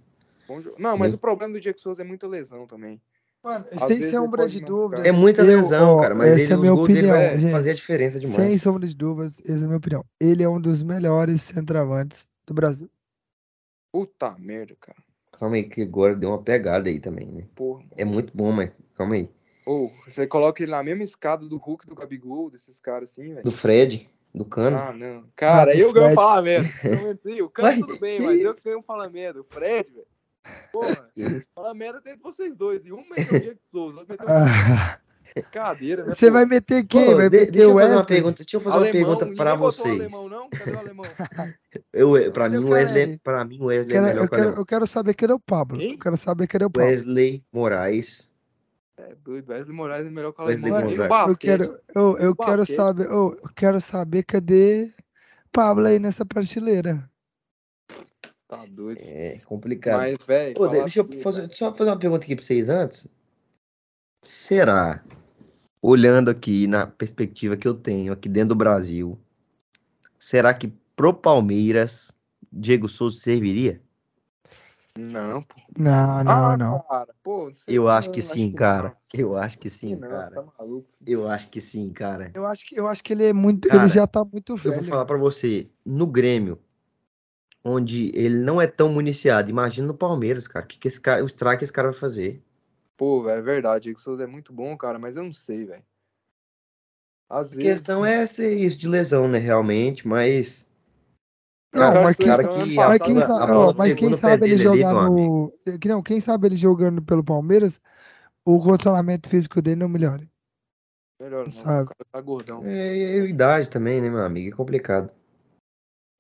Não, 0.78 0.98
mas 0.98 1.14
o 1.14 1.18
problema 1.18 1.54
do 1.54 1.60
Diego 1.60 1.80
Souza 1.80 2.02
é 2.02 2.06
muita 2.06 2.28
lesão 2.28 2.66
também. 2.66 3.00
Mano, 3.44 3.66
Às 3.72 3.84
sem 3.84 4.02
sombra 4.02 4.48
de 4.48 4.60
dúvidas. 4.60 5.06
É 5.06 5.12
muita 5.12 5.42
lesão, 5.42 5.94
eu, 5.94 6.02
cara, 6.02 6.14
mas 6.14 6.34
essa 6.34 6.42
ele, 6.42 6.52
é 6.52 6.56
a 6.56 6.60
minha 6.60 6.74
opinião, 6.74 7.40
gente, 7.40 7.52
fazer 7.52 7.70
a 7.70 7.74
diferença 7.74 8.20
demais. 8.20 8.36
Sem 8.36 8.58
sombra 8.58 8.86
de 8.86 8.96
dúvidas, 8.96 9.40
essa 9.40 9.62
é 9.62 9.64
a 9.64 9.68
minha 9.68 9.78
opinião. 9.78 10.06
Ele 10.20 10.44
é 10.44 10.50
um 10.50 10.60
dos 10.60 10.84
melhores 10.84 11.44
centroavantes 11.44 12.28
do 12.46 12.54
Brasil. 12.54 12.90
Puta 13.94 14.36
merda, 14.38 14.76
cara. 14.80 14.98
Calma 15.40 15.56
aí, 15.56 15.64
que 15.64 15.84
agora 15.84 16.16
deu 16.16 16.30
uma 16.30 16.42
pegada 16.42 16.90
aí 16.90 17.00
também, 17.00 17.28
né? 17.28 17.46
Porra. 17.56 17.84
É 17.96 18.04
muito 18.04 18.36
bom, 18.36 18.52
mas 18.52 18.72
calma 18.96 19.16
aí. 19.16 19.30
Ou 19.66 19.90
você 20.06 20.28
coloca 20.28 20.62
ele 20.62 20.72
na 20.72 20.84
mesma 20.84 21.04
escada 21.04 21.48
do 21.48 21.58
Hulk, 21.58 21.88
do 21.88 21.96
Gabigol, 21.96 22.50
desses 22.50 22.80
caras 22.80 23.12
assim, 23.12 23.34
velho. 23.34 23.44
Do 23.44 23.52
Fred, 23.52 24.10
do 24.36 24.44
Cano. 24.44 24.78
Ah, 24.78 24.92
não. 24.92 25.24
Cara, 25.36 25.74
eu 25.76 25.94
ganho 25.94 26.14
falar 26.14 26.42
merda. 26.42 26.68
O 27.44 27.50
Cano 27.50 27.88
tudo 27.88 28.00
bem, 28.00 28.20
mas 28.20 28.42
eu 28.42 28.54
que 28.54 28.64
ganho 28.64 28.82
falar 28.82 29.10
merda. 29.10 29.40
O 29.40 29.44
Fred, 29.46 29.90
velho. 29.92 30.08
Porra, 30.72 31.10
fala 31.56 31.74
merda 31.74 32.00
entre 32.00 32.22
vocês 32.22 32.56
dois. 32.56 32.86
E 32.86 32.92
um 32.92 33.08
meteu 33.10 33.38
o 33.38 33.40
Diego 33.40 33.60
Souza, 33.64 34.00
outro 34.00 34.12
meteu 34.12 34.28
o 34.28 35.09
Cadeira, 35.52 36.04
né? 36.04 36.14
Você 36.14 36.30
vai 36.30 36.46
meter 36.46 36.86
quem? 36.86 37.06
Pô, 37.06 37.16
vai 37.16 37.30
meter 37.30 37.52
deixa 37.52 37.70
eu 37.70 37.74
fazer 37.74 37.94
uma 37.94 38.06
pergunta, 38.06 38.44
deixa 38.44 38.58
eu 38.58 38.62
fazer 38.62 38.78
alemão, 38.78 38.90
uma 38.90 39.18
pergunta 39.18 39.36
para 39.36 39.56
vocês. 39.56 40.00
alemão, 40.00 40.30
não? 40.30 40.50
Cadê 40.50 40.72
o 40.72 40.80
alemão? 40.80 41.06
eu, 41.94 42.32
pra, 42.32 42.50
mim, 42.50 42.58
o 42.58 42.70
Wesley, 42.70 43.20
pra 43.20 43.46
mim, 43.46 43.60
o 43.60 43.66
Wesley 43.66 43.94
quero, 43.94 44.06
é 44.06 44.10
melhor 44.10 44.24
eu 44.26 44.30
quero, 44.30 44.50
eu 44.50 44.66
quero 44.66 44.88
saber 44.88 45.14
quem 45.14 45.30
é 45.30 45.34
o 45.34 45.40
Pablo. 45.40 45.78
Quem? 45.78 45.94
Eu 45.94 46.00
quero 46.00 46.18
saber 46.18 46.48
quem 46.48 46.62
é 46.62 46.66
o 46.66 46.70
Pablo. 46.70 46.90
Wesley 46.90 47.44
Moraes. 47.52 48.30
É 48.98 49.16
doido, 49.24 49.50
Wesley 49.50 49.76
Moraes 49.76 50.06
é 50.06 50.10
melhor 50.10 50.34
que 50.34 50.42
o 50.42 50.46
Wesley 50.46 50.72
alemão. 50.72 50.96
Moraes. 50.96 51.30
Eu 51.30 51.38
quero, 51.38 51.80
eu, 51.96 52.18
eu 52.18 52.36
quero 52.36 52.66
saber, 52.66 53.06
eu, 53.06 53.40
eu 53.44 53.50
quero 53.56 53.82
saber 53.82 54.24
cadê 54.24 54.92
Pablo 55.52 55.86
aí 55.86 56.00
nessa 56.00 56.26
prateleira. 56.26 57.10
Tá 58.48 58.66
doido. 58.66 59.00
É 59.00 59.40
complicado. 59.46 60.00
Mas, 60.00 60.18
velho. 60.26 60.70
Deixa 60.70 61.02
eu 61.02 61.22
fazer, 61.22 61.48
só 61.54 61.72
fazer 61.72 61.92
uma 61.92 62.00
pergunta 62.00 62.26
aqui 62.26 62.36
pra 62.36 62.44
vocês 62.44 62.68
antes. 62.68 63.08
Será, 64.22 65.04
olhando 65.82 66.30
aqui 66.30 66.68
na 66.68 66.86
perspectiva 66.86 67.56
que 67.56 67.68
eu 67.68 67.74
tenho 67.74 68.12
aqui 68.12 68.28
dentro 68.28 68.50
do 68.50 68.56
Brasil, 68.56 69.18
será 70.18 70.54
que 70.54 70.68
pro 70.96 71.14
Palmeiras 71.14 72.12
Diego 72.52 72.88
Souza 72.88 73.20
serviria? 73.20 73.82
Não, 74.98 75.42
pô. 75.42 75.56
Não, 75.78 76.24
não, 76.24 76.32
ah, 76.32 76.58
não. 76.58 76.80
Cara, 76.82 77.16
pô, 77.24 77.52
eu 77.68 77.84
não, 77.84 77.90
acho 77.90 78.10
que 78.12 78.22
sim, 78.22 78.52
cara. 78.52 78.98
Eu 79.14 79.38
acho 79.38 79.58
que 79.58 79.70
sim, 79.70 79.96
não, 79.96 80.10
cara. 80.10 80.32
Tá 80.32 80.44
maluco. 80.60 80.90
Eu 81.06 81.28
acho 81.30 81.50
que 81.50 81.62
sim, 81.62 81.90
cara. 81.94 82.32
Eu 82.34 82.46
acho 82.46 82.68
que, 82.68 82.78
eu 82.78 82.88
acho 82.88 83.02
que 83.02 83.14
ele 83.14 83.26
é 83.26 83.34
muito. 83.34 83.70
Cara, 83.70 83.84
ele 83.84 83.90
já 83.90 84.06
tá 84.06 84.26
muito 84.26 84.54
Eu 84.54 84.58
velho. 84.58 84.76
vou 84.76 84.84
falar 84.84 85.06
pra 85.06 85.18
você, 85.18 85.70
no 85.86 86.06
Grêmio, 86.06 86.60
onde 87.64 88.12
ele 88.14 88.40
não 88.40 88.62
é 88.62 88.68
tão 88.68 88.90
municiado, 88.90 89.50
imagina 89.50 89.88
no 89.88 89.94
Palmeiras, 89.94 90.48
cara. 90.48 90.66
O 90.66 90.68
que, 90.68 90.78
que 90.78 90.88
esse 90.90 91.00
cara, 91.00 91.24
o 91.24 91.28
strike 91.28 91.64
esse 91.64 91.72
cara 91.72 91.92
vai 91.92 92.00
fazer? 92.00 92.44
Pô, 93.00 93.24
velho, 93.24 93.40
é 93.40 93.42
verdade. 93.42 93.84
Diego 93.84 93.98
Souza 93.98 94.26
é 94.26 94.28
muito 94.28 94.52
bom, 94.52 94.76
cara, 94.78 95.00
mas 95.00 95.16
eu 95.16 95.24
não 95.24 95.32
sei, 95.32 95.64
velho. 95.64 95.86
A 97.30 97.44
vezes. 97.44 97.62
questão 97.64 98.06
é 98.06 98.28
ser 98.28 98.54
isso 98.54 98.76
de 98.76 98.90
lesão, 98.90 99.26
né, 99.26 99.38
realmente, 99.38 100.06
mas. 100.06 100.68
Não, 101.74 101.94
Cara, 101.94 102.04
mas 102.04 102.18
quem, 102.18 102.28
cara 102.28 102.44
que 102.44 102.76
mas 102.76 103.02
quem 103.02 103.16
mas 103.78 103.96
quem 103.96 104.14
sabe 104.14 104.50
ele 104.50 104.58
dele 104.58 104.84
ali, 104.84 104.94
no. 105.06 105.54
Não, 105.86 106.04
quem 106.04 106.20
sabe 106.20 106.48
ele 106.48 106.58
jogando 106.58 107.02
pelo 107.02 107.24
Palmeiras, 107.24 107.80
o 108.44 108.60
controlamento 108.62 109.30
físico 109.30 109.62
dele 109.62 109.78
não 109.78 109.88
melhora. 109.88 110.30
Melhor 111.22 111.46
não, 111.46 111.52
Sabe. 111.54 111.84
o 111.84 111.86
cara 111.86 112.06
tá 112.12 112.20
gordão. 112.20 112.66
É, 112.66 112.98
é 112.98 113.30
idade 113.30 113.70
também, 113.70 114.02
né, 114.02 114.10
meu 114.10 114.26
amigo? 114.26 114.54
É 114.54 114.58
complicado. 114.58 115.10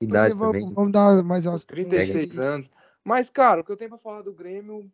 Idade 0.02 0.34
Porque 0.34 0.46
também. 0.46 0.62
vamos, 0.62 0.76
vamos 0.76 0.94
dar 0.94 1.22
mais 1.26 1.46
umas 1.46 1.66
36 1.66 2.40
anos. 2.40 2.72
Mas, 3.04 3.30
cara, 3.30 3.60
o 3.60 3.64
que 3.66 3.72
eu 3.72 3.76
tenho 3.76 3.90
pra 3.90 4.00
falar 4.00 4.22
do 4.22 4.32
Grêmio 4.32 4.90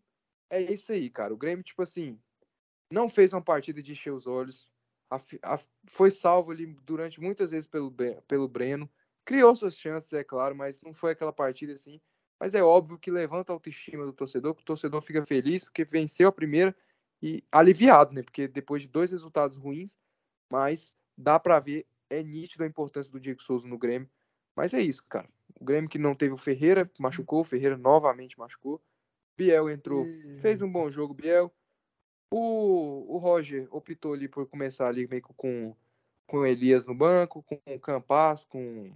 é 0.50 0.62
isso 0.62 0.92
aí, 0.92 1.10
cara. 1.10 1.34
O 1.34 1.38
Grêmio, 1.38 1.64
tipo 1.64 1.82
assim, 1.82 2.20
não 2.92 3.10
fez 3.10 3.34
uma 3.34 3.42
partida 3.44 3.82
de 3.82 3.94
encher 3.94 4.12
os 4.14 4.28
olhos. 4.28 4.68
A 5.10 5.18
a- 5.44 5.60
foi 5.86 6.12
salvo 6.12 6.52
ali 6.52 6.68
durante 6.84 7.22
muitas 7.22 7.52
vezes 7.52 7.68
pelo, 7.68 7.94
pelo 8.28 8.48
Breno. 8.48 8.90
Criou 9.26 9.56
suas 9.56 9.78
chances, 9.78 10.14
é 10.14 10.24
claro, 10.24 10.56
mas 10.56 10.82
não 10.82 10.94
foi 10.94 11.12
aquela 11.12 11.34
partida 11.34 11.74
assim. 11.74 12.02
Mas 12.40 12.56
é 12.56 12.64
óbvio 12.64 12.98
que 13.00 13.12
levanta 13.12 13.52
a 13.52 13.56
autoestima 13.56 14.06
do 14.06 14.14
torcedor, 14.14 14.56
que 14.56 14.62
o 14.64 14.66
torcedor 14.66 15.02
fica 15.02 15.26
feliz 15.26 15.64
porque 15.64 15.86
venceu 15.86 16.28
a 16.30 16.32
primeira 16.32 16.76
e 17.22 17.44
aliviado, 17.52 18.14
né? 18.14 18.24
Porque 18.24 18.48
depois 18.48 18.82
de 18.84 18.88
dois 18.90 19.12
resultados 19.12 19.58
ruins, 19.58 19.98
mas 20.52 20.94
dá 21.18 21.40
pra 21.40 21.60
ver, 21.60 21.88
é 22.10 22.22
nítido 22.24 22.64
a 22.64 22.68
importância 22.68 23.12
do 23.12 23.20
Diego 23.20 23.42
Souza 23.42 23.68
no 23.68 23.78
Grêmio. 23.78 24.10
Mas 24.56 24.74
é 24.74 24.82
isso, 24.82 25.04
cara. 25.10 25.30
O 25.60 25.66
Grêmio 25.66 25.90
que 25.90 25.98
não 25.98 26.16
teve 26.16 26.34
o 26.34 26.38
Ferreira, 26.38 26.90
machucou, 27.00 27.42
o 27.42 27.46
Ferreira 27.46 27.78
novamente 27.78 28.38
machucou. 28.38 28.82
Biel 29.38 29.70
entrou, 29.70 30.06
fez 30.42 30.62
um 30.62 30.72
bom 30.72 30.90
jogo, 30.90 31.14
Biel. 31.14 31.52
O, 32.32 33.16
o 33.16 33.18
Roger 33.18 33.68
optou 33.72 34.14
ali 34.14 34.28
por 34.28 34.48
começar 34.48 34.88
ali 34.88 35.08
meio 35.08 35.22
que 35.22 35.34
com, 35.36 35.76
com 36.28 36.38
o 36.40 36.46
Elias 36.46 36.86
no 36.86 36.96
banco, 36.96 37.44
com 37.44 37.60
o 37.66 37.80
Campas, 37.80 38.46
com 38.46 38.92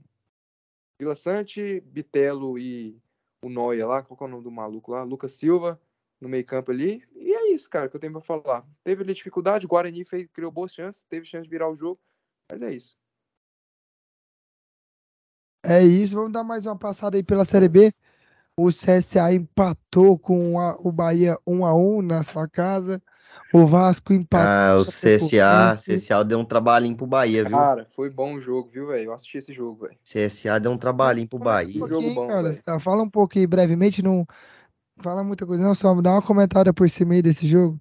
Vila 0.99 1.15
Sante, 1.15 1.79
Bitelo 1.81 2.57
e 2.57 2.99
o 3.41 3.49
Noia 3.49 3.87
lá, 3.87 4.03
qual 4.03 4.17
que 4.17 4.23
é 4.23 4.27
o 4.27 4.29
nome 4.29 4.43
do 4.43 4.51
maluco 4.51 4.91
lá? 4.91 5.03
Lucas 5.03 5.33
Silva 5.33 5.79
no 6.19 6.27
meio 6.27 6.45
campo 6.45 6.71
ali. 6.71 7.03
E 7.15 7.31
é 7.31 7.51
isso, 7.53 7.69
cara, 7.69 7.87
que 7.87 7.95
eu 7.95 7.99
tenho 7.99 8.11
pra 8.11 8.21
falar. 8.21 8.65
Teve 8.83 9.03
ali 9.03 9.13
dificuldade, 9.13 9.65
o 9.65 9.69
Guarani 9.69 10.03
fez, 10.03 10.27
criou 10.31 10.51
boas 10.51 10.73
chances, 10.73 11.03
teve 11.03 11.25
chance 11.25 11.43
de 11.43 11.49
virar 11.49 11.69
o 11.69 11.77
jogo, 11.77 11.99
mas 12.51 12.61
é 12.61 12.73
isso. 12.73 12.97
É 15.63 15.83
isso, 15.83 16.15
vamos 16.15 16.31
dar 16.31 16.43
mais 16.43 16.65
uma 16.65 16.77
passada 16.77 17.17
aí 17.17 17.23
pela 17.23 17.45
Série 17.45 17.67
B. 17.67 17.93
O 18.61 18.71
CSA 18.71 19.33
empatou 19.33 20.17
com 20.19 20.59
a- 20.59 20.75
o 20.79 20.91
Bahia 20.91 21.37
1 21.47 21.65
a 21.65 21.73
1 21.73 22.01
na 22.01 22.23
sua 22.23 22.47
casa. 22.47 23.01
O 23.53 23.65
Vasco 23.65 24.13
empatou. 24.13 24.47
Ah, 24.47 24.75
com 24.75 24.81
o 24.81 24.85
CSA. 24.85 25.77
CSA 25.77 26.23
deu 26.23 26.39
um 26.39 26.45
trabalhinho 26.45 26.95
pro 26.95 27.07
Bahia, 27.07 27.43
viu? 27.43 27.57
Cara, 27.57 27.87
foi 27.95 28.09
bom 28.09 28.35
o 28.35 28.41
jogo, 28.41 28.69
viu, 28.69 28.87
velho? 28.87 29.05
Eu 29.05 29.13
assisti 29.13 29.37
esse 29.37 29.53
jogo, 29.53 29.87
velho. 29.87 29.97
CSA 30.03 30.59
deu 30.59 30.71
um 30.71 30.77
trabalhinho 30.77 31.27
pro 31.27 31.39
Bahia. 31.39 31.73
Jogo 31.73 31.89
pouquinho, 31.89 32.15
bom, 32.15 32.27
cara. 32.27 32.53
Tá, 32.63 32.79
Fala 32.79 33.03
um 33.03 33.09
pouco 33.09 33.37
aí 33.39 33.47
brevemente, 33.47 34.01
não 34.01 34.25
fala 35.01 35.23
muita 35.23 35.45
coisa, 35.45 35.63
não, 35.63 35.73
só 35.73 35.95
me 35.95 36.01
dá 36.01 36.11
uma 36.11 36.21
comentada 36.21 36.73
por 36.73 36.89
cima 36.89 37.13
aí 37.13 37.21
desse 37.21 37.47
jogo. 37.47 37.79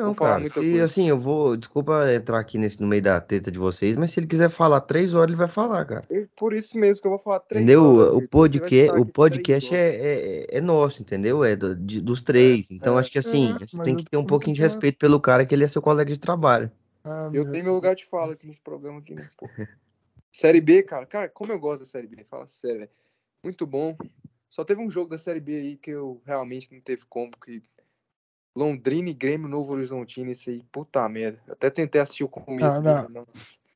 Não, 0.00 0.14
cara, 0.14 0.38
muita 0.40 0.54
se 0.54 0.60
coisa. 0.60 0.84
assim, 0.84 1.08
eu 1.08 1.18
vou. 1.18 1.56
Desculpa 1.56 2.12
entrar 2.12 2.38
aqui 2.38 2.58
nesse, 2.58 2.80
no 2.80 2.86
meio 2.86 3.02
da 3.02 3.20
treta 3.20 3.50
de 3.50 3.58
vocês, 3.58 3.96
mas 3.96 4.10
se 4.10 4.20
ele 4.20 4.26
quiser 4.26 4.48
falar 4.50 4.80
três 4.82 5.14
horas, 5.14 5.28
ele 5.30 5.36
vai 5.36 5.48
falar, 5.48 5.84
cara. 5.84 6.04
E 6.10 6.26
Por 6.36 6.52
isso 6.52 6.76
mesmo 6.78 7.00
que 7.02 7.06
eu 7.06 7.10
vou 7.12 7.18
falar 7.18 7.40
três 7.40 7.62
Entendeu? 7.62 7.84
horas, 7.84 8.08
O. 8.08 8.14
Você 8.14 8.18
vai 8.20 8.28
podcast, 8.28 8.86
ficar 8.90 9.00
o 9.00 9.06
podcast 9.06 9.74
é, 9.74 9.88
é, 9.94 10.58
é 10.58 10.60
nosso, 10.60 11.02
entendeu? 11.02 11.42
É 11.44 11.56
do- 11.56 11.74
de- 11.76 12.00
dos 12.00 12.20
três. 12.22 12.70
Então, 12.70 12.96
é, 12.96 13.00
acho 13.00 13.10
que 13.10 13.18
assim, 13.18 13.54
é, 13.60 13.66
você 13.66 13.82
tem 13.82 13.96
que 13.96 14.04
ter 14.04 14.16
um 14.16 14.24
pouquinho 14.26 14.54
de 14.54 14.62
respeito 14.62 14.98
pelo 14.98 15.20
cara, 15.20 15.44
que 15.46 15.54
ele 15.54 15.64
é 15.64 15.68
seu 15.68 15.80
colega 15.82 16.12
de 16.12 16.18
trabalho. 16.20 16.70
Ah, 17.04 17.26
Eu 17.32 17.44
meu 17.44 17.52
tenho 17.52 17.64
meu 17.64 17.74
lugar 17.74 17.94
de 17.94 18.04
fala 18.04 18.32
aqui 18.32 18.46
nesse 18.46 18.60
programa 18.60 18.98
aqui, 18.98 19.14
né? 19.14 19.28
Série 20.32 20.60
B, 20.60 20.82
cara. 20.82 21.06
Cara, 21.06 21.28
como 21.28 21.52
eu 21.52 21.58
gosto 21.58 21.80
da 21.80 21.86
Série 21.86 22.06
B. 22.06 22.24
Fala 22.28 22.46
sério, 22.46 22.80
velho. 22.80 22.90
Muito 23.42 23.66
bom. 23.66 23.96
Só 24.50 24.64
teve 24.64 24.80
um 24.80 24.90
jogo 24.90 25.08
da 25.10 25.18
Série 25.18 25.40
B 25.40 25.54
aí 25.56 25.76
que 25.76 25.90
eu 25.90 26.20
realmente 26.26 26.72
não 26.72 26.80
teve 26.80 27.02
como. 27.08 27.30
Que 27.44 27.62
Londrina 28.56 29.10
e 29.10 29.14
Grêmio 29.14 29.48
Novo 29.48 29.72
Horizontino, 29.72 30.30
esse 30.30 30.48
aí, 30.50 30.62
puta 30.72 31.06
merda. 31.08 31.38
Eu 31.46 31.52
até 31.52 31.68
tentei 31.68 32.00
assistir 32.00 32.24
o 32.24 32.28
começo. 32.28 32.80
Não, 32.80 33.02
dele, 33.02 33.12
não. 33.14 33.26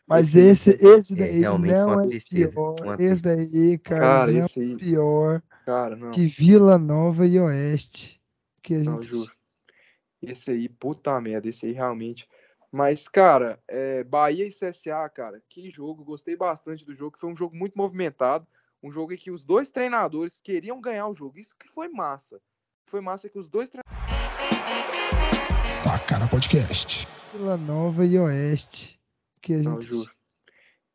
Mas 0.07 0.35
Esse- 0.35 0.70
esse, 0.85 1.12
É, 1.12 1.16
daí 1.19 1.39
realmente 1.40 1.74
foi 1.74 1.78
não 1.78 1.93
uma 1.93 2.02
é 2.02 2.09
tristeza, 2.09 2.51
pior. 2.52 2.74
uma 2.82 2.97
Esse 2.98 3.23
daí, 3.23 3.78
cara, 3.78 4.01
Cara, 4.01 4.32
não 4.32 4.40
é 4.40 4.44
esse 4.44 4.61
aí, 4.61 4.77
pior 4.77 5.43
cara, 5.65 5.97
não. 5.97 6.11
que 6.11 6.27
Vila 6.27 6.78
Nova 6.78 7.27
e 7.27 7.39
Oeste. 7.39 8.20
Que 8.62 8.74
a 8.74 8.78
Não, 8.78 9.01
gente. 9.02 9.11
juro. 9.11 9.31
Esse 10.23 10.51
aí, 10.51 10.69
puta 10.69 11.19
merda, 11.20 11.48
esse 11.48 11.66
aí 11.66 11.73
realmente. 11.73 12.27
Mas, 12.73 13.07
cara, 13.07 13.59
é, 13.69 14.02
Bahia 14.02 14.47
e 14.47 14.51
CSA, 14.51 15.09
cara, 15.11 15.43
que 15.48 15.70
jogo. 15.70 16.05
Gostei 16.05 16.36
bastante 16.36 16.85
do 16.85 16.94
jogo. 16.94 17.16
Foi 17.19 17.31
um 17.31 17.36
jogo 17.36 17.55
muito 17.55 17.74
movimentado. 17.77 18.47
Um 18.82 18.90
jogo 18.90 19.12
em 19.12 19.16
que 19.16 19.31
os 19.31 19.44
dois 19.44 19.70
treinadores 19.70 20.40
queriam 20.40 20.81
ganhar 20.81 21.07
o 21.07 21.15
jogo. 21.15 21.39
Isso 21.39 21.55
que 21.59 21.69
foi 21.69 21.89
massa. 21.89 22.40
Foi 22.86 23.01
massa 23.01 23.28
que 23.28 23.39
os 23.39 23.47
dois 23.47 23.69
treinadores. 23.70 23.99
Sacana 25.71 26.29
Podcast. 26.29 27.07
Vila 27.33 27.57
Nova 27.57 28.05
e 28.05 28.19
Oeste. 28.19 29.01
Que 29.41 29.55
a 29.55 29.59
Não, 29.59 29.81
gente. 29.81 29.91
juro. 29.91 30.11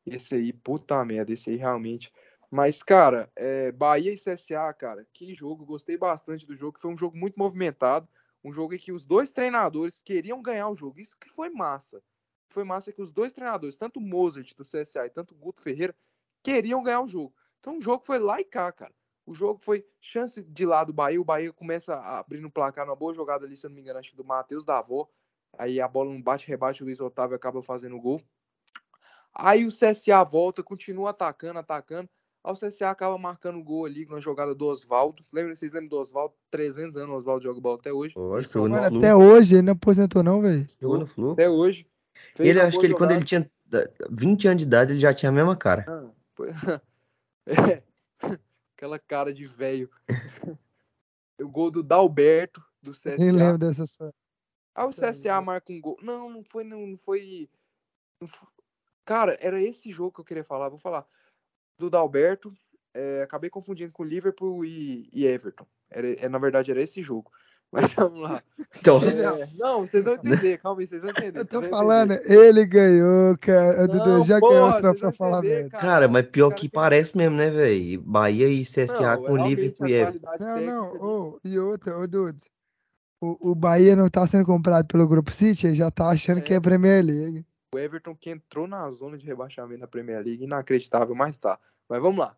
Esse 0.06 0.36
aí, 0.36 0.52
puta 0.52 1.04
merda, 1.06 1.32
esse 1.32 1.50
aí 1.50 1.56
realmente. 1.56 2.12
Mas, 2.52 2.84
cara, 2.84 3.32
é, 3.38 3.72
Bahia 3.72 4.12
e 4.12 4.18
CSA, 4.18 4.72
cara, 4.78 5.08
que 5.14 5.34
jogo. 5.34 5.66
Gostei 5.66 5.98
bastante 5.98 6.46
do 6.46 6.56
jogo. 6.58 6.78
Foi 6.78 6.92
um 6.92 6.98
jogo 6.98 7.18
muito 7.18 7.40
movimentado. 7.40 8.08
Um 8.44 8.52
jogo 8.52 8.74
em 8.76 8.78
que 8.78 8.92
os 8.92 9.06
dois 9.06 9.32
treinadores 9.32 10.02
queriam 10.02 10.42
ganhar 10.42 10.68
o 10.68 10.76
jogo. 10.76 11.00
Isso 11.00 11.18
que 11.18 11.30
foi 11.30 11.50
massa. 11.50 12.04
foi 12.50 12.66
massa 12.66 12.92
que 12.92 13.02
os 13.02 13.12
dois 13.12 13.32
treinadores, 13.32 13.78
tanto 13.78 14.00
o 14.00 14.04
Mozart 14.04 14.54
do 14.56 14.64
CSA 14.64 15.06
e 15.06 15.10
tanto 15.10 15.34
o 15.34 15.38
Guto 15.38 15.62
Ferreira, 15.62 15.96
queriam 16.44 16.84
ganhar 16.84 17.02
o 17.02 17.08
jogo. 17.08 17.34
Então 17.62 17.78
o 17.78 17.82
jogo 17.82 18.06
foi 18.06 18.20
lá 18.20 18.40
e 18.42 18.44
cá, 18.44 18.72
cara. 18.74 18.94
O 19.26 19.34
jogo 19.34 19.60
foi 19.64 19.84
chance 20.00 20.42
de 20.44 20.66
lá 20.66 20.84
do 20.84 20.94
Bahia. 20.94 21.20
O 21.20 21.26
Bahia 21.26 21.52
começa 21.52 21.96
a 21.96 22.20
abrir 22.20 22.40
no 22.40 22.52
placar, 22.52 22.86
uma 22.86 22.96
boa 22.96 23.14
jogada 23.14 23.46
ali, 23.46 23.56
se 23.58 23.66
eu 23.66 23.70
não 23.70 23.76
me 23.76 23.82
engano, 23.82 24.00
acho 24.00 24.12
que 24.12 24.16
do 24.18 24.24
Matheus 24.24 24.64
Davó. 24.64 25.08
Aí 25.58 25.82
a 25.82 25.88
bola 25.88 26.12
não 26.12 26.22
bate, 26.22 26.48
rebate, 26.48 26.84
o 26.84 26.86
Luiz 26.86 27.00
Otávio 27.00 27.36
acaba 27.36 27.62
fazendo 27.64 27.96
o 27.96 28.02
gol. 28.02 28.22
Aí 29.34 29.66
o 29.66 29.70
CSA 29.70 30.24
volta, 30.24 30.62
continua 30.64 31.10
atacando, 31.10 31.60
atacando. 31.60 32.10
Aí 32.44 32.54
o 32.54 32.56
CSA 32.56 32.90
acaba 32.92 33.18
marcando 33.18 33.58
o 33.58 33.64
gol 33.64 33.86
ali 33.86 34.06
na 34.06 34.20
jogada 34.20 34.54
do 34.54 34.66
Oswaldo. 34.68 35.26
Lembra, 35.34 35.56
vocês 35.56 35.74
lembram 35.74 35.90
do 35.90 35.98
Oswaldo? 35.98 36.36
300 36.52 36.96
anos 36.98 37.10
o 37.16 37.18
Oswaldo 37.18 37.44
joga 37.44 37.60
bola 37.60 37.78
até 37.78 37.92
hoje. 37.92 38.14
São 38.14 38.64
jogou 38.64 38.70
no 38.70 38.78
Flu. 38.88 38.98
até 38.98 39.16
hoje 39.16 39.56
ele 39.56 39.62
não 39.64 39.74
aposentou, 39.74 40.22
não, 40.24 40.42
velho. 40.42 40.66
Jogou 40.80 41.00
no 41.00 41.08
Flu. 41.08 41.32
Até 41.32 41.50
hoje. 41.50 41.88
Fez 42.36 42.50
Ele, 42.50 42.62
acho 42.62 42.80
que 42.80 42.86
ele, 42.86 42.94
quando 42.94 43.12
ele 43.12 43.24
tinha 43.26 43.50
da- 43.66 43.90
20 44.10 44.48
anos 44.48 44.60
de 44.60 44.64
idade, 44.68 44.94
ele 44.94 45.00
já 45.00 45.14
tinha 45.14 45.30
a 45.30 45.34
mesma 45.34 45.56
cara. 45.56 46.14
Foi- 46.36 46.50
É. 47.48 47.84
Aquela 48.76 49.00
cara 49.00 49.34
de 49.34 49.46
velho. 49.46 49.90
o 51.40 51.48
gol 51.48 51.72
do 51.72 51.82
Dalberto, 51.82 52.64
do 52.82 52.92
CSA. 52.94 53.18
Nem 53.18 53.32
lembro 53.32 53.58
dessa 53.58 53.86
cena. 53.86 54.14
Aí 54.76 54.86
o 54.86 54.90
CSA 54.90 55.30
cara. 55.30 55.42
marca 55.42 55.72
um 55.72 55.80
gol. 55.80 55.98
Não, 56.02 56.30
não 56.30 56.44
foi, 56.44 56.64
não, 56.66 56.86
não 56.86 56.98
foi. 56.98 57.50
não 58.22 58.28
fo- 58.28 58.48
Cara, 59.06 59.38
era 59.40 59.62
esse 59.62 59.92
jogo 59.94 60.12
que 60.12 60.20
eu 60.20 60.26
queria 60.26 60.44
falar. 60.44 60.68
Vou 60.68 60.80
falar. 60.80 61.08
Do 61.80 61.90
Dalberto. 61.90 62.54
é, 62.94 63.22
acabei 63.24 63.50
confundindo 63.50 63.94
com 63.94 64.04
Liverpool 64.04 64.66
e, 64.66 65.10
e 65.14 65.26
Everton. 65.26 65.66
Era, 65.90 66.14
é, 66.14 66.28
na 66.28 66.38
verdade, 66.38 66.72
era 66.72 66.82
esse 66.82 67.02
jogo. 67.02 67.32
Mas 67.76 67.94
vamos 67.94 68.22
lá. 68.22 68.42
Então, 68.80 69.02
É, 69.04 69.46
não, 69.60 69.82
vocês 69.86 70.06
vão 70.06 70.14
entender. 70.14 70.58
Calma 70.60 70.80
aí, 70.80 70.88
vocês 70.88 71.02
vão 71.02 71.12
entender. 71.12 71.40
Eu 71.40 71.46
tô 71.46 71.62
falando, 71.64 72.14
entender. 72.14 72.34
ele 72.34 72.66
ganhou, 72.66 73.38
cara. 73.38 73.84
O 73.84 73.88
Dudu 73.90 74.22
já 74.22 74.40
porra, 74.40 74.54
ganhou 74.54 74.70
o 74.70 74.78
troféu 74.78 75.02
vão 75.10 75.12
falar 75.14 75.40
entender, 75.40 75.62
merda. 75.64 75.78
cara, 75.78 76.08
mas 76.08 76.26
pior 76.28 76.50
cara 76.50 76.62
que 76.62 76.70
tem- 76.70 76.80
parece 76.80 77.18
mesmo, 77.18 77.36
né, 77.36 77.50
velho? 77.50 78.02
Bahia 78.02 78.48
e 78.48 78.64
CSA 78.64 78.86
Não, 79.18 79.24
com 79.24 79.34
realmente, 79.34 79.56
Liverpool 79.56 79.88
e 79.88 79.94
Everton. 79.94 80.30
Não, 80.40 80.62
não, 80.62 80.96
ô, 81.02 81.40
e 81.44 81.60
outra, 81.60 81.98
ô 81.98 82.08
Dudes. 82.08 82.46
O, 83.22 83.52
o 83.52 83.56
Bahia 83.56 83.96
não 83.96 84.08
tá 84.10 84.26
sendo 84.26 84.46
comprado 84.46 84.86
pelo 84.88 85.08
Grupo 85.08 85.32
City, 85.32 85.68
ele 85.68 85.76
já 85.76 85.92
tá 85.92 86.08
achando 86.08 86.42
que 86.42 86.54
é 86.54 86.58
É. 86.58 86.62
Premier 86.62 87.04
League. 87.04 87.46
O 87.74 87.78
Everton 87.80 88.16
que 88.16 88.30
entrou 88.30 88.68
na 88.68 88.90
zona 88.92 89.18
de 89.18 89.26
rebaixamento 89.26 89.82
na 89.82 89.88
Premier 89.88 90.24
League, 90.24 90.44
inacreditável, 90.46 91.14
mas 91.14 91.38
tá. 91.38 91.60
Mas 91.90 92.02
vamos 92.02 92.20
lá. 92.20 92.36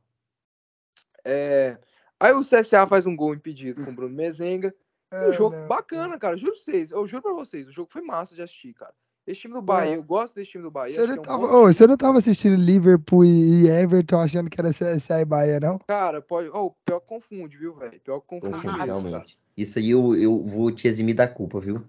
É, 1.23 1.77
Aí 2.19 2.33
o 2.33 2.41
CSA 2.41 2.87
faz 2.87 3.05
um 3.05 3.15
gol 3.15 3.35
impedido 3.35 3.83
com 3.85 3.91
o 3.91 3.93
Bruno 3.93 4.15
Mezenga. 4.15 4.73
Um 5.13 5.17
Ah, 5.17 5.31
jogo 5.31 5.55
não. 5.55 5.67
bacana, 5.67 6.17
cara. 6.19 6.35
Juro 6.37 6.53
pra 6.53 6.61
vocês. 6.61 6.91
Eu 6.91 7.07
juro 7.07 7.21
pra 7.23 7.33
vocês. 7.33 7.67
O 7.67 7.71
jogo 7.71 7.89
foi 7.91 8.01
massa 8.01 8.35
de 8.35 8.41
assistir, 8.41 8.73
cara. 8.73 8.93
Esse 9.25 9.41
time 9.41 9.53
do 9.53 9.61
Bahia, 9.61 9.95
eu 9.95 10.03
gosto 10.03 10.35
desse 10.35 10.51
time 10.51 10.63
do 10.63 10.71
Bahia. 10.71 10.95
Você 10.95 11.05
não, 11.05 11.15
é 11.15 11.19
um 11.19 11.21
tava, 11.21 11.47
bom 11.47 11.53
ô, 11.63 11.65
você 11.65 11.85
não 11.85 11.97
tava 11.97 12.17
assistindo 12.17 12.55
Liverpool 12.55 13.25
e 13.25 13.67
Everton 13.67 14.21
achando 14.21 14.49
que 14.49 14.59
era 14.59 14.69
CSA 14.71 15.19
e 15.21 15.25
Bahia, 15.25 15.59
não? 15.59 15.77
Cara, 15.79 16.21
pode. 16.21 16.49
Oh, 16.53 16.71
pior 16.85 17.01
que 17.01 17.07
confunde, 17.07 17.57
viu, 17.57 17.73
velho? 17.75 17.99
Pior 17.99 18.21
que 18.21 18.27
confunde 18.27 18.61
cara. 18.65 18.83
realmente. 18.85 19.37
Isso 19.57 19.79
aí 19.79 19.89
eu, 19.89 20.15
eu 20.15 20.41
vou 20.43 20.71
te 20.71 20.87
eximir 20.87 21.13
da 21.15 21.27
culpa, 21.27 21.59
viu? 21.59 21.83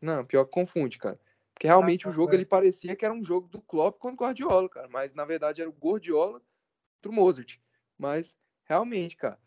Não, 0.00 0.24
pior 0.24 0.44
que 0.46 0.50
confunde, 0.50 0.96
cara. 0.96 1.18
Porque 1.52 1.66
realmente 1.66 2.06
Ah, 2.06 2.10
o 2.10 2.12
jogo 2.12 2.28
velho. 2.30 2.38
ele 2.38 2.46
parecia 2.46 2.94
que 2.96 3.04
era 3.04 3.12
um 3.12 3.22
jogo 3.24 3.48
do 3.48 3.60
Klopp 3.60 3.98
contra 3.98 4.14
o 4.14 4.26
Guardiola, 4.26 4.68
cara. 4.68 4.88
Mas 4.90 5.12
na 5.12 5.24
verdade 5.26 5.60
era 5.60 5.68
o 5.68 5.74
Guardiola 5.78 6.40
contra 7.02 7.10
o 7.10 7.12
Mozart. 7.12 7.56
Mas 7.98 8.34
realmente, 8.64 9.14
cara. 9.16 9.38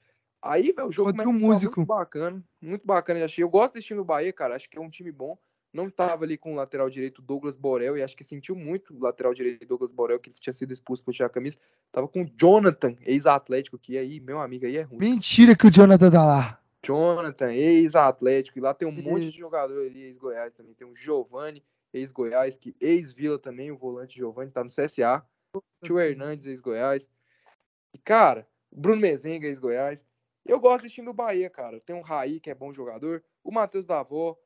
Aí, 0.41 0.71
velho, 0.71 0.87
o 0.87 0.91
jogo 0.91 1.11
Contra 1.11 1.29
um 1.29 1.33
músico. 1.33 1.79
muito 1.79 1.87
bacana. 1.87 2.43
Muito 2.61 2.85
bacana 2.85 3.19
de 3.19 3.25
assistir. 3.25 3.41
Eu 3.41 3.49
gosto 3.49 3.75
desse 3.75 3.87
time 3.87 3.99
do 3.99 4.05
Bahia, 4.05 4.33
cara. 4.33 4.55
Acho 4.55 4.69
que 4.69 4.77
é 4.77 4.81
um 4.81 4.89
time 4.89 5.11
bom. 5.11 5.37
Não 5.73 5.89
tava 5.89 6.25
ali 6.25 6.37
com 6.37 6.53
o 6.53 6.55
lateral 6.55 6.89
direito 6.89 7.21
Douglas 7.21 7.55
Borel. 7.55 7.95
E 7.97 8.03
acho 8.03 8.17
que 8.17 8.23
sentiu 8.23 8.55
muito 8.55 8.93
o 8.93 8.99
lateral 8.99 9.33
direito 9.33 9.65
Douglas 9.65 9.91
Borel, 9.91 10.19
que 10.19 10.31
tinha 10.31 10.53
sido 10.53 10.73
expulso 10.73 11.03
por 11.03 11.13
tirar 11.13 11.27
a 11.27 11.29
camisa. 11.29 11.57
Tava 11.91 12.07
com 12.07 12.23
o 12.23 12.29
Jonathan, 12.35 12.95
ex-atlético, 13.01 13.77
que 13.77 13.97
aí, 13.97 14.19
meu 14.19 14.41
amigo, 14.41 14.65
aí 14.65 14.77
é 14.77 14.81
ruim. 14.81 14.97
Mentira 14.97 15.55
que 15.55 15.67
o 15.67 15.71
Jonathan 15.71 16.11
tá 16.11 16.25
lá. 16.25 16.61
Jonathan, 16.83 17.53
ex-Atlético, 17.53 18.57
e 18.57 18.61
lá 18.61 18.73
tem 18.73 18.87
um 18.87 18.91
monte 18.91 19.23
Isso. 19.23 19.33
de 19.33 19.37
jogador 19.37 19.85
ali, 19.85 20.01
ex-Goiás 20.01 20.51
também. 20.53 20.73
Tem 20.73 20.87
o 20.87 20.95
Giovani, 20.95 21.63
ex-Goiás, 21.93 22.57
que 22.57 22.75
ex-Vila 22.81 23.37
também, 23.37 23.71
o 23.71 23.77
volante 23.77 24.17
Giovani, 24.17 24.51
tá 24.51 24.63
no 24.63 24.69
CSA. 24.69 25.23
Tio 25.83 25.99
Hernandes, 25.99 26.47
ex-Goiás. 26.47 27.07
E, 27.93 27.99
cara, 27.99 28.47
o 28.71 28.79
Bruno 28.79 28.99
Mezenga, 28.99 29.45
ex-Goiás. 29.45 30.03
Eu 30.45 30.59
gosto 30.59 30.83
desse 30.83 30.95
time 30.95 31.05
do 31.05 31.13
Bahia, 31.13 31.49
cara. 31.49 31.79
Tem 31.81 31.95
o 31.95 32.01
Raí, 32.01 32.39
que 32.39 32.49
é 32.49 32.55
bom 32.55 32.73
jogador. 32.73 33.23
O 33.43 33.51
Matheus 33.51 33.85
Davó. 33.85 34.37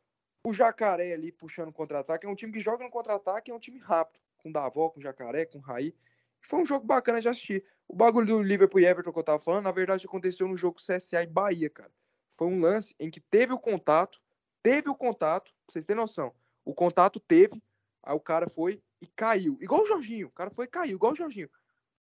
O 0.44 0.54
Jacaré 0.54 1.14
ali 1.14 1.32
puxando 1.32 1.72
contra-ataque. 1.72 2.26
É 2.26 2.30
um 2.30 2.36
time 2.36 2.54
que 2.54 2.60
joga 2.60 2.84
no 2.84 2.90
contra-ataque, 2.90 3.50
é 3.50 3.54
um 3.54 3.60
time 3.60 3.80
rápido. 3.80 4.22
Com 4.38 4.52
Davó, 4.52 4.90
com 4.90 5.02
Jacaré, 5.02 5.46
com 5.46 5.60
Raí. 5.60 5.96
Foi 6.42 6.60
um 6.60 6.66
jogo 6.66 6.86
bacana 6.86 7.20
de 7.20 7.28
assistir. 7.28 7.66
O 7.88 7.96
bagulho 7.96 8.28
do 8.28 8.44
Liverpool 8.44 8.80
e 8.80 8.86
Everton 8.86 9.12
que 9.12 9.20
eu 9.20 9.24
tava 9.24 9.40
falando, 9.40 9.64
na 9.64 9.72
verdade, 9.72 10.06
aconteceu 10.06 10.48
no 10.48 10.58
jogo 10.58 10.78
CSA 10.78 11.24
e 11.24 11.28
Bahia, 11.28 11.70
cara. 11.70 11.92
Foi 12.38 12.48
um 12.48 12.60
lance 12.60 12.94
em 13.00 13.10
que 13.10 13.20
teve 13.20 13.54
o 13.54 13.60
contato, 13.60 14.22
teve 14.62 14.90
o 14.90 14.96
contato, 14.96 15.52
pra 15.66 15.74
vocês 15.74 15.86
terem 15.86 16.02
noção. 16.02 16.34
O 16.64 16.74
contato 16.74 17.20
teve, 17.20 17.62
aí 18.04 18.16
o 18.16 18.20
cara 18.20 18.50
foi 18.50 18.82
e 19.02 19.08
caiu. 19.08 19.58
Igual 19.62 19.82
o 19.84 19.86
Jorginho. 19.86 20.28
O 20.28 20.32
cara 20.32 20.52
foi 20.52 20.66
e 20.66 20.68
caiu, 20.68 20.96
igual 20.96 21.14
o 21.14 21.16
Jorginho. 21.16 21.50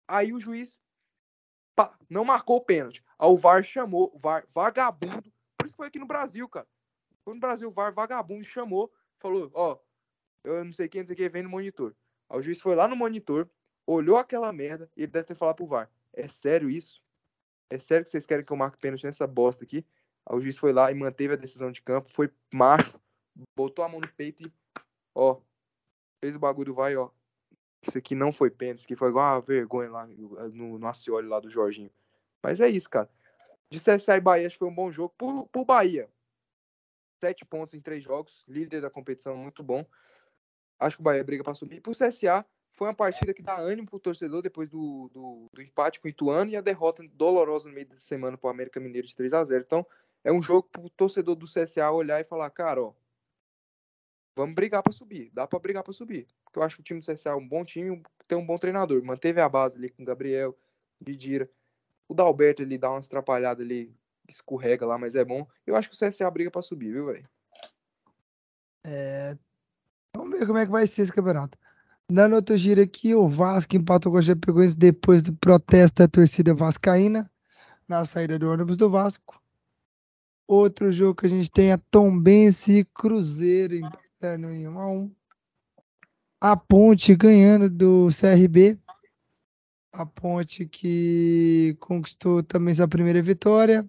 Aí 0.08 0.34
o 0.34 0.40
juiz 0.40 0.80
não 2.10 2.24
marcou 2.24 2.58
o 2.58 2.62
pênalti. 2.62 3.04
Aí 3.20 3.30
o 3.30 3.38
VAR 3.38 3.64
chamou, 3.64 4.12
o 4.14 4.20
VAR 4.20 4.48
vagabundo. 4.54 5.32
Por 5.58 5.66
isso 5.66 5.74
que 5.74 5.78
foi 5.78 5.88
aqui 5.88 6.00
no 6.00 6.08
Brasil, 6.08 6.48
cara. 6.48 6.68
Foi 7.24 7.34
no 7.34 7.40
Brasil, 7.40 7.68
o 7.68 7.72
VAR 7.72 7.94
vagabundo 7.94 8.44
chamou, 8.44 8.92
falou, 9.20 9.52
ó, 9.54 9.78
eu 10.44 10.64
não 10.64 10.72
sei 10.72 10.88
quem, 10.88 11.02
não 11.02 11.08
sei 11.08 11.16
quem, 11.16 11.30
vem 11.30 11.44
no 11.44 11.50
monitor. 11.50 11.96
Aí 12.30 12.40
o 12.40 12.42
juiz 12.42 12.62
foi 12.62 12.76
lá 12.76 12.88
no 12.88 12.96
monitor, 12.96 13.50
olhou 13.86 14.18
aquela 14.18 14.52
merda 14.54 14.90
e 14.96 15.04
ele 15.04 15.12
deve 15.12 15.28
ter 15.28 15.36
falado 15.36 15.58
pro 15.58 15.68
VAR, 15.68 15.92
é 16.14 16.28
sério 16.28 16.70
isso? 16.70 17.02
É 17.70 17.78
sério 17.78 18.06
que 18.06 18.10
vocês 18.10 18.26
querem 18.26 18.46
que 18.46 18.52
eu 18.52 18.58
marque 18.58 18.78
pênalti 18.78 19.04
nessa 19.04 19.28
bosta 19.28 19.64
aqui? 19.64 19.86
Aí 20.26 20.38
o 20.38 20.42
juiz 20.42 20.58
foi 20.58 20.72
lá 20.72 20.92
e 20.92 20.96
manteve 20.96 21.34
a 21.34 21.38
decisão 21.38 21.72
de 21.72 21.82
campo, 21.82 22.10
foi 22.14 22.32
macho, 22.54 23.00
botou 23.56 23.84
a 23.84 23.90
mão 23.90 24.00
no 24.00 24.08
peito 24.14 24.44
e, 24.44 24.52
ó, 25.14 25.40
fez 26.22 26.36
o 26.36 26.40
bagulho, 26.40 26.74
vai, 26.74 26.96
ó. 26.96 27.10
Isso 27.82 27.98
aqui 27.98 28.16
não 28.16 28.32
foi 28.32 28.50
pênalti, 28.50 28.84
aqui 28.84 28.96
foi 28.96 29.10
igual 29.10 29.36
uma 29.36 29.42
vergonha 29.42 29.90
lá 29.90 30.08
no, 30.08 30.80
no 30.80 30.88
Acioli 30.88 31.28
lá 31.28 31.40
do 31.40 31.50
Jorginho. 31.50 31.92
Mas 32.42 32.60
é 32.60 32.70
isso, 32.70 32.90
cara. 32.90 33.10
De 33.70 33.80
CSA 33.80 34.18
e 34.18 34.22
Bahia, 34.22 34.48
acho 34.48 34.56
que 34.56 34.60
foi 34.60 34.68
um 34.68 34.76
bom 34.76 34.92
jogo. 34.92 35.14
Por, 35.18 35.48
por 35.48 35.66
Bahia, 35.66 36.10
sete 37.20 37.46
pontos 37.46 37.76
em 37.76 37.82
três 37.82 38.04
jogos, 38.04 38.44
líder 38.48 38.82
da 38.82 38.90
competição, 38.90 39.36
muito 39.36 39.62
bom. 39.64 39.86
Acho 40.80 40.98
que 40.98 41.02
o 41.02 41.04
Bahia 41.04 41.24
briga 41.24 41.44
para 41.44 41.54
subir. 41.54 41.82
Pro 41.82 41.92
CSA, 41.92 42.46
foi 42.74 42.88
uma 42.88 42.94
partida 42.94 43.34
que 43.34 43.42
dá 43.42 43.58
ânimo 43.58 43.88
pro 43.88 44.00
torcedor 44.00 44.42
depois 44.42 44.70
do, 44.70 45.10
do, 45.12 45.50
do 45.52 45.62
empate 45.62 46.00
com 46.00 46.08
o 46.08 46.10
Ituano 46.10 46.52
e 46.52 46.56
a 46.56 46.62
derrota 46.62 47.04
dolorosa 47.14 47.68
no 47.68 47.74
meio 47.74 47.88
da 47.88 48.00
semana 48.00 48.38
pro 48.38 48.50
América 48.50 48.80
Mineiro 48.80 49.08
de 49.08 49.16
3 49.16 49.34
a 49.34 49.44
0 49.44 49.64
Então, 49.66 49.86
é 50.24 50.32
um 50.32 50.42
jogo 50.42 50.70
pro 50.72 50.90
torcedor 50.92 51.36
do 51.36 51.48
CSA 51.48 51.90
olhar 51.90 52.22
e 52.22 52.24
falar, 52.24 52.50
cara, 52.52 52.84
ó, 52.84 52.94
vamos 54.38 54.56
brigar 54.56 54.82
para 54.82 54.94
subir. 54.94 55.30
Dá 55.34 55.46
para 55.46 55.60
brigar 55.60 55.84
para 55.84 55.94
subir. 55.94 56.28
Porque 56.46 56.60
eu 56.60 56.64
acho 56.64 56.76
que 56.76 56.82
o 56.82 56.84
time 56.84 57.00
do 57.00 57.06
CSA 57.06 57.32
é 57.32 57.36
um 57.36 57.48
bom 57.48 57.66
time, 57.66 58.02
tem 58.28 58.38
um 58.38 58.46
bom 58.46 58.58
treinador. 58.58 59.04
Manteve 59.04 59.42
a 59.42 59.50
base 59.50 59.78
ali 59.78 59.90
com 59.90 60.04
o 60.04 60.06
Gabriel, 60.06 60.58
Didira. 61.02 61.50
O 62.08 62.14
Dalberto 62.14 62.62
ele 62.62 62.78
dá 62.78 62.92
umas 62.92 63.06
atrapalhadas 63.06 63.66
ali, 63.66 63.94
escorrega 64.30 64.86
lá, 64.86 64.98
mas 64.98 65.16
é 65.16 65.26
bom. 65.26 65.46
Eu 65.66 65.76
acho 65.76 65.90
que 65.90 65.96
o 65.96 66.08
CSA 66.08 66.30
briga 66.32 66.50
para 66.50 66.62
subir, 66.62 66.94
viu, 66.94 67.08
velho? 67.08 67.28
É, 68.84 69.36
Vamos 70.18 70.40
ver 70.40 70.48
como 70.48 70.58
é 70.58 70.66
que 70.66 70.72
vai 70.72 70.88
ser 70.88 71.04
esse 71.04 71.12
campeonato. 71.14 71.58
Dando 72.10 72.36
outro 72.36 72.58
giro 72.58 72.82
aqui, 72.82 73.14
o 73.14 73.28
Vasco 73.28 73.76
empatou 73.76 74.12
com 74.12 74.18
o 74.18 74.22
Chapecoense 74.22 74.76
depois 74.76 75.22
do 75.22 75.32
protesto 75.34 76.02
da 76.02 76.08
torcida 76.08 76.56
vascaína 76.56 77.30
na 77.88 78.04
saída 78.04 78.40
do 78.40 78.50
ônibus 78.50 78.78
do 78.78 78.90
Vasco. 78.90 79.40
Outro 80.48 80.92
jogo 80.92 81.16
que 81.16 81.28
a 81.28 81.30
gente 81.30 81.52
tem 81.52 81.72
é 81.72 81.78
Tombense 81.92 82.80
e 82.80 82.86
Cruzeiro 82.86 83.76
empatando 84.18 84.50
em 84.52 84.68
1 84.68 84.80
a 84.80 84.88
1. 84.88 85.16
A 86.42 86.58
Ponte 86.58 87.16
ganhando 87.16 87.70
do 87.70 88.10
CRB. 88.10 88.78
A 89.92 90.06
Ponte 90.06 90.68
que 90.68 91.76
conquistou 91.80 92.44
também 92.44 92.76
sua 92.76 92.88
primeira 92.88 93.22
vitória. 93.22 93.88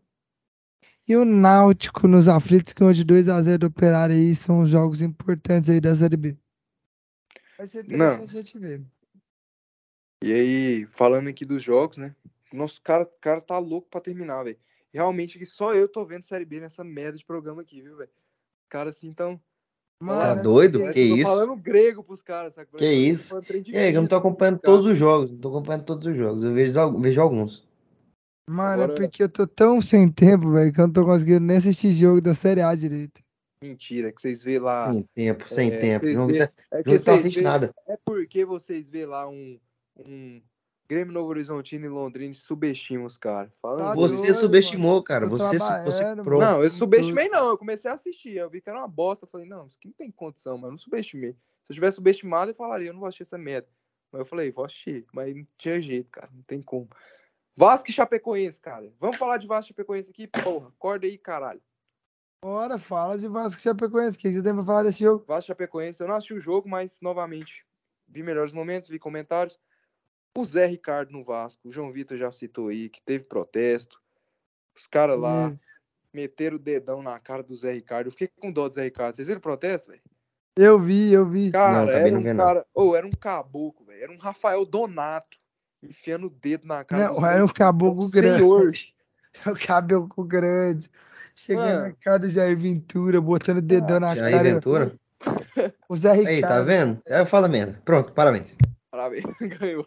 E 1.07 1.17
o 1.17 1.25
Náutico 1.25 2.07
nos 2.07 2.29
aflitos 2.29 2.75
ganhou 2.75 2.93
de 2.93 3.03
2 3.05 3.29
a 3.29 3.41
0 3.41 3.59
do 3.59 3.67
Operário 3.67 4.15
aí. 4.15 4.35
São 4.35 4.61
os 4.61 4.71
jogos 4.71 5.01
importantes 5.03 5.71
aí 5.71 5.81
da 5.81 5.95
Série 5.95 6.17
B. 6.17 6.37
Vai 7.57 7.67
ser 7.67 7.85
Não. 7.85 8.15
interessante 8.15 8.37
a 8.37 8.41
gente 8.41 8.59
ver. 8.59 8.85
E 10.23 10.33
aí, 10.33 10.87
falando 10.87 11.29
aqui 11.29 11.45
dos 11.45 11.63
jogos, 11.63 11.97
né? 11.97 12.15
Nosso 12.53 12.83
cara, 12.83 13.07
cara 13.21 13.41
tá 13.41 13.59
louco 13.59 13.89
pra 13.89 14.01
terminar, 14.01 14.43
velho. 14.45 14.59
Realmente 14.93 15.39
que 15.39 15.47
só 15.47 15.75
eu 15.75 15.89
tô 15.89 16.05
vendo 16.05 16.25
Série 16.25 16.45
B 16.45 16.61
nessa 16.61 16.83
merda 16.83 17.19
de 17.19 17.25
programa 17.25 17.63
aqui, 17.63 17.81
viu, 17.83 17.97
velho? 17.97 18.11
Cara, 18.69 18.91
assim, 18.91 19.09
então. 19.09 19.41
Tá 20.01 20.05
Mano, 20.05 20.43
doido? 20.45 20.79
parece 20.79 20.95
Que 20.95 21.01
eu 21.01 21.09
tô 21.11 21.17
isso? 21.17 21.31
falando 21.31 21.57
grego 21.57 22.05
pros 22.05 22.23
caras, 22.23 22.55
sabe? 22.55 22.69
Que 22.77 22.87
isso? 22.93 23.41
E 23.67 23.77
aí, 23.77 23.93
eu 23.93 24.01
não 24.01 24.09
tô 24.09 24.15
acompanhando 24.17 24.59
todos 24.61 24.87
os 24.87 24.97
jogos. 24.97 25.33
Não 25.33 25.39
tô 25.39 25.49
acompanhando 25.49 25.85
todos 25.85 26.07
os 26.07 26.17
jogos. 26.17 26.45
Eu 26.45 26.55
vejo, 26.55 26.99
vejo 27.01 27.21
alguns. 27.21 27.67
Mano, 28.49 28.81
é 28.81 28.85
Agora- 28.85 28.95
porque 28.95 29.23
eu 29.23 29.29
tô 29.29 29.47
tão 29.47 29.81
sem 29.81 30.09
tempo, 30.09 30.53
velho, 30.53 30.73
que 30.73 30.81
eu 30.81 30.87
não 30.87 30.93
tô 30.93 31.05
conseguindo 31.05 31.41
nem 31.41 31.57
assistir 31.57 31.91
jogo 31.91 32.21
da 32.21 32.33
Série 32.33 32.63
A 32.63 32.75
direito. 32.75 33.21
Mentira, 33.63 34.13
que 34.13 34.21
vocês 34.21 34.43
vê 34.45 34.61
lá. 34.61 34.93
Sem 34.93 35.03
tempo, 35.03 35.49
sem 35.49 35.73
é, 35.73 35.79
tempo. 35.79 36.09
João 36.09 36.29
vê- 36.29 36.33
Vitor 36.47 36.53
é 36.71 36.83
que 36.83 36.89
não 36.91 36.99
vocês 36.99 37.09
assiste 37.19 37.37
vê- 37.37 37.43
nada. 37.43 37.75
É 37.89 37.97
porque 38.05 38.45
vocês 38.45 38.89
vê 38.89 39.05
lá 39.05 39.29
um, 39.29 39.59
um 40.07 40.41
Grêmio 40.89 41.13
Novo 41.13 41.29
Horizontino 41.29 41.85
e 41.85 41.89
Londrina 41.89 42.33
subestimam 42.33 43.05
os 43.05 43.19
caras. 43.19 43.53
Tá 43.61 43.95
Você 43.95 44.17
doido, 44.23 44.35
subestimou, 44.35 44.93
mano. 44.93 45.05
cara. 45.05 45.27
Você, 45.27 45.59
você 45.85 46.17
pro- 46.23 46.39
Não, 46.39 46.65
eu 46.65 46.71
subestimei 46.71 47.29
não, 47.29 47.51
eu 47.51 47.59
comecei 47.59 47.91
a 47.91 47.95
assistir, 47.95 48.37
eu 48.37 48.49
vi 48.49 48.63
que 48.63 48.71
era 48.71 48.79
uma 48.79 48.89
bosta, 48.89 49.25
eu 49.27 49.29
falei, 49.29 49.47
não, 49.47 49.67
isso 49.67 49.77
aqui 49.79 49.89
não 49.89 49.95
tem 49.95 50.11
condição, 50.11 50.57
mas 50.57 50.65
eu 50.65 50.71
não 50.71 50.79
subestimei. 50.79 51.33
Se 51.63 51.73
eu 51.73 51.75
tivesse 51.75 51.97
subestimado, 51.97 52.53
eu 52.53 52.55
falaria, 52.55 52.89
eu 52.89 52.95
não 52.95 53.01
vou 53.01 53.09
assistir 53.09 53.25
essa 53.25 53.37
merda. 53.37 53.69
Mas 54.11 54.21
eu 54.21 54.25
falei, 54.25 54.51
vou 54.51 54.65
assistir, 54.65 55.05
mas 55.13 55.37
não 55.37 55.47
tinha 55.59 55.83
jeito, 55.83 56.09
cara, 56.11 56.31
não 56.33 56.43
tem 56.45 56.63
como. 56.63 56.89
Vasco 57.55 57.91
e 57.91 57.93
Chapecoense, 57.93 58.59
cara. 58.59 58.91
Vamos 58.99 59.19
falar 59.19 59.37
de 59.37 59.47
Vasco 59.47 59.67
e 59.67 59.75
Chapecoense 59.75 60.11
aqui? 60.11 60.27
Porra, 60.27 60.69
acorda 60.69 61.07
aí, 61.07 61.19
caralho. 61.19 61.61
Bora, 62.43 62.79
fala 62.79 63.19
de 63.19 63.29
Vasco 63.29 63.59
e 63.59 63.63
Chapecoense. 63.63 64.17
O 64.17 64.21
que 64.21 64.33
você 64.33 64.43
tem 64.43 64.55
pra 64.55 64.65
falar 64.65 64.85
desse 64.85 65.01
jogo? 65.01 65.25
Vasco 65.27 65.47
e 65.47 65.49
Chapecoense, 65.49 66.01
eu 66.01 66.09
não 66.09 66.15
assisti 66.15 66.33
o 66.35 66.41
jogo, 66.41 66.69
mas, 66.69 66.99
novamente, 67.03 67.67
vi 68.07 68.23
melhores 68.23 68.53
momentos, 68.53 68.89
vi 68.89 68.99
comentários. 68.99 69.59
O 70.39 70.45
Zé 70.45 70.67
Ricardo 70.67 71.11
no 71.13 71.25
Vasco, 71.25 71.69
o 71.69 71.73
João 71.73 71.91
Vitor 71.91 72.17
já 72.17 72.31
citou 72.31 72.69
aí, 72.69 72.89
que 72.89 73.03
teve 73.03 73.25
protesto. 73.25 74.01
Os 74.77 74.87
caras 74.87 75.19
lá 75.19 75.53
meteram 76.13 76.57
o 76.57 76.61
dedão 76.61 77.03
na 77.03 77.19
cara 77.19 77.43
do 77.43 77.57
Zé 77.57 77.73
Ricardo. 77.73 78.07
Eu 78.07 78.13
fiquei 78.13 78.29
com 78.29 78.53
dó 78.53 78.69
do 78.69 78.75
Zé 78.77 78.85
Ricardo. 78.85 79.17
Vocês 79.17 79.27
viram 79.29 79.39
o 79.39 79.43
protesto, 79.43 79.91
velho? 79.91 80.01
Eu 80.57 80.79
vi, 80.79 81.13
eu 81.13 81.27
vi. 81.27 81.51
Cara, 81.51 81.83
acabei 81.85 81.95
era 82.03 82.11
não 82.11 82.19
um 82.19 82.23
vendo, 82.23 82.37
não. 82.37 82.45
cara. 82.45 82.67
Ou 82.75 82.95
era 82.97 83.07
um 83.07 83.11
caboclo, 83.11 83.87
velho. 83.87 84.03
Era 84.05 84.13
um 84.13 84.17
Rafael 84.19 84.65
Donato 84.65 85.37
enfiando 85.83 86.27
o 86.27 86.31
dedo 86.31 86.67
na 86.67 86.85
cara. 86.85 87.09
Não, 87.09 87.17
do 87.21 87.27
era 87.27 87.45
um 87.45 87.49
Zé- 87.49 87.55
caboclo 87.55 88.05
do 88.05 88.11
grande. 88.11 88.39
Senhor. 88.43 88.73
O 89.47 89.67
cabelo 89.67 90.09
grande. 90.25 90.89
Chegando 91.35 91.67
Mano. 91.67 91.83
na 91.89 91.93
cara 91.93 92.19
do 92.19 92.29
Jair 92.29 92.57
Ventura, 92.59 93.21
botando 93.21 93.59
o 93.59 93.63
dedão 93.63 94.01
na 94.01 94.15
Jair 94.15 94.37
cara. 94.37 94.55
Ventura. 94.55 94.97
O 95.89 95.97
Zé 95.97 96.13
Ricardo. 96.13 96.29
Aí, 96.35 96.41
tá 96.41 96.61
vendo? 96.63 97.01
Aí 97.09 97.25
fala 97.27 97.47
merda. 97.49 97.81
Pronto, 97.85 98.13
parabéns. 98.13 98.57
Parabéns, 98.91 99.25
ganhou. 99.61 99.87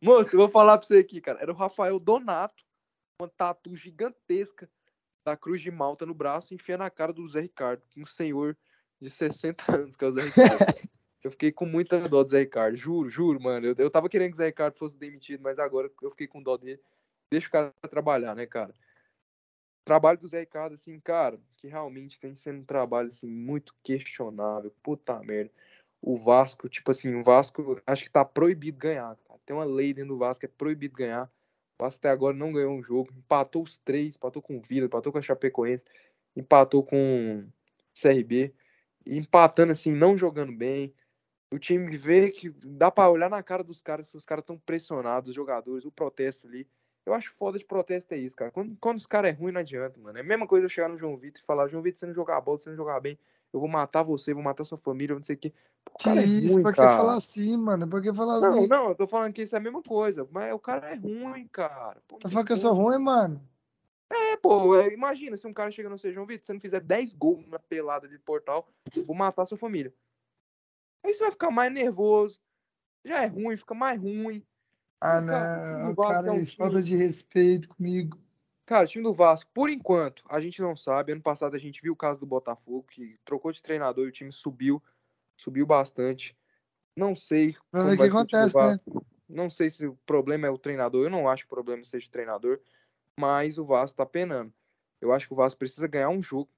Moço, 0.00 0.34
eu 0.34 0.40
vou 0.40 0.48
falar 0.48 0.78
pra 0.78 0.86
você 0.86 0.98
aqui, 0.98 1.20
cara. 1.20 1.40
Era 1.40 1.52
o 1.52 1.56
Rafael 1.56 1.98
Donato, 1.98 2.64
uma 3.20 3.28
tatu 3.28 3.74
gigantesca 3.74 4.68
da 5.24 5.36
Cruz 5.36 5.60
de 5.60 5.70
Malta 5.70 6.06
no 6.06 6.14
braço, 6.14 6.54
enfiando 6.54 6.80
na 6.80 6.90
cara 6.90 7.12
do 7.12 7.28
Zé 7.28 7.40
Ricardo, 7.40 7.82
um 7.96 8.06
senhor 8.06 8.56
de 9.00 9.10
60 9.10 9.64
anos, 9.74 9.96
que 9.96 10.04
é 10.04 10.08
o 10.08 10.12
Zé 10.12 10.22
Ricardo. 10.22 10.58
eu 11.22 11.30
fiquei 11.32 11.50
com 11.50 11.66
muita 11.66 12.08
dó 12.08 12.22
do 12.22 12.30
Zé 12.30 12.40
Ricardo, 12.40 12.76
juro, 12.76 13.10
juro, 13.10 13.40
mano. 13.40 13.66
Eu, 13.66 13.74
eu 13.76 13.90
tava 13.90 14.08
querendo 14.08 14.30
que 14.30 14.34
o 14.34 14.38
Zé 14.38 14.46
Ricardo 14.46 14.78
fosse 14.78 14.96
demitido, 14.96 15.42
mas 15.42 15.58
agora 15.58 15.90
eu 16.00 16.10
fiquei 16.10 16.28
com 16.28 16.42
dó 16.42 16.56
dele. 16.56 16.80
Deixa 17.30 17.48
o 17.48 17.50
cara 17.50 17.72
trabalhar, 17.90 18.34
né, 18.34 18.46
cara? 18.46 18.70
O 18.70 19.84
trabalho 19.84 20.18
do 20.18 20.28
Zé 20.28 20.40
Ricardo, 20.40 20.74
assim, 20.74 20.98
cara, 21.00 21.40
que 21.56 21.66
realmente 21.66 22.20
tem 22.20 22.36
sendo 22.36 22.60
um 22.60 22.64
trabalho, 22.64 23.08
assim, 23.08 23.28
muito 23.28 23.74
questionável. 23.82 24.72
Puta 24.82 25.18
merda 25.20 25.50
o 26.00 26.16
Vasco, 26.16 26.68
tipo 26.68 26.90
assim, 26.90 27.14
o 27.14 27.24
Vasco 27.24 27.80
acho 27.86 28.04
que 28.04 28.10
tá 28.10 28.24
proibido 28.24 28.78
ganhar. 28.78 29.16
Tem 29.48 29.56
uma 29.56 29.64
lei 29.64 29.94
dentro 29.94 30.10
do 30.10 30.18
Vasco 30.18 30.44
é 30.44 30.48
proibido 30.48 30.94
ganhar. 30.94 31.24
O 31.78 31.82
Vasco 31.82 31.98
até 32.00 32.10
agora 32.10 32.36
não 32.36 32.52
ganhou 32.52 32.74
um 32.74 32.82
jogo, 32.82 33.10
empatou 33.16 33.62
os 33.62 33.78
três, 33.78 34.14
empatou 34.14 34.42
com 34.42 34.58
o 34.58 34.60
Vila, 34.60 34.84
empatou 34.84 35.10
com 35.10 35.16
a 35.16 35.22
Chapecoense, 35.22 35.86
empatou 36.36 36.84
com 36.84 37.46
o 37.46 37.98
CRB, 37.98 38.54
empatando 39.06 39.72
assim, 39.72 39.90
não 39.90 40.18
jogando 40.18 40.52
bem. 40.52 40.94
O 41.50 41.58
time 41.58 41.96
vê 41.96 42.30
que 42.30 42.50
dá 42.50 42.90
pra 42.90 43.08
olhar 43.08 43.30
na 43.30 43.42
cara 43.42 43.64
dos 43.64 43.80
caras, 43.80 44.10
que 44.10 44.18
os 44.18 44.26
caras 44.26 44.42
estão 44.42 44.58
pressionados, 44.58 45.30
os 45.30 45.34
jogadores, 45.34 45.86
o 45.86 45.90
protesto 45.90 46.46
ali. 46.46 46.68
Eu 47.06 47.14
acho 47.14 47.32
foda 47.32 47.58
de 47.58 47.64
protesto 47.64 48.12
é 48.12 48.18
isso, 48.18 48.36
cara. 48.36 48.50
Quando, 48.50 48.76
quando 48.78 48.98
os 48.98 49.06
caras 49.06 49.30
é 49.30 49.32
ruim, 49.32 49.50
não 49.52 49.62
adianta, 49.62 49.98
mano. 49.98 50.18
É 50.18 50.20
a 50.20 50.24
mesma 50.24 50.46
coisa 50.46 50.66
eu 50.66 50.68
chegar 50.68 50.90
no 50.90 50.98
João 50.98 51.16
Vitor 51.16 51.40
e 51.40 51.46
falar, 51.46 51.68
João 51.68 51.82
Vitor, 51.82 51.98
você 51.98 52.04
não 52.06 52.12
jogar 52.12 52.38
bola, 52.42 52.58
você 52.58 52.68
não 52.68 52.76
jogar 52.76 53.00
bem, 53.00 53.18
eu 53.52 53.60
vou 53.60 53.68
matar 53.68 54.02
você, 54.02 54.34
vou 54.34 54.42
matar 54.42 54.64
sua 54.64 54.78
família, 54.78 55.14
não 55.14 55.22
sei 55.22 55.36
o 55.36 55.38
quê. 55.38 55.52
O 55.90 55.98
Que 55.98 56.04
cara 56.04 56.20
é 56.20 56.24
isso, 56.24 56.54
ruim, 56.54 56.62
pra 56.62 56.72
que 56.72 56.76
cara. 56.78 56.96
falar 56.96 57.16
assim, 57.16 57.56
mano? 57.56 57.88
Por 57.88 58.02
que 58.02 58.12
falar 58.12 58.40
Não, 58.40 58.58
assim? 58.58 58.68
não, 58.68 58.88
eu 58.90 58.94
tô 58.94 59.06
falando 59.06 59.32
que 59.32 59.42
isso 59.42 59.54
é 59.54 59.58
a 59.58 59.62
mesma 59.62 59.82
coisa, 59.82 60.28
mas 60.30 60.52
o 60.52 60.58
cara 60.58 60.90
é 60.90 60.94
ruim, 60.94 61.48
cara. 61.48 62.00
Pô, 62.06 62.16
não 62.16 62.20
Tá 62.20 62.28
falando 62.28 62.46
que 62.46 62.52
eu 62.52 62.56
sou 62.56 62.74
ruim, 62.74 62.98
mano? 62.98 63.42
É, 64.10 64.36
pô, 64.38 64.74
é, 64.76 64.92
imagina 64.92 65.36
se 65.36 65.46
um 65.46 65.52
cara 65.52 65.70
chega 65.70 65.88
no 65.88 65.98
seu 65.98 66.12
João 66.12 66.26
Vitor, 66.26 66.40
se 66.42 66.46
você 66.46 66.52
não 66.54 66.60
fizer 66.60 66.80
10 66.80 67.14
gols 67.14 67.46
na 67.46 67.58
pelada 67.58 68.08
de 68.08 68.18
portal, 68.18 68.68
eu 68.96 69.04
vou 69.04 69.14
matar 69.14 69.44
sua 69.44 69.58
família. 69.58 69.92
Aí 71.04 71.12
você 71.12 71.20
vai 71.24 71.30
ficar 71.30 71.50
mais 71.50 71.72
nervoso. 71.72 72.40
Já 73.04 73.22
é 73.22 73.26
ruim, 73.26 73.56
fica 73.56 73.74
mais 73.74 74.00
ruim. 74.00 74.44
Ah, 75.00 75.18
o 75.18 75.20
não. 75.20 75.90
O 75.92 75.96
cara 75.96 76.28
é 76.28 76.30
um 76.32 76.38
me 76.38 76.46
falta 76.46 76.82
de 76.82 76.96
respeito 76.96 77.68
comigo. 77.68 78.18
Cara, 78.68 78.84
o 78.84 78.86
time 78.86 79.02
do 79.02 79.14
Vasco, 79.14 79.50
por 79.54 79.70
enquanto, 79.70 80.22
a 80.28 80.38
gente 80.42 80.60
não 80.60 80.76
sabe. 80.76 81.10
Ano 81.10 81.22
passado 81.22 81.56
a 81.56 81.58
gente 81.58 81.80
viu 81.80 81.94
o 81.94 81.96
caso 81.96 82.20
do 82.20 82.26
Botafogo, 82.26 82.84
que 82.90 83.18
trocou 83.24 83.50
de 83.50 83.62
treinador 83.62 84.04
e 84.04 84.08
o 84.08 84.12
time 84.12 84.30
subiu. 84.30 84.82
Subiu 85.38 85.64
bastante. 85.64 86.36
Não 86.94 87.16
sei 87.16 87.56
Vamos 87.72 87.92
ver 87.92 87.94
o 87.94 87.96
que 87.96 88.08
acontece, 88.08 88.58
né? 88.58 88.78
Não 89.26 89.48
sei 89.48 89.70
se 89.70 89.86
o 89.86 89.96
problema 90.04 90.46
é 90.46 90.50
o 90.50 90.58
treinador. 90.58 91.04
Eu 91.04 91.10
não 91.10 91.26
acho 91.26 91.44
que 91.44 91.46
o 91.46 91.56
problema 91.56 91.82
seja 91.82 92.06
o 92.06 92.10
treinador. 92.10 92.60
Mas 93.18 93.56
o 93.56 93.64
Vasco 93.64 93.96
tá 93.96 94.04
penando. 94.04 94.52
Eu 95.00 95.14
acho 95.14 95.26
que 95.26 95.32
o 95.32 95.36
Vasco 95.36 95.58
precisa 95.58 95.86
ganhar 95.86 96.10
um 96.10 96.20
jogo 96.20 96.50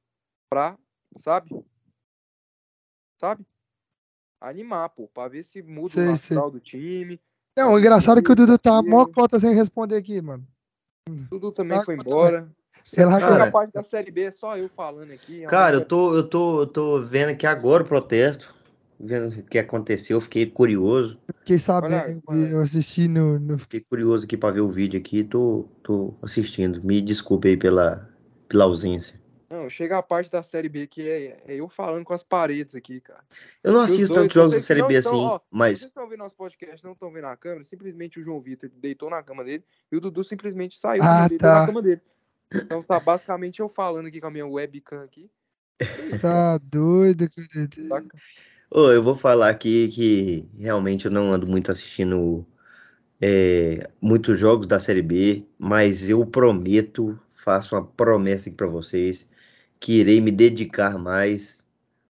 pra, 0.51 0.77
sabe? 1.21 1.65
Sabe? 3.21 3.47
Animar, 4.41 4.89
pô. 4.89 5.07
Pra 5.07 5.29
ver 5.29 5.45
se 5.45 5.63
muda 5.63 5.91
Sei, 5.91 6.09
o 6.09 6.11
astral 6.11 6.51
do 6.51 6.59
time. 6.59 7.21
Não, 7.57 7.75
o 7.75 7.79
engraçado 7.79 8.19
é 8.19 8.23
que 8.23 8.33
o 8.33 8.35
Dudu 8.35 8.59
tá 8.59 8.83
mó 8.83 9.07
cota 9.07 9.39
sem 9.39 9.55
responder 9.55 9.95
aqui, 9.95 10.21
mano. 10.21 10.45
Tudo 11.31 11.53
também 11.53 11.79
Tá, 11.79 11.85
foi 11.85 11.97
tá 11.97 12.03
embora. 12.03 12.51
Sei 12.85 13.05
lá, 13.05 13.13
Chega 13.21 13.27
cara. 13.27 13.45
a 13.45 13.51
parte 13.53 13.73
da 13.73 13.83
Série 13.83 14.11
B, 14.11 14.23
é 14.23 14.33
só 14.33 14.57
eu 14.57 14.69
falando 14.69 15.13
aqui. 15.13 15.43
Cara, 15.47 15.77
eu 15.77 15.85
tô, 15.85 16.15
eu 16.15 16.29
tô, 16.29 16.61
eu 16.63 16.67
tô 16.67 17.01
vendo 17.03 17.31
aqui 17.31 17.47
agora 17.47 17.83
o 17.83 17.87
protesto, 17.87 18.55
vendo 18.99 19.29
o 19.41 19.43
que 19.45 19.59
aconteceu, 19.59 20.17
eu 20.17 20.21
fiquei 20.21 20.47
curioso, 20.47 21.19
Fiquei 21.41 21.59
sabendo, 21.59 22.23
olha. 22.27 22.49
eu 22.51 22.61
assisti 22.63 23.07
no, 23.09 23.39
no- 23.39 23.59
fiquei 23.59 23.81
curioso 23.81 24.25
aqui 24.25 24.37
pra 24.37 24.51
ver 24.51 24.61
o 24.61 24.69
vídeo 24.69 24.99
aqui, 24.99 25.23
tô, 25.25 25.69
tô 25.83 26.15
assistindo. 26.23 26.85
Me 26.85 27.01
desculpe 27.01 27.49
aí 27.49 27.57
pela, 27.57 28.09
pela 28.49 28.65
ausência. 28.65 29.20
Não, 29.51 29.69
chega 29.69 29.99
a 29.99 30.03
parte 30.03 30.31
da 30.31 30.45
Série 30.45 30.69
B 30.69 30.87
que 30.87 31.03
é, 31.09 31.43
é 31.45 31.55
eu 31.57 31.69
falando 31.69 32.05
com 32.05 32.15
as 32.15 32.23
paredes 32.23 32.77
aqui, 32.77 33.01
cara. 33.01 33.25
Eu 33.65 33.73
não 33.73 33.81
assisto 33.81 34.15
tantos 34.15 34.33
jogos 34.33 34.53
da 34.53 34.59
vocês 34.59 34.67
Série 34.67 34.83
B 34.85 34.97
assim, 34.97 35.09
ó, 35.11 35.31
Vocês 35.31 35.43
mas 35.51 35.83
estão 35.83 36.09
vendo 36.09 36.21
nosso 36.21 36.37
podcast, 36.37 36.85
não 36.85 36.93
estão 36.93 37.11
vendo 37.11 37.27
a 37.27 37.37
câmera, 37.37 37.65
simplesmente 37.65 38.21
o 38.21 38.23
João 38.23 38.41
Vitor 38.41 38.71
deitou 38.77 39.11
na 39.11 39.21
cama 39.25 39.43
dele 39.43 39.65
e 39.91 39.97
o 39.97 40.01
Dudu 40.01 40.23
simplesmente 40.23 40.79
saiu 40.79 41.03
Ah, 41.03 41.29
tá. 41.37 41.61
na 41.61 41.67
cama 41.67 41.83
dele. 41.83 42.01
Então 42.55 42.81
tá 42.81 43.01
basicamente 43.01 43.59
eu 43.59 43.69
falando 43.69 44.07
aqui 44.07 44.21
com 44.21 44.29
a 44.29 44.31
minha 44.31 44.47
webcam 44.47 45.03
aqui. 45.03 45.29
Tá 46.23 46.59
doido, 46.59 47.29
saca? 47.89 48.17
Ô, 48.71 48.93
eu 48.93 49.03
vou 49.03 49.17
falar 49.17 49.49
aqui 49.49 49.89
que 49.89 50.49
realmente 50.57 51.07
eu 51.07 51.11
não 51.11 51.33
ando 51.33 51.47
muito 51.47 51.73
assistindo 51.73 52.47
é, 53.21 53.91
muitos 54.01 54.39
jogos 54.39 54.69
da 54.69 54.79
Série 54.79 55.03
B, 55.03 55.45
mas 55.59 56.09
eu 56.09 56.25
prometo, 56.25 57.19
faço 57.33 57.75
uma 57.75 57.85
promessa 57.85 58.49
aqui 58.49 58.57
pra 58.57 58.69
vocês, 58.69 59.29
que 59.81 60.01
irei 60.01 60.21
me 60.21 60.31
dedicar 60.31 60.99
mais 60.99 61.67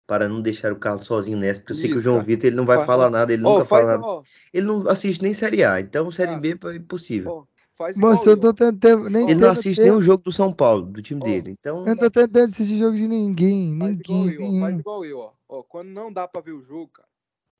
para 0.07 0.29
não 0.29 0.43
deixar 0.43 0.71
o 0.71 0.77
Carlos 0.77 1.07
sozinho 1.07 1.39
nessa, 1.39 1.61
porque 1.61 1.73
eu 1.73 1.77
sei 1.77 1.89
que 1.89 1.95
o 1.95 1.97
Isso, 1.97 2.05
João 2.05 2.17
cara. 2.17 2.27
Vitor 2.27 2.47
ele 2.47 2.57
não 2.57 2.67
vai 2.67 2.77
Faz- 2.77 2.87
falar 2.87 3.11
nada, 3.11 3.33
ele 3.33 3.43
Ó, 3.43 3.53
nunca 3.53 3.65
fala 3.65 3.97
nada. 3.97 4.05
Ele 4.53 4.67
não 4.67 4.87
assiste 4.89 5.23
nem 5.23 5.33
Série 5.33 5.65
A, 5.65 5.81
então 5.81 6.11
Série 6.13 6.29
Cara, 6.29 6.41
B 6.41 6.59
é 6.73 6.77
impossível. 6.77 7.31
igual 7.31 7.49
Moço, 7.97 8.29
eu 8.29 8.37
tô 8.39 8.53
tentando. 8.53 9.09
Nem 9.09 9.31
Ele 9.31 9.41
não 9.41 9.49
assiste 9.49 9.77
tempo. 9.79 9.89
nenhum 9.89 10.03
jogo 10.03 10.23
do 10.23 10.31
São 10.33 10.53
Paulo, 10.53 10.83
do 10.85 11.01
time 11.01 11.21
Ó, 11.21 11.25
dele. 11.25 11.51
Então, 11.59 11.79
Eu 11.81 11.87
não 11.87 11.97
tô 11.97 12.11
tentando 12.11 12.45
assistir 12.45 12.79
jogo 12.79 12.97
de 12.97 13.09
ninguém. 13.09 13.79
Faz 13.79 14.01
igual 14.01 14.27
Ninguém, 14.27 14.47
eu, 14.47 14.57
ó. 14.57 14.61
Faz 14.61 14.79
igual 14.79 15.05
eu, 15.05 15.19
ó. 15.19 15.33
Ó, 15.49 15.63
Quando 15.63 15.89
não 15.89 16.13
dá 16.13 16.29
pra 16.29 16.41
ver 16.43 16.53
o 16.53 16.63
jogo, 16.63 16.89
cara, 16.93 17.09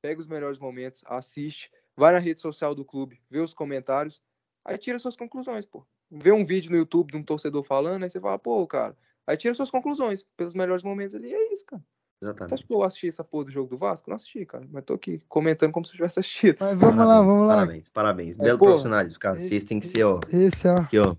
pega 0.01 0.19
os 0.21 0.27
melhores 0.27 0.59
momentos, 0.59 1.03
assiste, 1.07 1.71
vai 1.97 2.13
na 2.13 2.19
rede 2.19 2.39
social 2.39 2.75
do 2.75 2.85
clube, 2.85 3.19
vê 3.29 3.39
os 3.39 3.53
comentários, 3.55 4.21
aí 4.63 4.77
tira 4.77 4.99
suas 4.99 5.15
conclusões, 5.15 5.65
pô. 5.65 5.83
Vê 6.11 6.31
um 6.31 6.45
vídeo 6.45 6.69
no 6.69 6.77
YouTube 6.77 7.11
de 7.11 7.17
um 7.17 7.23
torcedor 7.23 7.63
falando, 7.63 8.03
aí 8.03 8.09
você 8.09 8.19
fala, 8.19 8.37
pô, 8.37 8.65
cara, 8.67 8.95
aí 9.27 9.37
tira 9.37 9.53
suas 9.53 9.71
conclusões 9.71 10.23
pelos 10.37 10.53
melhores 10.53 10.83
momentos 10.83 11.15
ali, 11.15 11.33
é 11.33 11.53
isso, 11.53 11.65
cara. 11.65 11.81
Você 12.17 12.25
exatamente. 12.29 12.53
acha 12.53 12.63
que 12.65 12.73
eu 12.73 12.81
assisti 12.83 13.07
essa 13.09 13.23
porra 13.25 13.45
do 13.45 13.51
jogo 13.51 13.69
do 13.69 13.77
Vasco? 13.77 14.09
Não 14.09 14.15
assisti, 14.15 14.45
cara, 14.45 14.65
mas 14.71 14.85
tô 14.85 14.93
aqui 14.93 15.19
comentando 15.27 15.71
como 15.73 15.85
se 15.85 15.91
eu 15.91 15.97
tivesse 15.97 16.19
assistido. 16.19 16.57
Mas 16.61 16.77
vamos 16.79 16.95
lá, 16.97 17.05
Parabéns, 17.05 17.25
vamos 17.27 17.47
lá. 17.47 17.55
Parabéns, 17.55 17.89
parabéns. 17.89 18.39
É, 18.39 18.43
Belo 18.43 18.57
porra. 18.57 18.71
profissionalismo, 18.71 19.19
cara. 19.19 19.35
Vocês 19.35 19.63
têm 19.65 19.79
que 19.81 19.87
ser, 19.87 20.03
ó, 20.05 20.19
Esse, 20.31 20.67
ó. 20.67 20.75
aqui, 20.75 20.97
ó, 20.97 21.13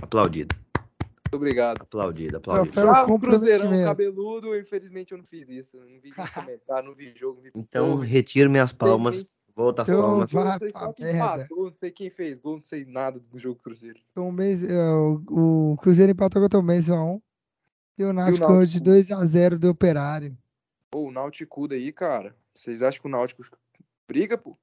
aplaudido, 0.00 0.54
Muito 0.54 1.34
obrigado. 1.34 1.82
aplaudido, 1.82 2.36
aplaudido. 2.36 2.72
Troféu 2.72 2.94
Já 2.94 3.04
o 3.06 3.18
Cruzeirão 3.18 3.84
cabeludo, 3.84 4.56
infelizmente 4.56 5.10
eu 5.12 5.18
não 5.18 5.24
fiz 5.24 5.48
isso. 5.48 5.76
Não 5.78 6.00
vi 6.00 6.12
comentar, 6.12 6.82
não 6.82 6.94
vi 6.94 7.12
jogo, 7.16 7.36
não 7.38 7.42
vi 7.42 7.50
Então, 7.56 7.90
porra. 7.96 8.04
retiro 8.04 8.48
minhas 8.48 8.72
palmas, 8.72 9.40
volta 9.54 9.82
as 9.82 9.88
Então, 9.88 10.00
palmas. 10.00 10.30
vai 10.32 10.44
não 10.44 10.58
sei 10.58 10.70
só 10.70 10.92
quem 10.92 11.10
empatou, 11.16 11.64
não 11.66 11.74
sei 11.76 11.90
quem 11.90 12.10
fez 12.10 12.38
gol, 12.38 12.54
não 12.56 12.62
sei 12.62 12.84
nada 12.84 13.18
do 13.18 13.38
jogo 13.38 13.56
do 13.56 13.62
Cruzeiro. 13.62 13.98
É, 14.16 14.92
o, 14.92 15.72
o 15.72 15.76
Cruzeiro 15.78 16.12
empatou 16.12 16.48
com 16.48 16.56
o 16.58 16.62
Benz 16.62 16.86
1x1. 16.88 17.20
E 18.00 18.02
o 18.02 18.14
Náutico 18.14 18.46
ganhou 18.46 18.64
de 18.64 18.82
Náutico? 18.82 19.14
2x0 19.14 19.58
do 19.58 19.68
Operário. 19.68 20.34
Pô, 20.90 21.08
o 21.08 21.10
Náutico 21.10 21.68
daí, 21.68 21.92
cara. 21.92 22.34
Vocês 22.54 22.82
acham 22.82 23.02
que 23.02 23.06
o 23.06 23.10
Náutico 23.10 23.44
briga, 24.08 24.38
pô? 24.38 24.56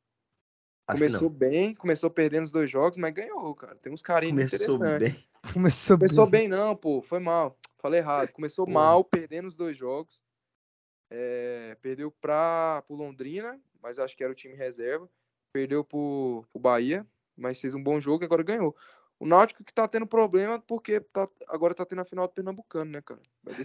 Acho 0.87 0.97
Começou 0.97 1.29
bem, 1.29 1.75
começou 1.75 2.09
perdendo 2.09 2.45
os 2.45 2.51
dois 2.51 2.71
jogos, 2.71 2.97
mas 2.97 3.13
ganhou, 3.13 3.53
cara. 3.53 3.75
Tem 3.75 3.93
uns 3.93 4.01
carinhos 4.01 4.51
Começou 4.51 4.75
interessantes. 4.75 5.13
bem. 5.13 5.27
Começou, 5.53 5.97
Começou 5.99 6.25
bem. 6.25 6.41
bem, 6.41 6.49
não, 6.49 6.75
pô. 6.75 6.99
Foi 7.03 7.19
mal. 7.19 7.55
falei 7.77 7.99
errado. 7.99 8.31
Começou 8.31 8.65
Pô. 8.65 8.71
mal, 8.71 9.03
perdendo 9.03 9.47
os 9.47 9.55
dois 9.55 9.77
jogos. 9.77 10.19
É, 11.11 11.77
perdeu 11.79 12.09
para 12.09 12.83
o 12.89 12.95
Londrina, 12.95 13.61
mas 13.83 13.99
acho 13.99 14.17
que 14.17 14.23
era 14.23 14.33
o 14.33 14.35
time 14.35 14.55
reserva. 14.55 15.07
Perdeu 15.53 15.83
pro, 15.83 16.43
pro 16.51 16.59
Bahia, 16.59 17.05
mas 17.35 17.61
fez 17.61 17.75
um 17.75 17.83
bom 17.83 17.99
jogo 17.99 18.23
e 18.23 18.25
agora 18.25 18.41
ganhou. 18.41 18.75
O 19.19 19.25
Náutico 19.25 19.63
que 19.63 19.73
tá 19.73 19.87
tendo 19.87 20.05
problema 20.05 20.59
porque 20.59 20.99
tá, 20.99 21.27
agora 21.47 21.73
tá 21.73 21.85
tendo 21.85 22.01
a 22.01 22.05
final 22.05 22.27
do 22.27 22.33
Pernambucano, 22.33 22.91
né, 22.91 23.01
cara? 23.01 23.19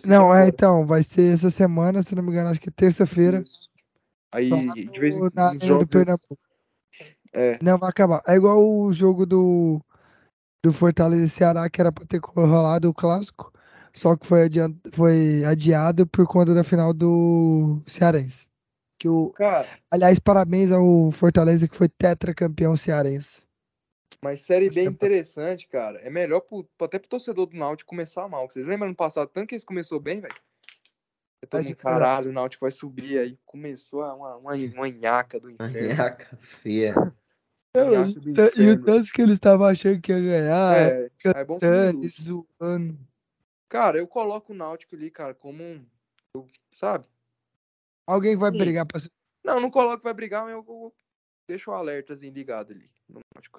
Não, 0.07 0.35
é, 0.35 0.49
então, 0.49 0.87
vai 0.87 1.03
ser 1.03 1.33
essa 1.33 1.51
semana, 1.51 2.03
se 2.03 2.15
não 2.15 2.23
me 2.23 2.31
engano, 2.31 2.49
acho 2.49 2.61
que 2.61 2.71
é 2.71 2.73
terça-feira. 2.73 3.45
Aí, 4.33 4.49
lá 4.49 4.75
de 4.75 4.99
vez 4.99 5.17
em 5.17 5.31
quando, 5.31 5.65
jogos... 5.65 5.87
Pernambuco. 5.89 6.39
É, 7.35 7.59
Não, 7.63 7.79
vai 7.79 7.91
acabar. 7.91 8.23
É 8.27 8.35
igual 8.35 8.63
o 8.63 8.93
jogo 8.93 9.27
do, 9.27 9.81
do 10.63 10.73
Fortaleza 10.73 11.25
e 11.25 11.29
Ceará, 11.29 11.69
que 11.69 11.81
era 11.81 11.93
pra 11.93 12.07
ter 12.07 12.19
rolado 12.19 12.89
o 12.89 12.95
clássico, 12.95 13.53
só 13.93 14.17
que 14.17 14.27
foi, 14.27 14.45
adian- 14.45 14.75
foi 14.93 15.45
adiado 15.45 16.07
por 16.07 16.27
conta 16.27 16.55
da 16.55 16.65
final 16.65 16.95
do 16.95 17.83
Cearense. 17.87 18.49
Que 18.99 19.09
o, 19.09 19.31
cara, 19.31 19.67
aliás, 19.91 20.19
parabéns 20.19 20.71
ao 20.71 21.11
Fortaleza 21.11 21.69
que 21.69 21.77
foi 21.77 21.89
tetracampeão 21.89 22.77
cearense. 22.77 23.43
Mas 24.23 24.41
Série 24.41 24.71
B 24.71 24.81
é 24.81 24.83
Essa- 24.85 24.91
interessante, 24.91 25.67
cara. 25.69 25.99
É 26.01 26.09
melhor 26.11 26.41
pro, 26.41 26.69
até 26.81 26.99
pro 26.99 27.09
torcedor 27.09 27.47
do 27.47 27.57
Náutico 27.57 27.89
começar 27.91 28.29
mal. 28.29 28.49
Vocês 28.49 28.65
lembram 28.67 28.89
no 28.89 28.95
passado, 28.95 29.29
tanto 29.29 29.49
que 29.49 29.55
eles 29.55 29.65
começou 29.65 29.99
bem, 29.99 30.21
velho? 30.21 30.35
Todo 31.51 31.59
Mas, 31.59 31.65
mundo, 31.67 31.77
cara, 31.77 31.99
caralho, 31.99 32.31
o 32.31 32.33
Náutico 32.33 32.65
vai 32.65 32.71
subir. 32.71 33.19
Aí 33.19 33.37
começou 33.45 34.01
uma, 34.03 34.37
uma, 34.37 34.53
uma 34.79 34.89
nhaca 34.89 35.41
do 35.41 35.51
inferno. 35.51 35.89
Manhaca 35.89 36.37
feia. 36.37 36.95
Nhaca 37.75 38.21
do 38.21 38.63
E 38.63 38.71
o 38.71 38.85
tanto 38.85 39.13
que 39.13 39.23
eles 39.23 39.35
estavam 39.35 39.67
achando 39.67 40.01
que 40.01 40.13
ia 40.13 40.21
ganhar, 40.21 40.77
É, 40.77 41.11
é 41.25 41.45
bom 41.45 41.59
zoando. 42.09 42.99
Cara, 43.69 43.99
eu 43.99 44.07
coloco 44.07 44.53
o 44.53 44.57
Náutico 44.57 44.95
ali, 44.95 45.11
cara, 45.11 45.35
como 45.35 45.65
um. 45.65 45.85
eu- 46.35 46.47
sabe? 46.75 47.07
Alguém 48.07 48.37
vai 48.37 48.51
Sim. 48.53 48.59
brigar 48.59 48.85
pra. 48.87 49.01
Não, 49.43 49.59
não 49.61 49.71
coloco 49.71 49.97
que 49.99 50.05
vai 50.05 50.13
brigar, 50.15 50.43
mas 50.45 50.53
eu, 50.53 50.65
eu 50.69 50.93
deixo 51.49 51.71
o 51.71 51.75
alertazinho 51.75 52.33
ligado 52.33 52.73
ali. 52.73 52.91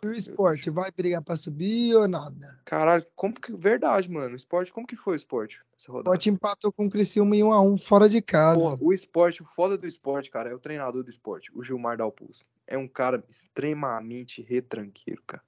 E 0.04 0.08
o 0.08 0.14
esporte 0.14 0.70
vai 0.70 0.90
brigar 0.92 1.22
pra 1.22 1.36
subir 1.36 1.94
ou 1.96 2.08
nada? 2.08 2.60
Caralho, 2.66 3.06
como 3.16 3.34
que. 3.34 3.56
Verdade, 3.56 4.10
mano. 4.10 4.34
O 4.34 4.36
esporte, 4.36 4.72
como 4.72 4.88
que 4.88 4.96
foi 4.96 5.14
o 5.14 5.16
esporte? 5.16 5.62
Essa 5.78 5.92
O 5.92 5.96
rodada? 5.96 6.16
esporte 6.16 6.30
empatou 6.30 6.72
com 6.72 6.88
o 6.88 6.90
Criciúma 6.90 7.36
em 7.36 7.44
1 7.44 7.52
a 7.54 7.62
1 7.62 7.78
fora 7.78 8.10
de 8.10 8.22
casa. 8.22 8.60
Porra, 8.60 8.78
o 8.82 8.92
esporte, 8.92 9.44
o 9.44 9.46
foda 9.46 9.78
do 9.78 9.88
esporte, 9.88 10.32
cara, 10.32 10.50
é 10.50 10.56
o 10.56 10.60
treinador 10.60 11.04
do 11.04 11.10
esporte, 11.10 11.52
o 11.54 11.64
Gilmar 11.64 11.98
Dalpulso. 11.98 12.44
É 12.66 12.78
um 12.78 12.88
cara 12.88 13.24
extremamente 13.30 14.42
retranqueiro, 14.42 15.22
cara. 15.28 15.44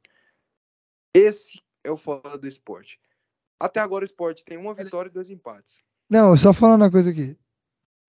Esse 1.16 1.62
é 1.84 1.90
o 1.90 1.98
foda 1.98 2.38
do 2.38 2.48
esporte. 2.48 3.00
Até 3.60 3.80
agora 3.80 4.04
o 4.04 4.06
esporte 4.06 4.44
tem 4.44 4.58
uma 4.58 4.74
vitória 4.76 5.10
e 5.10 5.14
dois 5.14 5.30
empates. 5.30 5.82
Não, 6.10 6.36
só 6.38 6.54
falando 6.54 6.82
uma 6.82 6.92
coisa 6.92 7.10
aqui. 7.10 7.38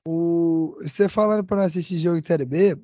O... 0.06 0.76
Você 0.82 1.08
falando 1.08 1.44
pra 1.44 1.56
não 1.56 1.64
assistir 1.64 1.98
jogo 1.98 2.20
de 2.20 2.26
Série 2.26 2.44
B, 2.44 2.76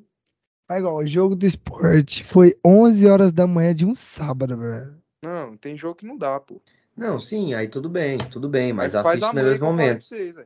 é 0.76 0.78
igual, 0.78 0.96
o 0.96 1.06
jogo 1.06 1.34
do 1.36 1.46
esporte 1.46 2.24
foi 2.24 2.56
11 2.64 3.06
horas 3.06 3.32
da 3.32 3.46
manhã 3.46 3.74
de 3.74 3.84
um 3.86 3.94
sábado, 3.94 4.56
velho. 4.56 4.96
Não, 5.22 5.56
tem 5.56 5.76
jogo 5.76 5.94
que 5.96 6.06
não 6.06 6.16
dá, 6.16 6.38
pô. 6.40 6.60
Não, 6.96 7.18
sim, 7.18 7.54
aí 7.54 7.68
tudo 7.68 7.88
bem, 7.88 8.18
tudo 8.18 8.48
bem, 8.48 8.72
mas 8.72 8.92
faz 8.92 9.22
assiste 9.22 9.34
melhores 9.34 9.58
momentos. 9.60 10.08
vocês. 10.08 10.36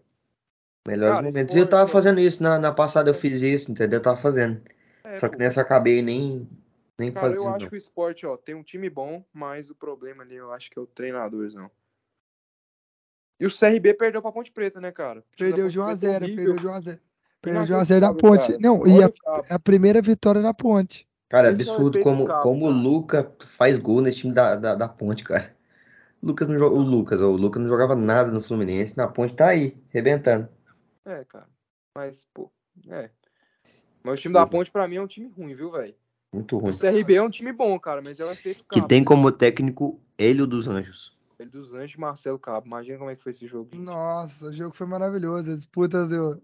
Melhores 0.87 1.15
Cara, 1.17 1.27
momentos. 1.27 1.55
E 1.55 1.59
eu 1.59 1.65
esporte, 1.65 1.71
tava 1.71 1.85
ó. 1.85 1.89
fazendo 1.93 2.21
isso, 2.21 2.43
na, 2.43 2.59
na 2.59 2.73
passada 2.73 3.11
eu 3.11 3.15
fiz 3.15 3.41
isso, 3.43 3.71
entendeu? 3.71 3.99
Eu 3.99 4.03
tava 4.03 4.17
fazendo. 4.17 4.63
É, 5.03 5.17
Só 5.17 5.29
que 5.29 5.37
pô. 5.37 5.43
nessa 5.43 5.61
eu 5.61 5.65
acabei 5.65 6.01
nem, 6.03 6.49
nem 6.99 7.11
Cara, 7.13 7.27
fazendo. 7.27 7.43
eu 7.43 7.49
acho 7.49 7.59
não. 7.65 7.69
que 7.69 7.75
o 7.75 7.79
esporte, 7.79 8.25
ó, 8.27 8.37
tem 8.37 8.55
um 8.55 8.63
time 8.63 8.89
bom, 8.89 9.25
mas 9.33 9.71
o 9.71 9.75
problema 9.75 10.23
ali 10.23 10.37
eu 10.37 10.53
acho 10.53 10.71
que 10.71 10.79
é 10.79 10.83
o 10.83 10.87
treinadorzão. 10.87 11.71
E 13.39 13.45
o 13.47 13.51
CRB 13.51 13.95
perdeu 13.95 14.23
pra 14.23 14.33
Ponte 14.33 14.51
Preta, 14.53 14.81
né, 14.81 14.91
cara? 14.93 15.21
Da 15.21 15.27
Perdeu 15.37 15.69
de 15.69 15.79
1 15.79 15.83
Ponte 15.85 15.93
a 15.93 15.97
Preta 15.97 16.07
é 16.07 16.11
0 16.13 16.25
horrível. 16.25 16.45
perdeu 16.45 16.57
de 16.61 16.67
1 16.67 16.73
a 16.73 16.81
0 16.81 17.01
Perdeu 17.53 17.65
de 17.65 17.73
1 17.73 17.77
a 17.77 17.85
0 17.85 18.01
da 18.01 18.15
Ponte. 18.15 18.47
cara. 18.49 18.59
Não, 18.61 18.87
e 18.87 19.03
a, 19.03 19.07
o 19.07 19.13
Cabo. 19.13 19.45
a 19.51 19.59
primeira 19.59 20.03
vitória 20.03 20.43
da 20.43 20.53
Ponte. 20.55 21.07
Cara, 21.29 21.51
Esse 21.53 21.63
é 21.63 21.67
o 21.67 21.75
absurdo 21.75 22.01
como, 22.01 22.25
Cabo, 22.27 22.43
como 22.43 22.67
o 22.67 22.69
cara. 22.69 22.81
Luca 22.83 23.33
faz 23.41 23.77
gol 23.79 24.01
nesse 24.01 24.19
time 24.19 24.33
da, 24.33 24.55
da, 24.57 24.75
da 24.75 24.89
Ponte, 24.89 25.25
cara. 25.25 25.55
O 26.23 26.27
Lucas, 26.27 26.49
não, 26.49 26.57
o 26.57 26.81
Lucas, 26.81 27.21
ó, 27.21 27.27
o 27.27 27.37
Lucas 27.37 27.61
não 27.63 27.69
jogava 27.69 27.95
nada 27.95 28.31
no 28.31 28.41
Fluminense, 28.41 28.97
na 28.97 29.07
Ponte 29.09 29.35
tá 29.35 29.49
aí, 29.49 29.77
rebentando. 29.91 30.49
É, 31.05 31.25
cara. 31.25 31.47
Mas, 31.95 32.27
pô, 32.33 32.51
é. 32.89 33.11
Mas 34.03 34.15
o 34.15 34.23
time 34.23 34.35
da 34.35 34.43
Absurdo. 34.43 34.59
Ponte, 34.59 34.71
pra 34.71 34.87
mim, 34.89 34.97
é 34.97 35.03
um 35.03 35.07
time 35.07 35.29
ruim, 35.29 35.55
viu, 35.55 35.71
velho? 35.71 35.95
Muito 36.33 36.57
O 36.57 36.59
ruim. 36.59 36.75
CRB 36.77 37.15
é 37.15 37.23
um 37.23 37.31
time 37.31 37.53
bom, 37.53 37.79
cara, 37.79 38.01
mas 38.05 38.21
é 38.21 38.25
o 38.25 38.31
efeito 38.31 38.65
Que 38.71 38.77
Cabo. 38.81 38.89
tem 38.89 39.03
como 39.05 39.31
técnico 39.33 40.01
Hélio 40.19 40.47
dos 40.47 40.69
Anjos. 40.69 41.17
Ele 41.39 41.51
dos 41.51 41.75
Anjos 41.75 41.95
e 41.97 42.01
Marcelo 42.01 42.39
Cabo. 42.39 42.67
Imagina 42.67 42.99
como 42.99 43.11
é 43.11 43.17
que 43.17 43.23
foi 43.23 43.31
esse 43.33 43.47
jogo. 43.47 43.69
gente. 43.73 43.83
Nossa, 43.85 44.47
o 44.47 44.53
jogo 44.53 44.75
foi 44.77 44.87
maravilhoso. 44.87 45.51
As 45.51 45.57
disputas 45.61 46.09
do- 46.09 46.41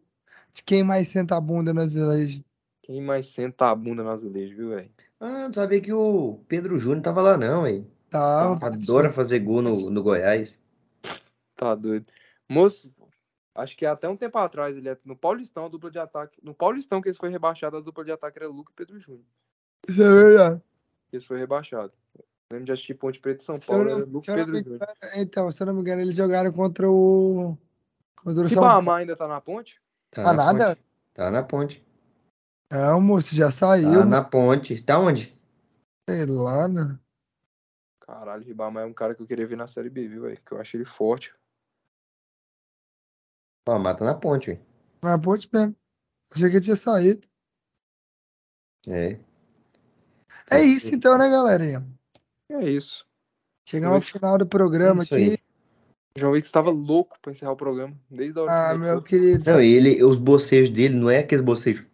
de 0.54 0.62
quem 0.62 0.82
mais 0.82 1.08
senta 1.08 1.36
a 1.36 1.40
bunda 1.40 1.72
no 1.72 1.80
azulejo. 1.80 2.44
Quem 2.82 3.00
mais 3.00 3.26
senta 3.28 3.70
a 3.70 3.74
bunda 3.74 4.02
no 4.02 4.10
azulejo, 4.10 4.56
viu, 4.56 4.68
velho? 4.70 4.90
Ah, 5.20 5.46
não 5.46 5.52
sabia 5.52 5.80
que 5.80 5.92
o 5.92 6.40
Pedro 6.48 6.78
Júnior 6.78 7.02
tava 7.02 7.22
lá 7.22 7.36
não, 7.36 7.66
hein? 7.66 7.86
Tá, 8.10 8.52
Adora 8.60 9.10
fazer 9.12 9.38
gol 9.38 9.62
no, 9.62 9.90
no 9.90 10.02
Goiás. 10.02 10.60
Tá 11.54 11.74
doido. 11.74 12.06
Moço, 12.48 12.92
acho 13.54 13.76
que 13.76 13.86
até 13.86 14.08
um 14.08 14.16
tempo 14.16 14.36
atrás, 14.36 14.76
ele 14.76 14.88
é- 14.88 14.98
no 15.04 15.16
Paulistão, 15.16 15.64
a 15.64 15.68
dupla 15.68 15.90
de 15.90 15.98
ataque. 15.98 16.38
No 16.42 16.54
Paulistão 16.54 17.00
que 17.00 17.08
eles 17.08 17.16
foi 17.16 17.30
rebaixado, 17.30 17.76
a 17.76 17.80
dupla 17.80 18.04
de 18.04 18.12
ataque 18.12 18.38
era 18.38 18.48
Luca 18.48 18.72
e 18.72 18.74
Pedro 18.76 18.98
Júnior. 18.98 19.24
Isso 19.88 20.02
é 20.02 20.08
verdade. 20.12 20.62
Eles 21.12 21.24
foi 21.24 21.38
rebaixado. 21.38 21.92
Lembro 22.50 22.66
de 22.66 22.72
assistir 22.72 22.94
Ponte 22.94 23.18
Preta 23.18 23.42
e 23.42 23.46
São 23.46 23.56
Se 23.56 23.66
Paulo, 23.66 23.84
não- 23.84 24.06
Luca 24.06 24.30
e 24.30 24.34
Pedro 24.34 24.58
Júnior. 24.58 24.80
Então, 25.14 25.50
se 25.50 25.62
eu 25.62 25.66
não 25.66 25.74
me 25.74 25.80
engano, 25.80 26.02
eles 26.02 26.14
jogaram 26.16 26.52
contra 26.52 26.90
o. 26.90 27.56
Contra 28.16 28.44
o 28.44 28.50
São 28.50 28.90
ainda 28.92 29.16
tá 29.16 29.26
na 29.26 29.40
ponte? 29.40 29.80
Tá 30.12 30.22
Ah, 30.22 30.34
na 30.34 30.52
nada? 30.52 30.76
ponte. 30.76 30.86
Tá 31.14 31.30
na 31.30 31.42
ponte. 31.42 31.86
Não, 32.70 33.00
moço, 33.00 33.34
já 33.34 33.50
saiu. 33.50 34.00
Tá 34.00 34.06
na 34.06 34.22
ponte. 34.22 34.82
Tá 34.82 34.98
onde? 34.98 35.36
Sei 36.08 36.26
lá, 36.26 36.68
né? 36.68 36.98
Caralho, 38.00 38.44
Ribamar 38.44 38.84
é 38.84 38.86
um 38.86 38.92
cara 38.92 39.14
que 39.14 39.22
eu 39.22 39.26
queria 39.26 39.46
ver 39.46 39.56
na 39.56 39.66
Série 39.66 39.88
B, 39.88 40.06
viu, 40.08 40.22
velho? 40.22 40.40
Que 40.44 40.52
eu 40.52 40.60
acho 40.60 40.76
ele 40.76 40.84
forte. 40.84 41.34
Ó, 43.66 43.78
mata 43.78 44.04
na 44.04 44.14
ponte, 44.14 44.48
velho. 44.50 44.66
Na 45.02 45.18
ponte 45.18 45.48
mesmo. 45.52 45.74
Achei 46.30 46.50
que 46.50 46.60
tinha 46.60 46.76
saído. 46.76 47.26
É. 48.86 49.18
É 50.50 50.60
isso 50.62 50.94
então, 50.94 51.16
né, 51.16 51.30
galera? 51.30 51.64
É 52.50 52.68
isso. 52.68 53.06
Chegamos 53.66 53.96
ao 53.96 54.02
final 54.02 54.36
do 54.36 54.46
programa 54.46 55.04
Isso 55.04 55.14
aí. 55.14 55.38
Aqui. 56.12 56.20
João 56.20 56.32
Vitor 56.32 56.46
estava 56.46 56.70
louco 56.70 57.18
pra 57.20 57.32
encerrar 57.32 57.52
o 57.52 57.56
programa. 57.56 57.94
Desde 58.10 58.38
a 58.38 58.42
hora 58.42 58.52
Ah, 58.70 58.72
que 58.74 58.78
meu 58.80 59.02
querido. 59.02 59.50
Não, 59.50 59.60
e 59.62 59.72
ele, 59.74 60.04
os 60.04 60.18
bocejos 60.18 60.70
dele 60.70 60.94
não 60.96 61.10
é 61.10 61.18
aqueles 61.18 61.42
bocejos. 61.44 61.84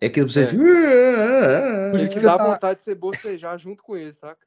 É 0.00 0.06
aqueles 0.06 0.28
bocejos. 0.32 0.52
Por 0.58 0.66
Ele 0.66 2.02
isso 2.04 2.14
me 2.14 2.20
que 2.20 2.26
eu 2.26 2.30
dá 2.30 2.36
tava- 2.38 2.52
vontade 2.54 2.78
de 2.78 2.84
ser 2.84 2.94
bocejar 2.94 3.58
junto 3.58 3.82
com 3.82 3.96
ele, 3.96 4.12
saca? 4.12 4.46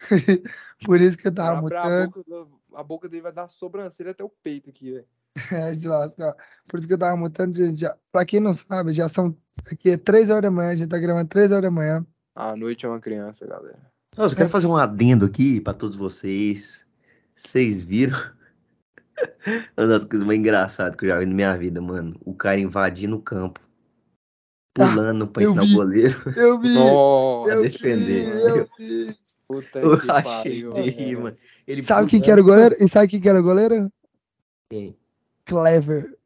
Por 0.84 1.00
isso 1.00 1.16
que 1.16 1.28
eu 1.28 1.32
tava 1.34 1.58
Abre 1.58 1.76
a 1.76 1.84
mutando. 1.84 2.24
boca, 2.28 2.50
a 2.74 2.82
boca 2.82 3.08
dele 3.08 3.22
vai 3.22 3.32
dar 3.32 3.48
sobrancelha 3.48 4.10
até 4.10 4.24
o 4.24 4.28
peito 4.28 4.68
aqui, 4.70 4.92
velho. 4.92 5.06
É, 5.70 5.74
de 5.74 5.88
lascar. 5.88 6.34
Por 6.68 6.78
isso 6.78 6.86
que 6.86 6.92
eu 6.94 6.98
tava 6.98 7.16
mutando. 7.16 7.56
gente. 7.56 7.80
Já, 7.80 7.96
pra 8.10 8.24
quem 8.26 8.38
não 8.40 8.52
sabe, 8.52 8.92
já 8.92 9.08
são 9.08 9.34
aqui 9.70 9.90
é 9.90 9.96
3 9.96 10.28
horas 10.28 10.42
da 10.42 10.50
manhã. 10.50 10.70
A 10.70 10.74
gente 10.74 10.90
tá 10.90 10.98
gravando 10.98 11.28
3 11.28 11.50
horas 11.52 11.62
da 11.64 11.70
manhã. 11.70 12.04
A 12.34 12.54
noite 12.56 12.84
é 12.84 12.88
uma 12.88 13.00
criança, 13.00 13.46
galera. 13.46 13.78
Nossa, 14.16 14.34
eu 14.34 14.36
quero 14.36 14.48
fazer 14.50 14.66
um 14.66 14.76
adendo 14.76 15.24
aqui 15.24 15.58
pra 15.60 15.72
todos 15.72 15.96
vocês. 15.96 16.84
Vocês 17.34 17.82
viram? 17.84 18.18
Uma 19.76 19.86
das 19.86 20.04
coisas 20.04 20.26
mais 20.26 20.38
engraçadas 20.38 20.96
que 20.96 21.04
eu 21.04 21.08
já 21.10 21.18
vi 21.18 21.26
na 21.26 21.34
minha 21.34 21.56
vida, 21.56 21.80
mano. 21.80 22.18
O 22.24 22.34
cara 22.34 22.58
invadindo 22.58 23.16
o 23.16 23.22
campo. 23.22 23.60
Pulando 24.74 25.28
pra 25.28 25.42
eu 25.42 25.50
ensinar 25.50 25.64
o 25.64 25.74
goleiro 25.74 26.16
Eu 26.34 26.58
vi! 26.58 26.72
Nossa, 26.74 27.52
eu 27.52 27.62
defender. 27.62 28.24
vi! 28.24 28.58
Eu 28.58 28.68
vi! 28.78 29.16
puta 29.46 29.78
Eu 29.80 30.00
que 30.00 30.10
achei 30.10 30.62
pariu, 30.62 30.72
de 30.72 30.80
rir, 30.90 31.18
mano. 31.18 31.36
Ele 31.66 31.82
Sabe 31.82 32.08
quem 32.08 32.20
que 32.22 32.30
era 32.30 32.40
o 32.40 32.44
goleiro? 32.44 32.74
E 32.80 32.88
sabe 32.88 33.08
quem 33.08 33.20
que 33.20 33.28
era 33.28 33.38
o 33.38 33.42
goleiro? 33.42 33.92
Quem? 34.70 34.96
Clever. 35.44 36.16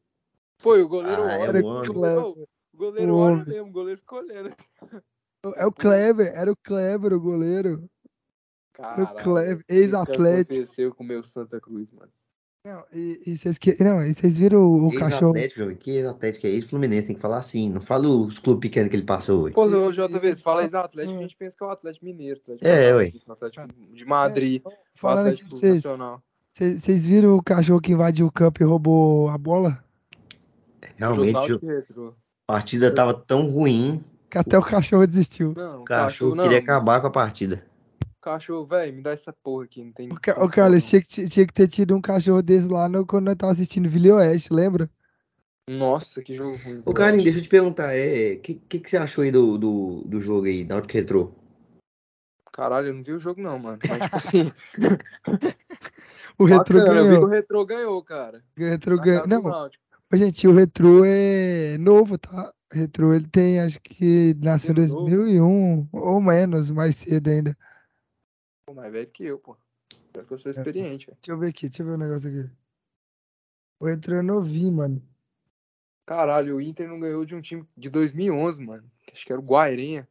Foi, 0.59 0.83
o 0.83 0.89
goleiro 0.89 1.23
Ah, 1.25 1.33
é 1.33 1.49
olha. 1.49 1.65
o. 1.65 1.83
Clever. 1.83 2.25
O 2.25 2.47
goleiro 2.77 3.15
O 3.15 3.17
olha 3.19 3.45
mesmo, 3.45 3.69
o 3.69 3.73
goleiro 3.73 4.01
ficou 4.01 4.21
olhando. 4.21 4.55
É 5.57 5.67
o 5.67 5.73
Clever, 5.73 6.33
era 6.35 6.53
o 6.53 6.57
Clever, 6.57 7.13
o 7.13 7.21
goleiro. 7.21 7.89
Caralho, 8.77 9.15
Clever, 9.23 9.57
o 9.57 9.65
que 9.67 9.75
ex-atlético. 9.75 10.55
aconteceu 10.55 10.95
com 10.95 11.03
o 11.05 11.07
meu 11.07 11.23
Santa 11.25 11.61
Cruz, 11.61 11.89
mano? 11.93 12.11
Não, 12.65 12.85
e, 12.93 13.23
e 13.25 13.37
vocês 13.37 13.59
que... 13.59 13.77
não, 13.83 14.03
e 14.05 14.13
vocês 14.13 14.37
viram 14.37 14.61
o, 14.67 14.89
o 14.89 14.95
cachorro? 14.95 15.37
Ex-Atlético, 15.37 15.61
jovem. 15.61 15.77
Que 15.77 15.91
ex-Atlético 15.93 16.47
é 16.47 16.51
ex-Fluminense, 16.51 17.07
tem 17.07 17.15
que 17.17 17.23
falar 17.23 17.39
assim. 17.39 17.71
Não 17.71 17.81
fala 17.81 18.09
os 18.09 18.41
clubes 18.41 18.61
pequenos 18.69 18.91
que 18.91 18.97
ele 18.97 19.05
passou 19.05 19.43
hoje. 19.45 19.55
Pô, 19.55 19.65
o 19.67 19.93
JV, 19.93 20.35
você 20.35 20.43
fala 20.43 20.63
ex-Atlético, 20.63 21.15
Hum. 21.15 21.19
a 21.21 21.23
gente 21.23 21.37
pensa 21.37 21.57
que 21.57 21.63
é 21.63 21.67
o 21.67 21.71
Atlético 21.71 22.05
Mineiro. 22.05 22.41
Atlético 22.41 22.67
É, 22.67 22.93
o 22.97 23.33
Atlético 23.33 23.69
de 23.95 24.05
Madrid, 24.05 24.63
o 24.65 24.71
Falando 24.97 25.29
aqui 25.29 25.37
pra 25.39 25.45
Atlético 25.45 25.57
vocês, 25.57 25.75
Nacional. 25.77 26.23
vocês 26.53 27.07
viram 27.07 27.37
o 27.37 27.43
cachorro 27.43 27.81
que 27.81 27.93
invadiu 27.93 28.27
o 28.27 28.33
campo 28.33 28.61
e 28.63 28.67
roubou 28.67 29.29
a 29.29 29.39
bola? 29.39 29.83
Realmente, 30.97 31.37
a 32.49 32.53
partida 32.53 32.93
tava 32.93 33.15
tão 33.15 33.49
ruim, 33.51 34.03
Que 34.31 34.39
até 34.39 34.59
o 34.59 34.63
cachorro 34.63 35.07
desistiu. 35.07 35.53
Não, 35.57 35.83
o 35.83 35.85
cachorro 35.85 36.43
queria 36.43 36.59
acabar 36.59 37.01
com 37.01 37.07
a 37.07 37.11
partida. 37.11 37.65
Cachorro, 38.27 38.67
velho, 38.67 38.93
me 38.93 39.03
dá 39.03 39.13
essa 39.13 39.33
porra 39.33 39.67
aqui, 39.67 39.85
não 39.85 39.93
tem. 39.93 40.09
O, 40.13 40.21
Ca- 40.21 40.35
como 40.35 40.47
o 40.47 40.51
Carlos, 40.51 40.83
falar, 40.83 40.91
tinha 40.91 41.03
que, 41.03 41.29
tinha 41.29 41.47
que 41.47 41.53
ter 41.53 41.69
tido 41.69 41.95
um 41.95 42.01
cachorro 42.01 42.43
desse 42.43 42.67
lá 42.67 42.89
no, 42.89 43.07
quando 43.07 43.27
nós 43.27 43.37
tava 43.37 43.53
assistindo 43.53 43.89
Vila 43.89 44.17
Oeste, 44.17 44.53
lembra? 44.53 44.91
Nossa, 45.71 46.21
que 46.21 46.35
jogo 46.35 46.57
ruim. 46.65 46.83
Ô, 46.85 46.93
Carlinhos, 46.93 47.23
deixa 47.23 47.39
eu 47.39 47.43
te 47.45 47.49
perguntar, 47.49 47.95
é, 47.95 48.33
o 48.33 48.41
que, 48.41 48.55
que, 48.57 48.81
que 48.81 48.91
você 48.91 48.97
achou 48.97 49.23
aí 49.23 49.31
do, 49.31 49.57
do, 49.57 50.03
do 50.07 50.19
jogo 50.19 50.47
aí, 50.47 50.65
Náutico 50.65 50.95
Retrô? 50.95 51.33
Caralho, 52.53 52.89
eu 52.89 52.95
não 52.95 53.05
vi 53.05 53.13
o 53.13 53.21
jogo 53.21 53.41
não, 53.41 53.61
mano. 53.61 53.79
Mas, 53.89 54.03
tipo 54.03 54.17
assim, 54.19 54.53
O 56.37 56.45
Retro 56.45 56.79
bacana, 56.79 56.99
eu 56.99 57.05
vi 57.05 57.09
que 57.11 57.15
o 57.15 57.21
ganhou. 57.21 57.27
Retro 57.29 57.65
ganhou, 57.67 58.03
cara. 58.03 58.43
O 58.59 58.61
Retro 58.61 58.97
ganhou. 59.01 59.27
Não, 59.29 59.43
Náutico. 59.43 59.85
Ô, 60.13 60.17
Gente, 60.17 60.49
o 60.49 60.53
Retro 60.53 61.03
é 61.05 61.79
novo, 61.79 62.19
tá? 62.19 62.53
O 62.73 62.77
Retro, 62.77 63.15
ele 63.15 63.29
tem, 63.29 63.61
acho 63.61 63.81
que 63.81 64.35
nasceu 64.43 64.73
em 64.73 64.79
Ele 64.79 64.87
é 64.87 64.89
novo? 64.89 65.05
2001, 65.05 65.89
ou 65.93 66.21
menos, 66.21 66.73
mais 66.73 66.97
cedo 66.97 67.31
ainda. 67.31 67.57
Pô, 68.67 68.75
mais 68.75 68.93
velho 68.93 69.09
que 69.11 69.25
eu, 69.25 69.39
pô. 69.39 69.57
Pior 70.13 70.27
que 70.27 70.33
eu 70.33 70.37
É. 70.37 70.41
sou 70.41 70.51
experiente, 70.51 71.07
velho. 71.07 71.17
Deixa 71.21 71.33
eu 71.33 71.39
ver 71.39 71.49
aqui, 71.51 71.69
deixa 71.69 71.83
eu 71.83 71.87
ver 71.87 71.93
o 71.93 71.97
negócio 71.99 72.29
aqui. 72.29 72.51
O 73.79 73.87
Retro 73.87 74.15
é 74.17 74.23
novinho, 74.23 74.73
mano. 74.73 75.03
Caralho, 76.05 76.57
o 76.57 76.61
Inter 76.61 76.89
não 76.89 76.99
ganhou 76.99 77.25
de 77.25 77.35
um 77.37 77.41
time 77.41 77.65
de 77.77 77.89
2011, 77.89 78.61
mano. 78.61 78.91
Acho 79.13 79.25
que 79.25 79.33
era 79.33 79.41
o 79.41 79.45
Guairenha. 79.45 80.09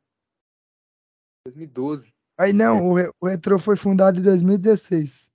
2012. 1.46 2.14
Aí 2.38 2.54
não, 2.54 2.90
o, 2.92 2.96
o 3.20 3.28
Retro 3.28 3.60
foi 3.60 3.76
fundado 3.76 4.20
em 4.20 4.24
2016. 4.24 5.32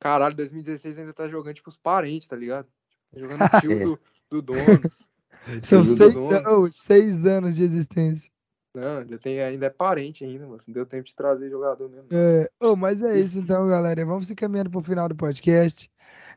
Caralho, 0.00 0.34
2016 0.34 0.98
ainda 0.98 1.12
tá 1.14 1.28
jogando 1.28 1.54
tipo 1.54 1.68
os 1.68 1.76
parentes, 1.76 2.26
tá 2.26 2.34
ligado? 2.34 2.66
Tá 3.12 3.20
jogando 3.20 3.42
o 3.44 3.60
tio 3.60 3.72
É. 3.72 3.84
do, 3.84 4.00
do 4.28 4.42
dono. 4.42 4.80
São 5.64 5.84
seis, 5.84 6.14
dono. 6.14 6.36
an- 6.36 6.48
oh, 6.58 6.72
seis 6.72 7.26
anos 7.26 7.54
de 7.56 7.62
existência. 7.64 8.31
Não, 8.74 8.98
ainda, 8.98 9.18
tem, 9.18 9.40
ainda 9.40 9.66
é 9.66 9.70
parente 9.70 10.24
ainda, 10.24 10.46
mano. 10.46 10.60
Não 10.66 10.74
deu 10.74 10.86
tempo 10.86 11.04
de 11.04 11.14
trazer 11.14 11.50
jogador 11.50 11.90
mesmo. 11.90 12.06
É, 12.10 12.48
oh, 12.60 12.74
mas 12.74 13.02
é 13.02 13.18
isso 13.18 13.38
então, 13.38 13.68
galera. 13.68 14.04
Vamos 14.06 14.26
se 14.26 14.34
caminhando 14.34 14.70
pro 14.70 14.82
final 14.82 15.08
do 15.08 15.14
podcast. 15.14 15.90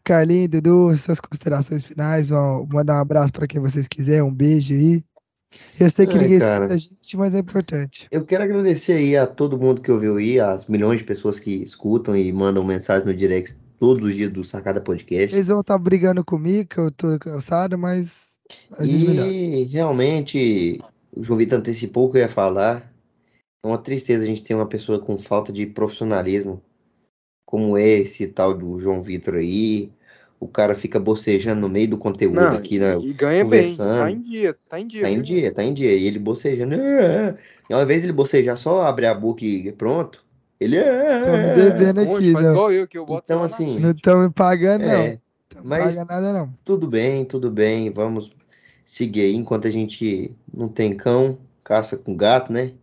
Carlinhos, 0.03 0.49
Dudu, 0.49 0.95
suas 0.97 1.19
considerações 1.19 1.85
finais. 1.85 2.29
Vão 2.29 2.67
mandar 2.71 2.95
um 2.95 3.01
abraço 3.01 3.31
para 3.31 3.47
quem 3.47 3.61
vocês 3.61 3.87
quiserem, 3.87 4.21
um 4.21 4.33
beijo 4.33 4.73
aí. 4.73 5.03
Eu 5.79 5.89
sei 5.89 6.05
que 6.05 6.17
Ai, 6.17 6.23
ninguém 6.23 6.39
cara. 6.39 6.65
escuta 6.65 6.73
a 6.73 6.77
gente, 6.77 7.17
mas 7.17 7.33
é 7.35 7.39
importante. 7.39 8.07
Eu 8.11 8.25
quero 8.25 8.43
agradecer 8.43 8.93
aí 8.93 9.15
a 9.15 9.25
todo 9.25 9.57
mundo 9.57 9.81
que 9.81 9.91
ouviu 9.91 10.17
aí, 10.17 10.37
as 10.37 10.67
milhões 10.67 10.99
de 10.99 11.05
pessoas 11.05 11.39
que 11.39 11.51
escutam 11.63 12.17
e 12.17 12.31
mandam 12.33 12.63
mensagem 12.63 13.07
no 13.07 13.13
direct 13.13 13.55
todos 13.79 14.05
os 14.05 14.15
dias 14.15 14.29
do 14.29 14.43
Sacada 14.43 14.81
Podcast. 14.81 15.33
Eles 15.33 15.47
vão 15.47 15.61
estar 15.61 15.77
brigando 15.77 16.23
comigo, 16.23 16.69
que 16.69 16.77
eu 16.77 16.91
tô 16.91 17.17
cansado, 17.17 17.77
mas 17.77 18.11
a 18.77 18.85
gente 18.85 19.09
melhora. 19.09 19.31
E 19.31 19.63
realmente, 19.63 20.79
o 21.15 21.23
João 21.23 21.37
Vitor 21.37 21.59
antecipou 21.59 22.07
o 22.07 22.11
que 22.11 22.17
eu 22.17 22.21
ia 22.21 22.29
falar. 22.29 22.91
É 23.63 23.67
uma 23.67 23.77
tristeza 23.77 24.23
a 24.23 24.27
gente 24.27 24.43
ter 24.43 24.53
uma 24.53 24.67
pessoa 24.67 24.99
com 24.99 25.17
falta 25.17 25.51
de 25.51 25.65
profissionalismo, 25.65 26.61
como 27.45 27.77
é 27.77 27.87
esse 27.87 28.27
tal 28.27 28.53
do 28.53 28.77
João 28.79 29.01
Vitor 29.01 29.35
aí. 29.35 29.91
O 30.39 30.47
cara 30.47 30.75
fica 30.75 30.99
bocejando 30.99 31.61
no 31.61 31.69
meio 31.69 31.89
do 31.89 31.97
conteúdo 31.97 32.35
Não, 32.35 32.51
aqui, 32.57 32.77
né? 32.77 32.97
e, 32.99 33.13
ganha 33.13 33.43
bem. 33.45 33.75
Tá 33.75 33.83
conversando. 33.85 34.09
em 34.09 34.19
dia, 34.21 34.55
tá 34.69 34.79
em 34.79 34.87
dia. 34.87 35.01
Tá 35.01 35.09
em 35.09 35.13
viu, 35.15 35.23
dia, 35.23 35.51
tá 35.53 35.63
em 35.63 35.73
dia. 35.73 35.93
E 35.95 36.05
ele 36.05 36.19
bocejando. 36.19 36.75
"Ah", 36.75 37.35
E 37.69 37.73
ao 37.73 37.81
invés 37.81 38.01
de 38.01 38.07
ele 38.07 38.13
bocejar, 38.13 38.57
só 38.57 38.81
abre 38.81 39.05
a 39.07 39.13
boca 39.15 39.43
e 39.45 39.71
pronto. 39.71 40.23
Ele. 40.59 40.77
Tamo 40.77 41.35
"Ah". 41.51 41.53
devendo 41.55 41.97
Responde, 42.01 42.17
aqui, 42.31 42.31
não. 42.43 42.51
igual 42.51 42.71
eu, 42.71 42.87
que 42.87 42.97
eu 42.97 43.05
boto 43.05 43.23
Então, 43.25 43.43
assim, 43.43 43.79
Não 43.79 43.91
estão 43.91 44.21
me 44.23 44.29
pagando, 44.29 44.81
não. 44.85 44.91
É, 44.91 45.19
Não 45.55 45.61
mas- 45.63 45.95
paga 45.95 46.05
nada, 46.05 46.33
não. 46.33 46.53
tudo 46.65 46.87
bem, 46.87 47.23
tudo 47.25 47.49
bem. 47.49 47.89
Vamos 47.89 48.29
seguir 48.85 49.21
aí 49.21 49.33
enquanto 49.35 49.67
a 49.67 49.71
gente 49.71 50.33
não 50.53 50.69
tem 50.69 50.95
cão, 50.95 51.37
caça 51.63 51.97
com 51.97 52.15
gato, 52.15 52.53
né? 52.53 52.73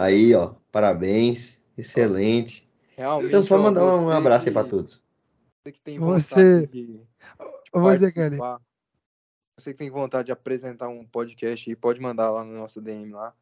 Aí, 0.00 0.34
ó, 0.34 0.54
parabéns, 0.72 1.62
excelente. 1.76 2.66
Realmente, 2.96 3.28
Então, 3.28 3.42
só 3.42 3.58
mandar 3.58 3.84
um 3.84 4.04
você 4.06 4.12
abraço 4.12 4.46
aí 4.48 4.54
que- 4.54 4.60
pra 4.60 4.64
todos. 4.68 5.04
Você 5.62 5.72
que 5.72 5.80
tem 5.80 5.98
Você- 5.98 6.34
vontade 6.34 6.66
de 6.72 7.00
Você, 7.72 8.12
Carlinhos. 8.12 8.38
participar, 8.38 8.60
você 9.58 9.72
que 9.72 9.78
tem 9.78 9.90
vontade 9.90 10.26
de 10.26 10.32
apresentar 10.32 10.88
um 10.88 11.04
podcast 11.04 11.68
aí, 11.68 11.76
pode 11.76 12.00
mandar 12.00 12.30
lá 12.30 12.44
no 12.44 12.54
nosso 12.54 12.80
DM 12.80 13.12
lá. 13.12 13.34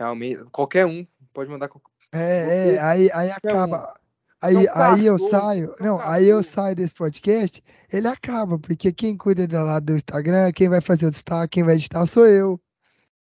Realmente, 0.00 0.44
qualquer 0.50 0.84
um 0.86 1.06
pode 1.32 1.50
mandar. 1.50 1.70
É, 2.12 2.74
é, 2.74 2.78
aí, 2.80 3.10
aí 3.12 3.30
acaba. 3.30 3.98
Aí, 4.40 4.66
aí 4.74 5.06
eu 5.06 5.18
saio. 5.18 5.74
Não, 5.80 6.00
aí 6.00 6.26
eu 6.26 6.42
saio 6.42 6.76
desse 6.76 6.94
podcast, 6.94 7.62
ele 7.92 8.06
acaba, 8.06 8.58
porque 8.58 8.92
quem 8.92 9.16
cuida 9.16 9.46
do 9.46 9.56
lado 9.62 9.86
do 9.86 9.94
Instagram, 9.96 10.52
quem 10.52 10.68
vai 10.68 10.80
fazer 10.80 11.06
o 11.06 11.10
destaque, 11.10 11.52
quem 11.54 11.64
vai 11.64 11.74
editar 11.76 12.04
sou 12.06 12.26
eu, 12.26 12.60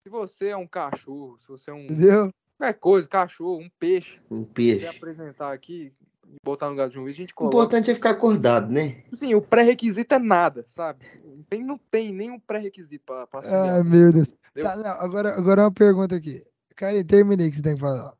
Se 0.02 0.08
você 0.08 0.48
é 0.48 0.56
um 0.56 0.66
cachorro, 0.66 1.38
se 1.38 1.46
você 1.48 1.70
é 1.70 1.74
um. 1.74 1.80
entendeu? 1.84 2.28
Qualquer 2.58 2.78
coisa, 2.78 3.08
cachorro, 3.08 3.58
um 3.60 3.68
peixe, 3.78 4.18
Um 4.30 4.44
quer 4.44 4.52
peixe. 4.54 4.86
apresentar 4.86 5.52
aqui 5.52 5.92
e 6.26 6.36
botar 6.44 6.66
no 6.66 6.72
lugar 6.72 6.88
de 6.88 6.98
um 6.98 7.04
vídeo, 7.04 7.18
a 7.18 7.22
gente 7.22 7.32
O 7.32 7.36
coloca. 7.36 7.56
importante 7.56 7.90
é 7.90 7.94
ficar 7.94 8.10
acordado, 8.10 8.70
né? 8.72 9.02
Assim, 9.12 9.34
o 9.34 9.42
pré-requisito 9.42 10.14
é 10.14 10.18
nada, 10.18 10.64
sabe? 10.68 11.04
Não 11.24 11.42
tem, 11.42 11.62
não 11.64 11.78
tem 11.90 12.12
nenhum 12.12 12.38
pré-requisito 12.40 13.04
pra, 13.04 13.26
pra 13.26 13.40
assumir. 13.40 13.56
Ai, 13.56 13.80
a- 13.80 13.84
meu 13.84 14.12
Deus. 14.12 14.34
Tá, 14.54 14.76
não, 14.76 14.90
agora, 14.92 15.34
agora 15.36 15.62
uma 15.62 15.72
pergunta 15.72 16.14
aqui. 16.16 16.42
Cara, 16.76 17.02
terminei 17.04 17.48
o 17.48 17.50
que 17.50 17.56
você 17.56 17.62
tem 17.62 17.74
que 17.74 17.80
falar. 17.80 18.14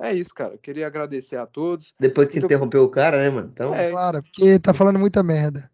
É 0.00 0.12
isso, 0.12 0.34
cara. 0.34 0.54
Eu 0.54 0.58
queria 0.58 0.86
agradecer 0.86 1.36
a 1.36 1.46
todos. 1.46 1.92
Depois 1.98 2.28
que 2.28 2.34
Muito- 2.34 2.46
interrompeu 2.46 2.84
o 2.84 2.88
cara, 2.90 3.16
né, 3.18 3.30
mano? 3.30 3.48
Então, 3.52 3.74
É, 3.74 3.90
Claro, 3.90 4.22
porque 4.22 4.58
tá 4.58 4.74
falando 4.74 4.98
muita 4.98 5.22
merda. 5.22 5.70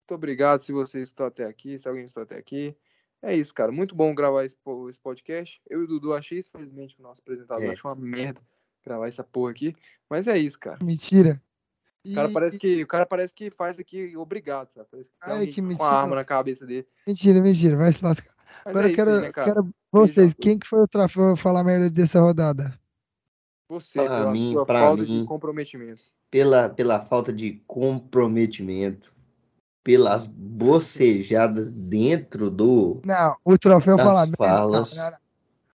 Muito 0.00 0.14
obrigado 0.14 0.60
se 0.60 0.70
você 0.72 1.00
está 1.00 1.26
até 1.26 1.44
aqui, 1.44 1.78
se 1.78 1.88
alguém 1.88 2.04
está 2.04 2.22
até 2.22 2.36
aqui. 2.36 2.76
É 3.22 3.34
isso, 3.34 3.52
cara. 3.54 3.72
Muito 3.72 3.94
bom 3.94 4.14
gravar 4.14 4.44
esse, 4.44 4.56
po- 4.56 4.88
esse 4.88 5.00
podcast. 5.00 5.60
Eu 5.68 5.80
e 5.80 5.84
o 5.84 5.86
Dudu 5.88 6.12
achei, 6.14 6.38
infelizmente, 6.38 6.94
o 6.98 7.02
nosso 7.02 7.20
apresentador 7.20 7.64
É. 7.64 7.72
achou 7.72 7.90
uma 7.90 7.96
merda 7.96 8.40
gravar 8.84 9.08
essa 9.08 9.24
porra 9.24 9.50
aqui. 9.50 9.74
Mas 10.08 10.28
é 10.28 10.38
isso, 10.38 10.58
cara. 10.58 10.78
Mentira. 10.84 11.42
O 12.04 12.14
cara 12.14 12.28
E- 12.28 12.32
parece 12.32 12.58
que, 12.58 12.82
o 12.82 12.86
cara 12.86 13.04
parece 13.06 13.34
que 13.34 13.50
faz 13.50 13.80
aqui 13.80 14.16
obrigado, 14.16 14.68
sabe? 14.72 14.86
Parece 14.88 15.10
que 15.10 15.16
Ai, 15.22 15.46
que 15.48 15.60
com 15.60 15.66
mentira. 15.66 15.88
uma 15.88 15.98
arma 15.98 16.14
na 16.14 16.24
cabeça 16.24 16.64
dele. 16.64 16.86
Mentira, 17.04 17.40
mentira, 17.40 17.76
vai 17.76 17.92
se 17.92 18.04
lascar. 18.04 18.32
Mas 18.64 18.66
Agora 18.76 18.88
é 18.88 18.92
eu 18.92 18.94
quero, 18.94 19.10
aí, 19.10 19.20
né, 19.22 19.32
quero 19.32 19.68
vocês, 19.90 20.30
a 20.30 20.34
quem 20.40 20.56
que 20.58 20.68
foi 20.68 20.80
o 20.82 20.86
troféu 20.88 21.34
falar 21.36 21.64
merda 21.64 21.90
dessa 21.90 22.20
rodada? 22.20 22.78
Você, 23.68 23.98
Pra 24.04 24.18
pela 24.20 24.32
mim, 24.32 24.52
sua 24.52 24.64
pra 24.66 24.80
falta 24.80 25.02
mim. 25.02 25.20
de 25.22 25.26
comprometimento. 25.26 26.00
pela, 26.30 26.68
pela 26.68 27.00
falta 27.00 27.32
de 27.32 27.60
comprometimento, 27.66 29.12
pelas 29.82 30.26
bocejadas 30.26 31.68
dentro 31.72 32.50
do. 32.50 33.00
Não, 33.04 33.36
o 33.44 33.56
troféu 33.58 33.96
Das 33.96 34.06
falar 34.06 34.26
merda. 34.26 34.36
não, 34.38 34.46
falas. 34.48 34.96
não, 34.96 35.10
não. 35.10 35.26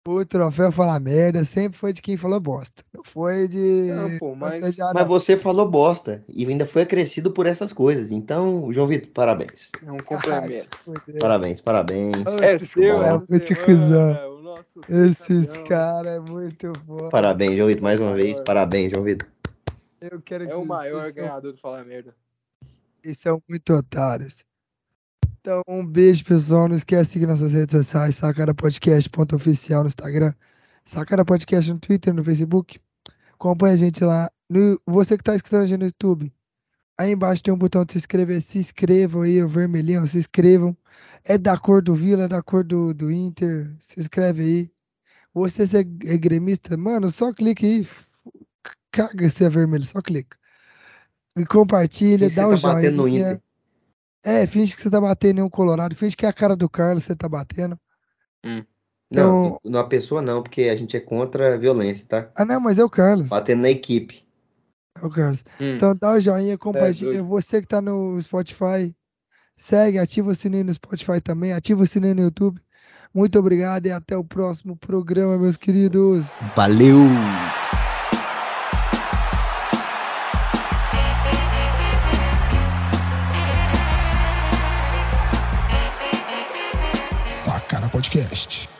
O 0.09 0.25
troféu 0.25 0.71
falar 0.71 1.01
merda 1.01 1.43
sempre 1.43 1.77
foi 1.77 1.91
de 1.91 2.01
quem 2.01 2.15
falou 2.15 2.39
bosta. 2.39 2.81
Não 2.93 3.03
foi 3.03 3.45
de. 3.45 3.91
Não, 3.93 4.17
pô, 4.17 4.35
mas- 4.35 4.61
Mas 4.93 5.05
você 5.07 5.35
falou 5.35 5.69
bosta 5.69 6.23
e 6.29 6.45
ainda 6.45 6.65
foi 6.65 6.83
acrescido 6.83 7.29
por 7.31 7.45
essas 7.45 7.73
coisas. 7.73 8.09
Então, 8.09 8.71
João 8.71 8.87
Vitor, 8.87 9.09
parabéns. 9.11 9.69
É 9.85 9.91
um 9.91 9.97
complemento. 9.97 10.69
Parabéns, 11.19 11.59
parabéns. 11.59 12.13
É 12.41 12.57
seu, 12.57 13.03
é 13.03 13.13
o 13.15 13.19
nosso 14.57 14.81
Esses 14.89 15.57
caras 15.67 16.07
é 16.07 16.19
muito 16.31 16.71
bom. 16.85 17.09
Parabéns, 17.09 17.55
João 17.57 17.67
Vitor, 17.67 17.83
mais 17.83 17.99
uma 17.99 18.13
vez. 18.15 18.39
Parabéns, 18.41 18.91
João 18.91 19.03
Vitor. 19.03 19.27
Eu 20.01 20.21
quero 20.21 20.45
que 20.45 20.51
É 20.51 20.55
o 20.55 20.65
maior 20.65 21.03
são- 21.05 21.11
ganhador 21.13 21.51
do 21.53 21.57
Fala 21.59 21.83
Merda. 21.83 22.15
Vocês 23.01 23.17
são 23.19 23.41
muito 23.47 23.73
otários. 23.73 24.43
Então, 25.39 25.61
um 25.67 25.85
beijo, 25.85 26.25
pessoal. 26.25 26.67
Não 26.67 26.75
esquece 26.75 27.05
de 27.05 27.11
seguir 27.13 27.25
nossas 27.27 27.53
redes 27.53 27.71
sociais, 27.75 28.15
Sacada 28.15 28.53
Podcast, 28.53 29.09
ponto 29.09 29.35
oficial 29.35 29.81
no 29.83 29.87
Instagram, 29.87 30.33
Sacada 30.83 31.23
Podcast 31.23 31.71
no 31.71 31.79
Twitter, 31.79 32.13
no 32.13 32.23
Facebook. 32.23 32.79
Acompanhe 33.33 33.73
a 33.73 33.77
gente 33.77 34.03
lá. 34.03 34.29
No, 34.49 34.79
você 34.85 35.15
que 35.15 35.21
está 35.21 35.35
escutando 35.35 35.63
a 35.63 35.65
gente 35.65 35.79
no 35.79 35.85
YouTube, 35.85 36.33
aí 36.97 37.11
embaixo 37.11 37.43
tem 37.43 37.53
um 37.53 37.57
botão 37.57 37.85
de 37.85 37.93
se 37.93 37.97
inscrever. 37.99 38.41
Se 38.41 38.57
inscrevam 38.59 39.21
aí, 39.23 39.41
o 39.43 39.47
vermelhinho, 39.47 40.05
se 40.07 40.17
inscrevam. 40.17 40.75
É 41.23 41.37
da 41.37 41.57
cor 41.57 41.81
do 41.81 41.93
Vila, 41.93 42.23
é 42.23 42.27
da 42.27 42.41
cor 42.41 42.63
do, 42.63 42.93
do 42.93 43.11
Inter. 43.11 43.73
Se 43.79 43.99
inscreve 43.99 44.43
aí. 44.43 44.71
Você 45.33 45.63
é 45.63 46.13
é 46.13 46.17
gremista, 46.17 46.75
mano, 46.75 47.11
só 47.11 47.31
clica 47.33 47.65
aí. 47.65 47.87
Caga 48.91 49.29
se 49.29 49.43
é 49.43 49.49
vermelho, 49.49 49.83
só 49.85 50.01
clica. 50.01 50.37
E 51.35 51.45
compartilha, 51.45 52.27
Finge 52.27 52.35
dá 52.35 52.47
o 52.47 52.59
tá 52.59 52.73
batendo 52.73 52.95
no 52.97 53.03
joinha. 53.03 53.21
Inter. 53.33 53.41
É, 54.23 54.47
finge 54.47 54.75
que 54.75 54.81
você 54.81 54.89
tá 54.89 54.99
batendo 54.99 55.39
em 55.39 55.43
um 55.43 55.49
colorado. 55.49 55.95
Finge 55.95 56.15
que 56.17 56.25
é 56.25 56.29
a 56.29 56.33
cara 56.33 56.55
do 56.55 56.67
Carlos 56.67 57.03
você 57.03 57.15
tá 57.15 57.29
batendo. 57.29 57.79
Não, 58.43 58.65
Então- 59.11 59.59
numa 59.63 59.87
pessoa 59.87 60.21
não, 60.21 60.41
porque 60.43 60.63
a 60.63 60.75
gente 60.75 60.97
é 60.97 60.99
contra 60.99 61.53
a 61.53 61.57
violência, 61.57 62.05
tá? 62.07 62.29
Ah, 62.35 62.43
não, 62.43 62.59
mas 62.59 62.79
é 62.79 62.83
o 62.83 62.89
Carlos. 62.89 63.27
Batendo 63.29 63.61
na 63.61 63.69
equipe. 63.69 64.26
É 65.01 65.05
o 65.05 65.09
Carlos. 65.09 65.43
Hum. 65.59 65.75
Então 65.75 65.95
dá 65.95 66.11
o 66.11 66.19
joinha, 66.19 66.57
compartilha. 66.57 67.13
doido. 67.13 67.27
Você 67.27 67.61
que 67.61 67.67
tá 67.67 67.81
no 67.81 68.19
Spotify, 68.21 68.95
segue, 69.57 69.99
ativa 69.99 70.31
o 70.31 70.35
sininho 70.35 70.65
no 70.65 70.73
Spotify 70.73 71.21
também, 71.21 71.53
ativa 71.53 71.83
o 71.83 71.87
sininho 71.87 72.15
no 72.15 72.21
YouTube. 72.21 72.61
Muito 73.13 73.39
obrigado 73.39 73.85
e 73.85 73.91
até 73.91 74.15
o 74.15 74.23
próximo 74.23 74.75
programa, 74.75 75.37
meus 75.37 75.57
queridos. 75.57 76.25
Valeu! 76.55 76.97
Sacana 87.29 87.89
Podcast. 87.89 88.76